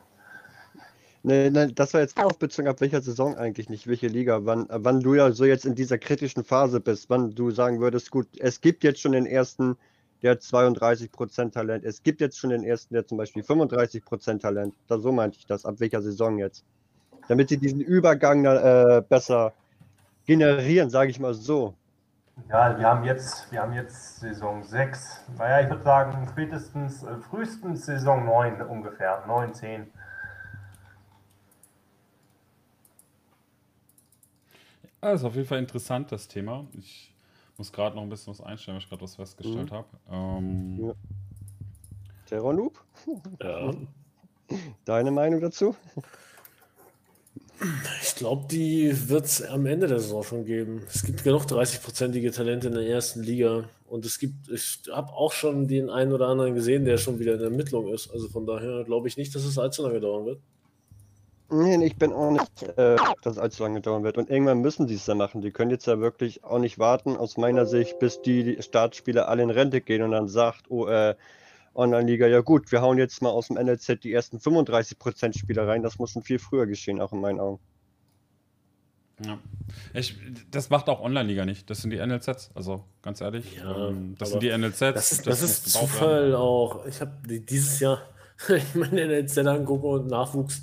Nee, 1.27 1.49
nee, 1.49 1.69
das 1.69 1.95
war 1.95 2.03
jetzt 2.03 2.23
auf 2.23 2.39
bezogen 2.39 2.69
ab 2.69 2.83
welcher 2.83 3.01
Saison 3.01 3.35
eigentlich, 3.35 3.71
nicht 3.71 3.87
welche 3.87 4.09
Liga. 4.09 4.41
Wann, 4.45 4.67
wann 4.69 5.01
du 5.01 5.15
ja 5.15 5.33
so 5.33 5.47
jetzt 5.47 5.65
in 5.65 5.75
dieser 5.75 5.97
kritischen 5.97 6.45
Phase 6.45 6.81
bist, 6.81 7.09
wann 7.09 7.35
du 7.35 7.51
sagen 7.51 7.81
würdest, 7.81 8.11
gut, 8.11 8.29
es 8.41 8.61
gibt 8.61 8.85
jetzt 8.85 9.01
schon 9.01 9.13
den 9.13 9.25
ersten, 9.25 9.79
der 10.23 10.33
hat 10.33 10.41
32% 10.41 11.51
Talent. 11.51 11.83
Es 11.83 12.03
gibt 12.03 12.21
jetzt 12.21 12.39
schon 12.39 12.51
den 12.51 12.63
ersten, 12.63 12.93
der 12.93 13.07
zum 13.07 13.17
Beispiel 13.17 13.43
35% 13.43 14.39
Talent. 14.39 14.75
Da, 14.87 14.99
so 14.99 15.13
meinte 15.13 15.39
ich 15.39 15.47
das, 15.47 15.65
ab 15.65 15.77
welcher 15.79 16.03
Saison 16.03 16.37
jetzt. 16.37 16.63
Damit 17.27 17.49
sie 17.49 17.57
diesen 17.57 17.81
Übergang 17.81 18.45
äh, 18.45 19.03
besser 19.09 19.55
generieren, 20.27 20.91
sage 20.91 21.11
ich 21.11 21.19
mal 21.19 21.33
so. 21.33 21.73
Ja, 22.51 22.79
wir 22.79 22.87
haben 22.87 23.05
jetzt, 23.05 23.51
wir 23.51 23.63
haben 23.63 23.73
jetzt 23.73 24.21
Saison 24.21 24.63
6. 24.63 25.25
Naja, 25.39 25.63
ich 25.63 25.71
würde 25.71 25.85
sagen, 25.85 26.29
spätestens, 26.31 27.03
äh, 27.03 27.17
frühestens 27.31 27.87
Saison 27.87 28.27
9 28.27 28.61
ungefähr, 28.61 29.25
9, 29.27 29.55
10. 29.55 29.87
Ja, 35.05 35.13
ist 35.13 35.23
auf 35.25 35.35
jeden 35.35 35.47
Fall 35.47 35.59
interessant, 35.59 36.11
das 36.13 36.29
Thema. 36.29 36.67
Ich 36.79 37.13
muss 37.59 37.71
gerade 37.71 37.95
noch 37.95 38.03
ein 38.03 38.09
bisschen 38.09 38.33
was 38.33 38.41
einstellen, 38.41 38.77
weil 38.77 38.83
ich 38.83 38.89
gerade 38.89 39.03
was 39.03 39.17
festgestellt 39.17 39.71
Mhm. 39.71 39.75
habe. 39.75 39.87
Ähm, 40.11 40.79
Ja. 40.83 40.95
Terror 42.25 42.55
Noob, 42.55 42.81
Ja. 43.39 43.71
deine 44.87 45.11
Meinung 45.11 45.43
dazu? 45.43 45.77
Ich 48.03 48.15
glaube, 48.15 48.47
die 48.51 48.95
wird 49.11 49.27
es 49.27 49.43
am 49.43 49.67
Ende 49.67 49.89
der 49.89 50.01
Saison 50.01 50.23
schon 50.23 50.47
geben. 50.47 50.83
Es 50.89 51.05
gibt 51.05 51.23
genug 51.23 51.43
30-prozentige 51.45 52.33
Talente 52.33 52.69
in 52.69 52.75
der 52.75 52.87
ersten 52.89 53.23
Liga. 53.23 53.69
Und 53.87 54.07
es 54.07 54.19
gibt, 54.19 54.49
ich 54.49 54.81
habe 54.91 55.13
auch 55.13 55.33
schon 55.33 55.69
den 55.69 55.91
einen 55.91 56.13
oder 56.15 56.29
anderen 56.29 56.55
gesehen, 56.55 56.87
der 56.87 56.97
schon 56.97 57.19
wieder 57.19 57.35
in 57.35 57.41
der 57.41 57.49
Ermittlung 57.51 57.89
ist. 57.93 58.11
Also 58.11 58.29
von 58.31 58.47
daher 58.47 58.85
glaube 58.85 59.09
ich 59.09 59.19
nicht, 59.19 59.35
dass 59.35 59.45
es 59.45 59.59
allzu 59.59 59.83
lange 59.83 60.01
dauern 60.01 60.25
wird. 60.25 60.41
Nee, 61.55 61.87
ich 61.87 61.97
bin 61.97 62.13
auch 62.13 62.33
nicht, 62.33 62.63
äh, 62.77 62.97
dass 63.23 63.35
es 63.35 63.39
allzu 63.39 63.63
lange 63.63 63.81
dauern 63.81 64.03
wird. 64.03 64.19
Und 64.19 64.29
irgendwann 64.29 64.61
müssen 64.61 64.89
sie 64.89 64.97
es 64.97 65.05
dann 65.05 65.19
machen. 65.19 65.41
Die 65.41 65.53
können 65.53 65.71
jetzt 65.71 65.87
ja 65.87 66.01
wirklich 66.01 66.43
auch 66.43 66.59
nicht 66.59 66.81
warten, 66.81 67.17
aus 67.17 67.37
meiner 67.37 67.65
Sicht, 67.65 68.01
bis 68.01 68.21
die 68.23 68.61
Startspieler 68.61 69.29
alle 69.29 69.45
in 69.45 69.51
Rente 69.51 69.81
gehen 69.81 70.03
und 70.03 70.11
dann 70.11 70.27
sagt, 70.27 70.65
oh, 70.69 70.89
äh, 70.89 71.15
Online-Liga, 71.77 72.27
ja 72.27 72.41
gut, 72.41 72.73
wir 72.73 72.83
hauen 72.83 72.99
jetzt 72.99 73.23
mal 73.23 73.31
aus 73.31 73.49
dem 73.49 73.57
NLZ 73.57 74.01
die 74.03 74.13
ersten 74.13 74.39
35% 74.39 75.39
Spieler 75.39 75.69
rein. 75.69 75.83
Das 75.83 75.99
muss 75.99 76.11
schon 76.11 76.23
viel 76.23 76.41
früher 76.41 76.67
geschehen, 76.67 77.01
auch 77.01 77.13
in 77.13 77.21
meinen 77.21 77.39
Augen. 77.39 77.61
ja. 79.25 79.39
ich, 79.93 80.17
das 80.51 80.71
macht 80.71 80.89
auch 80.89 81.01
Online-Liga 81.01 81.45
nicht. 81.45 81.71
Das 81.71 81.83
sind 81.83 81.91
die 81.91 82.05
NLZs. 82.05 82.51
Also 82.55 82.83
ganz 83.03 83.21
ehrlich, 83.21 83.57
Ja, 83.57 83.91
ähm, 83.91 84.17
das 84.19 84.31
sind 84.31 84.43
die 84.43 84.57
NLZs. 84.57 84.79
Das 84.79 85.13
ist, 85.13 85.27
das 85.27 85.41
muss 85.41 85.51
ist 85.51 85.73
Zufall 85.73 86.35
auch. 86.35 86.85
Ich 86.87 87.01
habe 87.01 87.13
dieses 87.27 87.79
Jahr, 87.79 88.03
ich 88.49 88.75
meine 88.75 89.07
NLZ 89.07 89.39
angucke 89.39 89.87
und 89.87 90.09
Nachwuchs, 90.09 90.63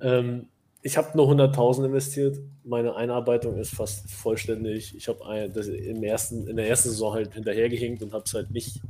ähm, 0.00 0.46
ich 0.82 0.96
habe 0.96 1.16
nur 1.16 1.30
100.000 1.30 1.86
investiert. 1.86 2.38
Meine 2.64 2.96
Einarbeitung 2.96 3.56
ist 3.56 3.74
fast 3.74 4.10
vollständig. 4.10 4.96
Ich 4.96 5.06
habe 5.08 5.20
im 5.54 6.02
ersten, 6.02 6.48
in 6.48 6.56
der 6.56 6.68
ersten 6.68 6.90
Saison 6.90 7.14
halt 7.14 7.34
hinterhergehinkt 7.34 8.02
und 8.02 8.12
habe 8.12 8.24
es 8.26 8.34
halt 8.34 8.50
nicht 8.50 8.80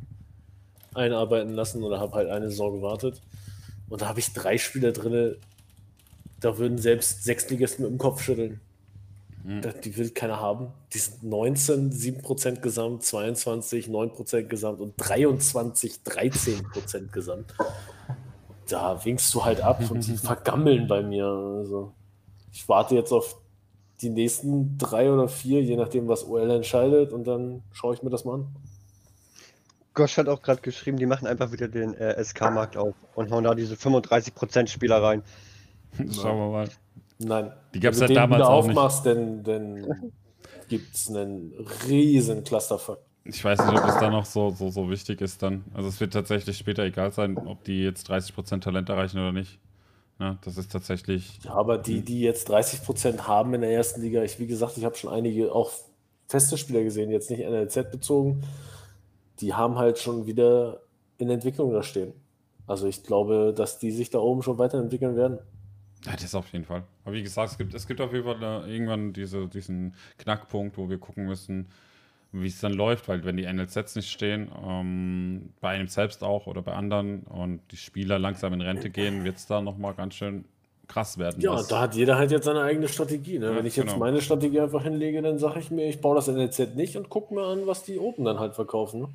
einarbeiten 0.94 1.52
lassen 1.52 1.82
oder 1.82 2.00
habe 2.00 2.14
halt 2.14 2.30
eine 2.30 2.48
Saison 2.48 2.72
gewartet. 2.72 3.20
Und 3.88 4.00
da 4.00 4.08
habe 4.08 4.20
ich 4.20 4.32
drei 4.32 4.56
Spieler 4.56 4.92
drin, 4.92 5.36
da 6.40 6.56
würden 6.58 6.78
selbst 6.78 7.24
Sechstligisten 7.24 7.84
mit 7.84 7.92
dem 7.92 7.98
Kopf 7.98 8.22
schütteln. 8.22 8.60
Mhm. 9.44 9.60
Die 9.84 9.96
will 9.96 10.10
keiner 10.10 10.40
haben. 10.40 10.68
Die 10.92 10.98
sind 10.98 11.22
19, 11.24 11.92
7% 11.92 12.60
Gesamt, 12.60 13.02
22, 13.02 13.86
9% 13.86 14.42
Gesamt 14.44 14.80
und 14.80 14.94
23, 14.96 16.00
13% 16.06 17.10
Gesamt. 17.10 17.54
Da 18.72 19.04
winkst 19.04 19.34
du 19.34 19.44
halt 19.44 19.60
ab 19.60 19.82
und 19.90 20.06
die 20.06 20.16
vergammeln 20.16 20.86
bei 20.86 21.02
mir. 21.02 21.26
Also 21.26 21.92
ich 22.52 22.66
warte 22.70 22.94
jetzt 22.94 23.12
auf 23.12 23.36
die 24.00 24.08
nächsten 24.08 24.78
drei 24.78 25.12
oder 25.12 25.28
vier, 25.28 25.62
je 25.62 25.76
nachdem, 25.76 26.08
was 26.08 26.26
OL 26.26 26.50
entscheidet, 26.50 27.12
und 27.12 27.24
dann 27.24 27.62
schaue 27.72 27.94
ich 27.94 28.02
mir 28.02 28.08
das 28.08 28.24
mal 28.24 28.36
an. 28.36 28.46
Gosch 29.92 30.16
hat 30.16 30.28
auch 30.28 30.40
gerade 30.40 30.62
geschrieben, 30.62 30.96
die 30.96 31.04
machen 31.04 31.26
einfach 31.26 31.52
wieder 31.52 31.68
den 31.68 31.92
äh, 31.92 32.22
SK-Markt 32.24 32.78
auf 32.78 32.94
und 33.14 33.30
hauen 33.30 33.44
da 33.44 33.54
diese 33.54 33.74
35% 33.74 34.68
Spieler 34.68 35.02
rein. 35.02 35.22
Schauen 36.10 36.38
wir 36.38 36.50
mal. 36.50 36.68
Nein. 37.18 37.52
Die 37.74 37.80
gab's 37.80 38.00
Wenn 38.00 38.08
du 38.08 38.14
ja 38.14 38.20
damals 38.22 38.40
wieder 38.40 38.48
auch 38.48 38.66
nicht. 38.66 38.76
aufmachst, 38.76 39.04
dann, 39.04 39.44
dann 39.44 40.12
gibt 40.68 40.94
es 40.94 41.10
einen 41.10 41.52
riesen 41.86 42.42
Clusterfuck. 42.42 43.00
Ich 43.24 43.44
weiß 43.44 43.66
nicht, 43.66 43.78
ob 43.78 43.88
es 43.88 43.98
da 43.98 44.10
noch 44.10 44.24
so, 44.24 44.50
so, 44.50 44.70
so 44.70 44.90
wichtig 44.90 45.20
ist 45.20 45.42
dann. 45.42 45.64
Also 45.74 45.88
es 45.88 46.00
wird 46.00 46.12
tatsächlich 46.12 46.58
später 46.58 46.82
egal 46.82 47.12
sein, 47.12 47.38
ob 47.38 47.62
die 47.64 47.82
jetzt 47.82 48.10
30% 48.10 48.60
Talent 48.60 48.88
erreichen 48.88 49.18
oder 49.18 49.32
nicht. 49.32 49.60
Ja, 50.18 50.38
das 50.44 50.56
ist 50.56 50.72
tatsächlich. 50.72 51.38
Ja, 51.44 51.54
aber 51.54 51.78
die, 51.78 52.02
die 52.02 52.20
jetzt 52.20 52.50
30% 52.50 53.26
haben 53.26 53.54
in 53.54 53.60
der 53.60 53.72
ersten 53.72 54.00
Liga, 54.02 54.22
ich, 54.22 54.38
wie 54.38 54.46
gesagt, 54.46 54.76
ich 54.76 54.84
habe 54.84 54.96
schon 54.96 55.12
einige 55.12 55.52
auch 55.52 55.70
feste 56.28 56.56
Spieler 56.56 56.82
gesehen, 56.82 57.10
jetzt 57.10 57.30
nicht 57.30 57.40
NLZ 57.40 57.90
bezogen, 57.90 58.42
die 59.40 59.54
haben 59.54 59.76
halt 59.78 59.98
schon 59.98 60.26
wieder 60.26 60.80
in 61.18 61.30
Entwicklung 61.30 61.72
da 61.72 61.82
stehen. 61.82 62.12
Also 62.66 62.86
ich 62.86 63.02
glaube, 63.02 63.52
dass 63.56 63.78
die 63.78 63.90
sich 63.90 64.10
da 64.10 64.18
oben 64.18 64.42
schon 64.42 64.58
weiterentwickeln 64.58 65.16
werden. 65.16 65.38
Ja, 66.04 66.12
das 66.16 66.34
auf 66.34 66.52
jeden 66.52 66.64
Fall. 66.64 66.84
Aber 67.04 67.14
wie 67.14 67.22
gesagt, 67.22 67.52
es 67.52 67.58
gibt, 67.58 67.74
es 67.74 67.86
gibt 67.86 68.00
auf 68.00 68.12
jeden 68.12 68.24
Fall 68.24 68.68
irgendwann 68.68 69.12
diese, 69.12 69.46
diesen 69.46 69.94
Knackpunkt, 70.18 70.76
wo 70.78 70.88
wir 70.88 70.98
gucken 70.98 71.26
müssen, 71.26 71.68
wie 72.32 72.46
es 72.46 72.60
dann 72.60 72.72
läuft, 72.72 73.08
weil 73.08 73.24
wenn 73.24 73.36
die 73.36 73.44
NLZs 73.46 73.94
nicht 73.96 74.10
stehen, 74.10 74.50
ähm, 74.66 75.50
bei 75.60 75.68
einem 75.70 75.88
selbst 75.88 76.24
auch 76.24 76.46
oder 76.46 76.62
bei 76.62 76.72
anderen 76.72 77.22
und 77.24 77.60
die 77.70 77.76
Spieler 77.76 78.18
langsam 78.18 78.52
in 78.54 78.60
Rente 78.62 78.88
gehen, 78.90 79.24
wird 79.24 79.36
es 79.36 79.46
da 79.46 79.60
nochmal 79.60 79.94
ganz 79.94 80.14
schön 80.14 80.44
krass 80.88 81.18
werden. 81.18 81.40
Ja, 81.40 81.52
was- 81.54 81.68
da 81.68 81.80
hat 81.82 81.94
jeder 81.94 82.16
halt 82.16 82.30
jetzt 82.30 82.44
seine 82.44 82.62
eigene 82.62 82.88
Strategie. 82.88 83.38
Ne? 83.38 83.46
Ja, 83.50 83.56
Wenn 83.56 83.66
ich 83.66 83.76
jetzt 83.76 83.86
genau. 83.88 83.98
meine 83.98 84.20
Strategie 84.20 84.60
einfach 84.60 84.82
hinlege, 84.82 85.20
dann 85.22 85.38
sage 85.38 85.60
ich 85.60 85.70
mir, 85.70 85.88
ich 85.88 86.00
baue 86.00 86.16
das 86.16 86.28
NLZ 86.28 86.74
nicht 86.74 86.96
und 86.96 87.08
gucke 87.10 87.34
mir 87.34 87.44
an, 87.44 87.66
was 87.66 87.82
die 87.84 87.98
oben 87.98 88.24
dann 88.24 88.38
halt 88.40 88.54
verkaufen. 88.54 89.00
Ne? 89.02 89.08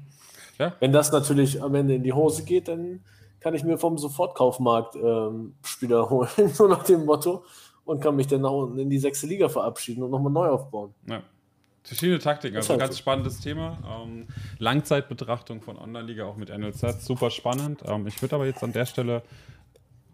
Ja. 0.60 0.73
Wenn 0.80 0.91
das 0.91 1.11
natürlich 1.11 1.61
am 1.61 1.76
Ende 1.76 1.95
in 1.95 2.03
die 2.03 2.14
Hose 2.14 2.44
geht, 2.44 2.68
dann 2.68 3.02
kann 3.39 3.53
ich 3.53 3.64
mir 3.64 3.77
vom 3.77 3.98
Sofortkaufmarkt 3.98 4.95
ähm, 4.95 5.53
Spieler 5.64 6.10
holen, 6.10 6.30
so 6.53 6.68
nach 6.68 6.84
dem 6.84 7.06
Motto, 7.06 7.44
und 7.85 8.02
kann 8.02 8.15
mich 8.15 8.27
dann 8.27 8.41
nach 8.41 8.52
unten 8.52 8.77
in 8.80 8.89
die 8.89 8.98
sechste 8.99 9.27
Liga 9.27 9.48
verabschieden 9.49 10.03
und 10.03 10.11
nochmal 10.11 10.31
neu 10.31 10.48
aufbauen. 10.49 10.94
Ja. 11.07 11.22
Verschiedene 11.88 12.19
Taktiken, 12.19 12.57
also 12.57 12.77
ganz 12.77 12.95
so. 12.95 12.99
spannendes 12.99 13.39
Thema. 13.39 13.77
Ähm, 14.03 14.27
Langzeitbetrachtung 14.59 15.61
von 15.61 15.77
Online-Liga 15.77 16.26
auch 16.26 16.35
mit 16.35 16.49
NLZ, 16.49 17.01
super 17.01 17.31
spannend. 17.31 17.81
Ähm, 17.88 18.05
ich 18.07 18.22
würde 18.22 18.35
aber 18.35 18.45
jetzt 18.45 18.61
an 18.61 18.73
der 18.73 18.85
Stelle 18.85 19.23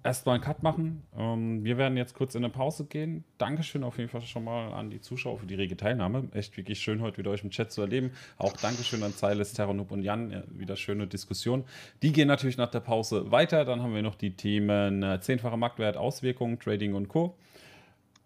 erstmal 0.04 0.36
einen 0.36 0.44
Cut 0.44 0.62
machen. 0.62 1.02
Ähm, 1.18 1.64
wir 1.64 1.80
werden 1.80 1.98
jetzt 1.98 2.14
kurz 2.14 2.36
in 2.36 2.44
eine 2.44 2.54
Pause 2.54 2.86
gehen. 2.86 3.24
Dankeschön 3.40 3.84
auf 3.84 3.98
jeden 3.98 4.12
Fall 4.12 4.22
schon 4.22 4.44
mal 4.44 4.72
an 4.72 4.92
die 4.92 5.02
Zuschauer 5.02 5.40
für 5.40 5.48
die 5.48 5.56
rege 5.56 5.76
Teilnahme. 5.76 6.28
Echt 6.34 6.56
wirklich 6.58 6.80
schön, 6.80 7.02
heute 7.02 7.18
wieder 7.18 7.32
euch 7.32 7.44
im 7.44 7.50
Chat 7.50 7.72
zu 7.72 7.82
erleben. 7.82 8.12
Auch 8.38 8.54
Dankeschön 8.54 9.02
an 9.02 9.14
Silas, 9.14 9.54
Terranub 9.54 9.90
und 9.90 10.04
Jan. 10.04 10.30
Ja, 10.30 10.44
wieder 10.50 10.76
schöne 10.76 11.08
Diskussion. 11.08 11.64
Die 12.04 12.12
gehen 12.12 12.28
natürlich 12.28 12.58
nach 12.58 12.70
der 12.70 12.82
Pause 12.82 13.32
weiter. 13.32 13.66
Dann 13.66 13.82
haben 13.82 13.96
wir 13.96 14.04
noch 14.04 14.16
die 14.16 14.36
Themen 14.36 15.02
äh, 15.02 15.20
zehnfacher 15.22 15.58
Marktwert, 15.58 15.98
Auswirkungen, 15.98 16.60
Trading 16.60 16.94
und 16.94 17.08
Co 17.08 17.36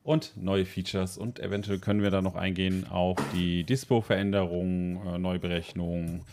und 0.08 0.38
neue 0.38 0.66
Features 0.66 1.18
und 1.18 1.38
eventuell 1.42 1.80
können 1.80 2.02
wir 2.02 2.10
da 2.10 2.22
noch 2.22 2.36
eingehen 2.36 2.88
auf 2.90 3.18
die 3.34 3.66
Dispo-Veränderungen, 3.66 5.06
äh, 5.06 5.18
Neuberechnung 5.18 6.24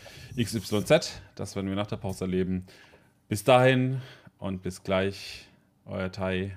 XYZ. 0.41 1.21
Das 1.35 1.57
werden 1.57 1.69
wir 1.69 1.75
nach 1.75 1.89
der 1.89 1.97
Pause 1.97 2.27
erleben. 2.27 2.67
Bis 3.29 3.43
dahin 3.43 4.01
und 4.39 4.63
bis 4.63 4.85
gleich, 4.85 5.49
euer 5.87 6.13
Tai 6.13 6.57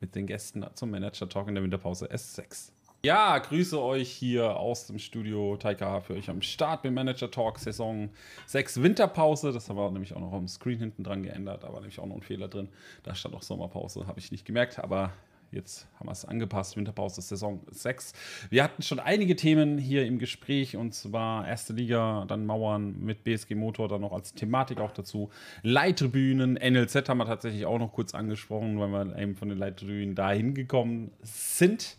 mit 0.00 0.16
den 0.16 0.26
Gästen 0.26 0.66
zum 0.74 0.90
Manager 0.90 1.28
Talk 1.28 1.46
in 1.46 1.54
der 1.54 1.62
Winterpause 1.62 2.10
S6. 2.10 2.72
Ja, 3.04 3.38
grüße 3.38 3.80
euch 3.80 4.10
hier 4.10 4.56
aus 4.56 4.88
dem 4.88 4.98
Studio 4.98 5.56
Taika 5.58 6.00
für 6.00 6.14
euch 6.14 6.28
am 6.28 6.42
Start 6.42 6.82
mit 6.82 6.92
Manager 6.92 7.30
Talk 7.30 7.60
Saison 7.60 8.10
6 8.46 8.82
Winterpause. 8.82 9.52
Das 9.52 9.68
haben 9.68 9.76
wir 9.76 9.88
nämlich 9.92 10.12
auch 10.12 10.20
noch 10.20 10.32
am 10.32 10.48
Screen 10.48 10.80
hinten 10.80 11.04
dran 11.04 11.22
geändert, 11.22 11.62
aber 11.62 11.78
nämlich 11.78 12.00
auch 12.00 12.06
noch 12.06 12.16
ein 12.16 12.22
Fehler 12.22 12.48
drin. 12.48 12.68
Da 13.04 13.14
stand 13.14 13.36
auch 13.36 13.42
Sommerpause, 13.42 14.08
habe 14.08 14.18
ich 14.18 14.32
nicht 14.32 14.44
gemerkt, 14.44 14.80
aber 14.80 15.12
Jetzt 15.50 15.86
haben 15.98 16.08
wir 16.08 16.12
es 16.12 16.26
angepasst, 16.26 16.76
Winterpause 16.76 17.22
Saison 17.22 17.60
6. 17.70 18.12
Wir 18.50 18.62
hatten 18.62 18.82
schon 18.82 18.98
einige 19.00 19.34
Themen 19.34 19.78
hier 19.78 20.04
im 20.04 20.18
Gespräch 20.18 20.76
und 20.76 20.94
zwar 20.94 21.48
erste 21.48 21.72
Liga, 21.72 22.26
dann 22.28 22.44
Mauern 22.44 22.98
mit 23.00 23.24
BSG 23.24 23.54
Motor, 23.54 23.88
dann 23.88 24.02
noch 24.02 24.12
als 24.12 24.34
Thematik 24.34 24.78
auch 24.78 24.92
dazu. 24.92 25.30
Leittribünen, 25.62 26.54
NLZ 26.54 27.08
haben 27.08 27.18
wir 27.18 27.24
tatsächlich 27.26 27.64
auch 27.64 27.78
noch 27.78 27.92
kurz 27.92 28.14
angesprochen, 28.14 28.78
weil 28.78 28.88
wir 28.88 29.18
eben 29.18 29.36
von 29.36 29.48
den 29.48 29.56
Leittribünen 29.56 30.14
dahin 30.14 30.52
gekommen 30.52 31.12
sind. 31.22 31.96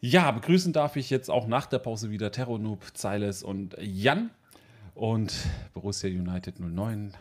Ja, 0.00 0.30
begrüßen 0.30 0.72
darf 0.72 0.96
ich 0.96 1.10
jetzt 1.10 1.30
auch 1.30 1.46
nach 1.46 1.66
der 1.66 1.78
Pause 1.78 2.10
wieder 2.10 2.32
Terronoob, 2.32 2.84
Zeiles 2.94 3.42
und 3.42 3.76
Jan. 3.80 4.30
Und 4.94 5.46
Borussia 5.74 6.10
United 6.10 6.60
09, 6.60 7.12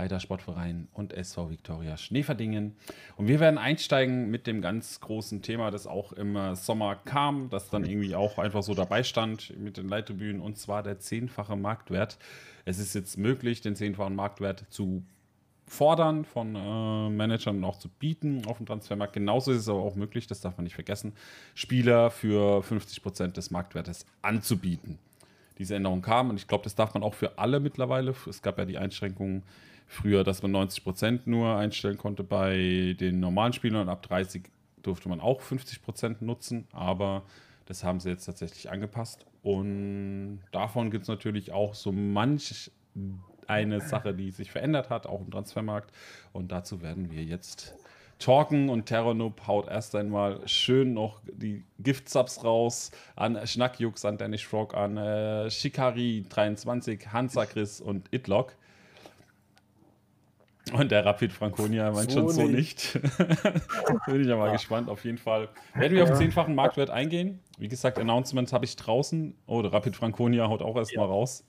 Heider 0.00 0.18
Sportverein 0.18 0.88
und 0.94 1.12
SV 1.12 1.50
Viktoria 1.50 1.96
Schneeverdingen. 1.96 2.74
Und 3.16 3.28
wir 3.28 3.38
werden 3.38 3.58
einsteigen 3.58 4.30
mit 4.30 4.46
dem 4.46 4.62
ganz 4.62 5.00
großen 5.00 5.42
Thema, 5.42 5.70
das 5.70 5.86
auch 5.86 6.12
im 6.12 6.54
Sommer 6.54 6.96
kam, 6.96 7.50
das 7.50 7.68
dann 7.68 7.84
irgendwie 7.84 8.14
auch 8.14 8.38
einfach 8.38 8.62
so 8.62 8.74
dabei 8.74 9.02
stand 9.02 9.56
mit 9.58 9.76
den 9.76 9.88
Leittribünen, 9.88 10.40
und 10.40 10.56
zwar 10.56 10.82
der 10.82 10.98
zehnfache 10.98 11.54
Marktwert. 11.54 12.18
Es 12.64 12.78
ist 12.78 12.94
jetzt 12.94 13.18
möglich, 13.18 13.60
den 13.60 13.76
zehnfachen 13.76 14.16
Marktwert 14.16 14.64
zu 14.70 15.04
fordern 15.66 16.24
von 16.24 16.56
äh, 16.56 17.10
Managern 17.10 17.58
und 17.58 17.64
auch 17.64 17.78
zu 17.78 17.88
bieten 17.88 18.44
auf 18.46 18.56
dem 18.56 18.66
Transfermarkt. 18.66 19.12
Genauso 19.12 19.52
ist 19.52 19.58
es 19.58 19.68
aber 19.68 19.82
auch 19.82 19.94
möglich, 19.94 20.26
das 20.26 20.40
darf 20.40 20.56
man 20.56 20.64
nicht 20.64 20.74
vergessen, 20.74 21.12
Spieler 21.54 22.10
für 22.10 22.62
50 22.62 23.02
Prozent 23.02 23.36
des 23.36 23.50
Marktwertes 23.50 24.04
anzubieten. 24.22 24.98
Diese 25.58 25.76
Änderung 25.76 26.02
kam 26.02 26.30
und 26.30 26.36
ich 26.36 26.48
glaube, 26.48 26.64
das 26.64 26.74
darf 26.74 26.94
man 26.94 27.02
auch 27.02 27.14
für 27.14 27.38
alle 27.38 27.60
mittlerweile. 27.60 28.14
Es 28.28 28.42
gab 28.42 28.58
ja 28.58 28.64
die 28.64 28.78
Einschränkungen 28.78 29.42
früher, 29.90 30.22
dass 30.22 30.40
man 30.42 30.52
90 30.52 30.84
Prozent 30.84 31.26
nur 31.26 31.56
einstellen 31.56 31.98
konnte 31.98 32.22
bei 32.22 32.96
den 32.98 33.18
normalen 33.18 33.52
Spielern 33.52 33.82
und 33.82 33.88
ab 33.88 34.02
30 34.02 34.44
durfte 34.82 35.08
man 35.08 35.20
auch 35.20 35.40
50 35.40 35.82
Prozent 35.82 36.22
nutzen, 36.22 36.66
aber 36.72 37.24
das 37.66 37.82
haben 37.82 37.98
sie 38.00 38.08
jetzt 38.08 38.24
tatsächlich 38.24 38.70
angepasst. 38.70 39.26
Und 39.42 40.40
davon 40.52 40.90
gibt 40.90 41.02
es 41.02 41.08
natürlich 41.08 41.52
auch 41.52 41.74
so 41.74 41.92
manch 41.92 42.70
eine 43.46 43.80
Sache, 43.80 44.14
die 44.14 44.30
sich 44.30 44.50
verändert 44.50 44.90
hat, 44.90 45.06
auch 45.06 45.20
im 45.20 45.30
Transfermarkt. 45.30 45.92
Und 46.32 46.52
dazu 46.52 46.82
werden 46.82 47.10
wir 47.10 47.24
jetzt 47.24 47.74
talken. 48.20 48.68
Und 48.68 48.86
Terranub 48.86 49.46
haut 49.48 49.68
erst 49.68 49.96
einmal 49.96 50.46
schön 50.46 50.94
noch 50.94 51.20
die 51.32 51.64
Gift-Subs 51.80 52.44
raus 52.44 52.92
an 53.16 53.44
Schnackjux, 53.44 54.04
an 54.04 54.18
Danish 54.18 54.46
Frog, 54.46 54.74
an 54.74 54.96
äh, 54.96 55.46
Shikari23, 55.46 57.08
Hansa 57.08 57.46
Chris 57.46 57.80
und 57.80 58.06
Itlock. 58.12 58.54
Und 60.72 60.90
der 60.90 61.04
Rapid 61.04 61.32
Franconia 61.32 61.90
meint 61.90 62.10
so 62.10 62.20
schon 62.20 62.28
so 62.30 62.42
nicht. 62.42 62.92
Bin 64.06 64.20
ich 64.20 64.26
ja 64.26 64.36
mal 64.36 64.46
ja. 64.46 64.52
gespannt. 64.52 64.88
Auf 64.88 65.04
jeden 65.04 65.18
Fall 65.18 65.48
werden 65.74 65.96
wir 65.96 66.04
auf 66.04 66.14
zehnfachen 66.14 66.54
Marktwert 66.54 66.90
eingehen. 66.90 67.40
Wie 67.58 67.68
gesagt, 67.68 67.98
Announcements 67.98 68.52
habe 68.52 68.64
ich 68.64 68.76
draußen. 68.76 69.34
Oh, 69.46 69.62
der 69.62 69.72
Rapid 69.72 69.96
Franconia 69.96 70.48
haut 70.48 70.62
auch 70.62 70.76
erstmal 70.76 71.06
ja. 71.06 71.12
raus. 71.12 71.44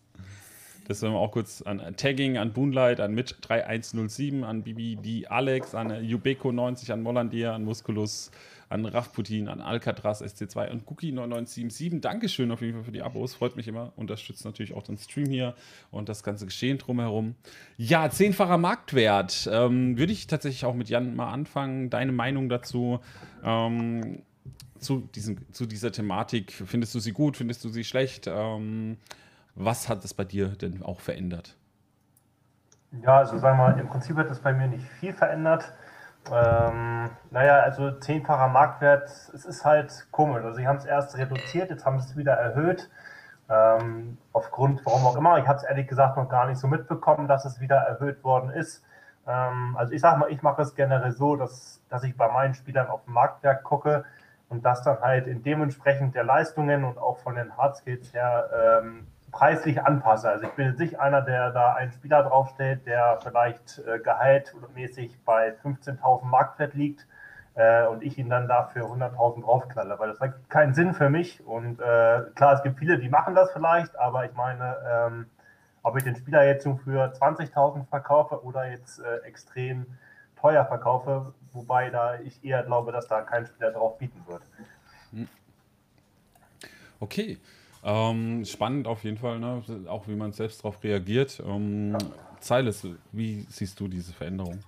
Das 0.91 1.01
werden 1.01 1.13
wir 1.13 1.19
auch 1.19 1.31
kurz 1.31 1.61
an 1.61 1.81
Tagging, 1.95 2.37
an 2.37 2.51
Boonlight, 2.51 2.99
an 2.99 3.17
Mitch3107, 3.17 4.43
an 4.43 4.61
BBD 4.61 5.25
Alex, 5.25 5.73
an 5.73 5.89
Ubeko90, 5.89 6.91
an 6.91 7.01
Mollandier, 7.01 7.53
an 7.53 7.63
Musculus, 7.63 8.29
an 8.67 8.85
Rafputin, 8.85 9.47
an 9.47 9.61
Alcatraz 9.61 10.21
SC2 10.21 10.69
und 10.69 10.83
Cookie9977. 10.83 12.01
Dankeschön 12.01 12.51
auf 12.51 12.61
jeden 12.61 12.73
Fall 12.73 12.83
für 12.83 12.91
die 12.91 13.03
Abos, 13.03 13.35
freut 13.35 13.55
mich 13.55 13.69
immer. 13.69 13.93
Unterstützt 13.95 14.43
natürlich 14.43 14.73
auch 14.73 14.83
den 14.83 14.97
Stream 14.97 15.29
hier 15.29 15.55
und 15.91 16.09
das 16.09 16.23
ganze 16.23 16.45
Geschehen 16.45 16.77
drumherum. 16.77 17.35
Ja, 17.77 18.09
zehnfacher 18.09 18.57
Marktwert. 18.57 19.49
Ähm, 19.49 19.97
Würde 19.97 20.11
ich 20.11 20.27
tatsächlich 20.27 20.65
auch 20.65 20.75
mit 20.75 20.89
Jan 20.89 21.15
mal 21.15 21.31
anfangen. 21.31 21.89
Deine 21.89 22.11
Meinung 22.11 22.49
dazu? 22.49 22.99
Ähm, 23.45 24.23
zu, 24.77 25.07
diesem, 25.15 25.37
zu 25.53 25.67
dieser 25.67 25.93
Thematik. 25.93 26.51
Findest 26.51 26.93
du 26.93 26.99
sie 26.99 27.13
gut? 27.13 27.37
Findest 27.37 27.63
du 27.63 27.69
sie 27.69 27.85
schlecht? 27.85 28.27
Ähm, 28.27 28.97
was 29.65 29.89
hat 29.89 30.03
es 30.03 30.13
bei 30.13 30.23
dir 30.23 30.49
denn 30.49 30.83
auch 30.83 30.99
verändert? 30.99 31.55
Ja, 32.91 33.17
also 33.17 33.37
sagen 33.37 33.57
wir 33.57 33.69
mal, 33.69 33.79
im 33.79 33.87
Prinzip 33.87 34.17
hat 34.17 34.29
es 34.29 34.39
bei 34.39 34.53
mir 34.53 34.67
nicht 34.67 34.85
viel 34.85 35.13
verändert. 35.13 35.71
Ähm, 36.29 37.09
naja, 37.31 37.61
also 37.61 37.91
zehnfacher 37.91 38.47
Marktwert, 38.47 39.09
es 39.33 39.45
ist 39.45 39.65
halt 39.65 40.07
komisch. 40.11 40.43
Also 40.43 40.57
sie 40.57 40.67
haben 40.67 40.77
es 40.77 40.85
erst 40.85 41.17
reduziert, 41.17 41.69
jetzt 41.69 41.85
haben 41.85 41.99
sie 41.99 42.09
es 42.09 42.17
wieder 42.17 42.33
erhöht. 42.33 42.89
Ähm, 43.49 44.17
aufgrund, 44.33 44.85
warum 44.85 45.05
auch 45.05 45.15
immer, 45.15 45.37
ich 45.37 45.47
habe 45.47 45.57
es 45.57 45.63
ehrlich 45.63 45.87
gesagt 45.87 46.17
noch 46.17 46.29
gar 46.29 46.47
nicht 46.47 46.59
so 46.59 46.67
mitbekommen, 46.67 47.27
dass 47.27 47.45
es 47.45 47.59
wieder 47.59 47.77
erhöht 47.77 48.23
worden 48.23 48.49
ist. 48.51 48.83
Ähm, 49.27 49.75
also 49.77 49.93
ich 49.93 50.01
sage 50.01 50.19
mal, 50.19 50.31
ich 50.31 50.41
mache 50.41 50.61
es 50.61 50.75
generell 50.75 51.11
so, 51.11 51.35
dass, 51.35 51.81
dass 51.89 52.03
ich 52.03 52.15
bei 52.15 52.31
meinen 52.31 52.53
Spielern 52.53 52.87
auf 52.87 53.03
den 53.05 53.13
Marktwert 53.13 53.63
gucke 53.63 54.05
und 54.49 54.65
das 54.65 54.83
dann 54.83 54.99
halt 54.99 55.27
in 55.27 55.43
dementsprechend 55.43 56.15
der 56.15 56.23
Leistungen 56.23 56.83
und 56.83 56.97
auch 56.97 57.17
von 57.19 57.35
den 57.35 57.55
Hardskills 57.57 58.13
her 58.13 58.81
ähm, 58.83 59.07
preislich 59.31 59.81
anpasse. 59.83 60.29
Also 60.29 60.45
ich 60.45 60.51
bin 60.51 60.67
jetzt 60.67 60.79
nicht 60.79 60.99
einer, 60.99 61.21
der 61.21 61.51
da 61.51 61.73
einen 61.73 61.91
Spieler 61.91 62.23
draufstellt, 62.23 62.85
der 62.85 63.19
vielleicht 63.23 63.79
äh, 63.79 63.99
gehaltmäßig 63.99 65.17
bei 65.23 65.53
15.000 65.63 66.25
Marktwert 66.25 66.73
liegt 66.73 67.07
äh, 67.55 67.85
und 67.85 68.03
ich 68.03 68.17
ihn 68.17 68.29
dann 68.29 68.47
dafür 68.47 68.85
100.000 68.85 69.43
draufknalle, 69.43 69.97
weil 69.99 70.09
das 70.09 70.19
hat 70.19 70.49
keinen 70.49 70.73
Sinn 70.73 70.93
für 70.93 71.09
mich. 71.09 71.45
Und 71.45 71.79
äh, 71.79 72.21
klar, 72.35 72.53
es 72.53 72.63
gibt 72.63 72.79
viele, 72.79 72.99
die 72.99 73.09
machen 73.09 73.35
das 73.35 73.51
vielleicht, 73.51 73.97
aber 73.97 74.25
ich 74.25 74.33
meine, 74.33 74.75
ähm, 74.89 75.25
ob 75.83 75.97
ich 75.97 76.03
den 76.03 76.15
Spieler 76.15 76.43
jetzt 76.45 76.63
für 76.63 77.11
20.000 77.11 77.87
verkaufe 77.87 78.43
oder 78.43 78.69
jetzt 78.69 78.99
äh, 78.99 79.17
extrem 79.25 79.85
teuer 80.39 80.65
verkaufe, 80.65 81.33
wobei 81.53 81.89
da 81.89 82.19
ich 82.19 82.43
eher 82.43 82.63
glaube, 82.63 82.91
dass 82.91 83.07
da 83.07 83.21
kein 83.21 83.45
Spieler 83.45 83.71
drauf 83.71 83.97
bieten 83.97 84.23
wird. 84.27 84.43
Hm. 85.11 85.27
Okay. 86.99 87.39
Ähm, 87.83 88.45
spannend 88.45 88.87
auf 88.87 89.03
jeden 89.03 89.17
Fall, 89.17 89.39
ne? 89.39 89.63
auch 89.87 90.07
wie 90.07 90.15
man 90.15 90.33
selbst 90.33 90.59
darauf 90.59 90.83
reagiert. 90.83 91.41
Ähm, 91.45 91.97
Zeiles, 92.39 92.85
wie 93.11 93.45
siehst 93.49 93.79
du 93.79 93.87
diese 93.87 94.13
Veränderung? 94.13 94.59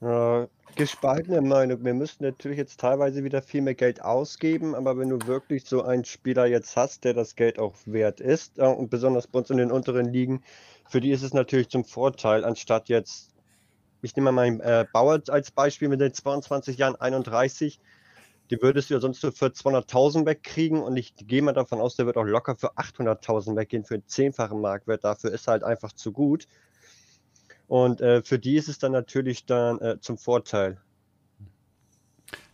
Äh, 0.00 0.46
gespaltene 0.74 1.40
Meinung. 1.40 1.82
Wir 1.84 1.94
müssen 1.94 2.24
natürlich 2.24 2.58
jetzt 2.58 2.80
teilweise 2.80 3.24
wieder 3.24 3.40
viel 3.40 3.62
mehr 3.62 3.74
Geld 3.74 4.02
ausgeben, 4.02 4.74
aber 4.74 4.98
wenn 4.98 5.08
du 5.08 5.26
wirklich 5.26 5.64
so 5.64 5.82
einen 5.82 6.04
Spieler 6.04 6.46
jetzt 6.46 6.76
hast, 6.76 7.04
der 7.04 7.14
das 7.14 7.34
Geld 7.34 7.58
auch 7.58 7.74
wert 7.86 8.20
ist, 8.20 8.58
äh, 8.58 8.66
und 8.66 8.90
besonders 8.90 9.26
bei 9.26 9.38
uns 9.38 9.50
in 9.50 9.56
den 9.56 9.70
unteren 9.70 10.12
Ligen, 10.12 10.42
für 10.88 11.00
die 11.00 11.12
ist 11.12 11.22
es 11.22 11.32
natürlich 11.32 11.68
zum 11.70 11.84
Vorteil, 11.84 12.44
anstatt 12.44 12.88
jetzt, 12.88 13.30
ich 14.02 14.14
nehme 14.16 14.32
mal 14.32 14.50
meinen 14.50 14.60
äh, 14.60 14.84
Bauer 14.92 15.22
als 15.28 15.50
Beispiel 15.50 15.88
mit 15.88 16.00
den 16.00 16.12
22 16.12 16.76
Jahren 16.76 16.96
31, 16.96 17.80
die 18.50 18.60
würdest 18.62 18.90
du 18.90 18.94
ja 18.94 19.00
sonst 19.00 19.20
so 19.20 19.30
für 19.30 19.46
200.000 19.46 20.26
wegkriegen 20.26 20.82
und 20.82 20.96
ich 20.96 21.14
gehe 21.16 21.42
mal 21.42 21.52
davon 21.52 21.80
aus, 21.80 21.96
der 21.96 22.06
wird 22.06 22.16
auch 22.16 22.24
locker 22.24 22.56
für 22.56 22.76
800.000 22.76 23.56
weggehen 23.56 23.84
für 23.84 23.94
einen 23.94 24.06
zehnfachen 24.06 24.60
Marktwert. 24.60 25.04
Dafür 25.04 25.32
ist 25.32 25.48
er 25.48 25.52
halt 25.52 25.64
einfach 25.64 25.92
zu 25.92 26.12
gut. 26.12 26.46
Und 27.66 28.00
äh, 28.00 28.22
für 28.22 28.38
die 28.38 28.56
ist 28.56 28.68
es 28.68 28.78
dann 28.78 28.92
natürlich 28.92 29.44
dann 29.46 29.80
äh, 29.80 30.00
zum 30.00 30.18
Vorteil. 30.18 30.78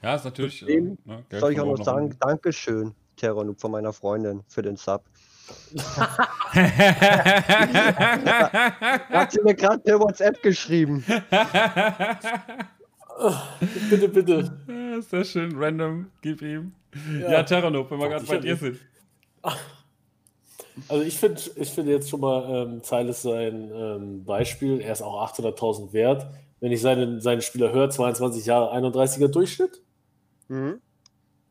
Ja, 0.03 0.15
ist 0.15 0.25
natürlich. 0.25 0.67
Äh, 0.67 0.81
ne, 0.81 0.97
soll 1.31 1.53
ich 1.53 1.61
auch 1.61 1.67
noch 1.67 1.85
sagen, 1.85 2.17
Dankeschön, 2.19 2.95
Terranub 3.17 3.61
von 3.61 3.71
meiner 3.71 3.93
Freundin 3.93 4.43
für 4.49 4.63
den 4.63 4.77
Sub. 4.77 5.05
hat 9.13 9.33
sie 9.33 9.43
mir 9.43 9.55
gerade 9.55 9.81
per 9.81 10.01
WhatsApp 10.01 10.41
geschrieben. 10.43 11.05
bitte, 13.91 14.09
bitte. 14.09 14.51
Ja, 14.93 15.01
sehr 15.01 15.25
schön, 15.25 15.57
random, 15.57 16.11
gib 16.21 16.43
ihm. 16.43 16.73
Ja, 17.19 17.33
ja 17.33 17.43
Terranop, 17.45 17.91
wenn 17.91 17.99
wir 17.99 18.11
gerade 18.11 18.27
bei 18.27 18.37
dir 18.37 18.57
sind. 18.57 18.79
Also 20.87 21.03
ich 21.03 21.19
finde 21.19 21.41
ich 21.57 21.71
find 21.71 21.89
jetzt 21.89 22.11
schon 22.11 22.21
mal 22.21 22.67
ähm, 22.67 22.83
Zeiles 22.83 23.23
sein 23.23 23.71
ähm, 23.75 24.25
Beispiel, 24.25 24.83
er 24.83 24.93
ist 24.93 25.01
auch 25.01 25.33
800.000 25.33 25.95
wert. 25.95 26.27
Wenn 26.61 26.73
ich 26.73 26.83
seinen, 26.83 27.23
seinen 27.23 27.41
Spieler 27.41 27.73
höre, 27.73 27.89
22 27.89 28.45
Jahre, 28.45 28.75
31er 28.75 29.29
Durchschnitt. 29.29 29.81
Mhm. 30.49 30.83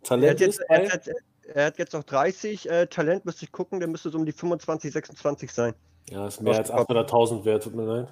Talent 0.04 0.26
er 0.26 0.32
hat, 0.32 0.40
jetzt, 0.40 0.60
er, 0.70 0.92
hat, 0.92 1.10
er 1.52 1.66
hat 1.66 1.78
jetzt 1.80 1.94
noch 1.94 2.04
30, 2.04 2.70
äh, 2.70 2.86
Talent 2.88 3.26
müsste 3.26 3.46
ich 3.46 3.52
gucken, 3.52 3.80
der 3.80 3.90
müsste 3.90 4.12
so 4.12 4.20
um 4.20 4.26
die 4.26 4.34
25, 4.34 4.94
26 4.94 5.52
sein. 5.52 5.74
Ja, 6.12 6.28
ist 6.28 6.42
mehr 6.42 6.58
als 6.58 6.72
800.000 6.72 7.44
wert, 7.44 7.64
tut 7.64 7.74
mir 7.74 7.86
leid. 7.86 8.08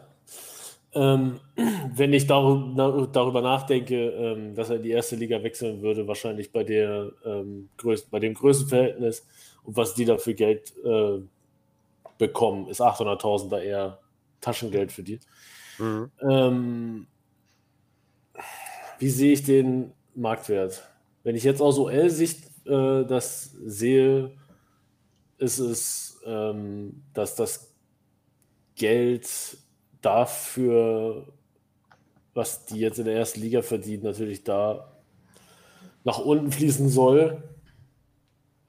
Ähm, 0.94 1.40
wenn 1.96 2.14
ich 2.14 2.28
darüber, 2.28 3.42
nachdenke, 3.42 4.10
ähm, 4.10 4.56
dass 4.56 4.70
er 4.70 4.78
in 4.78 4.84
die 4.84 4.92
erste 4.92 5.16
Liga 5.16 5.42
wechseln 5.44 5.82
würde, 5.82 6.08
wahrscheinlich 6.08 6.52
bei, 6.52 6.64
der, 6.64 7.12
ähm, 7.26 7.70
bei 8.12 8.20
dem 8.20 8.34
Größenverhältnis 8.34 9.26
und 9.64 9.78
was 9.78 9.94
die 9.94 10.06
da 10.06 10.18
für 10.18 10.34
Geld 10.34 10.74
äh, 10.84 11.20
bekommen, 12.18 12.68
ist 12.68 12.82
800.000 12.82 13.50
da 13.50 13.60
eher 13.60 14.00
Taschengeld 14.42 14.92
für 14.92 15.04
die. 15.04 15.20
Mhm. 15.78 16.12
Ähm, 16.22 17.08
wie 19.00 19.10
sehe 19.10 19.34
ich 19.34 19.44
den 19.44 19.94
Marktwert? 20.16 20.84
Wenn 21.24 21.36
ich 21.36 21.44
jetzt 21.44 21.62
aus 21.62 21.78
OL-Sicht 21.78 22.46
äh, 22.66 23.06
das 23.06 23.52
sehe, 23.66 24.32
ist 25.38 25.60
es, 25.60 26.20
ähm, 26.26 27.04
dass 27.14 27.36
das 27.36 27.74
Geld 28.76 29.58
dafür, 30.02 31.28
was 32.34 32.66
die 32.66 32.80
jetzt 32.80 33.00
in 33.00 33.06
der 33.06 33.16
ersten 33.16 33.42
Liga 33.42 33.62
verdienen, 33.62 34.04
natürlich 34.04 34.44
da 34.44 34.92
nach 36.04 36.20
unten 36.20 36.52
fließen 36.52 36.90
soll. 36.90 37.44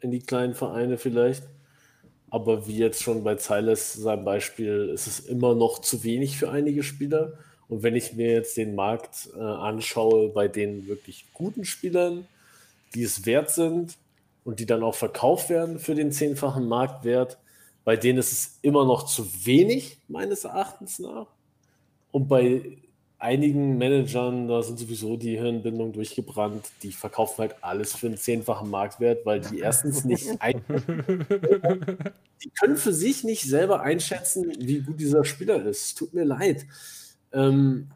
In 0.00 0.10
die 0.10 0.20
kleinen 0.20 0.54
Vereine 0.54 0.96
vielleicht. 0.98 1.44
Aber 2.30 2.66
wie 2.66 2.78
jetzt 2.78 3.02
schon 3.02 3.24
bei 3.24 3.34
Zeiles 3.34 3.92
sein 3.92 4.24
Beispiel, 4.24 4.90
ist 4.94 5.06
es 5.06 5.20
immer 5.20 5.54
noch 5.54 5.80
zu 5.80 6.04
wenig 6.04 6.38
für 6.38 6.50
einige 6.50 6.82
Spieler. 6.82 7.34
Und 7.68 7.82
wenn 7.82 7.96
ich 7.96 8.14
mir 8.14 8.32
jetzt 8.32 8.56
den 8.56 8.74
Markt 8.74 9.28
äh, 9.36 9.40
anschaue 9.40 10.28
bei 10.30 10.48
den 10.48 10.86
wirklich 10.86 11.26
guten 11.34 11.64
Spielern, 11.64 12.26
die 12.94 13.02
es 13.02 13.26
wert 13.26 13.50
sind 13.50 13.96
und 14.44 14.58
die 14.58 14.66
dann 14.66 14.82
auch 14.82 14.94
verkauft 14.94 15.50
werden 15.50 15.78
für 15.78 15.94
den 15.94 16.12
zehnfachen 16.12 16.66
Marktwert, 16.66 17.38
bei 17.90 17.96
denen 17.96 18.20
ist 18.20 18.30
es 18.30 18.58
immer 18.62 18.84
noch 18.84 19.02
zu 19.02 19.26
wenig, 19.44 19.98
meines 20.06 20.44
Erachtens 20.44 21.00
nach. 21.00 21.26
Und 22.12 22.28
bei 22.28 22.78
einigen 23.18 23.78
Managern, 23.78 24.46
da 24.46 24.62
sind 24.62 24.78
sowieso 24.78 25.16
die 25.16 25.36
Hirnbindungen 25.36 25.92
durchgebrannt, 25.92 26.66
die 26.84 26.92
verkaufen 26.92 27.38
halt 27.38 27.56
alles 27.62 27.96
für 27.96 28.06
einen 28.06 28.16
zehnfachen 28.16 28.70
Marktwert, 28.70 29.26
weil 29.26 29.40
die 29.40 29.58
erstens 29.68 30.04
nicht 30.04 30.40
ein 30.40 30.62
die 32.44 32.50
können 32.60 32.76
für 32.76 32.92
sich 32.92 33.24
nicht 33.24 33.42
selber 33.42 33.80
einschätzen, 33.80 34.52
wie 34.60 34.82
gut 34.82 35.00
dieser 35.00 35.24
Spieler 35.24 35.60
ist. 35.64 35.98
Tut 35.98 36.14
mir 36.14 36.22
leid. 36.22 36.68
Ähm, 37.32 37.88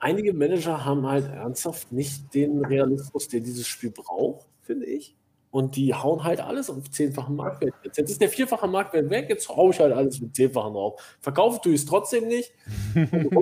einige 0.00 0.32
Manager 0.32 0.84
haben 0.84 1.06
halt 1.06 1.26
ernsthaft 1.26 1.92
nicht 1.92 2.34
den 2.34 2.64
Realismus, 2.64 3.28
der 3.28 3.38
dieses 3.38 3.68
Spiel 3.68 3.92
braucht, 3.92 4.48
finde 4.62 4.86
ich. 4.86 5.14
Und 5.54 5.76
die 5.76 5.94
hauen 5.94 6.24
halt 6.24 6.40
alles 6.40 6.68
auf 6.68 6.90
zehnfachen 6.90 7.36
Marktwert. 7.36 7.74
Jetzt, 7.84 7.96
jetzt 7.96 8.10
ist 8.10 8.20
der 8.20 8.28
vierfache 8.28 8.66
Marktwert 8.66 9.08
weg, 9.08 9.26
jetzt 9.28 9.48
haue 9.48 9.70
ich 9.72 9.78
halt 9.78 9.92
alles 9.92 10.20
mit 10.20 10.34
zehnfachen 10.34 10.72
drauf. 10.72 11.00
Verkaufen 11.20 11.60
tue 11.62 11.74
ich 11.74 11.82
es 11.82 11.86
trotzdem 11.86 12.26
nicht. 12.26 12.52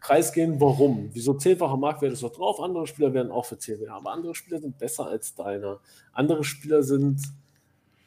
Kreis 0.00 0.32
gehen, 0.32 0.60
warum? 0.60 1.10
Wieso 1.14 1.34
zehnfacher 1.34 1.76
Marktwert 1.76 2.12
ist 2.12 2.22
doch 2.22 2.30
drauf? 2.30 2.60
Andere 2.60 2.86
Spieler 2.86 3.12
werden 3.12 3.32
auch 3.32 3.44
für 3.44 3.58
zehn 3.58 3.88
aber 3.88 4.12
andere 4.12 4.36
Spieler 4.36 4.60
sind 4.60 4.78
besser 4.78 5.08
als 5.08 5.34
deiner. 5.34 5.80
Andere 6.12 6.44
Spieler 6.44 6.84
sind 6.84 7.20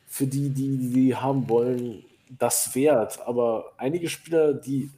für 0.07 0.28
die, 0.28 0.52
die 0.52 0.90
die 0.90 1.14
haben 1.18 1.49
wollen, 1.49 2.06
das 2.30 2.73
wert. 2.73 3.19
Aber 3.28 3.73
einige 3.76 4.07
Spieler, 4.07 4.53
die 4.53 4.91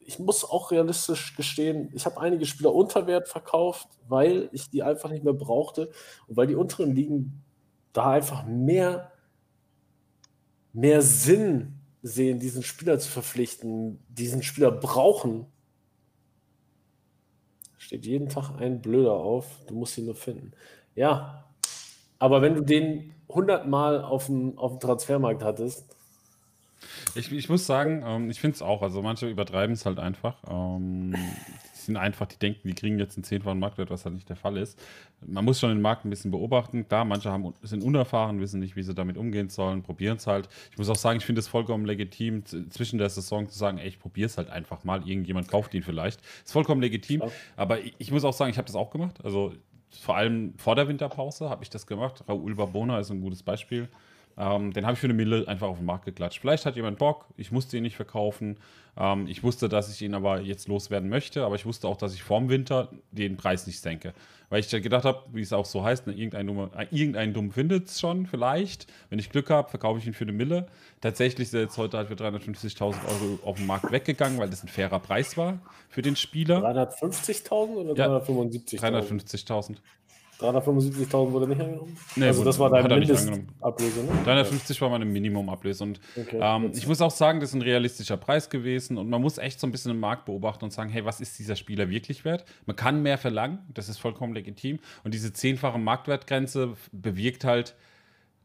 ich 0.00 0.18
muss 0.18 0.44
auch 0.44 0.70
realistisch 0.70 1.36
gestehen, 1.36 1.90
ich 1.92 2.06
habe 2.06 2.18
einige 2.22 2.46
Spieler 2.46 2.74
unter 2.74 3.06
Wert 3.06 3.28
verkauft, 3.28 3.86
weil 4.08 4.48
ich 4.52 4.70
die 4.70 4.82
einfach 4.82 5.10
nicht 5.10 5.24
mehr 5.24 5.34
brauchte 5.34 5.90
und 6.26 6.38
weil 6.38 6.46
die 6.46 6.54
unteren 6.56 6.94
Ligen 6.94 7.44
da 7.92 8.10
einfach 8.10 8.44
mehr, 8.44 9.12
mehr 10.72 11.02
Sinn 11.02 11.78
sehen, 12.02 12.38
diesen 12.38 12.62
Spieler 12.62 12.98
zu 12.98 13.08
verpflichten, 13.08 14.04
diesen 14.08 14.42
Spieler 14.42 14.70
brauchen. 14.70 15.46
Steht 17.78 18.06
jeden 18.06 18.28
Tag 18.28 18.60
ein 18.60 18.80
Blöder 18.80 19.14
auf, 19.14 19.64
du 19.66 19.74
musst 19.74 19.98
ihn 19.98 20.06
nur 20.06 20.14
finden. 20.14 20.52
Ja, 20.94 21.44
aber 22.18 22.42
wenn 22.42 22.54
du 22.54 22.62
den 22.62 23.14
100 23.28 23.66
Mal 23.66 24.02
auf 24.02 24.26
dem, 24.26 24.58
auf 24.58 24.72
dem 24.72 24.80
Transfermarkt 24.80 25.42
hattest, 25.42 25.96
ich, 27.14 27.30
ich 27.32 27.48
muss 27.48 27.66
sagen, 27.66 28.02
ähm, 28.06 28.30
ich 28.30 28.40
finde 28.40 28.56
es 28.56 28.62
auch. 28.62 28.82
Also 28.82 29.02
manche 29.02 29.28
übertreiben 29.28 29.74
es 29.74 29.86
halt 29.86 29.98
einfach. 29.98 30.36
Ähm, 30.48 31.14
sind 31.86 31.96
einfach, 31.96 32.26
die 32.26 32.38
denken, 32.38 32.68
die 32.68 32.74
kriegen 32.74 32.98
jetzt 32.98 33.16
einen 33.16 33.24
10 33.24 33.42
von 33.42 33.58
Marktwert, 33.58 33.90
was 33.90 34.04
halt 34.04 34.14
nicht 34.14 34.28
der 34.28 34.36
Fall 34.36 34.56
ist. 34.56 34.78
Man 35.24 35.44
muss 35.44 35.60
schon 35.60 35.70
den 35.70 35.80
Markt 35.80 36.04
ein 36.04 36.10
bisschen 36.10 36.30
beobachten. 36.30 36.86
Klar, 36.88 37.04
manche 37.04 37.30
haben, 37.30 37.52
sind 37.62 37.82
unerfahren, 37.82 38.40
wissen 38.40 38.60
nicht, 38.60 38.76
wie 38.76 38.82
sie 38.82 38.94
damit 38.94 39.16
umgehen 39.16 39.48
sollen, 39.48 39.82
probieren 39.82 40.16
es 40.16 40.26
halt. 40.26 40.48
Ich 40.70 40.78
muss 40.78 40.88
auch 40.88 40.96
sagen, 40.96 41.18
ich 41.18 41.24
finde 41.24 41.40
es 41.40 41.48
vollkommen 41.48 41.84
legitim, 41.84 42.44
zwischen 42.44 42.98
der 42.98 43.08
Saison 43.08 43.48
zu 43.48 43.58
sagen, 43.58 43.78
ey, 43.78 43.88
ich 43.88 43.98
probiere 43.98 44.26
es 44.26 44.38
halt 44.38 44.50
einfach 44.50 44.84
mal. 44.84 45.06
Irgendjemand 45.08 45.48
kauft 45.48 45.74
ihn 45.74 45.82
vielleicht. 45.82 46.20
Ist 46.44 46.52
vollkommen 46.52 46.80
legitim. 46.80 47.22
Aber 47.56 47.80
ich, 47.80 47.94
ich 47.98 48.10
muss 48.10 48.24
auch 48.24 48.32
sagen, 48.32 48.50
ich 48.50 48.58
habe 48.58 48.66
das 48.66 48.76
auch 48.76 48.90
gemacht. 48.90 49.24
Also 49.24 49.52
vor 50.00 50.16
allem 50.16 50.54
vor 50.56 50.74
der 50.74 50.88
Winterpause 50.88 51.50
habe 51.50 51.62
ich 51.62 51.70
das 51.70 51.86
gemacht. 51.86 52.24
Raúl 52.26 52.54
Barbona 52.54 52.98
ist 52.98 53.10
ein 53.10 53.20
gutes 53.20 53.42
Beispiel. 53.42 53.88
Ähm, 54.36 54.72
den 54.72 54.84
habe 54.84 54.94
ich 54.94 54.98
für 54.98 55.06
eine 55.06 55.14
Mille 55.14 55.46
einfach 55.46 55.68
auf 55.68 55.76
den 55.76 55.86
Markt 55.86 56.04
geklatscht. 56.04 56.40
Vielleicht 56.40 56.66
hat 56.66 56.76
jemand 56.76 56.98
Bock, 56.98 57.26
ich 57.36 57.52
musste 57.52 57.76
ihn 57.76 57.82
nicht 57.82 57.96
verkaufen. 57.96 58.58
Ähm, 58.96 59.26
ich 59.26 59.42
wusste, 59.42 59.68
dass 59.68 59.90
ich 59.92 60.02
ihn 60.02 60.14
aber 60.14 60.40
jetzt 60.40 60.68
loswerden 60.68 61.08
möchte, 61.08 61.44
aber 61.44 61.54
ich 61.54 61.66
wusste 61.66 61.88
auch, 61.88 61.96
dass 61.96 62.14
ich 62.14 62.22
vorm 62.22 62.48
Winter 62.48 62.90
den 63.10 63.36
Preis 63.36 63.66
nicht 63.66 63.80
senke. 63.80 64.14
Weil 64.48 64.60
ich 64.60 64.68
gedacht 64.68 65.04
habe, 65.04 65.22
wie 65.32 65.40
es 65.40 65.52
auch 65.52 65.64
so 65.64 65.82
heißt, 65.82 66.06
ne, 66.06 66.12
irgendein, 66.12 66.46
Dumme, 66.46 66.70
äh, 66.76 66.86
irgendein 66.90 67.32
Dumm 67.32 67.52
findet 67.52 67.88
es 67.88 68.00
schon 68.00 68.26
vielleicht. 68.26 68.86
Wenn 69.08 69.18
ich 69.18 69.30
Glück 69.30 69.48
habe, 69.48 69.70
verkaufe 69.70 69.98
ich 69.98 70.06
ihn 70.06 70.12
für 70.12 70.24
eine 70.24 70.32
Mille. 70.32 70.66
Tatsächlich 71.00 71.48
ist 71.48 71.54
er 71.54 71.62
jetzt 71.62 71.78
heute 71.78 71.96
halt 71.96 72.08
für 72.08 72.14
350.000 72.14 72.84
Euro 72.84 73.38
auf 73.44 73.56
den 73.56 73.66
Markt 73.66 73.90
weggegangen, 73.90 74.38
weil 74.38 74.50
das 74.50 74.62
ein 74.62 74.68
fairer 74.68 74.98
Preis 74.98 75.38
war 75.38 75.58
für 75.88 76.02
den 76.02 76.16
Spieler. 76.16 76.58
350.000 76.58 77.52
oder 77.52 77.94
ja, 77.94 78.18
375.000? 78.18 78.80
350.000. 78.80 79.76
375.000 80.42 81.32
wurde 81.32 81.48
nicht 81.48 81.60
angenommen? 81.60 81.96
Nee, 82.16 82.26
also 82.26 82.44
das 82.44 82.58
war 82.58 82.70
deine 82.70 82.88
Mindestablöse, 82.88 84.04
ne? 84.04 84.10
350 84.24 84.80
war 84.80 84.90
meine 84.90 85.04
Minimumablöse. 85.04 85.84
Und 85.84 86.00
okay, 86.16 86.38
ähm, 86.40 86.72
ich 86.74 86.86
muss 86.86 87.00
auch 87.00 87.10
sagen, 87.10 87.40
das 87.40 87.50
ist 87.50 87.54
ein 87.54 87.62
realistischer 87.62 88.16
Preis 88.16 88.50
gewesen 88.50 88.98
und 88.98 89.08
man 89.08 89.20
muss 89.20 89.38
echt 89.38 89.60
so 89.60 89.66
ein 89.66 89.72
bisschen 89.72 89.92
den 89.92 90.00
Markt 90.00 90.24
beobachten 90.24 90.64
und 90.64 90.72
sagen, 90.72 90.90
hey, 90.90 91.04
was 91.04 91.20
ist 91.20 91.38
dieser 91.38 91.56
Spieler 91.56 91.88
wirklich 91.88 92.24
wert? 92.24 92.44
Man 92.66 92.76
kann 92.76 93.02
mehr 93.02 93.18
verlangen, 93.18 93.60
das 93.72 93.88
ist 93.88 93.98
vollkommen 93.98 94.34
legitim. 94.34 94.78
Und 95.04 95.14
diese 95.14 95.32
zehnfache 95.32 95.78
Marktwertgrenze 95.78 96.74
bewirkt 96.92 97.44
halt 97.44 97.74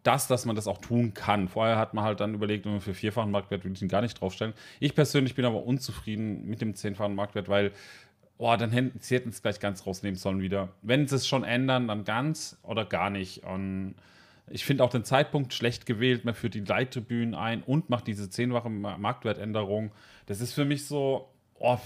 das, 0.08 0.28
dass 0.28 0.46
man 0.46 0.56
das 0.56 0.68
auch 0.68 0.78
tun 0.78 1.14
kann. 1.14 1.50
Vorher 1.50 1.78
hat 1.78 1.94
man 1.94 2.06
halt 2.06 2.22
dann 2.22 2.34
überlegt, 2.34 2.66
wenn 2.66 2.72
man 2.74 2.82
für 2.82 2.94
vierfachen 2.94 3.30
Marktwert 3.30 3.66
würde 3.66 3.76
ich 3.76 3.82
ihn 3.82 3.90
gar 3.90 4.02
nicht 4.02 4.20
draufstellen. 4.22 4.54
Ich 4.80 4.96
persönlich 4.96 5.36
bin 5.36 5.44
aber 5.44 5.64
unzufrieden 5.64 6.46
mit 6.46 6.62
dem 6.62 6.76
zehnfachen 6.76 7.14
Marktwert, 7.14 7.50
weil 7.50 7.74
Oh, 8.40 8.56
dann 8.56 8.72
hätten 8.72 9.00
sie 9.00 9.16
es 9.16 9.42
gleich 9.42 9.60
ganz 9.60 9.86
rausnehmen 9.88 10.16
sollen 10.16 10.42
wieder. 10.42 10.70
Wenn 10.82 11.08
sie 11.08 11.16
es 11.16 11.28
schon 11.28 11.44
ändern, 11.44 11.88
dann 11.88 12.04
ganz 12.04 12.60
oder 12.62 12.86
gar 12.86 13.10
nicht. 13.10 13.44
Und 13.44 13.96
ich 14.50 14.64
finde 14.64 14.84
auch 14.84 14.92
den 14.92 15.04
Zeitpunkt 15.04 15.54
schlecht 15.54 15.86
gewählt. 15.86 16.24
Man 16.24 16.36
führt 16.36 16.54
die 16.54 16.62
Leittribünen 16.62 17.34
ein 17.34 17.64
und 17.64 17.90
macht 17.90 18.08
diese 18.08 18.30
zehnfache 18.30 18.70
Marktwertänderung. 18.70 19.92
Das 20.28 20.42
ist 20.42 20.54
für 20.54 20.66
mich 20.66 20.86
so. 20.86 21.30
Oh, 21.60 21.80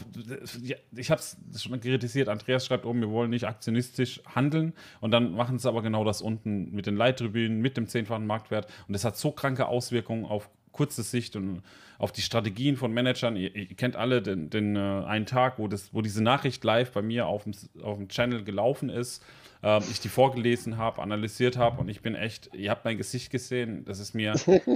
ich 0.94 1.11
habe 1.11 1.22
es 1.22 1.38
schon 1.57 1.80
kritisiert. 1.80 2.28
Andreas 2.28 2.65
schreibt 2.65 2.86
oben, 2.86 2.99
wir 2.99 3.10
wollen 3.10 3.30
nicht 3.30 3.48
aktionistisch 3.48 4.22
handeln. 4.26 4.73
Und 4.99 5.11
dann 5.11 5.32
machen 5.32 5.57
sie 5.60 5.69
aber 5.69 5.82
genau 5.82 6.03
das 6.03 6.22
unten 6.22 6.72
mit 6.72 6.88
den 6.88 6.98
Leittribünen, 6.98 7.61
mit 7.61 7.78
dem 7.78 7.88
zehnfachen 7.88 8.28
Marktwert. 8.28 8.68
Und 8.88 8.94
das 8.94 9.06
hat 9.06 9.15
so 9.15 9.32
kranke 9.32 9.68
Auswirkungen 9.68 10.26
auf 10.26 10.49
kurze 10.72 11.03
Sicht 11.03 11.35
und 11.35 11.61
auf 11.98 12.11
die 12.11 12.22
Strategien 12.22 12.77
von 12.77 12.91
Managern. 12.91 13.35
Ihr, 13.35 13.56
ihr 13.56 13.76
kennt 13.76 13.95
alle 13.95 14.22
den, 14.22 14.49
den 14.49 14.76
äh, 14.76 14.80
einen 14.80 15.26
Tag, 15.26 15.60
wo, 15.60 15.68
das, 15.68 15.93
wo 15.93 16.02
diese 16.02 16.23
Nachricht 16.23 16.64
live 16.64 16.91
bei 16.91 17.02
mir 17.02 17.27
auf 17.27 17.43
dem, 17.43 17.53
auf 17.84 17.98
dem 17.98 18.07
Channel 18.07 18.43
gelaufen 18.43 18.89
ist, 18.89 19.23
äh, 19.64 19.80
ich 19.91 19.99
die 19.99 20.10
vorgelesen 20.10 20.77
habe, 20.77 21.02
analysiert 21.02 21.57
habe 21.57 21.80
und 21.80 21.89
ich 21.89 22.02
bin 22.02 22.15
echt, 22.15 22.49
ihr 22.56 22.72
habt 22.72 22.85
mein 22.85 22.98
Gesicht 22.98 23.30
gesehen, 23.30 23.85
das 23.85 23.99
ist 23.99 24.15
mir, 24.15 24.34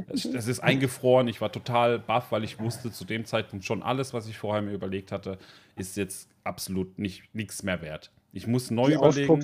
das 0.10 0.48
ist 0.48 0.60
eingefroren. 0.60 1.28
Ich 1.28 1.42
war 1.42 1.52
total 1.52 1.98
baff, 2.00 2.32
weil 2.32 2.44
ich 2.44 2.60
wusste 2.60 2.92
zu 2.92 3.06
dem 3.06 3.26
Zeitpunkt 3.26 3.66
schon 3.66 3.82
alles, 3.82 4.14
was 4.14 4.28
ich 4.28 4.38
vorher 4.38 4.62
mir 4.62 4.74
überlegt 4.74 5.12
hatte, 5.12 5.38
ist 5.76 5.98
jetzt 5.98 6.30
absolut 6.44 7.00
nicht 7.00 7.24
nichts 7.34 7.64
mehr 7.64 7.82
wert. 7.82 8.12
Ich 8.34 8.48
muss 8.48 8.70
neu 8.70 8.90
die 8.90 8.94
überlegen. 8.94 9.44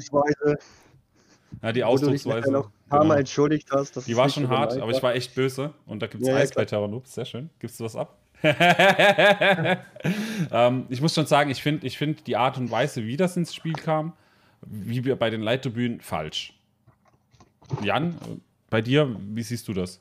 Ja, 1.62 1.72
die 1.72 1.84
Ausdrucksweise. 1.84 2.66
Paar 2.92 3.06
Mal 3.06 3.20
entschuldigt 3.20 3.70
hast. 3.72 4.08
die 4.08 4.16
war 4.18 4.30
schon 4.30 4.50
hart, 4.50 4.78
aber 4.78 4.92
ich 4.92 5.02
war 5.02 5.16
echt 5.16 5.34
böse. 5.34 5.74
Und 5.86 6.02
da 6.02 6.08
gibt 6.08 6.24
es 6.24 6.30
ja, 6.30 6.36
Eis 6.36 6.52
ja, 6.56 6.64
bei. 6.64 7.02
Sehr 7.06 7.26
schön. 7.26 7.50
Gibst 7.60 7.80
du 7.80 7.86
was 7.86 7.96
ab? 7.96 8.18
ähm, 10.52 10.86
ich 10.90 11.00
muss 11.02 11.14
schon 11.14 11.26
sagen, 11.28 11.52
ich 11.52 11.62
finde 11.62 11.86
ich 11.86 11.98
find 11.98 12.26
die 12.28 12.36
Art 12.36 12.58
und 12.58 12.72
Weise, 12.72 13.04
wie 13.06 13.16
das 13.16 13.38
ins 13.38 13.54
Spiel 13.54 13.74
kam, 13.74 14.14
wie 14.62 15.06
wir 15.06 15.16
bei 15.16 15.30
den 15.30 15.42
Leittribünen, 15.42 16.02
falsch. 16.02 16.54
Jan, 17.82 18.16
bei 18.70 18.82
dir, 18.82 19.16
wie 19.20 19.44
siehst 19.44 19.68
du 19.68 19.74
das? 19.74 20.00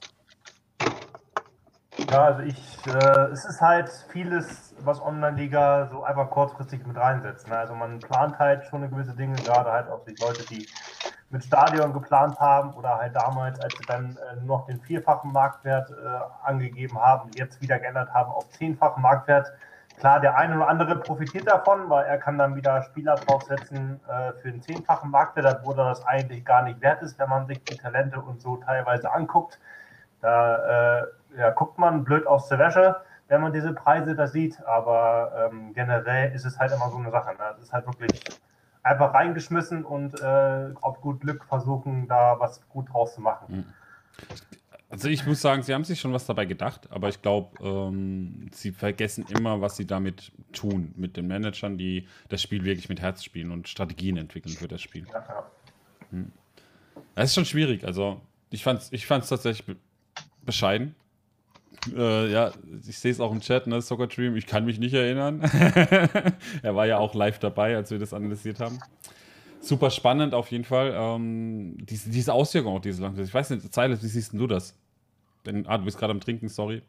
Ja, 2.11 2.25
also 2.25 2.43
ich, 2.43 2.87
äh, 2.87 3.27
es 3.31 3.45
ist 3.45 3.61
halt 3.61 3.91
vieles, 4.11 4.75
was 4.81 5.01
Online-Liga 5.01 5.89
so 5.93 6.03
einfach 6.03 6.31
kurzfristig 6.31 6.87
mit 6.87 6.97
reinsetzt. 6.97 7.47
Ne? 7.47 7.57
Also 7.57 7.75
man 7.75 8.01
plant 8.01 8.39
halt 8.39 8.65
schon 8.67 8.83
eine 8.83 8.91
gewisse 8.91 9.15
Dinge, 9.15 9.37
gerade 9.37 9.71
halt 9.71 9.89
auch 9.89 10.05
die 10.07 10.15
Leute, 10.21 10.45
die 10.47 10.67
mit 11.31 11.44
Stadion 11.44 11.93
geplant 11.93 12.39
haben 12.40 12.74
oder 12.74 12.98
halt 12.98 13.15
damals, 13.15 13.61
als 13.61 13.74
sie 13.78 13.85
dann 13.86 14.16
äh, 14.16 14.44
noch 14.44 14.66
den 14.66 14.81
vierfachen 14.81 15.32
Marktwert 15.32 15.90
äh, 15.90 15.94
angegeben 16.43 17.01
haben, 17.01 17.31
jetzt 17.36 17.61
wieder 17.62 17.78
geändert 17.78 18.12
haben 18.12 18.31
auf 18.32 18.48
zehnfachen 18.51 19.02
Marktwert. 19.02 19.52
Klar, 19.98 20.20
der 20.20 20.36
eine 20.36 20.57
oder 20.57 20.69
andere 20.69 20.97
profitiert 20.97 21.47
davon, 21.47 21.89
weil 21.89 22.07
er 22.07 22.19
kann 22.19 22.39
dann 22.39 22.57
wieder 22.57 22.82
Spieler 22.82 23.15
draufsetzen 23.15 24.01
äh, 24.09 24.32
für 24.40 24.51
den 24.51 24.61
zehnfachen 24.61 25.11
Marktwert, 25.11 25.65
wo 25.65 25.73
das 25.73 26.05
eigentlich 26.07 26.44
gar 26.44 26.62
nicht 26.62 26.81
wert 26.81 27.02
ist, 27.02 27.19
wenn 27.19 27.28
man 27.28 27.47
sich 27.47 27.62
die 27.65 27.77
Talente 27.77 28.20
und 28.20 28.40
so 28.40 28.57
teilweise 28.57 29.12
anguckt. 29.12 29.61
Da 30.20 31.01
äh, 31.01 31.07
ja, 31.36 31.51
guckt 31.51 31.78
man 31.78 32.02
blöd 32.02 32.27
aus 32.27 32.48
der 32.48 32.59
Wäsche, 32.59 32.97
wenn 33.28 33.40
man 33.40 33.52
diese 33.52 33.73
Preise 33.73 34.16
da 34.16 34.27
sieht, 34.27 34.65
aber 34.66 35.51
ähm, 35.52 35.73
generell 35.74 36.32
ist 36.32 36.44
es 36.44 36.59
halt 36.59 36.73
immer 36.73 36.89
so 36.89 36.97
eine 36.97 37.11
Sache. 37.11 37.31
Ne? 37.31 37.44
Es 37.57 37.62
ist 37.62 37.73
halt 37.73 37.86
wirklich 37.86 38.24
einfach 38.82 39.15
reingeschmissen 39.15 39.85
und 39.85 40.20
äh, 40.20 40.73
auf 40.81 41.01
gut 41.01 41.20
Glück 41.20 41.44
versuchen, 41.44 42.09
da 42.09 42.36
was 42.39 42.66
gut 42.69 42.93
draus 42.93 43.15
zu 43.15 43.20
machen. 43.20 43.57
Mhm. 43.57 43.65
Also 44.90 45.09
ich 45.09 45.24
muss 45.24 45.40
sagen, 45.40 45.62
sie 45.62 45.73
haben 45.73 45.85
sich 45.85 46.01
schon 46.01 46.12
was 46.12 46.27
dabei 46.27 46.47
gedacht, 46.47 46.89
aber 46.90 47.09
ich 47.09 47.23
glaube, 47.23 47.57
ähm, 47.65 48.48
sie 48.52 48.73
vergessen 48.73 49.24
immer, 49.28 49.61
was 49.61 49.77
sie 49.77 49.86
damit 49.86 50.32
tun, 50.52 50.93
mit 50.97 51.16
den 51.16 51.28
Managern, 51.28 51.78
die 51.78 52.09
das 52.28 52.43
Spiel 52.43 52.65
wirklich 52.65 52.89
mit 52.89 53.01
Herz 53.01 53.23
spielen 53.23 53.52
und 53.52 53.69
Strategien 53.69 54.16
entwickeln 54.16 54.52
für 54.52 54.66
das 54.66 54.82
Spiel. 54.82 55.07
Ja, 55.07 55.24
ja. 55.28 55.44
Hm. 56.11 56.32
Das 57.15 57.27
ist 57.27 57.35
schon 57.35 57.44
schwierig. 57.44 57.85
Also 57.85 58.20
ich 58.51 58.65
fand 58.65 58.81
es 58.81 58.93
ich 58.93 59.07
fand's 59.07 59.28
tatsächlich 59.28 59.77
bescheiden. 60.43 60.97
Äh, 61.97 62.31
ja, 62.31 62.52
ich 62.86 62.98
sehe 62.98 63.11
es 63.11 63.20
auch 63.20 63.32
im 63.32 63.40
Chat, 63.40 63.66
ne, 63.66 63.81
Soccer 63.81 64.07
Dream, 64.07 64.36
ich 64.36 64.47
kann 64.47 64.65
mich 64.65 64.78
nicht 64.78 64.94
erinnern. 64.94 65.40
er 66.62 66.77
war 66.77 66.86
ja 66.86 66.98
auch 66.98 67.15
live 67.15 67.39
dabei, 67.39 67.77
als 67.77 67.90
wir 67.90 67.98
das 67.98 68.12
analysiert 68.12 68.61
haben. 68.61 68.78
Super 69.61 69.90
spannend 69.90 70.35
auf 70.35 70.51
jeden 70.51 70.65
Fall. 70.65 70.94
Ähm, 70.94 71.77
diese, 71.85 72.11
diese 72.11 72.32
Auswirkung 72.32 72.77
auch, 72.77 72.81
diese 72.81 73.02
Langzeit. 73.02 73.27
Ich 73.27 73.35
weiß 73.35 73.51
nicht, 73.51 73.73
Zeile, 73.73 74.01
wie 74.01 74.07
siehst 74.07 74.32
du 74.32 74.47
das? 74.47 74.74
Denn, 75.47 75.66
ah, 75.66 75.78
du 75.78 75.85
bist 75.85 75.98
gerade 75.98 76.12
am 76.12 76.20
Trinken, 76.20 76.48
sorry. 76.48 76.82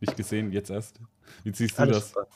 Nicht 0.00 0.16
gesehen, 0.16 0.52
jetzt 0.52 0.70
erst. 0.70 0.98
Wie 1.44 1.52
siehst 1.52 1.78
du 1.78 1.82
Alles 1.82 1.96
das? 1.96 2.08
Super. 2.08 2.26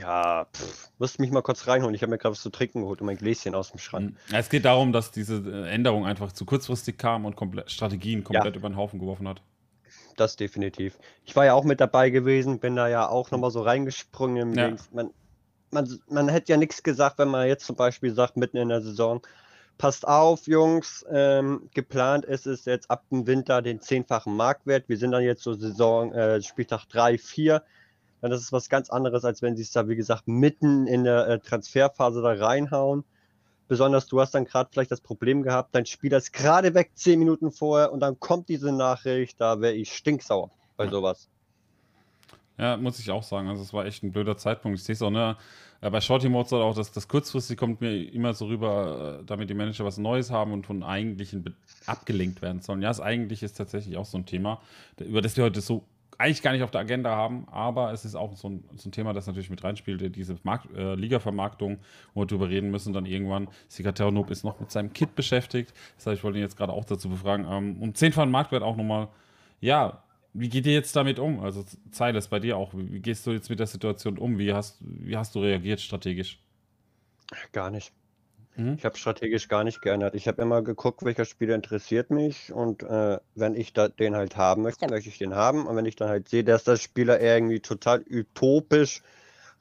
Ja, 0.00 0.46
pff, 0.52 0.90
musst 0.98 1.20
mich 1.20 1.30
mal 1.30 1.42
kurz 1.42 1.66
reinholen. 1.66 1.94
Ich 1.94 2.02
habe 2.02 2.10
mir 2.10 2.18
gerade 2.18 2.32
was 2.32 2.42
zu 2.42 2.50
trinken 2.50 2.80
geholt 2.80 3.00
und 3.00 3.06
mein 3.06 3.16
Gläschen 3.16 3.54
aus 3.54 3.70
dem 3.70 3.78
Schrank. 3.78 4.10
Hm. 4.10 4.16
Ja, 4.30 4.38
es 4.38 4.48
geht 4.48 4.64
darum, 4.64 4.92
dass 4.92 5.10
diese 5.10 5.36
äh, 5.36 5.70
Änderung 5.70 6.06
einfach 6.06 6.32
zu 6.32 6.44
kurzfristig 6.44 6.98
kam 6.98 7.24
und 7.24 7.36
komple 7.36 7.64
Strategien 7.68 8.24
komplett 8.24 8.54
ja. 8.54 8.58
über 8.58 8.68
den 8.68 8.76
Haufen 8.76 8.98
geworfen 8.98 9.28
hat. 9.28 9.42
Das 10.16 10.36
definitiv. 10.36 10.98
Ich 11.24 11.34
war 11.34 11.44
ja 11.44 11.54
auch 11.54 11.64
mit 11.64 11.80
dabei 11.80 12.10
gewesen, 12.10 12.60
bin 12.60 12.76
da 12.76 12.88
ja 12.88 13.08
auch 13.08 13.30
nochmal 13.30 13.50
so 13.50 13.62
reingesprungen. 13.62 14.54
Ja. 14.54 14.76
Man, 14.92 15.10
man, 15.70 16.00
man 16.08 16.28
hätte 16.28 16.52
ja 16.52 16.56
nichts 16.56 16.82
gesagt, 16.82 17.18
wenn 17.18 17.28
man 17.28 17.48
jetzt 17.48 17.66
zum 17.66 17.76
Beispiel 17.76 18.14
sagt, 18.14 18.36
mitten 18.36 18.56
in 18.56 18.68
der 18.68 18.80
Saison, 18.80 19.20
passt 19.78 20.06
auf, 20.06 20.46
Jungs, 20.46 21.04
ähm, 21.10 21.68
geplant 21.74 22.24
ist 22.24 22.46
es 22.46 22.64
jetzt 22.64 22.90
ab 22.90 23.04
dem 23.10 23.26
Winter 23.26 23.60
den 23.60 23.80
zehnfachen 23.80 24.36
Marktwert. 24.36 24.88
Wir 24.88 24.96
sind 24.96 25.10
dann 25.10 25.22
jetzt 25.22 25.42
so 25.42 25.54
Saison, 25.54 26.12
äh, 26.12 26.40
Spieltag 26.42 26.86
3, 26.86 27.18
4. 27.18 27.62
Dann 28.20 28.32
ist 28.32 28.40
es 28.40 28.52
was 28.52 28.68
ganz 28.68 28.88
anderes, 28.88 29.24
als 29.24 29.42
wenn 29.42 29.56
sie 29.56 29.62
es 29.62 29.72
da, 29.72 29.88
wie 29.88 29.96
gesagt, 29.96 30.28
mitten 30.28 30.86
in 30.86 31.04
der 31.04 31.28
äh, 31.28 31.38
Transferphase 31.40 32.22
da 32.22 32.32
reinhauen. 32.32 33.04
Besonders 33.68 34.06
du 34.06 34.20
hast 34.20 34.34
dann 34.34 34.44
gerade 34.44 34.68
vielleicht 34.72 34.90
das 34.90 35.00
Problem 35.00 35.42
gehabt, 35.42 35.74
dein 35.74 35.86
Spieler 35.86 36.18
ist 36.18 36.32
gerade 36.32 36.74
weg, 36.74 36.90
zehn 36.94 37.18
Minuten 37.18 37.50
vorher 37.50 37.92
und 37.92 38.00
dann 38.00 38.20
kommt 38.20 38.48
diese 38.48 38.72
Nachricht, 38.72 39.40
da 39.40 39.60
wäre 39.60 39.74
ich 39.74 39.92
stinksauer 39.92 40.50
bei 40.76 40.88
sowas. 40.88 41.28
Ja, 42.58 42.76
muss 42.76 42.98
ich 42.98 43.10
auch 43.10 43.22
sagen. 43.22 43.48
Also 43.48 43.62
es 43.62 43.72
war 43.72 43.84
echt 43.84 44.02
ein 44.02 44.12
blöder 44.12 44.36
Zeitpunkt. 44.36 44.78
Ich 44.78 44.84
sehe 44.84 44.92
es 44.92 45.02
auch, 45.02 45.10
ne? 45.10 45.36
Äh, 45.80 45.90
bei 45.90 46.00
Shorty 46.00 46.28
Mods 46.28 46.52
auch, 46.52 46.74
dass 46.74 46.92
das 46.92 47.08
kurzfristig 47.08 47.58
kommt 47.58 47.80
mir 47.80 48.12
immer 48.12 48.32
so 48.32 48.46
rüber, 48.46 49.18
äh, 49.20 49.24
damit 49.24 49.50
die 49.50 49.54
Manager 49.54 49.84
was 49.84 49.98
Neues 49.98 50.30
haben 50.30 50.52
und 50.52 50.64
von 50.64 50.82
eigentlichen 50.82 51.56
abgelenkt 51.86 52.42
werden 52.42 52.60
sollen. 52.60 52.80
Ja, 52.80 52.88
das 52.88 53.00
eigentlich 53.00 53.42
ist 53.42 53.54
tatsächlich 53.54 53.96
auch 53.96 54.06
so 54.06 54.18
ein 54.18 54.26
Thema, 54.26 54.60
über 54.98 55.20
das 55.20 55.36
wir 55.36 55.44
heute 55.44 55.60
so 55.60 55.84
eigentlich 56.18 56.42
gar 56.42 56.52
nicht 56.52 56.62
auf 56.62 56.70
der 56.70 56.82
Agenda 56.82 57.10
haben, 57.10 57.46
aber 57.50 57.92
es 57.92 58.04
ist 58.04 58.14
auch 58.14 58.36
so 58.36 58.48
ein, 58.48 58.64
so 58.76 58.88
ein 58.88 58.92
Thema, 58.92 59.12
das 59.12 59.26
natürlich 59.26 59.50
mit 59.50 59.64
reinspielt, 59.64 60.14
diese 60.14 60.36
äh, 60.76 60.94
Liga-Vermarktung, 60.94 61.78
wo 62.14 62.22
wir 62.22 62.26
drüber 62.26 62.48
reden 62.48 62.70
müssen. 62.70 62.92
Dann 62.92 63.06
irgendwann, 63.06 63.48
Sikaternob 63.68 64.30
ist 64.30 64.44
noch 64.44 64.60
mit 64.60 64.70
seinem 64.70 64.92
Kit 64.92 65.14
beschäftigt. 65.14 65.72
Das 65.96 66.06
heißt, 66.06 66.18
ich 66.18 66.24
wollte 66.24 66.38
ihn 66.38 66.42
jetzt 66.42 66.56
gerade 66.56 66.72
auch 66.72 66.84
dazu 66.84 67.08
befragen. 67.08 67.46
Ähm, 67.48 67.82
um 67.82 67.94
10 67.94 68.12
von 68.12 68.30
Marktwert 68.30 68.62
auch 68.62 68.76
nochmal, 68.76 69.08
ja, 69.60 70.02
wie 70.32 70.48
geht 70.48 70.66
ihr 70.66 70.72
jetzt 70.72 70.94
damit 70.96 71.18
um? 71.18 71.40
Also 71.40 71.64
Zeiles 71.92 72.28
bei 72.28 72.40
dir 72.40 72.56
auch. 72.56 72.72
Wie 72.74 73.00
gehst 73.00 73.26
du 73.26 73.32
jetzt 73.32 73.48
mit 73.50 73.60
der 73.60 73.66
Situation 73.66 74.18
um? 74.18 74.38
Wie 74.38 74.52
hast, 74.52 74.78
wie 74.80 75.16
hast 75.16 75.34
du 75.34 75.40
reagiert 75.40 75.80
strategisch? 75.80 76.40
Gar 77.52 77.70
nicht. 77.70 77.92
Mhm. 78.56 78.74
Ich 78.78 78.84
habe 78.84 78.96
strategisch 78.96 79.48
gar 79.48 79.64
nicht 79.64 79.82
geändert. 79.82 80.14
Ich 80.14 80.28
habe 80.28 80.40
immer 80.42 80.62
geguckt, 80.62 81.04
welcher 81.04 81.24
Spieler 81.24 81.54
interessiert 81.54 82.10
mich 82.10 82.52
und 82.52 82.82
äh, 82.82 83.18
wenn 83.34 83.54
ich 83.54 83.72
da, 83.72 83.88
den 83.88 84.14
halt 84.14 84.36
haben 84.36 84.62
möchte, 84.62 84.88
möchte 84.88 85.08
ich 85.08 85.18
den 85.18 85.34
haben. 85.34 85.66
Und 85.66 85.76
wenn 85.76 85.86
ich 85.86 85.96
dann 85.96 86.08
halt 86.08 86.28
sehe, 86.28 86.44
dass 86.44 86.64
der 86.64 86.76
Spieler 86.76 87.20
irgendwie 87.20 87.60
total 87.60 88.04
utopisch 88.08 89.02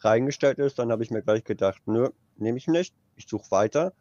reingestellt 0.02 0.60
ist, 0.60 0.80
dann 0.80 0.91
habe 0.91 1.03
ich 1.03 1.11
mir 1.11 1.22
gleich 1.22 1.44
gedacht, 1.44 1.82
nö, 1.86 2.10
nehme 2.38 2.57
ich 2.57 2.68
nicht. 2.68 2.94
Ich 3.15 3.28
suche 3.28 3.49
weiter. 3.52 3.94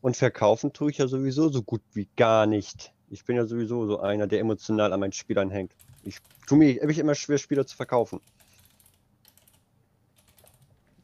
Und 0.00 0.16
verkaufen 0.16 0.72
tue 0.72 0.90
ich 0.90 0.98
ja 0.98 1.08
sowieso 1.08 1.48
so 1.48 1.62
gut 1.62 1.82
wie 1.92 2.08
gar 2.16 2.46
nicht. 2.46 2.92
Ich 3.08 3.24
bin 3.24 3.36
ja 3.36 3.46
sowieso 3.46 3.86
so 3.86 4.00
einer, 4.00 4.26
der 4.26 4.40
emotional 4.40 4.92
an 4.92 5.00
meinen 5.00 5.12
Spielern 5.12 5.50
hängt. 5.50 5.72
Ich 6.02 6.18
tue 6.46 6.58
mir 6.58 6.88
ich 6.88 6.98
immer 6.98 7.14
schwer, 7.14 7.38
Spieler 7.38 7.66
zu 7.66 7.76
verkaufen. 7.76 8.20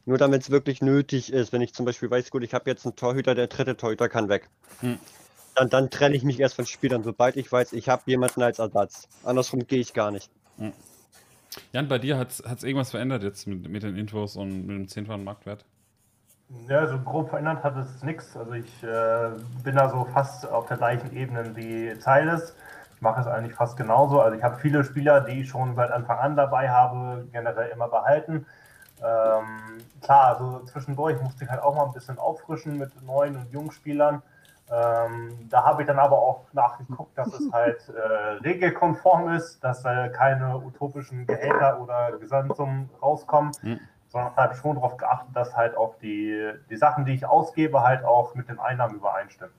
Nur 0.04 0.18
damit 0.18 0.42
es 0.42 0.50
wirklich 0.50 0.82
nötig 0.82 1.32
ist, 1.32 1.52
wenn 1.52 1.60
ich 1.60 1.74
zum 1.74 1.86
Beispiel 1.86 2.10
weiß, 2.10 2.30
gut, 2.30 2.42
ich 2.42 2.54
habe 2.54 2.68
jetzt 2.68 2.84
einen 2.84 2.96
Torhüter, 2.96 3.34
der 3.34 3.46
dritte 3.46 3.76
Torhüter 3.76 4.08
kann 4.08 4.28
weg. 4.28 4.48
Hm. 4.80 4.98
Dann, 5.54 5.68
dann 5.68 5.90
trenne 5.90 6.16
ich 6.16 6.24
mich 6.24 6.40
erst 6.40 6.56
von 6.56 6.66
Spielern, 6.66 7.02
sobald 7.04 7.36
ich 7.36 7.50
weiß, 7.50 7.72
ich 7.72 7.88
habe 7.88 8.02
jemanden 8.06 8.42
als 8.42 8.58
Ersatz. 8.58 9.06
Andersrum 9.22 9.66
gehe 9.66 9.80
ich 9.80 9.92
gar 9.92 10.10
nicht. 10.10 10.30
Hm. 10.58 10.72
Jan, 11.72 11.88
bei 11.88 11.98
dir 11.98 12.18
hat 12.18 12.30
es 12.30 12.64
irgendwas 12.64 12.90
verändert 12.90 13.22
jetzt 13.22 13.46
mit, 13.46 13.68
mit, 13.68 13.82
den 13.82 13.96
Infos 13.96 14.36
und 14.36 14.66
mit 14.66 14.76
dem 14.76 14.88
10 14.88 15.22
Marktwert? 15.22 15.64
Ja, 16.68 16.86
so 16.86 16.98
grob 16.98 17.30
verändert 17.30 17.62
hat 17.62 17.76
es 17.76 18.02
nichts. 18.02 18.36
Also 18.36 18.52
ich 18.52 18.82
äh, 18.82 19.30
bin 19.62 19.76
da 19.76 19.90
so 19.90 20.06
fast 20.12 20.46
auf 20.48 20.66
der 20.66 20.78
gleichen 20.78 21.14
Ebene 21.16 21.54
wie 21.54 21.98
Zeiles 21.98 22.54
mache 23.02 23.20
es 23.20 23.26
eigentlich 23.26 23.54
fast 23.54 23.76
genauso. 23.76 24.20
Also 24.20 24.38
ich 24.38 24.44
habe 24.44 24.56
viele 24.58 24.84
Spieler, 24.84 25.20
die 25.20 25.40
ich 25.40 25.48
schon 25.48 25.74
seit 25.74 25.90
Anfang 25.90 26.18
an 26.18 26.36
dabei 26.36 26.70
habe, 26.70 27.26
generell 27.32 27.70
immer 27.70 27.88
behalten. 27.88 28.46
Ähm, 29.04 29.78
klar, 30.00 30.34
also 30.34 30.60
zwischendurch 30.64 31.20
musste 31.20 31.44
ich 31.44 31.50
halt 31.50 31.62
auch 31.62 31.74
mal 31.74 31.86
ein 31.86 31.92
bisschen 31.92 32.18
auffrischen 32.18 32.78
mit 32.78 33.02
neuen 33.02 33.36
und 33.36 33.50
jungen 33.50 33.72
Spielern. 33.72 34.22
Ähm, 34.70 35.48
da 35.50 35.64
habe 35.64 35.82
ich 35.82 35.86
dann 35.86 35.98
aber 35.98 36.18
auch 36.18 36.46
nachgeguckt, 36.52 37.16
dass 37.18 37.32
es 37.34 37.52
halt 37.52 37.88
äh, 37.88 38.00
regelkonform 38.42 39.34
ist, 39.34 39.62
dass 39.62 39.84
äh, 39.84 40.08
keine 40.10 40.56
utopischen 40.56 41.26
Gehälter 41.26 41.80
oder 41.80 42.16
Gesamtsummen 42.18 42.88
rauskommen, 43.02 43.52
mhm. 43.62 43.80
sondern 44.08 44.34
habe 44.36 44.54
schon 44.54 44.76
darauf 44.76 44.96
geachtet, 44.96 45.34
dass 45.34 45.54
halt 45.54 45.76
auch 45.76 45.96
die, 45.98 46.52
die 46.70 46.76
Sachen, 46.76 47.04
die 47.04 47.12
ich 47.12 47.26
ausgebe, 47.26 47.82
halt 47.82 48.04
auch 48.04 48.34
mit 48.34 48.48
den 48.48 48.58
Einnahmen 48.58 48.94
übereinstimmen. 48.94 49.54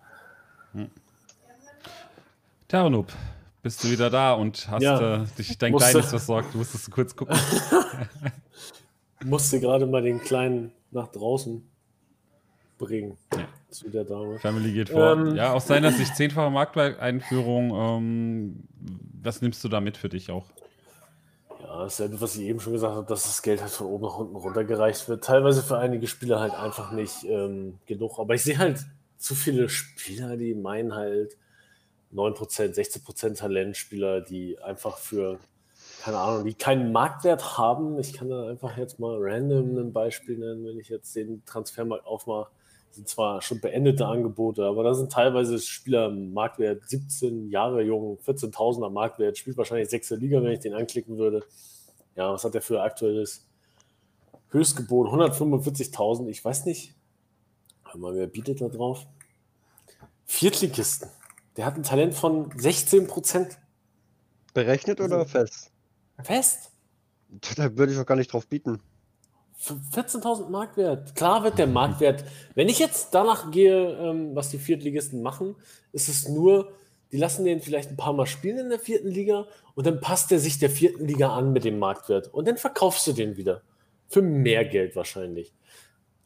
Mhm. 0.74 0.92
Bist 3.62 3.84
du 3.84 3.90
wieder 3.90 4.10
da 4.10 4.34
und 4.34 4.68
hast 4.72 4.82
ja, 4.82 5.16
äh, 5.16 5.26
dich 5.38 5.58
dein 5.60 5.74
musste, 5.74 5.92
Kleines 5.92 6.10
versorgt. 6.10 6.54
Du 6.54 6.58
musstest 6.58 6.90
kurz 6.90 7.16
gucken. 7.16 7.38
musste 9.26 9.60
gerade 9.60 9.86
mal 9.86 10.02
den 10.02 10.20
Kleinen 10.20 10.72
nach 10.92 11.08
draußen 11.08 11.68
bringen. 12.78 13.18
Ja. 13.34 13.48
Zu 13.70 13.90
der 13.90 14.04
Dame. 14.04 14.38
Family 14.40 14.72
geht 14.72 14.90
vor. 14.90 15.14
Ähm, 15.14 15.36
ja, 15.36 15.54
aus 15.54 15.68
seiner 15.68 15.92
Sicht 15.92 16.16
zehnfache 16.16 16.52
Markteinführung. 16.52 17.72
Ähm, 17.72 18.64
was 19.22 19.42
nimmst 19.42 19.64
du 19.64 19.70
da 19.70 19.82
mit 19.82 19.98
für 19.98 20.10
dich 20.10 20.30
auch? 20.30 20.46
Ja, 21.62 21.80
dasselbe, 21.80 22.22
was 22.22 22.36
ich 22.36 22.44
eben 22.44 22.60
schon 22.60 22.74
gesagt 22.74 22.96
habe, 22.96 23.08
dass 23.08 23.24
das 23.24 23.42
Geld 23.42 23.62
halt 23.62 23.72
von 23.72 23.88
oben 23.88 24.04
nach 24.04 24.18
unten 24.18 24.36
runtergereicht 24.36 25.10
wird. 25.10 25.24
Teilweise 25.24 25.64
für 25.64 25.78
einige 25.80 26.06
Spieler 26.08 26.40
halt 26.40 26.54
einfach 26.54 26.92
nicht 26.92 27.24
ähm, 27.24 27.80
genug. 27.88 28.20
Aber 28.20 28.36
ich 28.36 28.44
sehe 28.44 28.60
halt 28.60 28.86
zu 29.18 29.34
viele 29.34 29.70
Spieler, 29.70 30.38
die 30.38 30.54
meinen 30.54 30.94
halt, 30.94 31.36
9%, 32.14 32.76
16% 32.76 33.38
Talentspieler, 33.38 34.22
die 34.22 34.60
einfach 34.60 34.98
für, 34.98 35.40
keine 36.04 36.18
Ahnung, 36.18 36.44
die 36.44 36.54
keinen 36.54 36.92
Marktwert 36.92 37.58
haben. 37.58 37.98
Ich 37.98 38.12
kann 38.12 38.28
da 38.28 38.50
einfach 38.50 38.76
jetzt 38.76 39.00
mal 39.00 39.16
random 39.22 39.78
ein 39.78 39.94
Beispiel 39.94 40.38
nennen, 40.38 40.66
wenn 40.66 40.78
ich 40.78 40.90
jetzt 40.90 41.16
den 41.16 41.46
Transfermarkt 41.46 42.06
aufmache. 42.06 42.52
Das 42.88 42.98
sind 42.98 43.08
zwar 43.08 43.42
schon 43.42 43.62
beendete 43.62 44.06
Angebote, 44.06 44.66
aber 44.66 44.84
da 44.84 44.94
sind 44.96 45.14
teilweise 45.14 45.58
Spieler 45.60 46.10
Marktwert 46.10 46.90
17 46.90 47.50
Jahre 47.50 47.84
jung, 47.84 48.18
14.000er 48.18 48.90
Marktwert, 48.90 49.38
spielt 49.38 49.56
wahrscheinlich 49.56 49.90
6. 49.90 50.10
Liga, 50.12 50.44
wenn 50.44 50.52
ich 50.52 50.60
den 50.60 50.74
anklicken 50.74 51.18
würde. 51.18 51.46
Ja, 52.18 52.34
was 52.34 52.44
hat 52.44 52.54
der 52.54 52.62
für 52.62 52.82
aktuelles 52.82 53.48
Höchstgebot? 54.50 55.08
145.000, 55.08 56.28
ich 56.28 56.44
weiß 56.44 56.66
nicht. 56.66 56.96
Mal, 57.96 58.14
wer 58.14 58.28
bietet 58.28 58.60
da 58.60 58.68
drauf? 58.68 59.08
Viertligisten. 60.26 61.08
Der 61.56 61.66
hat 61.66 61.78
ein 61.78 61.84
Talent 61.84 62.14
von 62.14 62.52
16 62.58 63.08
Prozent. 63.08 63.58
Berechnet 64.54 65.00
oder 65.00 65.20
also, 65.20 65.30
fest? 65.30 65.73
Fest. 66.24 66.72
Da 67.56 67.78
würde 67.78 67.94
ich 67.94 68.00
auch 68.00 68.06
gar 68.06 68.16
nicht 68.16 68.32
drauf 68.32 68.48
bieten. 68.48 68.82
14.000 69.60 70.50
Marktwert. 70.50 71.16
Klar 71.16 71.44
wird 71.44 71.58
der 71.58 71.68
Marktwert, 71.68 72.26
wenn 72.54 72.68
ich 72.68 72.80
jetzt 72.80 73.14
danach 73.14 73.50
gehe, 73.52 73.98
ähm, 73.98 74.36
was 74.36 74.50
die 74.50 74.58
Viertligisten 74.58 75.22
machen, 75.22 75.56
ist 75.94 76.10
es 76.10 76.28
nur, 76.28 76.74
die 77.12 77.18
lassen 77.18 77.46
den 77.46 77.62
vielleicht 77.62 77.92
ein 77.92 77.98
paar 77.98 78.14
Mal 78.14 78.26
spielen 78.26 78.58
in 78.58 78.70
der 78.70 78.80
vierten 78.80 79.08
Liga 79.08 79.46
und 79.76 79.86
dann 79.88 80.02
passt 80.02 80.32
er 80.32 80.40
sich 80.40 80.60
der 80.60 80.70
vierten 80.70 81.08
Liga 81.08 81.34
an 81.34 81.54
mit 81.54 81.64
dem 81.64 81.80
Marktwert 81.80 82.34
und 82.34 82.48
dann 82.48 82.58
verkaufst 82.58 83.08
du 83.08 83.14
den 83.14 83.38
wieder. 83.38 83.62
Für 84.10 84.22
mehr 84.22 84.66
Geld 84.66 84.96
wahrscheinlich. 84.96 85.54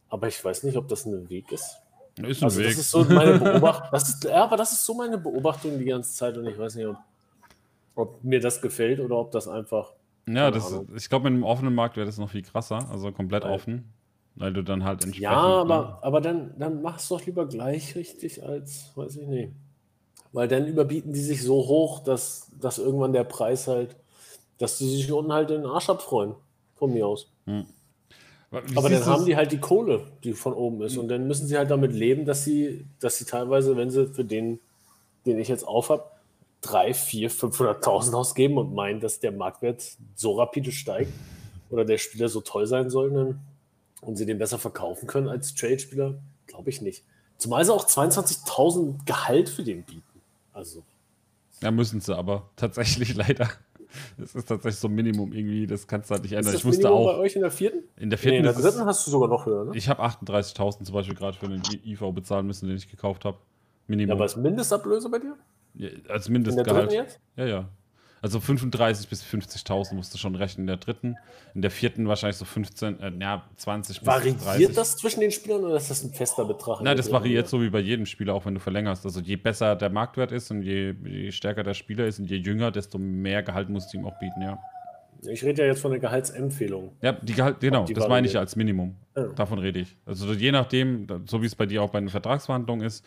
Aber 0.10 0.28
ich 0.28 0.44
weiß 0.44 0.64
nicht, 0.64 0.78
ob 0.78 0.88
das 0.88 1.06
ein 1.06 1.30
Weg 1.30 1.52
ist. 1.52 1.78
Ist 2.18 2.42
ein 2.42 2.46
also 2.46 2.60
Weg. 2.60 2.68
Das 2.68 2.78
ist 2.78 2.92
so 2.92 3.04
meine 3.04 3.38
Beobachtung. 3.38 3.88
Das 3.92 4.10
ist, 4.10 4.24
ja, 4.24 4.44
aber 4.44 4.58
das 4.58 4.72
ist 4.72 4.86
so 4.86 4.94
meine 4.94 5.18
Beobachtung 5.18 5.78
die 5.78 5.86
ganze 5.86 6.14
Zeit 6.14 6.38
und 6.38 6.48
ich 6.48 6.58
weiß 6.58 6.76
nicht, 6.76 6.88
ob, 6.88 6.98
ob 7.98 8.24
mir 8.24 8.40
das 8.40 8.62
gefällt 8.62 9.00
oder 9.00 9.18
ob 9.18 9.32
das 9.32 9.48
einfach. 9.48 9.94
Ja, 10.28 10.52
das, 10.52 10.74
ich 10.96 11.10
glaube, 11.10 11.30
mit 11.30 11.34
einem 11.34 11.44
offenen 11.44 11.74
Markt 11.74 11.96
wäre 11.96 12.06
das 12.06 12.18
noch 12.18 12.30
viel 12.30 12.42
krasser, 12.42 12.90
also 12.92 13.12
komplett 13.12 13.44
Nein. 13.44 13.54
offen. 13.54 13.94
Weil 14.36 14.54
du 14.54 14.64
dann 14.64 14.84
halt 14.84 15.04
entsprechend. 15.04 15.24
Ja, 15.24 15.32
aber, 15.32 16.00
aber 16.04 16.22
dann, 16.22 16.54
dann 16.60 16.84
machst 16.84 17.10
du 17.10 17.16
doch 17.16 17.26
lieber 17.26 17.48
gleich 17.48 17.96
richtig 17.96 18.44
als, 18.44 18.92
weiß 18.96 19.16
ich 19.18 19.28
nicht. 19.28 19.52
Weil 20.32 20.48
dann 20.48 20.68
überbieten 20.68 21.12
die 21.12 21.22
sich 21.22 21.42
so 21.42 21.56
hoch, 21.56 22.04
dass, 22.04 22.52
dass 22.60 22.78
irgendwann 22.78 23.14
der 23.14 23.24
Preis 23.24 23.68
halt, 23.68 23.96
dass 24.60 24.78
die 24.78 24.88
sich 24.88 25.12
unten 25.12 25.34
halt 25.34 25.50
den 25.50 25.66
Arsch 25.66 25.90
abfreuen. 25.90 26.36
Von 26.76 26.94
mir 26.94 27.08
aus. 27.08 27.32
Hm. 27.46 27.66
Aber 28.52 28.90
dann 28.90 29.06
haben 29.06 29.26
die 29.26 29.36
halt 29.36 29.52
die 29.52 29.60
Kohle, 29.60 30.06
die 30.24 30.34
von 30.34 30.54
oben 30.54 30.84
ist. 30.84 30.98
Und 30.98 31.08
dann 31.08 31.28
müssen 31.28 31.48
sie 31.48 31.58
halt 31.58 31.72
damit 31.72 31.94
leben, 31.94 32.26
dass 32.26 32.44
sie, 32.44 32.86
dass 33.00 33.18
sie 33.18 33.26
teilweise, 33.26 33.76
wenn 33.76 33.90
sie 33.90 34.06
für 34.06 34.24
den, 34.24 34.60
den 35.26 35.40
ich 35.40 35.48
jetzt 35.48 35.68
auf 35.68 35.90
habe, 35.90 36.04
3, 36.62 36.94
4, 36.94 37.32
500.000 37.32 38.14
ausgeben 38.14 38.58
und 38.58 38.74
meinen, 38.74 39.00
dass 39.00 39.20
der 39.20 39.32
Marktwert 39.32 39.98
so 40.16 40.34
rapide 40.34 40.72
steigt 40.72 41.12
oder 41.70 41.86
der 41.86 41.98
Spieler 41.98 42.30
so 42.30 42.42
toll 42.42 42.66
sein 42.66 42.90
soll 42.90 43.12
dann, 43.12 43.40
und 44.02 44.16
sie 44.16 44.26
den 44.26 44.38
besser 44.38 44.60
verkaufen 44.60 45.08
können 45.08 45.28
als 45.28 45.56
Trade-Spieler, 45.56 46.16
glaube 46.46 46.70
ich 46.70 46.82
nicht. 46.82 47.04
Zumal 47.38 47.64
sie 47.66 47.74
auch 47.74 47.86
22.000 47.86 49.06
Gehalt 49.06 49.50
für 49.50 49.64
den 49.64 49.84
bieten. 49.84 50.22
Also. 50.54 50.84
Ja, 51.62 51.72
müssen 51.72 52.02
sie 52.02 52.16
aber 52.16 52.50
tatsächlich 52.56 53.16
leider. 53.16 53.50
Das 54.18 54.36
ist 54.36 54.48
tatsächlich 54.48 54.80
so 54.80 54.88
ein 54.88 54.96
Minimum 54.96 55.32
irgendwie, 55.34 55.66
das 55.66 55.88
kannst 55.88 56.10
du 56.10 56.14
halt 56.14 56.24
nicht 56.24 56.34
ändern. 56.34 56.48
Ist 56.48 56.56
das 56.56 56.62
ich 56.62 56.66
musste 56.66 56.84
Minimum 56.84 57.08
auch. 57.08 57.14
bei 57.14 57.20
euch 57.20 57.36
in 57.36 57.42
der 57.42 57.52
vierten? 57.52 57.84
In 57.98 58.10
der 58.10 58.20
vierten. 58.20 58.42
Nee, 58.42 58.50
in 58.50 58.54
der 58.54 58.54
dritten 58.54 58.86
hast 58.86 59.08
du 59.08 59.12
sogar 59.12 59.30
noch 59.30 59.46
höher, 59.46 59.66
ne? 59.66 59.72
Ich 59.76 59.88
habe 59.88 60.04
38.000 60.04 60.84
zum 60.84 60.94
Beispiel 60.94 61.16
gerade 61.16 61.38
für 61.38 61.48
den 61.48 61.62
IV 61.86 62.02
bezahlen 62.14 62.46
müssen, 62.46 62.68
den 62.68 62.78
ich 62.78 62.90
gekauft 62.90 63.26
habe. 63.26 63.38
Minimum. 63.88 64.10
Ja, 64.10 64.16
aber 64.16 64.26
ist 64.26 64.36
Mindestablöse 64.36 65.10
bei 65.10 65.20
dir? 65.20 65.38
Ja, 65.76 65.90
als 66.10 66.30
Mindestgehalt. 66.30 66.92
jetzt? 66.92 67.20
Ja, 67.36 67.46
ja. 67.46 67.70
Also 68.22 68.40
35 68.40 69.08
bis 69.10 69.24
50.000 69.24 69.94
musst 69.94 70.14
du 70.14 70.18
schon 70.18 70.36
rechnen 70.36 70.64
in 70.64 70.68
der 70.68 70.78
dritten. 70.78 71.18
In 71.54 71.62
der 71.62 71.70
vierten 71.72 72.08
wahrscheinlich 72.08 72.38
so 72.38 72.46
15, 72.46 73.00
äh, 73.00 73.12
ja, 73.20 73.44
20 73.56 74.00
bis 74.00 74.08
Variiert 74.08 74.36
30. 74.38 74.48
Variiert 74.48 74.78
das 74.78 74.98
zwischen 74.98 75.20
den 75.20 75.32
Spielern 75.32 75.64
oder 75.64 75.78
ist 75.78 75.90
das 75.90 76.04
ein 76.04 76.12
fester 76.12 76.46
Betrag? 76.46 76.82
Nein, 76.82 76.98
das 76.98 77.12
variiert 77.12 77.44
oder? 77.44 77.50
so 77.50 77.62
wie 77.62 77.70
bei 77.70 77.80
jedem 77.80 78.06
Spieler, 78.06 78.34
auch 78.34 78.46
wenn 78.46 78.56
du 78.56 78.60
verlängerst. 78.60 79.06
Also 79.06 79.20
je 79.20 79.36
besser 79.36 79.76
der 79.76 79.90
Marktwert 79.90 80.32
ist 80.32 80.50
und 80.50 80.64
je, 80.64 80.96
je 81.06 81.32
stärker 81.32 81.64
der 81.64 81.76
Spieler 81.76 82.08
ist 82.08 82.20
und 82.20 82.26
je 82.26 82.38
jünger, 82.38 82.72
desto 82.72 82.98
mehr 82.98 83.44
Gehalt 83.44 83.70
musst 83.70 83.94
du 83.94 83.98
ihm 83.98 84.06
auch 84.06 84.18
bieten, 84.20 84.42
ja. 84.42 84.58
Ich 85.26 85.44
rede 85.44 85.64
ja 85.64 85.68
jetzt 85.70 85.82
von 85.82 85.92
der 85.92 86.00
Gehaltsempfehlung. 86.00 86.92
Ja, 87.02 87.14
die 87.14 87.34
Gehalt, 87.34 87.60
genau, 87.60 87.86
die 87.86 87.94
das 87.94 88.08
meine 88.08 88.28
ich 88.28 88.34
ja 88.34 88.40
als 88.40 88.56
Minimum. 88.56 88.96
Ja. 89.16 89.28
Davon 89.30 89.58
rede 89.60 89.80
ich. 89.80 89.96
Also 90.06 90.32
je 90.34 90.52
nachdem, 90.52 91.08
so 91.26 91.42
wie 91.42 91.48
es 91.48 91.56
bei 91.56 91.66
dir 91.66 91.82
auch 91.82 91.90
bei 91.90 92.00
den 92.00 92.10
Vertragsverhandlungen 92.10 92.86
ist, 92.86 93.04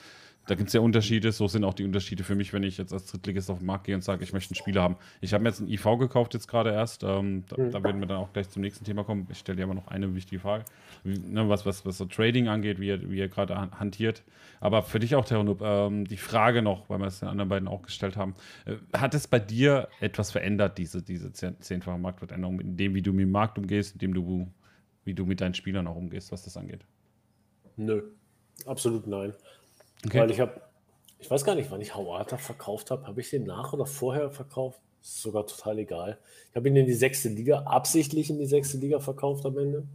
da 0.51 0.57
gibt 0.57 0.67
es 0.67 0.73
ja 0.73 0.81
Unterschiede. 0.81 1.31
So 1.31 1.47
sind 1.47 1.63
auch 1.63 1.75
die 1.75 1.85
Unterschiede 1.85 2.25
für 2.25 2.35
mich, 2.35 2.53
wenn 2.53 2.65
ich 2.65 2.77
jetzt 2.77 2.93
als 2.93 3.07
Drittligist 3.07 3.53
auf 3.53 3.59
den 3.59 3.67
Markt 3.67 3.85
gehe 3.85 3.95
und 3.95 4.03
sage, 4.03 4.25
ich 4.25 4.33
möchte 4.33 4.51
einen 4.51 4.57
Spieler 4.57 4.83
haben. 4.83 4.97
Ich 5.21 5.33
habe 5.33 5.45
mir 5.45 5.51
jetzt 5.51 5.61
einen 5.61 5.71
IV 5.71 5.85
gekauft, 5.97 6.35
jetzt 6.35 6.49
gerade 6.49 6.73
erst. 6.73 7.05
Ähm, 7.05 7.45
da, 7.49 7.63
mhm. 7.63 7.71
da, 7.71 7.85
werden 7.85 8.01
wir 8.01 8.09
dann 8.09 8.17
auch 8.17 8.33
gleich 8.33 8.51
zum 8.51 8.63
nächsten 8.63 8.85
Thema 8.85 9.05
kommen. 9.05 9.29
Ich 9.31 9.39
stelle 9.39 9.59
dir 9.59 9.63
aber 9.63 9.75
noch 9.75 9.87
eine 9.87 10.13
wichtige 10.17 10.41
Frage, 10.41 10.65
wie, 11.05 11.21
ne, 11.21 11.49
was, 11.49 11.67
was, 11.67 11.87
was 11.87 11.99
so 11.99 12.05
Trading 12.05 12.49
angeht, 12.49 12.81
wie 12.81 12.91
er, 12.91 13.09
wie 13.09 13.21
er 13.21 13.29
gerade 13.29 13.55
hantiert. 13.55 14.25
Aber 14.59 14.83
für 14.83 14.99
dich 14.99 15.15
auch, 15.15 15.25
Terranub, 15.25 15.63
ähm, 15.63 16.05
die 16.05 16.17
Frage 16.17 16.63
noch, 16.63 16.91
weil 16.91 16.99
wir 16.99 17.07
es 17.07 17.21
den 17.21 17.29
anderen 17.29 17.49
beiden 17.49 17.69
auch 17.69 17.83
gestellt 17.83 18.17
haben. 18.17 18.35
Äh, 18.67 18.75
hat 18.99 19.15
es 19.15 19.29
bei 19.29 19.39
dir 19.39 19.87
etwas 20.01 20.33
verändert, 20.33 20.79
diese, 20.79 21.01
diese 21.01 21.33
zehnfache 21.33 21.97
Marktwertänderung, 21.97 22.59
in 22.59 22.77
dem, 22.77 22.95
wie 22.97 23.03
du 23.03 23.13
mit 23.13 23.27
dem 23.27 23.31
Markt 23.31 23.57
umgehst, 23.57 23.93
in 23.93 23.99
dem 24.01 24.15
du, 24.15 24.49
wie 25.05 25.15
du 25.15 25.27
mit 25.27 25.41
deinen 25.41 25.55
Spielern 25.55 25.87
auch 25.87 25.95
umgehst, 25.95 26.33
was 26.33 26.43
das 26.43 26.57
angeht? 26.57 26.85
Nö, 27.77 28.03
absolut 28.67 29.07
nein. 29.07 29.33
Okay. 30.07 30.21
Weil 30.21 30.31
ich 30.31 30.41
habe, 30.41 30.61
ich 31.19 31.31
weiß 31.31 31.45
gar 31.45 31.55
nicht, 31.55 31.71
wann 31.71 31.81
ich 31.81 31.95
Hauata 31.95 32.37
verkauft 32.37 32.91
habe. 32.91 33.07
Habe 33.07 33.21
ich 33.21 33.31
den 33.31 33.45
nach 33.45 33.73
oder 33.73 33.87
vorher 33.87 34.31
verkauft? 34.31 34.81
Ist 35.03 35.23
sogar 35.23 35.47
total 35.47 35.79
egal. 35.79 36.19
Ich 36.51 36.57
habe 36.57 36.69
ihn 36.69 36.77
in 36.77 36.87
die 36.87 36.93
sechste 36.93 37.29
Liga, 37.29 37.61
absichtlich 37.61 38.31
in 38.31 38.39
die 38.39 38.47
sechste 38.47 38.79
Liga 38.79 39.01
verkauft 39.01 39.47
am 39.47 39.57
Ende. 39.59 39.87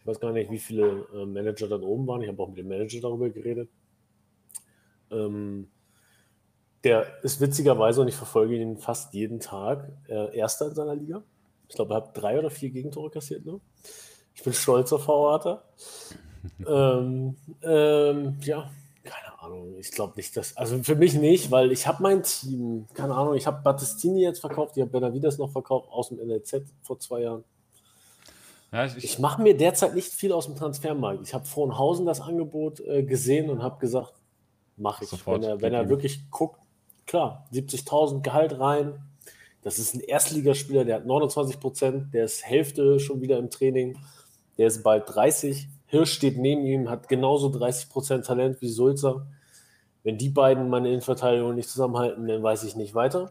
Ich 0.00 0.06
weiß 0.06 0.20
gar 0.20 0.32
nicht, 0.32 0.50
wie 0.50 0.58
viele 0.58 1.06
äh, 1.14 1.26
Manager 1.26 1.68
dann 1.68 1.82
oben 1.82 2.06
waren. 2.06 2.22
Ich 2.22 2.28
habe 2.28 2.42
auch 2.42 2.48
mit 2.48 2.58
dem 2.58 2.68
Manager 2.68 3.00
darüber 3.00 3.30
geredet. 3.30 3.68
Ähm, 5.10 5.68
der 6.84 7.22
ist 7.22 7.40
witzigerweise, 7.40 8.00
und 8.00 8.08
ich 8.08 8.16
verfolge 8.16 8.56
ihn 8.56 8.78
fast 8.78 9.14
jeden 9.14 9.38
Tag, 9.38 9.92
äh, 10.08 10.36
Erster 10.36 10.66
in 10.66 10.74
seiner 10.74 10.96
Liga. 10.96 11.22
Ich 11.68 11.76
glaube, 11.76 11.94
er 11.94 11.98
hat 11.98 12.16
drei 12.16 12.38
oder 12.38 12.50
vier 12.50 12.70
Gegentore 12.70 13.10
kassiert. 13.10 13.46
Ne? 13.46 13.60
Ich 14.34 14.42
bin 14.42 14.52
stolz 14.52 14.92
auf 14.92 15.06
Hauata. 15.06 15.62
ähm, 16.66 17.36
ähm, 17.62 18.38
ja, 18.42 18.70
Ahnung. 19.42 19.76
Ich 19.78 19.90
glaube 19.90 20.14
nicht, 20.16 20.36
dass. 20.36 20.56
Also 20.56 20.82
für 20.82 20.94
mich 20.94 21.14
nicht, 21.14 21.50
weil 21.50 21.72
ich 21.72 21.86
habe 21.86 22.02
mein 22.02 22.22
Team. 22.22 22.86
Keine 22.94 23.14
Ahnung. 23.14 23.34
Ich 23.34 23.46
habe 23.46 23.62
Battistini 23.62 24.22
jetzt 24.22 24.40
verkauft. 24.40 24.76
Ich 24.76 24.80
habe 24.82 24.90
Benavides 24.90 25.38
noch 25.38 25.50
verkauft 25.50 25.88
aus 25.90 26.08
dem 26.08 26.18
NLZ 26.18 26.62
vor 26.82 26.98
zwei 26.98 27.22
Jahren. 27.22 27.44
Ja, 28.72 28.86
ich, 28.86 28.96
ich 28.96 29.18
mache 29.18 29.42
mir 29.42 29.56
derzeit 29.56 29.94
nicht 29.94 30.12
viel 30.12 30.32
aus 30.32 30.46
dem 30.46 30.56
Transfermarkt. 30.56 31.26
Ich 31.26 31.34
habe 31.34 31.44
Frohnhausen 31.44 32.06
das 32.06 32.20
Angebot 32.20 32.80
äh, 32.80 33.02
gesehen 33.02 33.50
und 33.50 33.62
habe 33.62 33.78
gesagt, 33.78 34.14
mache 34.76 35.04
ich. 35.04 35.10
Sofort, 35.10 35.42
wenn 35.42 35.48
er, 35.48 35.60
wenn 35.60 35.74
er 35.74 35.88
wirklich 35.88 36.30
guckt, 36.30 36.58
klar, 37.06 37.46
70.000 37.52 38.22
Gehalt 38.22 38.58
rein. 38.58 39.02
Das 39.62 39.78
ist 39.78 39.94
ein 39.94 40.00
Erstligaspieler, 40.00 40.84
der 40.84 40.96
hat 40.96 41.06
29 41.06 41.60
Prozent, 41.60 42.14
der 42.14 42.24
ist 42.24 42.44
Hälfte 42.44 42.98
schon 42.98 43.20
wieder 43.20 43.38
im 43.38 43.48
Training, 43.48 43.96
der 44.58 44.66
ist 44.66 44.82
bald 44.82 45.04
30. 45.06 45.68
Hirsch 45.92 46.14
steht 46.14 46.38
neben 46.38 46.64
ihm, 46.64 46.88
hat 46.88 47.10
genauso 47.10 47.48
30% 47.48 48.22
Talent 48.22 48.62
wie 48.62 48.68
Sulzer. 48.68 49.26
Wenn 50.02 50.16
die 50.16 50.30
beiden 50.30 50.70
meine 50.70 50.88
Innenverteidigung 50.88 51.54
nicht 51.54 51.68
zusammenhalten, 51.68 52.26
dann 52.26 52.42
weiß 52.42 52.64
ich 52.64 52.76
nicht 52.76 52.94
weiter. 52.94 53.30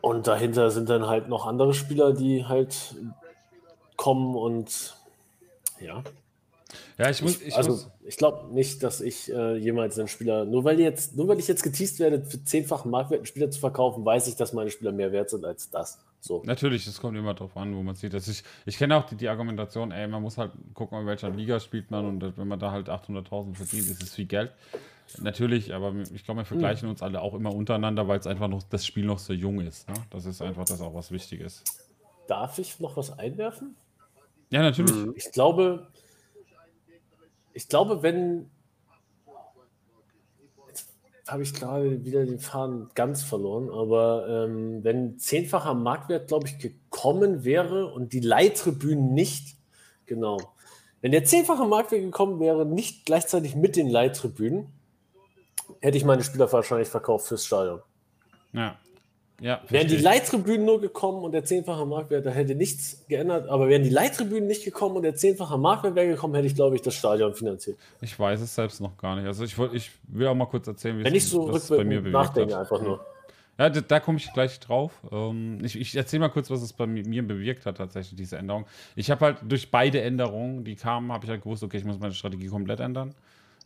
Und 0.00 0.26
dahinter 0.26 0.72
sind 0.72 0.90
dann 0.90 1.06
halt 1.06 1.28
noch 1.28 1.46
andere 1.46 1.72
Spieler, 1.72 2.12
die 2.12 2.46
halt 2.46 2.96
kommen 3.96 4.34
und 4.34 4.96
ja, 5.80 6.02
ja, 6.98 7.10
ich 7.10 7.22
muss. 7.22 7.40
Ich, 7.40 7.54
also, 7.54 7.78
ich 8.04 8.16
glaube 8.16 8.52
nicht, 8.52 8.82
dass 8.82 9.00
ich 9.00 9.32
äh, 9.32 9.56
jemals 9.56 9.96
einen 10.00 10.08
Spieler, 10.08 10.44
nur 10.44 10.64
weil, 10.64 10.80
jetzt, 10.80 11.16
nur 11.16 11.28
weil 11.28 11.38
ich 11.38 11.46
jetzt 11.46 11.62
geteased 11.62 12.00
werde, 12.00 12.24
für 12.24 12.42
zehnfachen 12.42 12.90
Marktwert 12.90 13.20
einen 13.20 13.26
Spieler 13.26 13.52
zu 13.52 13.60
verkaufen, 13.60 14.04
weiß 14.04 14.26
ich, 14.26 14.34
dass 14.34 14.52
meine 14.52 14.70
Spieler 14.70 14.90
mehr 14.90 15.12
wert 15.12 15.30
sind 15.30 15.44
als 15.44 15.70
das. 15.70 16.00
So. 16.26 16.42
Natürlich, 16.46 16.86
es 16.86 17.02
kommt 17.02 17.18
immer 17.18 17.34
darauf 17.34 17.54
an, 17.54 17.76
wo 17.76 17.82
man 17.82 17.96
sieht. 17.96 18.14
Dass 18.14 18.28
ich 18.28 18.42
ich 18.64 18.78
kenne 18.78 18.96
auch 18.96 19.04
die, 19.04 19.14
die 19.14 19.28
Argumentation, 19.28 19.92
ey, 19.92 20.08
man 20.08 20.22
muss 20.22 20.38
halt 20.38 20.52
gucken, 20.72 20.98
in 21.00 21.06
welcher 21.06 21.28
Liga 21.28 21.60
spielt 21.60 21.90
man 21.90 22.06
und 22.06 22.38
wenn 22.38 22.48
man 22.48 22.58
da 22.58 22.70
halt 22.70 22.88
800.000 22.88 23.54
verdient, 23.54 23.90
ist 23.90 24.02
es 24.02 24.14
viel 24.14 24.24
Geld. 24.24 24.50
Natürlich, 25.20 25.74
aber 25.74 25.94
ich 26.14 26.24
glaube, 26.24 26.40
wir 26.40 26.44
vergleichen 26.46 26.88
uns 26.88 27.02
alle 27.02 27.20
auch 27.20 27.34
immer 27.34 27.54
untereinander, 27.54 28.08
weil 28.08 28.18
es 28.18 28.26
einfach 28.26 28.48
noch 28.48 28.62
das 28.62 28.86
Spiel 28.86 29.04
noch 29.04 29.18
so 29.18 29.34
jung 29.34 29.60
ist. 29.60 29.86
Ne? 29.86 29.96
Das 30.08 30.24
ist 30.24 30.40
einfach 30.40 30.64
das 30.64 30.80
auch 30.80 30.94
was 30.94 31.10
Wichtiges. 31.10 31.62
Darf 32.26 32.58
ich 32.58 32.80
noch 32.80 32.96
was 32.96 33.18
einwerfen? 33.18 33.76
Ja, 34.48 34.62
natürlich. 34.62 34.94
Ich 35.16 35.30
glaube, 35.30 35.88
ich 37.52 37.68
glaube, 37.68 38.02
wenn. 38.02 38.48
Habe 41.26 41.42
ich 41.42 41.54
gerade 41.54 42.04
wieder 42.04 42.26
den 42.26 42.38
Faden 42.38 42.90
ganz 42.94 43.22
verloren, 43.22 43.70
aber 43.70 44.26
ähm, 44.28 44.84
wenn 44.84 45.18
zehnfacher 45.18 45.72
Marktwert, 45.72 46.28
glaube 46.28 46.46
ich, 46.46 46.58
gekommen 46.58 47.44
wäre 47.44 47.86
und 47.92 48.12
die 48.12 48.20
Leihtribünen 48.20 49.14
nicht, 49.14 49.56
genau. 50.04 50.38
Wenn 51.00 51.12
der 51.12 51.24
zehnfache 51.24 51.66
Marktwert 51.66 52.02
gekommen 52.02 52.40
wäre, 52.40 52.66
nicht 52.66 53.06
gleichzeitig 53.06 53.56
mit 53.56 53.76
den 53.76 53.88
Leihtribünen, 53.88 54.68
hätte 55.80 55.96
ich 55.96 56.04
meine 56.04 56.24
Spieler 56.24 56.50
wahrscheinlich 56.52 56.88
verkauft 56.88 57.28
fürs 57.28 57.44
Stadion. 57.44 57.80
Ja. 58.52 58.78
Ja, 59.44 59.60
wären 59.68 59.88
die 59.88 59.98
Leittribünen 59.98 60.64
nur 60.64 60.80
gekommen 60.80 61.22
und 61.22 61.32
der 61.32 61.44
zehnfache 61.44 61.84
Marktwert, 61.84 62.24
da 62.24 62.30
hätte 62.30 62.54
nichts 62.54 63.04
geändert, 63.08 63.46
aber 63.46 63.68
wären 63.68 63.82
die 63.82 63.90
Leittribünen 63.90 64.46
nicht 64.46 64.64
gekommen 64.64 64.96
und 64.96 65.02
der 65.02 65.16
zehnfache 65.16 65.58
Marktwert 65.58 65.94
wäre 65.96 66.06
gekommen, 66.06 66.34
hätte 66.34 66.46
ich, 66.46 66.54
glaube 66.54 66.76
ich, 66.76 66.80
das 66.80 66.94
Stadion 66.94 67.34
finanziert. 67.34 67.76
Ich 68.00 68.18
weiß 68.18 68.40
es 68.40 68.54
selbst 68.54 68.80
noch 68.80 68.96
gar 68.96 69.16
nicht. 69.16 69.26
Also 69.26 69.44
ich, 69.44 69.54
ich 69.74 69.90
will 70.08 70.28
auch 70.28 70.34
mal 70.34 70.46
kurz 70.46 70.66
erzählen, 70.66 70.98
wie 70.98 71.04
Wenn 71.04 71.14
es 71.14 71.28
so 71.28 71.52
bei 71.68 71.84
mir 71.84 72.00
nachdenke, 72.00 72.56
einfach 72.56 72.80
nur. 72.80 73.04
Ja, 73.58 73.68
da, 73.68 73.82
da 73.82 74.00
komme 74.00 74.16
ich 74.16 74.32
gleich 74.32 74.58
drauf. 74.60 74.92
Ähm, 75.12 75.58
ich, 75.62 75.78
ich 75.78 75.94
erzähle 75.94 76.20
mal 76.20 76.30
kurz, 76.30 76.48
was 76.48 76.62
es 76.62 76.72
bei 76.72 76.86
mir 76.86 77.22
bewirkt 77.22 77.66
hat, 77.66 77.76
tatsächlich, 77.76 78.16
diese 78.16 78.38
Änderung. 78.38 78.64
Ich 78.96 79.10
habe 79.10 79.26
halt 79.26 79.36
durch 79.42 79.70
beide 79.70 80.00
Änderungen, 80.00 80.64
die 80.64 80.74
kamen, 80.74 81.12
habe 81.12 81.26
ich 81.26 81.30
halt 81.30 81.42
gewusst, 81.42 81.62
okay, 81.62 81.76
ich 81.76 81.84
muss 81.84 81.98
meine 81.98 82.14
Strategie 82.14 82.46
komplett 82.46 82.80
ändern. 82.80 83.14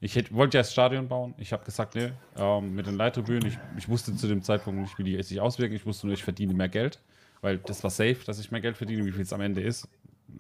Ich 0.01 0.15
hätte, 0.15 0.33
wollte 0.35 0.59
ja 0.59 0.63
das 0.63 0.73
Stadion 0.73 1.09
bauen. 1.09 1.35
Ich 1.39 1.53
habe 1.53 1.65
gesagt, 1.65 1.97
nee, 1.97 2.13
ähm, 2.37 2.75
mit 2.75 2.87
den 2.87 2.97
Leittribünen. 2.97 3.47
Ich, 3.47 3.59
ich 3.77 3.89
wusste 3.89 4.15
zu 4.15 4.29
dem 4.29 4.43
Zeitpunkt 4.43 4.81
nicht, 4.81 4.99
wie 4.99 5.05
die 5.05 5.23
sich 5.23 5.41
auswirken. 5.41 5.75
Ich 5.75 5.87
wusste 5.87 6.07
nur, 6.07 6.15
ich 6.15 6.23
verdiene 6.23 6.55
mehr 6.55 6.69
Geld, 6.69 7.01
weil 7.41 7.59
das 7.59 7.83
war 7.83 7.91
safe, 7.91 8.19
dass 8.25 8.39
ich 8.39 8.51
mehr 8.51 8.61
Geld 8.61 8.77
verdiene. 8.77 9.05
Wie 9.05 9.13
viel 9.13 9.23
es 9.23 9.33
am 9.33 9.41
Ende 9.41 9.61
ist, 9.61 9.89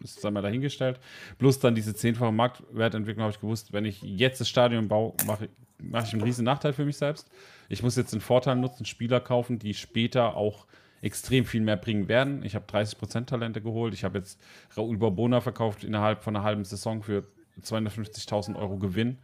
ist 0.02 0.24
einmal 0.24 0.42
dahingestellt. 0.42 1.00
Plus 1.38 1.58
dann 1.58 1.74
diese 1.74 1.94
zehnfache 1.94 2.30
Marktwertentwicklung 2.30 3.24
habe 3.24 3.32
ich 3.32 3.40
gewusst, 3.40 3.72
wenn 3.72 3.84
ich 3.84 4.00
jetzt 4.02 4.40
das 4.40 4.48
Stadion 4.48 4.86
baue, 4.86 5.14
mache 5.26 5.48
mach 5.80 6.04
ich 6.04 6.12
einen 6.12 6.22
riesen 6.22 6.44
Nachteil 6.44 6.72
für 6.72 6.84
mich 6.84 6.96
selbst. 6.96 7.28
Ich 7.68 7.82
muss 7.82 7.96
jetzt 7.96 8.12
den 8.12 8.20
Vorteil 8.20 8.56
nutzen, 8.56 8.84
Spieler 8.84 9.20
kaufen, 9.20 9.58
die 9.58 9.74
später 9.74 10.36
auch 10.36 10.66
extrem 11.02 11.44
viel 11.44 11.60
mehr 11.60 11.76
bringen 11.76 12.08
werden. 12.08 12.42
Ich 12.42 12.54
habe 12.54 12.64
30% 12.66 13.26
Talente 13.26 13.60
geholt. 13.60 13.94
Ich 13.94 14.04
habe 14.04 14.18
jetzt 14.18 14.40
Raúl 14.76 14.98
Barbona 14.98 15.40
verkauft 15.40 15.84
innerhalb 15.84 16.22
von 16.22 16.34
einer 16.34 16.44
halben 16.44 16.64
Saison 16.64 17.02
für 17.02 17.24
250.000 17.62 18.56
Euro 18.56 18.78
Gewinn. 18.78 19.18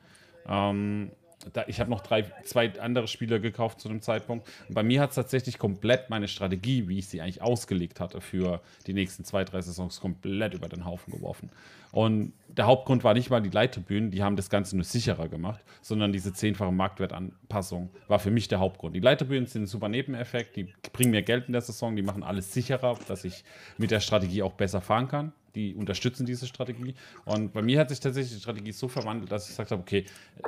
Ähm, 0.48 1.10
da, 1.52 1.64
ich 1.66 1.80
habe 1.80 1.90
noch 1.90 2.00
drei, 2.00 2.24
zwei 2.44 2.72
andere 2.80 3.08
Spieler 3.08 3.38
gekauft 3.38 3.80
zu 3.80 3.88
dem 3.88 4.00
Zeitpunkt. 4.00 4.48
Und 4.68 4.74
bei 4.74 4.82
mir 4.82 5.00
hat 5.00 5.10
es 5.10 5.16
tatsächlich 5.16 5.58
komplett 5.58 6.10
meine 6.10 6.28
Strategie, 6.28 6.88
wie 6.88 6.98
ich 6.98 7.08
sie 7.08 7.20
eigentlich 7.20 7.42
ausgelegt 7.42 8.00
hatte 8.00 8.20
für 8.20 8.60
die 8.86 8.94
nächsten 8.94 9.24
zwei, 9.24 9.44
drei 9.44 9.60
Saisons, 9.60 10.00
komplett 10.00 10.54
über 10.54 10.68
den 10.68 10.84
Haufen 10.84 11.12
geworfen. 11.12 11.50
Und 11.92 12.32
der 12.48 12.66
Hauptgrund 12.66 13.04
war 13.04 13.14
nicht 13.14 13.30
mal 13.30 13.40
die 13.40 13.50
Leittribünen, 13.50 14.10
die 14.10 14.22
haben 14.22 14.36
das 14.36 14.50
Ganze 14.50 14.76
nur 14.76 14.84
sicherer 14.84 15.28
gemacht, 15.28 15.62
sondern 15.80 16.12
diese 16.12 16.32
zehnfache 16.32 16.72
Marktwertanpassung 16.72 17.90
war 18.08 18.18
für 18.18 18.30
mich 18.30 18.48
der 18.48 18.58
Hauptgrund. 18.58 18.96
Die 18.96 19.00
Leittribünen 19.00 19.46
sind 19.46 19.62
ein 19.62 19.66
super 19.66 19.88
Nebeneffekt, 19.88 20.56
die 20.56 20.72
bringen 20.92 21.12
mir 21.12 21.22
Geld 21.22 21.46
in 21.46 21.52
der 21.52 21.62
Saison, 21.62 21.94
die 21.94 22.02
machen 22.02 22.24
alles 22.24 22.52
sicherer, 22.52 22.98
dass 23.06 23.24
ich 23.24 23.44
mit 23.78 23.90
der 23.90 24.00
Strategie 24.00 24.42
auch 24.42 24.54
besser 24.54 24.80
fahren 24.80 25.08
kann 25.08 25.32
die 25.54 25.74
unterstützen 25.74 26.26
diese 26.26 26.46
Strategie. 26.46 26.94
Und 27.24 27.52
bei 27.52 27.62
mir 27.62 27.80
hat 27.80 27.88
sich 27.88 28.00
tatsächlich 28.00 28.34
die 28.34 28.40
Strategie 28.40 28.72
so 28.72 28.88
verwandelt, 28.88 29.30
dass 29.30 29.44
ich 29.44 29.50
gesagt 29.50 29.70
habe, 29.70 29.82
okay, 29.82 30.04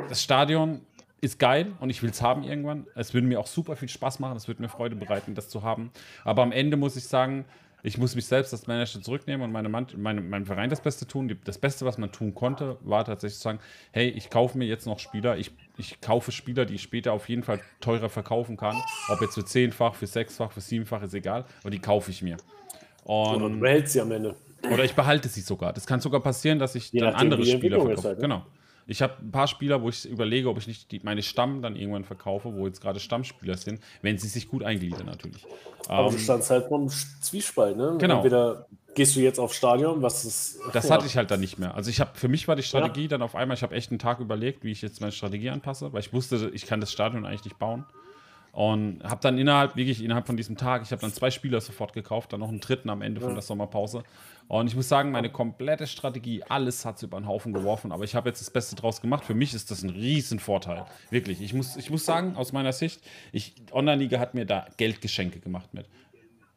das 0.09 0.23
Stadion 0.23 0.81
ist 1.21 1.39
geil 1.39 1.73
und 1.81 1.91
ich 1.91 2.03
will 2.03 2.11
es 2.11 2.23
haben 2.23 2.43
irgendwann. 2.43 2.87
Es 2.95 3.15
würde 3.15 3.27
mir 3.27 3.41
auch 3.41 3.47
super 3.47 3.77
viel 3.77 3.89
Spaß 3.89 4.19
machen, 4.19 4.37
es 4.37 4.49
würde 4.49 4.63
mir 4.63 4.69
Freude 4.69 4.97
bereiten, 4.97 5.35
das 5.35 5.49
zu 5.49 5.63
haben. 5.63 5.91
Aber 6.25 6.43
am 6.43 6.53
Ende 6.53 6.77
muss 6.77 6.97
ich 6.97 7.05
sagen, 7.05 7.45
ich 7.83 7.99
muss 7.99 8.17
mich 8.17 8.27
selbst 8.27 8.53
als 8.53 8.67
Manager 8.67 9.01
zurücknehmen 9.01 9.43
und 9.43 9.53
meine, 9.53 9.69
meine, 9.69 10.21
meinem 10.21 10.45
Verein 10.45 10.71
das 10.71 10.81
Beste 10.81 11.07
tun. 11.07 11.39
Das 11.45 11.57
Beste, 11.57 11.85
was 11.87 11.99
man 11.99 12.11
tun 12.11 12.35
konnte, 12.35 12.79
war 12.83 13.05
tatsächlich 13.05 13.37
zu 13.37 13.45
sagen, 13.45 13.61
hey, 13.93 14.09
ich 14.09 14.29
kaufe 14.29 14.59
mir 14.59 14.67
jetzt 14.67 14.87
noch 14.87 14.99
Spieler, 14.99 15.37
ich, 15.39 15.53
ich 15.77 16.01
kaufe 16.01 16.33
Spieler, 16.33 16.65
die 16.65 16.75
ich 16.75 16.83
später 16.83 17.13
auf 17.13 17.29
jeden 17.29 17.45
Fall 17.45 17.61
teurer 17.81 18.09
verkaufen 18.09 18.57
kann. 18.57 18.77
Ob 19.09 19.21
jetzt 19.21 19.35
für 19.35 19.45
zehnfach, 19.45 19.95
für 19.95 20.09
sechsfach, 20.09 20.51
für 20.51 20.61
siebenfach, 20.61 21.03
ist 21.03 21.15
egal, 21.15 21.45
aber 21.61 21.71
die 21.71 21.79
kaufe 21.79 22.11
ich 22.11 22.23
mir. 22.23 22.39
Und 23.05 23.37
Oder 23.37 23.49
du 23.51 23.61
behältst 23.61 23.93
sie 23.93 24.01
am 24.01 24.11
Ende. 24.11 24.35
Oder 24.73 24.85
ich 24.85 24.95
behalte 24.95 25.29
sie 25.29 25.41
sogar. 25.41 25.73
Das 25.73 25.87
kann 25.87 26.01
sogar 26.01 26.21
passieren, 26.21 26.59
dass 26.59 26.75
ich 26.75 26.93
Je 26.93 27.01
dann 27.01 27.15
andere 27.15 27.45
Spieler 27.45 27.81
verkaufe. 27.81 28.09
Halt, 28.09 28.19
ne? 28.19 28.23
Genau. 28.23 28.47
Ich 28.89 29.03
habe 29.03 29.15
ein 29.21 29.33
paar 29.33 29.49
Spieler, 29.49 29.83
wo 29.83 29.89
ich 29.89 30.09
überlege, 30.09 30.49
ob 30.49 30.59
ich 30.59 30.69
nicht 30.69 30.93
die, 30.93 31.01
meine 31.03 31.23
Stamm 31.23 31.61
dann 31.61 31.75
irgendwann 31.75 32.05
verkaufe, 32.05 32.55
wo 32.55 32.67
jetzt 32.67 32.81
gerade 32.81 33.01
Stammspieler 33.01 33.57
sind, 33.57 33.81
wenn 34.01 34.17
sie 34.17 34.29
sich 34.29 34.49
gut 34.49 34.63
eingliedern 34.63 35.07
natürlich. 35.07 35.45
Aber 35.89 36.09
ähm, 36.09 36.13
du 36.13 36.19
standst 36.19 36.51
halt 36.51 36.69
vom 36.69 36.89
Zwiespalt, 36.89 37.77
ne? 37.77 37.97
Genau. 37.99 38.17
Entweder 38.17 38.67
gehst 38.95 39.17
du 39.17 39.21
jetzt 39.21 39.41
aufs 39.41 39.57
Stadion, 39.57 40.03
was 40.03 40.25
ist. 40.25 40.61
Das 40.73 40.89
ja. 40.89 40.95
hatte 40.95 41.07
ich 41.07 41.17
halt 41.17 41.31
dann 41.31 41.41
nicht 41.41 41.59
mehr. 41.59 41.75
Also 41.75 41.91
ich 41.91 42.01
habe, 42.01 42.11
für 42.15 42.29
mich 42.29 42.47
war 42.47 42.55
die 42.55 42.63
Strategie 42.63 43.03
ja. 43.03 43.09
dann 43.09 43.23
auf 43.23 43.35
einmal, 43.35 43.57
ich 43.57 43.63
habe 43.63 43.75
echt 43.75 43.91
einen 43.91 43.99
Tag 43.99 44.21
überlegt, 44.21 44.65
wie 44.65 44.71
ich 44.71 44.83
jetzt 44.83 45.01
meine 45.01 45.13
Strategie 45.13 45.51
anpasse, 45.51 45.93
weil 45.93 46.01
ich 46.01 46.13
wusste, 46.13 46.51
ich 46.55 46.67
kann 46.67 46.81
das 46.81 46.93
Stadion 46.93 47.27
eigentlich 47.27 47.45
nicht 47.45 47.59
bauen. 47.59 47.85
Und 48.53 49.05
habe 49.05 49.21
dann 49.21 49.37
innerhalb, 49.37 49.77
wirklich 49.77 50.03
innerhalb 50.03 50.27
von 50.27 50.39
diesem 50.39 50.57
Tag, 50.57 50.81
ich 50.83 50.91
habe 50.91 51.03
dann 51.03 51.13
zwei 51.13 51.31
Spieler 51.31 51.61
sofort 51.61 51.93
gekauft, 51.93 52.33
dann 52.33 52.41
noch 52.41 52.49
einen 52.49 52.61
dritten 52.61 52.89
am 52.89 53.03
Ende 53.03 53.21
ja. 53.21 53.27
von 53.27 53.35
der 53.35 53.43
Sommerpause. 53.43 54.03
Und 54.49 54.69
ich 54.69 54.77
muss 54.77 54.89
sagen, 54.89 55.11
meine 55.11 55.31
komplette 55.31 55.87
Strategie, 55.87 56.43
alles 56.45 56.85
hat 56.85 56.99
sie 56.99 57.07
über 57.07 57.19
den 57.19 57.27
Haufen 57.27 57.53
geworfen, 57.53 57.91
aber 57.91 58.05
ich 58.05 58.15
habe 58.15 58.29
jetzt 58.29 58.41
das 58.41 58.51
Beste 58.51 58.77
draus 58.77 59.01
gemacht. 59.01 59.25
Für 59.25 59.35
mich 59.35 59.55
ist 59.55 59.71
das 59.71 59.83
ein 59.83 59.91
Riesenvorteil. 59.91 60.87
Wirklich. 61.11 61.41
Ich 61.43 61.53
muss, 61.53 61.77
ich 61.77 61.91
muss 61.91 62.05
sagen, 62.05 62.37
aus 62.37 62.53
meiner 62.53 62.73
Sicht, 62.73 63.01
Online-Liga 63.73 64.21
hat 64.21 64.35
mir 64.35 64.47
da 64.47 64.67
Geldgeschenke 64.77 65.41
gemacht 65.41 65.75
mit 65.75 65.87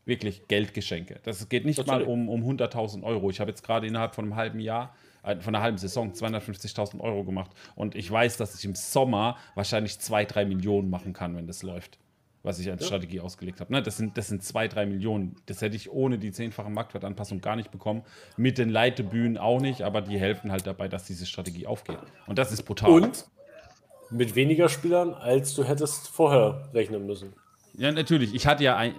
wirklich 0.06 0.48
Geldgeschenke. 0.48 1.20
Das 1.24 1.48
geht 1.50 1.66
nicht 1.66 1.86
mal 1.88 2.04
um, 2.04 2.30
um 2.30 2.42
100.000 2.42 3.04
Euro. 3.04 3.30
Ich 3.30 3.40
habe 3.40 3.52
jetzt 3.52 3.64
gerade 3.64 3.88
innerhalb 3.88 4.16
von 4.16 4.26
einem 4.26 4.36
halben 4.36 4.60
Jahr 4.60 4.96
äh, 5.24 5.38
von 5.38 5.56
einer 5.56 5.64
halben 5.64 5.78
Saison 5.78 6.12
250.000 6.12 7.00
Euro 7.00 7.24
gemacht. 7.24 7.52
Und 7.76 7.96
ich 7.96 8.10
weiß, 8.10 8.38
dass 8.38 8.56
ich 8.56 8.66
im 8.66 8.76
Sommer 8.76 9.38
wahrscheinlich 9.56 10.00
zwei, 10.00 10.26
drei 10.26 10.46
Millionen 10.46 10.90
machen 10.90 11.14
kann, 11.14 11.36
wenn 11.36 11.48
das 11.48 11.64
läuft. 11.64 12.00
Was 12.42 12.58
ich 12.60 12.72
als 12.72 12.82
ja. 12.82 12.88
Strategie 12.88 13.20
ausgelegt 13.20 13.60
habe. 13.60 13.74
Ne, 13.74 13.82
das, 13.82 13.98
sind, 13.98 14.18
das 14.18 14.30
sind 14.30 14.44
zwei, 14.44 14.68
drei 14.70 14.86
Millionen. 14.86 15.36
Das 15.46 15.62
hätte 15.62 15.76
ich 15.76 15.92
ohne 15.92 16.18
die 16.18 16.32
zehnfache 16.32 16.70
Marktwertanpassung 16.70 17.42
gar 17.42 17.58
nicht 17.58 17.70
bekommen. 17.70 18.04
Mit 18.38 18.58
den 18.58 18.70
Leitebühnen 18.70 19.38
auch 19.38 19.60
nicht, 19.60 19.82
aber 19.82 20.02
die 20.02 20.18
helfen 20.18 20.52
halt 20.52 20.66
dabei, 20.66 20.88
dass 20.88 21.04
diese 21.04 21.26
Strategie 21.26 21.68
aufgeht. 21.68 22.00
Und 22.28 22.38
das 22.38 22.52
ist 22.54 22.64
brutal. 22.64 22.92
Und 22.92 23.26
mit 24.10 24.36
weniger 24.36 24.70
Spielern, 24.70 25.14
als 25.14 25.54
du 25.54 25.64
hättest 25.64 26.08
vorher 26.08 26.70
rechnen 26.74 27.06
müssen. 27.06 27.34
Ja, 27.78 27.92
natürlich. 27.92 28.34
Ich 28.34 28.48
hatte 28.48 28.64
ja 28.64 28.76
ein, 28.76 28.94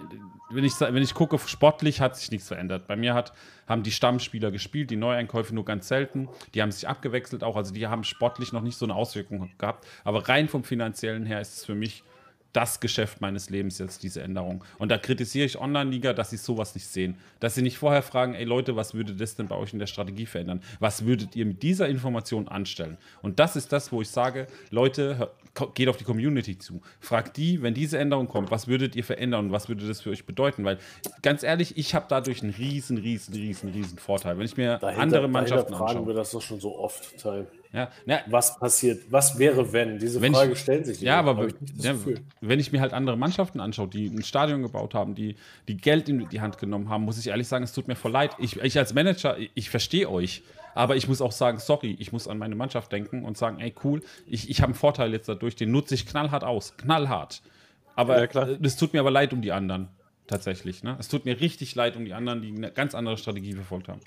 wenn 0.49 0.63
ich, 0.63 0.79
wenn 0.79 1.03
ich 1.03 1.13
gucke, 1.13 1.37
sportlich 1.39 2.01
hat 2.01 2.15
sich 2.15 2.31
nichts 2.31 2.47
verändert. 2.47 2.87
Bei 2.87 2.95
mir 2.95 3.13
hat, 3.13 3.33
haben 3.67 3.83
die 3.83 3.91
Stammspieler 3.91 4.51
gespielt, 4.51 4.89
die 4.89 4.95
Neueinkäufe 4.95 5.53
nur 5.53 5.65
ganz 5.65 5.87
selten. 5.87 6.29
Die 6.53 6.61
haben 6.61 6.71
sich 6.71 6.87
abgewechselt 6.87 7.43
auch. 7.43 7.55
Also 7.55 7.73
die 7.73 7.87
haben 7.87 8.03
sportlich 8.03 8.53
noch 8.53 8.61
nicht 8.61 8.77
so 8.77 8.85
eine 8.85 8.95
Auswirkung 8.95 9.51
gehabt. 9.57 9.87
Aber 10.03 10.27
rein 10.27 10.47
vom 10.47 10.63
finanziellen 10.63 11.25
her 11.25 11.41
ist 11.41 11.57
es 11.57 11.65
für 11.65 11.75
mich 11.75 12.03
das 12.53 12.79
Geschäft 12.79 13.21
meines 13.21 13.49
Lebens 13.49 13.77
jetzt, 13.79 14.03
diese 14.03 14.21
Änderung. 14.21 14.63
Und 14.77 14.89
da 14.89 14.97
kritisiere 14.97 15.45
ich 15.45 15.59
Online-Liga, 15.59 16.13
dass 16.13 16.31
sie 16.31 16.37
sowas 16.37 16.75
nicht 16.75 16.87
sehen. 16.87 17.15
Dass 17.39 17.55
sie 17.55 17.61
nicht 17.61 17.77
vorher 17.77 18.01
fragen, 18.01 18.33
ey 18.33 18.43
Leute, 18.43 18.75
was 18.75 18.93
würde 18.93 19.13
das 19.13 19.35
denn 19.35 19.47
bei 19.47 19.55
euch 19.55 19.73
in 19.73 19.79
der 19.79 19.87
Strategie 19.87 20.25
verändern? 20.25 20.61
Was 20.79 21.05
würdet 21.05 21.35
ihr 21.35 21.45
mit 21.45 21.63
dieser 21.63 21.87
Information 21.87 22.47
anstellen? 22.47 22.97
Und 23.21 23.39
das 23.39 23.55
ist 23.55 23.71
das, 23.71 23.91
wo 23.91 24.01
ich 24.01 24.09
sage, 24.09 24.47
Leute, 24.69 25.31
geht 25.73 25.89
auf 25.89 25.97
die 25.97 26.03
Community 26.03 26.57
zu. 26.57 26.81
Fragt 26.99 27.37
die, 27.37 27.61
wenn 27.61 27.73
diese 27.73 27.97
Änderung 27.97 28.27
kommt, 28.27 28.51
was 28.51 28.67
würdet 28.67 28.95
ihr 28.95 29.03
verändern 29.03 29.45
und 29.45 29.51
was 29.51 29.69
würde 29.69 29.87
das 29.87 30.01
für 30.01 30.09
euch 30.09 30.25
bedeuten? 30.25 30.63
Weil, 30.63 30.77
ganz 31.21 31.43
ehrlich, 31.43 31.77
ich 31.77 31.95
habe 31.95 32.05
dadurch 32.09 32.41
einen 32.41 32.53
riesen, 32.53 32.97
riesen, 32.97 33.33
riesen, 33.33 33.69
riesen 33.69 33.97
Vorteil. 33.97 34.37
Wenn 34.37 34.45
ich 34.45 34.57
mir 34.57 34.77
dahinter, 34.77 35.01
andere 35.01 35.27
Mannschaften 35.27 35.73
fragen 35.73 35.89
anschaue. 35.89 36.07
wir 36.07 36.13
das 36.13 36.31
doch 36.31 36.41
schon 36.41 36.59
so 36.59 36.77
oft, 36.77 37.17
Teil. 37.17 37.47
Ja, 37.73 37.89
ja. 38.05 38.19
Was 38.27 38.59
passiert? 38.59 39.03
Was 39.09 39.39
wäre, 39.39 39.71
wenn? 39.71 39.97
Diese 39.97 40.21
wenn 40.21 40.33
Frage 40.33 40.53
ich, 40.53 40.59
stellt 40.59 40.85
sich. 40.85 40.99
Ja, 40.99 41.19
aber 41.19 41.47
ich 41.47 41.83
ja, 41.83 41.95
wenn 42.41 42.59
ich 42.59 42.71
mir 42.71 42.81
halt 42.81 42.91
andere 42.91 43.15
Mannschaften 43.17 43.61
anschaue, 43.61 43.87
die 43.87 44.07
ein 44.07 44.23
Stadion 44.23 44.61
gebaut 44.61 44.93
haben, 44.93 45.15
die, 45.15 45.35
die 45.67 45.77
Geld 45.77 46.09
in 46.09 46.27
die 46.27 46.41
Hand 46.41 46.57
genommen 46.57 46.89
haben, 46.89 47.05
muss 47.05 47.17
ich 47.17 47.27
ehrlich 47.27 47.47
sagen, 47.47 47.63
es 47.63 47.71
tut 47.71 47.87
mir 47.87 47.95
voll 47.95 48.11
leid. 48.11 48.31
Ich, 48.39 48.57
ich 48.57 48.77
als 48.77 48.93
Manager, 48.93 49.37
ich, 49.37 49.51
ich 49.53 49.69
verstehe 49.69 50.09
euch. 50.09 50.43
Aber 50.73 50.95
ich 50.95 51.07
muss 51.07 51.21
auch 51.21 51.31
sagen, 51.31 51.59
sorry, 51.59 51.95
ich 51.99 52.11
muss 52.11 52.27
an 52.27 52.37
meine 52.37 52.55
Mannschaft 52.55 52.91
denken 52.91 53.25
und 53.25 53.37
sagen, 53.37 53.59
ey, 53.59 53.73
cool, 53.83 54.01
ich, 54.25 54.49
ich 54.49 54.61
habe 54.61 54.67
einen 54.67 54.75
Vorteil 54.75 55.11
jetzt 55.11 55.27
dadurch, 55.27 55.55
den 55.55 55.71
nutze 55.71 55.95
ich 55.95 56.05
knallhart 56.05 56.43
aus. 56.43 56.77
Knallhart. 56.77 57.41
Aber 57.95 58.27
es 58.61 58.77
tut 58.77 58.93
mir 58.93 59.01
aber 59.01 59.11
leid 59.11 59.33
um 59.33 59.41
die 59.41 59.51
anderen, 59.51 59.89
tatsächlich. 60.27 60.81
Ne? 60.83 60.95
Es 60.99 61.09
tut 61.09 61.25
mir 61.25 61.39
richtig 61.41 61.75
leid 61.75 61.97
um 61.97 62.05
die 62.05 62.13
anderen, 62.13 62.41
die 62.41 62.55
eine 62.55 62.71
ganz 62.71 62.95
andere 62.95 63.17
Strategie 63.17 63.53
verfolgt 63.53 63.89
haben. 63.89 63.99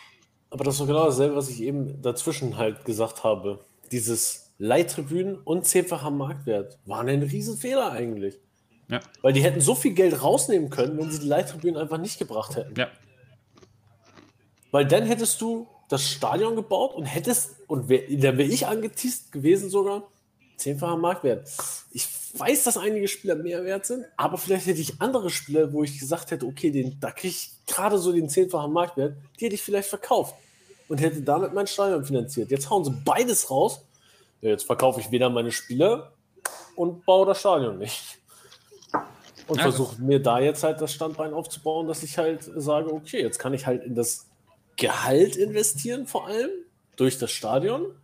Aber 0.54 0.62
das 0.62 0.78
ist 0.78 0.86
genau 0.86 1.06
dasselbe, 1.06 1.34
was 1.34 1.48
ich 1.48 1.62
eben 1.62 2.00
dazwischen 2.00 2.56
halt 2.56 2.84
gesagt 2.84 3.24
habe. 3.24 3.58
Dieses 3.90 4.52
Leittribünen 4.58 5.36
und 5.38 5.66
zehnfacher 5.66 6.12
Marktwert 6.12 6.78
waren 6.84 7.08
ein 7.08 7.24
Riesenfehler 7.24 7.90
eigentlich. 7.90 8.38
Ja. 8.88 9.00
Weil 9.20 9.32
die 9.32 9.42
hätten 9.42 9.60
so 9.60 9.74
viel 9.74 9.94
Geld 9.94 10.22
rausnehmen 10.22 10.70
können, 10.70 10.96
wenn 10.96 11.10
sie 11.10 11.18
die 11.18 11.26
Leittribünen 11.26 11.76
einfach 11.76 11.98
nicht 11.98 12.20
gebracht 12.20 12.54
hätten. 12.54 12.78
Ja. 12.78 12.86
Weil 14.70 14.86
dann 14.86 15.06
hättest 15.06 15.40
du 15.40 15.66
das 15.88 16.08
Stadion 16.08 16.54
gebaut 16.54 16.94
und 16.94 17.04
hättest, 17.04 17.56
und 17.66 17.88
wär, 17.88 18.02
da 18.16 18.38
wäre 18.38 18.48
ich 18.48 18.68
angeteased 18.68 19.32
gewesen 19.32 19.70
sogar, 19.70 20.04
zehnfacher 20.56 20.98
Marktwert. 20.98 21.50
Ich 21.90 22.06
weiß, 22.38 22.64
dass 22.64 22.76
einige 22.76 23.08
Spieler 23.08 23.36
mehr 23.36 23.64
wert 23.64 23.86
sind, 23.86 24.04
aber 24.16 24.38
vielleicht 24.38 24.66
hätte 24.66 24.80
ich 24.80 25.00
andere 25.00 25.30
Spieler, 25.30 25.72
wo 25.72 25.84
ich 25.84 25.98
gesagt 25.98 26.30
hätte, 26.30 26.46
okay, 26.46 26.70
den, 26.70 26.98
da 27.00 27.10
kriege 27.10 27.28
ich 27.28 27.52
gerade 27.66 27.98
so 27.98 28.12
den 28.12 28.28
zehnfachen 28.28 28.72
Marktwert, 28.72 29.16
die 29.38 29.46
hätte 29.46 29.54
ich 29.54 29.62
vielleicht 29.62 29.88
verkauft 29.88 30.34
und 30.88 31.00
hätte 31.00 31.22
damit 31.22 31.54
mein 31.54 31.66
Stadion 31.66 32.04
finanziert. 32.04 32.50
Jetzt 32.50 32.68
hauen 32.70 32.84
sie 32.84 32.92
beides 33.04 33.50
raus. 33.50 33.84
Ja, 34.40 34.50
jetzt 34.50 34.64
verkaufe 34.64 35.00
ich 35.00 35.10
weder 35.10 35.30
meine 35.30 35.52
Spieler 35.52 36.12
und 36.76 37.06
baue 37.06 37.26
das 37.26 37.40
Stadion 37.40 37.78
nicht. 37.78 38.18
Und 39.46 39.58
ja, 39.58 39.62
versuche 39.62 40.00
mir 40.00 40.20
da 40.20 40.40
jetzt 40.40 40.62
halt 40.62 40.80
das 40.80 40.92
Standbein 40.92 41.34
aufzubauen, 41.34 41.86
dass 41.86 42.02
ich 42.02 42.18
halt 42.18 42.42
sage, 42.42 42.92
okay, 42.92 43.20
jetzt 43.22 43.38
kann 43.38 43.54
ich 43.54 43.66
halt 43.66 43.84
in 43.84 43.94
das 43.94 44.26
Gehalt 44.76 45.36
investieren, 45.36 46.06
vor 46.06 46.26
allem 46.26 46.50
durch 46.96 47.18
das 47.18 47.30
Stadion, 47.30 47.94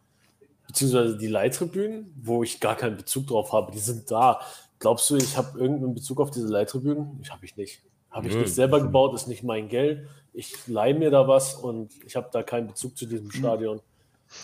beziehungsweise 0.71 1.19
die 1.19 1.27
Leittribünen, 1.27 2.15
wo 2.23 2.45
ich 2.45 2.61
gar 2.61 2.77
keinen 2.77 2.97
Bezug 2.97 3.27
drauf 3.27 3.53
habe. 3.53 3.73
Die 3.73 3.81
sind 3.81 4.09
da. 4.09 4.41
Glaubst 4.79 5.11
du, 5.11 5.17
ich 5.17 5.37
habe 5.37 5.59
irgendeinen 5.59 5.95
Bezug 5.95 6.21
auf 6.21 6.31
diese 6.31 6.47
Leittribünen? 6.47 7.19
Ich 7.21 7.33
habe 7.33 7.45
ich 7.45 7.57
nicht. 7.57 7.83
Habe 8.09 8.29
ich 8.29 8.37
nicht 8.37 8.55
selber 8.55 8.81
gebaut, 8.81 9.13
ist 9.15 9.27
nicht 9.27 9.43
mein 9.43 9.69
Geld. 9.69 10.07
Ich 10.33 10.69
leihe 10.69 10.95
mir 10.95 11.11
da 11.11 11.27
was 11.27 11.55
und 11.55 11.91
ich 12.07 12.15
habe 12.15 12.29
da 12.33 12.45
keinen 12.45 12.69
Bezug 12.69 12.97
zu 12.97 13.07
diesem 13.07 13.33
Stadion. 13.33 13.81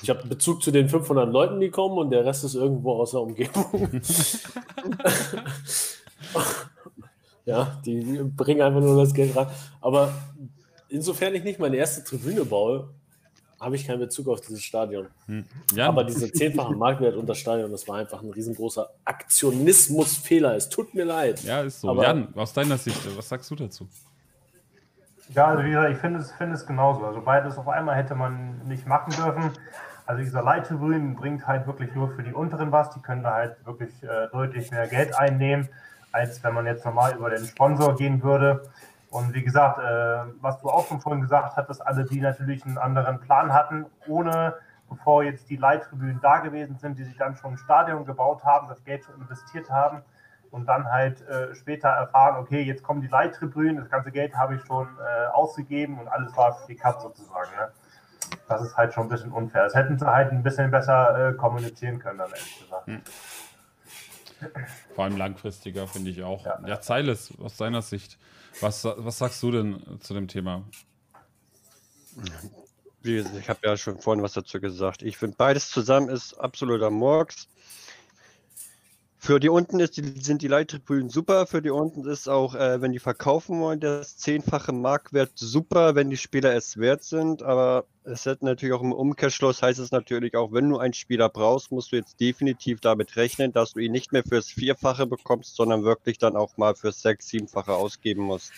Ich 0.02 0.10
habe 0.10 0.26
Bezug 0.26 0.64
zu 0.64 0.72
den 0.72 0.88
500 0.88 1.32
Leuten, 1.32 1.60
die 1.60 1.70
kommen 1.70 1.96
und 1.96 2.10
der 2.10 2.24
Rest 2.24 2.42
ist 2.42 2.56
irgendwo 2.56 2.94
aus 2.94 3.12
der 3.12 3.20
Umgebung. 3.20 4.00
ja, 7.44 7.80
die, 7.84 8.02
die 8.02 8.18
bringen 8.24 8.62
einfach 8.62 8.80
nur 8.80 8.96
das 8.96 9.14
Geld 9.14 9.36
rein. 9.36 9.46
Aber 9.80 10.12
insofern 10.88 11.36
ich 11.36 11.44
nicht 11.44 11.60
meine 11.60 11.76
erste 11.76 12.02
Tribüne 12.02 12.44
baue, 12.44 12.88
habe 13.60 13.76
ich 13.76 13.86
keinen 13.86 14.00
Bezug 14.00 14.28
auf 14.28 14.40
dieses 14.40 14.62
Stadion. 14.62 15.06
Hm. 15.26 15.44
Ja. 15.74 15.88
Aber 15.88 16.04
dieser 16.04 16.32
zehnfache 16.32 16.74
Marktwert 16.74 17.16
unter 17.16 17.34
Stadion, 17.34 17.70
das 17.70 17.88
war 17.88 17.96
einfach 17.96 18.22
ein 18.22 18.30
riesengroßer 18.30 18.90
Aktionismusfehler. 19.04 20.54
Es 20.56 20.68
tut 20.68 20.94
mir 20.94 21.04
leid. 21.04 21.42
Ja, 21.42 21.62
ist 21.62 21.80
so. 21.80 21.90
Aber 21.90 22.02
Jan, 22.02 22.28
aus 22.34 22.52
deiner 22.52 22.76
Sicht, 22.76 23.00
was 23.16 23.28
sagst 23.28 23.50
du 23.50 23.54
dazu? 23.54 23.88
Ja, 25.34 25.46
also 25.46 25.64
wie 25.64 25.70
gesagt, 25.70 25.90
ich 25.90 25.98
finde 25.98 26.20
es, 26.20 26.32
finde 26.32 26.54
es 26.54 26.66
genauso. 26.66 27.04
Also 27.04 27.20
beides 27.20 27.58
auf 27.58 27.68
einmal 27.68 27.96
hätte 27.96 28.14
man 28.14 28.60
nicht 28.66 28.86
machen 28.86 29.12
dürfen. 29.12 29.50
Also 30.04 30.22
dieser 30.22 30.42
Leittribünen 30.42 31.16
bringt 31.16 31.46
halt 31.46 31.66
wirklich 31.66 31.92
nur 31.94 32.10
für 32.10 32.22
die 32.22 32.32
unteren 32.32 32.70
was. 32.70 32.90
Die 32.90 33.00
können 33.00 33.24
da 33.24 33.34
halt 33.34 33.56
wirklich 33.66 33.90
äh, 34.02 34.28
deutlich 34.30 34.70
mehr 34.70 34.86
Geld 34.86 35.16
einnehmen, 35.18 35.68
als 36.12 36.44
wenn 36.44 36.54
man 36.54 36.66
jetzt 36.66 36.84
normal 36.84 37.16
über 37.16 37.30
den 37.30 37.44
Sponsor 37.44 37.96
gehen 37.96 38.22
würde. 38.22 38.70
Und 39.16 39.32
wie 39.32 39.42
gesagt, 39.42 39.78
äh, 39.78 40.30
was 40.42 40.60
du 40.60 40.68
auch 40.68 40.86
schon 40.86 41.00
vorhin 41.00 41.22
gesagt 41.22 41.56
hattest, 41.56 41.86
alle, 41.86 42.04
die 42.04 42.20
natürlich 42.20 42.66
einen 42.66 42.76
anderen 42.76 43.18
Plan 43.18 43.50
hatten, 43.50 43.86
ohne 44.06 44.56
bevor 44.90 45.24
jetzt 45.24 45.48
die 45.48 45.56
Leittribünen 45.56 46.20
da 46.20 46.40
gewesen 46.40 46.76
sind, 46.76 46.98
die 46.98 47.04
sich 47.04 47.16
dann 47.16 47.34
schon 47.34 47.52
ein 47.52 47.56
Stadion 47.56 48.04
gebaut 48.04 48.44
haben, 48.44 48.68
das 48.68 48.84
Geld 48.84 49.04
schon 49.04 49.14
investiert 49.14 49.70
haben 49.70 50.02
und 50.50 50.66
dann 50.66 50.92
halt 50.92 51.26
äh, 51.28 51.54
später 51.54 51.88
erfahren, 51.88 52.36
okay, 52.36 52.60
jetzt 52.60 52.82
kommen 52.82 53.00
die 53.00 53.06
Leittribünen, 53.06 53.78
das 53.78 53.88
ganze 53.88 54.12
Geld 54.12 54.34
habe 54.34 54.56
ich 54.56 54.62
schon 54.66 54.86
äh, 54.86 55.28
ausgegeben 55.28 55.98
und 55.98 56.08
alles 56.08 56.36
war 56.36 56.52
für 56.52 56.66
die 56.66 56.76
Cup 56.76 57.00
sozusagen. 57.00 57.50
Ne? 57.58 57.70
Das 58.48 58.60
ist 58.60 58.76
halt 58.76 58.92
schon 58.92 59.06
ein 59.06 59.08
bisschen 59.08 59.32
unfair. 59.32 59.64
Das 59.64 59.74
hätten 59.74 59.98
sie 59.98 60.06
halt 60.06 60.30
ein 60.30 60.42
bisschen 60.42 60.70
besser 60.70 61.30
äh, 61.30 61.32
kommunizieren 61.32 62.00
können, 62.00 62.18
dann 62.18 62.28
ehrlich 62.28 62.60
gesagt. 62.60 62.86
Hm. 62.86 63.00
Vor 64.94 65.04
allem 65.04 65.16
langfristiger, 65.16 65.86
finde 65.86 66.10
ich 66.10 66.22
auch. 66.22 66.44
Ja, 66.44 66.58
ja 66.66 66.80
Zeiles, 66.82 67.32
aus 67.42 67.56
deiner 67.56 67.80
Sicht, 67.80 68.18
was, 68.60 68.84
was 68.84 69.18
sagst 69.18 69.42
du 69.42 69.50
denn 69.50 69.98
zu 70.00 70.14
dem 70.14 70.28
Thema? 70.28 70.64
Ich 73.02 73.48
habe 73.48 73.60
ja 73.62 73.76
schon 73.76 73.98
vorhin 74.00 74.22
was 74.22 74.32
dazu 74.32 74.60
gesagt. 74.60 75.02
Ich 75.02 75.16
finde, 75.16 75.36
beides 75.36 75.70
zusammen 75.70 76.08
ist 76.08 76.34
absoluter 76.34 76.90
Murks. 76.90 77.48
Für 79.26 79.40
die 79.40 79.48
unten 79.48 79.80
ist, 79.80 79.96
die, 79.96 80.20
sind 80.20 80.40
die 80.40 80.46
Leittribünen 80.46 81.10
super. 81.10 81.48
Für 81.48 81.60
die 81.60 81.70
unten 81.70 82.08
ist 82.08 82.28
auch, 82.28 82.54
äh, 82.54 82.80
wenn 82.80 82.92
die 82.92 83.00
verkaufen 83.00 83.58
wollen, 83.58 83.80
das 83.80 84.16
zehnfache 84.16 84.70
Marktwert 84.70 85.32
super, 85.34 85.96
wenn 85.96 86.10
die 86.10 86.16
Spieler 86.16 86.54
es 86.54 86.76
wert 86.76 87.02
sind. 87.02 87.42
Aber 87.42 87.86
es 88.04 88.24
hat 88.24 88.44
natürlich 88.44 88.72
auch 88.72 88.82
im 88.82 88.92
Umkehrschluss 88.92 89.62
heißt 89.62 89.80
es 89.80 89.90
natürlich 89.90 90.36
auch, 90.36 90.52
wenn 90.52 90.70
du 90.70 90.78
einen 90.78 90.94
Spieler 90.94 91.28
brauchst, 91.28 91.72
musst 91.72 91.90
du 91.90 91.96
jetzt 91.96 92.20
definitiv 92.20 92.78
damit 92.80 93.16
rechnen, 93.16 93.52
dass 93.52 93.72
du 93.72 93.80
ihn 93.80 93.90
nicht 93.90 94.12
mehr 94.12 94.22
fürs 94.22 94.46
Vierfache 94.46 95.08
bekommst, 95.08 95.56
sondern 95.56 95.82
wirklich 95.82 96.18
dann 96.18 96.36
auch 96.36 96.56
mal 96.56 96.76
fürs 96.76 97.02
Sechs-, 97.02 97.26
Siebenfache 97.26 97.72
ausgeben 97.72 98.22
musst. 98.22 98.52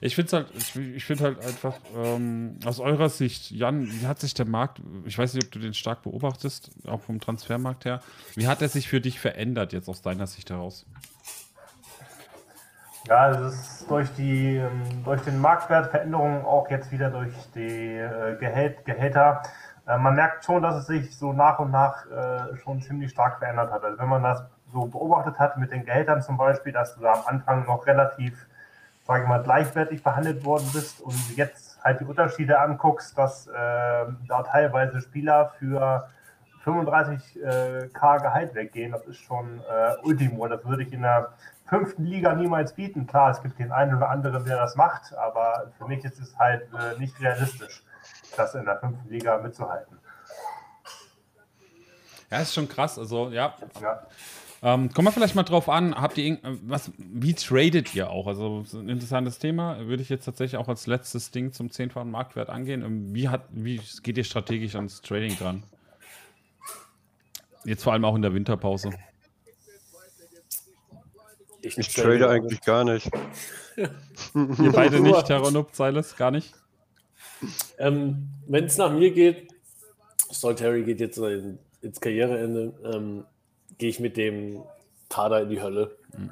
Ich 0.00 0.14
finde 0.14 0.36
halt, 0.36 0.46
ich, 0.76 1.04
finde 1.04 1.24
halt 1.24 1.44
einfach 1.44 1.74
ähm, 1.96 2.58
aus 2.64 2.80
eurer 2.80 3.08
Sicht, 3.08 3.50
Jan, 3.50 3.86
wie 3.86 4.06
hat 4.06 4.20
sich 4.20 4.34
der 4.34 4.46
Markt, 4.46 4.80
ich 5.04 5.18
weiß 5.18 5.34
nicht, 5.34 5.46
ob 5.46 5.52
du 5.52 5.58
den 5.58 5.74
stark 5.74 6.02
beobachtest, 6.02 6.70
auch 6.86 7.00
vom 7.00 7.20
Transfermarkt 7.20 7.84
her, 7.84 8.00
wie 8.34 8.46
hat 8.46 8.62
er 8.62 8.68
sich 8.68 8.88
für 8.88 9.00
dich 9.00 9.20
verändert 9.20 9.72
jetzt 9.72 9.88
aus 9.88 10.02
deiner 10.02 10.26
Sicht 10.26 10.50
heraus? 10.50 10.86
Ja, 13.08 13.30
es 13.30 13.54
ist 13.54 13.90
durch 13.90 14.08
die 14.14 14.58
ähm, 14.58 15.02
durch 15.04 15.20
den 15.22 15.40
Marktwertveränderungen 15.40 16.44
auch 16.44 16.70
jetzt 16.70 16.92
wieder 16.92 17.10
durch 17.10 17.34
die 17.54 17.96
äh, 17.96 18.36
Gehält, 18.38 18.84
Gehälter. 18.84 19.42
Äh, 19.88 19.98
man 19.98 20.14
merkt 20.14 20.44
schon, 20.44 20.62
dass 20.62 20.76
es 20.76 20.86
sich 20.86 21.16
so 21.16 21.32
nach 21.32 21.58
und 21.58 21.72
nach 21.72 22.06
äh, 22.06 22.56
schon 22.58 22.80
ziemlich 22.80 23.10
stark 23.10 23.38
verändert 23.38 23.72
hat. 23.72 23.82
Also 23.82 23.98
wenn 23.98 24.08
man 24.08 24.22
das 24.22 24.44
so 24.72 24.86
beobachtet 24.86 25.38
hat 25.38 25.56
mit 25.58 25.72
den 25.72 25.84
Gehältern 25.84 26.22
zum 26.22 26.36
Beispiel, 26.36 26.72
dass 26.72 26.94
du 26.94 27.02
da 27.02 27.12
am 27.12 27.26
Anfang 27.26 27.66
noch 27.66 27.86
relativ 27.86 28.46
sage 29.06 29.22
ich 29.22 29.28
mal, 29.28 29.42
gleichwertig 29.42 30.02
behandelt 30.02 30.44
worden 30.44 30.68
bist 30.72 31.00
und 31.00 31.36
jetzt 31.36 31.82
halt 31.82 32.00
die 32.00 32.04
Unterschiede 32.04 32.60
anguckst, 32.60 33.16
dass 33.18 33.46
äh, 33.46 33.50
da 33.52 34.42
teilweise 34.44 35.00
Spieler 35.00 35.52
für 35.58 36.08
35k 36.64 37.36
äh, 37.42 37.88
Gehalt 38.20 38.54
weggehen, 38.54 38.92
das 38.92 39.04
ist 39.06 39.18
schon 39.18 39.60
äh, 39.60 39.96
Ultimo. 40.04 40.46
Das 40.46 40.64
würde 40.64 40.84
ich 40.84 40.92
in 40.92 41.02
der 41.02 41.32
fünften 41.66 42.04
Liga 42.04 42.34
niemals 42.34 42.74
bieten. 42.74 43.06
Klar, 43.06 43.30
es 43.30 43.42
gibt 43.42 43.58
den 43.58 43.72
einen 43.72 43.96
oder 43.96 44.10
anderen, 44.10 44.44
der 44.44 44.56
das 44.56 44.76
macht, 44.76 45.14
aber 45.16 45.72
für 45.78 45.86
mich 45.86 46.04
ist 46.04 46.20
es 46.20 46.38
halt 46.38 46.68
äh, 46.72 46.98
nicht 46.98 47.18
realistisch, 47.20 47.82
das 48.36 48.54
in 48.54 48.64
der 48.64 48.78
fünften 48.78 49.08
Liga 49.08 49.38
mitzuhalten. 49.38 49.98
Ja, 52.30 52.38
ist 52.38 52.54
schon 52.54 52.68
krass. 52.68 52.98
Also, 52.98 53.28
ja. 53.30 53.54
ja. 53.80 54.02
Ähm, 54.64 54.92
kommen 54.92 55.08
wir 55.08 55.12
vielleicht 55.12 55.34
mal 55.34 55.42
drauf 55.42 55.68
an, 55.68 55.92
habt 56.00 56.18
ihr 56.18 56.38
was, 56.62 56.92
wie 56.96 57.34
tradet 57.34 57.96
ihr 57.96 58.10
auch? 58.10 58.28
Also 58.28 58.64
ein 58.74 58.88
interessantes 58.88 59.40
Thema, 59.40 59.88
würde 59.88 60.04
ich 60.04 60.08
jetzt 60.08 60.24
tatsächlich 60.24 60.56
auch 60.56 60.68
als 60.68 60.86
letztes 60.86 61.32
Ding 61.32 61.52
zum 61.52 61.72
zehnfachen 61.72 62.12
Marktwert 62.12 62.48
angehen. 62.48 62.82
Ähm, 62.82 63.12
wie, 63.12 63.28
hat, 63.28 63.46
wie 63.50 63.80
geht 64.04 64.16
ihr 64.16 64.24
strategisch 64.24 64.76
ans 64.76 65.02
Trading 65.02 65.36
dran? 65.36 65.64
Jetzt 67.64 67.82
vor 67.82 67.92
allem 67.92 68.04
auch 68.04 68.14
in 68.14 68.22
der 68.22 68.34
Winterpause. 68.34 68.90
Ich, 71.60 71.76
ich 71.76 71.92
trade 71.92 72.28
eigentlich 72.28 72.60
gar 72.60 72.84
nicht. 72.84 73.10
ihr 73.76 74.72
beide 74.72 75.00
nicht, 75.00 75.26
Terranub, 75.26 75.74
Silas, 75.74 76.16
gar 76.16 76.30
nicht? 76.30 76.54
Ähm, 77.78 78.28
Wenn 78.46 78.64
es 78.66 78.76
nach 78.76 78.92
mir 78.92 79.10
geht, 79.10 79.48
Solitary 80.30 80.84
geht 80.84 81.00
jetzt 81.00 81.18
ins 81.18 82.00
Karriereende. 82.00 82.74
Ähm, 82.84 83.24
gehe 83.78 83.90
ich 83.90 84.00
mit 84.00 84.16
dem 84.16 84.62
Kader 85.08 85.42
in 85.42 85.48
die 85.50 85.62
Hölle. 85.62 85.96
Mhm. 86.16 86.30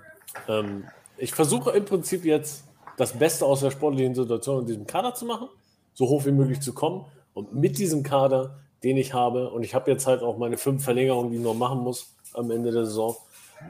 Ähm, 0.48 0.84
ich 1.18 1.32
versuche 1.32 1.70
im 1.72 1.84
Prinzip 1.84 2.24
jetzt 2.24 2.64
das 2.96 3.18
Beste 3.18 3.44
aus 3.44 3.60
der 3.60 3.70
sportlichen 3.70 4.14
Situation 4.14 4.60
in 4.60 4.66
diesem 4.66 4.86
Kader 4.86 5.14
zu 5.14 5.24
machen, 5.24 5.48
so 5.94 6.08
hoch 6.08 6.24
wie 6.24 6.32
möglich 6.32 6.60
zu 6.60 6.72
kommen. 6.72 7.04
Und 7.34 7.54
mit 7.54 7.78
diesem 7.78 8.02
Kader, 8.02 8.58
den 8.82 8.96
ich 8.96 9.14
habe, 9.14 9.50
und 9.50 9.62
ich 9.62 9.74
habe 9.74 9.90
jetzt 9.90 10.06
halt 10.06 10.22
auch 10.22 10.38
meine 10.38 10.58
fünf 10.58 10.84
Verlängerungen, 10.84 11.30
die 11.30 11.38
ich 11.38 11.42
noch 11.42 11.54
machen 11.54 11.80
muss 11.80 12.14
am 12.34 12.50
Ende 12.50 12.70
der 12.70 12.86
Saison, 12.86 13.16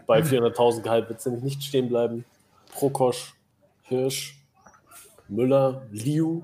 bei 0.06 0.20
400.000 0.20 0.82
Gehalt 0.82 1.08
wird 1.08 1.18
es 1.18 1.26
nämlich 1.26 1.42
nicht 1.42 1.62
stehen 1.64 1.88
bleiben. 1.88 2.24
Prokosch, 2.72 3.34
Hirsch, 3.82 4.38
Müller, 5.28 5.82
Liu 5.90 6.42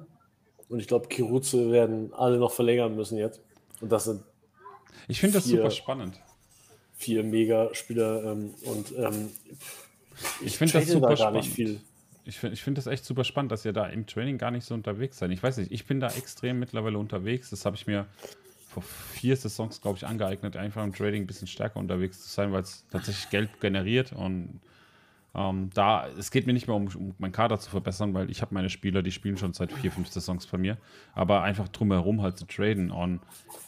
und 0.69 0.81
ich 0.81 0.89
glaube, 0.89 1.07
Kiruze 1.07 1.71
werden 1.71 2.13
alle 2.15 2.39
noch 2.39 2.53
verlängern 2.53 2.97
müssen 2.97 3.19
jetzt. 3.19 3.41
Und 3.81 3.93
das 3.93 4.05
sind. 4.05 4.23
Ich 5.07 5.21
finde 5.21 5.35
das 5.39 5.45
super 5.45 5.71
spannend 5.71 6.21
vier 6.97 7.23
Mega-Spieler 7.23 8.33
ähm, 8.33 8.55
und 8.65 8.93
ähm, 8.97 9.31
ich, 10.41 10.47
ich 10.47 10.59
finde 10.59 10.75
das 10.75 10.89
super 10.89 11.11
da 11.11 11.17
spannend. 11.17 11.47
Ich 12.25 12.39
finde 12.39 12.55
ich 12.55 12.63
find 12.63 12.77
das 12.77 12.87
echt 12.89 13.05
super 13.05 13.23
spannend, 13.23 13.53
dass 13.53 13.65
ihr 13.65 13.73
da 13.73 13.87
im 13.87 14.07
Training 14.07 14.37
gar 14.37 14.51
nicht 14.51 14.65
so 14.65 14.75
unterwegs 14.75 15.19
seid. 15.19 15.31
Ich 15.31 15.43
weiß 15.43 15.59
nicht, 15.59 15.71
ich 15.71 15.87
bin 15.87 16.01
da 16.01 16.09
extrem 16.09 16.59
mittlerweile 16.59 16.99
unterwegs. 16.99 17.51
Das 17.51 17.65
habe 17.65 17.77
ich 17.77 17.87
mir 17.87 18.07
vor 18.69 18.83
vier 18.83 19.37
Saisons, 19.37 19.81
glaube 19.81 19.99
ich, 19.99 20.07
angeeignet, 20.07 20.57
einfach 20.57 20.83
im 20.83 20.93
Trading 20.93 21.23
ein 21.23 21.27
bisschen 21.27 21.47
stärker 21.47 21.79
unterwegs 21.79 22.23
zu 22.23 22.29
sein, 22.29 22.53
weil 22.53 22.63
es 22.63 22.85
tatsächlich 22.91 23.31
Geld 23.31 23.61
generiert 23.61 24.13
und 24.13 24.61
ähm, 25.37 25.69
da, 25.75 26.09
es 26.19 26.31
geht 26.31 26.47
mir 26.47 26.55
nicht 26.55 26.67
mehr 26.67 26.75
um, 26.75 26.87
um 26.87 27.15
meinen 27.19 27.33
Kader 27.33 27.59
zu 27.59 27.69
verbessern, 27.69 28.15
weil 28.15 28.31
ich 28.31 28.41
habe 28.41 28.55
meine 28.55 28.71
Spieler, 28.71 29.03
die 29.03 29.13
spielen 29.13 29.37
schon 29.37 29.53
seit 29.53 29.71
vier, 29.71 29.93
fünf 29.93 30.09
Saisons 30.09 30.47
bei 30.47 30.57
mir, 30.57 30.79
aber 31.15 31.43
einfach 31.43 31.69
drumherum 31.69 32.23
halt 32.23 32.39
zu 32.39 32.47
traden. 32.47 32.91
Und 32.91 33.21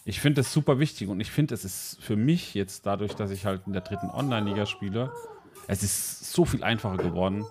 ich 0.06 0.18
finde 0.20 0.40
das 0.40 0.52
super 0.52 0.78
wichtig. 0.78 1.08
Und 1.08 1.20
ich 1.20 1.30
finde, 1.30 1.54
es 1.54 1.66
ist 1.66 1.98
für 2.00 2.16
mich 2.16 2.54
jetzt 2.54 2.86
dadurch, 2.86 3.14
dass 3.14 3.30
ich 3.30 3.44
halt 3.44 3.66
in 3.66 3.74
der 3.74 3.82
dritten 3.82 4.08
Online-Liga 4.08 4.64
spiele, 4.64 5.12
es 5.66 5.82
ist 5.82 6.32
so 6.32 6.46
viel 6.46 6.64
einfacher 6.64 6.96
geworden, 6.96 7.44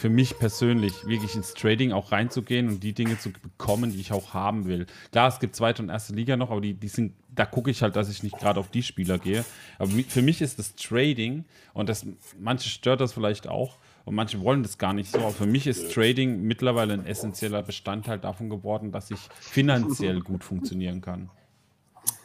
für 0.00 0.08
mich 0.08 0.38
persönlich 0.38 1.06
wirklich 1.06 1.34
ins 1.34 1.52
Trading 1.52 1.92
auch 1.92 2.10
reinzugehen 2.10 2.68
und 2.68 2.82
die 2.82 2.94
Dinge 2.94 3.18
zu 3.18 3.30
bekommen, 3.30 3.92
die 3.92 4.00
ich 4.00 4.12
auch 4.12 4.32
haben 4.32 4.64
will. 4.64 4.86
Klar, 5.12 5.28
es 5.28 5.40
gibt 5.40 5.54
zweite 5.54 5.82
und 5.82 5.90
erste 5.90 6.14
Liga 6.14 6.38
noch, 6.38 6.50
aber 6.50 6.62
die, 6.62 6.72
die 6.72 6.88
sind, 6.88 7.12
da 7.28 7.44
gucke 7.44 7.70
ich 7.70 7.82
halt, 7.82 7.96
dass 7.96 8.08
ich 8.08 8.22
nicht 8.22 8.38
gerade 8.38 8.58
auf 8.58 8.70
die 8.70 8.82
Spieler 8.82 9.18
gehe. 9.18 9.44
Aber 9.78 9.90
für 9.90 10.22
mich 10.22 10.40
ist 10.40 10.58
das 10.58 10.74
Trading 10.74 11.44
und 11.74 11.90
das, 11.90 12.06
manche 12.38 12.70
stört 12.70 13.02
das 13.02 13.12
vielleicht 13.12 13.46
auch 13.46 13.76
und 14.06 14.14
manche 14.14 14.40
wollen 14.40 14.62
das 14.62 14.78
gar 14.78 14.94
nicht 14.94 15.12
so. 15.12 15.18
Aber 15.18 15.32
für 15.32 15.46
mich 15.46 15.66
ist 15.66 15.92
Trading 15.92 16.40
mittlerweile 16.44 16.94
ein 16.94 17.04
essentieller 17.04 17.62
Bestandteil 17.62 18.18
davon 18.18 18.48
geworden, 18.48 18.92
dass 18.92 19.10
ich 19.10 19.20
finanziell 19.38 20.20
gut 20.20 20.44
funktionieren 20.44 21.02
kann. 21.02 21.28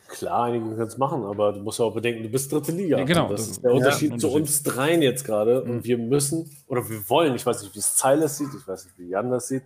Klar, 0.07 0.43
einige 0.43 0.65
können 0.75 0.87
es 0.87 0.97
machen, 0.97 1.23
aber 1.25 1.53
du 1.53 1.61
musst 1.61 1.79
ja 1.79 1.85
auch 1.85 1.93
bedenken, 1.93 2.23
du 2.23 2.29
bist 2.29 2.51
dritte 2.51 2.71
Liga. 2.71 2.99
Ja, 2.99 3.03
genau. 3.03 3.29
Das, 3.29 3.41
das 3.41 3.49
ist 3.51 3.63
der 3.63 3.73
Unterschied 3.73 4.11
ja, 4.11 4.17
zu 4.17 4.29
uns 4.29 4.61
dreien 4.63 5.01
jetzt 5.01 5.25
gerade. 5.25 5.63
Mhm. 5.63 5.71
Und 5.71 5.83
wir 5.83 5.97
müssen, 5.97 6.49
oder 6.67 6.87
wir 6.89 7.09
wollen, 7.09 7.35
ich 7.35 7.45
weiß 7.45 7.63
nicht, 7.63 7.73
wie 7.73 7.79
es 7.79 7.95
Zeiles 7.95 8.37
sieht, 8.37 8.49
ich 8.57 8.67
weiß 8.67 8.85
nicht, 8.85 8.99
wie 8.99 9.09
Jan 9.09 9.31
das 9.31 9.47
sieht. 9.47 9.63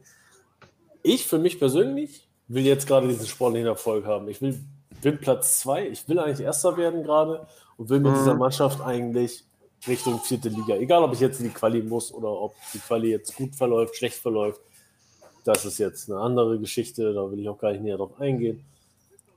Ich 1.03 1.27
für 1.27 1.39
mich 1.39 1.59
persönlich 1.59 2.27
will 2.47 2.65
jetzt 2.65 2.87
gerade 2.87 3.07
diesen 3.07 3.27
sportlichen 3.27 3.67
Erfolg 3.67 4.05
haben. 4.05 4.27
Ich 4.29 4.41
will, 4.41 4.59
will 5.01 5.17
Platz 5.17 5.59
zwei, 5.59 5.87
ich 5.87 6.07
will 6.07 6.19
eigentlich 6.19 6.45
Erster 6.45 6.77
werden 6.77 7.03
gerade 7.03 7.45
und 7.77 7.89
will 7.89 7.99
mit 7.99 8.13
mhm. 8.13 8.17
dieser 8.17 8.35
Mannschaft 8.35 8.81
eigentlich 8.81 9.43
Richtung 9.87 10.19
vierte 10.19 10.49
Liga. 10.49 10.75
Egal, 10.75 11.03
ob 11.03 11.13
ich 11.13 11.19
jetzt 11.19 11.39
in 11.39 11.47
die 11.47 11.53
Quali 11.53 11.81
muss 11.81 12.13
oder 12.13 12.29
ob 12.29 12.55
die 12.73 12.79
Quali 12.79 13.11
jetzt 13.11 13.35
gut 13.35 13.55
verläuft, 13.55 13.95
schlecht 13.95 14.17
verläuft. 14.17 14.61
Das 15.45 15.63
ist 15.63 15.77
jetzt 15.77 16.09
eine 16.09 16.19
andere 16.19 16.59
Geschichte, 16.59 17.13
da 17.13 17.31
will 17.31 17.39
ich 17.39 17.47
auch 17.47 17.57
gar 17.57 17.71
nicht 17.71 17.81
näher 17.81 17.97
drauf 17.97 18.19
eingehen. 18.19 18.65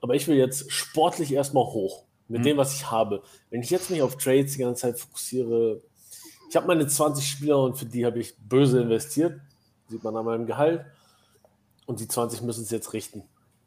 Aber 0.03 0.15
ich 0.15 0.27
will 0.27 0.35
jetzt 0.35 0.69
sportlich 0.69 1.31
erstmal 1.31 1.63
hoch 1.63 2.03
mit 2.27 2.41
mhm. 2.41 2.43
dem, 2.43 2.57
was 2.57 2.75
ich 2.75 2.91
habe. 2.91 3.23
Wenn 3.49 3.61
ich 3.61 3.69
jetzt 3.69 3.89
mich 3.89 4.01
auf 4.01 4.17
Trades 4.17 4.51
die 4.51 4.59
ganze 4.59 4.81
Zeit 4.81 4.99
fokussiere, 4.99 5.81
ich 6.49 6.57
habe 6.57 6.67
meine 6.67 6.85
20 6.85 7.25
Spieler 7.25 7.63
und 7.63 7.77
für 7.77 7.85
die 7.85 8.05
habe 8.05 8.19
ich 8.19 8.37
böse 8.37 8.81
investiert, 8.81 9.39
sieht 9.87 10.03
man 10.03 10.13
an 10.17 10.25
meinem 10.25 10.45
Gehalt. 10.45 10.85
Und 11.85 12.01
die 12.01 12.07
20 12.09 12.41
müssen 12.41 12.63
es 12.63 12.69
jetzt 12.69 12.91
richten. 12.91 13.23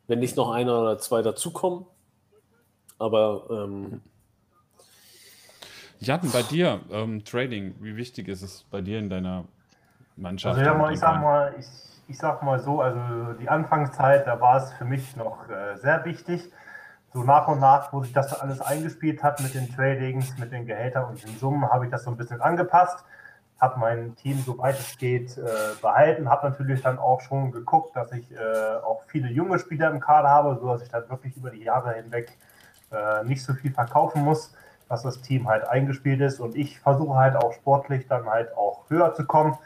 Wenn 0.09 0.19
nicht 0.19 0.37
noch 0.37 0.51
einer 0.51 0.79
oder 0.79 0.99
zwei 0.99 1.23
dazukommen. 1.23 1.87
Aber 2.99 3.47
ähm, 3.51 4.03
Jan, 6.01 6.21
bei 6.33 6.43
dir, 6.43 6.83
ähm, 6.91 7.25
Trading, 7.25 7.77
wie 7.81 7.97
wichtig 7.97 8.29
ist 8.29 8.43
es 8.43 8.67
bei 8.71 8.83
dir 8.83 8.99
in 8.99 9.09
deiner 9.09 9.47
Mannschaft? 10.17 10.59
Also 10.59 10.71
ja, 10.71 10.77
mal, 10.77 10.93
ich 10.93 11.01
sag 11.01 11.23
mal, 11.23 11.55
ich 11.59 11.67
ich 12.09 12.19
sag 12.19 12.43
mal 12.43 12.61
so, 12.61 12.81
also 12.81 13.33
die 13.41 13.49
Anfangszeit, 13.49 14.27
da 14.27 14.41
war 14.41 14.57
es 14.59 14.73
für 14.73 14.85
mich 14.85 15.17
noch 15.17 15.49
äh, 15.49 15.77
sehr 15.77 16.05
wichtig. 16.05 16.51
So 17.13 17.23
nach 17.23 17.49
und 17.49 17.61
nach, 17.61 17.93
wo 17.93 18.03
sich 18.03 18.13
das 18.13 18.39
alles 18.39 18.61
eingespielt 18.61 19.23
hat 19.23 19.41
mit 19.41 19.55
den 19.55 19.75
Tradings, 19.75 20.37
mit 20.39 20.53
den 20.53 20.67
Gehältern 20.67 21.07
und 21.07 21.23
den 21.23 21.37
Summen, 21.39 21.69
habe 21.71 21.87
ich 21.87 21.91
das 21.91 22.05
so 22.05 22.11
ein 22.11 22.17
bisschen 22.17 22.41
angepasst. 22.41 23.05
habe 23.59 23.81
mein 23.81 24.15
Team, 24.17 24.39
soweit 24.45 24.79
es 24.79 24.99
geht, 24.99 25.39
äh, 25.39 25.43
behalten. 25.81 26.29
Habe 26.29 26.51
natürlich 26.51 26.83
dann 26.83 26.99
auch 26.99 27.23
schon 27.23 27.53
geguckt, 27.53 27.97
dass 27.97 28.13
ich 28.13 28.31
äh, 28.33 28.37
auch 28.85 29.03
viele 29.07 29.29
junge 29.29 29.59
Spieler 29.59 29.91
im 29.91 30.01
Kader 30.01 30.29
habe, 30.29 30.59
sodass 30.61 30.83
ich 30.83 30.91
dann 30.91 31.09
wirklich 31.09 31.37
über 31.37 31.51
die 31.51 31.63
Jahre 31.63 31.95
hinweg 31.95 32.37
äh, 32.93 33.25
nicht 33.25 33.43
so 33.43 33.55
viel 33.55 33.73
verkaufen 33.73 34.23
muss, 34.23 34.55
dass 34.89 35.03
das 35.03 35.23
Team 35.23 35.49
halt 35.49 35.67
eingespielt 35.67 36.21
ist. 36.21 36.39
Und 36.39 36.55
ich 36.55 36.81
versuche 36.81 37.17
halt 37.17 37.35
auch 37.35 37.53
sportlich 37.55 38.07
dann 38.09 38.27
halt 38.27 38.55
auch 38.57 38.89
höher 38.91 39.15
zu 39.15 39.25
kommen. 39.25 39.57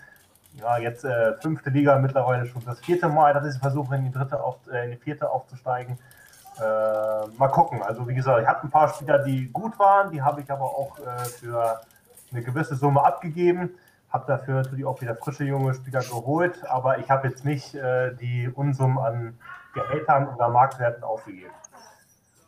Ja, 0.60 0.78
jetzt 0.78 1.04
äh, 1.04 1.34
fünfte 1.40 1.70
Liga, 1.70 1.98
mittlerweile 1.98 2.46
schon 2.46 2.64
das 2.64 2.80
vierte 2.80 3.08
Mal, 3.08 3.32
dass 3.32 3.54
ich 3.54 3.60
versuche, 3.60 3.94
in 3.96 4.04
die 4.04 4.12
dritte, 4.12 4.42
auf, 4.42 4.56
äh, 4.70 4.84
in 4.84 4.90
die 4.92 4.96
vierte 4.96 5.30
aufzusteigen. 5.30 5.98
Äh, 6.58 6.62
mal 7.38 7.48
gucken. 7.48 7.82
Also 7.82 8.06
wie 8.06 8.14
gesagt, 8.14 8.42
ich 8.42 8.48
habe 8.48 8.62
ein 8.64 8.70
paar 8.70 8.88
Spieler, 8.88 9.20
die 9.20 9.50
gut 9.50 9.78
waren, 9.78 10.10
die 10.10 10.20
habe 10.20 10.42
ich 10.42 10.50
aber 10.50 10.64
auch 10.64 10.98
für 11.38 11.80
eine 12.32 12.42
gewisse 12.42 12.76
Summe 12.76 13.04
abgegeben, 13.04 13.70
habe 14.10 14.26
dafür 14.26 14.56
natürlich 14.56 14.84
auch 14.84 15.00
wieder 15.00 15.14
frische 15.14 15.44
junge 15.44 15.74
Spieler 15.74 16.00
geholt, 16.00 16.64
aber 16.68 16.98
ich 16.98 17.10
habe 17.10 17.28
jetzt 17.28 17.44
nicht 17.44 17.74
äh, 17.74 18.14
die 18.16 18.48
Unsummen 18.48 18.98
an 18.98 19.38
Gehältern 19.72 20.28
oder 20.28 20.48
Marktwerten 20.48 21.04
ausgegeben. 21.04 21.52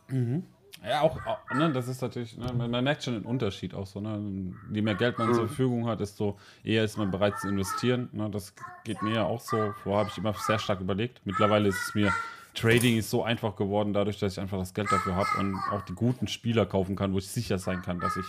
Mhm. 0.09 0.45
Ja, 0.85 1.01
auch, 1.01 1.17
ne, 1.53 1.71
das 1.71 1.87
ist 1.87 2.01
natürlich, 2.01 2.37
ne, 2.37 2.51
man 2.53 2.83
merkt 2.83 3.03
schon 3.03 3.13
den 3.13 3.23
Unterschied 3.23 3.73
auch 3.73 3.85
so. 3.85 4.01
Ne? 4.01 4.53
Je 4.71 4.81
mehr 4.81 4.95
Geld 4.95 5.17
man 5.17 5.33
zur 5.33 5.43
mhm. 5.43 5.47
Verfügung 5.47 5.87
hat, 5.87 6.01
desto 6.01 6.37
eher 6.63 6.83
ist 6.83 6.97
man 6.97 7.09
bereit 7.09 7.39
zu 7.39 7.47
investieren. 7.47 8.09
Ne? 8.11 8.29
Das 8.29 8.53
geht 8.83 9.01
mir 9.01 9.15
ja 9.15 9.23
auch 9.23 9.39
so. 9.39 9.73
Vorher 9.83 9.99
habe 10.01 10.09
ich 10.09 10.17
immer 10.17 10.33
sehr 10.33 10.59
stark 10.59 10.81
überlegt. 10.81 11.21
Mittlerweile 11.25 11.69
ist 11.69 11.87
es 11.87 11.95
mir, 11.95 12.11
Trading 12.53 12.97
ist 12.97 13.09
so 13.09 13.23
einfach 13.23 13.55
geworden, 13.55 13.93
dadurch, 13.93 14.19
dass 14.19 14.33
ich 14.33 14.39
einfach 14.39 14.59
das 14.59 14.73
Geld 14.73 14.91
dafür 14.91 15.15
habe 15.15 15.29
und 15.39 15.55
auch 15.71 15.81
die 15.83 15.93
guten 15.93 16.27
Spieler 16.27 16.65
kaufen 16.65 16.95
kann, 16.95 17.13
wo 17.13 17.17
ich 17.17 17.27
sicher 17.27 17.57
sein 17.57 17.81
kann, 17.81 17.99
dass 17.99 18.17
ich 18.17 18.25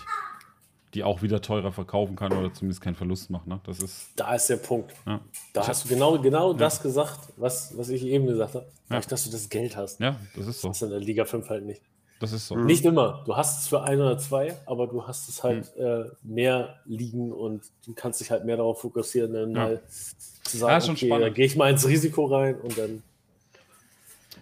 die 0.94 1.02
auch 1.02 1.22
wieder 1.22 1.42
teurer 1.42 1.72
verkaufen 1.72 2.14
kann 2.14 2.32
oder 2.32 2.54
zumindest 2.54 2.80
keinen 2.80 2.94
Verlust 2.94 3.28
macht. 3.28 3.48
Ne? 3.48 3.60
Das 3.64 3.80
ist, 3.80 4.10
da 4.14 4.34
ist 4.34 4.48
der 4.48 4.56
Punkt. 4.56 4.94
Ja. 5.06 5.20
Da 5.52 5.62
ich 5.62 5.68
hast 5.68 5.84
du 5.84 5.88
genau, 5.88 6.18
genau 6.20 6.52
ja. 6.52 6.58
das 6.58 6.80
gesagt, 6.80 7.32
was, 7.36 7.76
was 7.76 7.88
ich 7.88 8.04
eben 8.04 8.26
gesagt 8.26 8.54
habe. 8.54 8.66
Ja. 8.90 9.00
dass 9.00 9.24
du 9.24 9.30
das 9.30 9.48
Geld 9.48 9.76
hast. 9.76 9.98
Ja, 9.98 10.16
das 10.36 10.46
ist 10.46 10.60
so. 10.60 10.68
Das 10.68 10.76
ist 10.76 10.82
in 10.82 10.90
der 10.90 11.00
Liga 11.00 11.24
5 11.24 11.48
halt 11.48 11.64
nicht. 11.64 11.82
Das 12.20 12.32
ist 12.32 12.46
so. 12.46 12.56
Nicht 12.56 12.84
immer. 12.84 13.22
Du 13.26 13.36
hast 13.36 13.62
es 13.62 13.68
für 13.68 13.82
ein 13.82 14.00
oder 14.00 14.16
zwei, 14.18 14.56
aber 14.66 14.86
du 14.86 15.06
hast 15.06 15.28
es 15.28 15.42
halt 15.42 15.76
mhm. 15.76 15.84
äh, 15.84 16.04
mehr 16.22 16.80
liegen 16.84 17.32
und 17.32 17.62
du 17.84 17.92
kannst 17.92 18.20
dich 18.20 18.30
halt 18.30 18.44
mehr 18.44 18.56
darauf 18.56 18.80
fokussieren, 18.80 19.32
dann 19.32 19.52
mal 19.52 19.82
zu 19.88 20.58
sagen, 20.58 20.72
ja, 20.72 20.80
schon 20.80 20.94
okay, 20.94 21.06
spannend. 21.06 21.26
dann 21.26 21.34
gehe 21.34 21.46
ich 21.46 21.56
mal 21.56 21.70
ins 21.70 21.86
Risiko 21.86 22.26
rein 22.26 22.56
und 22.60 22.78
dann 22.78 23.02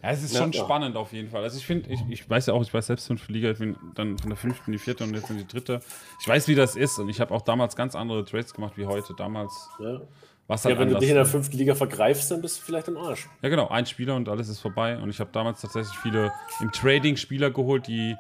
ja, 0.03 0.11
es 0.11 0.25
ist 0.25 0.35
ja, 0.35 0.41
schon 0.41 0.51
ja. 0.51 0.65
spannend 0.65 0.97
auf 0.97 1.13
jeden 1.13 1.31
Fall. 1.31 1.45
Also 1.45 1.57
ich 1.59 1.65
finde, 1.65 1.89
ich, 1.91 2.01
ich 2.09 2.29
weiß 2.29 2.47
ja 2.47 2.55
auch, 2.55 2.63
ich 2.63 2.75
weiß 2.75 2.89
selbst 2.89 3.07
fünfte 3.07 3.33
Liga, 3.33 3.53
ich 3.53 3.59
bin 3.59 3.77
dann 3.95 4.19
von 4.19 4.31
der 4.31 4.37
fünften 4.37 4.65
in 4.67 4.73
die 4.73 4.79
vierte 4.79 5.05
und 5.05 5.15
jetzt 5.15 5.31
in 5.31 5.39
die 5.39 5.47
dritte. 5.47 5.81
Ich 6.21 6.27
weiß, 6.27 6.49
wie 6.49 6.57
das 6.57 6.75
ist 6.75 6.99
und 6.99 7.09
ich 7.09 7.21
habe 7.21 7.33
auch 7.33 7.43
damals 7.43 7.77
ganz 7.77 7.95
andere 7.95 8.25
Trades 8.25 8.53
gemacht 8.53 8.73
wie 8.77 8.87
heute. 8.87 9.15
Damals 9.17 9.69
ja. 9.79 10.01
Was 10.49 10.65
halt 10.65 10.75
ja, 10.75 10.81
wenn 10.81 10.89
du 10.89 10.99
dich 10.99 11.09
in 11.09 11.15
der 11.15 11.25
fünften 11.25 11.57
Liga 11.57 11.75
vergreifst, 11.75 12.31
dann 12.31 12.43
bist 12.43 12.59
du 12.59 12.63
vielleicht 12.65 12.89
im 12.89 12.97
Arsch. 12.97 13.29
Ja, 13.43 13.49
genau. 13.49 13.69
Ein 13.69 13.87
Spieler 13.87 14.17
und 14.17 14.29
alles 14.29 14.49
ist 14.49 14.59
vorbei. 14.59 14.99
Und 14.99 15.09
ich 15.09 15.21
habe 15.21 15.31
damals 15.33 15.61
tatsächlich 15.61 15.97
viele 15.99 16.33
im 16.61 16.73
Trading 16.73 17.17
Spieler 17.17 17.51
geholt, 17.51 17.87
die 17.87 18.17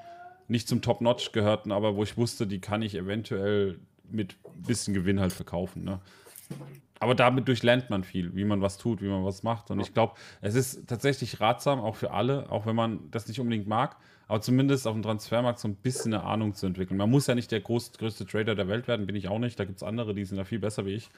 nicht 0.49 0.69
zum 0.69 0.82
Top-Notch 0.82 1.32
gehörten, 1.32 1.73
aber 1.73 1.97
wo 1.97 2.03
ich 2.03 2.16
wusste, 2.16 2.47
die 2.47 2.61
kann 2.61 2.82
ich 2.82 2.94
eventuell 2.94 3.78
mit 4.11 4.36
ein 4.44 4.62
bisschen 4.62 4.94
Gewinn 4.94 5.20
halt 5.20 5.32
verkaufen. 5.32 5.85
Ne? 5.85 6.01
aber 7.03 7.16
damit 7.16 7.49
durchlernt 7.49 7.90
man 7.90 8.05
viel, 8.05 8.32
wie 8.36 8.44
man 8.44 8.62
was 8.62 8.78
tut, 8.78 9.03
wie 9.03 9.09
man 9.09 9.24
was 9.24 9.43
macht. 9.43 9.73
Und 9.73 9.81
ich 9.81 9.93
glaube, 9.93 10.15
es 10.40 10.55
ist 10.55 10.86
tatsächlich 10.86 11.40
ratsam, 11.40 11.81
auch 11.81 11.97
für 11.97 12.12
alle, 12.12 12.49
auch 12.49 12.65
wenn 12.65 12.77
man 12.77 13.11
das 13.11 13.27
nicht 13.27 13.40
unbedingt 13.40 13.66
mag, 13.66 13.97
aber 14.28 14.40
zumindest 14.40 14.86
auf 14.86 14.94
dem 14.94 15.03
Transfermarkt 15.03 15.59
so 15.59 15.66
ein 15.66 15.74
bisschen 15.74 16.15
eine 16.15 16.23
Ahnung 16.23 16.55
zu 16.55 16.65
entwickeln. 16.65 16.97
Man 16.97 17.11
muss 17.11 17.27
ja 17.27 17.35
nicht 17.35 17.51
der 17.51 17.59
groß, 17.59 17.94
größte 17.94 18.24
Trader 18.24 18.55
der 18.55 18.69
Welt 18.69 18.86
werden, 18.86 19.07
bin 19.07 19.16
ich 19.16 19.27
auch 19.27 19.40
nicht. 19.40 19.59
Da 19.59 19.65
gibt 19.65 19.78
es 19.78 19.82
andere, 19.82 20.15
die 20.15 20.24
sind 20.24 20.36
da 20.36 20.44
viel 20.44 20.61
besser 20.61 20.86
wie 20.86 20.93
ich. 20.93 21.11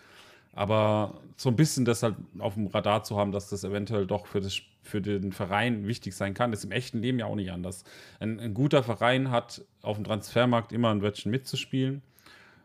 Aber 0.54 1.20
so 1.36 1.48
ein 1.48 1.56
bisschen 1.56 1.84
das 1.84 2.02
halt 2.02 2.14
auf 2.38 2.54
dem 2.54 2.68
Radar 2.68 3.02
zu 3.02 3.16
haben, 3.16 3.32
dass 3.32 3.48
das 3.48 3.64
eventuell 3.64 4.06
doch 4.06 4.26
für, 4.26 4.40
das, 4.40 4.60
für 4.82 5.02
den 5.02 5.32
Verein 5.32 5.86
wichtig 5.86 6.14
sein 6.14 6.32
kann, 6.34 6.52
ist 6.52 6.64
im 6.64 6.70
echten 6.70 7.00
Leben 7.00 7.18
ja 7.18 7.26
auch 7.26 7.34
nicht 7.34 7.50
anders. 7.50 7.84
Ein, 8.20 8.38
ein 8.38 8.54
guter 8.54 8.82
Verein 8.82 9.30
hat 9.30 9.64
auf 9.82 9.96
dem 9.96 10.04
Transfermarkt 10.04 10.72
immer 10.72 10.90
ein 10.90 11.02
Wörtchen 11.02 11.30
mitzuspielen 11.30 12.02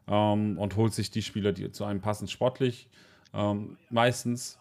ähm, 0.07 0.57
und 0.57 0.75
holt 0.75 0.93
sich 0.93 1.09
die 1.09 1.23
Spieler, 1.23 1.51
die 1.51 1.71
zu 1.71 1.83
einem 1.83 2.01
passen 2.01 2.27
sportlich 2.27 2.87
ähm, 3.33 3.77
meistens. 3.89 4.59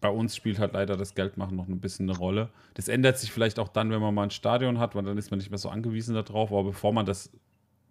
Bei 0.00 0.08
uns 0.08 0.34
spielt 0.34 0.58
halt 0.58 0.72
leider 0.72 0.96
das 0.96 1.14
Geldmachen 1.14 1.56
noch 1.56 1.68
ein 1.68 1.80
bisschen 1.80 2.10
eine 2.10 2.18
Rolle. 2.18 2.50
Das 2.74 2.88
ändert 2.88 3.18
sich 3.18 3.30
vielleicht 3.30 3.58
auch 3.58 3.68
dann, 3.68 3.90
wenn 3.90 4.00
man 4.00 4.12
mal 4.14 4.24
ein 4.24 4.30
Stadion 4.30 4.78
hat, 4.78 4.96
weil 4.96 5.04
dann 5.04 5.16
ist 5.16 5.30
man 5.30 5.38
nicht 5.38 5.50
mehr 5.50 5.58
so 5.58 5.68
angewiesen 5.68 6.14
darauf. 6.14 6.50
Aber 6.50 6.64
bevor 6.64 6.92
man 6.92 7.06
das, 7.06 7.30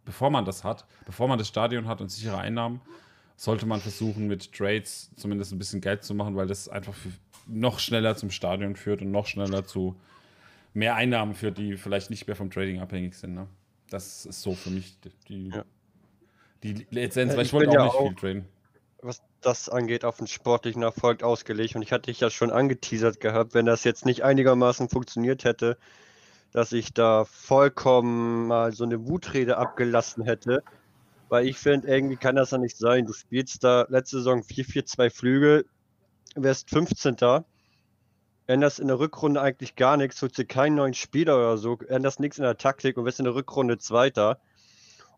bevor 0.04 0.30
man 0.30 0.44
das 0.44 0.66
hat, 0.66 0.86
bevor 1.06 1.30
man 1.30 1.40
das 1.40 1.48
Stadion 1.48 1.88
hat 1.88 2.02
und 2.02 2.10
sichere 2.10 2.38
Einnahmen, 2.38 2.82
sollte 3.36 3.66
man 3.66 3.82
versuchen, 3.82 4.28
mit 4.28 4.54
Trades 4.54 5.12
zumindest 5.16 5.52
ein 5.52 5.58
bisschen 5.58 5.82
Geld 5.82 6.04
zu 6.04 6.14
machen, 6.14 6.36
weil 6.36 6.48
das 6.48 6.70
einfach 6.70 6.96
noch 7.48 7.80
schneller 7.80 8.16
zum 8.16 8.32
Stadion 8.32 8.76
führt 8.76 9.02
und 9.02 9.12
noch 9.12 9.28
schneller 9.28 9.66
zu 9.66 9.96
mehr 10.74 10.96
Einnahmen 10.96 11.36
führt, 11.36 11.58
die 11.58 11.78
vielleicht 11.78 12.10
nicht 12.10 12.28
mehr 12.28 12.36
vom 12.36 12.50
Trading 12.50 12.80
abhängig 12.80 13.16
sind. 13.16 13.36
Ne? 13.36 13.48
Das 13.90 14.26
ist 14.26 14.42
so 14.42 14.54
für 14.54 14.70
mich 14.70 14.98
die, 15.28 15.50
ja. 15.50 15.64
die 16.64 16.86
Essenz, 16.98 17.34
weil 17.34 17.42
ich, 17.42 17.48
ich 17.48 17.54
wollte 17.54 17.70
auch 17.70 17.74
ja 17.74 17.84
nicht 17.84 17.94
auch, 17.94 18.08
viel 18.08 18.16
traden 18.16 18.46
was 19.06 19.22
das 19.42 19.70
angeht, 19.70 20.04
auf 20.04 20.18
den 20.18 20.28
sportlichen 20.28 20.82
Erfolg 20.82 21.24
ausgelegt. 21.24 21.76
Und 21.76 21.82
ich 21.84 21.92
hatte 21.92 22.12
dich 22.12 22.20
ja 22.20 22.30
schon 22.30 22.52
angeteasert 22.52 23.20
gehabt, 23.20 23.54
wenn 23.54 23.66
das 23.66 23.84
jetzt 23.84 24.06
nicht 24.06 24.24
einigermaßen 24.24 24.90
funktioniert 24.90 25.44
hätte, 25.44 25.78
dass 26.52 26.72
ich 26.72 26.94
da 26.94 27.26
vollkommen 27.26 28.48
mal 28.48 28.74
so 28.74 28.84
eine 28.84 29.08
Wutrede 29.08 29.58
abgelassen 29.58 30.24
hätte. 30.24 30.64
Weil 31.30 31.48
ich 31.48 31.58
finde, 31.58 31.88
irgendwie 31.88 32.18
kann 32.18 32.36
das 32.36 32.52
ja 32.52 32.58
nicht 32.58 32.78
sein. 32.78 33.06
Du 33.06 33.14
spielst 33.14 33.64
da 33.64 33.86
letzte 33.90 34.18
Saison 34.18 34.42
4-4-2 34.42 35.10
Flügel, 35.10 35.66
wärst 36.36 36.70
15. 36.70 37.18
Änderst 38.48 38.80
in 38.80 38.88
der 38.88 39.00
Rückrunde 39.00 39.42
eigentlich 39.42 39.76
gar 39.76 39.98
nichts, 39.98 40.22
holst 40.22 40.38
dir 40.38 40.46
keinen 40.46 40.76
neuen 40.76 40.94
Spieler 40.94 41.36
oder 41.36 41.58
so, 41.58 41.80
änderst 41.88 42.20
nichts 42.20 42.38
in 42.38 42.44
der 42.44 42.58
Taktik 42.58 42.96
und 42.98 43.06
wirst 43.06 43.20
in 43.20 43.26
der 43.26 43.34
Rückrunde 43.34 43.80
Zweiter. 43.80 44.40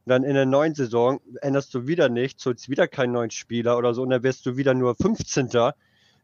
Und 0.05 0.11
dann 0.11 0.23
in 0.23 0.35
der 0.35 0.45
neuen 0.45 0.75
Saison 0.75 1.19
änderst 1.41 1.73
du 1.73 1.87
wieder 1.87 2.07
nichts, 2.07 2.45
holst 2.45 2.69
wieder 2.69 2.87
keinen 2.87 3.11
neuen 3.11 3.31
Spieler 3.31 3.77
oder 3.77 3.93
so 3.93 4.03
und 4.03 4.11
dann 4.11 4.23
wirst 4.23 4.45
du 4.45 4.55
wieder 4.55 4.73
nur 4.73 4.95
15. 4.95 5.49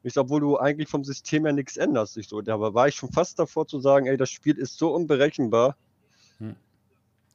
Ich, 0.03 0.18
obwohl 0.18 0.39
du 0.39 0.57
eigentlich 0.57 0.88
vom 0.88 1.03
System 1.03 1.43
her 1.43 1.53
nichts 1.53 1.76
änderst. 1.76 2.15
Ich 2.15 2.30
so, 2.30 2.41
da 2.41 2.57
war 2.60 2.88
ich 2.88 2.95
schon 2.95 3.11
fast 3.11 3.39
davor 3.39 3.68
zu 3.68 3.80
sagen, 3.80 4.05
ey, 4.05 4.15
das 4.15 4.30
Spiel 4.30 4.57
ist 4.57 4.77
so 4.77 4.93
unberechenbar. 4.93 5.76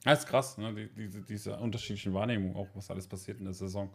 Das 0.09 0.21
ist 0.21 0.27
krass, 0.27 0.57
ne? 0.57 0.73
Die, 0.73 0.89
diese, 0.97 1.21
diese 1.21 1.57
unterschiedlichen 1.57 2.15
Wahrnehmungen, 2.15 2.57
auch 2.57 2.69
was 2.75 2.91
alles 2.91 3.07
passiert 3.07 3.41
in 3.41 3.45
der 3.45 3.53
Saison. 3.53 3.91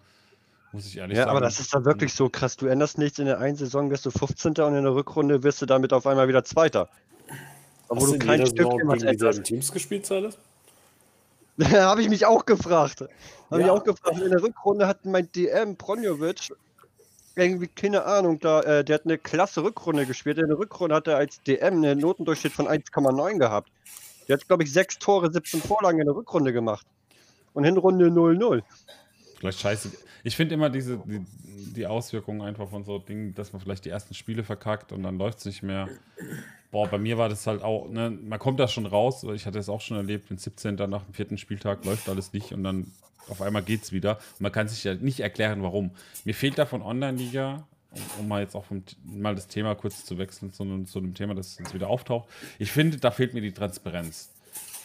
Muss 0.72 0.85
ich 0.85 0.98
ehrlich 0.98 1.18
ja, 1.18 1.23
sagen. 1.23 1.30
Ja, 1.30 1.31
aber 1.31 1.41
das 1.41 1.60
ist 1.60 1.73
dann 1.73 1.85
wirklich 1.85 2.14
so 2.14 2.30
krass. 2.30 2.56
Du 2.56 2.68
änderst 2.68 2.99
nichts 2.99 3.18
in 3.18 3.26
der 3.26 3.40
einen 3.40 3.56
Saison, 3.56 3.90
wirst 3.90 4.06
du 4.06 4.11
15. 4.11 4.52
und 4.60 4.76
in 4.76 4.84
der 4.84 4.94
Rückrunde 4.94 5.41
wirst 5.41 5.64
du 5.64 5.65
damit 5.65 5.91
auf 5.91 6.06
einmal 6.06 6.27
wieder 6.27 6.44
Zweiter. 6.44 6.88
Obwohl 7.88 8.10
Hast 8.10 8.14
du 8.14 8.19
kein 8.19 8.45
Stück 8.45 8.69
gegen 8.69 9.44
Teams 9.44 9.72
gespielt, 9.72 10.06
Silas? 10.06 10.38
habe 11.64 12.03
ich 12.03 12.10
mich 12.10 12.27
auch 12.27 12.45
gefragt. 12.45 13.02
Habe 13.49 13.61
ja. 13.61 13.65
ich 13.65 13.72
auch 13.72 13.84
gefragt. 13.84 14.19
In 14.19 14.30
der 14.30 14.44
Rückrunde 14.44 14.88
hat 14.88 15.06
mein 15.06 15.31
DM 15.31 15.76
Pronjovic 15.77 16.53
irgendwie, 17.35 17.68
keine 17.68 18.06
Ahnung, 18.06 18.40
da, 18.40 18.61
äh, 18.61 18.84
der 18.84 18.95
hat 18.95 19.06
eine 19.06 19.18
klasse 19.18 19.64
Rückrunde 19.64 20.06
gespielt. 20.06 20.38
In 20.38 20.48
der 20.48 20.60
Rückrunde 20.60 20.94
hat 20.94 21.07
er 21.07 21.18
als 21.18 21.41
DM 21.41 21.77
einen 21.77 21.99
Notendurchschnitt 21.99 22.53
von 22.53 22.68
1,9 22.68 23.40
gehabt. 23.40 23.72
Der 24.27 24.37
hat, 24.37 24.47
glaube 24.47 24.63
ich, 24.63 24.71
sechs 24.71 24.97
Tore, 24.99 25.31
17 25.31 25.61
Vorlagen 25.61 25.99
in 25.99 26.05
der 26.05 26.15
Rückrunde 26.15 26.53
gemacht. 26.53 26.85
Und 27.53 27.65
Hinrunde 27.65 28.07
0-0. 28.07 28.63
Vielleicht 29.37 29.59
scheiße. 29.59 29.91
Ich 30.23 30.35
finde 30.35 30.55
immer 30.55 30.69
diese, 30.69 30.97
die, 31.05 31.25
die 31.75 31.85
Auswirkungen 31.85 32.41
einfach 32.41 32.69
von 32.69 32.83
so 32.83 32.97
Dingen, 32.97 33.35
dass 33.35 33.51
man 33.51 33.61
vielleicht 33.61 33.85
die 33.85 33.89
ersten 33.89 34.13
Spiele 34.13 34.43
verkackt 34.43 34.91
und 34.91 35.03
dann 35.03 35.17
läuft 35.17 35.39
es 35.39 35.45
nicht 35.45 35.63
mehr. 35.63 35.89
Boah, 36.71 36.87
bei 36.87 36.97
mir 36.97 37.17
war 37.17 37.29
das 37.29 37.45
halt 37.45 37.61
auch, 37.61 37.89
ne, 37.89 38.09
man 38.09 38.39
kommt 38.39 38.59
da 38.59 38.67
schon 38.67 38.85
raus, 38.85 39.23
ich 39.35 39.45
hatte 39.45 39.59
es 39.59 39.69
auch 39.69 39.81
schon 39.81 39.97
erlebt, 39.97 40.31
mit 40.31 40.39
17. 40.39 40.75
nach 40.75 41.03
dem 41.03 41.13
vierten 41.13 41.37
Spieltag 41.37 41.85
läuft 41.85 42.09
alles 42.09 42.33
nicht 42.33 42.53
und 42.53 42.63
dann 42.63 42.91
auf 43.29 43.41
einmal 43.41 43.63
geht 43.63 43.83
es 43.83 43.91
wieder. 43.91 44.17
Und 44.33 44.41
man 44.41 44.51
kann 44.51 44.67
sich 44.67 44.83
ja 44.83 44.95
nicht 44.95 45.19
erklären, 45.19 45.61
warum. 45.61 45.91
Mir 46.25 46.33
fehlt 46.33 46.57
da 46.57 46.65
von 46.65 46.81
Online-Liga, 46.81 47.67
um, 48.19 48.27
mal 48.27 48.41
jetzt 48.41 48.55
auch 48.55 48.65
vom, 48.65 48.83
mal 49.03 49.35
das 49.35 49.47
Thema 49.47 49.75
kurz 49.75 50.05
zu 50.05 50.17
wechseln 50.17 50.51
zu, 50.51 50.83
zu 50.83 50.99
einem 50.99 51.13
Thema, 51.13 51.35
das 51.35 51.57
jetzt 51.57 51.73
wieder 51.73 51.89
auftaucht. 51.89 52.29
Ich 52.59 52.71
finde, 52.71 52.97
da 52.97 53.11
fehlt 53.11 53.33
mir 53.33 53.41
die 53.41 53.53
Transparenz. 53.53 54.31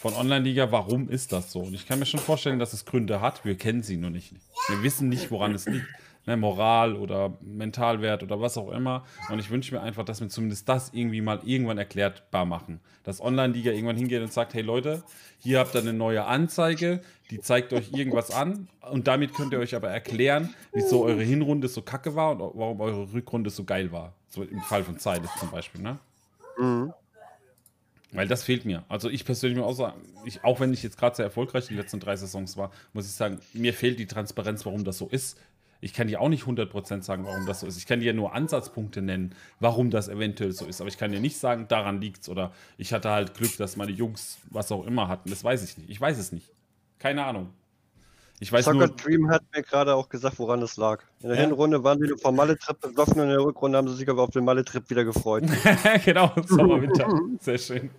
Von 0.01 0.15
Online-Liga, 0.15 0.71
warum 0.71 1.09
ist 1.09 1.33
das 1.33 1.51
so? 1.51 1.61
Und 1.61 1.75
ich 1.75 1.87
kann 1.87 1.99
mir 1.99 2.07
schon 2.07 2.21
vorstellen, 2.21 2.61
dass 2.61 2.73
es 2.73 2.85
Gründe 2.85 3.21
hat, 3.21 3.45
wir 3.45 3.57
kennen 3.57 3.83
sie 3.83 3.97
nur 3.97 4.11
nicht. 4.11 4.33
Wir 4.69 4.83
wissen 4.83 5.09
nicht, 5.09 5.31
woran 5.33 5.55
es 5.55 5.67
liegt 5.67 5.87
ne, 6.29 6.37
Moral 6.37 6.95
oder 6.95 7.37
Mentalwert 7.41 8.23
oder 8.23 8.41
was 8.41 8.57
auch 8.59 8.71
immer. 8.71 9.05
Und 9.31 9.39
ich 9.39 9.51
wünsche 9.51 9.75
mir 9.75 9.81
einfach, 9.81 10.05
dass 10.05 10.21
wir 10.21 10.29
zumindest 10.29 10.69
das 10.69 10.91
irgendwie 10.93 11.23
mal 11.23 11.41
irgendwann 11.45 11.79
erklärbar 11.79 12.45
machen. 12.45 12.81
Dass 13.03 13.21
Online-Liga 13.21 13.73
irgendwann 13.73 13.97
hingeht 13.97 14.23
und 14.23 14.33
sagt, 14.33 14.55
hey 14.55 14.63
Leute, 14.63 15.03
hier 15.39 15.59
habt 15.59 15.75
ihr 15.75 15.81
eine 15.81 15.95
neue 15.95 16.25
Anzeige, 16.27 17.01
die 17.31 17.41
zeigt 17.41 17.73
euch 17.73 17.93
irgendwas 17.93 18.31
an 18.31 18.69
und 18.91 19.09
damit 19.09 19.35
könnt 19.35 19.53
ihr 19.53 19.59
euch 19.59 19.75
aber 19.75 19.89
erklären, 19.89 20.55
wieso 20.73 21.05
eure 21.05 21.23
Hinrunde 21.23 21.69
so 21.69 21.83
kacke 21.83 22.15
war 22.15 22.33
und 22.33 22.41
warum 22.41 22.81
eure 22.81 23.13
Rückrunde 23.13 23.51
so 23.51 23.65
geil 23.65 23.91
war. 23.91 24.13
So 24.29 24.43
im 24.43 24.61
Fall 24.61 24.85
von 24.85 24.99
Zeiles 24.99 25.31
zum 25.41 25.51
Beispiel, 25.51 25.81
ne? 25.81 25.99
Mhm. 26.59 26.93
Weil 28.13 28.27
das 28.27 28.43
fehlt 28.43 28.65
mir. 28.65 28.85
Also 28.89 29.11
ich 29.11 29.25
persönlich 29.25 29.63
sagen, 29.77 30.01
ich, 30.25 30.43
auch 30.43 30.61
wenn 30.61 30.73
ich 30.73 30.83
jetzt 30.83 30.99
gerade 30.99 31.17
sehr 31.17 31.27
erfolgreich 31.27 31.65
in 31.65 31.77
den 31.77 31.83
letzten 31.83 32.01
drei 32.01 32.17
Saisons 32.17 32.57
war, 32.57 32.71
muss 32.95 33.07
ich 33.07 33.13
sagen, 33.13 33.39
mir 33.53 33.75
fehlt 33.75 33.99
die 33.99 34.07
Transparenz, 34.07 34.65
warum 34.65 34.85
das 34.85 34.97
so 34.99 35.09
ist 35.09 35.39
Ich 35.81 35.93
kann 35.93 36.09
dir 36.09 36.21
auch 36.21 36.29
nicht 36.29 36.45
100% 36.45 37.03
sagen, 37.03 37.25
warum 37.25 37.47
das 37.47 37.61
so 37.61 37.67
ist. 37.67 37.79
Ich 37.79 37.87
kann 37.87 38.01
dir 38.01 38.13
nur 38.13 38.35
Ansatzpunkte 38.35 39.01
nennen, 39.01 39.35
warum 39.61 39.91
das 39.91 40.09
eventuell 40.09 40.53
so 40.53 40.67
ist. 40.67 40.81
Aber 40.81 40.89
ich 40.89 40.99
kann 40.99 41.13
dir 41.13 41.21
nicht 41.21 41.39
sagen, 41.39 41.67
daran 41.69 42.01
liegt 42.01 42.23
es. 42.23 42.29
Oder 42.29 42.53
ich 42.79 42.93
hatte 42.93 43.11
halt 43.11 43.35
Glück, 43.35 43.57
dass 43.59 43.77
meine 43.77 43.93
Jungs 43.93 44.39
was 44.51 44.73
auch 44.73 44.85
immer 44.85 45.09
hatten. 45.09 45.31
Das 45.31 45.45
weiß 45.45 45.63
ich 45.63 45.79
nicht. 45.79 45.89
Ich 45.91 46.01
weiß 46.01 46.19
es 46.19 46.33
nicht. 46.33 46.51
Keine 46.99 47.25
Ahnung. 47.25 47.51
Ich 48.41 48.53
weiß 48.53 48.65
Soccer 48.65 48.79
nur, 48.79 48.89
Dream 48.89 49.31
hat 49.31 49.43
mir 49.55 49.63
gerade 49.63 49.95
auch 49.95 50.09
gesagt, 50.09 50.39
woran 50.39 50.63
es 50.63 50.77
lag. 50.77 51.03
In 51.21 51.29
der 51.29 51.39
ja? 51.39 51.45
Hinrunde 51.45 51.83
waren 51.83 51.99
sie 51.99 52.09
vom 52.21 52.37
Malle-Trip 52.37 52.81
besoffen 52.81 53.21
und 53.21 53.29
in 53.29 53.31
der 53.31 53.41
Rückrunde 53.41 53.79
haben 53.79 53.89
sie 53.89 53.97
sich 53.97 54.09
aber 54.09 54.23
auf 54.23 54.31
den 54.31 54.45
Malle-Trip 54.45 54.89
wieder 54.91 55.05
gefreut. 55.05 55.45
genau, 56.05 56.33
Sommer, 56.47 56.81
Winter. 56.81 57.09
Sehr 57.41 57.59
schön. 57.59 57.91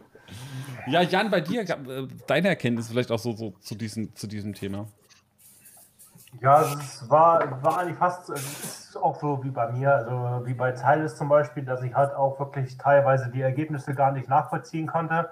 Ja, 0.88 1.02
Jan, 1.02 1.30
bei 1.30 1.42
dir, 1.42 1.62
äh, 1.62 2.08
deine 2.26 2.48
Erkenntnis 2.48 2.88
vielleicht 2.88 3.12
auch 3.12 3.20
so, 3.20 3.36
so 3.36 3.54
zu, 3.60 3.76
diesem, 3.76 4.16
zu 4.16 4.28
diesem 4.28 4.54
Thema. 4.54 4.88
Ja, 6.42 6.62
es 6.62 7.10
war, 7.10 7.62
war 7.64 7.80
eigentlich 7.80 7.98
fast, 7.98 8.30
es 8.30 8.90
ist 8.90 8.98
auch 8.98 9.20
so 9.20 9.44
wie 9.44 9.50
bei 9.50 9.72
mir, 9.72 9.94
also 9.94 10.46
wie 10.46 10.54
bei 10.54 10.72
Zeiles 10.72 11.16
zum 11.18 11.28
Beispiel, 11.28 11.66
dass 11.66 11.82
ich 11.82 11.94
halt 11.94 12.14
auch 12.14 12.40
wirklich 12.40 12.78
teilweise 12.78 13.30
die 13.30 13.42
Ergebnisse 13.42 13.94
gar 13.96 14.12
nicht 14.12 14.30
nachvollziehen 14.30 14.88
konnte. 14.88 15.30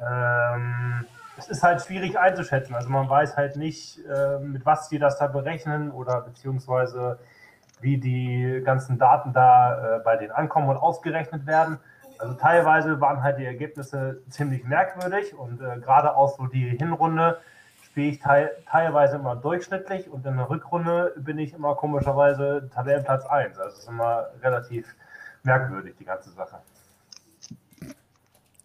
Ähm, 0.00 1.06
es 1.38 1.48
ist 1.48 1.62
halt 1.62 1.80
schwierig 1.80 2.18
einzuschätzen. 2.18 2.74
Also 2.74 2.90
man 2.90 3.08
weiß 3.08 3.36
halt 3.36 3.56
nicht, 3.56 4.00
äh, 4.06 4.38
mit 4.40 4.66
was 4.66 4.88
die 4.88 4.98
das 4.98 5.18
da 5.18 5.28
berechnen 5.28 5.90
oder 5.90 6.20
beziehungsweise 6.20 7.18
wie 7.80 7.98
die 7.98 8.62
ganzen 8.64 8.98
Daten 8.98 9.32
da 9.32 9.96
äh, 9.96 10.00
bei 10.00 10.16
denen 10.16 10.32
ankommen 10.32 10.68
und 10.68 10.76
ausgerechnet 10.76 11.46
werden. 11.46 11.78
Also 12.18 12.34
teilweise 12.34 13.00
waren 13.00 13.22
halt 13.22 13.38
die 13.38 13.44
Ergebnisse 13.44 14.22
ziemlich 14.28 14.64
merkwürdig 14.64 15.34
und 15.34 15.60
äh, 15.60 15.78
gerade 15.80 16.14
auch 16.14 16.36
so 16.36 16.46
die 16.46 16.68
Hinrunde 16.78 17.38
spiele 17.92 18.08
ich 18.08 18.18
te 18.18 18.50
teilweise 18.66 19.16
immer 19.16 19.36
durchschnittlich 19.36 20.10
und 20.10 20.26
in 20.26 20.36
der 20.36 20.50
Rückrunde 20.50 21.14
bin 21.16 21.38
ich 21.38 21.52
immer 21.52 21.74
komischerweise 21.76 22.68
Tabellenplatz 22.74 23.24
1. 23.26 23.58
Also 23.58 23.70
es 23.70 23.82
ist 23.82 23.88
immer 23.88 24.26
relativ 24.42 24.86
merkwürdig, 25.44 25.94
die 25.98 26.04
ganze 26.04 26.30
Sache 26.30 26.58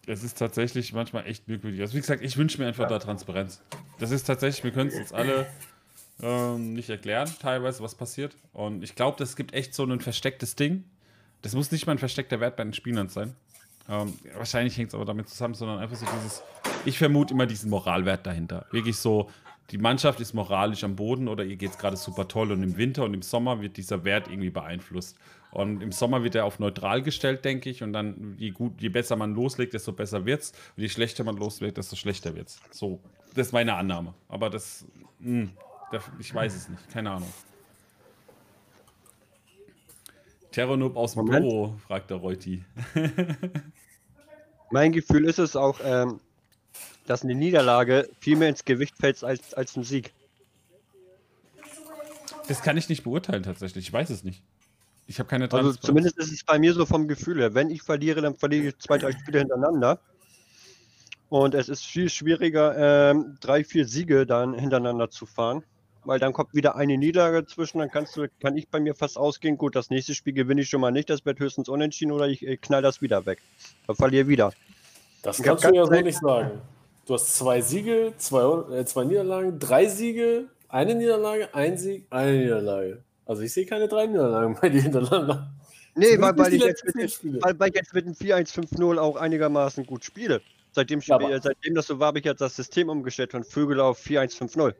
es 0.08 0.24
ist 0.24 0.38
tatsächlich 0.38 0.92
manchmal 0.92 1.26
echt 1.26 1.48
merkwürdig. 1.48 1.80
Also 1.80 1.94
wie 1.94 2.00
gesagt, 2.00 2.22
ich 2.22 2.36
wünsche 2.36 2.60
mir 2.60 2.66
einfach 2.66 2.84
ja. 2.84 2.88
da 2.88 2.98
Transparenz. 2.98 3.60
Das 3.98 4.10
ist 4.10 4.24
tatsächlich, 4.24 4.64
wir 4.64 4.70
können 4.72 4.88
es 4.88 4.96
uns 4.96 5.12
alle 5.12 5.46
ähm, 6.22 6.72
nicht 6.74 6.88
erklären, 6.88 7.30
teilweise, 7.40 7.82
was 7.82 7.94
passiert. 7.94 8.36
Und 8.52 8.82
ich 8.82 8.94
glaube, 8.94 9.16
das 9.18 9.36
gibt 9.36 9.52
echt 9.52 9.74
so 9.74 9.84
ein 9.84 10.00
verstecktes 10.00 10.56
Ding. 10.56 10.84
Das 11.42 11.54
muss 11.54 11.70
nicht 11.70 11.86
mal 11.86 11.92
ein 11.92 11.98
versteckter 11.98 12.40
Wert 12.40 12.56
bei 12.56 12.64
den 12.64 12.72
Spielern 12.72 13.08
sein. 13.08 13.34
Ähm, 13.88 14.12
wahrscheinlich 14.34 14.76
hängt 14.76 14.88
es 14.88 14.94
aber 14.94 15.04
damit 15.04 15.28
zusammen, 15.28 15.54
sondern 15.54 15.78
einfach 15.78 15.96
so 15.96 16.06
dieses, 16.16 16.42
ich 16.84 16.98
vermute 16.98 17.32
immer 17.32 17.46
diesen 17.46 17.70
Moralwert 17.70 18.26
dahinter. 18.26 18.66
Wirklich 18.70 18.96
so, 18.96 19.30
die 19.70 19.78
Mannschaft 19.78 20.20
ist 20.20 20.34
moralisch 20.34 20.84
am 20.84 20.96
Boden 20.96 21.28
oder 21.28 21.44
ihr 21.44 21.56
geht 21.56 21.70
es 21.70 21.78
gerade 21.78 21.96
super 21.96 22.28
toll 22.28 22.52
und 22.52 22.62
im 22.62 22.76
Winter 22.76 23.04
und 23.04 23.14
im 23.14 23.22
Sommer 23.22 23.60
wird 23.60 23.76
dieser 23.76 24.04
Wert 24.04 24.28
irgendwie 24.28 24.50
beeinflusst. 24.50 25.16
Und 25.50 25.82
im 25.82 25.92
Sommer 25.92 26.22
wird 26.22 26.34
er 26.34 26.44
auf 26.44 26.58
neutral 26.58 27.02
gestellt, 27.02 27.44
denke 27.44 27.70
ich. 27.70 27.82
Und 27.82 27.94
dann, 27.94 28.34
je, 28.38 28.50
gut, 28.50 28.80
je 28.80 28.90
besser 28.90 29.16
man 29.16 29.34
loslegt, 29.34 29.72
desto 29.72 29.92
besser 29.92 30.26
wird's. 30.26 30.52
Und 30.76 30.82
je 30.82 30.88
schlechter 30.90 31.24
man 31.24 31.36
loslegt, 31.36 31.78
desto 31.78 31.96
schlechter 31.96 32.34
wird's. 32.34 32.60
So, 32.70 33.00
das 33.34 33.48
ist 33.48 33.52
meine 33.52 33.74
Annahme. 33.74 34.12
Aber 34.28 34.50
das, 34.50 34.84
mh, 35.20 35.48
hm, 35.90 36.00
ich 36.18 36.34
weiß 36.34 36.54
es 36.54 36.68
nicht. 36.68 36.90
Keine 36.90 37.12
Ahnung. 37.12 37.32
Terranoob 40.50 40.96
aus 40.96 41.14
dem. 41.14 41.26
Büro, 41.26 41.74
fragt 41.86 42.10
der 42.10 42.18
Reuti. 42.18 42.64
mein 44.70 44.92
Gefühl 44.92 45.24
ist 45.24 45.38
es 45.38 45.56
auch, 45.56 45.80
ähm, 45.82 46.20
dass 47.06 47.22
eine 47.22 47.34
Niederlage 47.34 48.08
viel 48.20 48.36
mehr 48.36 48.48
ins 48.48 48.64
Gewicht 48.64 48.96
fällt 48.96 49.22
als, 49.24 49.54
als 49.54 49.76
ein 49.76 49.84
Sieg. 49.84 50.12
Das 52.48 52.62
kann 52.62 52.76
ich 52.76 52.88
nicht 52.88 53.04
beurteilen 53.04 53.42
tatsächlich. 53.42 53.86
Ich 53.86 53.92
weiß 53.92 54.10
es 54.10 54.24
nicht. 54.24 54.42
Ich 55.06 55.18
habe 55.18 55.28
keine 55.28 55.44
also 55.44 55.56
Transparenz. 55.56 55.78
Also 55.78 55.86
zumindest 55.86 56.18
ist 56.18 56.32
es 56.32 56.44
bei 56.44 56.58
mir 56.58 56.74
so 56.74 56.86
vom 56.86 57.08
Gefühl 57.08 57.40
her. 57.40 57.54
Wenn 57.54 57.70
ich 57.70 57.82
verliere, 57.82 58.20
dann 58.20 58.36
verliere 58.36 58.68
ich 58.68 58.78
zwei, 58.78 58.98
drei 58.98 59.12
Spiele 59.12 59.40
hintereinander. 59.40 60.00
Und 61.30 61.54
es 61.54 61.68
ist 61.68 61.84
viel 61.84 62.08
schwieriger, 62.08 63.10
ähm, 63.10 63.36
drei, 63.40 63.64
vier 63.64 63.86
Siege 63.86 64.26
dann 64.26 64.54
hintereinander 64.54 65.10
zu 65.10 65.26
fahren. 65.26 65.62
Weil 66.08 66.18
dann 66.18 66.32
kommt 66.32 66.54
wieder 66.54 66.74
eine 66.74 66.96
Niederlage 66.96 67.44
zwischen, 67.44 67.80
dann 67.80 67.90
kannst 67.90 68.16
du, 68.16 68.28
kann 68.40 68.56
ich 68.56 68.66
bei 68.70 68.80
mir 68.80 68.94
fast 68.94 69.18
ausgehen, 69.18 69.58
gut, 69.58 69.76
das 69.76 69.90
nächste 69.90 70.14
Spiel 70.14 70.32
gewinne 70.32 70.62
ich 70.62 70.70
schon 70.70 70.80
mal 70.80 70.90
nicht, 70.90 71.10
das 71.10 71.26
wird 71.26 71.38
höchstens 71.38 71.68
unentschieden 71.68 72.12
oder 72.12 72.26
ich, 72.26 72.42
ich 72.42 72.62
knall 72.62 72.80
das 72.80 73.02
wieder 73.02 73.26
weg. 73.26 73.40
Dann 73.86 73.94
verliere 73.94 74.26
wieder. 74.26 74.54
Das 75.20 75.38
ich 75.38 75.44
kannst 75.44 75.64
du 75.64 75.74
ja 75.74 75.84
so 75.84 75.92
nicht 75.92 76.18
sagen. 76.18 76.62
Du 77.04 77.12
hast 77.12 77.36
zwei 77.36 77.60
Siege, 77.60 78.14
zwei, 78.16 78.74
äh, 78.74 78.86
zwei 78.86 79.04
Niederlagen, 79.04 79.58
drei 79.58 79.86
Siege, 79.86 80.46
eine 80.70 80.94
Niederlage, 80.94 81.54
ein 81.54 81.76
Sieg, 81.76 82.06
eine 82.08 82.38
Niederlage. 82.38 83.02
Also 83.26 83.42
ich 83.42 83.52
sehe 83.52 83.66
keine 83.66 83.86
drei 83.86 84.06
Niederlagen 84.06 84.56
bei 84.58 84.70
dir 84.70 84.80
hintereinander. 84.80 85.50
Nee, 85.94 86.18
weil, 86.18 86.38
weil, 86.38 86.54
ich 86.54 86.64
jetzt 86.64 86.86
mit, 86.94 87.42
weil, 87.42 87.60
weil 87.60 87.68
ich 87.68 87.74
jetzt 87.74 87.92
mit 87.92 88.06
dem 88.06 88.14
4-1-5-0 88.14 88.96
auch 88.96 89.16
einigermaßen 89.16 89.84
gut 89.84 90.06
spiele. 90.06 90.40
Seitdem, 90.72 91.00
ja, 91.00 91.38
seitdem 91.38 91.74
das 91.74 91.86
so 91.86 91.98
war, 91.98 92.06
habe 92.06 92.20
ich 92.20 92.24
jetzt 92.24 92.40
das 92.40 92.56
System 92.56 92.88
umgestellt 92.88 93.32
von 93.32 93.44
Vögel 93.44 93.78
auf 93.80 94.00
4-1-5-0. 94.00 94.72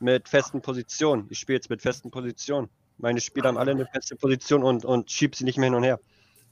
Mit 0.00 0.28
festen 0.28 0.60
Positionen. 0.60 1.26
Ich 1.30 1.38
spiele 1.38 1.56
jetzt 1.56 1.70
mit 1.70 1.82
festen 1.82 2.10
Positionen. 2.10 2.68
Meine 2.98 3.20
Spieler 3.20 3.48
haben 3.48 3.58
alle 3.58 3.70
eine 3.70 3.86
feste 3.86 4.16
Position 4.16 4.62
und, 4.62 4.84
und 4.84 5.10
schieb 5.10 5.36
sie 5.36 5.44
nicht 5.44 5.58
mehr 5.58 5.66
hin 5.66 5.74
und 5.74 5.84
her. 5.84 6.00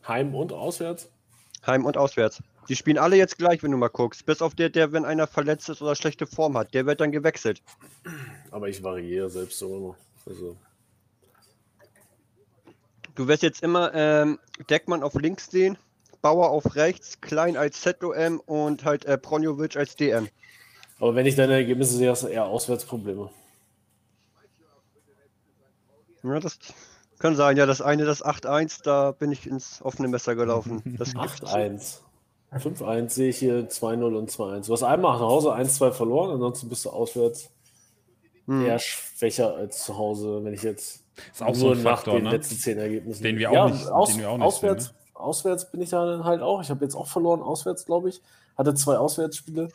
Heim 0.07 0.35
und 0.35 0.53
auswärts? 0.53 1.11
Heim 1.67 1.85
und 1.85 1.97
auswärts. 1.97 2.43
Die 2.69 2.77
spielen 2.77 2.99
alle 2.99 3.17
jetzt 3.17 3.39
gleich, 3.39 3.63
wenn 3.63 3.71
du 3.71 3.79
mal 3.79 3.89
guckst. 3.89 4.27
Bis 4.27 4.43
auf 4.43 4.55
der, 4.55 4.69
der, 4.69 4.93
wenn 4.93 5.05
einer 5.05 5.27
verletzt 5.27 5.69
ist 5.69 5.81
oder 5.81 5.97
schlechte 5.97 6.27
Form 6.27 6.57
hat, 6.57 6.75
der 6.75 6.87
wird 6.87 7.01
dann 7.01 7.13
gewechselt. 7.13 7.63
Aber 8.51 8.69
ich 8.69 8.83
variiere 8.83 9.31
selbst 9.31 9.59
so 9.59 9.77
immer. 9.77 9.97
Also. 10.27 10.57
Du 13.15 13.27
wirst 13.27 13.43
jetzt 13.43 13.63
immer 13.63 13.93
ähm, 13.95 14.39
Deckmann 14.71 15.03
auf 15.03 15.15
links 15.15 15.51
sehen, 15.51 15.79
Bauer 16.21 16.51
auf 16.51 16.77
rechts, 16.77 17.21
Klein 17.21 17.57
als 17.57 17.81
ZOM 17.81 18.41
und 18.41 18.85
halt 18.85 19.07
äh, 19.07 19.19
Pronjovic 19.19 19.77
als 19.77 19.97
DM. 19.97 20.29
Aber 21.01 21.15
wenn 21.15 21.27
ich 21.27 21.37
deine 21.37 21.55
Ergebnisse 21.55 21.97
sehe, 21.97 22.11
hast 22.11 22.25
du 22.25 22.29
eher 22.29 22.45
Auswärtsprobleme. 22.45 23.31
Ja, 26.23 26.41
das 26.41 26.59
kann 27.19 27.37
sein. 27.37 27.57
Ja, 27.57 27.67
das 27.67 27.81
eine, 27.81 28.05
das 28.05 28.25
8-1, 28.25 28.83
da 28.83 29.13
bin 29.13 29.33
ich 29.33 29.47
ins 29.47 29.83
offene 29.83 30.09
Messer 30.09 30.35
gelaufen. 30.35 30.83
8-1. 30.99 31.99
5-1 32.53 33.11
sehe 33.11 33.29
ich 33.29 33.39
hier 33.39 33.69
2-0 33.69 34.17
und 34.17 34.31
2-1. 34.31 34.67
Du 34.67 34.73
hast 34.73 34.83
einmal 34.83 35.15
nach 35.15 35.21
Hause 35.21 35.55
1-2 35.55 35.93
verloren, 35.93 36.31
ansonsten 36.31 36.69
bist 36.69 36.85
du 36.85 36.91
auswärts 36.91 37.51
hm. 38.47 38.65
eher 38.65 38.79
schwächer 38.79 39.55
als 39.55 39.85
zu 39.85 39.97
Hause, 39.97 40.43
wenn 40.43 40.55
ich 40.55 40.63
jetzt 40.63 41.05
ist 41.33 41.43
auch 41.43 41.55
so 41.55 41.73
ein 41.73 41.79
Faktor, 41.79 42.15
den 42.15 42.25
ne? 42.25 42.31
letzten 42.31 42.57
10 42.57 42.79
Ergebnissen. 42.79 43.23
Den 43.23 43.39
wir 43.39 43.51
auch 43.51 43.55
ja, 43.55 43.69
nicht, 43.69 43.89
aus, 43.89 44.11
den 44.11 44.21
wir 44.21 44.31
auch 44.31 44.39
nicht 44.39 44.47
auswärts, 44.47 44.85
sehen, 44.87 44.95
ne? 44.95 45.21
auswärts 45.21 45.71
bin 45.71 45.83
ich 45.83 45.91
dann 45.91 46.25
halt 46.25 46.43
auch. 46.43 46.63
Ich 46.63 46.71
habe 46.71 46.85
jetzt 46.85 46.95
auch 46.95 47.09
verloren, 47.09 47.43
auswärts, 47.43 47.85
glaube 47.85 48.09
ich. 48.09 48.23
Hatte 48.57 48.75
zwei 48.75 48.97
Auswärtsspiele. 48.97 49.69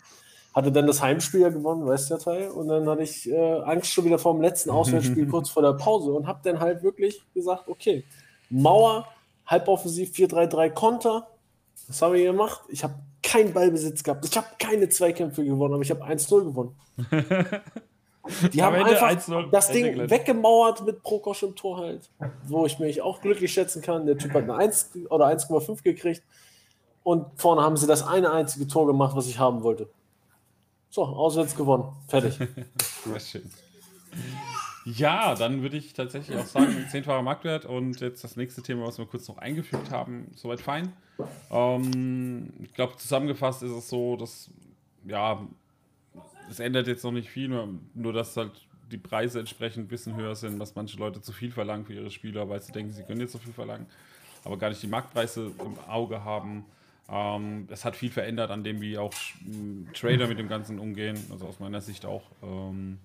Hatte 0.54 0.72
dann 0.72 0.86
das 0.86 1.02
Heimspiel 1.02 1.42
ja 1.42 1.50
gewonnen, 1.50 1.86
weißt 1.86 2.10
du 2.10 2.14
ja, 2.14 2.20
Teil. 2.20 2.50
Und 2.50 2.68
dann 2.68 2.88
hatte 2.88 3.04
ich 3.04 3.30
äh, 3.30 3.62
Angst 3.62 3.92
schon 3.92 4.06
wieder 4.06 4.20
vor 4.20 4.34
dem 4.34 4.42
letzten 4.42 4.70
Auswärtsspiel 4.72 5.28
kurz 5.28 5.50
vor 5.50 5.64
der 5.64 5.74
Pause 5.74 6.14
und 6.14 6.28
habe 6.28 6.40
dann 6.44 6.60
halt 6.60 6.84
wirklich 6.84 7.22
gesagt, 7.34 7.68
okay, 7.68 8.04
Mauer, 8.50 9.08
halboffensiv 9.48 10.12
4-3-3 10.12 10.70
Konter, 10.70 11.28
was 11.88 12.02
habe 12.02 12.20
ich 12.20 12.26
gemacht? 12.26 12.62
Ich 12.70 12.84
habe 12.84 12.94
keinen 13.22 13.54
Ballbesitz 13.54 14.04
gehabt. 14.04 14.26
Ich 14.26 14.38
habe 14.38 14.48
keine 14.60 14.90
Zweikämpfe 14.90 15.44
gewonnen, 15.44 15.74
aber 15.74 15.84
ich 15.84 15.92
habe 15.92 16.04
1-0 16.04 16.44
gewonnen. 16.44 16.76
Die 18.54 18.64
haben 18.64 18.76
einfach 18.76 19.50
das 19.52 19.70
Ding 19.70 20.10
weggemauert 20.10 20.86
mit 20.86 21.04
Prokosch 21.04 21.44
im 21.44 21.56
Tor 21.56 21.80
halt. 21.80 22.10
Wo 22.48 22.66
ich 22.66 22.80
mich 22.80 23.02
auch 23.02 23.20
glücklich 23.20 23.52
schätzen 23.52 23.82
kann. 23.82 24.06
Der 24.06 24.18
Typ 24.18 24.34
hat 24.34 24.44
eine 24.44 24.56
1 24.56 24.92
oder 25.10 25.28
1,5 25.28 25.84
gekriegt. 25.84 26.24
Und 27.04 27.26
vorne 27.36 27.62
haben 27.62 27.76
sie 27.76 27.86
das 27.86 28.06
eine 28.06 28.32
einzige 28.32 28.68
Tor 28.68 28.88
gemacht, 28.88 29.14
was 29.16 29.28
ich 29.28 29.40
haben 29.40 29.62
wollte. 29.64 29.90
So, 30.94 31.06
auswärts 31.06 31.56
gewonnen. 31.56 31.92
Fertig. 32.08 32.38
Sehr 33.04 33.20
schön. 33.20 33.50
Ja, 34.86 35.34
dann 35.34 35.64
würde 35.64 35.76
ich 35.76 35.94
tatsächlich 35.94 36.38
auch 36.38 36.46
sagen, 36.46 36.86
zehnfacher 36.92 37.24
Marktwert 37.24 37.66
und 37.66 38.00
jetzt 38.00 38.24
das 38.24 38.36
nächste 38.36 38.62
Thema, 38.62 38.86
was 38.86 39.00
wir 39.00 39.08
kurz 39.08 39.28
noch 39.28 39.40
eingefügt 39.40 39.90
haben, 39.90 40.30
soweit 40.36 40.62
fein. 40.62 40.94
Ähm, 41.50 42.54
ich 42.62 42.76
glaube, 42.76 42.96
zusammengefasst 42.98 43.64
ist 43.64 43.72
es 43.72 43.90
so, 43.90 44.18
dass, 44.18 44.52
ja, 45.08 45.42
es 46.48 46.60
ändert 46.60 46.86
jetzt 46.86 47.04
noch 47.04 47.12
nicht 47.12 47.28
viel, 47.28 47.48
nur, 47.48 47.70
nur 47.96 48.14
dass 48.14 48.38
halt 48.38 48.52
die 48.92 49.00
Preise 49.00 49.40
entsprechend 49.40 49.86
ein 49.86 49.88
bisschen 49.88 50.16
höher 50.16 50.36
sind, 50.36 50.60
was 50.60 50.76
manche 50.76 51.00
Leute 51.00 51.22
zu 51.22 51.32
viel 51.32 51.52
verlangen 51.52 51.86
für 51.86 51.94
ihre 51.96 52.12
Spieler, 52.12 52.48
weil 52.50 52.62
sie 52.62 52.72
denken, 52.72 52.92
sie 52.92 53.02
können 53.02 53.20
jetzt 53.20 53.32
so 53.32 53.40
viel 53.40 53.54
verlangen, 53.54 53.88
aber 54.44 54.58
gar 54.58 54.70
nicht 54.70 54.84
die 54.84 54.88
Marktpreise 54.88 55.54
im 55.58 55.80
Auge 55.90 56.24
haben. 56.24 56.66
Ähm, 57.10 57.68
es 57.70 57.86
hat 57.86 57.96
viel 57.96 58.12
verändert 58.12 58.50
an 58.52 58.64
dem, 58.64 58.82
wie 58.82 58.98
auch 58.98 59.14
Trader 59.94 60.28
mit 60.28 60.40
dem 60.40 60.48
Ganzen 60.48 60.80
umgehen, 60.80 61.18
also 61.32 61.48
aus 61.48 61.60
meiner 61.60 61.82
Sicht 61.82 62.06
auch. 62.06 62.24
Ähm, 62.42 63.00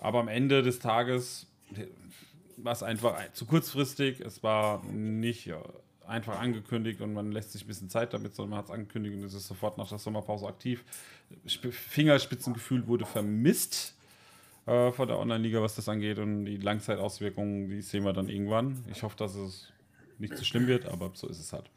aber 0.00 0.20
am 0.20 0.28
Ende 0.28 0.62
des 0.62 0.78
Tages 0.78 1.46
war 2.56 2.72
es 2.72 2.82
einfach 2.82 3.16
zu 3.32 3.46
kurzfristig. 3.46 4.20
Es 4.20 4.42
war 4.42 4.82
nicht 4.84 5.52
einfach 6.06 6.40
angekündigt 6.40 7.00
und 7.00 7.12
man 7.12 7.32
lässt 7.32 7.52
sich 7.52 7.64
ein 7.64 7.68
bisschen 7.68 7.90
Zeit 7.90 8.12
damit, 8.14 8.34
sondern 8.34 8.50
man 8.50 8.58
hat 8.60 8.66
es 8.66 8.70
angekündigt 8.70 9.14
und 9.16 9.24
es 9.24 9.34
ist 9.34 9.46
sofort 9.46 9.78
nach 9.78 9.88
der 9.88 9.98
Sommerpause 9.98 10.46
aktiv. 10.46 10.84
Fingerspitzengefühl 11.46 12.86
wurde 12.86 13.06
vermisst. 13.06 13.94
äh, 14.66 14.92
von 14.92 15.08
der 15.08 15.18
Online-Liga, 15.18 15.60
was 15.62 15.74
das 15.74 15.88
angeht. 15.88 16.18
Und 16.18 16.44
die 16.44 16.56
Langzeitauswirkungen, 16.56 17.68
die 17.68 17.82
sehen 17.82 18.04
wir 18.04 18.12
dann 18.12 18.28
irgendwann. 18.28 18.84
Ich 18.90 19.02
hoffe, 19.02 19.16
dass 19.16 19.34
es 19.34 19.72
nicht 20.18 20.34
zu 20.34 20.40
so 20.40 20.44
schlimm 20.44 20.66
wird, 20.66 20.86
aber 20.86 21.10
so 21.14 21.28
ist 21.28 21.40
es 21.40 21.52
halt. 21.52 21.70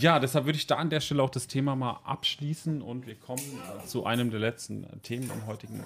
Ja, 0.00 0.18
deshalb 0.18 0.46
würde 0.46 0.56
ich 0.56 0.66
da 0.66 0.76
an 0.76 0.88
der 0.88 1.00
Stelle 1.00 1.22
auch 1.22 1.30
das 1.30 1.46
Thema 1.46 1.76
mal 1.76 2.00
abschließen 2.04 2.80
und 2.80 3.06
wir 3.06 3.14
kommen 3.14 3.42
zu 3.86 4.06
einem 4.06 4.30
der 4.30 4.40
letzten 4.40 4.86
Themen 5.02 5.30
am 5.30 5.46
heutigen 5.46 5.84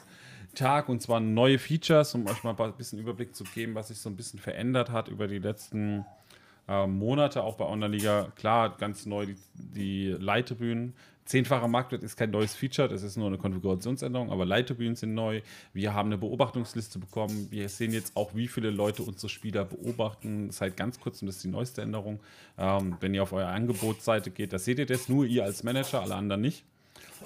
Tag 0.54 0.88
und 0.88 1.02
zwar 1.02 1.18
neue 1.18 1.58
Features, 1.58 2.14
um 2.14 2.26
euch 2.26 2.44
mal 2.44 2.54
ein 2.56 2.72
bisschen 2.74 3.00
Überblick 3.00 3.34
zu 3.34 3.42
geben, 3.42 3.74
was 3.74 3.88
sich 3.88 3.98
so 3.98 4.08
ein 4.08 4.16
bisschen 4.16 4.38
verändert 4.38 4.90
hat 4.90 5.08
über 5.08 5.26
die 5.26 5.38
letzten 5.38 6.04
äh, 6.68 6.86
Monate, 6.86 7.42
auch 7.42 7.56
bei 7.56 7.64
Online-Liga. 7.64 8.28
Klar, 8.36 8.76
ganz 8.76 9.06
neu 9.06 9.26
die, 9.26 9.36
die 9.54 10.06
Leittribünen. 10.10 10.94
Zehnfacher 11.26 11.66
Marktwert 11.66 12.04
ist 12.04 12.16
kein 12.16 12.30
neues 12.30 12.54
Feature, 12.54 12.88
das 12.88 13.02
ist 13.02 13.16
nur 13.16 13.26
eine 13.26 13.36
Konfigurationsänderung, 13.36 14.30
aber 14.30 14.46
Leittribünen 14.46 14.94
sind 14.94 15.12
neu. 15.14 15.42
Wir 15.72 15.92
haben 15.92 16.08
eine 16.08 16.18
Beobachtungsliste 16.18 17.00
bekommen. 17.00 17.48
Wir 17.50 17.68
sehen 17.68 17.92
jetzt 17.92 18.16
auch, 18.16 18.34
wie 18.34 18.46
viele 18.46 18.70
Leute 18.70 19.02
unsere 19.02 19.28
Spieler 19.28 19.64
beobachten. 19.64 20.50
Seit 20.50 20.76
ganz 20.76 21.00
kurzem, 21.00 21.26
das 21.26 21.36
ist 21.36 21.44
die 21.44 21.48
neueste 21.48 21.82
Änderung. 21.82 22.20
Ähm, 22.56 22.96
wenn 23.00 23.12
ihr 23.12 23.24
auf 23.24 23.32
eure 23.32 23.48
Angebotsseite 23.48 24.30
geht, 24.30 24.52
da 24.52 24.58
seht 24.58 24.78
ihr 24.78 24.86
das 24.86 25.08
nur 25.08 25.26
ihr 25.26 25.44
als 25.44 25.64
Manager, 25.64 26.00
alle 26.00 26.14
anderen 26.14 26.40
nicht. 26.40 26.64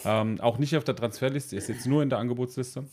Ähm, 0.04 0.40
auch 0.40 0.58
nicht 0.58 0.76
auf 0.76 0.84
der 0.84 0.96
Transferliste, 0.96 1.56
ist 1.56 1.68
jetzt 1.68 1.86
nur 1.86 2.02
in 2.02 2.08
der 2.08 2.18
Angebotsliste. 2.18 2.84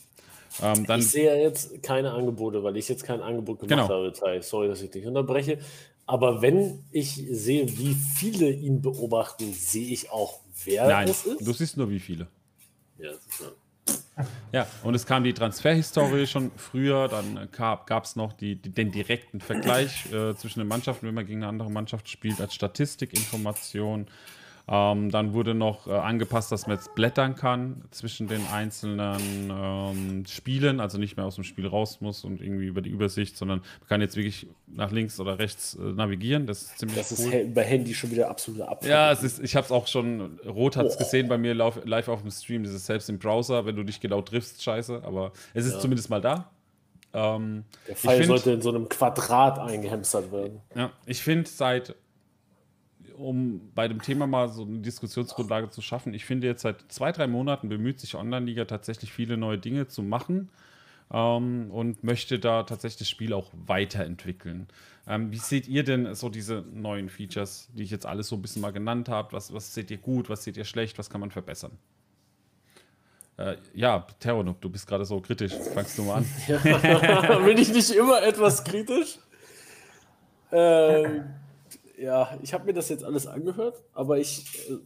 Ähm, 0.62 0.86
ich 0.98 1.10
sehe 1.10 1.40
jetzt 1.40 1.82
keine 1.82 2.12
Angebote, 2.12 2.62
weil 2.62 2.76
ich 2.76 2.88
jetzt 2.88 3.04
kein 3.04 3.22
Angebot 3.22 3.60
gemacht 3.60 3.88
genau. 3.88 3.88
habe. 3.88 4.42
Sorry, 4.42 4.68
dass 4.68 4.82
ich 4.82 4.90
dich 4.90 5.06
unterbreche. 5.06 5.58
Aber 6.06 6.40
wenn 6.40 6.84
ich 6.90 7.22
sehe, 7.30 7.68
wie 7.78 7.94
viele 8.16 8.50
ihn 8.50 8.80
beobachten, 8.80 9.52
sehe 9.52 9.88
ich 9.88 10.10
auch, 10.10 10.40
wer 10.64 10.86
Nein, 10.86 11.08
es 11.08 11.24
ist. 11.26 11.46
Du 11.46 11.52
siehst 11.52 11.76
nur, 11.76 11.90
wie 11.90 12.00
viele. 12.00 12.26
Ja, 12.98 13.12
das 13.12 13.26
ist 13.26 13.40
ja. 13.40 13.46
Ja, 14.52 14.66
und 14.82 14.94
es 14.94 15.06
kam 15.06 15.24
die 15.24 15.32
Transferhistorie 15.32 16.26
schon 16.26 16.50
früher, 16.56 17.08
dann 17.08 17.48
gab 17.52 18.04
es 18.04 18.16
noch 18.16 18.32
die, 18.32 18.56
die, 18.56 18.70
den 18.70 18.90
direkten 18.90 19.40
Vergleich 19.40 20.12
äh, 20.12 20.34
zwischen 20.34 20.58
den 20.58 20.68
Mannschaften, 20.68 21.06
wenn 21.06 21.14
man 21.14 21.26
gegen 21.26 21.42
eine 21.42 21.48
andere 21.48 21.70
Mannschaft 21.70 22.08
spielt, 22.08 22.40
als 22.40 22.54
Statistikinformation. 22.54 24.08
Ähm, 24.70 25.10
dann 25.10 25.32
wurde 25.32 25.54
noch 25.54 25.86
äh, 25.86 25.92
angepasst, 25.92 26.52
dass 26.52 26.66
man 26.66 26.76
jetzt 26.76 26.94
blättern 26.94 27.36
kann 27.36 27.84
zwischen 27.90 28.26
den 28.26 28.46
einzelnen 28.48 29.50
ähm, 29.50 30.26
Spielen, 30.26 30.80
also 30.80 30.98
nicht 30.98 31.16
mehr 31.16 31.24
aus 31.24 31.36
dem 31.36 31.44
Spiel 31.44 31.66
raus 31.66 32.02
muss 32.02 32.22
und 32.22 32.42
irgendwie 32.42 32.66
über 32.66 32.82
die 32.82 32.90
Übersicht, 32.90 33.38
sondern 33.38 33.60
man 33.80 33.88
kann 33.88 34.02
jetzt 34.02 34.16
wirklich 34.16 34.46
nach 34.66 34.92
links 34.92 35.18
oder 35.20 35.38
rechts 35.38 35.74
äh, 35.74 35.80
navigieren. 35.80 36.46
Das 36.46 36.62
ist 36.62 36.78
ziemlich 36.78 36.98
Das 36.98 37.18
cool. 37.18 37.32
ist 37.32 37.54
bei 37.54 37.64
Handy 37.64 37.94
schon 37.94 38.10
wieder 38.10 38.28
absolute 38.28 38.68
Abfall. 38.68 38.90
Ja, 38.90 39.10
es 39.10 39.22
ist, 39.22 39.38
ich 39.40 39.56
habe 39.56 39.64
es 39.64 39.72
auch 39.72 39.86
schon, 39.86 40.38
Rot 40.46 40.76
hat 40.76 40.84
es 40.84 40.96
oh. 40.96 40.98
gesehen 40.98 41.28
bei 41.28 41.38
mir 41.38 41.54
live, 41.54 42.08
auf 42.08 42.20
dem 42.20 42.30
Stream, 42.30 42.62
das 42.62 42.74
ist 42.74 42.84
selbst 42.84 43.08
im 43.08 43.18
Browser, 43.18 43.64
wenn 43.64 43.74
du 43.74 43.84
dich 43.84 44.00
genau 44.00 44.20
triffst, 44.20 44.62
scheiße, 44.62 45.02
aber 45.02 45.32
es 45.54 45.64
ist 45.64 45.74
ja. 45.74 45.80
zumindest 45.80 46.10
mal 46.10 46.20
da. 46.20 46.50
Ähm, 47.14 47.64
Der 47.86 47.96
Fall 47.96 48.16
find, 48.18 48.28
sollte 48.28 48.50
in 48.50 48.60
so 48.60 48.68
einem 48.68 48.86
Quadrat 48.90 49.58
eingehamstert 49.58 50.30
werden. 50.30 50.60
Ja, 50.74 50.90
ich 51.06 51.22
finde 51.22 51.48
seit 51.48 51.94
um 53.18 53.72
bei 53.74 53.88
dem 53.88 54.00
Thema 54.02 54.26
mal 54.26 54.48
so 54.48 54.62
eine 54.62 54.78
Diskussionsgrundlage 54.78 55.70
zu 55.70 55.82
schaffen, 55.82 56.14
ich 56.14 56.24
finde 56.24 56.46
jetzt 56.46 56.62
seit 56.62 56.90
zwei, 56.90 57.12
drei 57.12 57.26
Monaten 57.26 57.68
bemüht 57.68 58.00
sich 58.00 58.14
Online-Liga 58.14 58.64
tatsächlich 58.64 59.12
viele 59.12 59.36
neue 59.36 59.58
Dinge 59.58 59.88
zu 59.88 60.02
machen 60.02 60.50
ähm, 61.12 61.70
und 61.70 62.04
möchte 62.04 62.38
da 62.38 62.62
tatsächlich 62.62 62.98
das 62.98 63.10
Spiel 63.10 63.32
auch 63.32 63.50
weiterentwickeln. 63.52 64.68
Ähm, 65.06 65.32
wie 65.32 65.38
seht 65.38 65.68
ihr 65.68 65.84
denn 65.84 66.14
so 66.14 66.28
diese 66.28 66.64
neuen 66.72 67.08
Features, 67.08 67.68
die 67.72 67.82
ich 67.82 67.90
jetzt 67.90 68.06
alles 68.06 68.28
so 68.28 68.36
ein 68.36 68.42
bisschen 68.42 68.62
mal 68.62 68.72
genannt 68.72 69.08
habe? 69.08 69.32
Was, 69.32 69.52
was 69.52 69.74
seht 69.74 69.90
ihr 69.90 69.98
gut, 69.98 70.28
was 70.28 70.44
seht 70.44 70.56
ihr 70.56 70.64
schlecht, 70.64 70.98
was 70.98 71.08
kann 71.10 71.20
man 71.20 71.30
verbessern? 71.30 71.72
Äh, 73.38 73.56
ja, 73.72 74.04
Terronuk, 74.18 74.60
du 74.60 74.68
bist 74.68 74.86
gerade 74.86 75.04
so 75.04 75.20
kritisch. 75.20 75.52
Fangst 75.72 75.96
du 75.96 76.02
mal 76.02 76.16
an. 76.16 76.26
Ja. 76.48 77.38
Bin 77.44 77.56
ich 77.56 77.72
nicht 77.72 77.90
immer 77.92 78.22
etwas 78.22 78.64
kritisch? 78.64 79.18
Ähm, 80.50 81.24
ja, 82.00 82.38
ich 82.42 82.54
habe 82.54 82.64
mir 82.64 82.74
das 82.74 82.88
jetzt 82.88 83.04
alles 83.04 83.26
angehört, 83.26 83.82
aber 83.92 84.18
ich 84.18 84.68
äh, 84.70 84.76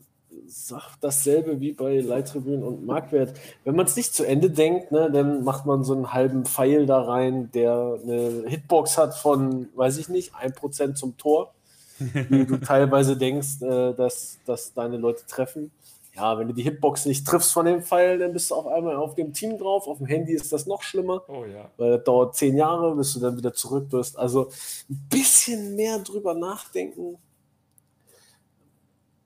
sage 0.46 0.84
dasselbe 1.00 1.60
wie 1.60 1.72
bei 1.72 2.00
Leittribünen 2.00 2.62
und 2.62 2.86
Marktwert. 2.86 3.38
Wenn 3.64 3.76
man 3.76 3.86
es 3.86 3.96
nicht 3.96 4.14
zu 4.14 4.24
Ende 4.24 4.50
denkt, 4.50 4.92
ne, 4.92 5.10
dann 5.10 5.44
macht 5.44 5.66
man 5.66 5.84
so 5.84 5.94
einen 5.94 6.12
halben 6.12 6.44
Pfeil 6.44 6.86
da 6.86 7.02
rein, 7.02 7.50
der 7.52 7.98
eine 8.02 8.44
Hitbox 8.46 8.98
hat 8.98 9.14
von, 9.14 9.68
weiß 9.74 9.98
ich 9.98 10.08
nicht, 10.08 10.34
1% 10.34 10.94
zum 10.94 11.16
Tor, 11.16 11.52
wie 11.98 12.46
du 12.46 12.58
teilweise 12.58 13.16
denkst, 13.16 13.62
äh, 13.62 13.94
dass, 13.94 14.38
dass 14.46 14.72
deine 14.74 14.96
Leute 14.96 15.26
treffen 15.26 15.70
ja, 16.14 16.38
wenn 16.38 16.48
du 16.48 16.54
die 16.54 16.62
Hitbox 16.62 17.06
nicht 17.06 17.26
triffst 17.26 17.52
von 17.52 17.64
dem 17.64 17.82
Pfeil, 17.82 18.18
dann 18.18 18.34
bist 18.34 18.50
du 18.50 18.54
auf 18.54 18.66
einmal 18.66 18.96
auf 18.96 19.14
dem 19.14 19.32
Team 19.32 19.56
drauf. 19.56 19.86
Auf 19.86 19.98
dem 19.98 20.06
Handy 20.06 20.34
ist 20.34 20.52
das 20.52 20.66
noch 20.66 20.82
schlimmer. 20.82 21.22
Oh 21.26 21.44
ja. 21.44 21.70
Weil 21.78 21.96
das 21.96 22.04
dauert 22.04 22.36
zehn 22.36 22.56
Jahre, 22.56 22.94
bis 22.94 23.14
du 23.14 23.20
dann 23.20 23.36
wieder 23.38 23.54
zurück 23.54 23.88
bist. 23.88 24.18
Also 24.18 24.50
ein 24.90 25.08
bisschen 25.08 25.74
mehr 25.74 25.98
drüber 26.00 26.34
nachdenken, 26.34 27.16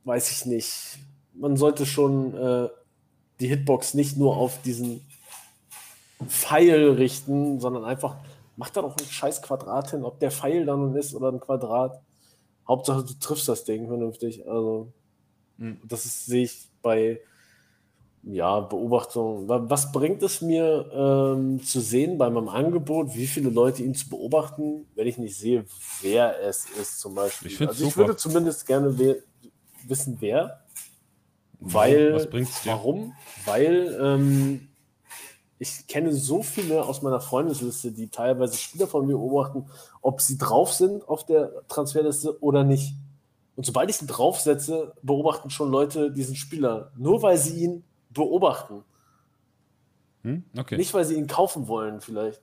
weiß 0.05 0.31
ich 0.31 0.47
nicht. 0.47 0.99
Man 1.35 1.57
sollte 1.57 1.87
schon 1.87 2.35
äh, 2.35 2.69
die 3.41 3.49
Hitbox 3.49 3.95
nicht 3.95 4.17
nur 4.17 4.37
auf 4.37 4.63
diesen 4.63 5.05
Pfeil 6.25 6.91
richten, 6.91 7.59
sondern 7.59 7.85
einfach, 7.85 8.17
mach 8.57 8.71
da 8.71 8.83
doch 8.83 8.97
ein 8.97 9.05
scheiß 9.05 9.43
Quadrat 9.43 9.91
hin, 9.91 10.05
ob 10.05 10.21
der 10.21 10.31
Pfeil 10.31 10.65
da 10.65 10.77
nun 10.77 10.95
ist 10.95 11.15
oder 11.15 11.33
ein 11.33 11.41
Quadrat. 11.41 12.01
Hauptsache, 12.67 13.05
du 13.05 13.15
triffst 13.15 13.49
das 13.49 13.65
Ding 13.65 13.89
vernünftig. 13.89 14.47
Also, 14.49 14.93
hm. 15.59 15.81
das 15.85 16.05
ist, 16.05 16.27
sehe 16.27 16.45
ich 16.45 16.69
bei 16.87 17.21
ja, 18.23 18.61
Beobachtung. 18.61 19.49
Was 19.49 19.93
bringt 19.93 20.23
es 20.23 20.41
mir 20.41 20.91
ähm, 20.93 21.63
zu 21.63 21.81
sehen 21.81 22.17
bei 22.17 22.31
meinem 22.31 22.49
Angebot, 22.49 23.15
wie 23.15 23.27
viele 23.27 23.51
Leute 23.51 23.83
ihn 23.83 23.95
zu 23.95 24.09
beobachten, 24.09 24.87
wenn 24.95 25.07
ich 25.07 25.19
nicht 25.19 25.37
sehe, 25.37 25.65
wer 26.01 26.41
es 26.43 26.67
ist 26.81 27.01
zum 27.01 27.15
Beispiel? 27.15 27.53
Ich, 27.53 27.61
also 27.61 27.87
ich 27.87 27.97
würde 27.97 28.17
zumindest 28.17 28.67
gerne 28.67 28.99
we 28.99 29.23
wissen, 29.87 30.17
wer. 30.21 30.61
Weil, 31.59 32.15
Was 32.15 32.29
bringt's 32.29 32.63
dir? 32.63 32.71
warum? 32.71 33.15
Weil 33.45 33.97
ähm, 34.01 34.69
ich 35.59 35.87
kenne 35.87 36.13
so 36.13 36.43
viele 36.43 36.85
aus 36.85 37.03
meiner 37.03 37.21
Freundesliste, 37.21 37.93
die 37.93 38.09
teilweise 38.09 38.57
Spieler 38.57 38.87
von 38.87 39.07
mir 39.07 39.17
beobachten, 39.17 39.67
ob 40.03 40.21
sie 40.21 40.37
drauf 40.37 40.73
sind 40.73 41.09
auf 41.09 41.25
der 41.25 41.67
Transferliste 41.69 42.43
oder 42.43 42.65
nicht. 42.65 42.95
Und 43.57 43.65
sobald 43.65 43.91
ich 43.91 44.01
ihn 44.01 44.07
draufsetze, 44.07 44.95
beobachten 45.03 45.51
schon 45.51 45.71
Leute 45.71 46.13
diesen 46.13 46.37
Spieler. 46.37 46.93
Nur 46.97 47.23
weil 47.23 47.39
sie 47.39 47.65
ihn 47.65 47.85
beobachten. 48.11 48.85
Hm? 50.23 50.45
Okay. 50.57 50.77
Nicht, 50.77 50.93
weil 50.93 51.05
sie 51.05 51.15
ihn 51.15 51.27
kaufen 51.27 51.67
wollen, 51.67 52.01
vielleicht. 52.01 52.43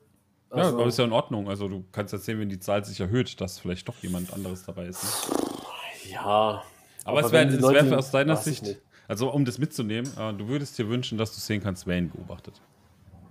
Also, 0.50 0.70
ja, 0.70 0.76
aber 0.76 0.88
ist 0.88 0.98
ja 0.98 1.06
in 1.06 1.12
Ordnung. 1.12 1.50
Also 1.50 1.68
du 1.68 1.84
kannst 1.92 2.14
erzählen, 2.14 2.40
wenn 2.40 2.50
die 2.50 2.60
Zahl 2.60 2.84
sich 2.86 3.00
erhöht, 3.00 3.42
dass 3.42 3.60
vielleicht 3.60 3.88
doch 3.88 3.96
jemand 4.02 4.34
anderes 4.34 4.64
dabei 4.64 4.86
ist. 4.86 5.04
Ne? 5.04 6.12
Ja. 6.12 6.64
Aber, 7.06 7.20
aber 7.20 7.26
es 7.26 7.32
wäre 7.32 7.90
wär 7.90 7.98
aus 7.98 8.12
deiner 8.12 8.38
Sicht, 8.38 8.78
also 9.08 9.32
um 9.32 9.46
das 9.46 9.58
mitzunehmen, 9.58 10.12
äh, 10.18 10.34
du 10.34 10.48
würdest 10.48 10.78
dir 10.78 10.88
wünschen, 10.90 11.18
dass 11.18 11.34
du 11.34 11.40
sehen 11.40 11.62
kannst, 11.62 11.86
wer 11.88 11.98
ihn 11.98 12.10
beobachtet. 12.10 12.62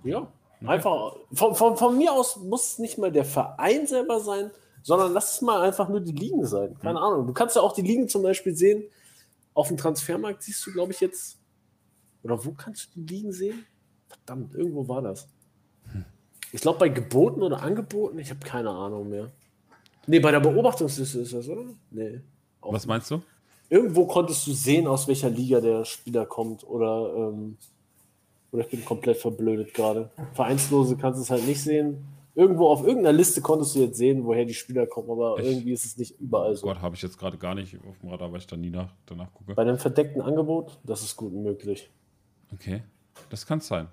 Ja. 0.03 0.19
Okay. 0.19 0.27
Einfach, 0.67 1.15
von, 1.33 1.55
von, 1.55 1.77
von 1.77 1.97
mir 1.97 2.13
aus 2.13 2.37
muss 2.37 2.73
es 2.73 2.79
nicht 2.79 2.97
mal 2.97 3.11
der 3.11 3.25
Verein 3.25 3.87
selber 3.87 4.19
sein, 4.19 4.51
sondern 4.83 5.13
lass 5.13 5.35
es 5.35 5.41
mal 5.41 5.61
einfach 5.61 5.89
nur 5.89 6.01
die 6.01 6.11
Ligen 6.11 6.45
sein. 6.45 6.77
Keine 6.79 6.99
mhm. 6.99 7.05
Ahnung. 7.05 7.27
Du 7.27 7.33
kannst 7.33 7.55
ja 7.55 7.61
auch 7.61 7.73
die 7.73 7.81
Ligen 7.81 8.07
zum 8.07 8.21
Beispiel 8.21 8.55
sehen. 8.55 8.83
Auf 9.53 9.69
dem 9.69 9.77
Transfermarkt 9.77 10.43
siehst 10.43 10.65
du, 10.67 10.73
glaube 10.73 10.91
ich, 10.91 10.99
jetzt. 10.99 11.39
Oder 12.21 12.43
wo 12.45 12.51
kannst 12.51 12.87
du 12.87 13.01
die 13.01 13.15
Ligen 13.15 13.31
sehen? 13.31 13.65
Verdammt, 14.07 14.53
irgendwo 14.53 14.87
war 14.87 15.01
das. 15.01 15.27
Hm. 15.91 16.05
Ich 16.51 16.61
glaube, 16.61 16.79
bei 16.79 16.89
Geboten 16.89 17.41
oder 17.41 17.61
Angeboten, 17.61 18.19
ich 18.19 18.29
habe 18.29 18.41
keine 18.41 18.69
Ahnung 18.69 19.09
mehr. 19.09 19.31
Nee, 20.05 20.19
bei 20.19 20.31
der 20.31 20.41
Beobachtungsliste 20.41 21.19
ist 21.19 21.33
das, 21.33 21.47
oder? 21.47 21.65
Nee. 21.89 22.21
Was 22.61 22.85
meinst 22.85 23.09
du? 23.09 23.21
Irgendwo 23.69 24.05
konntest 24.05 24.45
du 24.45 24.51
sehen, 24.51 24.85
aus 24.85 25.07
welcher 25.07 25.29
Liga 25.29 25.61
der 25.61 25.85
Spieler 25.85 26.25
kommt. 26.25 26.63
Oder, 26.65 27.13
ähm, 27.15 27.57
oder 28.51 28.63
ich 28.63 28.69
bin 28.69 28.83
komplett 28.83 29.17
verblödet 29.17 29.73
gerade. 29.73 30.11
Vereinslose 30.33 30.97
kannst 30.97 31.19
du 31.19 31.23
es 31.23 31.29
halt 31.29 31.47
nicht 31.47 31.61
sehen 31.61 32.05
irgendwo 32.35 32.67
auf 32.67 32.85
irgendeiner 32.85 33.15
Liste 33.15 33.41
konntest 33.41 33.75
du 33.75 33.79
jetzt 33.79 33.97
sehen, 33.97 34.25
woher 34.25 34.45
die 34.45 34.53
Spieler 34.53 34.87
kommen, 34.87 35.09
aber 35.11 35.37
Echt? 35.37 35.49
irgendwie 35.49 35.71
ist 35.71 35.85
es 35.85 35.97
nicht 35.97 36.19
überall 36.19 36.55
so. 36.55 36.67
Gott, 36.67 36.81
habe 36.81 36.95
ich 36.95 37.01
jetzt 37.01 37.17
gerade 37.17 37.37
gar 37.37 37.55
nicht 37.55 37.77
auf 37.87 37.97
dem 37.99 38.09
Radar, 38.09 38.31
weil 38.31 38.39
ich 38.39 38.47
da 38.47 38.57
nie 38.57 38.69
nach, 38.69 38.93
danach 39.05 39.31
gucke. 39.33 39.53
Bei 39.53 39.61
einem 39.61 39.77
verdeckten 39.77 40.21
Angebot, 40.21 40.79
das 40.83 41.03
ist 41.03 41.15
gut 41.15 41.33
möglich. 41.33 41.89
Okay, 42.53 42.83
das 43.29 43.45
kann 43.45 43.59
sein. 43.59 43.87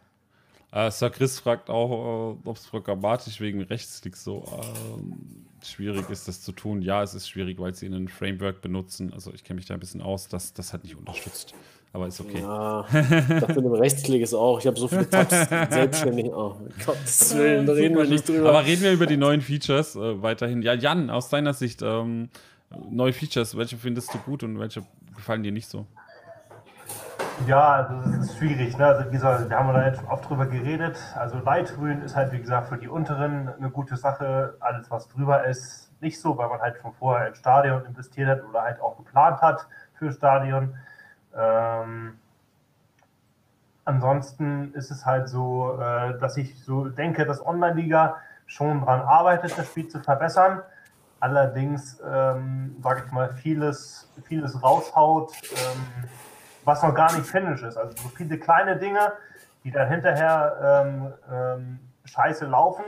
Äh, 0.72 0.90
Sir 0.90 1.10
Chris 1.10 1.40
fragt 1.40 1.68
auch, 1.68 2.36
äh, 2.44 2.48
ob 2.48 2.56
es 2.56 2.66
programmatisch 2.66 3.40
wegen 3.40 3.60
Rechtsklicks 3.60 4.22
so 4.22 4.44
äh, 4.44 5.64
schwierig 5.66 6.08
ist, 6.10 6.28
das 6.28 6.42
zu 6.42 6.52
tun. 6.52 6.80
Ja, 6.80 7.02
es 7.02 7.14
ist 7.14 7.28
schwierig, 7.28 7.58
weil 7.58 7.74
sie 7.74 7.86
ein 7.86 8.08
Framework 8.08 8.60
benutzen. 8.60 9.12
Also 9.12 9.32
ich 9.34 9.42
kenne 9.42 9.56
mich 9.56 9.66
da 9.66 9.74
ein 9.74 9.80
bisschen 9.80 10.00
aus, 10.00 10.28
dass 10.28 10.52
das 10.52 10.72
hat 10.72 10.84
nicht 10.84 10.96
unterstützt 10.96 11.54
aber 11.92 12.06
ist 12.06 12.20
okay. 12.20 12.40
Ja, 12.40 12.84
das 12.92 13.48
mit 13.48 13.64
dem 13.64 13.72
Rechtsklick 13.72 14.22
ist 14.22 14.34
auch. 14.34 14.60
Ich 14.60 14.66
habe 14.66 14.78
so 14.78 14.86
viele 14.86 15.08
Tabs 15.08 15.30
selbstständig. 15.70 16.26
Oh, 16.32 16.56
Gottes 16.86 17.36
Willen, 17.36 17.66
da 17.66 17.72
reden 17.72 17.96
wir 17.96 18.04
nicht 18.04 18.28
drüber. 18.28 18.50
Aber 18.50 18.64
reden 18.64 18.82
wir 18.82 18.92
über 18.92 19.06
die 19.06 19.16
neuen 19.16 19.40
Features 19.40 19.96
äh, 19.96 20.22
weiterhin. 20.22 20.62
Ja, 20.62 20.74
Jan, 20.74 21.10
aus 21.10 21.28
deiner 21.28 21.52
Sicht, 21.52 21.82
ähm, 21.82 22.28
neue 22.90 23.12
Features, 23.12 23.56
welche 23.56 23.76
findest 23.76 24.14
du 24.14 24.18
gut 24.18 24.44
und 24.44 24.60
welche 24.60 24.82
gefallen 25.16 25.42
dir 25.42 25.52
nicht 25.52 25.68
so? 25.68 25.86
Ja, 27.46 27.72
also 27.72 28.10
das 28.10 28.26
ist 28.26 28.38
schwierig. 28.38 28.76
Ne? 28.76 28.86
Also 28.86 29.08
wie 29.08 29.12
gesagt, 29.12 29.48
wir 29.48 29.56
haben 29.56 29.72
da 29.72 29.86
jetzt 29.86 30.02
oft 30.08 30.28
drüber 30.28 30.46
geredet. 30.46 30.96
Also 31.16 31.38
Leitgrün 31.38 32.02
ist 32.02 32.14
halt, 32.14 32.32
wie 32.32 32.38
gesagt, 32.38 32.68
für 32.68 32.76
die 32.76 32.88
unteren 32.88 33.48
eine 33.48 33.70
gute 33.70 33.96
Sache. 33.96 34.56
Alles, 34.60 34.90
was 34.90 35.08
drüber 35.08 35.44
ist, 35.44 35.90
nicht 36.00 36.20
so, 36.20 36.36
weil 36.36 36.48
man 36.48 36.60
halt 36.60 36.76
schon 36.80 36.92
vorher 36.92 37.28
ins 37.28 37.38
Stadion 37.38 37.84
investiert 37.86 38.28
hat 38.28 38.44
oder 38.48 38.62
halt 38.62 38.80
auch 38.80 38.96
geplant 38.96 39.40
hat 39.40 39.66
für 39.94 40.12
Stadion. 40.12 40.74
Ähm, 41.36 42.18
ansonsten 43.84 44.72
ist 44.74 44.90
es 44.90 45.06
halt 45.06 45.28
so, 45.28 45.78
äh, 45.80 46.18
dass 46.18 46.36
ich 46.36 46.62
so 46.62 46.88
denke, 46.88 47.26
dass 47.26 47.44
Online-Liga 47.44 48.16
schon 48.46 48.80
daran 48.80 49.00
arbeitet, 49.02 49.56
das 49.56 49.66
Spiel 49.66 49.88
zu 49.88 50.00
verbessern. 50.00 50.62
Allerdings, 51.20 52.00
ähm, 52.04 52.76
sage 52.82 53.02
ich 53.06 53.12
mal, 53.12 53.28
vieles, 53.34 54.10
vieles 54.26 54.62
raushaut. 54.62 55.32
Ähm, 55.52 56.08
was 56.64 56.82
noch 56.82 56.94
gar 56.94 57.12
nicht 57.12 57.26
finish 57.26 57.62
ist. 57.62 57.76
Also 57.76 57.96
so 57.96 58.08
viele 58.08 58.38
kleine 58.38 58.76
Dinge, 58.76 59.12
die 59.64 59.70
dann 59.70 59.88
hinterher 59.88 60.84
ähm, 60.86 61.12
ähm, 61.32 61.78
scheiße 62.04 62.46
laufen. 62.46 62.84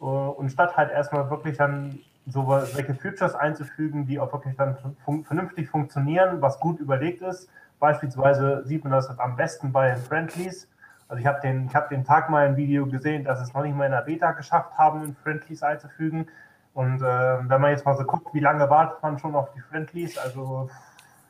Äh, 0.00 0.04
und 0.04 0.50
statt 0.50 0.76
halt 0.76 0.90
erstmal 0.90 1.30
wirklich 1.30 1.56
dann 1.56 1.98
so 2.26 2.46
welche 2.46 2.94
Futures 2.94 3.34
einzufügen, 3.34 4.06
die 4.06 4.20
auch 4.20 4.32
wirklich 4.32 4.56
dann 4.56 4.76
vernünftig 5.24 5.68
funktionieren, 5.68 6.40
was 6.40 6.60
gut 6.60 6.78
überlegt 6.78 7.22
ist. 7.22 7.48
Beispielsweise 7.80 8.62
sieht 8.66 8.84
man 8.84 8.92
das 8.92 9.18
am 9.18 9.36
besten 9.36 9.72
bei 9.72 9.90
den 9.90 10.02
Friendlies. 10.02 10.68
Also 11.08 11.20
ich 11.20 11.26
habe 11.26 11.40
den, 11.40 11.72
hab 11.74 11.88
den 11.88 12.04
Tag 12.04 12.30
mal 12.30 12.46
im 12.46 12.56
Video 12.56 12.86
gesehen, 12.86 13.24
dass 13.24 13.40
es 13.40 13.52
noch 13.52 13.62
nicht 13.62 13.74
mal 13.74 13.86
in 13.86 13.92
der 13.92 14.02
Beta 14.02 14.32
geschafft 14.32 14.78
haben, 14.78 15.02
in 15.02 15.16
Friendlies 15.16 15.62
einzufügen. 15.62 16.28
Und 16.74 17.02
äh, 17.02 17.48
wenn 17.48 17.60
man 17.60 17.70
jetzt 17.70 17.84
mal 17.84 17.96
so 17.96 18.04
guckt, 18.04 18.32
wie 18.32 18.40
lange 18.40 18.70
wartet 18.70 19.02
man 19.02 19.18
schon 19.18 19.34
auf 19.34 19.50
die 19.54 19.60
Friendlies, 19.60 20.16
also 20.18 20.70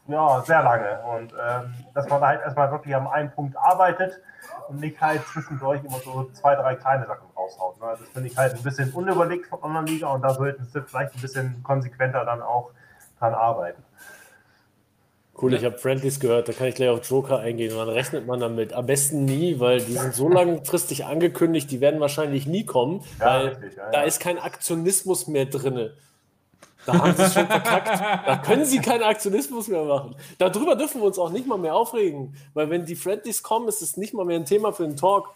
ja, 0.07 0.43
sehr 0.43 0.63
lange. 0.63 1.01
Und 1.03 1.33
ähm, 1.33 1.75
dass 1.95 2.09
man 2.09 2.21
halt 2.21 2.43
erstmal 2.43 2.71
wirklich 2.71 2.95
am 2.95 3.07
einen 3.07 3.31
Punkt 3.31 3.57
arbeitet 3.57 4.21
und 4.69 4.81
nicht 4.81 5.01
halt 5.01 5.25
zwischendurch 5.27 5.83
immer 5.85 5.99
so 5.99 6.31
zwei, 6.33 6.57
drei 6.57 6.75
kleine 6.75 7.07
Sachen 7.07 7.29
raushaut. 7.37 7.81
Ne? 7.81 7.87
Das 7.99 8.09
finde 8.09 8.29
ich 8.29 8.37
halt 8.37 8.55
ein 8.55 8.63
bisschen 8.63 8.93
unüberlegt 8.93 9.47
von 9.47 9.63
anderen 9.63 9.87
Liga 9.87 10.09
und 10.09 10.23
da 10.23 10.31
sollten 10.31 10.65
sie 10.65 10.83
vielleicht 10.83 11.15
ein 11.15 11.21
bisschen 11.21 11.63
konsequenter 11.63 12.25
dann 12.25 12.43
auch 12.43 12.71
dran 13.19 13.35
arbeiten. 13.35 13.83
Cool, 15.41 15.55
ich 15.55 15.65
habe 15.65 15.79
Friendlies 15.79 16.21
gehört, 16.21 16.49
da 16.49 16.53
kann 16.53 16.67
ich 16.67 16.75
gleich 16.75 16.91
auf 16.91 17.09
Joker 17.09 17.39
eingehen. 17.39 17.73
Und 17.73 17.79
dann 17.79 17.89
rechnet 17.89 18.27
man 18.27 18.41
damit. 18.41 18.75
Am 18.75 18.87
besten 18.87 19.25
nie, 19.25 19.59
weil 19.59 19.81
die 19.81 19.93
sind 19.93 20.15
so 20.15 20.29
langfristig 20.33 21.07
angekündigt, 21.07 21.71
die 21.71 21.81
werden 21.81 22.01
wahrscheinlich 22.01 22.47
nie 22.47 22.67
kommen, 22.67 23.03
ja, 23.19 23.27
weil 23.27 23.49
richtig, 23.49 23.77
ja, 23.77 23.91
da 23.91 24.03
ist 24.03 24.21
kein 24.21 24.39
Aktionismus 24.39 25.29
mehr 25.29 25.47
drin. 25.47 25.91
Da 26.87 26.95
haben 26.95 27.15
sie 27.15 27.23
es 27.23 27.35
schon 27.35 27.47
verkackt. 27.47 28.01
Da 28.27 28.37
können 28.39 28.65
sie 28.65 28.81
keinen 28.81 29.03
Aktionismus 29.03 29.69
mehr 29.69 29.85
machen. 29.85 30.17
Darüber 30.39 30.77
dürfen 30.77 31.01
wir 31.01 31.07
uns 31.07 31.19
auch 31.19 31.31
nicht 31.31 31.47
mal 31.47 31.59
mehr 31.59 31.75
aufregen. 31.75 32.35
Weil 32.55 32.71
wenn 32.71 32.87
die 32.87 32.97
Friendlies 32.97 33.43
kommen, 33.43 33.69
ist 33.69 33.83
es 33.83 33.97
nicht 33.97 34.15
mal 34.15 34.25
mehr 34.25 34.37
ein 34.37 34.47
Thema 34.47 34.73
für 34.73 34.85
den 34.85 34.97
Talk. 34.97 35.29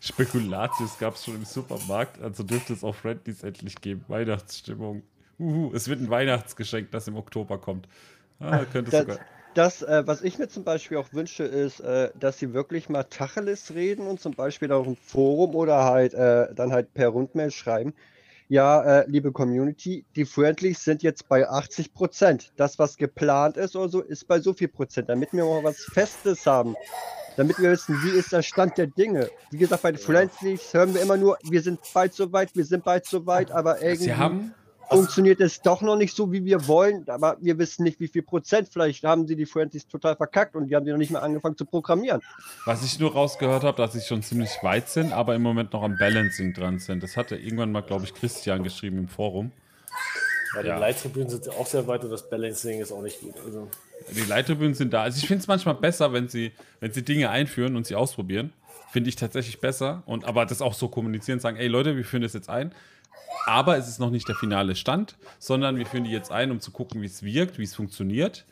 Spekulatius 0.00 0.98
gab 0.98 1.14
es 1.14 1.24
schon 1.24 1.36
im 1.36 1.44
Supermarkt, 1.44 2.20
also 2.22 2.42
dürfte 2.42 2.72
es 2.72 2.82
auch 2.82 2.94
Friendlies 2.94 3.42
endlich 3.42 3.76
geben. 3.76 4.04
Weihnachtsstimmung. 4.08 5.02
Uhu, 5.38 5.72
es 5.74 5.88
wird 5.88 6.00
ein 6.00 6.10
Weihnachtsgeschenk, 6.10 6.90
das 6.90 7.08
im 7.08 7.16
Oktober 7.16 7.58
kommt. 7.58 7.88
Ah, 8.40 8.64
könnte 8.64 8.90
das, 8.90 9.00
sogar. 9.00 9.18
Das, 9.54 9.82
äh, 9.82 10.06
was 10.06 10.22
ich 10.22 10.38
mir 10.38 10.48
zum 10.48 10.64
Beispiel 10.64 10.98
auch 10.98 11.12
wünsche, 11.12 11.44
ist, 11.44 11.80
äh, 11.80 12.10
dass 12.18 12.38
sie 12.38 12.52
wirklich 12.52 12.88
mal 12.88 13.04
Tacheles 13.04 13.74
reden 13.74 14.06
und 14.06 14.20
zum 14.20 14.34
Beispiel 14.34 14.72
auch 14.72 14.86
im 14.86 14.96
Forum 14.96 15.54
oder 15.54 15.84
halt 15.84 16.12
äh, 16.14 16.52
dann 16.54 16.72
halt 16.72 16.92
per 16.92 17.08
Rundmail 17.08 17.50
schreiben, 17.50 17.94
ja, 18.48 19.00
äh, 19.00 19.04
liebe 19.08 19.32
Community, 19.32 20.04
die 20.16 20.24
Friendlies 20.24 20.84
sind 20.84 21.02
jetzt 21.02 21.28
bei 21.28 21.48
80 21.48 21.94
Prozent. 21.94 22.52
Das, 22.56 22.78
was 22.78 22.96
geplant 22.96 23.56
ist 23.56 23.74
oder 23.74 23.88
so, 23.88 24.02
ist 24.02 24.28
bei 24.28 24.38
so 24.38 24.52
viel 24.52 24.68
Prozent, 24.68 25.08
damit 25.08 25.32
wir 25.32 25.44
mal 25.44 25.64
was 25.64 25.78
Festes 25.78 26.46
haben. 26.46 26.76
Damit 27.36 27.58
wir 27.58 27.72
wissen, 27.72 27.96
wie 28.04 28.10
ist 28.10 28.32
der 28.32 28.42
Stand 28.42 28.76
der 28.78 28.86
Dinge. 28.86 29.28
Wie 29.50 29.56
gesagt, 29.56 29.82
bei 29.82 29.92
den 29.92 29.98
Friendlies 29.98 30.72
hören 30.74 30.94
wir 30.94 31.02
immer 31.02 31.16
nur, 31.16 31.38
wir 31.42 31.62
sind 31.62 31.80
bald 31.92 32.14
so 32.14 32.32
weit, 32.32 32.54
wir 32.54 32.64
sind 32.64 32.84
bald 32.84 33.06
so 33.06 33.26
weit, 33.26 33.50
aber 33.50 33.82
irgendwie. 33.82 34.04
Sie 34.04 34.14
haben 34.14 34.54
funktioniert 34.88 35.40
es 35.40 35.60
doch 35.60 35.82
noch 35.82 35.96
nicht 35.96 36.14
so, 36.14 36.32
wie 36.32 36.44
wir 36.44 36.66
wollen, 36.68 37.08
aber 37.08 37.36
wir 37.40 37.58
wissen 37.58 37.84
nicht, 37.84 38.00
wie 38.00 38.08
viel 38.08 38.22
Prozent. 38.22 38.68
Vielleicht 38.72 39.04
haben 39.04 39.26
sie 39.26 39.36
die 39.36 39.46
Friendlies 39.46 39.86
total 39.86 40.16
verkackt 40.16 40.54
und 40.54 40.68
die 40.68 40.76
haben 40.76 40.84
die 40.84 40.92
noch 40.92 40.98
nicht 40.98 41.10
mal 41.10 41.20
angefangen 41.20 41.56
zu 41.56 41.64
programmieren. 41.64 42.20
Was 42.64 42.84
ich 42.84 42.98
nur 42.98 43.12
rausgehört 43.12 43.64
habe, 43.64 43.76
dass 43.76 43.92
sie 43.92 44.00
schon 44.00 44.22
ziemlich 44.22 44.50
weit 44.62 44.88
sind, 44.88 45.12
aber 45.12 45.34
im 45.34 45.42
Moment 45.42 45.72
noch 45.72 45.82
am 45.82 45.96
Balancing 45.96 46.52
dran 46.54 46.78
sind. 46.78 47.02
Das 47.02 47.16
hatte 47.16 47.36
irgendwann 47.36 47.72
mal, 47.72 47.82
glaube 47.82 48.04
ich, 48.04 48.14
Christian 48.14 48.62
geschrieben 48.62 48.98
im 48.98 49.08
Forum. 49.08 49.52
Ja, 50.54 50.62
die 50.62 50.68
ja. 50.68 50.78
Leittribünen 50.78 51.28
sind 51.28 51.48
auch 51.48 51.66
sehr 51.66 51.86
weit 51.86 52.04
und 52.04 52.10
das 52.10 52.28
Balancing 52.28 52.80
ist 52.80 52.92
auch 52.92 53.02
nicht 53.02 53.20
gut. 53.20 53.34
Also. 53.44 53.68
Die 54.10 54.20
Leittribünen 54.20 54.74
sind 54.74 54.92
da. 54.92 55.02
Also 55.02 55.18
ich 55.18 55.26
finde 55.26 55.40
es 55.40 55.48
manchmal 55.48 55.74
besser, 55.74 56.12
wenn 56.12 56.28
sie, 56.28 56.52
wenn 56.80 56.92
sie 56.92 57.02
Dinge 57.02 57.30
einführen 57.30 57.76
und 57.76 57.86
sie 57.86 57.94
ausprobieren. 57.94 58.52
Finde 58.92 59.08
ich 59.08 59.16
tatsächlich 59.16 59.60
besser. 59.60 60.04
Und 60.06 60.24
aber 60.24 60.46
das 60.46 60.62
auch 60.62 60.74
so 60.74 60.88
kommunizieren, 60.88 61.40
sagen, 61.40 61.56
ey 61.56 61.66
Leute, 61.66 61.96
wir 61.96 62.04
führen 62.04 62.22
das 62.22 62.32
jetzt 62.32 62.48
ein. 62.48 62.72
Aber 63.46 63.76
es 63.76 63.88
ist 63.88 63.98
noch 63.98 64.10
nicht 64.10 64.28
der 64.28 64.34
finale 64.34 64.74
Stand, 64.74 65.16
sondern 65.38 65.76
wir 65.76 65.86
führen 65.86 66.04
die 66.04 66.10
jetzt 66.10 66.30
ein, 66.30 66.50
um 66.50 66.60
zu 66.60 66.70
gucken, 66.70 67.02
wie 67.02 67.06
es 67.06 67.22
wirkt, 67.22 67.58
wie 67.58 67.64
es 67.64 67.74
funktioniert. 67.74 68.44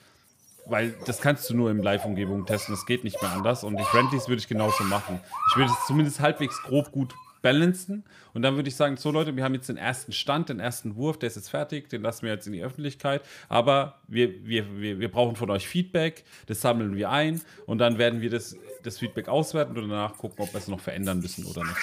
Weil 0.67 0.95
das 1.07 1.21
kannst 1.21 1.49
du 1.51 1.55
nur 1.57 1.71
in 1.71 1.79
Live-Umgebung 1.79 2.47
testen, 2.47 2.75
das 2.75 2.87
geht 2.87 3.03
nicht 3.03 3.21
mehr 3.21 3.33
anders. 3.33 3.65
Und 3.65 3.79
die 3.79 3.85
Friendlies 3.85 4.29
würde 4.29 4.41
ich 4.41 4.49
genauso 4.49 4.85
machen. 4.85 5.21
Ich 5.51 5.57
würde 5.57 5.73
es 5.73 5.87
zumindest 5.87 6.21
halbwegs 6.21 6.63
grob 6.63 6.93
gut 6.93 7.15
balancen. 7.43 8.05
Und 8.33 8.43
dann 8.43 8.55
würde 8.55 8.69
ich 8.69 8.77
sagen, 8.77 8.97
so 8.97 9.11
Leute, 9.11 9.37
wir 9.37 9.45
haben 9.45 9.55
jetzt 9.55 9.69
den 9.69 9.77
ersten 9.77 10.13
Stand, 10.13 10.49
den 10.49 10.61
ersten 10.61 10.97
Wurf, 10.97 11.19
der 11.19 11.27
ist 11.27 11.37
jetzt 11.37 11.51
fertig, 11.51 11.89
den 11.91 12.01
lassen 12.03 12.23
wir 12.23 12.33
jetzt 12.33 12.47
in 12.47 12.53
die 12.53 12.63
Öffentlichkeit. 12.63 13.23
Aber 13.49 13.99
wir, 14.07 14.47
wir, 14.47 14.81
wir, 14.81 15.01
wir 15.01 15.11
brauchen 15.11 15.37
von 15.37 15.51
euch 15.51 15.67
Feedback, 15.67 16.25
das 16.47 16.61
sammeln 16.61 16.97
wir 16.97 17.11
ein 17.11 17.43
und 17.67 17.79
dann 17.79 17.99
werden 17.99 18.21
wir 18.21 18.31
das, 18.31 18.57
das 18.85 18.99
Feedback 18.99 19.29
auswerten 19.29 19.77
und 19.77 19.91
danach 19.91 20.17
gucken, 20.17 20.45
ob 20.45 20.55
wir 20.55 20.59
es 20.59 20.69
noch 20.69 20.81
verändern 20.81 21.21
müssen 21.21 21.45
oder 21.45 21.65
nicht. 21.65 21.77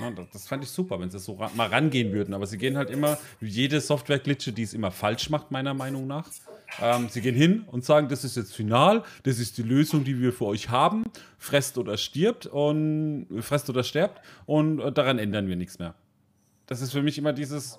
Ja, 0.00 0.10
das 0.10 0.46
fand 0.46 0.64
ich 0.64 0.70
super, 0.70 0.98
wenn 1.00 1.10
sie 1.10 1.18
so 1.18 1.34
mal 1.54 1.66
rangehen 1.66 2.12
würden. 2.12 2.34
Aber 2.34 2.46
sie 2.46 2.58
gehen 2.58 2.76
halt 2.76 2.90
immer, 2.90 3.18
jede 3.40 3.80
Software-Glitsche, 3.80 4.52
die 4.52 4.62
es 4.62 4.74
immer 4.74 4.90
falsch 4.90 5.28
macht, 5.30 5.50
meiner 5.50 5.74
Meinung 5.74 6.06
nach. 6.06 6.28
Ähm, 6.80 7.08
sie 7.10 7.20
gehen 7.20 7.34
hin 7.34 7.64
und 7.66 7.84
sagen, 7.84 8.08
das 8.08 8.24
ist 8.24 8.36
jetzt 8.36 8.54
final, 8.54 9.02
das 9.24 9.38
ist 9.38 9.58
die 9.58 9.62
Lösung, 9.62 10.04
die 10.04 10.18
wir 10.20 10.32
für 10.32 10.46
euch 10.46 10.70
haben. 10.70 11.04
Fresst 11.38 11.76
oder 11.76 11.96
stirbt 11.96 12.46
und 12.46 13.26
fresst 13.40 13.68
oder 13.68 13.84
sterbt 13.84 14.20
und 14.46 14.80
äh, 14.80 14.92
daran 14.92 15.18
ändern 15.18 15.48
wir 15.48 15.56
nichts 15.56 15.78
mehr. 15.78 15.94
Das 16.66 16.80
ist 16.80 16.92
für 16.92 17.02
mich 17.02 17.18
immer 17.18 17.32
dieses, 17.32 17.78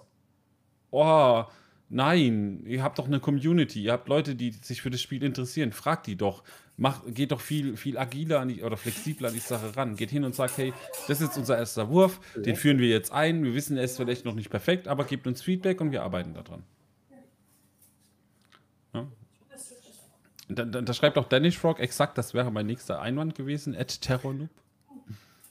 oh, 0.91 1.43
nein, 1.89 2.63
ihr 2.65 2.83
habt 2.83 2.99
doch 2.99 3.07
eine 3.07 3.19
Community, 3.19 3.83
ihr 3.83 3.93
habt 3.93 4.07
Leute, 4.07 4.35
die 4.35 4.51
sich 4.51 4.81
für 4.81 4.91
das 4.91 5.01
Spiel 5.01 5.23
interessieren, 5.23 5.71
fragt 5.71 6.07
die 6.07 6.15
doch 6.15 6.43
mach, 6.77 7.01
geht 7.07 7.31
doch 7.31 7.41
viel, 7.41 7.77
viel 7.77 7.97
agiler 7.97 8.39
an 8.39 8.49
die, 8.49 8.63
oder 8.63 8.77
flexibler 8.77 9.29
an 9.29 9.33
die 9.33 9.39
Sache 9.39 9.75
ran. 9.75 9.95
Geht 9.95 10.09
hin 10.09 10.23
und 10.23 10.35
sagt, 10.35 10.57
hey, 10.57 10.73
das 11.07 11.21
ist 11.21 11.37
unser 11.37 11.57
erster 11.57 11.89
Wurf, 11.89 12.19
den 12.35 12.55
führen 12.55 12.79
wir 12.79 12.89
jetzt 12.89 13.11
ein. 13.11 13.43
Wir 13.43 13.53
wissen, 13.53 13.77
er 13.77 13.83
ist 13.83 13.97
vielleicht 13.97 14.25
noch 14.25 14.35
nicht 14.35 14.49
perfekt, 14.49 14.87
aber 14.87 15.05
gebt 15.05 15.27
uns 15.27 15.41
Feedback 15.41 15.81
und 15.81 15.91
wir 15.91 16.03
arbeiten 16.03 16.33
daran. 16.33 16.63
Ja. 18.93 19.07
Da, 20.49 20.65
da, 20.65 20.81
da, 20.81 20.93
schreibt 20.93 21.17
auch 21.17 21.27
Danish 21.27 21.57
Frog 21.57 21.79
exakt, 21.79 22.17
das 22.17 22.33
wäre 22.33 22.51
mein 22.51 22.65
nächster 22.65 23.01
Einwand 23.01 23.33
gewesen, 23.35 23.75
at 23.75 24.01
Terrorloop. 24.01 24.49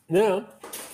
Ja, 0.09 0.47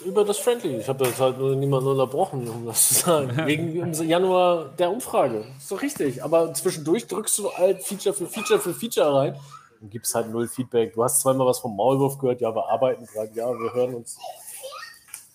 über 0.04 0.24
das 0.24 0.38
Friendly. 0.38 0.76
Ich 0.76 0.88
habe 0.88 1.04
das 1.04 1.18
halt 1.18 1.38
nur 1.38 1.56
niemanden 1.56 1.88
unterbrochen, 1.88 2.46
um 2.46 2.66
das 2.66 2.88
zu 2.88 2.94
sagen. 2.94 3.36
Wegen 3.46 3.74
im 3.74 3.92
Januar 3.92 4.66
der 4.78 4.92
Umfrage. 4.92 5.44
Ist 5.58 5.72
doch 5.72 5.82
richtig. 5.82 6.22
Aber 6.22 6.54
zwischendurch 6.54 7.08
drückst 7.08 7.38
du 7.38 7.52
halt 7.52 7.82
Feature 7.82 8.14
für 8.14 8.26
Feature 8.26 8.60
für 8.60 8.72
Feature 8.72 9.12
rein 9.12 9.36
und 9.80 9.90
gibst 9.90 10.14
halt 10.14 10.30
null 10.30 10.48
Feedback. 10.48 10.94
Du 10.94 11.04
hast 11.04 11.20
zweimal 11.20 11.46
was 11.46 11.58
vom 11.58 11.76
Maulwurf 11.76 12.18
gehört, 12.18 12.40
ja, 12.40 12.54
wir 12.54 12.68
arbeiten 12.68 13.06
gerade, 13.06 13.30
ja, 13.34 13.46
wir 13.52 13.72
hören 13.72 13.94
uns. 13.94 14.18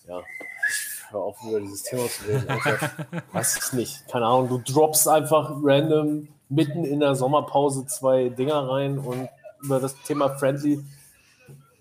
Ja, 0.06 0.20
hör 1.10 1.20
auf, 1.20 1.36
über 1.48 1.60
dieses 1.60 1.82
Thema 1.82 2.06
zu 2.08 2.24
reden. 2.24 2.48
Einfach, 2.48 2.90
weiß 3.32 3.58
ich 3.58 3.72
nicht. 3.72 4.08
Keine 4.08 4.26
Ahnung, 4.26 4.48
du 4.48 4.58
droppst 4.58 5.08
einfach 5.08 5.52
random 5.62 6.28
mitten 6.48 6.84
in 6.84 7.00
der 7.00 7.14
Sommerpause 7.14 7.86
zwei 7.86 8.28
Dinger 8.28 8.68
rein 8.68 8.98
und 8.98 9.28
über 9.62 9.80
das 9.80 9.96
Thema 10.02 10.30
Friendly. 10.38 10.84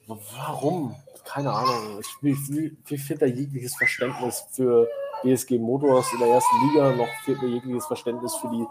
Warum? 0.07 0.95
Keine 1.25 1.51
Ahnung. 1.51 1.99
Ich, 1.99 2.07
ich, 2.21 2.71
ich 2.89 3.03
finde 3.03 3.27
da 3.27 3.33
jegliches 3.33 3.75
Verständnis 3.75 4.45
für 4.51 4.87
BSG 5.23 5.57
Motors 5.57 6.11
in 6.13 6.19
der 6.19 6.29
ersten 6.29 6.55
Liga, 6.67 6.95
noch 6.95 7.07
fehlt 7.23 7.41
mir 7.41 7.49
jegliches 7.49 7.85
Verständnis 7.85 8.35
für 8.35 8.49
die 8.49 8.65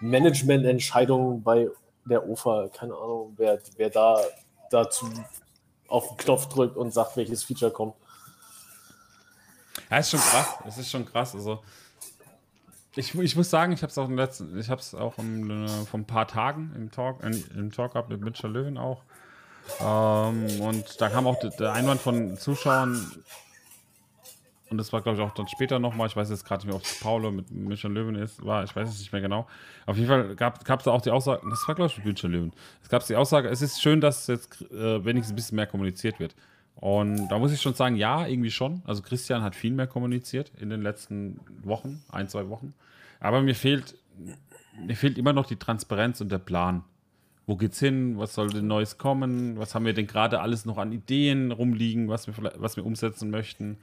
Managemententscheidungen 0.00 1.42
bei 1.42 1.68
der 2.08 2.28
UFA, 2.28 2.68
keine 2.68 2.94
Ahnung, 2.94 3.34
wer, 3.36 3.60
wer 3.76 3.90
da 3.90 4.20
dazu 4.70 5.08
auf 5.88 6.08
den 6.08 6.16
Knopf 6.18 6.46
drückt 6.48 6.76
und 6.76 6.92
sagt, 6.92 7.16
welches 7.16 7.44
Feature 7.44 7.70
kommt. 7.70 7.94
Ja, 9.90 9.98
ist 9.98 10.10
schon 10.10 10.20
krass. 10.20 10.46
Es 10.66 10.78
ist 10.78 10.90
schon 10.90 11.06
krass. 11.06 11.34
Also, 11.34 11.60
ich, 12.94 13.14
ich 13.14 13.36
muss 13.36 13.48
sagen, 13.48 13.72
ich 13.72 13.82
habe 13.82 13.90
es 13.90 13.98
auch, 13.98 14.08
letzten, 14.08 14.58
ich 14.58 14.68
habe 14.70 14.80
es 14.80 14.94
auch 14.94 15.16
im, 15.18 15.66
äh, 15.66 15.68
vor 15.86 16.00
ein 16.00 16.06
paar 16.06 16.26
Tagen 16.26 16.72
im 16.74 16.90
Talk, 16.90 17.22
in, 17.22 17.44
im 17.54 17.72
Talk 17.72 17.92
gehabt 17.92 18.10
mit 18.10 18.20
Mitchell 18.20 18.50
Löwen 18.50 18.76
auch. 18.76 19.02
Ähm, 19.80 20.60
und 20.60 21.00
da 21.00 21.08
kam 21.08 21.26
auch 21.26 21.38
der 21.38 21.72
Einwand 21.72 22.00
von 22.00 22.36
Zuschauern, 22.36 23.22
und 24.70 24.78
das 24.78 24.92
war, 24.92 25.00
glaube 25.00 25.18
ich, 25.18 25.24
auch 25.24 25.32
dann 25.32 25.48
später 25.48 25.78
nochmal, 25.78 26.08
ich 26.08 26.16
weiß 26.16 26.28
jetzt 26.30 26.44
gerade 26.44 26.60
nicht 26.60 26.66
mehr, 26.66 26.76
ob 26.76 26.82
es 26.82 27.00
Paulo 27.00 27.30
mit 27.30 27.50
München 27.50 27.94
Löwen 27.94 28.14
ist, 28.16 28.44
war, 28.44 28.64
ich 28.64 28.74
weiß 28.74 28.88
es 28.88 28.98
nicht 28.98 29.12
mehr 29.12 29.22
genau. 29.22 29.46
Auf 29.86 29.96
jeden 29.96 30.08
Fall 30.08 30.34
gab 30.36 30.60
es 30.60 30.84
da 30.84 30.90
auch 30.90 31.00
die 31.00 31.10
Aussage, 31.10 31.42
das 31.48 31.66
war, 31.66 31.74
glaube 31.74 31.90
ich, 31.90 31.96
mit 31.98 32.06
München 32.06 32.32
Löwen. 32.32 32.52
Es 32.82 32.88
gab 32.88 33.06
die 33.06 33.16
Aussage, 33.16 33.48
es 33.48 33.62
ist 33.62 33.80
schön, 33.80 34.00
dass 34.00 34.26
jetzt 34.26 34.62
äh, 34.70 35.04
wenigstens 35.04 35.32
ein 35.32 35.36
bisschen 35.36 35.56
mehr 35.56 35.66
kommuniziert 35.66 36.20
wird. 36.20 36.34
Und 36.74 37.28
da 37.28 37.38
muss 37.38 37.52
ich 37.52 37.60
schon 37.60 37.74
sagen, 37.74 37.96
ja, 37.96 38.26
irgendwie 38.26 38.52
schon. 38.52 38.82
Also 38.84 39.02
Christian 39.02 39.42
hat 39.42 39.56
viel 39.56 39.72
mehr 39.72 39.88
kommuniziert 39.88 40.52
in 40.60 40.70
den 40.70 40.82
letzten 40.82 41.40
Wochen, 41.64 42.04
ein, 42.10 42.28
zwei 42.28 42.48
Wochen. 42.48 42.72
Aber 43.18 43.42
mir 43.42 43.56
fehlt, 43.56 43.96
mir 44.86 44.94
fehlt 44.94 45.18
immer 45.18 45.32
noch 45.32 45.46
die 45.46 45.56
Transparenz 45.56 46.20
und 46.20 46.30
der 46.30 46.38
Plan. 46.38 46.84
Wo 47.46 47.56
geht's 47.56 47.80
hin? 47.80 48.18
Was 48.18 48.34
soll 48.34 48.50
denn 48.50 48.66
Neues 48.66 48.98
kommen? 48.98 49.58
Was 49.58 49.74
haben 49.74 49.86
wir 49.86 49.94
denn 49.94 50.06
gerade 50.06 50.40
alles 50.40 50.66
noch 50.66 50.78
an 50.78 50.92
Ideen 50.92 51.50
rumliegen, 51.50 52.08
was 52.08 52.26
wir, 52.26 52.34
was 52.56 52.76
wir 52.76 52.86
umsetzen 52.86 53.30
möchten? 53.30 53.78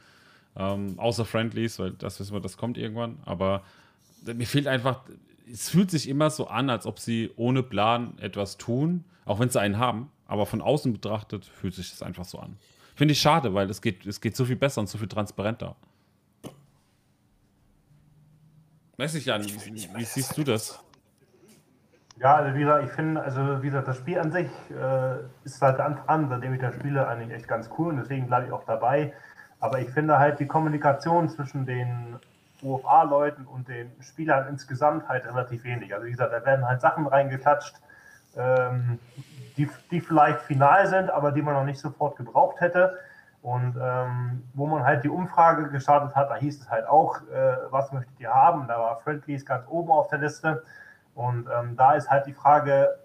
Ähm, 0.57 0.97
außer 0.97 1.25
Friendlies, 1.25 1.79
weil 1.79 1.91
das 1.91 2.19
wissen 2.19 2.33
wir, 2.33 2.39
das 2.39 2.57
kommt 2.57 2.77
irgendwann. 2.77 3.19
Aber 3.25 3.63
mir 4.23 4.47
fehlt 4.47 4.67
einfach, 4.67 5.01
es 5.51 5.69
fühlt 5.69 5.91
sich 5.91 6.07
immer 6.07 6.29
so 6.29 6.47
an, 6.47 6.69
als 6.69 6.85
ob 6.85 6.99
sie 6.99 7.31
ohne 7.35 7.63
Plan 7.63 8.17
etwas 8.19 8.57
tun, 8.57 9.03
auch 9.25 9.39
wenn 9.39 9.49
sie 9.49 9.59
einen 9.59 9.77
haben. 9.77 10.11
Aber 10.27 10.45
von 10.45 10.61
außen 10.61 10.91
betrachtet 10.93 11.45
fühlt 11.45 11.75
sich 11.75 11.91
das 11.91 12.01
einfach 12.01 12.25
so 12.25 12.39
an. 12.39 12.57
Finde 12.95 13.11
ich 13.11 13.19
schade, 13.19 13.53
weil 13.53 13.69
es 13.69 13.81
geht, 13.81 14.05
es 14.05 14.21
geht 14.21 14.35
so 14.35 14.45
viel 14.45 14.55
besser 14.55 14.81
und 14.81 14.87
so 14.87 14.97
viel 14.97 15.07
transparenter. 15.07 15.75
Weiß 18.97 19.13
ich, 19.15 19.25
Jan, 19.25 19.43
wie, 19.43 19.89
wie 19.93 20.05
siehst 20.05 20.37
du 20.37 20.43
das? 20.43 20.79
Ja, 22.17 22.37
also 22.37 22.55
wie 22.55 22.61
gesagt, 22.61 22.85
ich 22.85 22.91
finde, 22.91 23.21
also 23.21 23.61
wie 23.61 23.67
gesagt, 23.67 23.89
das 23.89 23.97
Spiel 23.97 24.17
an 24.17 24.31
sich 24.31 24.47
äh, 24.71 25.17
ist 25.43 25.59
seit 25.59 25.77
Anfang 25.81 26.07
an, 26.07 26.29
seitdem 26.29 26.53
ich 26.53 26.61
das 26.61 26.73
spiele, 26.75 27.05
eigentlich 27.05 27.31
echt 27.31 27.47
ganz 27.47 27.69
cool 27.77 27.89
und 27.89 27.97
deswegen 27.97 28.27
bleibe 28.27 28.47
ich 28.47 28.53
auch 28.53 28.63
dabei. 28.63 29.13
Aber 29.65 29.79
ich 29.79 29.89
finde 29.89 30.19
halt 30.19 30.39
die 30.39 30.45
Kommunikation 30.45 31.27
zwischen 31.27 31.65
den 31.65 32.19
UFA-Leuten 32.61 33.47
und 33.47 33.67
den 33.67 33.91
Spielern 33.99 34.47
insgesamt 34.47 35.09
halt 35.09 35.25
relativ 35.25 35.63
wenig. 35.63 35.91
Also 35.91 36.05
wie 36.05 36.11
gesagt, 36.11 36.31
da 36.31 36.45
werden 36.45 36.67
halt 36.67 36.81
Sachen 36.81 37.07
reingeklatscht, 37.07 37.73
ähm, 38.37 38.99
die, 39.57 39.67
die 39.89 40.01
vielleicht 40.01 40.41
final 40.41 40.85
sind, 40.85 41.09
aber 41.09 41.31
die 41.31 41.41
man 41.41 41.55
noch 41.55 41.63
nicht 41.63 41.79
sofort 41.79 42.15
gebraucht 42.15 42.61
hätte. 42.61 42.99
Und 43.41 43.75
ähm, 43.81 44.43
wo 44.53 44.67
man 44.67 44.83
halt 44.83 45.03
die 45.03 45.09
Umfrage 45.09 45.67
gestartet 45.69 46.15
hat, 46.15 46.29
da 46.29 46.35
hieß 46.35 46.61
es 46.61 46.69
halt 46.69 46.85
auch, 46.87 47.17
äh, 47.21 47.57
was 47.71 47.91
möchtet 47.91 48.19
ihr 48.19 48.31
haben? 48.31 48.67
Da 48.67 48.77
war 48.77 48.99
Friendlies 48.99 49.47
ganz 49.47 49.65
oben 49.67 49.91
auf 49.91 50.09
der 50.09 50.19
Liste. 50.19 50.63
Und 51.15 51.47
ähm, 51.51 51.75
da 51.75 51.93
ist 51.93 52.11
halt 52.11 52.27
die 52.27 52.33
Frage, 52.33 52.99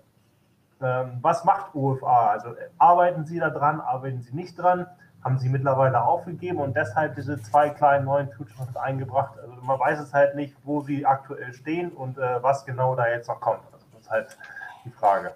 ähm, 0.83 1.21
was 1.23 1.43
macht 1.45 1.75
UFA? 1.75 2.33
Also 2.33 2.55
arbeiten 2.77 3.25
Sie 3.25 3.39
da 3.39 3.49
dran, 3.49 3.81
arbeiten 3.81 4.21
Sie 4.21 4.37
nicht 4.37 4.59
dran? 4.59 4.87
Haben 5.23 5.39
Sie 5.39 5.49
mittlerweile 5.51 6.03
aufgegeben 6.03 6.59
und 6.59 6.75
deshalb 6.75 7.15
diese 7.15 7.41
zwei 7.43 7.69
kleinen 7.71 8.07
neuen 8.07 8.29
Features 8.31 8.75
eingebracht? 8.77 9.39
Also 9.39 9.55
man 9.63 9.79
weiß 9.79 10.01
es 10.01 10.15
halt 10.15 10.35
nicht, 10.35 10.57
wo 10.65 10.81
Sie 10.81 11.05
aktuell 11.05 11.53
stehen 11.53 11.93
und 11.93 12.17
äh, 12.17 12.43
was 12.43 12.65
genau 12.65 12.97
da 12.97 13.09
jetzt 13.09 13.29
noch 13.29 13.41
kommt. 13.41 13.61
Also 13.73 13.85
das 13.93 14.01
ist 14.01 14.11
halt 14.11 14.39
die 14.85 14.91
Frage. 14.91 15.35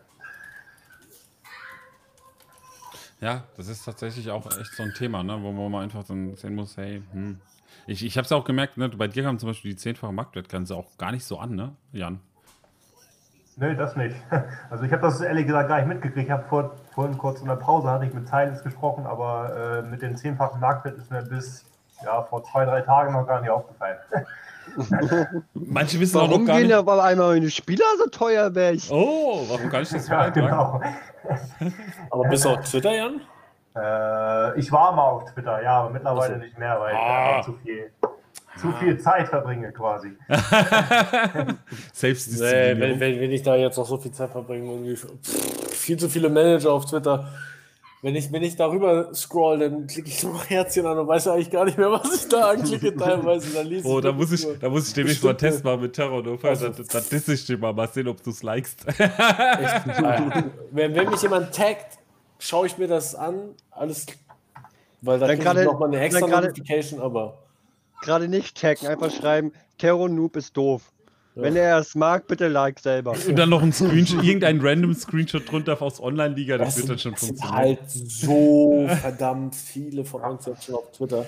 Ja, 3.20 3.43
das 3.56 3.69
ist 3.69 3.85
tatsächlich 3.85 4.31
auch 4.31 4.47
echt 4.59 4.74
so 4.74 4.82
ein 4.82 4.93
Thema, 4.93 5.23
ne, 5.23 5.43
wo 5.43 5.52
man 5.52 5.82
einfach 5.82 6.05
dann 6.05 6.35
sehen 6.36 6.55
muss, 6.55 6.77
hey, 6.77 7.02
hm. 7.12 7.40
Ich, 7.86 8.05
ich 8.05 8.16
habe 8.16 8.24
es 8.24 8.32
auch 8.32 8.44
gemerkt, 8.44 8.77
ne, 8.77 8.89
bei 8.89 9.09
dir 9.09 9.24
kam 9.24 9.39
zum 9.39 9.51
Beispiel 9.51 9.73
die 9.73 9.77
zehnfache 9.77 10.12
Marktwertgrenze 10.12 10.74
auch 10.74 10.97
gar 10.97 11.12
nicht 11.12 11.24
so 11.24 11.39
an, 11.39 11.55
ne, 11.55 11.77
Jan? 11.93 12.20
Nee, 13.56 13.74
das 13.74 13.94
nicht. 13.97 14.16
Also 14.70 14.85
ich 14.85 14.93
habe 14.93 15.02
das 15.02 15.20
ehrlich 15.20 15.47
gesagt 15.47 15.68
gar 15.68 15.76
nicht 15.78 15.86
mitgekriegt. 15.89 16.26
Ich 16.26 16.31
habe 16.31 16.43
vor, 16.48 16.72
vorhin 16.94 17.16
kurz 17.18 17.40
in 17.40 17.47
der 17.48 17.56
Pause 17.56 17.89
hatte 17.90 18.05
ich 18.06 18.12
mit 18.14 18.26
Zeiles 18.28 18.62
gesprochen, 18.64 19.06
aber 19.06 19.82
äh, 19.85 19.89
mit 19.89 20.02
den 20.02 20.16
zehnfachen 20.16 20.60
Marktwert 20.60 20.98
ist 20.98 21.10
mir 21.10 21.22
bis 21.22 21.64
ja, 22.05 22.22
vor 22.22 22.43
zwei, 22.44 22.64
drei 22.64 22.81
Tagen 22.81 23.12
noch 23.12 23.26
gar 23.26 23.40
nicht 23.40 23.51
aufgefallen. 23.51 23.97
Manche 25.55 26.01
wissen 26.01 26.14
warum 26.16 26.32
auch 26.32 26.39
noch 26.39 26.47
gar 26.47 26.56
gehen 26.59 26.66
nicht. 26.68 26.76
auf 26.76 26.89
einmal 26.89 27.35
meine 27.35 27.51
Spieler 27.51 27.85
so 27.98 28.09
teuer 28.09 28.52
weg? 28.55 28.81
Oh, 28.90 29.44
warum 29.48 29.68
kann 29.70 29.82
ich 29.82 29.90
das 29.90 30.09
ja, 30.09 30.28
genau. 30.31 30.81
Aber 32.10 32.24
bist 32.28 32.44
du 32.44 32.48
auf 32.51 32.60
Twitter, 32.68 32.93
Jan? 32.94 33.20
Äh, 33.76 34.59
ich 34.59 34.70
war 34.72 34.93
mal 34.93 35.02
auf 35.02 35.32
Twitter, 35.32 35.62
ja, 35.62 35.81
aber 35.81 35.90
mittlerweile 35.90 36.39
nicht 36.39 36.56
mehr, 36.59 36.78
weil 36.81 36.93
ich 36.94 36.98
Ah. 37.01 37.28
einfach 37.28 37.44
zu 37.44 37.52
viel, 37.55 37.90
zu 38.60 38.72
viel 38.72 38.98
Zeit 38.98 39.28
verbringe 39.28 39.72
quasi. 39.72 40.12
Nee, 40.28 41.55
Selbstdisziplinierung. 41.93 42.81
wenn, 42.81 43.01
wenn, 43.01 43.20
wenn 43.20 43.32
ich 43.32 43.43
da 43.43 43.56
jetzt 43.56 43.76
noch 43.76 43.86
so 43.86 43.98
viel 43.98 44.12
Zeit 44.12 44.31
verbringe, 44.31 44.70
irgendwie 44.70 44.97
pff, 44.97 45.74
viel 45.76 45.97
zu 45.98 46.09
viele 46.09 46.28
Manager 46.28 46.72
auf 46.72 46.86
Twitter. 46.86 47.28
Wenn 48.02 48.16
ich, 48.16 48.31
wenn 48.32 48.43
ich 48.43 48.55
darüber 48.56 49.14
scroll, 49.14 49.59
dann 49.60 49.86
klicke 49.86 50.09
ich 50.09 50.20
so 50.20 50.28
ein 50.31 50.39
Herzchen 50.47 50.85
an 50.85 50.98
und 50.98 51.09
weiß 51.09 51.26
eigentlich 51.28 51.51
gar 51.51 51.64
nicht 51.64 51.78
mehr, 51.78 51.90
was 51.90 52.14
ich 52.24 52.28
da 52.28 52.51
anklicke 52.51 52.94
teilweise. 52.98 53.55
Dann 53.55 53.66
lese 53.66 53.89
Oh, 53.89 53.98
da 54.01 54.12
muss 54.12 54.31
ich, 54.31 54.47
da 54.60 54.68
muss 54.68 54.89
ich 54.89 54.93
demnächst 54.94 55.22
mal 55.24 55.31
einen 55.31 55.39
Test 55.39 55.64
machen 55.64 55.81
mit 55.81 55.94
Terror. 55.94 56.22
Dann, 56.22 56.39
Also- 56.43 56.68
dann, 56.68 56.86
dann 56.93 57.02
disse 57.10 57.32
ich 57.32 57.47
dir 57.47 57.56
mal, 57.56 57.72
mal 57.72 57.89
sehen, 57.89 58.09
ob 58.09 58.22
du 58.22 58.28
es 58.31 58.43
likest. 58.43 58.86
Echt, 58.86 59.01
wenn, 60.70 60.94
wenn 60.94 61.09
mich 61.10 61.22
jemand 61.22 61.55
taggt, 61.55 61.98
schaue 62.39 62.66
ich 62.66 62.76
mir 62.76 62.89
das 62.89 63.14
an, 63.14 63.36
alles, 63.70 64.05
weil 65.01 65.18
da 65.18 65.26
Dann 65.26 65.39
kriege 65.39 65.60
ich 65.60 65.64
nochmal 65.66 65.89
eine 65.89 66.01
extra 66.01 66.26
Notification, 66.26 67.01
aber 67.01 67.39
Gerade 68.03 68.29
nicht 68.29 68.61
taggen, 68.61 68.87
einfach 68.89 69.11
schreiben, 69.11 69.53
Terror 69.79 70.09
Noob 70.09 70.37
ist 70.37 70.57
doof. 70.57 70.91
Wenn 71.37 71.57
er 71.57 71.79
es 71.79 71.97
mag, 71.97 72.29
bitte 72.29 72.47
like 72.47 72.79
selber. 72.79 73.11
Und 73.27 73.37
dann 73.37 73.49
noch 73.49 73.61
ein 73.61 73.73
Screenshot, 73.73 74.23
irgendein 74.23 74.61
random 74.61 74.95
Screenshot 74.95 75.51
drunter 75.51 75.83
aus 75.83 76.01
Online-Liga, 76.01 76.59
das, 76.59 76.77
das 76.77 76.79
wird 76.79 76.91
dann 76.91 76.99
schon 77.01 77.12
das 77.12 77.21
sind 77.23 77.39
funktionieren. 77.41 77.79
halt 77.79 77.91
so 77.91 78.87
verdammt 79.01 79.57
viele 79.57 80.05
von 80.05 80.21
uns 80.23 80.47
jetzt 80.47 80.65
schon 80.65 80.77
auf 80.77 80.93
Twitter. 80.93 81.27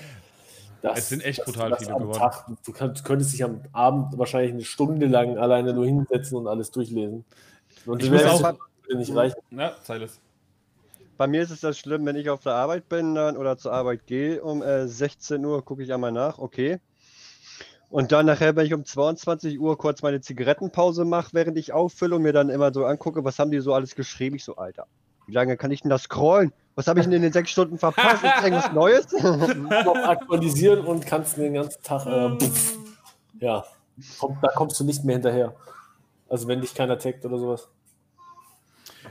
Das, 0.81 0.99
Es 0.99 1.09
sind 1.09 1.25
echt 1.25 1.43
brutal 1.43 1.71
das 1.71 1.79
viele 1.79 1.95
geworden. 1.97 2.19
Tag, 2.19 2.45
du, 2.65 2.71
kannst, 2.71 3.01
du 3.01 3.03
könntest 3.05 3.33
dich 3.33 3.43
am 3.43 3.59
Abend 3.73 4.17
wahrscheinlich 4.17 4.53
eine 4.53 4.63
Stunde 4.63 5.07
lang 5.07 5.37
alleine 5.37 5.73
nur 5.73 5.85
hinsetzen 5.85 6.37
und 6.37 6.47
alles 6.47 6.71
durchlesen. 6.71 7.25
Und 7.85 8.01
Ich 8.01 8.09
muss 8.09 8.23
auch- 8.23 8.41
würde 8.43 8.99
nicht 8.99 9.13
reichen. 9.13 9.35
Ja, 9.51 9.75
Silas. 9.83 10.21
Bei 11.17 11.27
mir 11.27 11.41
ist 11.41 11.49
es 11.49 11.61
das 11.61 11.77
schlimm, 11.77 12.05
wenn 12.05 12.15
ich 12.15 12.29
auf 12.29 12.43
der 12.43 12.53
Arbeit 12.53 12.89
bin 12.89 13.15
dann, 13.15 13.37
oder 13.37 13.57
zur 13.57 13.73
Arbeit 13.73 14.05
gehe, 14.05 14.43
um 14.43 14.61
äh, 14.61 14.87
16 14.87 15.43
Uhr 15.43 15.65
gucke 15.65 15.83
ich 15.83 15.91
einmal 15.91 16.11
nach, 16.11 16.37
okay. 16.37 16.79
Und 17.89 18.11
dann 18.11 18.25
nachher, 18.25 18.55
wenn 18.55 18.65
ich 18.65 18.73
um 18.73 18.85
22 18.85 19.59
Uhr 19.59 19.77
kurz 19.77 20.01
meine 20.01 20.21
Zigarettenpause 20.21 21.05
mache, 21.05 21.29
während 21.31 21.57
ich 21.57 21.73
auffülle 21.73 22.15
und 22.17 22.21
mir 22.21 22.33
dann 22.33 22.49
immer 22.49 22.73
so 22.73 22.85
angucke, 22.85 23.23
was 23.23 23.39
haben 23.39 23.49
die 23.49 23.59
so 23.59 23.73
alles 23.73 23.95
geschrieben, 23.95 24.35
ich 24.35 24.43
so, 24.43 24.57
Alter, 24.57 24.85
wie 25.25 25.33
lange 25.33 25.57
kann 25.57 25.71
ich 25.71 25.81
denn 25.81 25.89
das 25.89 26.03
scrollen? 26.03 26.53
Was 26.75 26.87
habe 26.87 26.99
ich 26.99 27.05
denn 27.05 27.13
in 27.13 27.21
den 27.23 27.33
sechs 27.33 27.49
Stunden 27.49 27.77
verpasst? 27.77 28.23
Ist 28.23 28.31
irgendwas 28.43 28.71
Neues? 28.71 29.11
noch 29.11 29.95
aktualisieren 29.95 30.85
und 30.85 31.05
kannst 31.05 31.37
den 31.37 31.55
ganzen 31.55 31.81
Tag. 31.81 32.05
Äh, 32.05 32.37
pff, 32.37 32.77
ja, 33.39 33.65
komm, 34.19 34.37
da 34.41 34.49
kommst 34.49 34.79
du 34.79 34.83
nicht 34.83 35.03
mehr 35.03 35.15
hinterher. 35.15 35.55
Also 36.29 36.47
wenn 36.47 36.61
dich 36.61 36.75
keiner 36.75 36.99
taggt 36.99 37.25
oder 37.25 37.39
sowas. 37.39 37.69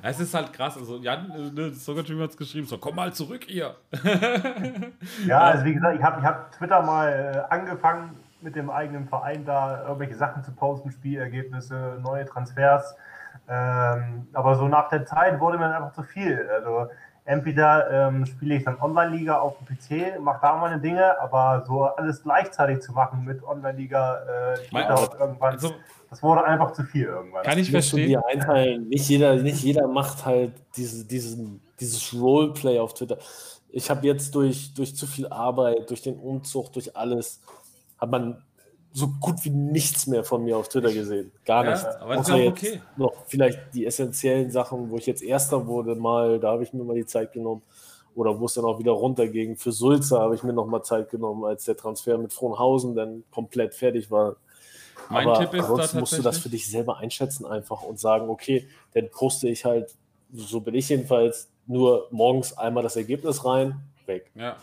Es 0.03 0.21
ist 0.21 0.35
halt 0.35 0.53
krass. 0.53 0.77
Also, 0.77 0.99
Jan, 0.99 1.31
äh, 1.31 1.51
ne, 1.51 2.03
Dream 2.03 2.21
hat 2.21 2.31
es 2.31 2.37
geschrieben: 2.37 2.67
so, 2.67 2.79
komm 2.79 2.97
mal 2.97 3.13
zurück, 3.13 3.49
ihr. 3.49 3.75
Ja, 5.27 5.41
also 5.41 5.65
wie 5.65 5.75
gesagt, 5.75 5.97
ich 5.97 6.03
habe 6.03 6.21
ich 6.21 6.27
hab 6.27 6.53
Twitter 6.53 6.83
mal 6.83 7.09
äh, 7.49 7.55
angefangen 7.55 8.17
mit 8.41 8.55
dem 8.55 8.71
eigenen 8.71 9.09
Verein 9.09 9.45
da 9.45 9.83
irgendwelche 9.83 10.15
Sachen 10.15 10.45
zu 10.45 10.53
posten, 10.53 10.91
Spielergebnisse, 10.91 11.99
neue 12.03 12.25
Transfers. 12.27 12.95
Ähm, 13.49 14.27
aber 14.33 14.57
so 14.57 14.69
nach 14.69 14.89
der 14.89 15.05
Zeit 15.07 15.41
wurde 15.41 15.59
mir 15.59 15.65
dann 15.65 15.83
einfach 15.83 15.93
zu 15.93 16.03
viel. 16.03 16.49
Also 16.53 16.89
entweder 17.25 17.91
ähm, 17.91 18.25
spiele 18.25 18.55
ich 18.55 18.65
dann 18.65 18.81
Online-Liga 18.81 19.39
auf 19.39 19.57
dem 19.59 19.67
PC, 19.67 20.21
mache 20.21 20.39
da 20.43 20.57
meine 20.57 20.81
Dinge, 20.81 21.21
aber 21.21 21.65
so 21.67 21.85
alles 21.85 22.23
gleichzeitig 22.23 22.81
zu 22.81 22.93
machen 22.93 23.25
mit 23.25 23.43
Online-Liga, 23.43 24.55
äh, 24.55 24.59
Mein- 24.71 24.91
und 24.91 25.15
irgendwann, 25.19 25.53
Also, 25.55 25.75
das 26.11 26.23
wurde 26.23 26.45
einfach 26.45 26.73
zu 26.73 26.85
viel 26.85 27.05
irgendwann. 27.05 27.43
kann 27.43 27.59
ich 27.59 27.73
musst 27.73 27.93
du 27.93 27.97
verstehen. 27.97 28.09
dir 28.09 28.25
einteilen. 28.27 28.89
Nicht 28.89 29.09
jeder, 29.09 29.37
nicht 29.43 29.63
jeder 29.63 29.89
macht 29.89 30.25
halt 30.25 30.53
diese, 30.77 31.05
diesen, 31.05 31.61
dieses 31.81 32.13
Roleplay 32.15 32.79
auf 32.79 32.95
Twitter. 32.95 33.19
Ich 33.71 33.91
habe 33.91 34.07
jetzt 34.07 34.35
durch, 34.35 34.73
durch 34.75 34.97
zu 34.97 35.07
viel 35.07 35.27
Arbeit, 35.29 35.91
durch 35.91 36.03
den 36.03 36.19
Umzug, 36.19 36.73
durch 36.73 36.97
alles, 36.97 37.41
hat 37.99 38.11
man 38.11 38.43
so 38.93 39.09
gut 39.21 39.45
wie 39.45 39.51
nichts 39.51 40.07
mehr 40.07 40.25
von 40.25 40.43
mir 40.45 40.57
auf 40.57 40.69
Twitter 40.69 40.93
gesehen. 40.93 41.31
Gar 41.45 41.65
Ja, 41.65 41.71
nicht. 41.73 41.85
aber 42.01 42.15
ist 42.15 42.21
Außer 42.21 42.37
ja 42.37 42.51
auch 42.51 42.57
jetzt 42.57 42.63
okay. 42.65 42.81
noch 42.97 43.13
vielleicht 43.27 43.59
die 43.75 43.85
essentiellen 43.85 44.51
Sachen, 44.51 44.91
wo 44.91 44.97
ich 44.97 45.07
jetzt 45.07 45.23
Erster 45.23 45.67
wurde, 45.67 45.95
mal, 45.97 46.41
da 46.41 46.53
habe 46.53 46.63
ich 46.63 46.73
mir 46.73 46.85
mal 46.85 46.95
die 46.97 47.05
Zeit 47.07 47.33
genommen. 47.33 47.63
Oder 48.15 48.41
wo 48.41 48.47
es 48.47 48.55
dann 48.55 48.65
auch 48.65 48.79
wieder 48.79 48.93
runterging. 48.93 49.57
Für 49.57 49.73
Sulzer 49.73 50.21
habe 50.21 50.35
ich 50.35 50.43
mir 50.43 50.55
noch 50.55 50.67
mal 50.67 50.83
Zeit 50.83 51.11
genommen, 51.11 51.45
als 51.45 51.65
der 51.67 51.77
Transfer 51.77 52.17
mit 52.17 52.33
Frohnhausen 52.33 52.95
dann 52.95 53.25
komplett 53.31 53.75
fertig 53.75 54.11
war. 54.11 54.37
Mein 55.11 55.27
Aber 55.29 55.39
Tipp 55.41 55.55
ist 55.55 55.65
ansonsten 55.65 56.01
musst 56.01 56.19
du 56.19 56.23
das 56.23 56.39
für 56.39 56.49
dich 56.49 56.69
selber 56.69 56.99
einschätzen 56.99 57.47
einfach 57.47 57.83
und 57.83 57.99
sagen, 57.99 58.29
okay, 58.29 58.67
dann 58.95 59.11
poste 59.11 59.49
ich 59.49 59.65
halt, 59.65 59.95
so 60.33 60.61
bin 60.61 60.75
ich 60.75 60.89
jedenfalls, 60.89 61.49
nur 61.67 62.09
morgens 62.11 62.57
einmal 62.57 62.83
das 62.83 62.97
Ergebnis 62.97 63.45
rein, 63.45 63.81
weg. 64.07 64.31
Ja. 64.35 64.57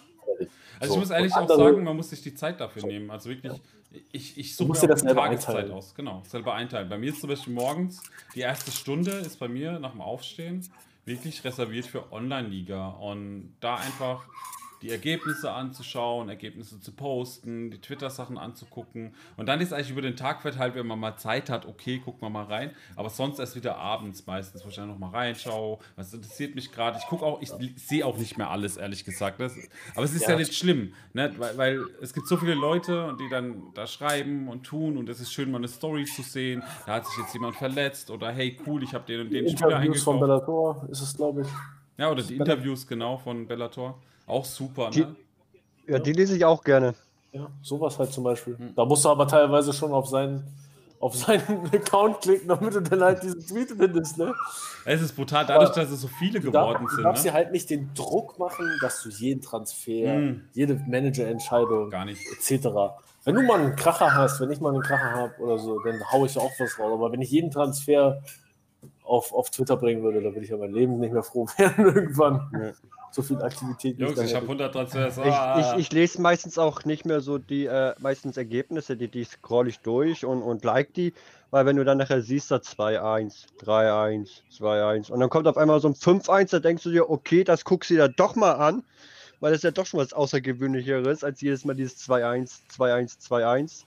Also 0.79 0.93
So. 0.93 0.93
ich 0.93 0.99
muss 0.99 1.09
ehrlich 1.11 1.33
auch 1.33 1.47
sagen, 1.47 1.83
man 1.83 1.95
muss 1.95 2.09
sich 2.09 2.21
die 2.21 2.33
Zeit 2.35 2.59
dafür 2.59 2.85
nehmen. 2.85 3.09
Also 3.11 3.29
wirklich, 3.29 3.53
ich, 4.11 4.37
ich 4.37 4.55
suche 4.55 4.71
mir 4.71 4.79
dir 4.79 4.87
das 4.87 5.01
die 5.01 5.07
selber 5.07 5.21
Tageszeit 5.21 5.55
einteilen. 5.55 5.71
aus. 5.73 5.95
Genau, 5.95 6.21
selber 6.27 6.53
einteilen. 6.55 6.89
Bei 6.89 6.97
mir 6.97 7.11
ist 7.11 7.21
zum 7.21 7.29
Beispiel 7.29 7.53
morgens 7.53 8.01
die 8.35 8.41
erste 8.41 8.71
Stunde 8.71 9.11
ist 9.11 9.39
bei 9.39 9.47
mir 9.47 9.79
nach 9.79 9.91
dem 9.91 10.01
Aufstehen 10.01 10.67
wirklich 11.05 11.43
reserviert 11.43 11.85
für 11.85 12.11
Online-Liga. 12.11 12.89
Und 12.89 13.55
da 13.59 13.75
einfach 13.75 14.25
die 14.83 14.89
Ergebnisse 14.89 15.51
anzuschauen, 15.51 16.27
Ergebnisse 16.27 16.79
zu 16.79 16.91
posten, 16.91 17.71
die 17.71 17.79
Twitter-Sachen 17.79 18.37
anzugucken. 18.37 19.15
Und 19.37 19.47
dann 19.47 19.61
ist 19.61 19.71
eigentlich 19.71 19.91
über 19.91 20.01
den 20.01 20.17
Tag 20.17 20.41
verteilt, 20.41 20.75
wenn 20.75 20.85
man 20.85 20.99
mal 20.99 21.15
Zeit 21.15 21.49
hat, 21.49 21.65
okay, 21.65 22.01
guckt 22.03 22.21
man 22.21 22.33
mal 22.33 22.43
rein. 22.43 22.71
Aber 22.97 23.09
sonst 23.09 23.39
erst 23.39 23.55
wieder 23.55 23.77
abends 23.77 24.27
meistens, 24.27 24.63
wo 24.65 24.69
ich 24.69 24.75
dann 24.75 24.89
noch 24.89 24.99
mal 24.99 25.09
reinschaue. 25.09 25.79
Was 25.95 26.13
interessiert 26.13 26.53
mich 26.55 26.71
gerade? 26.71 26.97
Ich 26.97 27.05
gucke 27.05 27.25
auch, 27.25 27.41
ich 27.41 27.51
sehe 27.77 28.05
auch 28.05 28.17
nicht 28.17 28.37
mehr 28.37 28.49
alles, 28.49 28.75
ehrlich 28.75 29.05
gesagt. 29.05 29.39
Das, 29.39 29.55
aber 29.95 30.03
es 30.03 30.13
ist 30.13 30.23
ja, 30.23 30.31
ja 30.31 30.35
nicht 30.35 30.53
schlimm, 30.53 30.93
ne? 31.13 31.33
weil, 31.37 31.57
weil 31.57 31.85
es 32.01 32.13
gibt 32.13 32.27
so 32.27 32.35
viele 32.35 32.53
Leute, 32.53 33.15
die 33.19 33.29
dann 33.29 33.73
da 33.73 33.87
schreiben 33.87 34.49
und 34.49 34.63
tun 34.63 34.97
und 34.97 35.07
es 35.07 35.21
ist 35.21 35.31
schön, 35.31 35.49
mal 35.49 35.59
eine 35.59 35.69
Story 35.69 36.03
zu 36.03 36.23
sehen. 36.23 36.61
Da 36.85 36.95
hat 36.95 37.07
sich 37.07 37.17
jetzt 37.19 37.33
jemand 37.33 37.55
verletzt 37.55 38.11
oder 38.11 38.31
hey, 38.31 38.59
cool, 38.67 38.83
ich 38.83 38.93
habe 38.93 39.05
den 39.05 39.21
und 39.21 39.29
den 39.31 39.47
Spieler 39.47 39.77
eingekauft. 39.77 40.03
von 40.03 40.19
Bellator 40.19 40.85
ist 40.91 41.01
es, 41.01 41.15
glaube 41.15 41.41
ich. 41.41 41.47
Ja, 41.97 42.11
oder 42.11 42.23
die 42.23 42.35
Interviews, 42.35 42.85
genau, 42.85 43.17
von 43.17 43.47
Bellator. 43.47 43.99
Auch 44.25 44.45
super, 44.45 44.89
die, 44.89 45.01
ne? 45.01 45.15
Ja, 45.87 45.99
die 45.99 46.13
lese 46.13 46.35
ich 46.35 46.45
auch 46.45 46.63
gerne. 46.63 46.95
Ja, 47.31 47.47
sowas 47.61 47.97
halt 47.99 48.13
zum 48.13 48.23
Beispiel. 48.23 48.57
Hm. 48.57 48.75
Da 48.75 48.85
musst 48.85 49.03
du 49.03 49.09
aber 49.09 49.27
teilweise 49.27 49.73
schon 49.73 49.91
auf 49.91 50.07
seinen, 50.07 50.43
auf 50.99 51.15
seinen 51.15 51.65
Account 51.73 52.21
klicken, 52.21 52.47
damit 52.47 52.75
du 52.75 52.81
dann 52.81 53.01
halt 53.01 53.23
diesen 53.23 53.45
Tweet 53.45 53.71
findest, 53.71 54.17
ne? 54.17 54.33
Es 54.85 55.01
ist 55.01 55.15
brutal, 55.15 55.45
dadurch, 55.45 55.71
dass 55.71 55.89
es 55.89 56.01
so 56.01 56.07
viele 56.07 56.39
geworden 56.39 56.87
sind. 56.87 56.99
Du 56.99 57.03
darfst 57.03 57.25
ne? 57.25 57.31
dir 57.31 57.33
halt 57.35 57.51
nicht 57.51 57.69
den 57.69 57.93
Druck 57.95 58.37
machen, 58.39 58.65
dass 58.81 59.01
du 59.01 59.09
jeden 59.09 59.41
Transfer, 59.41 60.13
hm. 60.13 60.41
jede 60.53 60.75
Managerentscheidung, 60.87 61.89
Gar 61.89 62.05
nicht. 62.05 62.21
etc. 62.31 62.67
Wenn 63.25 63.35
du 63.35 63.41
mal 63.41 63.59
einen 63.59 63.75
Kracher 63.75 64.13
hast, 64.13 64.41
wenn 64.41 64.51
ich 64.51 64.59
mal 64.59 64.73
einen 64.73 64.83
Kracher 64.83 65.11
habe 65.11 65.33
oder 65.39 65.57
so, 65.57 65.79
dann 65.79 65.99
haue 66.11 66.27
ich 66.27 66.37
auch 66.37 66.51
was 66.59 66.77
raus. 66.77 66.91
Aber 66.93 67.11
wenn 67.11 67.21
ich 67.21 67.31
jeden 67.31 67.51
Transfer 67.51 68.21
auf, 69.03 69.33
auf 69.33 69.49
Twitter 69.49 69.77
bringen 69.77 70.03
würde, 70.03 70.21
dann 70.21 70.33
würde 70.33 70.43
ich 70.43 70.51
ja 70.51 70.57
mein 70.57 70.73
Leben 70.73 70.99
nicht 70.99 71.13
mehr 71.13 71.23
froh 71.23 71.47
werden 71.57 71.85
irgendwann. 71.85 72.51
Ja. 72.53 72.71
So 73.13 73.21
viel 73.21 73.39
Aktivität. 73.43 73.99
Jungs, 73.99 74.17
ich, 74.17 74.25
ich 74.25 74.35
habe 74.35 74.45
100 74.45 74.73
Transfers. 74.73 75.19
Ah. 75.19 75.59
Ich, 75.59 75.67
ich, 75.67 75.79
ich, 75.81 75.91
lese 75.91 76.19
meistens 76.19 76.57
auch 76.57 76.83
nicht 76.83 77.05
mehr 77.05 77.21
so 77.21 77.37
die 77.37 77.67
äh, 77.67 77.93
meistens 77.99 78.37
Ergebnisse, 78.37 78.97
die, 78.97 79.07
die 79.07 79.23
scroll 79.23 79.67
ich 79.67 79.79
durch 79.81 80.25
und, 80.25 80.41
und 80.41 80.63
like 80.63 80.95
die, 80.95 81.13
weil 81.51 81.67
wenn 81.67 81.75
du 81.75 81.85
dann 81.85 81.99
nachher 81.99 82.23
siehst, 82.23 82.49
da 82.49 82.55
2-1, 82.55 83.45
3-1, 83.59 84.41
2-1 84.57 85.11
und 85.11 85.19
dann 85.19 85.29
kommt 85.29 85.47
auf 85.47 85.57
einmal 85.57 85.79
so 85.79 85.89
ein 85.89 85.93
5-1, 85.93 86.49
da 86.49 86.59
denkst 86.59 86.81
du 86.81 86.89
dir, 86.89 87.07
okay, 87.07 87.43
das 87.43 87.65
guckst 87.65 87.91
du 87.91 87.93
dir 87.93 88.09
doch 88.09 88.35
mal 88.35 88.53
an, 88.53 88.83
weil 89.39 89.53
das 89.53 89.61
ja 89.61 89.69
doch 89.69 89.85
schon 89.85 89.99
was 89.99 90.11
Außergewöhnlicheres 90.11 91.23
als 91.23 91.39
jedes 91.39 91.65
Mal 91.65 91.75
dieses 91.75 91.99
2-1, 92.09 92.61
2-1, 92.75 93.29
2-1 93.29 93.83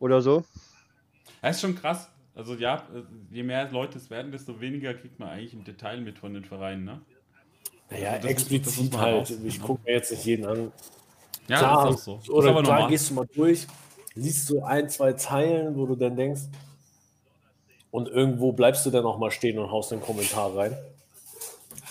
oder 0.00 0.20
so. 0.20 0.44
Das 1.40 1.56
ist 1.56 1.62
schon 1.62 1.76
krass. 1.76 2.10
Also 2.34 2.56
ja, 2.56 2.86
je 3.30 3.42
mehr 3.42 3.70
Leute 3.70 3.96
es 3.96 4.10
werden, 4.10 4.32
desto 4.32 4.60
weniger 4.60 4.92
kriegt 4.92 5.18
man 5.18 5.30
eigentlich 5.30 5.54
im 5.54 5.64
Detail 5.64 6.02
mit 6.02 6.18
von 6.18 6.34
den 6.34 6.44
Vereinen, 6.44 6.84
ne? 6.84 7.00
Naja, 7.90 8.12
also 8.12 8.28
explizit 8.28 8.92
ist, 8.92 8.98
halt. 8.98 9.30
Ich 9.44 9.60
gucke 9.60 9.80
mir 9.84 9.92
jetzt 9.92 10.10
nicht 10.10 10.24
jeden 10.24 10.46
an. 10.46 10.72
Ja, 11.48 11.58
klar, 11.58 11.86
das 11.86 12.00
ist 12.00 12.08
auch 12.08 12.22
so. 12.22 12.32
Oder 12.32 12.50
klar 12.50 12.62
normal. 12.62 12.88
gehst 12.88 13.10
du 13.10 13.14
mal 13.14 13.26
durch, 13.34 13.66
liest 14.14 14.46
so 14.46 14.62
ein, 14.62 14.88
zwei 14.88 15.12
Zeilen, 15.12 15.76
wo 15.76 15.86
du 15.86 15.94
dann 15.94 16.16
denkst, 16.16 16.42
und 17.94 18.08
irgendwo 18.08 18.50
bleibst 18.50 18.84
du 18.86 18.90
dann 18.90 19.04
auch 19.04 19.18
mal 19.18 19.30
stehen 19.30 19.56
und 19.56 19.70
haust 19.70 19.92
einen 19.92 20.02
Kommentar 20.02 20.56
rein. 20.56 20.76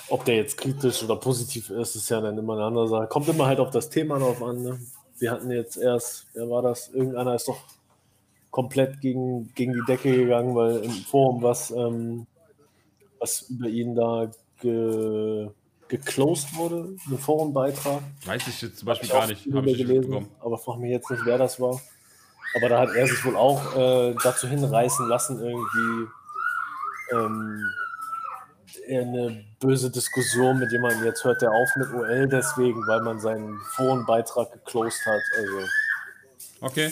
Ob 0.10 0.26
der 0.26 0.36
jetzt 0.36 0.58
kritisch 0.58 1.02
oder 1.02 1.16
positiv 1.16 1.70
ist, 1.70 1.96
ist 1.96 2.10
ja 2.10 2.20
dann 2.20 2.38
immer 2.38 2.56
eine 2.56 2.66
andere 2.66 2.90
Sache. 2.90 3.08
Kommt 3.08 3.30
immer 3.30 3.46
halt 3.46 3.62
auf 3.62 3.70
das 3.70 3.90
Thema 3.90 4.20
drauf 4.20 4.44
an. 4.44 4.62
Ne? 4.62 4.80
Wir 5.20 5.32
hatten 5.32 5.50
jetzt 5.50 5.78
erst, 5.78 6.26
wer 6.34 6.50
war 6.50 6.62
das? 6.62 6.90
Irgendeiner 6.90 7.36
ist 7.36 7.48
doch 7.48 7.58
komplett 8.52 9.00
gegen, 9.00 9.54
gegen 9.56 9.72
die 9.72 9.86
Decke 9.88 10.14
gegangen, 10.14 10.54
weil 10.56 10.84
im 10.84 10.92
Forum 10.92 11.42
was, 11.42 11.72
ähm, 11.72 12.28
was 13.18 13.44
über 13.44 13.70
ihn 13.70 13.96
da 13.96 14.30
ge, 14.60 15.50
geclosed 15.98 16.56
wurde, 16.56 16.96
ein 17.08 17.20
Forenbeitrag. 17.20 18.02
Weiß 18.26 18.48
ich 18.48 18.62
jetzt 18.64 18.80
zum 18.80 18.88
Beispiel 18.88 19.10
gar 19.10 19.28
nicht, 19.28 19.46
habe 19.54 19.70
ich 19.70 19.78
gelesen, 19.78 20.10
bekommen. 20.10 20.30
aber 20.40 20.58
frag 20.58 20.80
mich 20.80 20.90
jetzt 20.90 21.10
nicht, 21.12 21.24
wer 21.24 21.38
das 21.38 21.60
war. 21.60 21.80
Aber 22.56 22.70
da 22.70 22.80
hat 22.80 22.96
er 22.96 23.06
sich 23.08 23.24
wohl 23.24 23.36
auch 23.36 23.76
äh, 23.76 24.16
dazu 24.24 24.48
hinreißen 24.48 25.08
lassen, 25.08 25.40
irgendwie 25.40 26.10
ähm, 27.12 27.70
eine 28.90 29.46
böse 29.60 29.92
Diskussion 29.92 30.58
mit 30.58 30.72
jemandem. 30.72 31.06
Jetzt 31.06 31.24
hört 31.24 31.44
er 31.44 31.52
auf 31.52 31.70
mit 31.76 31.94
OL 31.94 32.28
deswegen, 32.28 32.88
weil 32.88 33.02
man 33.02 33.20
seinen 33.20 33.60
Forenbeitrag 33.76 34.52
geclosed 34.52 35.06
hat. 35.06 35.22
Also, 35.38 35.68
okay. 36.62 36.92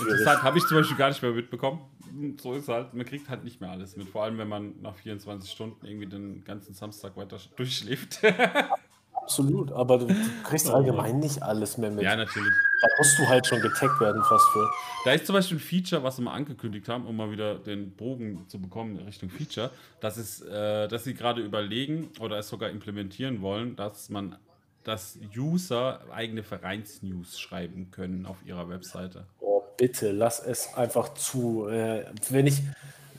Interessant, 0.00 0.42
habe 0.42 0.58
ich 0.58 0.66
zum 0.66 0.78
Beispiel 0.78 0.96
gar 0.96 1.08
nicht 1.10 1.22
mehr 1.22 1.32
mitbekommen. 1.32 1.80
So 2.40 2.54
ist 2.54 2.68
halt, 2.68 2.94
man 2.94 3.06
kriegt 3.06 3.28
halt 3.28 3.44
nicht 3.44 3.60
mehr 3.60 3.70
alles 3.70 3.96
mit. 3.96 4.08
Vor 4.08 4.24
allem, 4.24 4.38
wenn 4.38 4.48
man 4.48 4.80
nach 4.80 4.94
24 4.96 5.50
Stunden 5.50 5.86
irgendwie 5.86 6.06
den 6.06 6.44
ganzen 6.44 6.74
Samstag 6.74 7.16
weiter 7.16 7.38
durchschläft. 7.56 8.20
Absolut, 9.14 9.72
aber 9.72 9.98
du, 9.98 10.14
kriegst 10.42 10.68
allgemein 10.68 11.18
nicht 11.18 11.42
alles 11.42 11.78
mehr 11.78 11.90
mit. 11.90 12.04
Ja, 12.04 12.14
natürlich. 12.14 12.52
Da 12.82 12.88
musst 12.98 13.18
du 13.18 13.26
halt 13.26 13.46
schon 13.46 13.62
getaggt 13.62 13.98
werden, 13.98 14.22
fast 14.22 14.44
für. 14.50 14.68
Da 15.06 15.12
ist 15.12 15.24
zum 15.24 15.34
Beispiel 15.34 15.56
ein 15.56 15.60
Feature, 15.60 16.02
was 16.02 16.16
sie 16.16 16.22
mal 16.22 16.34
angekündigt 16.34 16.86
haben, 16.90 17.06
um 17.06 17.16
mal 17.16 17.30
wieder 17.30 17.54
den 17.58 17.92
Bogen 17.92 18.46
zu 18.48 18.60
bekommen 18.60 18.98
in 18.98 19.06
Richtung 19.06 19.30
Feature, 19.30 19.70
das 20.00 20.18
ist, 20.18 20.42
äh, 20.42 20.88
dass 20.88 21.04
sie 21.04 21.14
gerade 21.14 21.40
überlegen 21.40 22.10
oder 22.20 22.38
es 22.38 22.48
sogar 22.48 22.68
implementieren 22.68 23.40
wollen, 23.40 23.76
dass 23.76 24.10
man 24.10 24.36
dass 24.84 25.18
User 25.34 26.00
eigene 26.12 26.42
Vereinsnews 26.42 27.40
schreiben 27.40 27.90
können 27.90 28.26
auf 28.26 28.36
ihrer 28.44 28.68
Webseite. 28.68 29.26
Oh, 29.40 29.53
bitte, 29.76 30.12
lass 30.12 30.40
es 30.40 30.74
einfach 30.74 31.14
zu. 31.14 31.68
Äh, 31.68 32.04
wenn 32.30 32.46
ich, 32.46 32.62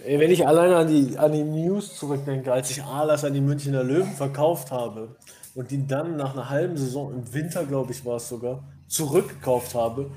wenn 0.05 0.31
ich 0.31 0.47
alleine 0.47 0.77
an 0.77 0.87
die, 0.87 1.17
an 1.17 1.31
die 1.31 1.43
News 1.43 1.97
zurückdenke, 1.97 2.51
als 2.51 2.69
ich 2.71 2.83
Alas 2.83 3.23
an 3.23 3.33
die 3.33 3.41
Münchner 3.41 3.83
Löwen 3.83 4.13
verkauft 4.13 4.71
habe 4.71 5.15
und 5.53 5.71
ihn 5.71 5.87
dann 5.87 6.15
nach 6.17 6.33
einer 6.33 6.49
halben 6.49 6.77
Saison, 6.77 7.13
im 7.13 7.33
Winter 7.33 7.65
glaube 7.65 7.91
ich 7.91 8.05
war 8.05 8.17
es 8.17 8.29
sogar, 8.29 8.63
zurückgekauft 8.87 9.75
habe 9.75 10.11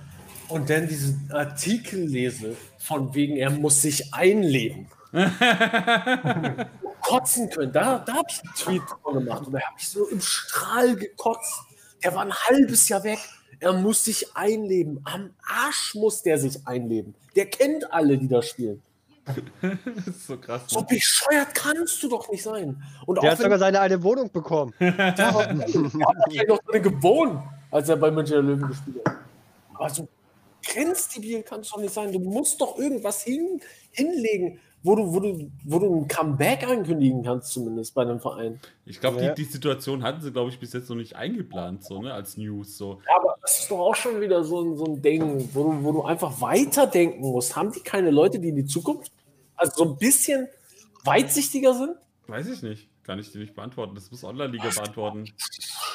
und 0.49 0.69
dann 0.71 0.89
diesen 0.89 1.31
Artikel 1.33 2.01
lese, 2.01 2.57
von 2.79 3.15
wegen, 3.15 3.37
er 3.37 3.51
muss 3.51 3.83
sich 3.83 4.15
einleben. 4.15 4.89
kotzen 7.09 7.49
können. 7.51 7.73
Da, 7.73 7.99
da 8.01 8.15
habe 8.15 8.29
ich 8.29 8.43
einen 8.45 8.55
Tweet 8.55 8.83
gemacht 9.05 9.47
und 9.47 9.53
da 9.53 9.61
habe 9.61 9.77
ich 9.79 9.89
so 9.89 10.07
im 10.09 10.21
Strahl 10.21 10.95
gekotzt. 10.97 11.63
Der 12.03 12.15
war 12.15 12.23
ein 12.23 12.35
halbes 12.35 12.89
Jahr 12.89 13.03
weg. 13.03 13.19
Er 13.61 13.73
muss 13.73 14.05
sich 14.05 14.37
einleben. 14.37 15.01
Am 15.05 15.31
Arsch 15.47 15.95
muss 15.95 16.23
der 16.23 16.39
sich 16.39 16.67
einleben. 16.67 17.15
Der 17.35 17.47
kennt 17.47 17.93
alle, 17.93 18.17
die 18.17 18.29
da 18.29 18.43
spielen. 18.43 18.83
das 19.63 20.07
ist 20.07 20.27
so 20.27 20.39
krass. 20.39 20.63
Ne? 20.63 20.69
So 20.69 20.83
bescheuert 20.83 21.55
kannst 21.55 22.03
du 22.03 22.09
doch 22.09 22.31
nicht 22.31 22.43
sein. 22.43 22.83
Und 23.07 23.23
der 23.23 23.33
hat 23.33 23.39
sogar 23.39 23.59
seine 23.59 23.81
eine 23.81 24.03
Wohnung 24.03 24.31
bekommen. 24.31 24.73
der 24.81 25.35
hat 25.35 25.57
noch 26.49 26.63
drin 26.63 26.83
gewohnt, 26.83 27.43
als 27.71 27.89
er 27.89 27.97
bei 27.97 28.11
München 28.11 28.47
Löwen 28.47 28.69
gespielt 28.69 29.01
hat. 29.07 29.17
Also 29.75 30.09
grenzdebil 30.65 31.43
kannst 31.43 31.71
du 31.71 31.77
doch 31.77 31.83
nicht 31.83 31.95
sein. 31.95 32.13
Du 32.13 32.19
musst 32.21 32.61
doch 32.61 32.79
irgendwas 32.79 33.23
hin, 33.23 33.61
hinlegen 33.99 34.59
wo 34.83 34.95
du, 34.95 35.13
wo 35.13 35.21
du, 35.21 35.51
wo 35.65 35.79
du 35.79 36.01
ein 36.01 36.09
Comeback 36.09 36.67
ankündigen 36.67 37.23
kannst, 37.23 37.53
zumindest 37.53 37.95
bei 37.95 38.03
einem 38.03 38.21
Verein. 38.21 38.61
Ich 38.87 39.01
glaube, 39.01 39.21
ja. 39.21 39.35
die, 39.35 39.43
die 39.43 39.51
Situation 39.51 40.03
hatten 40.03 40.21
sie, 40.21 40.31
glaube 40.31 40.51
ich, 40.51 40.59
bis 40.59 40.73
jetzt 40.73 40.89
noch 40.89 40.97
nicht 40.97 41.17
eingeplant, 41.17 41.85
so, 41.85 42.01
ne, 42.01 42.13
als 42.13 42.37
News. 42.37 42.77
So. 42.77 43.01
Ja, 43.09 43.17
aber 43.17 43.37
das 43.43 43.61
ist 43.61 43.71
doch 43.71 43.81
auch 43.81 43.95
schon 43.95 44.21
wieder 44.21 44.45
so 44.45 44.63
ein, 44.63 44.77
so 44.77 44.85
ein 44.85 45.03
Ding, 45.03 45.49
wo 45.53 45.65
du, 45.65 45.85
wo 45.85 45.93
du 45.93 46.03
einfach 46.03 46.41
weiterdenken 46.41 47.21
musst. 47.21 47.57
Haben 47.57 47.73
die 47.73 47.81
keine 47.81 48.11
Leute, 48.11 48.39
die 48.39 48.51
in 48.51 48.57
die 48.57 48.67
Zukunft, 48.67 49.13
also 49.57 49.85
so 49.85 49.91
ein 49.91 49.97
bisschen 49.99 50.49
weitsichtiger 51.05 51.75
sind? 51.75 51.97
Weiß 52.27 52.49
ich 52.49 52.63
nicht. 52.63 52.89
Kann 53.09 53.19
ich 53.19 53.33
dir 53.33 53.39
nicht 53.39 53.55
beantworten. 53.55 53.95
Das 53.95 54.11
muss 54.11 54.23
Online-Liga 54.23 54.69
beantworten. 54.69 55.25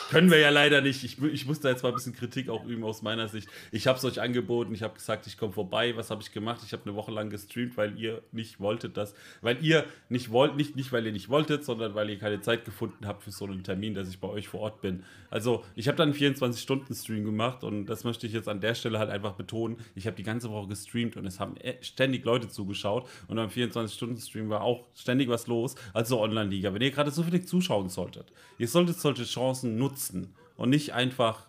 Können 0.10 0.32
wir 0.32 0.40
ja 0.40 0.50
leider 0.50 0.82
nicht. 0.82 1.04
Ich, 1.04 1.22
ich 1.22 1.46
muss 1.46 1.60
da 1.60 1.70
jetzt 1.70 1.84
mal 1.84 1.90
ein 1.90 1.96
bisschen 1.96 2.14
Kritik 2.14 2.50
auch 2.50 2.66
üben 2.66 2.84
aus 2.84 3.04
meiner 3.04 3.28
Sicht. 3.28 3.48
Ich 3.72 3.86
habe 3.86 4.00
es 4.00 4.04
euch 4.04 4.20
angeboten, 4.20 4.74
ich 4.74 4.82
habe 4.82 4.96
gesagt, 4.96 5.28
ich 5.28 5.38
komme 5.38 5.54
vorbei. 5.54 5.96
Was 5.96 6.10
habe 6.10 6.24
ich 6.24 6.32
gemacht? 6.32 6.62
Ich 6.66 6.74
habe 6.74 6.82
eine 6.86 6.96
Woche 6.96 7.12
lang 7.12 7.30
gestreamt, 7.30 7.78
weil 7.78 8.00
ihr 8.00 8.24
nicht 8.32 8.60
wolltet 8.60 8.98
das. 8.98 9.14
Weil 9.42 9.64
ihr 9.64 9.86
nicht 10.10 10.32
wollt, 10.32 10.56
nicht, 10.56 10.76
nicht 10.76 10.92
weil 10.92 11.06
ihr 11.06 11.12
nicht 11.12 11.30
wolltet, 11.30 11.64
sondern 11.64 11.94
weil 11.94 12.10
ihr 12.10 12.18
keine 12.18 12.42
Zeit 12.42 12.66
gefunden 12.66 13.06
habt 13.06 13.22
für 13.22 13.32
so 13.32 13.46
einen 13.46 13.64
Termin, 13.64 13.94
dass 13.94 14.10
ich 14.10 14.20
bei 14.20 14.28
euch 14.28 14.48
vor 14.48 14.62
Ort 14.62 14.82
bin. 14.82 15.04
Also 15.30 15.64
ich 15.76 15.88
habe 15.88 15.98
dann 15.98 16.14
einen 16.14 16.18
24-Stunden-Stream 16.20 17.26
gemacht 17.26 17.64
und 17.64 17.86
das 17.86 18.04
möchte 18.04 18.28
ich 18.28 18.34
jetzt 18.34 18.48
an 18.48 18.60
der 18.60 18.76
Stelle 18.76 19.00
halt 19.00 19.10
einfach 19.10 19.34
betonen. 19.34 19.78
Ich 19.96 20.06
habe 20.06 20.16
die 20.16 20.24
ganze 20.24 20.50
Woche 20.50 20.68
gestreamt 20.68 21.18
und 21.18 21.26
es 21.26 21.40
haben 21.40 21.56
e, 21.62 21.76
ständig 21.82 22.26
Leute 22.26 22.50
zugeschaut 22.50 23.10
und 23.28 23.40
am 23.40 23.50
24-Stunden-Stream 23.50 24.50
war 24.50 24.62
auch 24.62 24.86
ständig 24.96 25.30
was 25.30 25.48
los. 25.48 25.76
Also 25.94 26.20
Online-Liga. 26.22 26.74
Wenn 26.74 26.82
ihr 26.82 26.92
gerade 26.92 27.03
so 27.12 27.24
viele 27.24 27.44
zuschauen 27.44 27.90
solltet, 27.90 28.32
ihr 28.58 28.68
solltet 28.68 29.00
solche 29.00 29.26
Chancen 29.26 29.78
nutzen 29.78 29.94
nutzen 29.94 30.34
und 30.56 30.70
nicht 30.70 30.94
einfach, 30.94 31.48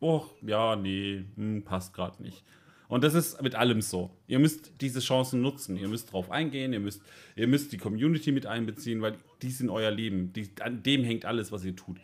oh, 0.00 0.24
ja, 0.42 0.76
nee, 0.76 1.24
hm, 1.36 1.62
passt 1.62 1.94
gerade 1.94 2.22
nicht. 2.22 2.44
Und 2.88 3.04
das 3.04 3.14
ist 3.14 3.40
mit 3.40 3.54
allem 3.54 3.80
so. 3.80 4.10
Ihr 4.26 4.38
müsst 4.38 4.72
diese 4.82 5.00
Chancen 5.00 5.40
nutzen. 5.40 5.78
Ihr 5.78 5.88
müsst 5.88 6.12
drauf 6.12 6.30
eingehen. 6.30 6.74
Ihr 6.74 6.80
müsst, 6.80 7.00
ihr 7.36 7.46
müsst 7.46 7.72
die 7.72 7.78
Community 7.78 8.32
mit 8.32 8.44
einbeziehen, 8.44 9.00
weil 9.00 9.16
die 9.40 9.50
sind 9.50 9.70
euer 9.70 9.90
Leben. 9.90 10.34
Die, 10.34 10.50
an 10.60 10.82
dem 10.82 11.02
hängt 11.02 11.24
alles, 11.24 11.50
was 11.52 11.64
ihr 11.64 11.74
tut. 11.74 11.96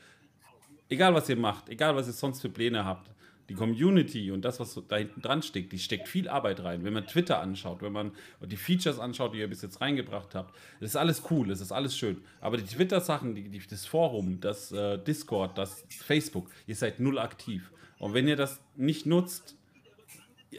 Egal, 0.89 1.13
was 1.13 1.29
ihr 1.29 1.37
macht, 1.37 1.69
egal, 1.69 1.95
was 1.95 2.07
ihr 2.07 2.15
sonst 2.15 2.41
für 2.41 2.49
Pläne 2.49 2.87
habt. 2.87 3.11
Die 3.49 3.55
Community 3.55 4.31
und 4.31 4.45
das, 4.45 4.61
was 4.61 4.81
da 4.89 4.97
hinten 4.97 5.23
dran 5.23 5.43
steckt, 5.43 5.73
die 5.73 5.79
steckt 5.79 6.09
viel 6.09 6.29
Arbeit 6.29 6.63
rein. 6.63 6.85
Wenn 6.85 6.93
man 6.93 7.07
Twitter 7.07 7.41
anschaut, 7.41 7.81
wenn 7.81 7.93
man 7.93 8.13
die 8.43 8.57
Features 8.57 8.99
anschaut, 8.99 9.35
die 9.35 9.39
ihr 9.39 9.49
bis 9.49 9.63
jetzt 9.63 9.81
reingebracht 9.81 10.35
habt, 10.35 10.55
das 10.81 10.91
ist 10.91 10.97
alles 10.97 11.23
cool, 11.31 11.49
das 11.49 11.61
ist 11.61 11.73
alles 11.73 11.97
schön. 11.97 12.19
Aber 12.41 12.59
die 12.59 12.65
Twitter-Sachen, 12.65 13.35
die, 13.35 13.49
die, 13.49 13.63
das 13.67 13.87
Forum, 13.87 14.41
das 14.41 14.71
äh, 14.73 14.99
Discord, 14.99 15.57
das 15.57 15.85
Facebook, 15.89 16.51
ihr 16.67 16.77
seid 16.77 17.01
null 17.01 17.19
aktiv. 17.19 17.71
Und 17.99 18.13
wenn 18.13 18.29
ihr 18.29 18.37
das 18.37 18.61
nicht 18.77 19.07
nutzt, 19.07 19.57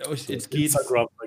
euch, 0.07 0.29
es 0.29 0.49
geht, 0.49 0.75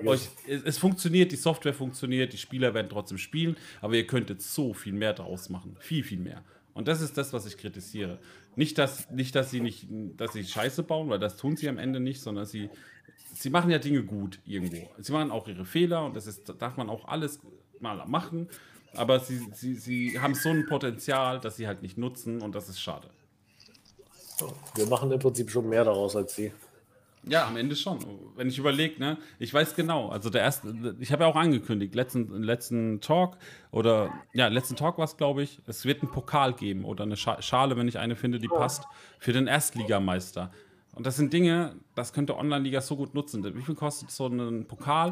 euch, 0.05 0.29
es, 0.47 0.63
es, 0.63 0.77
funktioniert, 0.77 1.31
die 1.31 1.37
Software 1.37 1.73
funktioniert, 1.73 2.31
die 2.33 2.37
Spieler 2.37 2.73
werden 2.73 2.87
trotzdem 2.89 3.17
spielen, 3.17 3.57
aber 3.81 3.95
ihr 3.95 4.07
könntet 4.07 4.41
so 4.41 4.73
viel 4.73 4.93
mehr 4.93 5.13
draus 5.13 5.49
machen. 5.49 5.75
Viel, 5.79 6.03
viel 6.03 6.19
mehr. 6.19 6.43
Und 6.73 6.87
das 6.87 7.01
ist 7.01 7.17
das, 7.17 7.33
was 7.33 7.45
ich 7.45 7.57
kritisiere. 7.57 8.19
Nicht, 8.55 8.77
dass, 8.77 9.09
nicht, 9.11 9.35
dass 9.35 9.51
sie 9.51 9.61
nicht, 9.61 9.87
dass 10.17 10.33
sie 10.33 10.43
Scheiße 10.43 10.83
bauen, 10.83 11.09
weil 11.09 11.19
das 11.19 11.37
tun 11.37 11.55
sie 11.55 11.69
am 11.69 11.77
Ende 11.77 11.99
nicht, 11.99 12.21
sondern 12.21 12.45
sie, 12.45 12.69
sie 13.33 13.49
machen 13.49 13.69
ja 13.69 13.77
Dinge 13.77 14.03
gut 14.03 14.39
irgendwo. 14.45 14.89
Sie 14.97 15.11
machen 15.11 15.31
auch 15.31 15.47
ihre 15.47 15.65
Fehler 15.65 16.05
und 16.05 16.15
das 16.15 16.27
ist, 16.27 16.53
darf 16.59 16.77
man 16.77 16.89
auch 16.89 17.07
alles 17.07 17.39
mal 17.79 18.03
machen. 18.07 18.47
Aber 18.95 19.19
sie, 19.19 19.47
sie, 19.53 19.75
sie 19.75 20.19
haben 20.19 20.35
so 20.35 20.49
ein 20.49 20.65
Potenzial, 20.67 21.39
dass 21.39 21.57
sie 21.57 21.67
halt 21.67 21.81
nicht 21.81 21.97
nutzen 21.97 22.41
und 22.41 22.53
das 22.53 22.69
ist 22.69 22.79
schade. 22.79 23.09
Wir 24.75 24.87
machen 24.87 25.11
im 25.11 25.19
Prinzip 25.19 25.49
schon 25.49 25.69
mehr 25.69 25.83
daraus 25.83 26.15
als 26.15 26.35
sie. 26.35 26.51
Ja, 27.27 27.47
am 27.47 27.55
Ende 27.55 27.75
schon. 27.75 27.99
Wenn 28.35 28.49
ich 28.49 28.57
überlege, 28.57 28.99
ne, 28.99 29.17
ich 29.39 29.53
weiß 29.53 29.75
genau. 29.75 30.09
Also 30.09 30.29
der 30.29 30.41
erste, 30.41 30.95
ich 30.99 31.11
habe 31.11 31.23
ja 31.23 31.29
auch 31.29 31.35
angekündigt, 31.35 31.95
letzten, 31.95 32.43
letzten 32.43 32.99
Talk 32.99 33.37
oder 33.71 34.11
ja, 34.33 34.47
letzten 34.47 34.75
Talk 34.75 34.97
war 34.97 35.05
es, 35.05 35.15
glaube 35.15 35.43
ich. 35.43 35.61
Es 35.65 35.85
wird 35.85 36.01
einen 36.01 36.11
Pokal 36.11 36.53
geben 36.53 36.83
oder 36.83 37.03
eine 37.03 37.15
Schale, 37.15 37.77
wenn 37.77 37.87
ich 37.87 37.97
eine 37.99 38.15
finde, 38.15 38.39
die 38.39 38.49
passt, 38.49 38.83
für 39.19 39.31
den 39.31 39.47
Erstligameister. 39.47 40.51
Und 40.95 41.05
das 41.07 41.15
sind 41.15 41.33
Dinge, 41.33 41.75
das 41.95 42.13
könnte 42.13 42.37
Online-Liga 42.37 42.81
so 42.81 42.95
gut 42.95 43.13
nutzen. 43.13 43.43
Wie 43.55 43.61
viel 43.61 43.75
kostet 43.75 44.11
so 44.11 44.27
ein 44.27 44.67
Pokal? 44.67 45.11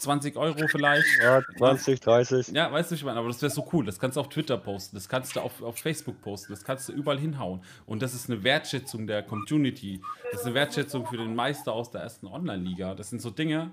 20 0.00 0.36
Euro 0.36 0.66
vielleicht. 0.68 1.06
Ja, 1.22 1.42
20, 1.58 2.00
30. 2.00 2.48
Ja, 2.48 2.70
weißt 2.72 2.90
du, 2.90 2.94
ich 2.94 3.04
meine, 3.04 3.18
aber 3.18 3.28
das 3.28 3.40
wäre 3.42 3.50
so 3.50 3.66
cool. 3.72 3.84
Das 3.84 3.98
kannst 3.98 4.16
du 4.16 4.20
auf 4.20 4.28
Twitter 4.28 4.56
posten, 4.56 4.96
das 4.96 5.08
kannst 5.08 5.36
du 5.36 5.40
auf, 5.40 5.62
auf 5.62 5.78
Facebook 5.78 6.20
posten, 6.22 6.52
das 6.52 6.64
kannst 6.64 6.88
du 6.88 6.92
überall 6.92 7.18
hinhauen. 7.18 7.60
Und 7.86 8.02
das 8.02 8.14
ist 8.14 8.30
eine 8.30 8.42
Wertschätzung 8.42 9.06
der 9.06 9.22
Community. 9.22 10.00
Das 10.32 10.40
ist 10.40 10.46
eine 10.46 10.54
Wertschätzung 10.54 11.06
für 11.06 11.16
den 11.16 11.34
Meister 11.34 11.72
aus 11.72 11.90
der 11.90 12.02
ersten 12.02 12.26
Online-Liga. 12.26 12.94
Das 12.94 13.10
sind 13.10 13.20
so 13.20 13.30
Dinge, 13.30 13.70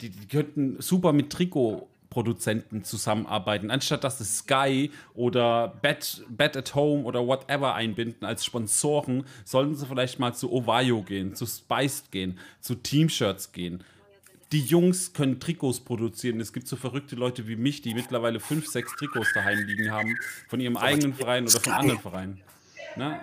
die, 0.00 0.10
die 0.10 0.26
könnten 0.26 0.80
super 0.80 1.12
mit 1.12 1.30
Trikot 1.30 1.88
Produzenten 2.10 2.84
zusammenarbeiten, 2.84 3.72
anstatt 3.72 4.04
dass 4.04 4.20
es 4.20 4.38
Sky 4.38 4.92
oder 5.14 5.74
Bet, 5.82 6.24
Bet 6.28 6.56
at 6.56 6.74
Home 6.76 7.02
oder 7.02 7.26
whatever 7.26 7.74
einbinden 7.74 8.24
als 8.24 8.44
Sponsoren, 8.44 9.24
sollten 9.44 9.74
sie 9.74 9.84
vielleicht 9.84 10.20
mal 10.20 10.32
zu 10.32 10.52
Ovayo 10.52 11.02
gehen, 11.02 11.34
zu 11.34 11.44
Spiced 11.44 12.12
gehen, 12.12 12.38
zu 12.60 12.76
Team-Shirts 12.76 13.50
gehen 13.50 13.82
die 14.52 14.60
Jungs 14.60 15.12
können 15.12 15.40
Trikots 15.40 15.80
produzieren. 15.80 16.40
Es 16.40 16.52
gibt 16.52 16.68
so 16.68 16.76
verrückte 16.76 17.16
Leute 17.16 17.48
wie 17.48 17.56
mich, 17.56 17.82
die 17.82 17.94
mittlerweile 17.94 18.40
fünf, 18.40 18.66
sechs 18.66 18.94
Trikots 18.96 19.32
daheim 19.34 19.58
liegen 19.64 19.90
haben, 19.90 20.16
von 20.48 20.60
ihrem 20.60 20.76
eigenen 20.76 21.14
Verein 21.14 21.44
oder 21.44 21.60
von 21.60 21.72
anderen 21.72 22.00
Vereinen. 22.00 22.40
Na? 22.96 23.20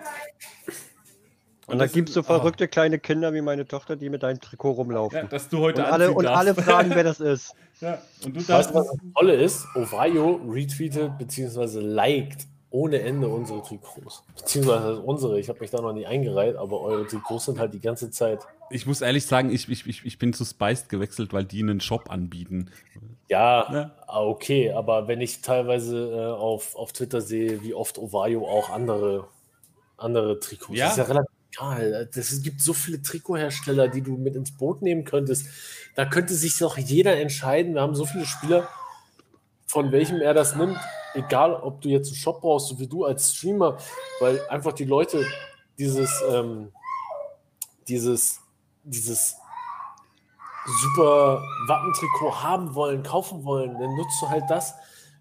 Und, 1.66 1.74
und 1.74 1.78
da 1.78 1.86
gibt 1.86 2.08
es 2.08 2.14
so 2.14 2.22
verrückte 2.22 2.64
oh. 2.64 2.68
kleine 2.68 2.98
Kinder 2.98 3.32
wie 3.32 3.40
meine 3.40 3.66
Tochter, 3.66 3.96
die 3.96 4.10
mit 4.10 4.22
deinem 4.22 4.40
Trikot 4.40 4.72
rumlaufen. 4.72 5.16
Ja, 5.16 5.24
dass 5.24 5.48
du 5.48 5.58
heute 5.58 5.84
und 5.84 5.90
alle, 5.90 6.12
und 6.12 6.26
alle 6.26 6.54
fragen, 6.54 6.90
wer 6.94 7.04
das 7.04 7.20
ist. 7.20 7.54
Ja, 7.80 8.00
und 8.24 8.36
du 8.36 8.48
weißt, 8.48 8.72
was 8.74 8.86
das 8.86 8.96
Tolle 9.16 9.34
ist? 9.34 9.66
Ovayo 9.74 10.40
retweetet 10.48 11.18
bzw. 11.18 11.80
liked 11.80 12.46
ohne 12.72 13.00
Ende 13.00 13.28
unsere 13.28 13.62
Trikots. 13.62 14.24
Beziehungsweise 14.36 15.00
unsere. 15.00 15.38
Ich 15.38 15.48
habe 15.48 15.60
mich 15.60 15.70
da 15.70 15.80
noch 15.80 15.92
nie 15.92 16.06
eingereiht, 16.06 16.56
aber 16.56 16.80
eure 16.80 17.06
Trikots 17.06 17.44
sind 17.44 17.58
halt 17.58 17.74
die 17.74 17.80
ganze 17.80 18.10
Zeit. 18.10 18.40
Ich 18.70 18.86
muss 18.86 19.02
ehrlich 19.02 19.26
sagen, 19.26 19.50
ich, 19.50 19.68
ich, 19.68 20.04
ich 20.04 20.18
bin 20.18 20.32
zu 20.32 20.44
Spiced 20.44 20.88
gewechselt, 20.88 21.32
weil 21.32 21.44
die 21.44 21.62
einen 21.62 21.80
Shop 21.80 22.10
anbieten. 22.10 22.70
Ja, 23.28 23.72
ja. 23.72 23.90
Ah, 24.06 24.22
okay, 24.22 24.72
aber 24.72 25.08
wenn 25.08 25.20
ich 25.20 25.42
teilweise 25.42 26.10
äh, 26.10 26.26
auf, 26.32 26.74
auf 26.74 26.92
Twitter 26.92 27.20
sehe, 27.20 27.62
wie 27.62 27.74
oft 27.74 27.98
Ovayo 27.98 28.46
auch 28.46 28.70
andere, 28.70 29.28
andere 29.96 30.40
Trikots. 30.40 30.78
Ja. 30.78 30.86
Das 30.86 30.92
ist 30.92 30.98
ja 30.98 31.04
relativ 31.04 31.30
egal. 31.52 32.08
Es 32.14 32.42
gibt 32.42 32.60
so 32.60 32.72
viele 32.72 33.02
Trikothersteller, 33.02 33.88
die 33.88 34.02
du 34.02 34.16
mit 34.16 34.34
ins 34.34 34.52
Boot 34.52 34.82
nehmen 34.82 35.04
könntest. 35.04 35.46
Da 35.94 36.06
könnte 36.06 36.34
sich 36.34 36.58
doch 36.58 36.78
jeder 36.78 37.18
entscheiden. 37.18 37.74
Wir 37.74 37.82
haben 37.82 37.94
so 37.94 38.06
viele 38.06 38.24
Spieler, 38.24 38.68
von 39.72 39.90
welchem 39.90 40.20
er 40.20 40.34
das 40.34 40.54
nimmt 40.54 40.78
egal 41.14 41.54
ob 41.54 41.80
du 41.80 41.88
jetzt 41.88 42.08
einen 42.08 42.16
Shop 42.16 42.40
brauchst, 42.40 42.68
so 42.68 42.78
wie 42.78 42.86
du 42.86 43.04
als 43.04 43.34
Streamer, 43.34 43.78
weil 44.20 44.40
einfach 44.48 44.72
die 44.72 44.84
Leute 44.84 45.24
dieses, 45.78 46.22
ähm, 46.30 46.72
dieses, 47.88 48.40
dieses 48.84 49.36
super 50.82 51.42
Wappentrikot 51.66 52.42
haben 52.42 52.74
wollen, 52.74 53.02
kaufen 53.02 53.44
wollen, 53.44 53.78
dann 53.78 53.96
nutzt 53.96 54.20
du 54.22 54.28
halt 54.28 54.44
das. 54.48 54.74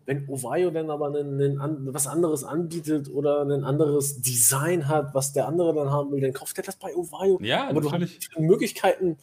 Wenn 0.05 0.27
Ovayo 0.27 0.71
dann 0.71 0.89
aber 0.89 1.07
einen, 1.07 1.61
einen, 1.61 1.93
was 1.93 2.07
anderes 2.07 2.43
anbietet 2.43 3.09
oder 3.13 3.43
ein 3.43 3.63
anderes 3.63 4.21
Design 4.21 4.87
hat, 4.87 5.13
was 5.13 5.31
der 5.31 5.47
andere 5.47 5.73
dann 5.75 5.91
haben 5.91 6.11
will, 6.11 6.21
dann 6.21 6.33
kauft 6.33 6.57
er 6.57 6.63
das 6.63 6.75
bei 6.75 6.95
Ovayo. 6.95 7.39
Ja, 7.41 7.69
aber 7.69 7.81
natürlich. 7.81 8.19
du 8.19 8.35
hast 8.35 8.39
Möglichkeiten, 8.39 9.17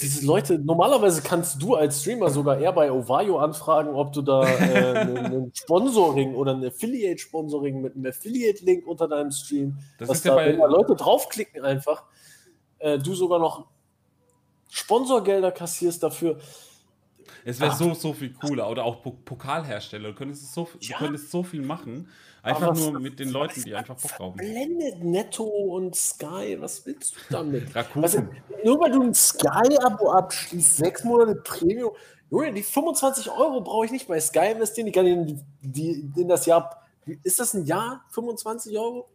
diese 0.00 0.26
Leute, 0.26 0.58
normalerweise 0.58 1.22
kannst 1.22 1.60
du 1.62 1.74
als 1.74 2.00
Streamer 2.00 2.30
sogar 2.30 2.58
eher 2.58 2.72
bei 2.72 2.90
Ovayo 2.90 3.38
anfragen, 3.38 3.94
ob 3.94 4.12
du 4.12 4.22
da 4.22 4.42
äh, 4.42 4.98
ein 5.26 5.52
Sponsoring 5.54 6.34
oder 6.34 6.54
ein 6.54 6.64
Affiliate-Sponsoring 6.64 7.80
mit 7.80 7.94
einem 7.94 8.06
Affiliate-Link 8.06 8.86
unter 8.86 9.08
deinem 9.08 9.30
Stream, 9.30 9.78
das 9.98 10.08
dass 10.08 10.22
da, 10.22 10.40
ja 10.40 10.46
wenn 10.46 10.58
da 10.58 10.66
Leute 10.66 10.94
draufklicken 10.94 11.64
einfach, 11.64 12.04
äh, 12.78 12.98
du 12.98 13.14
sogar 13.14 13.38
noch 13.38 13.66
Sponsorgelder 14.70 15.52
kassierst 15.52 16.02
dafür. 16.02 16.38
Es 17.44 17.60
wäre 17.60 17.74
so, 17.74 17.94
so 17.94 18.12
viel 18.12 18.32
cooler. 18.32 18.68
Oder 18.68 18.84
auch 18.84 19.02
Pokalhersteller. 19.02 20.10
Du 20.10 20.14
könntest 20.14 20.52
so, 20.52 20.68
ja. 20.80 20.98
du 20.98 21.04
könntest 21.04 21.30
so 21.30 21.42
viel 21.42 21.62
machen. 21.62 22.08
Einfach 22.42 22.74
nur 22.74 23.00
mit 23.00 23.18
den 23.18 23.30
Leuten, 23.30 23.62
die 23.62 23.74
einfach 23.74 23.96
Bock 23.96 24.18
haben. 24.18 24.36
Blendet 24.36 25.02
Netto 25.02 25.44
und 25.44 25.94
Sky, 25.96 26.56
was 26.58 26.86
willst 26.86 27.16
du 27.16 27.20
damit? 27.30 27.74
Was, 27.74 28.16
nur 28.64 28.80
weil 28.80 28.92
du 28.92 29.02
ein 29.02 29.14
Sky-Abo 29.14 30.10
abschließt, 30.10 30.76
sechs 30.76 31.04
Monate 31.04 31.34
Premium. 31.36 31.92
Junge, 32.30 32.52
die 32.52 32.62
25 32.62 33.30
Euro 33.30 33.60
brauche 33.62 33.86
ich 33.86 33.90
nicht 33.90 34.06
bei 34.06 34.20
Sky 34.20 34.52
investieren. 34.52 34.86
Die 34.86 34.92
kann 34.92 35.06
in, 35.06 35.42
die, 35.62 36.10
in 36.16 36.28
das 36.28 36.46
Jahr. 36.46 36.86
Ist 37.22 37.40
das 37.40 37.54
ein 37.54 37.64
Jahr? 37.64 38.04
25 38.10 38.78
Euro? 38.78 39.08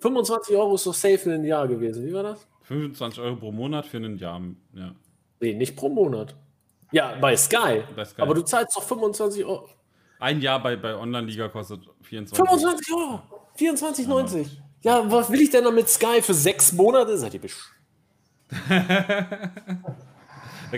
25 0.00 0.54
Euro 0.56 0.74
ist 0.74 0.84
so 0.84 0.92
safe 0.92 1.30
in 1.30 1.32
ein 1.32 1.44
Jahr 1.44 1.66
gewesen. 1.66 2.04
Wie 2.04 2.12
war 2.12 2.22
das? 2.22 2.46
25 2.64 3.20
Euro 3.22 3.36
pro 3.36 3.52
Monat 3.52 3.86
für 3.86 3.96
ein 3.96 4.18
Jahr. 4.18 4.40
Ja. 4.74 4.94
Nee, 5.40 5.54
nicht 5.54 5.76
pro 5.76 5.88
Monat. 5.88 6.34
Ja, 6.92 7.16
bei 7.20 7.36
Sky. 7.36 7.82
bei 7.96 8.04
Sky. 8.04 8.20
Aber 8.20 8.34
du 8.34 8.42
zahlst 8.42 8.76
doch 8.76 8.82
25 8.82 9.44
Euro. 9.44 9.68
Ein 10.24 10.40
Jahr 10.40 10.58
bei, 10.62 10.74
bei 10.74 10.96
Online-Liga 10.96 11.48
kostet 11.48 11.82
24 12.00 12.34
25 12.34 12.94
Euro. 12.94 13.20
24,90. 13.58 14.46
Ja, 14.80 15.10
was 15.12 15.30
will 15.30 15.42
ich 15.42 15.50
denn 15.50 15.64
noch 15.64 15.72
mit 15.72 15.86
Sky 15.86 16.22
für 16.22 16.32
sechs 16.32 16.72
Monate? 16.72 17.18
Seid 17.18 17.34
ihr 17.34 17.42
besch. 17.42 17.58
da 18.70 19.28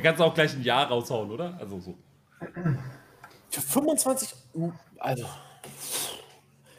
kannst 0.03 0.19
du 0.19 0.25
auch 0.25 0.35
gleich 0.35 0.53
ein 0.53 0.65
Jahr 0.65 0.89
raushauen, 0.89 1.31
oder? 1.31 1.57
Also 1.61 1.79
so. 1.79 1.97
Für 3.49 3.61
25. 3.61 4.35
Also. 4.99 5.27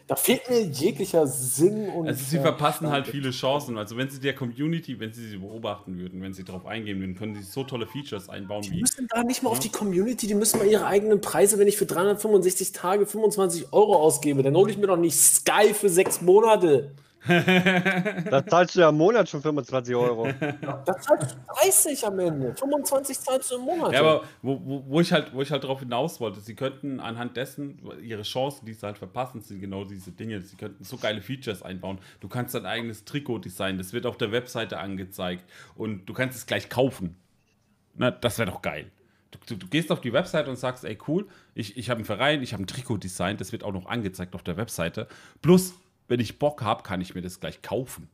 Da 0.08 0.16
fehlt 0.16 0.50
mir 0.50 0.61
jeglicher 0.61 1.27
Sinn 1.27 1.90
und. 1.90 2.08
Also 2.08 2.24
sie 2.24 2.40
verpassen 2.40 2.90
halt 2.90 3.08
viele 3.08 3.32
Chancen. 3.32 3.77
Also 3.77 3.98
wenn 3.98 4.10
sie 4.10 4.22
der 4.22 4.34
Community, 4.34 4.98
wenn 5.02 5.11
sie 5.11 5.27
sie 5.27 5.38
beobachten 5.38 5.98
würden, 6.00 6.22
wenn 6.22 6.34
sie 6.34 6.45
darauf 6.45 6.66
eingehen 6.66 7.02
würden, 7.02 7.16
können 7.16 7.36
sie 7.36 7.42
so 7.42 7.66
tolle 7.66 7.88
Features 7.88 8.30
einbauen 8.30 8.61
die 8.61 8.72
wie. 8.72 8.76
Die 8.76 8.82
müssen 8.82 9.08
da 9.10 9.24
nicht 9.24 9.44
mal 9.44 9.50
ja. 9.50 9.53
auf 9.53 9.60
die 9.60 9.69
Community, 9.69 10.26
die 10.26 10.34
müssen 10.34 10.60
mal 10.60 10.68
ihre 10.68 10.86
eigenen 10.86 11.19
Preise, 11.19 11.60
wenn 11.60 11.68
ich 11.68 11.76
für 11.76 11.86
365 11.86 12.72
Tage 12.72 13.06
25 13.06 13.74
Euro 13.74 13.98
ausgebe, 13.98 14.44
dann 14.44 14.56
hole 14.56 14.72
ich 14.72 14.77
mir 14.77 14.88
doch 14.88 14.95
nicht 14.95 15.18
Sky 15.18 15.74
für 15.74 15.90
sechs 15.90 16.22
Monate. 16.22 16.92
da 17.28 18.46
zahlst 18.46 18.76
du 18.76 18.80
ja 18.80 18.90
im 18.90 18.98
Monat 18.98 19.28
schon 19.28 19.42
25 19.42 19.96
Euro. 19.96 20.28
Da 20.40 20.84
zahlst 20.84 21.10
du 21.10 21.56
30 21.62 22.06
am 22.06 22.20
Ende. 22.20 22.56
25 22.56 23.20
zahlst 23.20 23.52
du 23.52 23.56
im 23.56 23.62
Monat. 23.62 23.94
Ja, 23.94 24.00
aber 24.00 24.24
wo, 24.42 24.62
wo, 24.64 24.84
wo, 24.88 25.02
ich 25.02 25.12
halt, 25.12 25.34
wo 25.34 25.42
ich 25.42 25.52
halt 25.52 25.64
darauf 25.64 25.80
hinaus 25.80 26.20
wollte, 26.20 26.40
sie 26.40 26.56
könnten 26.56 27.00
anhand 27.00 27.36
dessen, 27.36 27.80
ihre 28.02 28.24
Chancen, 28.24 28.66
die 28.66 28.74
sie 28.74 28.86
halt 28.86 28.98
verpassen, 28.98 29.42
sind 29.42 29.60
genau 29.60 29.84
diese 29.84 30.12
Dinge. 30.12 30.42
Sie 30.42 30.56
könnten 30.56 30.84
so 30.84 30.98
geile 30.98 31.22
Features 31.22 31.64
einbauen. 31.64 32.00
Du 32.20 32.28
kannst 32.28 32.56
dein 32.56 32.66
eigenes 32.66 33.06
Trikot 33.06 33.40
designen, 33.40 33.78
das 33.78 33.94
wird 33.94 34.06
auf 34.06 34.18
der 34.18 34.32
Webseite 34.32 34.80
angezeigt 34.80 35.44
und 35.76 36.06
du 36.06 36.14
kannst 36.14 36.38
es 36.38 36.46
gleich 36.46 36.70
kaufen. 36.70 37.16
Na, 37.96 38.12
das 38.12 38.38
wäre 38.38 38.52
doch 38.52 38.62
geil. 38.62 38.92
Du, 39.32 39.40
du, 39.48 39.56
du, 39.56 39.68
gehst 39.68 39.92
auf 39.92 40.02
die 40.02 40.14
Webseite 40.14 40.50
und 40.50 40.56
sagst, 40.56 40.86
ey 40.86 40.98
cool, 41.08 41.28
ich, 41.54 41.78
ich 41.78 41.90
habe 41.90 41.98
einen 41.98 42.06
Verein, 42.06 42.42
ich 42.42 42.54
habe 42.54 42.64
ein 42.64 42.68
Trikot 42.68 42.98
designt, 42.98 43.42
das 43.42 43.52
wird 43.52 43.64
auch 43.64 43.74
noch 43.74 43.88
angezeigt 43.88 44.36
auf 44.36 44.44
der 44.44 44.56
Webseite. 44.56 45.08
Plus 45.42 45.74
wenn 46.08 46.19
ich 46.19 46.40
Bock 46.40 46.61
habe, 46.61 46.84
kann 46.84 47.02
ich 47.02 47.16
mir 47.16 47.22
das 47.22 47.40
gleich 47.40 47.61
kaufen. 47.61 48.10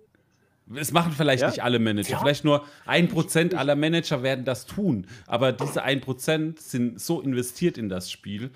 Es 0.75 0.91
machen 0.91 1.11
vielleicht 1.11 1.41
ja? 1.41 1.49
nicht 1.49 1.63
alle 1.63 1.80
Manager. 1.80 2.11
Ja. 2.11 2.19
Vielleicht 2.19 2.45
nur 2.45 2.63
ein 2.85 3.09
Prozent 3.09 3.53
aller 3.53 3.75
Manager 3.75 4.23
werden 4.23 4.45
das 4.45 4.65
tun. 4.65 5.07
Aber 5.27 5.51
diese 5.51 5.83
ein 5.83 5.99
Prozent 6.01 6.59
sind 6.59 7.01
so 7.01 7.22
investiert 7.22 7.77
in 7.77 7.89
das 7.89 8.09
Spiel, 8.09 8.51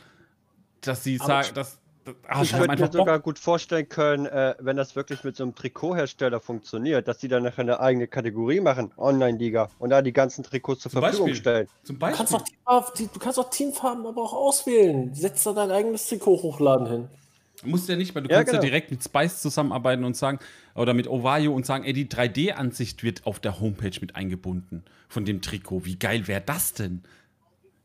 dass 0.82 1.04
sie 1.04 1.18
sagen, 1.18 1.50
dass, 1.54 1.80
Ah, 2.28 2.42
ich 2.42 2.58
würde 2.58 2.76
mir 2.82 2.92
sogar 2.92 3.20
gut 3.20 3.40
vorstellen 3.40 3.90
können, 3.90 4.28
äh, 4.28 4.56
wenn 4.60 4.78
das 4.78 4.96
wirklich 4.96 5.24
mit 5.24 5.36
so 5.36 5.44
einem 5.44 5.56
Trikothersteller 5.56 6.40
funktioniert, 6.40 7.08
dass 7.08 7.18
die 7.18 7.28
dann 7.28 7.44
nachher 7.44 7.62
eine 7.62 7.80
eigene 7.80 8.08
Kategorie 8.08 8.60
machen, 8.60 8.92
Online-Liga, 8.98 9.70
und 9.80 9.90
da 9.90 10.02
die 10.02 10.14
ganzen 10.14 10.44
Trikots 10.44 10.84
zur 10.84 10.92
Zum 10.92 11.02
Verfügung 11.02 11.28
Beispiel. 11.28 11.42
stellen. 11.42 11.68
Zum 11.84 12.00
Beispiel. 12.00 12.26
Du 12.26 12.32
kannst, 12.32 12.50
auch 12.66 12.94
du 12.94 13.20
kannst 13.20 13.40
auch 13.40 13.50
Teamfarben 13.50 14.06
aber 14.06 14.22
auch 14.22 14.34
auswählen. 14.34 15.14
Setz 15.14 15.44
da 15.44 15.54
dein 15.54 15.72
eigenes 15.72 16.08
Trikot 16.08 16.44
hochladen 16.44 16.88
hin. 16.88 17.10
Du 17.62 17.70
musst 17.70 17.90
ja 17.90 17.96
nicht, 17.96 18.14
weil 18.14 18.24
du 18.24 18.30
ja, 18.30 18.38
kannst 18.38 18.52
genau. 18.52 18.64
ja 18.64 18.70
direkt 18.70 18.92
mit 18.92 19.04
Spice 19.04 19.42
zusammenarbeiten 19.42 20.04
und 20.04 20.16
sagen, 20.16 20.40
oder 20.76 20.94
mit 20.94 21.08
Ovayo 21.08 21.54
und 21.54 21.66
sagen, 21.66 21.84
ey, 21.86 21.94
die 21.94 22.06
3D-Ansicht 22.06 23.04
wird 23.04 23.26
auf 23.26 23.40
der 23.40 23.60
Homepage 23.60 24.00
mit 24.00 24.16
eingebunden 24.16 24.84
von 25.08 25.26
dem 25.26 25.42
Trikot. 25.42 25.86
Wie 25.86 25.98
geil 25.98 26.28
wäre 26.28 26.42
das 26.46 26.74
denn? 26.74 27.02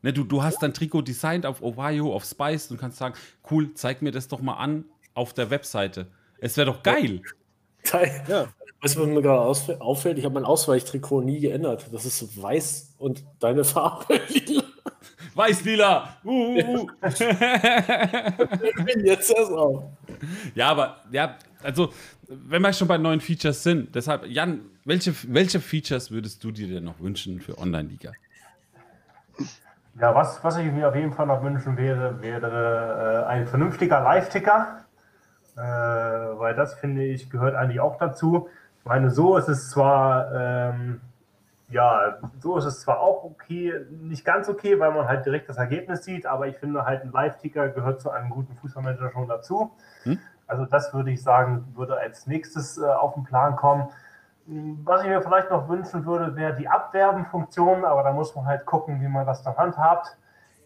Ne, 0.03 0.13
du, 0.13 0.25
du 0.25 0.43
hast 0.43 0.61
dein 0.61 0.73
Trikot 0.73 1.01
designt 1.01 1.45
auf 1.45 1.63
Ohio, 1.63 2.13
auf 2.13 2.25
Spice 2.25 2.69
und 2.71 2.77
kannst 2.77 2.97
sagen, 2.97 3.15
cool, 3.49 3.73
zeig 3.73 4.01
mir 4.01 4.11
das 4.11 4.27
doch 4.27 4.41
mal 4.41 4.55
an 4.55 4.85
auf 5.13 5.33
der 5.33 5.49
Webseite. 5.49 6.07
Es 6.39 6.57
wäre 6.57 6.67
doch 6.67 6.83
geil. 6.83 7.21
Geil. 7.89 8.23
Ja. 8.27 8.47
Weißt 8.81 8.97
du, 8.97 8.99
was 8.99 9.07
mir 9.07 9.21
gerade 9.21 9.41
auffällt? 9.81 10.17
Ich 10.17 10.25
habe 10.25 10.33
mein 10.33 10.43
Ausweichtrikot 10.43 11.21
nie 11.21 11.39
geändert. 11.39 11.85
Das 11.93 12.05
ist 12.05 12.41
weiß 12.41 12.95
und 12.97 13.23
deine 13.39 13.63
Farbe 13.63 14.19
lila. 14.27 14.62
Weiß-lila. 15.35 16.17
Uh, 16.23 16.29
uh. 16.29 16.81
uh. 16.81 16.87
Jetzt 19.03 19.35
erst 19.35 19.51
auch. 19.51 19.91
Ja, 20.55 20.69
aber 20.69 20.97
ja, 21.11 21.35
also 21.63 21.91
wenn 22.27 22.61
wir 22.61 22.73
schon 22.73 22.87
bei 22.87 22.97
neuen 22.97 23.21
Features 23.21 23.63
sind, 23.63 23.95
deshalb, 23.95 24.25
Jan, 24.25 24.61
welche, 24.85 25.13
welche 25.27 25.59
Features 25.59 26.11
würdest 26.11 26.43
du 26.43 26.51
dir 26.51 26.67
denn 26.67 26.83
noch 26.83 26.99
wünschen 26.99 27.39
für 27.39 27.57
Online-Liga? 27.57 28.11
Ja, 29.99 30.15
was, 30.15 30.43
was 30.43 30.57
ich 30.57 30.71
mir 30.71 30.89
auf 30.89 30.95
jeden 30.95 31.13
Fall 31.13 31.27
noch 31.27 31.43
wünschen 31.43 31.77
wäre, 31.77 32.21
wäre 32.21 33.25
äh, 33.25 33.29
ein 33.29 33.47
vernünftiger 33.47 34.01
Live-Ticker. 34.01 34.85
Äh, 35.55 35.59
weil 35.59 36.55
das, 36.55 36.73
finde 36.73 37.03
ich, 37.03 37.29
gehört 37.29 37.55
eigentlich 37.55 37.79
auch 37.79 37.97
dazu. 37.97 38.49
Ich 38.79 38.85
meine, 38.85 39.11
so 39.11 39.37
ist 39.37 39.47
es 39.47 39.69
zwar, 39.69 40.31
ähm, 40.33 41.01
ja, 41.73 42.17
so 42.39 42.57
ist 42.57 42.65
es 42.65 42.81
zwar 42.81 42.99
auch 42.99 43.23
okay, 43.23 43.73
nicht 43.89 44.23
ganz 44.23 44.47
okay, 44.47 44.79
weil 44.79 44.91
man 44.91 45.07
halt 45.07 45.25
direkt 45.25 45.49
das 45.49 45.57
Ergebnis 45.57 46.03
sieht, 46.03 46.25
aber 46.25 46.47
ich 46.47 46.57
finde 46.57 46.85
halt 46.85 47.03
ein 47.03 47.11
Live-Ticker 47.11 47.69
gehört 47.69 48.01
zu 48.01 48.11
einem 48.11 48.29
guten 48.29 48.55
Fußballmanager 48.55 49.11
schon 49.11 49.27
dazu. 49.27 49.71
Hm? 50.03 50.19
Also 50.47 50.65
das 50.65 50.93
würde 50.93 51.11
ich 51.11 51.23
sagen, 51.23 51.65
würde 51.75 51.97
als 51.97 52.27
nächstes 52.27 52.77
äh, 52.77 52.85
auf 52.85 53.15
den 53.15 53.23
Plan 53.23 53.55
kommen. 53.55 53.89
Was 54.45 55.01
ich 55.01 55.07
mir 55.07 55.21
vielleicht 55.21 55.49
noch 55.49 55.67
wünschen 55.69 56.05
würde, 56.05 56.35
wäre 56.35 56.55
die 56.55 56.67
Abwerbenfunktion, 56.67 57.85
aber 57.85 58.03
da 58.03 58.11
muss 58.11 58.35
man 58.35 58.45
halt 58.45 58.65
gucken, 58.65 59.01
wie 59.01 59.07
man 59.07 59.25
das 59.25 59.41
dann 59.41 59.57
handhabt, 59.57 60.17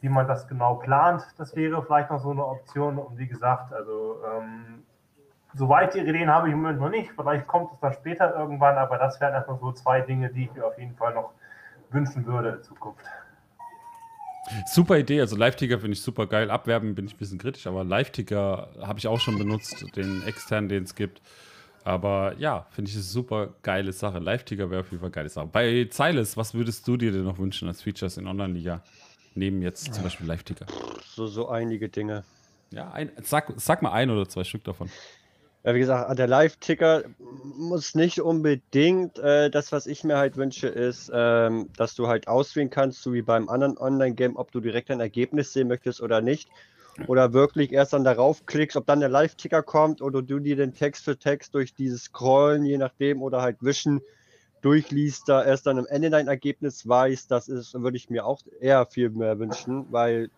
wie 0.01 0.09
man 0.09 0.27
das 0.27 0.47
genau 0.47 0.75
plant. 0.75 1.23
Das 1.37 1.55
wäre 1.55 1.81
vielleicht 1.83 2.09
noch 2.09 2.19
so 2.19 2.31
eine 2.31 2.45
Option. 2.45 2.97
Und 2.97 3.17
wie 3.17 3.27
gesagt, 3.27 3.71
also 3.71 4.17
ähm, 4.25 4.83
soweit 5.53 5.93
die 5.93 5.99
Ideen 5.99 6.29
habe 6.29 6.47
ich 6.47 6.53
im 6.53 6.61
Moment 6.61 6.79
noch 6.79 6.89
nicht. 6.89 7.11
Vielleicht 7.15 7.47
kommt 7.47 7.71
es 7.73 7.79
dann 7.79 7.93
später 7.93 8.35
irgendwann, 8.35 8.77
aber 8.77 8.97
das 8.97 9.19
wären 9.19 9.33
erstmal 9.33 9.59
so 9.59 9.71
zwei 9.71 10.01
Dinge, 10.01 10.29
die 10.29 10.45
ich 10.45 10.53
mir 10.53 10.65
auf 10.65 10.77
jeden 10.77 10.95
Fall 10.95 11.13
noch 11.13 11.31
wünschen 11.89 12.25
würde 12.25 12.49
in 12.49 12.63
Zukunft. 12.63 13.05
Super 14.65 14.97
Idee, 14.97 15.19
also 15.19 15.35
Live-Ticker 15.35 15.79
finde 15.79 15.93
ich 15.93 16.01
super 16.01 16.25
geil. 16.25 16.49
Abwerben 16.49 16.95
bin 16.95 17.05
ich 17.05 17.15
ein 17.15 17.17
bisschen 17.17 17.37
kritisch, 17.37 17.67
aber 17.67 17.83
Live-Ticker 17.83 18.69
habe 18.81 18.97
ich 18.97 19.07
auch 19.07 19.19
schon 19.19 19.37
benutzt, 19.37 19.85
den 19.95 20.23
externen, 20.25 20.69
den 20.69 20.83
es 20.83 20.95
gibt. 20.95 21.21
Aber 21.83 22.33
ja, 22.37 22.65
finde 22.69 22.89
ich 22.89 22.95
eine 22.95 23.03
super 23.03 23.49
geile 23.61 23.91
Sache. 23.93 24.19
Live-Ticker 24.19 24.69
wäre 24.69 24.81
auf 24.81 24.91
jeden 24.91 24.99
Fall 24.99 25.07
eine 25.07 25.13
geile 25.13 25.29
Sache. 25.29 25.47
Bei 25.47 25.87
Zeiles, 25.89 26.37
was 26.37 26.53
würdest 26.53 26.87
du 26.87 26.97
dir 26.97 27.11
denn 27.11 27.23
noch 27.23 27.39
wünschen 27.39 27.67
als 27.67 27.81
Features 27.81 28.17
in 28.17 28.27
Online-Liga? 28.27 28.81
Neben 29.35 29.61
jetzt 29.61 29.93
zum 29.93 30.03
Beispiel 30.03 30.27
Live-Ticker. 30.27 30.65
So, 31.03 31.27
so 31.27 31.49
einige 31.49 31.89
Dinge. 31.89 32.23
Ja, 32.71 32.91
ein, 32.91 33.11
sag, 33.21 33.53
sag 33.57 33.81
mal 33.81 33.91
ein 33.91 34.09
oder 34.09 34.27
zwei 34.27 34.43
Stück 34.43 34.63
davon. 34.63 34.89
Ja, 35.67 35.75
wie 35.75 35.79
gesagt, 35.79 36.17
der 36.17 36.27
Live-Ticker 36.27 37.03
muss 37.57 37.93
nicht 37.93 38.21
unbedingt. 38.21 39.19
Äh, 39.19 39.49
das, 39.49 39.73
was 39.73 39.85
ich 39.85 40.05
mir 40.05 40.15
halt 40.15 40.37
wünsche, 40.37 40.69
ist, 40.69 41.11
ähm, 41.13 41.67
dass 41.75 41.93
du 41.93 42.07
halt 42.07 42.29
auswählen 42.29 42.69
kannst, 42.69 43.03
so 43.03 43.11
wie 43.11 43.21
beim 43.21 43.49
anderen 43.49 43.77
Online-Game, 43.77 44.37
ob 44.37 44.49
du 44.53 44.61
direkt 44.61 44.89
ein 44.91 45.01
Ergebnis 45.01 45.51
sehen 45.51 45.67
möchtest 45.67 45.99
oder 45.99 46.21
nicht. 46.21 46.47
Oder 47.05 47.33
wirklich 47.33 47.73
erst 47.73 47.91
dann 47.91 48.05
darauf 48.05 48.45
klickst, 48.45 48.77
ob 48.77 48.85
dann 48.85 49.01
der 49.01 49.09
Live-Ticker 49.09 49.61
kommt 49.61 50.01
oder 50.01 50.21
du 50.21 50.39
dir 50.39 50.55
den 50.55 50.73
Text 50.73 51.03
für 51.03 51.19
Text 51.19 51.53
durch 51.53 51.73
dieses 51.73 52.03
Scrollen, 52.03 52.63
je 52.63 52.77
nachdem, 52.77 53.21
oder 53.21 53.41
halt 53.41 53.57
Wischen 53.59 53.99
durchliest, 54.61 55.27
da 55.27 55.43
erst 55.43 55.67
dann 55.67 55.79
am 55.79 55.85
Ende 55.87 56.09
dein 56.09 56.29
Ergebnis 56.29 56.87
weißt, 56.87 57.29
das 57.29 57.49
ist, 57.49 57.73
würde 57.73 57.97
ich 57.97 58.09
mir 58.09 58.25
auch 58.25 58.39
eher 58.61 58.85
viel 58.85 59.09
mehr 59.09 59.37
wünschen, 59.37 59.85
weil 59.91 60.29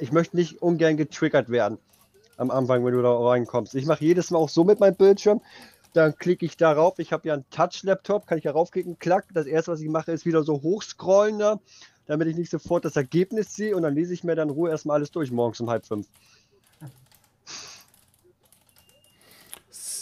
ich 0.00 0.10
möchte 0.10 0.34
nicht 0.34 0.60
ungern 0.60 0.96
getriggert 0.96 1.50
werden 1.50 1.78
am 2.36 2.50
Anfang, 2.50 2.84
wenn 2.84 2.92
du 2.94 3.02
da 3.02 3.16
reinkommst. 3.16 3.74
Ich 3.74 3.86
mache 3.86 4.04
jedes 4.04 4.30
Mal 4.30 4.38
auch 4.38 4.48
so 4.48 4.64
mit 4.64 4.80
meinem 4.80 4.96
Bildschirm, 4.96 5.40
dann 5.92 6.16
klicke 6.16 6.44
ich 6.44 6.56
darauf. 6.56 6.98
Ich 6.98 7.12
habe 7.12 7.28
ja 7.28 7.34
einen 7.34 7.48
Touch-Laptop, 7.50 8.26
kann 8.26 8.38
ich 8.38 8.44
darauf 8.44 8.70
klicken, 8.70 8.98
klack. 8.98 9.26
Das 9.32 9.46
erste, 9.46 9.72
was 9.72 9.80
ich 9.80 9.88
mache, 9.88 10.12
ist 10.12 10.26
wieder 10.26 10.42
so 10.42 10.60
hochscrollen 10.62 11.38
da 11.38 11.60
damit 12.06 12.28
ich 12.28 12.36
nicht 12.36 12.50
sofort 12.50 12.84
das 12.84 12.96
Ergebnis 12.96 13.54
sehe 13.54 13.76
und 13.76 13.82
dann 13.82 13.94
lese 13.94 14.14
ich 14.14 14.24
mir 14.24 14.34
dann 14.34 14.50
Ruhe 14.50 14.70
erstmal 14.70 14.96
alles 14.96 15.10
durch, 15.10 15.30
morgens 15.30 15.60
um 15.60 15.68
halb 15.68 15.84
fünf. 15.84 16.06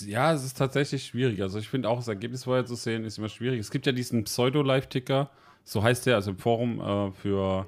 Ja, 0.07 0.35
es 0.35 0.45
ist 0.45 0.59
tatsächlich 0.59 1.07
schwierig. 1.07 1.41
Also 1.41 1.59
ich 1.59 1.69
finde 1.69 1.89
auch, 1.89 1.97
das 1.97 2.09
Ergebnis 2.09 2.45
vorher 2.45 2.67
zu 2.67 2.75
sehen, 2.75 3.05
ist 3.05 3.17
immer 3.17 3.31
schwierig. 3.31 3.61
Es 3.61 3.71
gibt 3.71 3.87
ja 3.87 3.93
diesen 3.93 4.25
Pseudo-Live-Ticker, 4.25 5.31
so 5.65 5.83
heißt 5.83 6.07
der, 6.07 6.17
also 6.17 6.33
im 6.33 6.39
Forum 6.39 6.81
äh, 6.81 7.13
für 7.13 7.67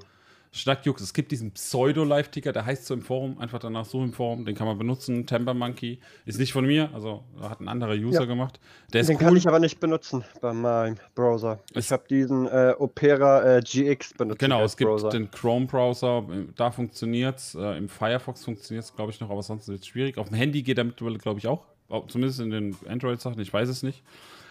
Schnackjux, 0.57 1.03
es 1.03 1.13
gibt 1.13 1.33
diesen 1.33 1.53
Pseudo-Live-Ticker, 1.53 2.53
der 2.53 2.65
heißt 2.65 2.87
so 2.87 2.95
im 2.95 3.03
Forum, 3.03 3.39
einfach 3.39 3.59
danach 3.59 3.85
so 3.85 4.03
im 4.03 4.13
Forum, 4.13 4.45
den 4.45 4.55
kann 4.55 4.67
man 4.67 4.79
benutzen. 4.79 5.27
Temper 5.27 5.55
Monkey 5.55 5.99
ist 6.25 6.39
nicht 6.39 6.53
von 6.53 6.65
mir, 6.67 6.91
also 6.95 7.25
hat 7.41 7.61
ein 7.61 7.69
anderer 7.69 7.93
User 7.93 8.21
ja. 8.21 8.25
gemacht. 8.25 8.59
Der 8.93 9.03
den 9.03 9.17
cool. 9.17 9.23
kann 9.23 9.37
ich 9.37 9.47
aber 9.47 9.59
nicht 9.59 9.81
benutzen 9.81 10.25
bei 10.41 10.53
meinem 10.53 10.97
Browser. 11.15 11.61
Ich 11.75 11.93
habe 11.93 12.05
diesen 12.09 12.47
äh, 12.47 12.75
Opera 12.79 13.59
äh, 13.59 13.61
GX 13.61 14.15
benutzt. 14.15 14.39
Genau, 14.39 14.65
es 14.65 14.77
gibt 14.77 14.89
Browser. 14.89 15.11
den 15.11 15.31
Chrome-Browser, 15.31 16.25
da 16.57 16.71
funktioniert 16.71 17.39
es, 17.39 17.55
äh, 17.55 17.77
im 17.77 17.89
Firefox 17.89 18.45
funktioniert 18.45 18.85
es, 18.85 18.95
glaube 18.95 19.13
ich, 19.13 19.21
noch, 19.21 19.31
aber 19.31 19.43
sonst 19.43 19.69
ist 19.69 19.81
es 19.81 19.87
schwierig. 19.87 20.17
Auf 20.17 20.29
dem 20.29 20.37
Handy 20.37 20.63
geht 20.63 20.79
er 20.79 20.85
mittlerweile, 20.85 21.19
glaube 21.19 21.39
ich, 21.39 21.47
auch. 21.47 21.67
Zumindest 22.09 22.41
in 22.41 22.51
den 22.51 22.77
Android-Sachen, 22.89 23.41
ich 23.41 23.53
weiß 23.53 23.69
es 23.69 23.83
nicht. 23.83 24.03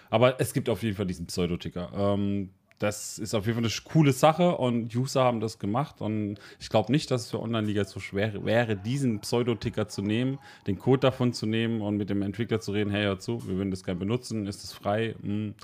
Aber 0.10 0.40
es 0.40 0.54
gibt 0.54 0.70
auf 0.70 0.84
jeden 0.84 0.96
Fall 0.96 1.06
diesen 1.06 1.26
Pseudo-Ticker. 1.26 1.92
Ähm, 1.94 2.52
das 2.80 3.18
ist 3.20 3.34
auf 3.34 3.46
jeden 3.46 3.58
Fall 3.62 3.70
eine 3.70 3.74
coole 3.86 4.12
Sache 4.12 4.58
und 4.58 4.94
User 4.96 5.24
haben 5.24 5.40
das 5.40 5.60
gemacht 5.60 6.02
und 6.02 6.38
ich 6.60 6.70
glaube 6.70 6.92
nicht, 6.92 7.10
dass 7.10 7.24
es 7.24 7.32
für 7.32 7.42
Online-Liga 7.42 7.86
so 7.86 8.00
schwer 8.00 8.46
wäre, 8.46 8.76
diesen 8.76 9.20
Pseudo-Ticker 9.22 9.88
zu 9.88 10.02
nehmen, 10.02 10.40
den 10.68 10.78
Code 10.78 11.00
davon 11.00 11.34
zu 11.34 11.46
nehmen 11.46 11.82
und 11.82 11.98
mit 11.98 12.10
dem 12.10 12.22
Entwickler 12.22 12.60
zu 12.60 12.72
reden, 12.72 12.92
hey, 12.92 13.04
hör 13.04 13.20
zu, 13.20 13.48
wir 13.48 13.56
würden 13.56 13.72
das 13.72 13.84
gerne 13.84 14.00
benutzen, 14.00 14.46
ist 14.46 14.64
das 14.64 14.74
frei? 14.74 15.16
Hm, 15.22 15.56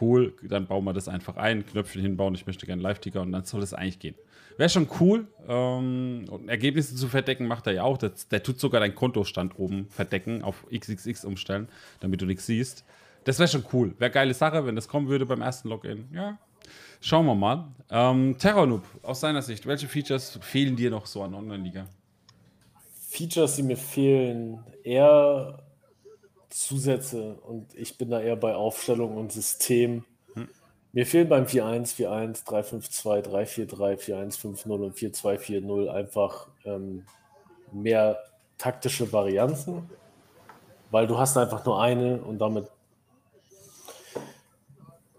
cool, 0.00 0.34
dann 0.42 0.66
bauen 0.66 0.84
wir 0.84 0.92
das 0.92 1.08
einfach 1.08 1.36
ein, 1.36 1.64
Knöpfchen 1.64 2.02
hinbauen, 2.02 2.34
ich 2.34 2.46
möchte 2.46 2.66
gerne 2.66 2.82
Live-Ticker 2.82 3.22
und 3.22 3.32
dann 3.32 3.44
soll 3.44 3.60
das 3.60 3.72
eigentlich 3.72 3.98
gehen. 3.98 4.14
Wäre 4.56 4.68
schon 4.68 4.88
cool. 5.00 5.26
Ähm, 5.48 6.26
und 6.28 6.48
Ergebnisse 6.48 6.94
zu 6.94 7.08
verdecken 7.08 7.46
macht 7.46 7.66
er 7.66 7.72
ja 7.72 7.82
auch. 7.84 7.98
Das, 7.98 8.28
der 8.28 8.42
tut 8.42 8.60
sogar 8.60 8.80
deinen 8.80 8.94
Kontostand 8.94 9.58
oben 9.58 9.86
verdecken, 9.88 10.42
auf 10.42 10.66
XXX 10.70 11.24
umstellen, 11.24 11.68
damit 12.00 12.20
du 12.20 12.26
nichts 12.26 12.46
siehst. 12.46 12.84
Das 13.24 13.38
wäre 13.38 13.48
schon 13.48 13.64
cool. 13.72 13.94
Wäre 13.98 14.10
geile 14.10 14.34
Sache, 14.34 14.64
wenn 14.66 14.74
das 14.74 14.88
kommen 14.88 15.08
würde 15.08 15.26
beim 15.26 15.42
ersten 15.42 15.68
Login. 15.68 16.08
Ja. 16.12 16.38
Schauen 17.00 17.26
wir 17.26 17.34
mal. 17.34 17.68
Ähm, 17.90 18.36
Terranoob, 18.38 18.84
aus 19.02 19.20
seiner 19.20 19.42
Sicht, 19.42 19.66
welche 19.66 19.88
Features 19.88 20.38
fehlen 20.40 20.76
dir 20.76 20.90
noch 20.90 21.06
so 21.06 21.22
an 21.22 21.34
Online-Liga? 21.34 21.86
Features, 23.08 23.56
die 23.56 23.64
mir 23.64 23.76
fehlen, 23.76 24.64
eher 24.84 25.58
Zusätze 26.48 27.34
und 27.34 27.74
ich 27.74 27.98
bin 27.98 28.10
da 28.10 28.20
eher 28.20 28.36
bei 28.36 28.54
Aufstellung 28.54 29.16
und 29.16 29.32
System. 29.32 30.04
Hm. 30.34 30.48
Mir 30.92 31.06
fehlen 31.06 31.28
beim 31.28 31.44
4-1, 31.44 31.96
4-1, 31.96 32.46
3-5-2, 32.46 33.22
3-4-3, 33.22 33.98
4-1-5-0 33.98 34.70
und 34.70 34.96
4-2-4-0 34.96 35.88
einfach 35.88 36.48
ähm, 36.64 37.04
mehr 37.72 38.18
taktische 38.58 39.12
Varianten, 39.12 39.90
weil 40.90 41.06
du 41.06 41.18
hast 41.18 41.36
einfach 41.36 41.64
nur 41.64 41.82
eine 41.82 42.18
und 42.22 42.38
damit 42.38 42.68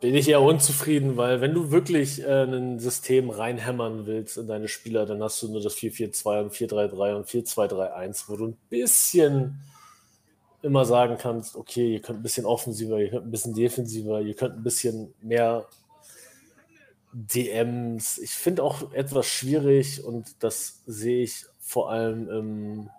bin 0.04 0.16
ich 0.16 0.28
eher 0.28 0.42
unzufrieden, 0.42 1.16
weil 1.16 1.40
wenn 1.40 1.54
du 1.54 1.72
wirklich 1.72 2.22
äh, 2.22 2.44
ein 2.44 2.78
System 2.78 3.30
reinhämmern 3.30 4.06
willst 4.06 4.38
in 4.38 4.48
deine 4.48 4.68
Spieler, 4.68 5.06
dann 5.06 5.24
hast 5.24 5.42
du 5.42 5.48
nur 5.48 5.62
das 5.62 5.78
4-4-2 5.78 6.42
und 6.42 6.52
4-3-3 6.52 7.16
und 7.16 7.26
4-2-3-1, 7.26 8.26
wo 8.28 8.36
du 8.36 8.48
ein 8.48 8.58
bisschen 8.70 9.62
immer 10.62 10.84
sagen 10.84 11.16
kannst, 11.18 11.56
okay, 11.56 11.94
ihr 11.94 12.02
könnt 12.02 12.20
ein 12.20 12.22
bisschen 12.22 12.46
offensiver, 12.46 13.00
ihr 13.00 13.12
könnt 13.12 13.28
ein 13.28 13.32
bisschen 13.32 13.54
defensiver, 13.54 14.20
ihr 14.20 14.36
könnt 14.36 14.58
ein 14.58 14.64
bisschen 14.64 15.14
mehr 15.22 15.68
DMs. 17.14 18.18
Ich 18.18 18.32
finde 18.32 18.64
auch 18.64 18.92
etwas 18.92 19.26
schwierig 19.26 20.04
und 20.04 20.44
das 20.44 20.82
sehe 20.86 21.24
ich 21.24 21.46
vor 21.62 21.90
allem 21.90 22.30
im, 22.30 22.90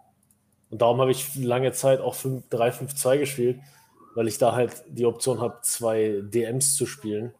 und 0.70 0.81
darum 0.81 1.02
habe 1.02 1.10
ich 1.10 1.34
lange 1.34 1.73
Zeit 1.73 2.00
auch 2.00 2.16
3-5-2 2.16 3.18
gespielt 3.18 3.58
weil 4.15 4.28
ich 4.28 4.39
da 4.39 4.55
halt 4.55 4.84
die 4.89 5.07
Option 5.07 5.41
habe, 5.41 5.59
zwei 5.62 6.20
DMs 6.23 6.76
zu 6.76 6.86
spielen. 6.86 7.34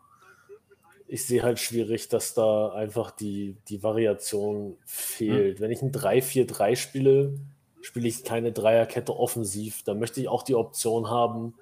Ich 1.07 1.27
sehe 1.27 1.43
halt 1.43 1.59
schwierig, 1.59 2.09
dass 2.09 2.35
da 2.35 2.71
einfach 2.71 3.11
die, 3.11 3.57
die 3.69 3.83
Variation 3.83 4.77
fehlt. 4.85 5.59
Hm. 5.59 5.63
Wenn 5.63 5.71
ich 5.71 5.83
ein 5.83 5.93
3-4-3 5.93 6.77
spiele, 6.77 7.35
spiele 7.83 8.09
ich 8.09 8.25
keine 8.25 8.53
Dreierkette 8.53 9.17
offensiv. 9.17 9.83
Da 9.85 9.95
möchte 9.95 10.21
ich 10.21 10.29
auch 10.29 10.43
die 10.43 10.55
Option 10.55 11.11
haben, 11.11 11.55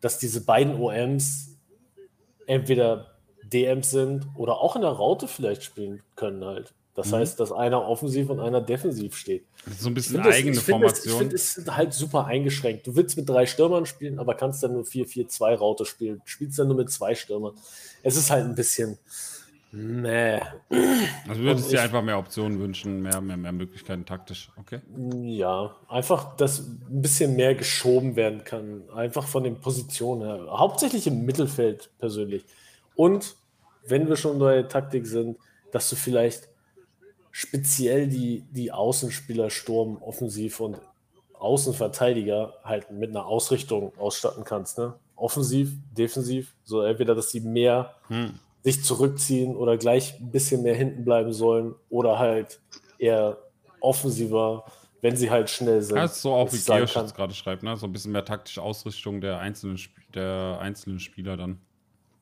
dass 0.00 0.18
diese 0.18 0.44
beiden 0.44 0.74
OMs 0.74 1.56
entweder 2.46 3.14
DMs 3.44 3.90
sind 3.90 4.26
oder 4.36 4.58
auch 4.58 4.76
in 4.76 4.82
der 4.82 4.90
Raute 4.90 5.28
vielleicht 5.28 5.62
spielen 5.62 6.02
können 6.16 6.44
halt. 6.44 6.74
Das 6.94 7.10
mhm. 7.10 7.16
heißt, 7.16 7.40
dass 7.40 7.50
einer 7.50 7.86
offensiv 7.86 8.30
und 8.30 8.40
einer 8.40 8.60
defensiv 8.60 9.16
steht. 9.16 9.44
So 9.78 9.88
ein 9.88 9.94
bisschen 9.94 10.20
eine 10.20 10.32
eigene 10.32 10.54
das, 10.54 10.62
ich 10.62 10.70
Formation. 10.70 11.12
Ich 11.12 11.18
finde 11.18 11.34
es 11.36 11.64
halt 11.68 11.92
super 11.92 12.26
eingeschränkt. 12.26 12.86
Du 12.86 12.94
willst 12.94 13.16
mit 13.16 13.28
drei 13.28 13.46
Stürmern 13.46 13.84
spielen, 13.86 14.18
aber 14.18 14.34
kannst 14.34 14.62
dann 14.62 14.74
nur 14.74 14.84
4-4-2 14.84 15.54
Raute 15.56 15.84
spielen. 15.84 16.22
Spielst 16.24 16.58
dann 16.58 16.68
nur 16.68 16.76
mit 16.76 16.90
zwei 16.90 17.14
Stürmern. 17.14 17.54
Es 18.02 18.16
ist 18.16 18.30
halt 18.30 18.44
ein 18.44 18.54
bisschen. 18.54 18.98
Nee. 19.76 20.40
Also 21.28 21.42
würdest 21.42 21.66
du 21.66 21.70
dir 21.72 21.82
einfach 21.82 22.00
mehr 22.00 22.16
Optionen 22.16 22.60
wünschen, 22.60 23.02
mehr, 23.02 23.20
mehr, 23.20 23.36
mehr 23.36 23.50
Möglichkeiten 23.50 24.06
taktisch, 24.06 24.52
okay? 24.56 24.78
Ja, 25.22 25.74
einfach, 25.88 26.36
dass 26.36 26.60
ein 26.60 27.02
bisschen 27.02 27.34
mehr 27.34 27.56
geschoben 27.56 28.14
werden 28.14 28.44
kann. 28.44 28.84
Einfach 28.94 29.26
von 29.26 29.42
den 29.42 29.60
Positionen 29.60 30.22
her. 30.22 30.46
Hauptsächlich 30.58 31.08
im 31.08 31.24
Mittelfeld 31.24 31.90
persönlich. 31.98 32.44
Und 32.94 33.34
wenn 33.84 34.08
wir 34.08 34.14
schon 34.14 34.38
bei 34.38 34.62
Taktik 34.62 35.08
sind, 35.08 35.38
dass 35.72 35.90
du 35.90 35.96
vielleicht 35.96 36.48
speziell 37.36 38.06
die, 38.06 38.44
die 38.52 38.70
Außenspieler 38.70 39.50
Sturm, 39.50 40.00
Offensiv 40.00 40.60
und 40.60 40.80
Außenverteidiger 41.32 42.54
halt 42.62 42.92
mit 42.92 43.10
einer 43.10 43.26
Ausrichtung 43.26 43.92
ausstatten 43.98 44.44
kannst. 44.44 44.78
Ne? 44.78 44.94
Offensiv, 45.16 45.72
defensiv, 45.98 46.54
so 46.62 46.82
entweder, 46.82 47.16
dass 47.16 47.32
sie 47.32 47.40
mehr 47.40 47.96
hm. 48.06 48.38
sich 48.62 48.84
zurückziehen 48.84 49.56
oder 49.56 49.76
gleich 49.76 50.20
ein 50.20 50.30
bisschen 50.30 50.62
mehr 50.62 50.76
hinten 50.76 51.04
bleiben 51.04 51.32
sollen 51.32 51.74
oder 51.90 52.20
halt 52.20 52.60
eher 52.98 53.38
offensiver, 53.80 54.64
wenn 55.00 55.16
sie 55.16 55.28
halt 55.28 55.50
schnell 55.50 55.82
sind. 55.82 55.96
Ja, 55.96 56.04
ist 56.04 56.22
so 56.22 56.32
auch 56.34 56.52
wie 56.52 56.58
Georg 56.58 56.94
jetzt 56.94 57.16
gerade 57.16 57.34
schreibt, 57.34 57.64
ne? 57.64 57.76
so 57.76 57.86
ein 57.86 57.92
bisschen 57.92 58.12
mehr 58.12 58.24
taktische 58.24 58.62
Ausrichtung 58.62 59.20
der 59.20 59.40
einzelnen, 59.40 59.80
der 60.14 60.58
einzelnen 60.60 61.00
Spieler 61.00 61.36
dann. 61.36 61.60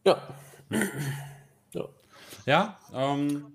Ja. 0.07 0.23
Ja, 1.74 1.89
ja 2.47 2.78
ähm, 2.94 3.52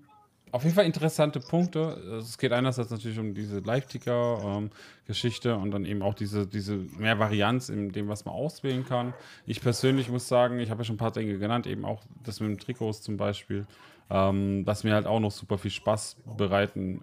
auf 0.52 0.62
jeden 0.64 0.74
Fall 0.74 0.86
interessante 0.86 1.40
Punkte. 1.40 2.20
Es 2.20 2.38
geht 2.38 2.52
einerseits 2.52 2.90
natürlich 2.90 3.18
um 3.18 3.34
diese 3.34 3.58
Live-Ticker-Geschichte 3.60 5.50
ähm, 5.50 5.62
und 5.62 5.70
dann 5.70 5.84
eben 5.84 6.02
auch 6.02 6.14
diese, 6.14 6.46
diese 6.46 6.76
mehr 6.76 7.18
Varianz 7.18 7.68
in 7.68 7.92
dem, 7.92 8.08
was 8.08 8.24
man 8.24 8.34
auswählen 8.34 8.84
kann. 8.84 9.14
Ich 9.46 9.60
persönlich 9.60 10.08
muss 10.08 10.28
sagen, 10.28 10.58
ich 10.58 10.70
habe 10.70 10.80
ja 10.80 10.84
schon 10.84 10.94
ein 10.94 10.98
paar 10.98 11.12
Dinge 11.12 11.38
genannt, 11.38 11.66
eben 11.66 11.84
auch 11.84 12.02
das 12.24 12.40
mit 12.40 12.50
dem 12.50 12.58
Trikots 12.58 13.02
zum 13.02 13.16
Beispiel, 13.16 13.66
ähm, 14.10 14.66
was 14.66 14.84
mir 14.84 14.94
halt 14.94 15.06
auch 15.06 15.20
noch 15.20 15.32
super 15.32 15.58
viel 15.58 15.70
Spaß 15.70 16.16
bereiten 16.36 17.02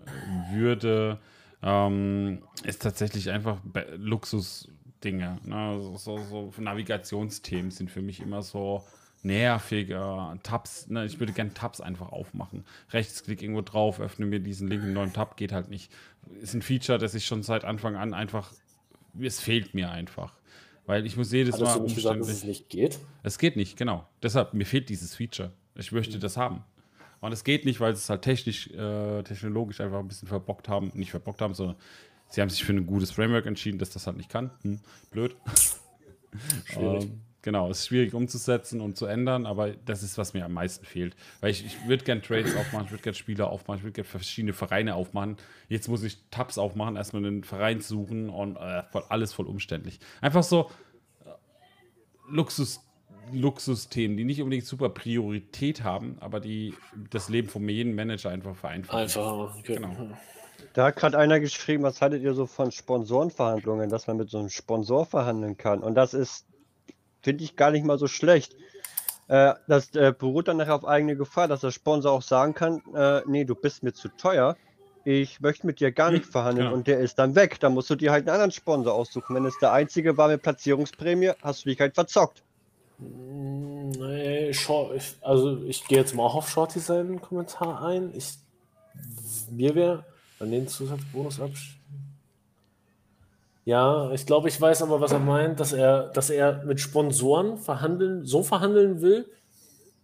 würde, 0.51 1.19
ähm, 1.61 2.41
ist 2.63 2.81
tatsächlich 2.81 3.29
einfach 3.29 3.57
Luxus-Dinge. 3.97 5.39
Ne? 5.43 5.79
So, 5.81 5.97
so, 5.97 6.51
so 6.51 6.61
Navigationsthemen 6.61 7.71
sind 7.71 7.91
für 7.91 8.01
mich 8.01 8.21
immer 8.21 8.41
so 8.41 8.83
nerviger. 9.25 10.37
Tabs, 10.43 10.87
ne, 10.87 11.05
ich 11.05 11.19
würde 11.19 11.33
gerne 11.33 11.53
Tabs 11.53 11.81
einfach 11.81 12.11
aufmachen. 12.11 12.63
Rechtsklick 12.91 13.41
irgendwo 13.41 13.61
drauf, 13.61 13.99
öffne 13.99 14.25
mir 14.25 14.39
diesen 14.39 14.67
linken 14.67 14.93
neuen 14.93 15.11
Tab, 15.11 15.35
geht 15.35 15.51
halt 15.51 15.69
nicht. 15.69 15.91
Ist 16.41 16.53
ein 16.53 16.61
Feature, 16.61 16.97
das 16.97 17.15
ich 17.15 17.25
schon 17.25 17.43
seit 17.43 17.65
Anfang 17.65 17.95
an 17.95 18.13
einfach, 18.13 18.53
es 19.19 19.39
fehlt 19.39 19.73
mir 19.73 19.91
einfach. 19.91 20.33
Weil 20.85 21.05
ich 21.05 21.17
muss 21.17 21.31
jedes 21.31 21.55
Hattest 21.55 21.71
Mal. 21.71 21.77
Du 21.77 21.83
nicht 21.83 21.95
gesagt, 21.95 22.19
dass 22.19 22.29
es 22.29 22.43
nicht 22.43 22.69
geht? 22.69 22.99
Es 23.23 23.39
geht 23.39 23.55
nicht, 23.55 23.75
genau. 23.75 24.07
Deshalb, 24.21 24.53
mir 24.53 24.65
fehlt 24.65 24.87
dieses 24.89 25.15
Feature. 25.15 25.51
Ich 25.73 25.91
möchte 25.91 26.17
mhm. 26.17 26.21
das 26.21 26.37
haben. 26.37 26.63
Und 27.21 27.31
es 27.31 27.43
geht 27.43 27.65
nicht, 27.65 27.79
weil 27.79 27.95
sie 27.95 28.01
es 28.01 28.09
halt 28.09 28.21
technisch, 28.21 28.67
äh, 28.67 29.23
technologisch 29.23 29.81
einfach 29.81 29.99
ein 29.99 30.07
bisschen 30.07 30.27
verbockt 30.27 30.69
haben. 30.69 30.91
Nicht 30.93 31.09
verbockt 31.09 31.41
haben, 31.41 31.55
sondern 31.55 31.75
sie 32.29 32.41
haben 32.41 32.49
sich 32.49 32.63
für 32.63 32.73
ein 32.73 32.85
gutes 32.85 33.09
Framework 33.09 33.47
entschieden, 33.47 33.79
dass 33.79 33.89
das 33.89 34.05
halt 34.05 34.17
nicht 34.17 34.29
kann. 34.29 34.51
Hm, 34.61 34.79
blöd. 35.09 35.35
Schwierig. 36.65 37.05
Ähm, 37.05 37.21
Genau, 37.45 37.69
ist 37.69 37.85
schwierig 37.85 38.15
umzusetzen 38.15 38.81
und 38.81 38.97
zu 38.97 39.05
ändern, 39.05 39.45
aber 39.45 39.69
das 39.69 40.01
ist, 40.01 40.17
was 40.17 40.33
mir 40.33 40.45
am 40.45 40.53
meisten 40.53 40.83
fehlt. 40.83 41.15
Weil 41.41 41.51
ich, 41.51 41.63
ich 41.63 41.87
würde 41.87 42.03
gerne 42.03 42.23
Trades 42.23 42.55
aufmachen, 42.55 42.85
ich 42.85 42.91
würde 42.91 43.03
gerne 43.03 43.13
Spieler 43.13 43.51
aufmachen, 43.51 43.77
ich 43.77 43.83
würde 43.83 43.93
gerne 43.93 44.09
verschiedene 44.09 44.53
Vereine 44.53 44.95
aufmachen. 44.95 45.37
Jetzt 45.69 45.87
muss 45.87 46.01
ich 46.01 46.17
Tabs 46.31 46.57
aufmachen, 46.57 46.95
erstmal 46.95 47.23
einen 47.23 47.43
Verein 47.43 47.81
suchen 47.81 48.31
und 48.31 48.55
äh, 48.55 48.81
voll, 48.91 49.03
alles 49.09 49.31
voll 49.31 49.45
umständlich. 49.45 49.99
Einfach 50.21 50.41
so 50.41 50.71
äh, 51.23 51.29
Luxus, 52.31 52.81
Luxusthemen, 53.31 54.17
die 54.17 54.23
nicht 54.23 54.41
unbedingt 54.41 54.65
super 54.65 54.89
Priorität 54.89 55.83
haben, 55.83 56.17
aber 56.21 56.39
die 56.39 56.73
das 57.11 57.29
Leben 57.29 57.47
von 57.47 57.69
jedem 57.69 57.93
Manager 57.93 58.31
einfach 58.31 58.55
vereinfachen. 58.55 59.01
Einfach, 59.01 59.55
okay. 59.59 59.75
genau. 59.75 60.17
Da 60.73 60.87
hat 60.87 60.95
gerade 60.95 61.19
einer 61.19 61.39
geschrieben, 61.39 61.83
was 61.83 62.01
haltet 62.01 62.23
ihr 62.23 62.33
so 62.33 62.47
von 62.47 62.71
Sponsorenverhandlungen, 62.71 63.91
dass 63.91 64.07
man 64.07 64.17
mit 64.17 64.31
so 64.31 64.39
einem 64.39 64.49
Sponsor 64.49 65.05
verhandeln 65.05 65.57
kann? 65.57 65.83
Und 65.83 65.93
das 65.93 66.15
ist 66.15 66.47
finde 67.25 67.43
ich 67.43 67.55
gar 67.55 67.71
nicht 67.71 67.83
mal 67.83 67.97
so 67.97 68.07
schlecht. 68.07 68.55
Äh, 69.27 69.55
das 69.67 69.93
äh, 69.95 70.13
beruht 70.17 70.47
dann 70.47 70.57
nachher 70.57 70.75
auf 70.75 70.85
eigene 70.85 71.15
Gefahr, 71.15 71.47
dass 71.47 71.61
der 71.61 71.71
Sponsor 71.71 72.11
auch 72.11 72.21
sagen 72.21 72.53
kann, 72.53 72.83
äh, 72.95 73.21
nee, 73.25 73.43
du 73.45 73.55
bist 73.55 73.81
mir 73.81 73.93
zu 73.93 74.09
teuer, 74.09 74.55
ich 75.05 75.41
möchte 75.41 75.65
mit 75.65 75.79
dir 75.79 75.91
gar 75.91 76.11
nicht 76.11 76.25
hm, 76.25 76.31
verhandeln 76.31 76.67
genau. 76.67 76.77
und 76.77 76.87
der 76.87 76.99
ist 76.99 77.15
dann 77.15 77.35
weg. 77.35 77.59
Da 77.59 77.69
musst 77.69 77.89
du 77.89 77.95
dir 77.95 78.11
halt 78.11 78.27
einen 78.27 78.33
anderen 78.35 78.51
Sponsor 78.51 78.93
aussuchen. 78.93 79.35
Wenn 79.35 79.45
es 79.45 79.57
der 79.59 79.71
einzige 79.71 80.17
war 80.17 80.27
mit 80.27 80.43
Platzierungsprämie, 80.43 81.31
hast 81.41 81.65
du 81.65 81.69
dich 81.69 81.79
halt 81.79 81.95
verzockt. 81.95 82.43
Hm, 82.99 83.89
nee, 83.89 84.51
also 85.21 85.63
ich 85.63 85.87
gehe 85.87 85.97
jetzt 85.97 86.13
mal 86.13 86.23
auch 86.23 86.35
auf 86.35 86.49
Shorty 86.49 86.79
seinen 86.79 87.21
Kommentar 87.21 87.83
ein. 87.83 88.13
Ich, 88.15 88.37
mir 89.49 89.73
wäre 89.73 90.05
an 90.39 90.51
den 90.51 90.67
Zusatzbonus 90.67 91.39
absch 91.39 91.79
ja, 93.65 94.11
ich 94.11 94.27
glaube, 94.27 94.47
ich 94.47 94.61
weiß 94.61 94.83
aber, 94.83 95.01
was 95.01 95.11
er 95.11 95.19
meint, 95.19 95.59
dass 95.59 95.73
er, 95.73 96.09
dass 96.09 96.29
er 96.29 96.63
mit 96.65 96.79
Sponsoren 96.79 97.57
verhandeln, 97.57 98.23
so 98.23 98.43
verhandeln 98.43 99.01
will, 99.01 99.27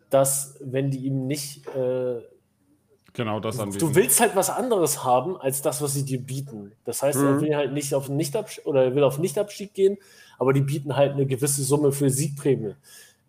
dass 0.09 0.57
wenn 0.61 0.89
die 0.89 1.05
ihm 1.05 1.27
nicht 1.27 1.67
äh, 1.75 2.21
genau 3.13 3.39
das 3.39 3.59
anbieten. 3.59 3.79
Du 3.79 3.93
willst 3.93 4.19
halt 4.19 4.35
was 4.35 4.49
anderes 4.49 5.03
haben 5.03 5.37
als 5.37 5.61
das, 5.61 5.79
was 5.79 5.93
sie 5.93 6.03
dir 6.03 6.19
bieten. 6.19 6.71
Das 6.85 7.03
heißt, 7.03 7.19
mhm. 7.19 7.27
er 7.27 7.41
will 7.41 7.55
halt 7.55 7.73
nicht 7.73 7.93
auf 7.93 8.09
Nichtabstieg 8.09 8.65
oder 8.65 8.83
er 8.83 8.95
will 8.95 9.03
auf 9.03 9.19
Nichtabstieg 9.19 9.75
gehen, 9.75 9.97
aber 10.39 10.53
die 10.53 10.61
bieten 10.61 10.95
halt 10.95 11.13
eine 11.13 11.27
gewisse 11.27 11.63
Summe 11.63 11.91
für 11.91 12.09
Siegprämie. 12.09 12.73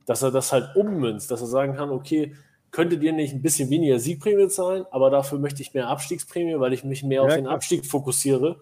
Dass 0.07 0.23
er 0.23 0.31
das 0.31 0.51
halt 0.51 0.75
ummünzt, 0.75 1.31
dass 1.31 1.43
er 1.43 1.47
sagen 1.47 1.75
kann, 1.75 1.91
okay, 1.91 2.35
könntet 2.71 3.03
ihr 3.03 3.13
nicht 3.13 3.35
ein 3.35 3.43
bisschen 3.43 3.69
weniger 3.69 3.99
Siegprämie 3.99 4.49
zahlen, 4.49 4.87
aber 4.91 5.11
dafür 5.11 5.39
möchte 5.39 5.61
ich 5.61 5.75
mehr 5.75 5.89
Abstiegsprämie, 5.89 6.59
weil 6.59 6.73
ich 6.73 6.85
mich 6.85 7.03
mehr 7.03 7.21
ja, 7.21 7.27
auf 7.29 7.35
den 7.35 7.47
Abstieg 7.47 7.85
fokussiere. 7.85 8.61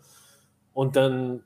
Und 0.75 0.97
dann 0.97 1.45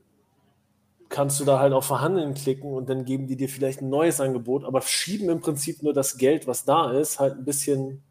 kannst 1.09 1.39
du 1.39 1.45
da 1.45 1.59
halt 1.59 1.73
auf 1.73 1.85
Verhandeln 1.85 2.33
klicken 2.33 2.73
und 2.73 2.89
dann 2.89 3.05
geben 3.05 3.27
die 3.27 3.35
dir 3.35 3.49
vielleicht 3.49 3.81
ein 3.81 3.89
neues 3.89 4.19
Angebot, 4.19 4.65
aber 4.65 4.81
schieben 4.81 5.29
im 5.29 5.39
Prinzip 5.39 5.83
nur 5.83 5.93
das 5.93 6.17
Geld, 6.17 6.47
was 6.47 6.65
da 6.65 6.91
ist, 6.91 7.19
halt 7.19 7.37
ein 7.37 7.45
bisschen 7.45 8.03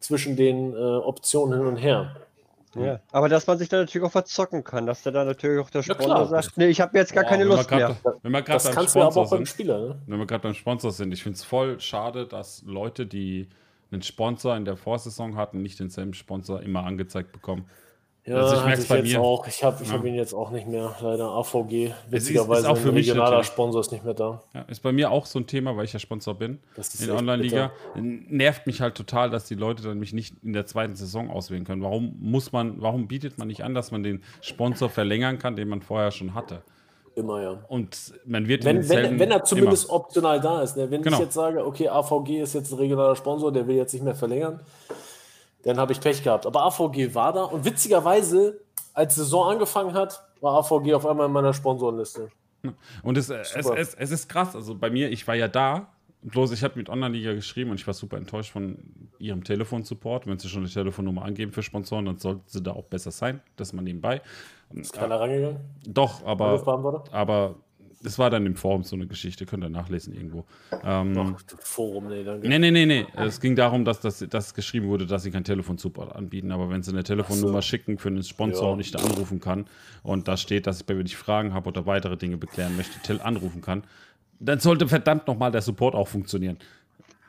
zwischen 0.00 0.36
den 0.36 0.72
äh, 0.72 0.76
Optionen 0.76 1.58
hin 1.58 1.66
und 1.66 1.76
her. 1.76 2.16
Ja, 2.76 3.00
aber 3.10 3.28
dass 3.28 3.46
man 3.48 3.58
sich 3.58 3.68
da 3.68 3.78
natürlich 3.78 4.06
auch 4.06 4.12
verzocken 4.12 4.62
kann, 4.62 4.86
dass 4.86 5.02
der 5.02 5.10
da 5.10 5.24
natürlich 5.24 5.60
auch 5.60 5.70
der 5.70 5.82
Sponsor 5.82 6.08
ja, 6.08 6.26
sagt, 6.26 6.56
nee, 6.56 6.68
ich 6.68 6.80
habe 6.80 6.96
jetzt 6.96 7.12
gar 7.12 7.24
Boah, 7.24 7.30
keine 7.30 7.44
Lust 7.44 7.68
mehr. 7.70 7.96
Wenn 8.22 8.30
wir 8.30 8.42
das 8.42 8.70
kannst 8.70 8.92
Sponsor 8.92 9.02
du 9.02 9.06
aber 9.08 9.26
auch 9.26 9.30
beim 9.30 9.46
Spieler. 9.46 9.80
Ne? 9.80 10.02
Wenn 10.06 10.18
wir 10.20 10.26
gerade 10.26 10.42
beim 10.42 10.54
Sponsor 10.54 10.92
sind, 10.92 11.12
ich 11.12 11.22
finde 11.22 11.36
es 11.36 11.42
voll 11.42 11.80
schade, 11.80 12.26
dass 12.26 12.62
Leute, 12.64 13.06
die 13.06 13.48
einen 13.90 14.02
Sponsor 14.02 14.56
in 14.56 14.64
der 14.64 14.76
Vorsaison 14.76 15.34
hatten, 15.36 15.62
nicht 15.62 15.80
denselben 15.80 16.14
Sponsor 16.14 16.62
immer 16.62 16.84
angezeigt 16.84 17.32
bekommen. 17.32 17.66
Ja, 18.26 18.36
also 18.36 18.56
ich 18.56 18.64
merke 18.64 18.80
es 18.82 18.88
bei 18.88 19.02
mir. 19.02 19.20
Auch. 19.20 19.46
Ich 19.46 19.64
habe 19.64 19.82
ich 19.82 19.88
ja. 19.88 19.94
hab 19.94 20.04
ihn 20.04 20.14
jetzt 20.14 20.34
auch 20.34 20.50
nicht 20.50 20.66
mehr, 20.66 20.94
leider. 21.00 21.30
AVG, 21.30 21.92
witzigerweise, 22.10 22.60
ist, 22.60 22.64
ist 22.66 22.70
auch 22.70 22.76
für 22.76 22.92
mich 22.92 23.08
regionaler 23.08 23.42
Sponsor 23.44 23.80
ist 23.80 23.92
nicht 23.92 24.04
mehr 24.04 24.14
da. 24.14 24.42
Ja, 24.54 24.62
ist 24.62 24.82
bei 24.82 24.92
mir 24.92 25.10
auch 25.10 25.24
so 25.24 25.38
ein 25.38 25.46
Thema, 25.46 25.76
weil 25.76 25.86
ich 25.86 25.92
ja 25.94 25.98
Sponsor 25.98 26.34
bin 26.34 26.58
in 26.98 27.06
der 27.06 27.16
Online-Liga. 27.16 27.72
Nervt 27.96 28.66
mich 28.66 28.82
halt 28.82 28.94
total, 28.94 29.30
dass 29.30 29.46
die 29.46 29.54
Leute 29.54 29.82
dann 29.82 29.98
mich 29.98 30.12
nicht 30.12 30.34
in 30.42 30.52
der 30.52 30.66
zweiten 30.66 30.96
Saison 30.96 31.30
auswählen 31.30 31.64
können. 31.64 31.82
Warum 31.82 32.14
muss 32.20 32.52
man, 32.52 32.80
warum 32.80 33.08
bietet 33.08 33.38
man 33.38 33.48
nicht 33.48 33.64
an, 33.64 33.74
dass 33.74 33.90
man 33.90 34.02
den 34.02 34.22
Sponsor 34.42 34.90
verlängern 34.90 35.38
kann, 35.38 35.56
den 35.56 35.68
man 35.68 35.80
vorher 35.80 36.10
schon 36.10 36.34
hatte? 36.34 36.62
Immer, 37.16 37.42
ja. 37.42 37.58
Und 37.68 38.14
man 38.24 38.46
wird 38.46 38.64
wenn, 38.64 38.88
wenn, 38.88 39.18
wenn 39.18 39.30
er 39.30 39.44
zumindest 39.44 39.86
immer. 39.86 39.94
optional 39.94 40.40
da 40.40 40.62
ist. 40.62 40.76
Ne? 40.76 40.90
Wenn 40.90 41.02
genau. 41.02 41.16
ich 41.16 41.22
jetzt 41.24 41.34
sage, 41.34 41.64
okay, 41.66 41.88
AVG 41.88 42.40
ist 42.40 42.54
jetzt 42.54 42.72
ein 42.72 42.78
regionaler 42.78 43.16
Sponsor, 43.16 43.50
der 43.50 43.66
will 43.66 43.76
jetzt 43.76 43.92
nicht 43.92 44.04
mehr 44.04 44.14
verlängern, 44.14 44.60
dann 45.62 45.78
habe 45.78 45.92
ich 45.92 46.00
Pech 46.00 46.22
gehabt. 46.22 46.46
Aber 46.46 46.64
AVG 46.64 47.14
war 47.14 47.32
da 47.32 47.44
und 47.44 47.64
witzigerweise, 47.64 48.60
als 48.94 49.14
die 49.14 49.20
Saison 49.20 49.50
angefangen 49.50 49.94
hat, 49.94 50.22
war 50.40 50.54
AVG 50.58 50.94
auf 50.94 51.06
einmal 51.06 51.26
in 51.26 51.32
meiner 51.32 51.52
Sponsorenliste. 51.52 52.30
Und 53.02 53.16
es, 53.16 53.30
es, 53.30 53.54
es, 53.54 53.94
es, 53.94 54.10
ist 54.10 54.28
krass, 54.28 54.54
also 54.54 54.74
bei 54.74 54.90
mir, 54.90 55.10
ich 55.10 55.26
war 55.26 55.34
ja 55.34 55.48
da, 55.48 55.88
bloß 56.22 56.52
ich 56.52 56.62
habe 56.62 56.76
mit 56.76 56.90
Online-Liga 56.90 57.32
geschrieben 57.32 57.70
und 57.70 57.80
ich 57.80 57.86
war 57.86 57.94
super 57.94 58.18
enttäuscht 58.18 58.52
von 58.52 58.76
ihrem 59.18 59.44
Telefonsupport. 59.44 60.26
Wenn 60.26 60.38
sie 60.38 60.48
schon 60.48 60.62
eine 60.62 60.70
Telefonnummer 60.70 61.24
angeben 61.24 61.52
für 61.52 61.62
Sponsoren, 61.62 62.04
dann 62.04 62.18
sollte 62.18 62.42
sie 62.46 62.62
da 62.62 62.72
auch 62.72 62.84
besser 62.84 63.10
sein, 63.10 63.40
dass 63.56 63.72
man 63.72 63.84
nebenbei. 63.84 64.20
Ist 64.74 64.92
keiner 64.92 65.18
rangegangen? 65.18 65.60
Doch, 65.86 66.24
aber, 66.24 67.02
aber 67.10 67.54
das 68.02 68.18
war 68.18 68.30
dann 68.30 68.46
im 68.46 68.54
Forum 68.56 68.82
so 68.82 68.96
eine 68.96 69.06
Geschichte, 69.06 69.44
könnt 69.46 69.62
ihr 69.62 69.68
nachlesen 69.68 70.14
irgendwo. 70.14 70.44
Ähm, 70.84 71.36
Ach, 71.36 71.42
Forum, 71.60 72.08
nee, 72.08 72.24
danke. 72.24 72.48
nee, 72.48 72.58
nee, 72.58 72.70
nee, 72.70 72.86
nee. 72.86 73.06
Es 73.16 73.40
ging 73.40 73.56
darum, 73.56 73.84
dass, 73.84 74.00
dass, 74.00 74.20
dass 74.20 74.54
geschrieben 74.54 74.88
wurde, 74.88 75.06
dass 75.06 75.22
sie 75.22 75.30
kein 75.30 75.44
Telefonsupport 75.44 76.14
anbieten, 76.16 76.50
aber 76.50 76.70
wenn 76.70 76.82
sie 76.82 76.92
eine 76.92 77.04
Telefonnummer 77.04 77.60
so. 77.60 77.62
schicken 77.62 77.98
für 77.98 78.08
einen 78.08 78.22
Sponsor 78.22 78.68
Ja. 78.68 78.72
und 78.72 78.80
ich 78.80 78.90
da 78.90 79.00
anrufen 79.00 79.40
kann 79.40 79.66
und 80.02 80.28
da 80.28 80.36
steht, 80.36 80.66
dass 80.66 80.80
ich 80.80 80.86
bei 80.86 80.94
mir 80.94 81.02
nicht 81.02 81.16
Fragen 81.16 81.52
habe 81.52 81.68
oder 81.68 81.84
weitere 81.86 82.16
Dinge 82.16 82.36
beklären 82.38 82.76
möchte, 82.76 82.98
tel 83.02 83.20
anrufen 83.20 83.60
kann, 83.60 83.84
dann 84.38 84.58
sollte 84.60 84.88
verdammt 84.88 85.26
nochmal 85.26 85.50
der 85.52 85.60
Support 85.62 85.94
auch 85.94 86.08
funktionieren. 86.08 86.56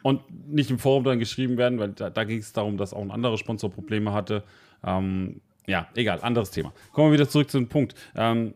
Und 0.03 0.21
nicht 0.49 0.71
im 0.71 0.79
Forum 0.79 1.03
dann 1.03 1.19
geschrieben 1.19 1.57
werden, 1.57 1.77
weil 1.79 1.89
da, 1.89 2.09
da 2.09 2.23
ging 2.23 2.39
es 2.39 2.53
darum, 2.53 2.77
dass 2.77 2.93
auch 2.93 3.01
ein 3.01 3.11
anderer 3.11 3.37
Sponsor 3.37 3.69
Probleme 3.69 4.13
hatte. 4.13 4.43
Ähm, 4.83 5.41
ja, 5.67 5.87
egal, 5.95 6.21
anderes 6.21 6.49
Thema. 6.49 6.73
Kommen 6.91 7.09
wir 7.09 7.13
wieder 7.19 7.29
zurück 7.29 7.51
zu 7.51 7.59
dem 7.59 7.67
Punkt. 7.67 7.93
Ähm, 8.15 8.55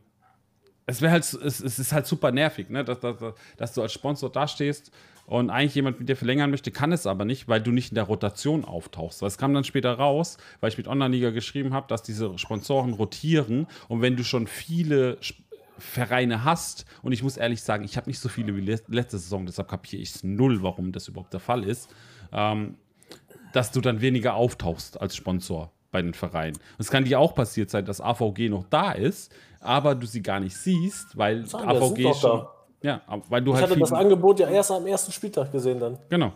es 0.87 1.01
wäre 1.01 1.11
halt, 1.11 1.23
es, 1.23 1.59
es 1.59 1.79
ist 1.79 1.91
halt 1.93 2.05
super 2.05 2.31
nervig, 2.31 2.69
ne? 2.69 2.83
dass, 2.83 2.99
dass, 2.99 3.15
dass 3.57 3.73
du 3.73 3.81
als 3.81 3.93
Sponsor 3.93 4.31
dastehst 4.31 4.91
und 5.25 5.49
eigentlich 5.49 5.73
jemand 5.75 5.99
mit 5.99 6.07
dir 6.07 6.15
verlängern 6.15 6.51
möchte, 6.51 6.69
kann 6.71 6.91
es 6.91 7.07
aber 7.07 7.25
nicht, 7.25 7.47
weil 7.47 7.59
du 7.61 7.71
nicht 7.71 7.89
in 7.89 7.95
der 7.95 8.03
Rotation 8.03 8.63
auftauchst. 8.63 9.21
Weil 9.23 9.27
es 9.29 9.39
kam 9.39 9.53
dann 9.55 9.63
später 9.63 9.93
raus, 9.93 10.37
weil 10.59 10.69
ich 10.69 10.77
mit 10.77 10.87
Online-Liga 10.87 11.31
geschrieben 11.31 11.73
habe, 11.73 11.87
dass 11.87 12.03
diese 12.03 12.37
Sponsoren 12.37 12.93
rotieren 12.93 13.65
und 13.87 14.01
wenn 14.01 14.15
du 14.15 14.23
schon 14.23 14.45
viele 14.45 15.17
Vereine 15.77 16.43
hast, 16.43 16.85
und 17.01 17.11
ich 17.11 17.23
muss 17.23 17.35
ehrlich 17.37 17.61
sagen, 17.61 17.83
ich 17.83 17.97
habe 17.97 18.09
nicht 18.09 18.19
so 18.19 18.29
viele 18.29 18.55
wie 18.55 18.61
le- 18.61 18.79
letzte 18.87 19.17
Saison, 19.17 19.45
deshalb 19.45 19.67
kapiere 19.67 20.01
ich 20.01 20.15
es 20.15 20.23
null, 20.23 20.61
warum 20.61 20.91
das 20.91 21.07
überhaupt 21.07 21.33
der 21.33 21.39
Fall 21.41 21.63
ist, 21.63 21.89
ähm, 22.31 22.75
dass 23.51 23.71
du 23.71 23.81
dann 23.81 24.01
weniger 24.01 24.35
auftauchst 24.35 25.01
als 25.01 25.15
Sponsor 25.15 25.71
bei 25.91 26.01
den 26.01 26.13
Vereinen. 26.13 26.57
Es 26.77 26.89
kann 26.91 27.05
dir 27.05 27.19
auch 27.19 27.35
passiert 27.35 27.69
sein, 27.69 27.85
dass 27.85 27.99
AVG 28.01 28.49
noch 28.49 28.65
da 28.69 28.91
ist, 28.91 29.33
aber 29.65 29.95
du 29.95 30.05
sie 30.05 30.21
gar 30.21 30.39
nicht 30.39 30.55
siehst, 30.57 31.17
weil 31.17 31.43
wir, 31.51 31.59
AVG 31.67 31.95
sind 31.95 32.03
doch 32.05 32.19
schon. 32.21 32.39
da. 32.39 32.51
Ja, 32.81 33.01
weil 33.29 33.41
du 33.41 33.51
Ich 33.51 33.57
halt 33.59 33.71
hatte 33.71 33.79
das 33.79 33.91
Angebot 33.91 34.39
ja 34.39 34.47
erst 34.47 34.71
am 34.71 34.85
ersten 34.85 35.11
Spieltag 35.11 35.51
gesehen 35.51 35.79
dann. 35.79 35.97
Genau. 36.09 36.31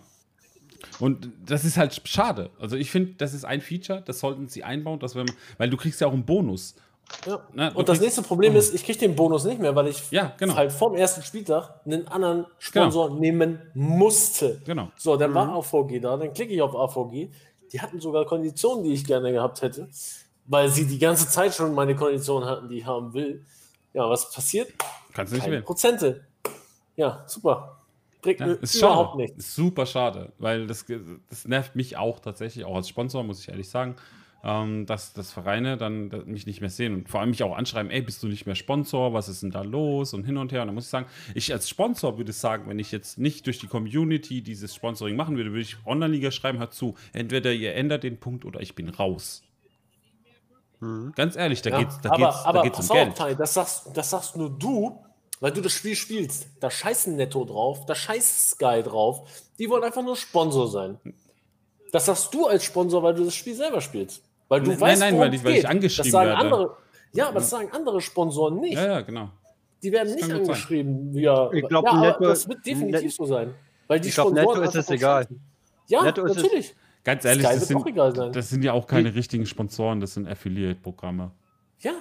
Und 0.99 1.30
das 1.45 1.66
ist 1.66 1.77
halt 1.77 2.01
schade. 2.08 2.49
Also 2.59 2.75
ich 2.75 2.90
finde, 2.90 3.14
das 3.17 3.33
ist 3.33 3.45
ein 3.45 3.61
Feature, 3.61 4.01
das 4.06 4.19
sollten 4.19 4.48
sie 4.48 4.64
einbauen, 4.64 4.99
dass 4.99 5.16
wenn 5.16 5.25
man, 5.25 5.35
weil 5.58 5.69
du 5.69 5.77
kriegst 5.77 6.01
ja 6.01 6.08
auch 6.08 6.14
einen 6.14 6.25
Bonus. 6.25 6.75
Ja. 7.25 7.40
Ne, 7.53 7.72
du 7.72 7.77
Und 7.80 7.90
das 7.90 7.99
nächste 7.99 8.22
Problem 8.22 8.56
ist, 8.56 8.74
ich 8.74 8.83
kriege 8.83 8.99
den 8.99 9.16
Bonus 9.16 9.43
nicht 9.43 9.59
mehr, 9.59 9.75
weil 9.75 9.88
ich 9.88 10.09
Ja, 10.11 10.33
genau. 10.38 10.56
halt 10.56 10.72
vom 10.72 10.95
ersten 10.95 11.22
Spieltag 11.24 11.82
einen 11.85 12.08
anderen 12.08 12.45
Sponsor 12.59 13.09
nehmen 13.19 13.59
musste. 13.74 14.61
Genau. 14.66 14.90
So, 14.95 15.17
dann 15.17 15.33
war 15.33 15.49
AVG 15.53 15.99
da, 15.99 16.17
dann 16.17 16.33
klicke 16.33 16.53
ich 16.53 16.61
auf 16.61 16.75
AVG. 16.75 17.30
Die 17.72 17.82
hatten 17.82 17.99
sogar 17.99 18.25
Konditionen, 18.25 18.83
die 18.83 18.93
ich 18.93 19.06
gerne 19.06 19.32
gehabt 19.32 19.61
hätte, 19.61 19.88
weil 20.49 20.67
sie 20.69 20.85
die 20.85 20.99
ganze 20.99 21.29
Zeit 21.29 21.53
schon 21.55 21.73
meine 21.73 21.95
Konditionen 21.95 22.47
hatten, 22.49 22.67
die 22.67 22.79
ich 22.79 22.85
haben 22.85 23.13
will. 23.13 23.45
Ja, 23.93 24.09
was 24.09 24.29
passiert? 24.31 24.73
Kannst 25.13 25.31
du 25.31 25.35
nicht 25.35 25.43
Keine 25.43 25.55
wählen. 25.55 25.63
Prozente. 25.65 26.25
Ja, 26.97 27.23
super. 27.27 27.77
Bringt 28.21 28.41
Ja, 28.41 28.47
ist 28.47 28.75
überhaupt 28.75 29.11
schade. 29.11 29.21
nichts. 29.23 29.37
Ist 29.37 29.55
super 29.55 29.85
schade, 29.85 30.33
weil 30.39 30.67
das, 30.67 30.85
das 31.29 31.47
nervt 31.47 31.75
mich 31.77 31.95
auch 31.95 32.19
tatsächlich, 32.19 32.65
auch 32.65 32.75
als 32.75 32.89
Sponsor, 32.89 33.23
muss 33.23 33.39
ich 33.39 33.47
ehrlich 33.47 33.69
sagen, 33.69 33.95
ähm, 34.43 34.85
dass, 34.85 35.13
dass 35.13 35.31
Vereine 35.31 35.77
dann 35.77 36.09
da- 36.09 36.19
mich 36.25 36.45
nicht 36.45 36.61
mehr 36.61 36.69
sehen 36.69 36.93
und 36.93 37.09
vor 37.09 37.19
allem 37.21 37.29
mich 37.29 37.43
auch 37.43 37.55
anschreiben, 37.57 37.91
ey, 37.91 38.01
bist 38.01 38.21
du 38.23 38.27
nicht 38.27 38.45
mehr 38.45 38.55
Sponsor, 38.55 39.13
was 39.13 39.29
ist 39.29 39.43
denn 39.43 39.51
da 39.51 39.61
los 39.61 40.13
und 40.13 40.23
hin 40.25 40.37
und 40.37 40.51
her. 40.51 40.61
Und 40.61 40.67
da 40.67 40.73
muss 40.73 40.85
ich 40.85 40.89
sagen, 40.89 41.07
ich 41.33 41.51
als 41.53 41.67
Sponsor 41.69 42.17
würde 42.17 42.31
sagen, 42.33 42.67
wenn 42.69 42.79
ich 42.79 42.91
jetzt 42.91 43.17
nicht 43.17 43.45
durch 43.47 43.59
die 43.59 43.67
Community 43.67 44.41
dieses 44.41 44.75
Sponsoring 44.75 45.15
machen 45.15 45.35
würde, 45.37 45.51
würde 45.51 45.61
ich 45.61 45.77
Online-Liga 45.85 46.31
schreiben, 46.31 46.59
hört 46.59 46.73
zu, 46.73 46.95
entweder 47.13 47.51
ihr 47.53 47.75
ändert 47.75 48.03
den 48.03 48.17
Punkt 48.17 48.43
oder 48.45 48.59
ich 48.61 48.75
bin 48.75 48.89
raus. 48.89 49.43
Ganz 51.16 51.35
ehrlich, 51.35 51.61
da 51.61 51.72
Ja, 51.72 51.80
geht's, 51.80 51.99
da 52.01 52.09
aber 52.11 52.17
geht's, 52.27 52.43
da 52.43 52.49
aber 52.49 52.61
geht's 52.64 52.80
um 52.80 52.85
auf, 52.85 52.91
Geld. 52.91 53.16
Tai, 53.17 53.35
das 53.35 53.53
sagst, 53.53 53.88
das 53.93 54.09
sagst 54.09 54.38
nur 54.38 54.49
du, 54.49 55.03
weil 55.41 55.51
du 55.51 55.61
das 55.61 55.74
Spiel 55.74 55.95
spielst. 55.95 56.48
Da 56.61 56.69
scheißen 56.72 57.16
Netto 57.16 57.43
drauf, 57.45 57.85
da 57.85 57.95
scheißt 57.95 58.51
Sky 58.51 58.82
drauf. 58.83 59.27
Die 59.58 59.69
wollen 59.69 59.83
einfach 59.83 60.03
nur 60.03 60.16
Sponsor 60.16 60.67
sein. 60.69 60.98
Das 61.91 62.06
sagst 62.06 62.33
du 62.33 62.48
als 62.48 62.64
Sponsor, 62.64 63.03
weil 63.03 63.14
du 63.14 63.25
das 63.25 63.35
Spiel 63.35 63.56
selber 63.56 63.82
spielst. 63.82 64.22
Weil 64.48 64.61
du 64.61 64.72
Nein, 64.72 64.80
weißt, 64.82 64.99
nein, 65.01 65.14
worum 65.16 65.25
weil 65.27 65.33
ich- 65.33 65.40
es 65.41 65.45
weil 65.45 65.56
ich 65.56 65.67
angeschrieben 65.67 66.11
das 66.11 66.11
sagen 66.14 66.30
werde. 66.30 66.41
Andere, 66.41 66.77
ja, 67.14 67.25
aber 67.27 67.40
das 67.40 67.49
sagen 67.49 67.69
andere 67.72 68.01
Sponsoren 68.01 68.59
nicht. 68.61 68.75
Ja, 68.75 68.85
ja, 68.85 69.01
genau. 69.01 69.30
Die 69.83 69.91
werden 69.91 70.14
Das 70.14 70.16
nicht 70.27 70.32
angeschrieben. 70.33 71.14
Ja, 71.16 71.51
Ich 71.51 71.67
glaub, 71.67 71.85
ja, 71.85 71.93
Netto- 71.99 72.25
das 72.25 72.48
wird 72.48 72.66
definitiv 72.66 73.01
Net- 73.03 73.14
so 73.14 73.25
sein. 73.25 73.53
Weil 73.88 73.99
die 73.99 74.09
Ich 74.09 74.14
glaub, 74.16 74.27
Sponsoren 74.27 74.59
Netto 74.61 74.69
ist 74.69 74.75
es 74.75 74.90
egal. 74.90 75.24
scheißen. 75.24 75.41
Ja, 75.88 76.03
Netto 76.03 76.25
ist 76.25 76.38
es- 76.38 76.43
natürlich. 76.43 76.75
Ganz 77.09 77.25
ehrlich, 77.25 77.45
Sky 77.45 77.53
das 77.53 77.59
wird 77.61 77.67
sind, 77.67 77.77
auch 77.77 77.85
egal 77.88 78.15
sein. 78.15 78.31
das 78.31 78.49
sind 78.49 78.63
ja 78.63 78.73
auch 78.73 78.88
keine 78.88 79.15
richtigen 79.15 79.45
Sponsoren, 79.45 79.99
das 79.99 80.13
sind 80.13 80.27
Affiliate-Programme. 80.27 81.31
Ja, 81.79 81.93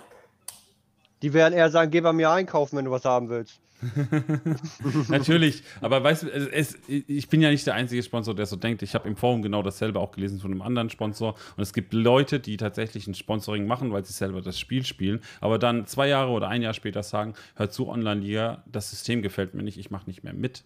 Die 1.22 1.32
werden 1.32 1.54
eher 1.54 1.70
sagen, 1.70 1.90
geh 1.90 2.00
bei 2.00 2.12
mir 2.12 2.30
einkaufen, 2.30 2.76
wenn 2.76 2.84
du 2.84 2.90
was 2.90 3.04
haben 3.04 3.28
willst. 3.28 3.60
Natürlich, 5.08 5.62
aber 5.80 6.02
weißt 6.02 6.24
du, 6.24 6.28
es, 6.32 6.74
es, 6.74 6.78
ich 6.88 7.28
bin 7.28 7.40
ja 7.40 7.50
nicht 7.50 7.64
der 7.66 7.74
einzige 7.74 8.02
Sponsor, 8.02 8.34
der 8.34 8.46
so 8.46 8.56
denkt. 8.56 8.82
Ich 8.82 8.94
habe 8.94 9.08
im 9.08 9.16
Forum 9.16 9.40
genau 9.40 9.62
dasselbe 9.62 10.00
auch 10.00 10.10
gelesen 10.10 10.40
von 10.40 10.50
einem 10.50 10.62
anderen 10.62 10.90
Sponsor. 10.90 11.34
Und 11.56 11.62
es 11.62 11.72
gibt 11.72 11.92
Leute, 11.92 12.40
die 12.40 12.56
tatsächlich 12.56 13.06
ein 13.06 13.14
Sponsoring 13.14 13.66
machen, 13.66 13.92
weil 13.92 14.04
sie 14.04 14.12
selber 14.12 14.42
das 14.42 14.58
Spiel 14.58 14.84
spielen, 14.84 15.20
aber 15.40 15.58
dann 15.58 15.86
zwei 15.86 16.08
Jahre 16.08 16.30
oder 16.32 16.48
ein 16.48 16.62
Jahr 16.62 16.74
später 16.74 17.02
sagen: 17.04 17.34
Hör 17.54 17.70
zu, 17.70 17.88
Online-Liga, 17.88 18.64
das 18.66 18.90
System 18.90 19.22
gefällt 19.22 19.54
mir 19.54 19.62
nicht, 19.62 19.78
ich 19.78 19.90
mache 19.92 20.06
nicht 20.06 20.24
mehr 20.24 20.34
mit. 20.34 20.64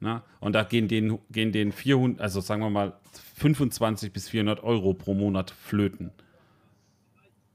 Na? 0.00 0.22
Und 0.40 0.52
da 0.52 0.62
gehen 0.62 0.88
denen, 0.88 1.18
gehen 1.30 1.52
denen 1.52 1.72
400, 1.72 2.20
also 2.20 2.40
sagen 2.40 2.62
wir 2.62 2.70
mal 2.70 2.92
25 3.36 4.12
bis 4.12 4.28
400 4.28 4.62
Euro 4.62 4.94
pro 4.94 5.14
Monat 5.14 5.50
flöten. 5.50 6.12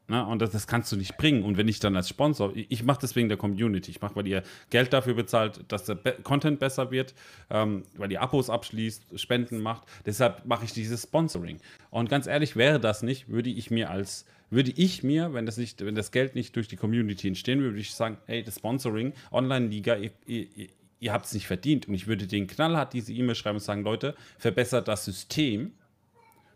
Na, 0.09 0.23
und 0.23 0.41
das, 0.41 0.51
das 0.51 0.67
kannst 0.67 0.91
du 0.91 0.97
nicht 0.97 1.15
bringen. 1.17 1.43
Und 1.43 1.57
wenn 1.57 1.67
ich 1.69 1.80
dann 1.80 1.95
als 1.95 2.09
Sponsor, 2.09 2.53
ich, 2.55 2.69
ich 2.69 2.83
mache 2.83 2.99
das 2.99 3.15
wegen 3.15 3.30
der 3.30 3.38
Community, 3.38 3.89
ich 3.89 4.01
mache, 4.01 4.15
weil 4.17 4.27
ihr 4.27 4.43
Geld 4.69 4.91
dafür 4.91 5.13
bezahlt, 5.13 5.61
dass 5.69 5.85
der 5.85 5.95
Be 5.95 6.17
Content 6.23 6.59
besser 6.59 6.91
wird, 6.91 7.13
ähm, 7.49 7.83
weil 7.95 8.11
ihr 8.11 8.22
Abos 8.22 8.49
abschließt, 8.49 9.17
Spenden 9.17 9.61
macht. 9.61 9.83
Deshalb 10.05 10.45
mache 10.45 10.65
ich 10.65 10.73
dieses 10.73 11.03
Sponsoring. 11.03 11.59
Und 11.89 12.09
ganz 12.09 12.27
ehrlich, 12.27 12.57
wäre 12.57 12.81
das 12.81 13.01
nicht, 13.01 13.30
würde 13.30 13.49
ich 13.49 13.72
mir 13.72 13.89
als, 13.89 14.25
würde 14.49 14.72
ich 14.75 15.03
mir, 15.03 15.33
wenn 15.33 15.45
das 15.45 15.55
nicht, 15.55 15.83
wenn 15.85 15.95
das 15.95 16.11
Geld 16.11 16.35
nicht 16.35 16.53
durch 16.57 16.67
die 16.67 16.75
Community 16.75 17.30
entstehen 17.30 17.59
würde, 17.59 17.72
würde 17.72 17.81
ich 17.81 17.95
sagen, 17.95 18.17
hey, 18.25 18.43
das 18.43 18.55
Sponsoring, 18.55 19.13
Online-Liga, 19.31 19.95
ihr, 19.95 20.11
ihr, 20.27 20.67
ihr- 21.03 21.14
habt 21.14 21.25
es 21.25 21.33
nicht 21.33 21.48
verdient. 21.48 21.88
Und 21.88 21.93
ich 21.93 22.07
würde 22.07 22.27
den 22.27 22.48
knallhart 22.48 22.93
diese 22.93 23.14
E-Mail 23.14 23.35
schreiben 23.35 23.57
und 23.57 23.64
sagen, 23.64 23.83
Leute, 23.83 24.15
verbessert 24.38 24.88
das 24.88 25.06
System, 25.06 25.72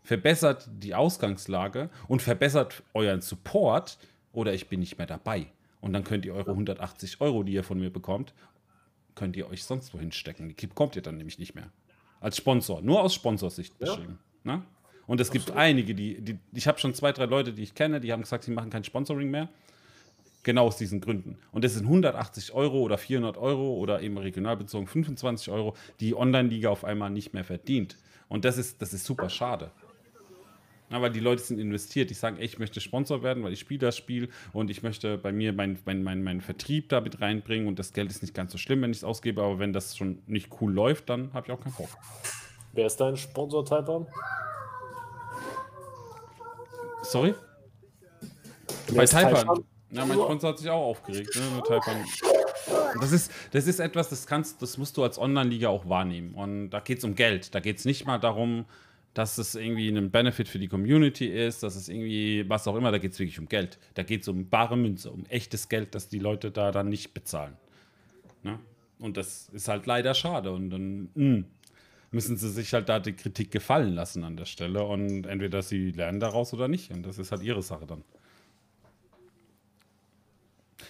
verbessert 0.02 0.68
die 0.78 0.94
Ausgangslage 0.94 1.90
und 2.08 2.22
verbessert 2.22 2.82
euren 2.94 3.20
Support 3.20 3.98
oder 4.32 4.54
ich 4.54 4.68
bin 4.68 4.80
nicht 4.80 4.98
mehr 4.98 5.06
dabei. 5.06 5.46
Und 5.80 5.92
dann 5.92 6.04
könnt 6.04 6.24
ihr 6.24 6.34
eure 6.34 6.50
180 6.52 7.20
Euro, 7.20 7.42
die 7.42 7.52
ihr 7.52 7.62
von 7.64 7.78
mir 7.78 7.90
bekommt, 7.90 8.34
könnt 9.14 9.36
ihr 9.36 9.48
euch 9.48 9.64
sonst 9.64 9.92
wohin 9.94 10.12
stecken. 10.12 10.54
Die 10.56 10.66
bekommt 10.66 10.96
ihr 10.96 11.02
dann 11.02 11.16
nämlich 11.16 11.38
nicht 11.38 11.54
mehr. 11.54 11.70
Als 12.20 12.36
Sponsor, 12.36 12.80
nur 12.82 13.02
aus 13.02 13.14
Sponsorsicht 13.14 13.78
beschrieben. 13.78 14.18
Ne? 14.44 14.62
Und 15.06 15.20
es 15.20 15.30
gibt 15.30 15.50
einige, 15.52 15.94
die, 15.94 16.20
die 16.20 16.38
ich 16.52 16.66
habe 16.66 16.78
schon 16.78 16.94
zwei, 16.94 17.12
drei 17.12 17.24
Leute, 17.26 17.52
die 17.52 17.62
ich 17.62 17.74
kenne, 17.74 18.00
die 18.00 18.12
haben 18.12 18.22
gesagt, 18.22 18.44
sie 18.44 18.50
machen 18.50 18.70
kein 18.70 18.84
Sponsoring 18.84 19.30
mehr. 19.30 19.48
Genau 20.48 20.64
aus 20.64 20.78
diesen 20.78 21.02
Gründen. 21.02 21.36
Und 21.52 21.62
das 21.62 21.74
sind 21.74 21.84
180 21.84 22.54
Euro 22.54 22.80
oder 22.80 22.96
400 22.96 23.36
Euro 23.36 23.74
oder 23.74 24.00
eben 24.00 24.16
regional 24.16 24.56
bezogen 24.56 24.86
25 24.86 25.50
Euro, 25.50 25.74
die 26.00 26.16
Online-Liga 26.16 26.70
auf 26.70 26.86
einmal 26.86 27.10
nicht 27.10 27.34
mehr 27.34 27.44
verdient. 27.44 27.98
Und 28.30 28.46
das 28.46 28.56
ist, 28.56 28.80
das 28.80 28.94
ist 28.94 29.04
super 29.04 29.28
schade. 29.28 29.70
Ja, 30.88 31.02
weil 31.02 31.10
die 31.10 31.20
Leute 31.20 31.42
sind 31.42 31.58
investiert. 31.58 32.08
Die 32.08 32.14
sagen, 32.14 32.38
ey, 32.38 32.46
ich 32.46 32.58
möchte 32.58 32.80
Sponsor 32.80 33.22
werden, 33.22 33.42
weil 33.42 33.52
ich 33.52 33.60
spiele 33.60 33.80
das 33.80 33.98
Spiel 33.98 34.30
und 34.54 34.70
ich 34.70 34.82
möchte 34.82 35.18
bei 35.18 35.32
mir 35.32 35.52
meinen 35.52 35.78
mein, 35.84 36.02
mein, 36.02 36.22
mein 36.22 36.40
Vertrieb 36.40 36.88
da 36.88 37.02
mit 37.02 37.20
reinbringen 37.20 37.68
und 37.68 37.78
das 37.78 37.92
Geld 37.92 38.10
ist 38.10 38.22
nicht 38.22 38.32
ganz 38.32 38.50
so 38.50 38.56
schlimm, 38.56 38.80
wenn 38.80 38.90
ich 38.90 38.96
es 38.96 39.04
ausgebe, 39.04 39.42
aber 39.42 39.58
wenn 39.58 39.74
das 39.74 39.98
schon 39.98 40.22
nicht 40.26 40.48
cool 40.62 40.72
läuft, 40.72 41.10
dann 41.10 41.30
habe 41.34 41.46
ich 41.46 41.52
auch 41.52 41.60
keinen 41.60 41.74
Bock. 41.74 41.90
wer 42.72 42.86
ist 42.86 42.96
dein 42.96 43.18
Sponsor, 43.18 43.66
Taipan? 43.66 44.06
Sorry? 47.02 47.34
Wer 48.86 48.96
Bei 48.96 49.04
ist 49.04 49.10
Taipan. 49.10 49.34
Taipan? 49.34 49.64
Ja, 49.90 50.04
mein 50.04 50.18
Sponsor 50.18 50.50
hat 50.50 50.58
sich 50.58 50.68
auch 50.68 50.84
aufgeregt. 50.84 51.34
Ne. 51.34 51.62
Das 53.00 53.12
ist, 53.12 53.32
das 53.52 53.66
ist 53.66 53.80
etwas, 53.80 54.10
das 54.10 54.26
kannst, 54.26 54.60
das 54.60 54.76
musst 54.76 54.96
du 54.96 55.02
als 55.02 55.18
Online-Liga 55.18 55.68
auch 55.68 55.88
wahrnehmen. 55.88 56.34
Und 56.34 56.70
da 56.70 56.80
geht 56.80 56.98
es 56.98 57.04
um 57.04 57.14
Geld. 57.14 57.54
Da 57.54 57.60
geht 57.60 57.78
es 57.78 57.84
nicht 57.84 58.06
mal 58.06 58.18
darum, 58.18 58.66
dass 59.14 59.38
es 59.38 59.54
irgendwie 59.54 59.88
ein 59.88 60.10
Benefit 60.10 60.48
für 60.48 60.58
die 60.58 60.68
Community 60.68 61.26
ist, 61.26 61.62
dass 61.62 61.74
es 61.76 61.88
irgendwie, 61.88 62.48
was 62.48 62.68
auch 62.68 62.76
immer, 62.76 62.92
da 62.92 62.98
geht 62.98 63.12
es 63.12 63.18
wirklich 63.18 63.38
um 63.38 63.48
Geld. 63.48 63.78
Da 63.94 64.02
geht 64.02 64.22
es 64.22 64.28
um 64.28 64.48
bare 64.48 64.76
Münze, 64.76 65.10
um 65.10 65.24
echtes 65.26 65.68
Geld, 65.68 65.94
das 65.94 66.08
die 66.08 66.18
Leute 66.18 66.50
da 66.50 66.70
dann 66.70 66.88
nicht 66.88 67.14
bezahlen. 67.14 67.56
Ne? 68.42 68.58
Und 68.98 69.16
das 69.16 69.48
ist 69.50 69.68
halt 69.68 69.86
leider 69.86 70.14
schade. 70.14 70.52
Und 70.52 70.70
dann 70.70 71.08
mh, 71.14 71.44
müssen 72.10 72.36
sie 72.36 72.50
sich 72.50 72.74
halt 72.74 72.88
da 72.88 73.00
die 73.00 73.14
Kritik 73.14 73.50
gefallen 73.50 73.94
lassen 73.94 74.22
an 74.24 74.36
der 74.36 74.44
Stelle. 74.44 74.84
Und 74.84 75.26
entweder 75.26 75.62
sie 75.62 75.92
lernen 75.92 76.20
daraus 76.20 76.52
oder 76.52 76.68
nicht. 76.68 76.90
Und 76.90 77.04
das 77.04 77.18
ist 77.18 77.32
halt 77.32 77.42
ihre 77.42 77.62
Sache 77.62 77.86
dann. 77.86 78.04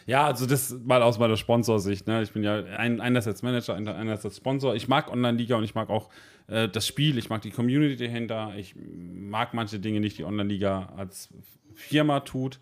Ja, 0.08 0.24
also 0.24 0.46
das 0.46 0.74
mal 0.86 1.02
aus 1.02 1.18
meiner 1.18 1.36
Sponsorsicht. 1.36 2.06
Ne? 2.06 2.22
Ich 2.22 2.32
bin 2.32 2.42
ja 2.42 2.64
ein, 2.64 3.02
einerseits 3.02 3.42
Manager, 3.42 3.74
einerseits 3.74 4.38
Sponsor. 4.38 4.74
Ich 4.74 4.88
mag 4.88 5.12
Online-Liga 5.12 5.56
und 5.56 5.64
ich 5.64 5.74
mag 5.74 5.90
auch 5.90 6.08
äh, 6.46 6.66
das 6.66 6.86
Spiel. 6.86 7.18
Ich 7.18 7.28
mag 7.28 7.42
die 7.42 7.50
Community 7.50 8.06
dahinter. 8.06 8.54
Ich 8.56 8.74
mag 8.74 9.52
manche 9.52 9.78
Dinge 9.78 10.00
nicht, 10.00 10.16
die 10.16 10.24
Online-Liga 10.24 10.94
als 10.96 11.28
Firma 11.74 12.20
tut. 12.20 12.58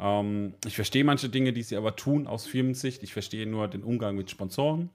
Ähm, 0.00 0.54
ich 0.66 0.74
verstehe 0.74 1.04
manche 1.04 1.28
Dinge, 1.28 1.52
die 1.52 1.62
sie 1.62 1.76
aber 1.76 1.94
tun 1.94 2.26
aus 2.26 2.48
Firmensicht. 2.48 3.04
Ich 3.04 3.12
verstehe 3.12 3.46
nur 3.46 3.68
den 3.68 3.84
Umgang 3.84 4.16
mit 4.16 4.28
Sponsoren. 4.28 4.90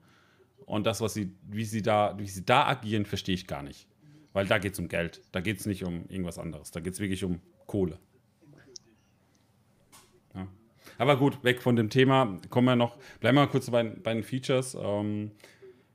Und 0.66 0.84
das, 0.84 1.00
was 1.00 1.14
sie, 1.14 1.32
wie 1.48 1.64
sie 1.64 1.80
da, 1.80 2.18
wie 2.18 2.28
sie 2.28 2.44
da 2.44 2.66
agieren, 2.66 3.06
verstehe 3.06 3.34
ich 3.34 3.46
gar 3.46 3.62
nicht. 3.62 3.88
Weil 4.34 4.46
da 4.46 4.58
geht 4.58 4.74
es 4.74 4.78
um 4.78 4.88
Geld. 4.88 5.22
Da 5.32 5.40
geht 5.40 5.58
es 5.58 5.64
nicht 5.64 5.84
um 5.84 6.04
irgendwas 6.10 6.38
anderes. 6.38 6.70
Da 6.70 6.80
geht 6.80 6.92
es 6.92 7.00
wirklich 7.00 7.24
um 7.24 7.40
Kohle. 7.66 7.98
Aber 10.98 11.16
gut, 11.16 11.42
weg 11.42 11.62
von 11.62 11.76
dem 11.76 11.90
Thema. 11.90 12.38
Kommen 12.50 12.66
wir 12.66 12.76
noch, 12.76 12.96
bleiben 13.20 13.36
wir 13.36 13.46
kurz 13.46 13.70
bei, 13.70 13.82
bei 13.82 14.14
den 14.14 14.22
Features. 14.22 14.76
Ähm, 14.80 15.32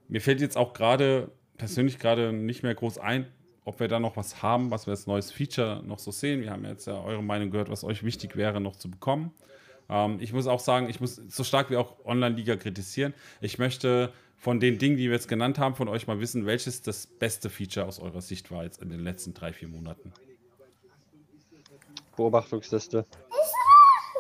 mir 0.08 0.22
fällt 0.22 0.42
jetzt 0.42 0.58
auch 0.58 0.74
gerade, 0.74 1.32
persönlich 1.58 2.00
gerade 2.00 2.34
nicht 2.34 2.64
mehr 2.64 2.76
groß 2.76 2.98
ein, 2.98 3.28
ob 3.66 3.80
wir 3.80 3.88
da 3.88 4.00
noch 4.00 4.18
was 4.18 4.42
haben, 4.42 4.72
was 4.72 4.88
wir 4.88 4.92
als 4.92 5.08
neues 5.08 5.32
Feature 5.32 5.84
noch 5.86 6.00
so 6.00 6.12
sehen. 6.12 6.42
Wir 6.42 6.52
haben 6.52 6.66
jetzt 6.66 6.88
ja 6.88 7.02
eure 7.02 7.24
Meinung 7.24 7.52
gehört, 7.52 7.70
was 7.70 7.84
euch 7.84 8.04
wichtig 8.04 8.36
wäre, 8.36 8.60
noch 8.60 8.76
zu 8.76 8.90
bekommen. 8.90 9.32
Ähm, 9.90 10.18
ich 10.20 10.34
muss 10.34 10.48
auch 10.48 10.60
sagen, 10.60 10.90
ich 10.90 11.00
muss 11.00 11.16
so 11.16 11.44
stark 11.44 11.70
wie 11.70 11.78
auch 11.78 12.04
Online-Liga 12.06 12.56
kritisieren. 12.56 13.14
Ich 13.42 13.60
möchte 13.60 14.12
von 14.38 14.60
den 14.60 14.78
Dingen, 14.78 14.98
die 14.98 15.04
wir 15.04 15.14
jetzt 15.14 15.28
genannt 15.28 15.60
haben, 15.60 15.76
von 15.76 15.88
euch 15.88 16.08
mal 16.08 16.20
wissen, 16.20 16.46
welches 16.46 16.82
das 16.82 17.06
beste 17.08 17.50
Feature 17.50 17.86
aus 17.86 18.00
eurer 18.00 18.22
Sicht 18.22 18.52
war 18.52 18.64
jetzt 18.64 18.82
in 18.82 18.90
den 18.90 19.02
letzten 19.02 19.34
drei, 19.34 19.52
vier 19.52 19.68
Monaten. 19.68 20.14
Beobachtungsliste. 22.16 23.06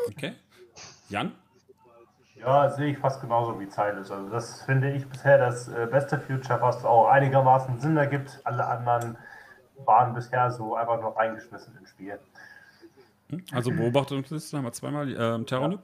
Okay. 0.08 0.34
Jan? 1.10 1.34
Ja, 2.36 2.70
sehe 2.70 2.92
ich 2.92 2.98
fast 2.98 3.20
genauso 3.22 3.60
wie 3.60 3.68
Zeiles. 3.68 4.12
Also 4.12 4.30
das 4.30 4.62
finde 4.62 4.92
ich 4.92 5.06
bisher 5.08 5.38
das 5.38 5.68
äh, 5.68 5.88
beste 5.92 6.20
Future, 6.20 6.62
was 6.62 6.86
auch 6.86 7.08
einigermaßen 7.08 7.80
Sinn 7.80 7.98
ergibt. 7.98 8.40
Alle 8.46 8.66
anderen 8.66 9.18
waren 9.86 10.14
bisher 10.14 10.50
so 10.52 10.76
einfach 10.76 11.02
nur 11.02 11.16
reingeschmissen 11.18 11.76
ins 11.78 11.90
Spiel. 11.90 12.18
Hm? 13.30 13.44
Also 13.52 13.72
Beobachtungsliste 13.72 14.58
haben 14.58 14.64
wir 14.64 14.72
zweimal. 14.72 15.14
Ähm, 15.18 15.46
Terranip? 15.46 15.80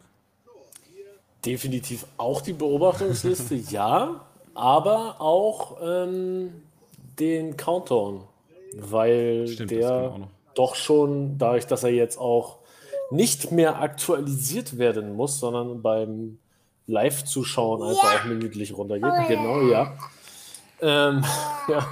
Definitiv 1.46 2.06
auch 2.18 2.42
die 2.42 2.54
Beobachtungsliste, 2.54 3.56
ja, 3.70 4.22
aber 4.56 5.20
auch 5.20 5.78
ähm, 5.82 6.64
den 7.20 7.56
Countdown, 7.58 8.24
weil 8.78 9.48
Stimmt, 9.48 9.72
der 9.72 10.16
doch 10.56 10.76
schon, 10.76 11.38
dadurch, 11.38 11.68
dass 11.68 11.84
er 11.84 11.92
jetzt 11.92 12.18
auch 12.18 12.60
nicht 13.12 13.52
mehr 13.52 13.82
aktualisiert 13.82 14.78
werden 14.78 15.14
muss, 15.16 15.40
sondern 15.40 15.82
beim 15.82 16.40
Live-Zuschauen 16.88 17.84
einfach 17.84 18.22
auch 18.22 18.26
minütlich 18.26 18.76
runtergeht. 18.76 19.28
Genau, 19.28 19.62
ja. 19.62 19.94
Ähm, 20.82 21.24
ja. 21.68 21.88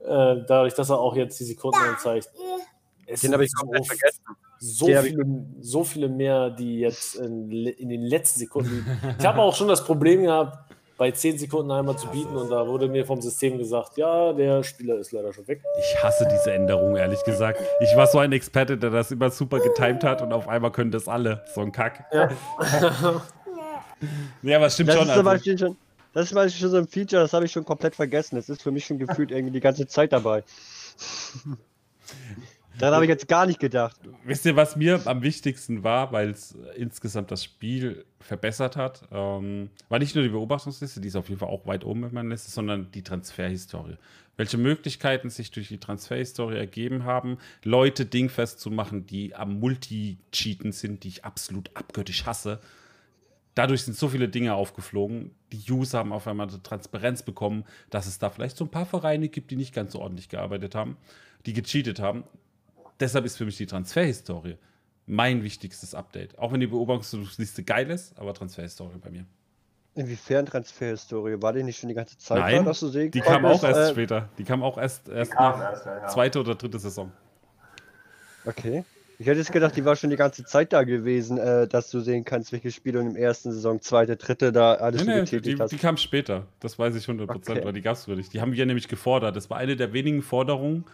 Äh, 0.00 0.44
dadurch, 0.46 0.74
dass 0.74 0.90
er 0.90 0.98
auch 0.98 1.16
jetzt 1.16 1.38
die 1.40 1.44
Sekunden 1.44 1.78
anzeigt. 1.78 2.30
Es 3.06 3.22
Den 3.22 3.32
habe 3.32 3.44
ich 3.44 3.54
komplett 3.54 3.84
so, 3.84 3.94
vergessen. 3.94 4.22
So 4.60 4.86
viele, 4.86 5.46
so 5.60 5.84
viele 5.84 6.08
mehr, 6.08 6.50
die 6.50 6.80
jetzt 6.80 7.16
in, 7.16 7.50
in 7.50 7.88
den 7.88 8.02
letzten 8.02 8.40
Sekunden. 8.40 8.86
Ich 9.18 9.24
habe 9.24 9.40
auch 9.40 9.54
schon 9.54 9.68
das 9.68 9.84
Problem 9.84 10.22
gehabt, 10.22 10.67
bei 10.98 11.12
10 11.12 11.38
Sekunden 11.38 11.70
einmal 11.70 11.96
zu 11.96 12.08
bieten 12.08 12.36
und 12.36 12.50
da 12.50 12.66
wurde 12.66 12.88
mir 12.88 13.06
vom 13.06 13.22
System 13.22 13.56
gesagt, 13.56 13.96
ja, 13.96 14.32
der 14.32 14.64
Spieler 14.64 14.96
ist 14.96 15.12
leider 15.12 15.32
schon 15.32 15.46
weg. 15.46 15.62
Ich 15.78 16.02
hasse 16.02 16.28
diese 16.30 16.52
Änderung, 16.52 16.96
ehrlich 16.96 17.22
gesagt. 17.22 17.62
Ich 17.80 17.96
war 17.96 18.08
so 18.08 18.18
ein 18.18 18.32
Experte, 18.32 18.76
der 18.76 18.90
das 18.90 19.12
immer 19.12 19.30
super 19.30 19.60
getimed 19.60 20.02
hat 20.02 20.20
und 20.20 20.32
auf 20.32 20.48
einmal 20.48 20.72
können 20.72 20.90
das 20.90 21.06
alle. 21.06 21.44
So 21.54 21.60
ein 21.60 21.70
Kack. 21.70 22.04
Ja, 22.12 22.28
ja 24.42 24.56
aber 24.56 24.66
es 24.66 24.74
stimmt 24.74 24.90
das 24.90 24.96
schon. 24.96 25.08
Ist 25.08 25.16
also. 25.16 25.56
schon. 25.56 25.76
Das 26.12 26.24
ist 26.24 26.28
zum 26.30 26.36
Beispiel 26.36 26.60
schon 26.60 26.70
so 26.70 26.78
ein 26.78 26.88
Feature, 26.88 27.22
das 27.22 27.32
habe 27.32 27.44
ich 27.44 27.52
schon 27.52 27.64
komplett 27.64 27.94
vergessen. 27.94 28.34
Das 28.34 28.48
ist 28.48 28.60
für 28.60 28.72
mich 28.72 28.84
schon 28.84 28.98
gefühlt 28.98 29.30
irgendwie 29.30 29.52
die 29.52 29.60
ganze 29.60 29.86
Zeit 29.86 30.12
dabei. 30.12 30.42
Daran 32.78 32.94
habe 32.94 33.04
ich 33.04 33.08
jetzt 33.08 33.26
gar 33.26 33.46
nicht 33.46 33.58
gedacht. 33.58 33.96
Wisst 34.24 34.44
ihr, 34.46 34.54
was 34.54 34.76
mir 34.76 35.00
am 35.06 35.22
wichtigsten 35.22 35.82
war, 35.82 36.12
weil 36.12 36.30
es 36.30 36.56
insgesamt 36.76 37.30
das 37.30 37.42
Spiel 37.42 38.04
verbessert 38.20 38.76
hat? 38.76 39.02
Ähm, 39.10 39.70
war 39.88 39.98
nicht 39.98 40.14
nur 40.14 40.22
die 40.22 40.30
Beobachtungsliste, 40.30 41.00
die 41.00 41.08
ist 41.08 41.16
auf 41.16 41.28
jeden 41.28 41.40
Fall 41.40 41.48
auch 41.48 41.66
weit 41.66 41.84
oben 41.84 42.04
in 42.04 42.14
meiner 42.14 42.30
Liste, 42.30 42.50
sondern 42.50 42.90
die 42.92 43.02
Transferhistorie. 43.02 43.96
Welche 44.36 44.58
Möglichkeiten 44.58 45.30
sich 45.30 45.50
durch 45.50 45.68
die 45.68 45.78
Transferhistorie 45.78 46.56
ergeben 46.56 47.02
haben, 47.04 47.38
Leute 47.64 48.06
dingfest 48.06 48.60
zu 48.60 48.70
machen, 48.70 49.06
die 49.06 49.34
am 49.34 49.58
Multi-Cheaten 49.58 50.70
sind, 50.70 51.02
die 51.02 51.08
ich 51.08 51.24
absolut 51.24 51.70
abgöttisch 51.74 52.26
hasse. 52.26 52.60
Dadurch 53.56 53.82
sind 53.82 53.96
so 53.96 54.08
viele 54.08 54.28
Dinge 54.28 54.54
aufgeflogen. 54.54 55.32
Die 55.50 55.72
User 55.72 55.98
haben 55.98 56.12
auf 56.12 56.28
einmal 56.28 56.46
Transparenz 56.46 57.24
bekommen, 57.24 57.64
dass 57.90 58.06
es 58.06 58.20
da 58.20 58.30
vielleicht 58.30 58.56
so 58.56 58.64
ein 58.64 58.70
paar 58.70 58.86
Vereine 58.86 59.28
gibt, 59.28 59.50
die 59.50 59.56
nicht 59.56 59.74
ganz 59.74 59.94
so 59.94 60.00
ordentlich 60.00 60.28
gearbeitet 60.28 60.76
haben, 60.76 60.96
die 61.44 61.54
gecheatet 61.54 61.98
haben 61.98 62.22
deshalb 63.00 63.24
ist 63.24 63.36
für 63.36 63.44
mich 63.44 63.56
die 63.56 63.66
Transferhistorie 63.66 64.56
mein 65.06 65.42
wichtigstes 65.42 65.94
Update. 65.94 66.38
Auch 66.38 66.52
wenn 66.52 66.60
die 66.60 66.66
Beobachtungsliste 66.66 67.62
geil 67.64 67.90
ist, 67.90 68.18
aber 68.18 68.34
Transferhistorie 68.34 68.98
bei 68.98 69.10
mir. 69.10 69.24
Inwiefern 69.94 70.46
Transferhistorie? 70.46 71.40
War 71.40 71.52
die 71.52 71.62
nicht 71.62 71.78
schon 71.78 71.88
die 71.88 71.94
ganze 71.94 72.16
Zeit 72.18 72.38
Nein, 72.38 72.56
da, 72.58 72.62
dass 72.64 72.80
du 72.80 72.88
sehen 72.88 73.10
die 73.10 73.20
kam 73.20 73.44
auch 73.44 73.64
erst 73.64 73.80
äh, 73.80 73.90
später. 73.90 74.28
Die 74.38 74.44
kam 74.44 74.62
auch 74.62 74.78
erst, 74.78 75.08
erst 75.08 75.34
nach 75.34 75.60
erst, 75.60 75.86
ja, 75.86 75.98
ja. 75.98 76.08
zweite 76.08 76.40
oder 76.40 76.54
dritte 76.54 76.78
Saison. 76.78 77.10
Okay. 78.44 78.84
Ich 79.20 79.26
hätte 79.26 79.40
jetzt 79.40 79.50
gedacht, 79.50 79.74
die 79.74 79.84
war 79.84 79.96
schon 79.96 80.10
die 80.10 80.16
ganze 80.16 80.44
Zeit 80.44 80.72
da 80.72 80.84
gewesen, 80.84 81.38
äh, 81.38 81.66
dass 81.66 81.90
du 81.90 81.98
sehen 81.98 82.24
kannst, 82.24 82.52
welche 82.52 82.70
Spiele 82.70 83.00
im 83.00 83.16
ersten 83.16 83.50
Saison, 83.50 83.80
zweite, 83.80 84.16
dritte, 84.16 84.52
da 84.52 84.74
alles 84.74 85.04
nee, 85.04 85.22
nee, 85.22 85.40
die, 85.40 85.56
die, 85.56 85.76
kam 85.76 85.96
später. 85.96 86.46
Das 86.60 86.78
weiß 86.78 86.94
ich 86.94 87.06
100%, 87.06 87.28
okay. 87.28 87.64
weil 87.64 87.72
die 87.72 87.82
gab 87.82 87.96
es 87.96 88.06
wirklich. 88.06 88.28
Die 88.28 88.40
haben 88.40 88.52
wir 88.52 88.64
nämlich 88.64 88.86
gefordert. 88.86 89.34
Das 89.34 89.50
war 89.50 89.56
eine 89.56 89.74
der 89.74 89.92
wenigen 89.92 90.22
Forderungen, 90.22 90.84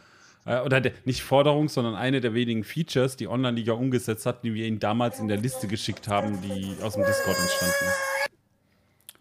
äh, 0.47 0.61
oder 0.61 0.81
der, 0.81 0.93
nicht 1.05 1.23
Forderung, 1.23 1.69
sondern 1.69 1.95
eine 1.95 2.21
der 2.21 2.35
wenigen 2.35 2.65
Features, 2.65 3.17
die 3.17 3.29
Online-Liga 3.29 3.73
umgesetzt 3.73 4.27
hat, 4.27 4.45
die 4.45 4.55
wir 4.55 4.67
ihnen 4.67 4.79
damals 4.79 5.21
in 5.21 5.29
der 5.29 5.39
Liste 5.39 5.67
geschickt 5.69 6.09
haben, 6.09 6.41
die 6.43 6.77
aus 6.83 6.95
dem 6.95 7.05
Discord 7.05 7.39
entstanden 7.39 7.85
ist. 7.87 8.31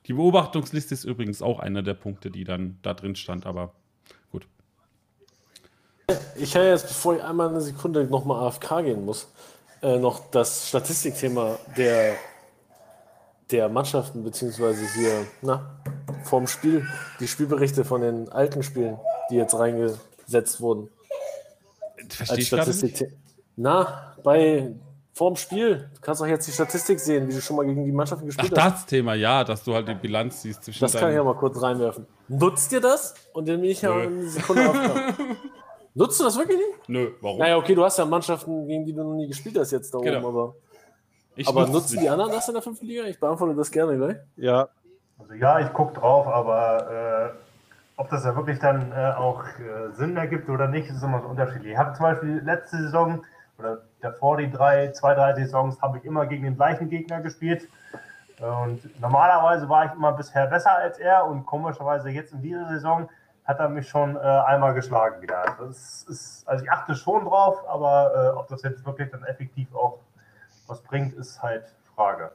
Die 0.08 0.14
Beobachtungsliste 0.14 0.94
ist 0.94 1.06
übrigens 1.06 1.42
auch 1.42 1.60
einer 1.60 1.82
der 1.82 1.94
Punkte, 1.94 2.30
die 2.30 2.44
dann 2.44 2.78
da 2.82 2.94
drin 2.94 3.16
stand, 3.16 3.46
aber 3.46 3.74
gut. 4.32 4.46
Ich 6.36 6.52
kann 6.52 6.66
jetzt, 6.66 6.88
bevor 6.90 7.16
ich 7.16 7.24
einmal 7.24 7.50
eine 7.50 7.62
Sekunde 7.62 8.04
nochmal 8.04 8.46
AFK 8.46 8.84
gehen 8.84 9.06
muss, 9.06 9.32
äh, 9.82 9.98
noch 9.98 10.30
das 10.32 10.68
Statistikthema 10.68 11.58
der, 11.78 12.16
der 13.50 13.70
Mannschaften, 13.70 14.24
beziehungsweise 14.26 14.86
hier, 14.94 15.26
na, 15.42 15.78
vorm 16.26 16.48
Spiel, 16.48 16.86
die 17.22 17.28
Spielberichte 17.28 17.86
von 17.86 18.02
den 18.02 18.30
alten 18.30 18.62
Spielen, 18.62 18.98
die 19.30 19.36
jetzt 19.36 19.58
reingesetzt 19.58 20.60
wurden. 20.60 20.90
Verstehe 22.16 22.40
ich 22.40 22.48
Statistik. 22.48 23.18
Na, 23.56 24.16
bei 24.24 24.74
vorm 25.14 25.36
Spiel, 25.36 25.90
du 25.94 26.02
kannst 26.02 26.22
doch 26.22 26.28
jetzt 26.28 26.48
die 26.48 26.52
Statistik 26.52 27.00
sehen, 27.00 27.28
wie 27.28 27.34
du 27.34 27.42
schon 27.42 27.56
mal 27.56 27.66
gegen 27.66 27.86
die 27.86 27.92
Mannschaften 27.92 28.26
gespielt 28.26 28.54
Ach, 28.58 28.66
hast. 28.66 28.74
das 28.74 28.86
Thema, 28.88 29.14
ja, 29.14 29.44
dass 29.44 29.64
du 29.64 29.74
halt 29.74 29.88
die 29.88 29.94
Bilanz 29.94 30.42
siehst 30.42 30.64
zwischen 30.64 30.82
Das 30.82 30.94
kann 30.94 31.10
ich 31.10 31.16
ja 31.16 31.24
mal 31.24 31.36
kurz 31.36 31.62
reinwerfen. 31.62 32.08
Nutzt 32.28 32.72
ihr 32.72 32.82
das? 32.82 33.14
Und 33.34 33.48
dann 33.48 33.62
bin 33.62 33.70
ich 33.70 33.82
ja 33.82 33.94
eine 33.94 34.28
Sekunde 34.28 34.70
aufgekommen. 34.70 35.38
Nutzt 35.96 36.20
du 36.20 36.24
das 36.24 36.38
wirklich 36.38 36.58
nicht? 36.58 36.90
Nö, 36.90 37.12
warum? 37.22 37.38
Naja, 37.38 37.58
okay, 37.58 37.76
du 37.76 37.84
hast 37.84 38.00
ja 38.00 38.06
Mannschaften, 38.06 38.68
gegen 38.68 38.86
die 38.86 38.94
du 38.94 39.04
noch 39.04 39.14
nie 39.14 39.28
gespielt 39.28 39.58
hast 39.60 39.72
jetzt 39.72 39.94
da 39.94 40.00
genau. 40.00 40.20
oben, 40.20 40.28
aber. 40.28 40.56
Ich 41.36 41.48
aber 41.48 41.68
nutzen 41.68 42.00
die 42.00 42.10
anderen 42.10 42.32
das 42.32 42.48
in 42.48 42.54
der 42.54 42.64
fünften 42.64 42.86
Liga? 42.86 43.04
Ich 43.06 43.20
beantworte 43.20 43.56
das 43.56 43.70
gerne 43.70 43.98
gleich. 43.98 44.18
Ja. 44.38 44.70
Also 45.18 45.34
ja, 45.34 45.60
ich 45.60 45.72
gucke 45.74 45.94
drauf, 46.00 46.28
aber 46.28 47.34
äh, 47.36 47.53
ob 48.04 48.10
das 48.10 48.26
ja 48.26 48.36
wirklich 48.36 48.60
dann 48.60 48.92
äh, 48.92 49.14
auch 49.16 49.46
äh, 49.46 49.94
Sinn 49.94 50.18
ergibt 50.18 50.50
oder 50.50 50.68
nicht, 50.68 50.90
ist 50.90 51.02
immer 51.02 51.22
so 51.22 51.28
unterschiedlich. 51.30 51.72
Ich 51.72 51.78
habe 51.78 51.94
zum 51.94 52.04
Beispiel 52.04 52.42
letzte 52.44 52.78
Saison 52.78 53.24
oder 53.58 53.84
davor 54.02 54.36
die 54.36 54.52
drei, 54.52 54.92
zwei, 54.92 55.14
drei 55.14 55.34
Saisons 55.36 55.82
habe 55.82 56.00
ich 56.00 56.04
immer 56.04 56.26
gegen 56.26 56.44
den 56.44 56.58
gleichen 56.58 56.90
Gegner 56.90 57.22
gespielt. 57.22 57.70
Und 58.40 59.00
normalerweise 59.00 59.70
war 59.70 59.86
ich 59.86 59.94
immer 59.94 60.12
bisher 60.12 60.48
besser 60.48 60.76
als 60.76 61.00
er 61.00 61.26
und 61.26 61.46
komischerweise 61.46 62.10
jetzt 62.10 62.34
in 62.34 62.42
dieser 62.42 62.68
Saison 62.68 63.10
hat 63.46 63.60
er 63.60 63.70
mich 63.70 63.88
schon 63.88 64.18
äh, 64.18 64.20
einmal 64.20 64.74
geschlagen 64.74 65.22
wieder. 65.22 65.56
Das 65.58 66.04
ist, 66.04 66.46
also 66.46 66.62
ich 66.66 66.70
achte 66.70 66.96
schon 66.96 67.24
drauf, 67.24 67.64
aber 67.70 68.34
äh, 68.34 68.38
ob 68.38 68.50
das 68.50 68.64
jetzt 68.64 68.86
wirklich 68.86 69.12
dann 69.12 69.24
effektiv 69.24 69.74
auch 69.74 70.00
was 70.68 70.82
bringt, 70.82 71.14
ist 71.14 71.42
halt 71.42 71.64
Frage. 71.96 72.32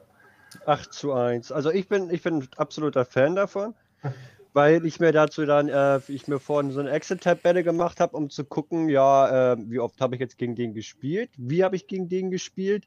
8 0.65 0.95
zu 0.95 1.13
1. 1.13 1.53
Also 1.53 1.71
ich 1.71 1.89
bin, 1.89 2.09
ich 2.09 2.23
bin 2.23 2.39
ein 2.39 2.49
absoluter 2.57 3.05
Fan 3.05 3.35
davon. 3.37 3.75
weil 4.53 4.85
ich 4.87 5.01
mir 5.01 5.13
dazu 5.13 5.45
dann, 5.47 5.69
äh, 5.69 6.01
ich 6.09 6.29
mir 6.29 6.39
vorhin 6.39 6.71
so 6.71 6.81
eine 6.81 6.91
Exit-Tabelle 6.91 7.63
gemacht 7.63 8.01
habe, 8.01 8.17
um 8.17 8.31
zu 8.31 8.45
gucken, 8.45 8.89
ja, 8.89 9.53
äh, 9.53 9.57
wie 9.69 9.79
oft 9.79 10.01
habe 10.01 10.15
ich 10.15 10.21
jetzt 10.21 10.39
gegen 10.39 10.55
den 10.55 10.75
gespielt, 10.75 11.31
wie 11.37 11.65
habe 11.65 11.77
ich 11.77 11.87
gegen 11.87 12.09
den 12.09 12.31
gespielt. 12.31 12.85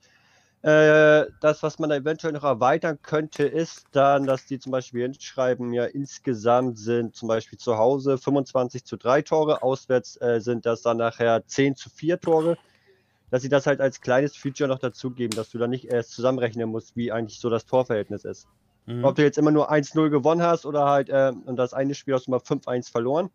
Äh, 0.63 1.25
das, 1.41 1.63
was 1.63 1.79
man 1.79 1.89
da 1.89 1.95
eventuell 1.95 2.33
noch 2.33 2.43
erweitern 2.43 2.99
könnte, 3.01 3.43
ist 3.43 3.87
dann, 3.93 4.27
dass 4.27 4.45
die 4.45 4.59
zum 4.59 4.71
Beispiel 4.71 5.01
hinschreiben, 5.01 5.73
ja, 5.73 5.85
insgesamt 5.85 6.77
sind 6.77 7.15
zum 7.15 7.27
Beispiel 7.27 7.57
zu 7.57 7.77
Hause 7.77 8.17
25 8.17 8.85
zu 8.85 8.97
3 8.97 9.23
Tore, 9.23 9.63
auswärts 9.63 10.21
äh, 10.21 10.39
sind 10.39 10.65
das 10.65 10.83
dann 10.83 10.97
nachher 10.97 11.45
10 11.47 11.75
zu 11.75 11.89
4 11.89 12.19
Tore 12.19 12.57
dass 13.31 13.41
sie 13.41 13.49
das 13.49 13.65
halt 13.65 13.79
als 13.81 14.01
kleines 14.01 14.35
Feature 14.35 14.67
noch 14.67 14.79
dazugeben, 14.79 15.35
dass 15.35 15.49
du 15.49 15.57
dann 15.57 15.69
nicht 15.69 15.85
erst 15.85 16.11
zusammenrechnen 16.11 16.69
musst, 16.69 16.95
wie 16.95 17.11
eigentlich 17.11 17.39
so 17.39 17.49
das 17.49 17.65
Torverhältnis 17.65 18.25
ist. 18.25 18.45
Mhm. 18.91 19.05
Ob 19.05 19.15
du 19.15 19.23
jetzt 19.23 19.37
immer 19.37 19.51
nur 19.51 19.71
1-0 19.71 20.09
gewonnen 20.09 20.41
hast 20.41 20.65
oder 20.65 20.85
halt, 20.85 21.09
äh, 21.09 21.31
und 21.45 21.55
das 21.55 21.73
eine 21.73 21.95
Spiel 21.95 22.13
hast 22.13 22.27
du 22.27 22.31
mal 22.31 22.39
5-1 22.39 22.91
verloren. 22.91 23.29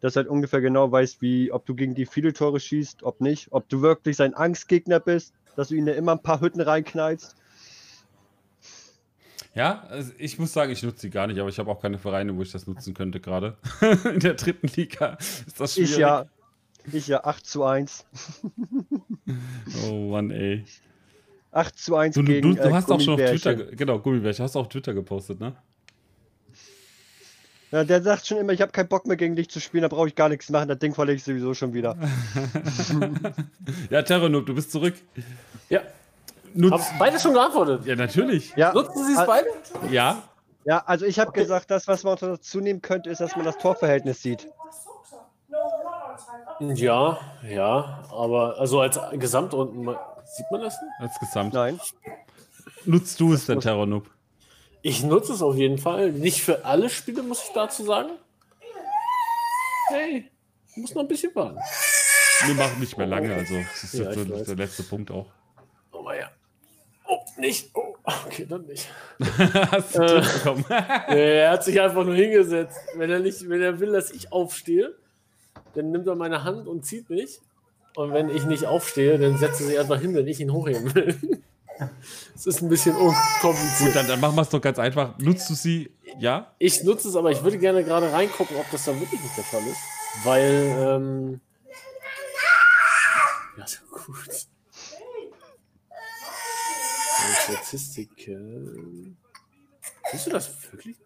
Dass 0.00 0.16
halt 0.16 0.28
ungefähr 0.28 0.60
genau 0.60 0.90
weißt, 0.90 1.20
wie, 1.20 1.52
ob 1.52 1.66
du 1.66 1.74
gegen 1.74 1.94
die 1.94 2.06
viele 2.06 2.32
Tore 2.32 2.58
schießt, 2.58 3.02
ob 3.02 3.20
nicht, 3.20 3.48
ob 3.50 3.68
du 3.68 3.82
wirklich 3.82 4.16
sein 4.16 4.34
Angstgegner 4.34 5.00
bist. 5.00 5.34
dass 5.56 5.68
du 5.68 5.74
ihnen 5.74 5.88
immer 5.88 6.12
ein 6.12 6.22
paar 6.22 6.40
Hütten 6.40 6.60
reinknallst. 6.60 7.34
Ja, 9.52 9.82
also 9.88 10.12
ich 10.16 10.38
muss 10.38 10.52
sagen, 10.52 10.70
ich 10.70 10.82
nutze 10.82 11.00
sie 11.00 11.10
gar 11.10 11.26
nicht, 11.26 11.40
aber 11.40 11.48
ich 11.48 11.58
habe 11.58 11.70
auch 11.70 11.82
keine 11.82 11.98
Vereine, 11.98 12.36
wo 12.36 12.42
ich 12.42 12.52
das 12.52 12.68
nutzen 12.68 12.94
könnte 12.94 13.20
gerade. 13.20 13.56
In 14.14 14.20
der 14.20 14.34
dritten 14.34 14.68
Liga 14.68 15.18
ist 15.46 15.60
das 15.60 15.74
schwierig. 15.74 15.90
Ich 15.90 15.98
ja, 15.98 16.26
ich 16.92 17.08
ja 17.08 17.24
8 17.24 17.44
zu 17.44 17.64
1. 17.64 18.06
oh 19.90 20.10
Mann, 20.12 20.30
ey. 20.30 20.64
8 21.52 21.78
zu 21.78 21.96
1 21.96 22.14
du, 22.14 22.22
gegen 22.22 22.54
Du, 22.54 22.62
du 22.62 22.72
hast 22.72 22.90
auch 22.90 23.00
schon 23.00 23.14
auf 23.14 23.20
Twitter, 23.20 23.54
genau, 23.54 23.98
Gummibärchen, 23.98 24.44
hast 24.44 24.54
du 24.54 24.60
auf 24.60 24.68
Twitter 24.68 24.94
gepostet, 24.94 25.40
ne? 25.40 25.56
Ja, 27.72 27.84
der 27.84 28.02
sagt 28.02 28.26
schon 28.26 28.38
immer, 28.38 28.52
ich 28.52 28.62
habe 28.62 28.72
keinen 28.72 28.88
Bock 28.88 29.06
mehr 29.06 29.16
gegen 29.16 29.36
dich 29.36 29.48
zu 29.48 29.60
spielen, 29.60 29.82
da 29.82 29.88
brauche 29.88 30.08
ich 30.08 30.16
gar 30.16 30.28
nichts 30.28 30.48
machen, 30.50 30.68
das 30.68 30.78
Ding 30.78 30.92
verlege 30.92 31.16
ich 31.16 31.24
sowieso 31.24 31.54
schon 31.54 31.72
wieder. 31.72 31.96
ja, 33.90 34.02
Terranoob, 34.02 34.46
du 34.46 34.54
bist 34.54 34.72
zurück. 34.72 34.94
Ja. 35.68 35.82
Nutz 36.52 36.72
Haben 36.72 36.98
beide 36.98 37.20
schon 37.20 37.34
geantwortet? 37.34 37.86
Ja, 37.86 37.94
natürlich. 37.94 38.52
Ja. 38.56 38.72
Nutzen 38.72 39.06
Sie 39.06 39.12
es 39.12 39.24
beide? 39.24 39.46
Ja. 39.90 40.22
Ja, 40.64 40.82
also 40.84 41.06
ich 41.06 41.18
habe 41.18 41.30
okay. 41.30 41.40
gesagt, 41.40 41.70
das, 41.70 41.86
was 41.88 42.02
man 42.02 42.16
dazu 42.20 42.60
nehmen 42.60 42.82
könnte, 42.82 43.08
ist, 43.08 43.20
dass 43.20 43.36
man 43.36 43.44
das 43.44 43.56
Torverhältnis 43.58 44.20
sieht. 44.20 44.48
Ja, 46.60 47.18
ja, 47.48 48.04
aber 48.10 48.58
also 48.58 48.80
als 48.80 49.00
Gesamt 49.12 49.54
unten 49.54 49.96
sieht 50.36 50.46
man 50.50 50.60
das 50.62 50.80
nicht? 50.80 50.92
Als 51.00 51.18
Gesamt. 51.18 51.54
Nein. 51.54 51.80
Nutzt 52.84 53.20
du 53.20 53.32
es 53.32 53.46
denn, 53.46 53.60
Terranoob? 53.60 54.08
Ich 54.82 55.02
nutze 55.02 55.32
es 55.32 55.42
auf 55.42 55.56
jeden 55.56 55.78
Fall. 55.78 56.12
Nicht 56.12 56.42
für 56.42 56.64
alle 56.64 56.88
Spiele, 56.88 57.22
muss 57.22 57.42
ich 57.44 57.52
dazu 57.52 57.84
sagen. 57.84 58.10
Hey, 59.88 60.30
muss 60.76 60.94
noch 60.94 61.02
ein 61.02 61.08
bisschen 61.08 61.34
warten. 61.34 61.58
Wir 62.46 62.54
machen 62.54 62.80
nicht 62.80 62.96
mehr 62.96 63.06
lange, 63.06 63.34
also 63.34 63.54
das 63.54 63.84
ist 63.84 63.94
ja, 63.94 64.12
jetzt 64.12 64.48
der 64.48 64.56
letzte 64.56 64.82
Punkt 64.84 65.10
auch. 65.10 65.26
Oh, 65.92 66.10
ja. 66.10 66.30
Oh, 67.06 67.18
nicht. 67.36 67.70
Oh, 67.74 67.94
okay, 68.26 68.46
dann 68.48 68.64
nicht. 68.66 68.88
Hast 69.18 69.96
du 69.96 70.02
äh, 70.02 70.20
bekommen? 70.20 70.64
er 70.70 71.50
hat 71.50 71.64
sich 71.64 71.78
einfach 71.78 72.04
nur 72.04 72.14
hingesetzt. 72.14 72.78
Wenn 72.94 73.10
er, 73.10 73.18
nicht, 73.18 73.46
wenn 73.48 73.60
er 73.60 73.78
will, 73.80 73.92
dass 73.92 74.10
ich 74.10 74.32
aufstehe, 74.32 74.94
dann 75.74 75.90
nimmt 75.90 76.06
er 76.06 76.14
meine 76.14 76.44
Hand 76.44 76.66
und 76.66 76.86
zieht 76.86 77.10
mich. 77.10 77.40
Und 77.96 78.12
wenn 78.12 78.28
ich 78.28 78.44
nicht 78.44 78.66
aufstehe, 78.66 79.18
dann 79.18 79.36
setzt 79.38 79.60
er 79.60 79.66
sich 79.66 79.78
einfach 79.78 80.00
hin, 80.00 80.14
wenn 80.14 80.26
ich 80.26 80.40
ihn 80.40 80.52
hochheben 80.52 80.94
will. 80.94 81.42
Es 82.34 82.46
ist 82.46 82.60
ein 82.60 82.68
bisschen 82.68 82.94
unkompliziert. 82.94 83.78
Gut, 83.86 83.96
dann, 83.96 84.06
dann 84.06 84.20
machen 84.20 84.36
wir 84.36 84.42
es 84.42 84.50
doch 84.50 84.60
ganz 84.60 84.78
einfach. 84.78 85.16
Nutzt 85.18 85.48
du 85.48 85.54
sie? 85.54 85.90
Ja? 86.18 86.54
Ich 86.58 86.82
nutze 86.84 87.08
es, 87.08 87.16
aber 87.16 87.30
ich 87.30 87.42
würde 87.42 87.58
gerne 87.58 87.82
gerade 87.84 88.12
reingucken, 88.12 88.56
ob 88.58 88.70
das 88.70 88.84
dann 88.84 89.00
wirklich 89.00 89.20
nicht 89.20 89.36
der 89.36 89.44
Fall 89.44 89.62
ist. 89.66 89.80
Weil, 90.24 90.76
ähm. 90.78 91.40
Ja, 93.56 93.66
so 93.66 93.78
gut. 93.90 94.46
Statistiken. 97.44 99.16
Siehst 100.10 100.26
du 100.26 100.30
das 100.30 100.72
wirklich? 100.72 100.96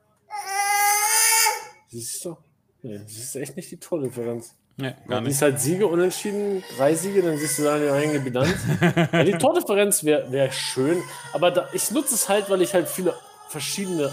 Siehst 1.88 2.24
du? 2.24 2.36
Nee, 2.82 2.98
das 2.98 3.12
ist 3.12 3.36
echt 3.36 3.56
nicht 3.56 3.70
die 3.70 3.78
Tordifferenz. 3.78 4.54
Nee, 4.76 4.94
gar 5.06 5.20
nicht. 5.20 5.32
Siehst 5.32 5.42
halt 5.42 5.60
Siege 5.60 5.86
unentschieden, 5.86 6.64
drei 6.76 6.94
Siege, 6.94 7.22
dann 7.22 7.36
siehst 7.36 7.58
du 7.58 7.62
da 7.62 7.74
eine 7.74 7.92
eigene 7.92 8.20
Bilanz. 8.20 8.56
ja, 9.12 9.22
die 9.22 9.32
Tordifferenz 9.32 10.02
wäre 10.02 10.30
wär 10.32 10.50
schön, 10.50 11.00
aber 11.32 11.52
da, 11.52 11.68
ich 11.72 11.90
nutze 11.92 12.14
es 12.14 12.28
halt, 12.28 12.50
weil 12.50 12.60
ich 12.62 12.74
halt 12.74 12.88
viele 12.88 13.14
verschiedene 13.48 14.12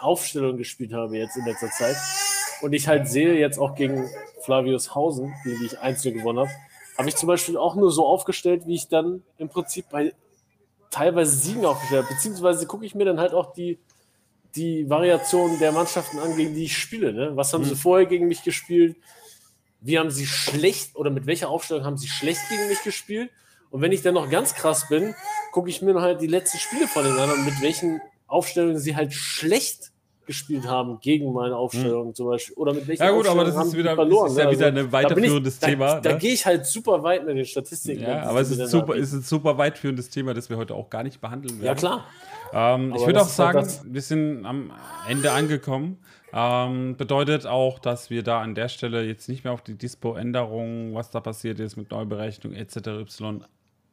Aufstellungen 0.00 0.58
gespielt 0.58 0.92
habe 0.92 1.16
jetzt 1.16 1.36
in 1.36 1.46
letzter 1.46 1.70
Zeit. 1.70 1.96
Und 2.60 2.74
ich 2.74 2.86
halt 2.86 3.08
sehe 3.08 3.34
jetzt 3.34 3.58
auch 3.58 3.74
gegen 3.74 4.08
Flavius 4.42 4.94
Hausen, 4.94 5.34
gegen 5.42 5.58
die 5.60 5.66
ich 5.66 5.78
einzeln 5.78 6.18
gewonnen 6.18 6.40
habe, 6.40 6.50
habe 6.98 7.08
ich 7.08 7.16
zum 7.16 7.26
Beispiel 7.26 7.56
auch 7.56 7.74
nur 7.74 7.90
so 7.90 8.06
aufgestellt, 8.06 8.66
wie 8.66 8.74
ich 8.74 8.88
dann 8.88 9.22
im 9.38 9.48
Prinzip 9.48 9.86
bei 9.90 10.12
teilweise 10.90 11.34
Siegen 11.34 11.64
aufgestellt 11.64 12.04
habe. 12.04 12.14
Beziehungsweise 12.14 12.66
gucke 12.66 12.86
ich 12.86 12.94
mir 12.94 13.04
dann 13.04 13.18
halt 13.18 13.34
auch 13.34 13.52
die, 13.52 13.78
die 14.54 14.88
Variationen 14.88 15.58
der 15.58 15.72
Mannschaften 15.72 16.18
an, 16.20 16.36
gegen 16.36 16.54
die 16.54 16.64
ich 16.64 16.76
spiele. 16.76 17.12
Ne? 17.12 17.32
Was 17.36 17.52
haben 17.52 17.62
mhm. 17.62 17.68
sie 17.68 17.76
vorher 17.76 18.06
gegen 18.06 18.28
mich 18.28 18.44
gespielt? 18.44 18.96
Wie 19.84 19.98
haben 19.98 20.10
sie 20.10 20.26
schlecht 20.26 20.96
oder 20.96 21.10
mit 21.10 21.26
welcher 21.26 21.50
Aufstellung 21.50 21.84
haben 21.84 21.98
sie 21.98 22.08
schlecht 22.08 22.40
gegen 22.48 22.68
mich 22.68 22.82
gespielt. 22.82 23.30
Und 23.70 23.82
wenn 23.82 23.92
ich 23.92 24.02
dann 24.02 24.14
noch 24.14 24.30
ganz 24.30 24.54
krass 24.54 24.88
bin, 24.88 25.14
gucke 25.52 25.68
ich 25.68 25.82
mir 25.82 26.00
halt 26.00 26.20
die 26.20 26.26
letzten 26.26 26.58
Spiele 26.58 26.88
von 26.88 27.04
denen 27.04 27.18
an 27.18 27.30
und 27.30 27.44
mit 27.44 27.60
welchen 27.60 28.00
Aufstellungen 28.26 28.78
sie 28.78 28.96
halt 28.96 29.12
schlecht 29.12 29.92
gespielt 30.26 30.66
haben 30.66 31.00
gegen 31.00 31.32
meine 31.34 31.56
Aufstellung 31.56 32.08
hm. 32.08 32.14
zum 32.14 32.28
Beispiel. 32.28 32.54
Oder 32.56 32.72
mit 32.72 32.88
welchen 32.88 33.02
Ja 33.02 33.10
gut, 33.10 33.28
aber 33.28 33.44
das 33.44 33.66
ist, 33.66 33.76
wieder, 33.76 33.94
verloren, 33.94 34.30
ist 34.30 34.38
ja 34.38 34.50
wieder 34.50 34.66
also, 34.66 34.78
ein 34.78 34.92
weiterführendes 34.92 35.54
ich, 35.54 35.60
Thema. 35.60 35.86
Da, 35.94 36.00
da 36.00 36.12
ne? 36.12 36.18
gehe 36.18 36.32
ich 36.32 36.46
halt 36.46 36.64
super 36.64 37.02
weit 37.02 37.26
mit 37.26 37.36
den 37.36 37.44
Statistiken. 37.44 38.02
Ja, 38.02 38.22
aber 38.22 38.40
es 38.40 38.50
ist, 38.50 38.70
super, 38.70 38.94
ist 38.94 39.12
ein 39.12 39.22
super 39.22 39.58
weitführendes 39.58 40.08
Thema, 40.08 40.32
das 40.32 40.48
wir 40.48 40.56
heute 40.56 40.74
auch 40.74 40.88
gar 40.88 41.02
nicht 41.02 41.20
behandeln 41.20 41.60
werden. 41.60 41.66
Ja, 41.66 41.74
klar. 41.74 42.06
Ähm, 42.54 42.94
ich 42.94 43.04
würde 43.04 43.20
auch 43.20 43.38
halt 43.38 43.68
sagen, 43.68 43.68
wir 43.92 44.02
sind 44.02 44.46
am 44.46 44.72
Ende 45.08 45.32
angekommen. 45.32 45.98
Ähm, 46.36 46.96
bedeutet 46.96 47.46
auch, 47.46 47.78
dass 47.78 48.10
wir 48.10 48.24
da 48.24 48.42
an 48.42 48.56
der 48.56 48.68
Stelle 48.68 49.04
jetzt 49.04 49.28
nicht 49.28 49.44
mehr 49.44 49.52
auf 49.52 49.62
die 49.62 49.78
Dispo-Änderungen, 49.78 50.92
was 50.92 51.10
da 51.10 51.20
passiert 51.20 51.60
ist 51.60 51.76
mit 51.76 51.92
Neuberechnung 51.92 52.54
etc. 52.54 53.08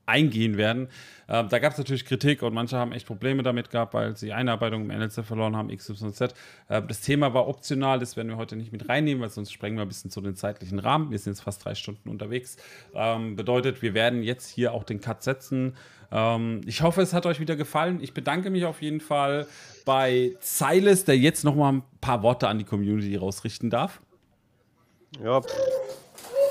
eingehen 0.06 0.58
werden. 0.58 0.90
Ähm, 1.30 1.48
da 1.50 1.60
gab 1.60 1.72
es 1.72 1.78
natürlich 1.78 2.06
Kritik 2.06 2.42
und 2.44 2.54
manche 2.54 2.78
haben 2.78 2.92
echt 2.92 3.08
Probleme 3.08 3.44
damit 3.44 3.70
gehabt, 3.70 3.94
weil 3.94 4.18
sie 4.18 4.34
Einarbeitung 4.34 4.90
im 4.90 4.98
NLZ 4.98 5.22
verloren 5.26 5.56
haben, 5.56 5.76
XYZ. 5.76 6.22
Äh, 6.68 6.82
das 6.82 7.02
Thema 7.02 7.34
war 7.34 7.48
optional, 7.48 8.00
das 8.00 8.18
werden 8.18 8.28
wir 8.30 8.38
heute 8.38 8.56
nicht 8.56 8.72
mit 8.72 8.90
reinnehmen, 8.90 9.22
weil 9.22 9.30
sonst 9.30 9.52
sprengen 9.52 9.78
wir 9.78 9.84
ein 9.84 9.88
bisschen 9.88 10.12
zu 10.12 10.22
den 10.22 10.36
zeitlichen 10.36 10.80
Rahmen. 10.80 11.12
Wir 11.12 11.20
sind 11.20 11.34
jetzt 11.34 11.44
fast 11.44 11.64
drei 11.64 11.76
Stunden 11.76 12.10
unterwegs. 12.10 12.58
Ähm, 12.94 13.36
bedeutet, 13.36 13.82
wir 13.82 13.94
werden 13.94 14.24
jetzt 14.24 14.50
hier 14.50 14.74
auch 14.74 14.84
den 14.84 15.00
Cut 15.00 15.24
setzen. 15.24 15.76
Ähm, 16.12 16.62
ich 16.66 16.82
hoffe, 16.82 17.02
es 17.02 17.14
hat 17.14 17.26
euch 17.26 17.40
wieder 17.40 17.56
gefallen. 17.56 18.00
Ich 18.02 18.14
bedanke 18.14 18.50
mich 18.50 18.66
auf 18.66 18.82
jeden 18.82 19.00
Fall 19.00 19.48
bei 19.86 20.36
Silas, 20.42 21.06
der 21.06 21.18
jetzt 21.18 21.46
noch 21.46 21.56
mal 21.56 21.74
ein 21.74 21.84
paar 22.02 22.24
Worte 22.24 22.48
an 22.48 22.60
die 22.60 22.66
Community 22.66 23.16
rausrichten 23.16 23.70
darf. 23.70 24.02
Ja, 25.24 25.42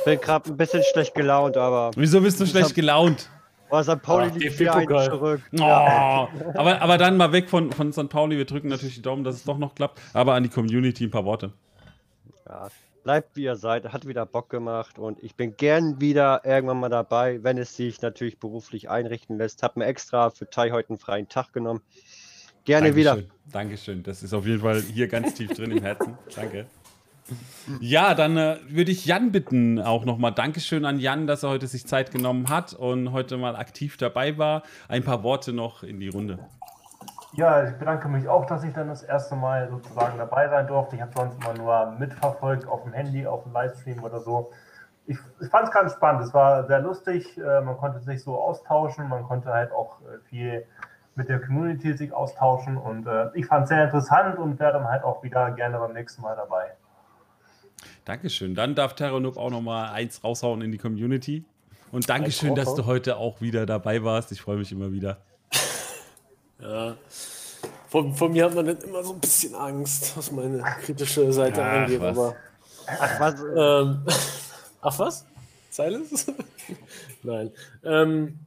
bin 0.04 0.20
gerade 0.20 0.50
ein 0.50 0.56
bisschen 0.56 0.82
schlecht 0.92 1.14
gelaunt, 1.14 1.56
aber. 1.56 1.90
Wieso 1.96 2.20
bist 2.20 2.40
du 2.40 2.46
schlecht 2.46 2.74
gelaunt? 2.74 3.30
Oh, 3.70 3.82
St. 3.82 4.02
Pauli 4.02 4.26
ah, 4.26 4.34
liegt 4.34 4.58
wieder 4.58 5.10
zurück. 5.10 5.40
Oh, 5.52 5.56
ja. 5.58 6.28
aber, 6.54 6.82
aber 6.82 6.98
dann 6.98 7.16
mal 7.16 7.32
weg 7.32 7.48
von, 7.48 7.72
von 7.72 7.92
St. 7.92 8.08
Pauli. 8.08 8.36
Wir 8.36 8.44
drücken 8.44 8.68
natürlich 8.68 8.96
die 8.96 9.02
Daumen, 9.02 9.24
dass 9.24 9.36
es 9.36 9.44
doch 9.44 9.58
noch 9.58 9.74
klappt. 9.74 10.00
Aber 10.12 10.34
an 10.34 10.42
die 10.42 10.48
Community 10.48 11.04
ein 11.04 11.10
paar 11.10 11.24
Worte. 11.24 11.52
Ja, 12.48 12.68
bleibt 13.04 13.36
wie 13.36 13.44
ihr 13.44 13.56
seid, 13.56 13.92
hat 13.92 14.06
wieder 14.06 14.26
Bock 14.26 14.50
gemacht 14.50 14.98
und 14.98 15.22
ich 15.22 15.34
bin 15.34 15.56
gern 15.56 16.00
wieder 16.00 16.42
irgendwann 16.44 16.80
mal 16.80 16.88
dabei, 16.88 17.42
wenn 17.42 17.58
es 17.58 17.76
sich 17.76 18.02
natürlich 18.02 18.38
beruflich 18.38 18.90
einrichten 18.90 19.38
lässt. 19.38 19.62
Hab 19.62 19.76
mir 19.76 19.86
extra 19.86 20.30
für 20.30 20.48
Tai 20.50 20.70
heute 20.70 20.90
einen 20.90 20.98
freien 20.98 21.28
Tag 21.28 21.52
genommen. 21.52 21.80
Gerne 22.64 22.88
Dankeschön. 22.88 23.16
wieder. 23.16 23.28
Dankeschön. 23.52 24.02
Das 24.02 24.22
ist 24.22 24.34
auf 24.34 24.46
jeden 24.46 24.60
Fall 24.60 24.82
hier 24.82 25.08
ganz 25.08 25.34
tief 25.34 25.52
drin 25.52 25.70
im 25.70 25.82
Herzen. 25.82 26.18
Danke. 26.34 26.66
Ja, 27.80 28.14
dann 28.14 28.36
äh, 28.36 28.56
würde 28.68 28.90
ich 28.90 29.06
Jan 29.06 29.32
bitten, 29.32 29.80
auch 29.80 30.04
nochmal 30.04 30.32
Dankeschön 30.32 30.84
an 30.84 30.98
Jan, 30.98 31.26
dass 31.26 31.42
er 31.42 31.50
heute 31.50 31.66
sich 31.66 31.86
Zeit 31.86 32.10
genommen 32.10 32.48
hat 32.48 32.72
und 32.72 33.12
heute 33.12 33.36
mal 33.36 33.56
aktiv 33.56 33.96
dabei 33.96 34.38
war. 34.38 34.62
Ein 34.88 35.04
paar 35.04 35.22
Worte 35.22 35.52
noch 35.52 35.82
in 35.82 36.00
die 36.00 36.08
Runde. 36.08 36.38
Ja, 37.32 37.62
ich 37.62 37.76
bedanke 37.76 38.08
mich 38.08 38.28
auch, 38.28 38.46
dass 38.46 38.64
ich 38.64 38.72
dann 38.72 38.88
das 38.88 39.04
erste 39.04 39.36
Mal 39.36 39.68
sozusagen 39.70 40.18
dabei 40.18 40.48
sein 40.48 40.66
durfte. 40.66 40.96
Ich 40.96 41.02
habe 41.02 41.12
sonst 41.14 41.36
immer 41.40 41.54
nur 41.54 41.96
mitverfolgt 41.98 42.66
auf 42.66 42.82
dem 42.82 42.92
Handy, 42.92 43.24
auf 43.26 43.44
dem 43.44 43.52
Livestream 43.52 44.02
oder 44.02 44.20
so. 44.20 44.50
Ich, 45.06 45.16
ich 45.40 45.48
fand 45.48 45.68
es 45.68 45.72
ganz 45.72 45.92
spannend. 45.92 46.22
Es 46.22 46.34
war 46.34 46.66
sehr 46.66 46.80
lustig. 46.80 47.38
Äh, 47.38 47.60
man 47.60 47.76
konnte 47.76 48.00
sich 48.00 48.22
so 48.22 48.36
austauschen. 48.36 49.08
Man 49.08 49.22
konnte 49.22 49.52
halt 49.52 49.70
auch 49.70 50.00
äh, 50.00 50.18
viel 50.28 50.66
mit 51.14 51.28
der 51.28 51.40
Community 51.40 51.96
sich 51.96 52.12
austauschen. 52.12 52.76
Und 52.76 53.06
äh, 53.06 53.28
ich 53.34 53.46
fand 53.46 53.64
es 53.64 53.68
sehr 53.68 53.84
interessant 53.84 54.36
und 54.38 54.58
wäre 54.58 54.72
dann 54.72 54.88
halt 54.88 55.04
auch 55.04 55.22
wieder 55.22 55.52
gerne 55.52 55.78
beim 55.78 55.92
nächsten 55.92 56.22
Mal 56.22 56.34
dabei. 56.34 56.72
Dankeschön. 58.10 58.56
Dann 58.56 58.74
darf 58.74 58.96
Terranoob 58.96 59.36
auch 59.36 59.50
noch 59.50 59.60
mal 59.60 59.92
eins 59.92 60.24
raushauen 60.24 60.62
in 60.62 60.72
die 60.72 60.78
Community. 60.78 61.44
Und 61.92 62.08
Dankeschön, 62.08 62.56
dass 62.56 62.74
du 62.74 62.84
heute 62.84 63.16
auch 63.16 63.40
wieder 63.40 63.66
dabei 63.66 64.02
warst. 64.02 64.32
Ich 64.32 64.40
freue 64.40 64.56
mich 64.56 64.72
immer 64.72 64.92
wieder. 64.92 65.18
Ja. 66.62 66.94
Von, 67.88 68.14
von, 68.14 68.32
mir 68.32 68.44
hat 68.44 68.54
man 68.54 68.66
dann 68.66 68.76
immer 68.82 69.02
so 69.02 69.14
ein 69.14 69.18
bisschen 69.18 69.54
Angst, 69.54 70.14
was 70.14 70.30
meine 70.30 70.62
kritische 70.82 71.32
Seite 71.32 71.64
ach, 71.64 71.72
angeht. 71.72 72.02
Was. 72.02 72.18
Aber, 72.18 72.36
ach 72.86 73.20
was? 73.20 73.40
Ähm, 73.40 74.02
ach 74.82 74.98
was? 74.98 75.24
Silence? 75.70 76.34
Nein. 77.22 77.50
Ähm, 77.82 78.40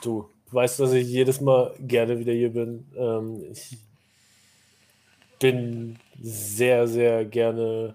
du 0.00 0.30
weißt, 0.50 0.80
dass 0.80 0.92
ich 0.92 1.08
jedes 1.08 1.42
Mal 1.42 1.74
gerne 1.78 2.18
wieder 2.18 2.32
hier 2.32 2.54
bin. 2.54 2.86
Ähm, 2.96 3.44
ich 3.52 3.76
bin 5.38 5.98
sehr, 6.20 6.86
sehr 6.88 7.24
gerne 7.24 7.94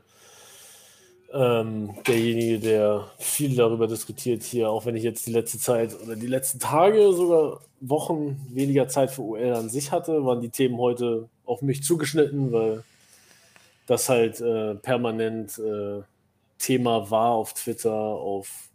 ähm, 1.33 1.95
derjenige, 2.05 2.59
der 2.59 3.11
viel 3.17 3.55
darüber 3.55 3.87
diskutiert 3.87 4.43
hier, 4.43 4.69
auch 4.69 4.85
wenn 4.85 4.95
ich 4.95 5.03
jetzt 5.03 5.25
die 5.27 5.31
letzte 5.31 5.59
Zeit 5.59 5.95
oder 6.01 6.15
die 6.15 6.27
letzten 6.27 6.59
Tage, 6.59 7.13
sogar 7.13 7.61
Wochen 7.79 8.39
weniger 8.49 8.87
Zeit 8.87 9.11
für 9.11 9.21
UL 9.21 9.53
an 9.53 9.69
sich 9.69 9.91
hatte, 9.91 10.25
waren 10.25 10.41
die 10.41 10.49
Themen 10.49 10.77
heute 10.77 11.29
auf 11.45 11.61
mich 11.61 11.83
zugeschnitten, 11.83 12.51
weil 12.51 12.83
das 13.87 14.09
halt 14.09 14.41
äh, 14.41 14.75
permanent 14.75 15.57
äh, 15.57 16.01
Thema 16.59 17.09
war 17.09 17.31
auf 17.31 17.53
Twitter, 17.53 17.93
auf 17.93 18.69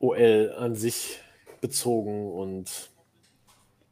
OL 0.00 0.54
an 0.58 0.74
sich 0.74 1.18
bezogen 1.60 2.30
und 2.30 2.90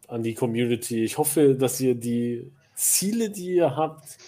an 0.08 0.22
die 0.22 0.34
Community. 0.34 1.04
Ich 1.04 1.16
hoffe, 1.16 1.54
dass 1.54 1.80
ihr 1.80 1.94
die 1.94 2.52
Ziele, 2.82 3.30
die 3.30 3.54
ihr 3.54 3.76
habt, 3.76 4.18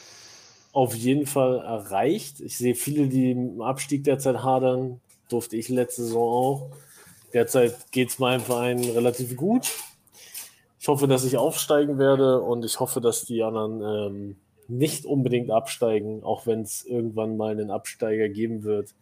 auf 0.72 0.94
jeden 0.94 1.26
Fall 1.26 1.58
erreicht. 1.58 2.40
Ich 2.40 2.56
sehe 2.56 2.74
viele, 2.74 3.08
die 3.08 3.30
im 3.32 3.60
Abstieg 3.60 4.04
derzeit 4.04 4.42
hadern. 4.42 5.00
Durfte 5.28 5.56
ich 5.56 5.68
letzte 5.68 6.02
Saison 6.02 6.22
auch. 6.22 6.70
Derzeit 7.32 7.90
geht 7.92 8.10
es 8.10 8.18
meinem 8.18 8.40
Verein 8.40 8.82
relativ 8.82 9.36
gut. 9.36 9.70
Ich 10.78 10.88
hoffe, 10.88 11.08
dass 11.08 11.24
ich 11.24 11.36
aufsteigen 11.36 11.98
werde 11.98 12.40
und 12.40 12.64
ich 12.64 12.78
hoffe, 12.78 13.00
dass 13.00 13.24
die 13.24 13.42
anderen 13.42 13.80
ähm, 13.82 14.36
nicht 14.68 15.06
unbedingt 15.06 15.50
absteigen, 15.50 16.22
auch 16.22 16.46
wenn 16.46 16.62
es 16.62 16.84
irgendwann 16.84 17.36
mal 17.36 17.52
einen 17.52 17.70
Absteiger 17.70 18.28
geben 18.28 18.64
wird. 18.64 18.94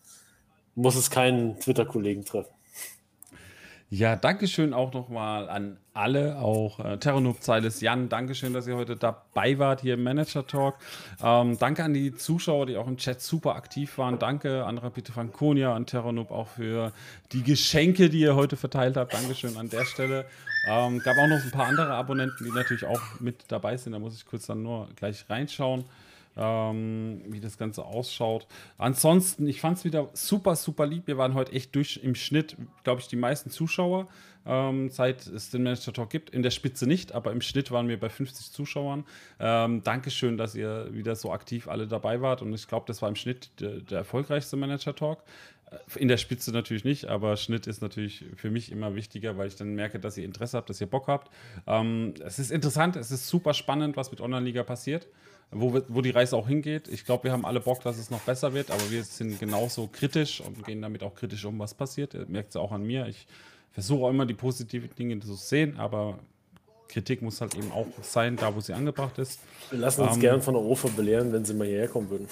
Muss 0.74 0.96
es 0.96 1.10
keinen 1.10 1.58
Twitter-Kollegen 1.58 2.24
treffen. 2.24 2.54
Ja, 3.90 4.16
Dankeschön 4.16 4.72
auch 4.72 4.92
nochmal 4.94 5.50
an 5.50 5.78
alle, 5.94 6.38
auch 6.38 6.80
äh, 6.80 6.96
Terranub 6.98 7.42
Zeiles, 7.42 7.80
Jan, 7.80 8.08
Dankeschön, 8.08 8.52
dass 8.52 8.66
ihr 8.66 8.76
heute 8.76 8.96
dabei 8.96 9.58
wart 9.58 9.82
hier 9.82 9.94
im 9.94 10.02
Manager 10.02 10.46
Talk. 10.46 10.76
Ähm, 11.22 11.58
danke 11.58 11.84
an 11.84 11.92
die 11.92 12.14
Zuschauer, 12.14 12.66
die 12.66 12.76
auch 12.76 12.86
im 12.86 12.96
Chat 12.96 13.20
super 13.20 13.54
aktiv 13.54 13.98
waren. 13.98 14.18
Danke 14.18 14.64
an 14.64 14.78
Rapide 14.78 15.12
Franconia, 15.12 15.74
an 15.74 15.86
Terranub 15.86 16.30
auch 16.30 16.48
für 16.48 16.92
die 17.32 17.42
Geschenke, 17.42 18.08
die 18.08 18.20
ihr 18.20 18.36
heute 18.36 18.56
verteilt 18.56 18.96
habt. 18.96 19.12
Dankeschön 19.12 19.56
an 19.56 19.68
der 19.68 19.84
Stelle. 19.84 20.24
Ähm, 20.66 21.00
gab 21.00 21.16
auch 21.18 21.26
noch 21.26 21.42
ein 21.42 21.50
paar 21.50 21.66
andere 21.66 21.92
Abonnenten, 21.92 22.44
die 22.44 22.52
natürlich 22.52 22.84
auch 22.84 23.00
mit 23.20 23.44
dabei 23.48 23.76
sind. 23.76 23.92
Da 23.92 23.98
muss 23.98 24.16
ich 24.16 24.24
kurz 24.24 24.46
dann 24.46 24.62
nur 24.62 24.88
gleich 24.96 25.28
reinschauen 25.28 25.84
ähm, 26.36 27.22
wie 27.26 27.40
das 27.40 27.58
Ganze 27.58 27.84
ausschaut. 27.84 28.46
Ansonsten, 28.78 29.46
ich 29.46 29.60
fand 29.60 29.78
es 29.78 29.84
wieder 29.84 30.08
super, 30.14 30.56
super 30.56 30.86
lieb. 30.86 31.06
Wir 31.06 31.18
waren 31.18 31.34
heute 31.34 31.52
echt 31.52 31.74
durch 31.74 32.00
im 32.02 32.14
Schnitt, 32.14 32.56
glaube 32.84 33.00
ich, 33.00 33.08
die 33.08 33.16
meisten 33.16 33.50
Zuschauer, 33.50 34.08
ähm, 34.46 34.90
seit 34.90 35.26
es 35.26 35.50
den 35.50 35.62
Manager 35.62 35.92
Talk 35.92 36.10
gibt. 36.10 36.30
In 36.30 36.42
der 36.42 36.50
Spitze 36.50 36.86
nicht, 36.86 37.12
aber 37.12 37.32
im 37.32 37.40
Schnitt 37.40 37.70
waren 37.70 37.88
wir 37.88 37.98
bei 37.98 38.08
50 38.08 38.52
Zuschauern. 38.52 39.04
Ähm, 39.40 39.82
Dankeschön, 39.82 40.36
dass 40.36 40.54
ihr 40.54 40.88
wieder 40.92 41.16
so 41.16 41.32
aktiv 41.32 41.68
alle 41.68 41.86
dabei 41.86 42.20
wart. 42.20 42.42
Und 42.42 42.52
ich 42.52 42.66
glaube, 42.66 42.84
das 42.86 43.02
war 43.02 43.08
im 43.08 43.16
Schnitt 43.16 43.50
der, 43.60 43.80
der 43.80 43.98
erfolgreichste 43.98 44.56
Manager 44.56 44.94
Talk. 44.94 45.22
Äh, 45.70 45.76
in 45.98 46.08
der 46.08 46.16
Spitze 46.16 46.52
natürlich 46.52 46.84
nicht, 46.84 47.06
aber 47.06 47.36
Schnitt 47.36 47.66
ist 47.66 47.82
natürlich 47.82 48.24
für 48.36 48.50
mich 48.50 48.72
immer 48.72 48.94
wichtiger, 48.94 49.36
weil 49.38 49.48
ich 49.48 49.56
dann 49.56 49.74
merke, 49.74 49.98
dass 50.00 50.16
ihr 50.16 50.24
Interesse 50.24 50.56
habt, 50.56 50.70
dass 50.70 50.80
ihr 50.80 50.88
Bock 50.88 51.08
habt. 51.08 51.30
Ähm, 51.66 52.14
es 52.24 52.38
ist 52.38 52.50
interessant, 52.50 52.96
es 52.96 53.10
ist 53.10 53.28
super 53.28 53.54
spannend, 53.54 53.96
was 53.96 54.10
mit 54.10 54.20
Online-Liga 54.20 54.62
passiert 54.64 55.06
wo, 55.52 55.80
wo 55.88 56.00
die 56.00 56.10
Reise 56.10 56.36
auch 56.36 56.48
hingeht. 56.48 56.88
Ich 56.88 57.04
glaube, 57.04 57.24
wir 57.24 57.32
haben 57.32 57.44
alle 57.44 57.60
Bock, 57.60 57.82
dass 57.82 57.98
es 57.98 58.10
noch 58.10 58.20
besser 58.20 58.54
wird, 58.54 58.70
aber 58.70 58.90
wir 58.90 59.04
sind 59.04 59.38
genauso 59.38 59.86
kritisch 59.86 60.40
und 60.40 60.64
gehen 60.64 60.80
damit 60.80 61.02
auch 61.02 61.14
kritisch 61.14 61.44
um, 61.44 61.58
was 61.58 61.74
passiert. 61.74 62.14
Ihr 62.14 62.26
merkt 62.26 62.50
es 62.50 62.56
auch 62.56 62.72
an 62.72 62.82
mir. 62.82 63.06
Ich 63.06 63.26
versuche 63.72 64.04
auch 64.04 64.10
immer 64.10 64.26
die 64.26 64.34
positiven 64.34 64.90
Dinge 64.94 65.18
zu 65.20 65.34
sehen, 65.34 65.78
aber 65.78 66.18
Kritik 66.88 67.22
muss 67.22 67.40
halt 67.40 67.54
eben 67.54 67.72
auch 67.72 67.86
sein, 68.02 68.36
da 68.36 68.54
wo 68.54 68.60
sie 68.60 68.74
angebracht 68.74 69.18
ist. 69.18 69.40
Wir 69.70 69.78
lassen 69.78 70.02
uns 70.02 70.16
ähm, 70.16 70.20
gern 70.20 70.42
von 70.42 70.54
der 70.54 70.62
Ofer 70.62 70.90
belehren, 70.90 71.32
wenn 71.32 71.44
sie 71.44 71.54
mal 71.54 71.66
hierher 71.66 71.88
kommen 71.88 72.10
würden. 72.10 72.28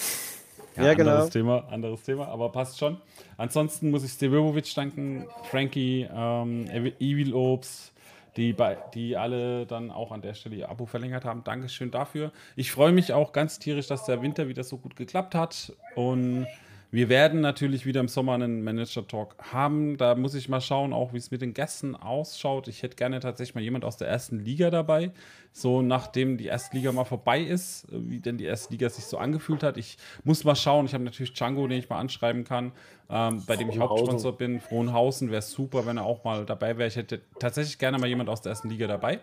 Ja, 0.77 0.85
ja 0.85 0.95
genau. 0.95 1.13
Anderes 1.13 1.31
Thema, 1.31 1.69
anderes 1.71 2.03
Thema, 2.03 2.29
aber 2.29 2.51
passt 2.51 2.79
schon. 2.79 2.99
Ansonsten 3.39 3.91
muss 3.91 4.05
ich 4.05 4.13
Stevovic 4.13 4.75
danken, 4.75 5.27
Frankie, 5.51 6.07
ähm, 6.15 6.67
Evil 7.01 7.35
Obst, 7.35 7.93
die, 8.37 8.55
die 8.95 9.17
alle 9.17 9.67
dann 9.67 9.91
auch 9.91 10.13
an 10.13 10.23
der 10.23 10.35
Stelle 10.35 10.57
ihr 10.57 10.69
Abo 10.69 10.87
verlängert 10.87 11.25
haben. 11.25 11.43
Dankeschön 11.43 11.91
dafür. 11.91 12.31
Ich 12.55 12.71
freue 12.71 12.93
mich 12.93 13.13
auch 13.13 13.33
ganz 13.33 13.59
tierisch, 13.59 13.87
dass 13.87 14.05
der 14.05 14.23
Winter 14.23 14.49
wieder 14.49 14.63
so 14.63 14.77
gut 14.77 14.95
geklappt 14.95 15.35
hat 15.35 15.73
und 15.97 16.47
wir 16.93 17.09
werden 17.09 17.41
natürlich 17.41 17.87
wieder 17.87 18.01
im 18.01 18.09
Sommer 18.09 18.35
einen 18.35 18.65
Manager-Talk 18.65 19.37
haben. 19.53 19.97
Da 19.97 20.17
muss 20.17 20.35
ich 20.35 20.49
mal 20.49 20.61
schauen, 20.61 20.93
auch 20.93 21.13
wie 21.13 21.19
es 21.19 21.31
mit 21.31 21.41
den 21.41 21.55
Gästen 21.55 21.95
ausschaut. 21.95 22.67
Ich 22.67 22.83
hätte 22.83 22.97
gerne 22.97 23.21
tatsächlich 23.21 23.55
mal 23.55 23.63
jemand 23.63 23.85
aus 23.85 23.97
der 23.97 24.09
ersten 24.09 24.41
Liga 24.41 24.71
dabei. 24.71 25.13
So 25.53 25.83
nachdem 25.83 26.37
die 26.37 26.47
erste 26.47 26.77
Liga 26.77 26.91
mal 26.91 27.05
vorbei 27.05 27.41
ist, 27.41 27.87
wie 27.91 28.19
denn 28.19 28.39
die 28.39 28.45
erste 28.45 28.73
Liga 28.73 28.89
sich 28.91 29.05
so 29.05 29.19
angefühlt 29.19 29.63
hat. 29.63 29.77
Ich 29.77 29.99
muss 30.25 30.43
mal 30.43 30.57
schauen. 30.57 30.87
Ich 30.87 30.95
habe 30.95 31.05
natürlich 31.05 31.33
Django, 31.33 31.69
den 31.69 31.79
ich 31.79 31.89
mal 31.89 31.99
anschreiben 31.99 32.43
kann, 32.43 32.73
ähm, 33.09 33.45
bei 33.47 33.57
dem 33.57 33.71
ich 33.71 33.79
Hauptsponsor 33.79 34.37
bin. 34.37 34.61
Frohnhausen 34.61 35.31
wäre 35.31 35.43
super, 35.43 35.87
wenn 35.87 35.97
er 35.97 36.05
auch 36.05 36.25
mal 36.25 36.45
dabei 36.45 36.77
wäre. 36.77 36.89
Ich 36.89 36.97
hätte 36.97 37.21
tatsächlich 37.39 37.79
gerne 37.79 37.99
mal 37.99 38.09
jemand 38.09 38.29
aus 38.29 38.43
der 38.43 38.51
ersten 38.51 38.69
Liga 38.69 38.89
dabei. 38.89 39.21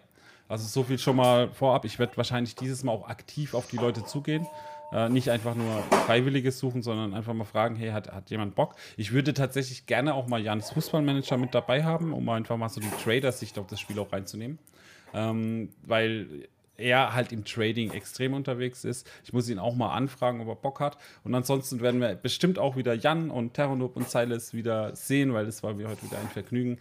Also 0.48 0.66
so 0.66 0.84
viel 0.84 0.98
schon 0.98 1.18
mal 1.18 1.50
vorab. 1.52 1.84
Ich 1.84 2.00
werde 2.00 2.16
wahrscheinlich 2.16 2.56
dieses 2.56 2.84
Mal 2.84 2.94
auch 2.94 3.10
aktiv 3.10 3.54
auf 3.54 3.68
die 3.68 3.76
Leute 3.76 4.06
zugehen. 4.06 4.48
Äh, 4.92 5.10
nicht 5.10 5.30
einfach 5.30 5.56
nur 5.56 5.84
Freiwilliges 6.06 6.60
suchen, 6.60 6.82
sondern 6.82 7.14
einfach 7.14 7.34
mal 7.34 7.44
fragen, 7.44 7.76
hey, 7.76 7.90
hat, 7.90 8.12
hat 8.14 8.30
jemand 8.30 8.56
Bock? 8.56 8.76
Ich 8.96 9.12
würde 9.12 9.34
tatsächlich 9.34 9.86
gerne 9.86 10.14
auch 10.14 10.28
mal 10.28 10.42
Jans 10.42 10.72
Fußballmanager 10.72 11.38
mit 11.38 11.54
dabei 11.54 11.84
haben, 11.84 12.14
um 12.14 12.28
einfach 12.30 12.58
mal 12.58 12.70
so 12.70 12.80
die 12.80 12.90
Trader-Sicht 13.04 13.60
auf 13.60 13.68
das 13.68 13.80
Spiel 13.80 14.00
auch 14.00 14.12
reinzunehmen. 14.14 14.60
Ähm, 15.14 15.70
weil 15.84 16.48
er 16.78 17.14
halt 17.14 17.32
im 17.32 17.44
Trading 17.44 17.92
extrem 17.92 18.34
unterwegs 18.34 18.86
ist. 18.86 19.10
Ich 19.24 19.34
muss 19.34 19.50
ihn 19.50 19.60
auch 19.60 19.76
mal 19.76 19.94
anfragen, 19.94 20.42
ob 20.42 20.48
er 20.48 20.56
Bock 20.56 20.80
hat. 20.80 20.98
Und 21.24 21.34
ansonsten 21.34 21.82
werden 21.82 22.00
wir 22.00 22.16
bestimmt 22.16 22.60
auch 22.60 22.78
wieder 22.78 22.94
Jan 22.94 23.32
und 23.32 23.54
Terranop 23.54 23.98
und 23.98 24.10
Silas 24.10 24.54
wieder 24.54 24.96
sehen, 24.96 25.34
weil 25.34 25.46
das 25.46 25.64
war 25.64 25.74
mir 25.74 25.90
heute 25.90 26.04
wieder 26.04 26.20
ein 26.20 26.30
Vergnügen. 26.30 26.78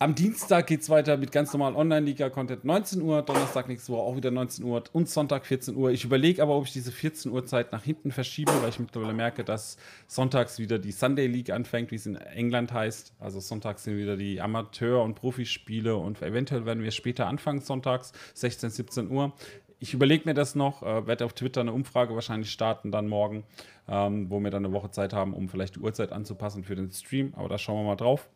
Am 0.00 0.14
Dienstag 0.14 0.68
geht 0.68 0.82
es 0.82 0.90
weiter 0.90 1.16
mit 1.16 1.32
ganz 1.32 1.52
normalen 1.52 1.74
Online-Liga-Content 1.74 2.64
19 2.64 3.02
Uhr, 3.02 3.20
Donnerstag 3.22 3.66
nächste 3.66 3.92
Woche 3.92 4.02
auch 4.02 4.14
wieder 4.14 4.30
19 4.30 4.64
Uhr 4.64 4.84
und 4.92 5.08
Sonntag 5.08 5.44
14 5.44 5.74
Uhr. 5.74 5.90
Ich 5.90 6.04
überlege 6.04 6.40
aber, 6.40 6.56
ob 6.56 6.66
ich 6.66 6.72
diese 6.72 6.92
14 6.92 7.32
Uhr 7.32 7.46
Zeit 7.46 7.72
nach 7.72 7.82
hinten 7.82 8.12
verschiebe, 8.12 8.52
weil 8.62 8.68
ich 8.68 8.78
mittlerweile 8.78 9.12
merke, 9.12 9.42
dass 9.42 9.76
sonntags 10.06 10.60
wieder 10.60 10.78
die 10.78 10.92
Sunday 10.92 11.26
League 11.26 11.50
anfängt, 11.50 11.90
wie 11.90 11.96
es 11.96 12.06
in 12.06 12.14
England 12.14 12.72
heißt. 12.72 13.12
Also 13.18 13.40
sonntags 13.40 13.82
sind 13.82 13.96
wieder 13.96 14.16
die 14.16 14.40
Amateur- 14.40 15.02
und 15.02 15.16
Profispiele 15.16 15.96
und 15.96 16.22
eventuell 16.22 16.64
werden 16.64 16.84
wir 16.84 16.92
später 16.92 17.26
anfangen, 17.26 17.60
sonntags 17.60 18.12
16, 18.34 18.70
17 18.70 19.10
Uhr. 19.10 19.32
Ich 19.80 19.94
überlege 19.94 20.26
mir 20.26 20.34
das 20.34 20.54
noch, 20.54 20.84
äh, 20.84 21.08
werde 21.08 21.24
auf 21.24 21.32
Twitter 21.32 21.62
eine 21.62 21.72
Umfrage 21.72 22.14
wahrscheinlich 22.14 22.52
starten 22.52 22.92
dann 22.92 23.08
morgen, 23.08 23.42
ähm, 23.88 24.30
wo 24.30 24.38
wir 24.38 24.52
dann 24.52 24.64
eine 24.64 24.72
Woche 24.72 24.92
Zeit 24.92 25.12
haben, 25.12 25.34
um 25.34 25.48
vielleicht 25.48 25.74
die 25.74 25.80
Uhrzeit 25.80 26.12
anzupassen 26.12 26.62
für 26.62 26.76
den 26.76 26.92
Stream. 26.92 27.32
Aber 27.34 27.48
da 27.48 27.58
schauen 27.58 27.82
wir 27.82 27.88
mal 27.88 27.96
drauf. 27.96 28.28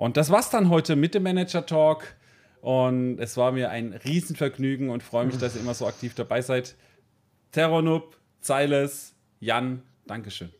Und 0.00 0.16
das 0.16 0.30
war's 0.30 0.48
dann 0.48 0.70
heute 0.70 0.96
mit 0.96 1.12
dem 1.12 1.24
Manager 1.24 1.66
Talk. 1.66 2.14
Und 2.62 3.18
es 3.18 3.36
war 3.36 3.52
mir 3.52 3.68
ein 3.68 3.92
Riesenvergnügen 3.92 4.88
und 4.88 5.02
freue 5.02 5.26
mich, 5.26 5.36
dass 5.36 5.56
ihr 5.56 5.60
immer 5.60 5.74
so 5.74 5.86
aktiv 5.86 6.14
dabei 6.14 6.40
seid. 6.40 6.74
Terranub, 7.52 8.16
Zeiles, 8.40 9.14
Jan, 9.40 9.82
Dankeschön. 10.06 10.54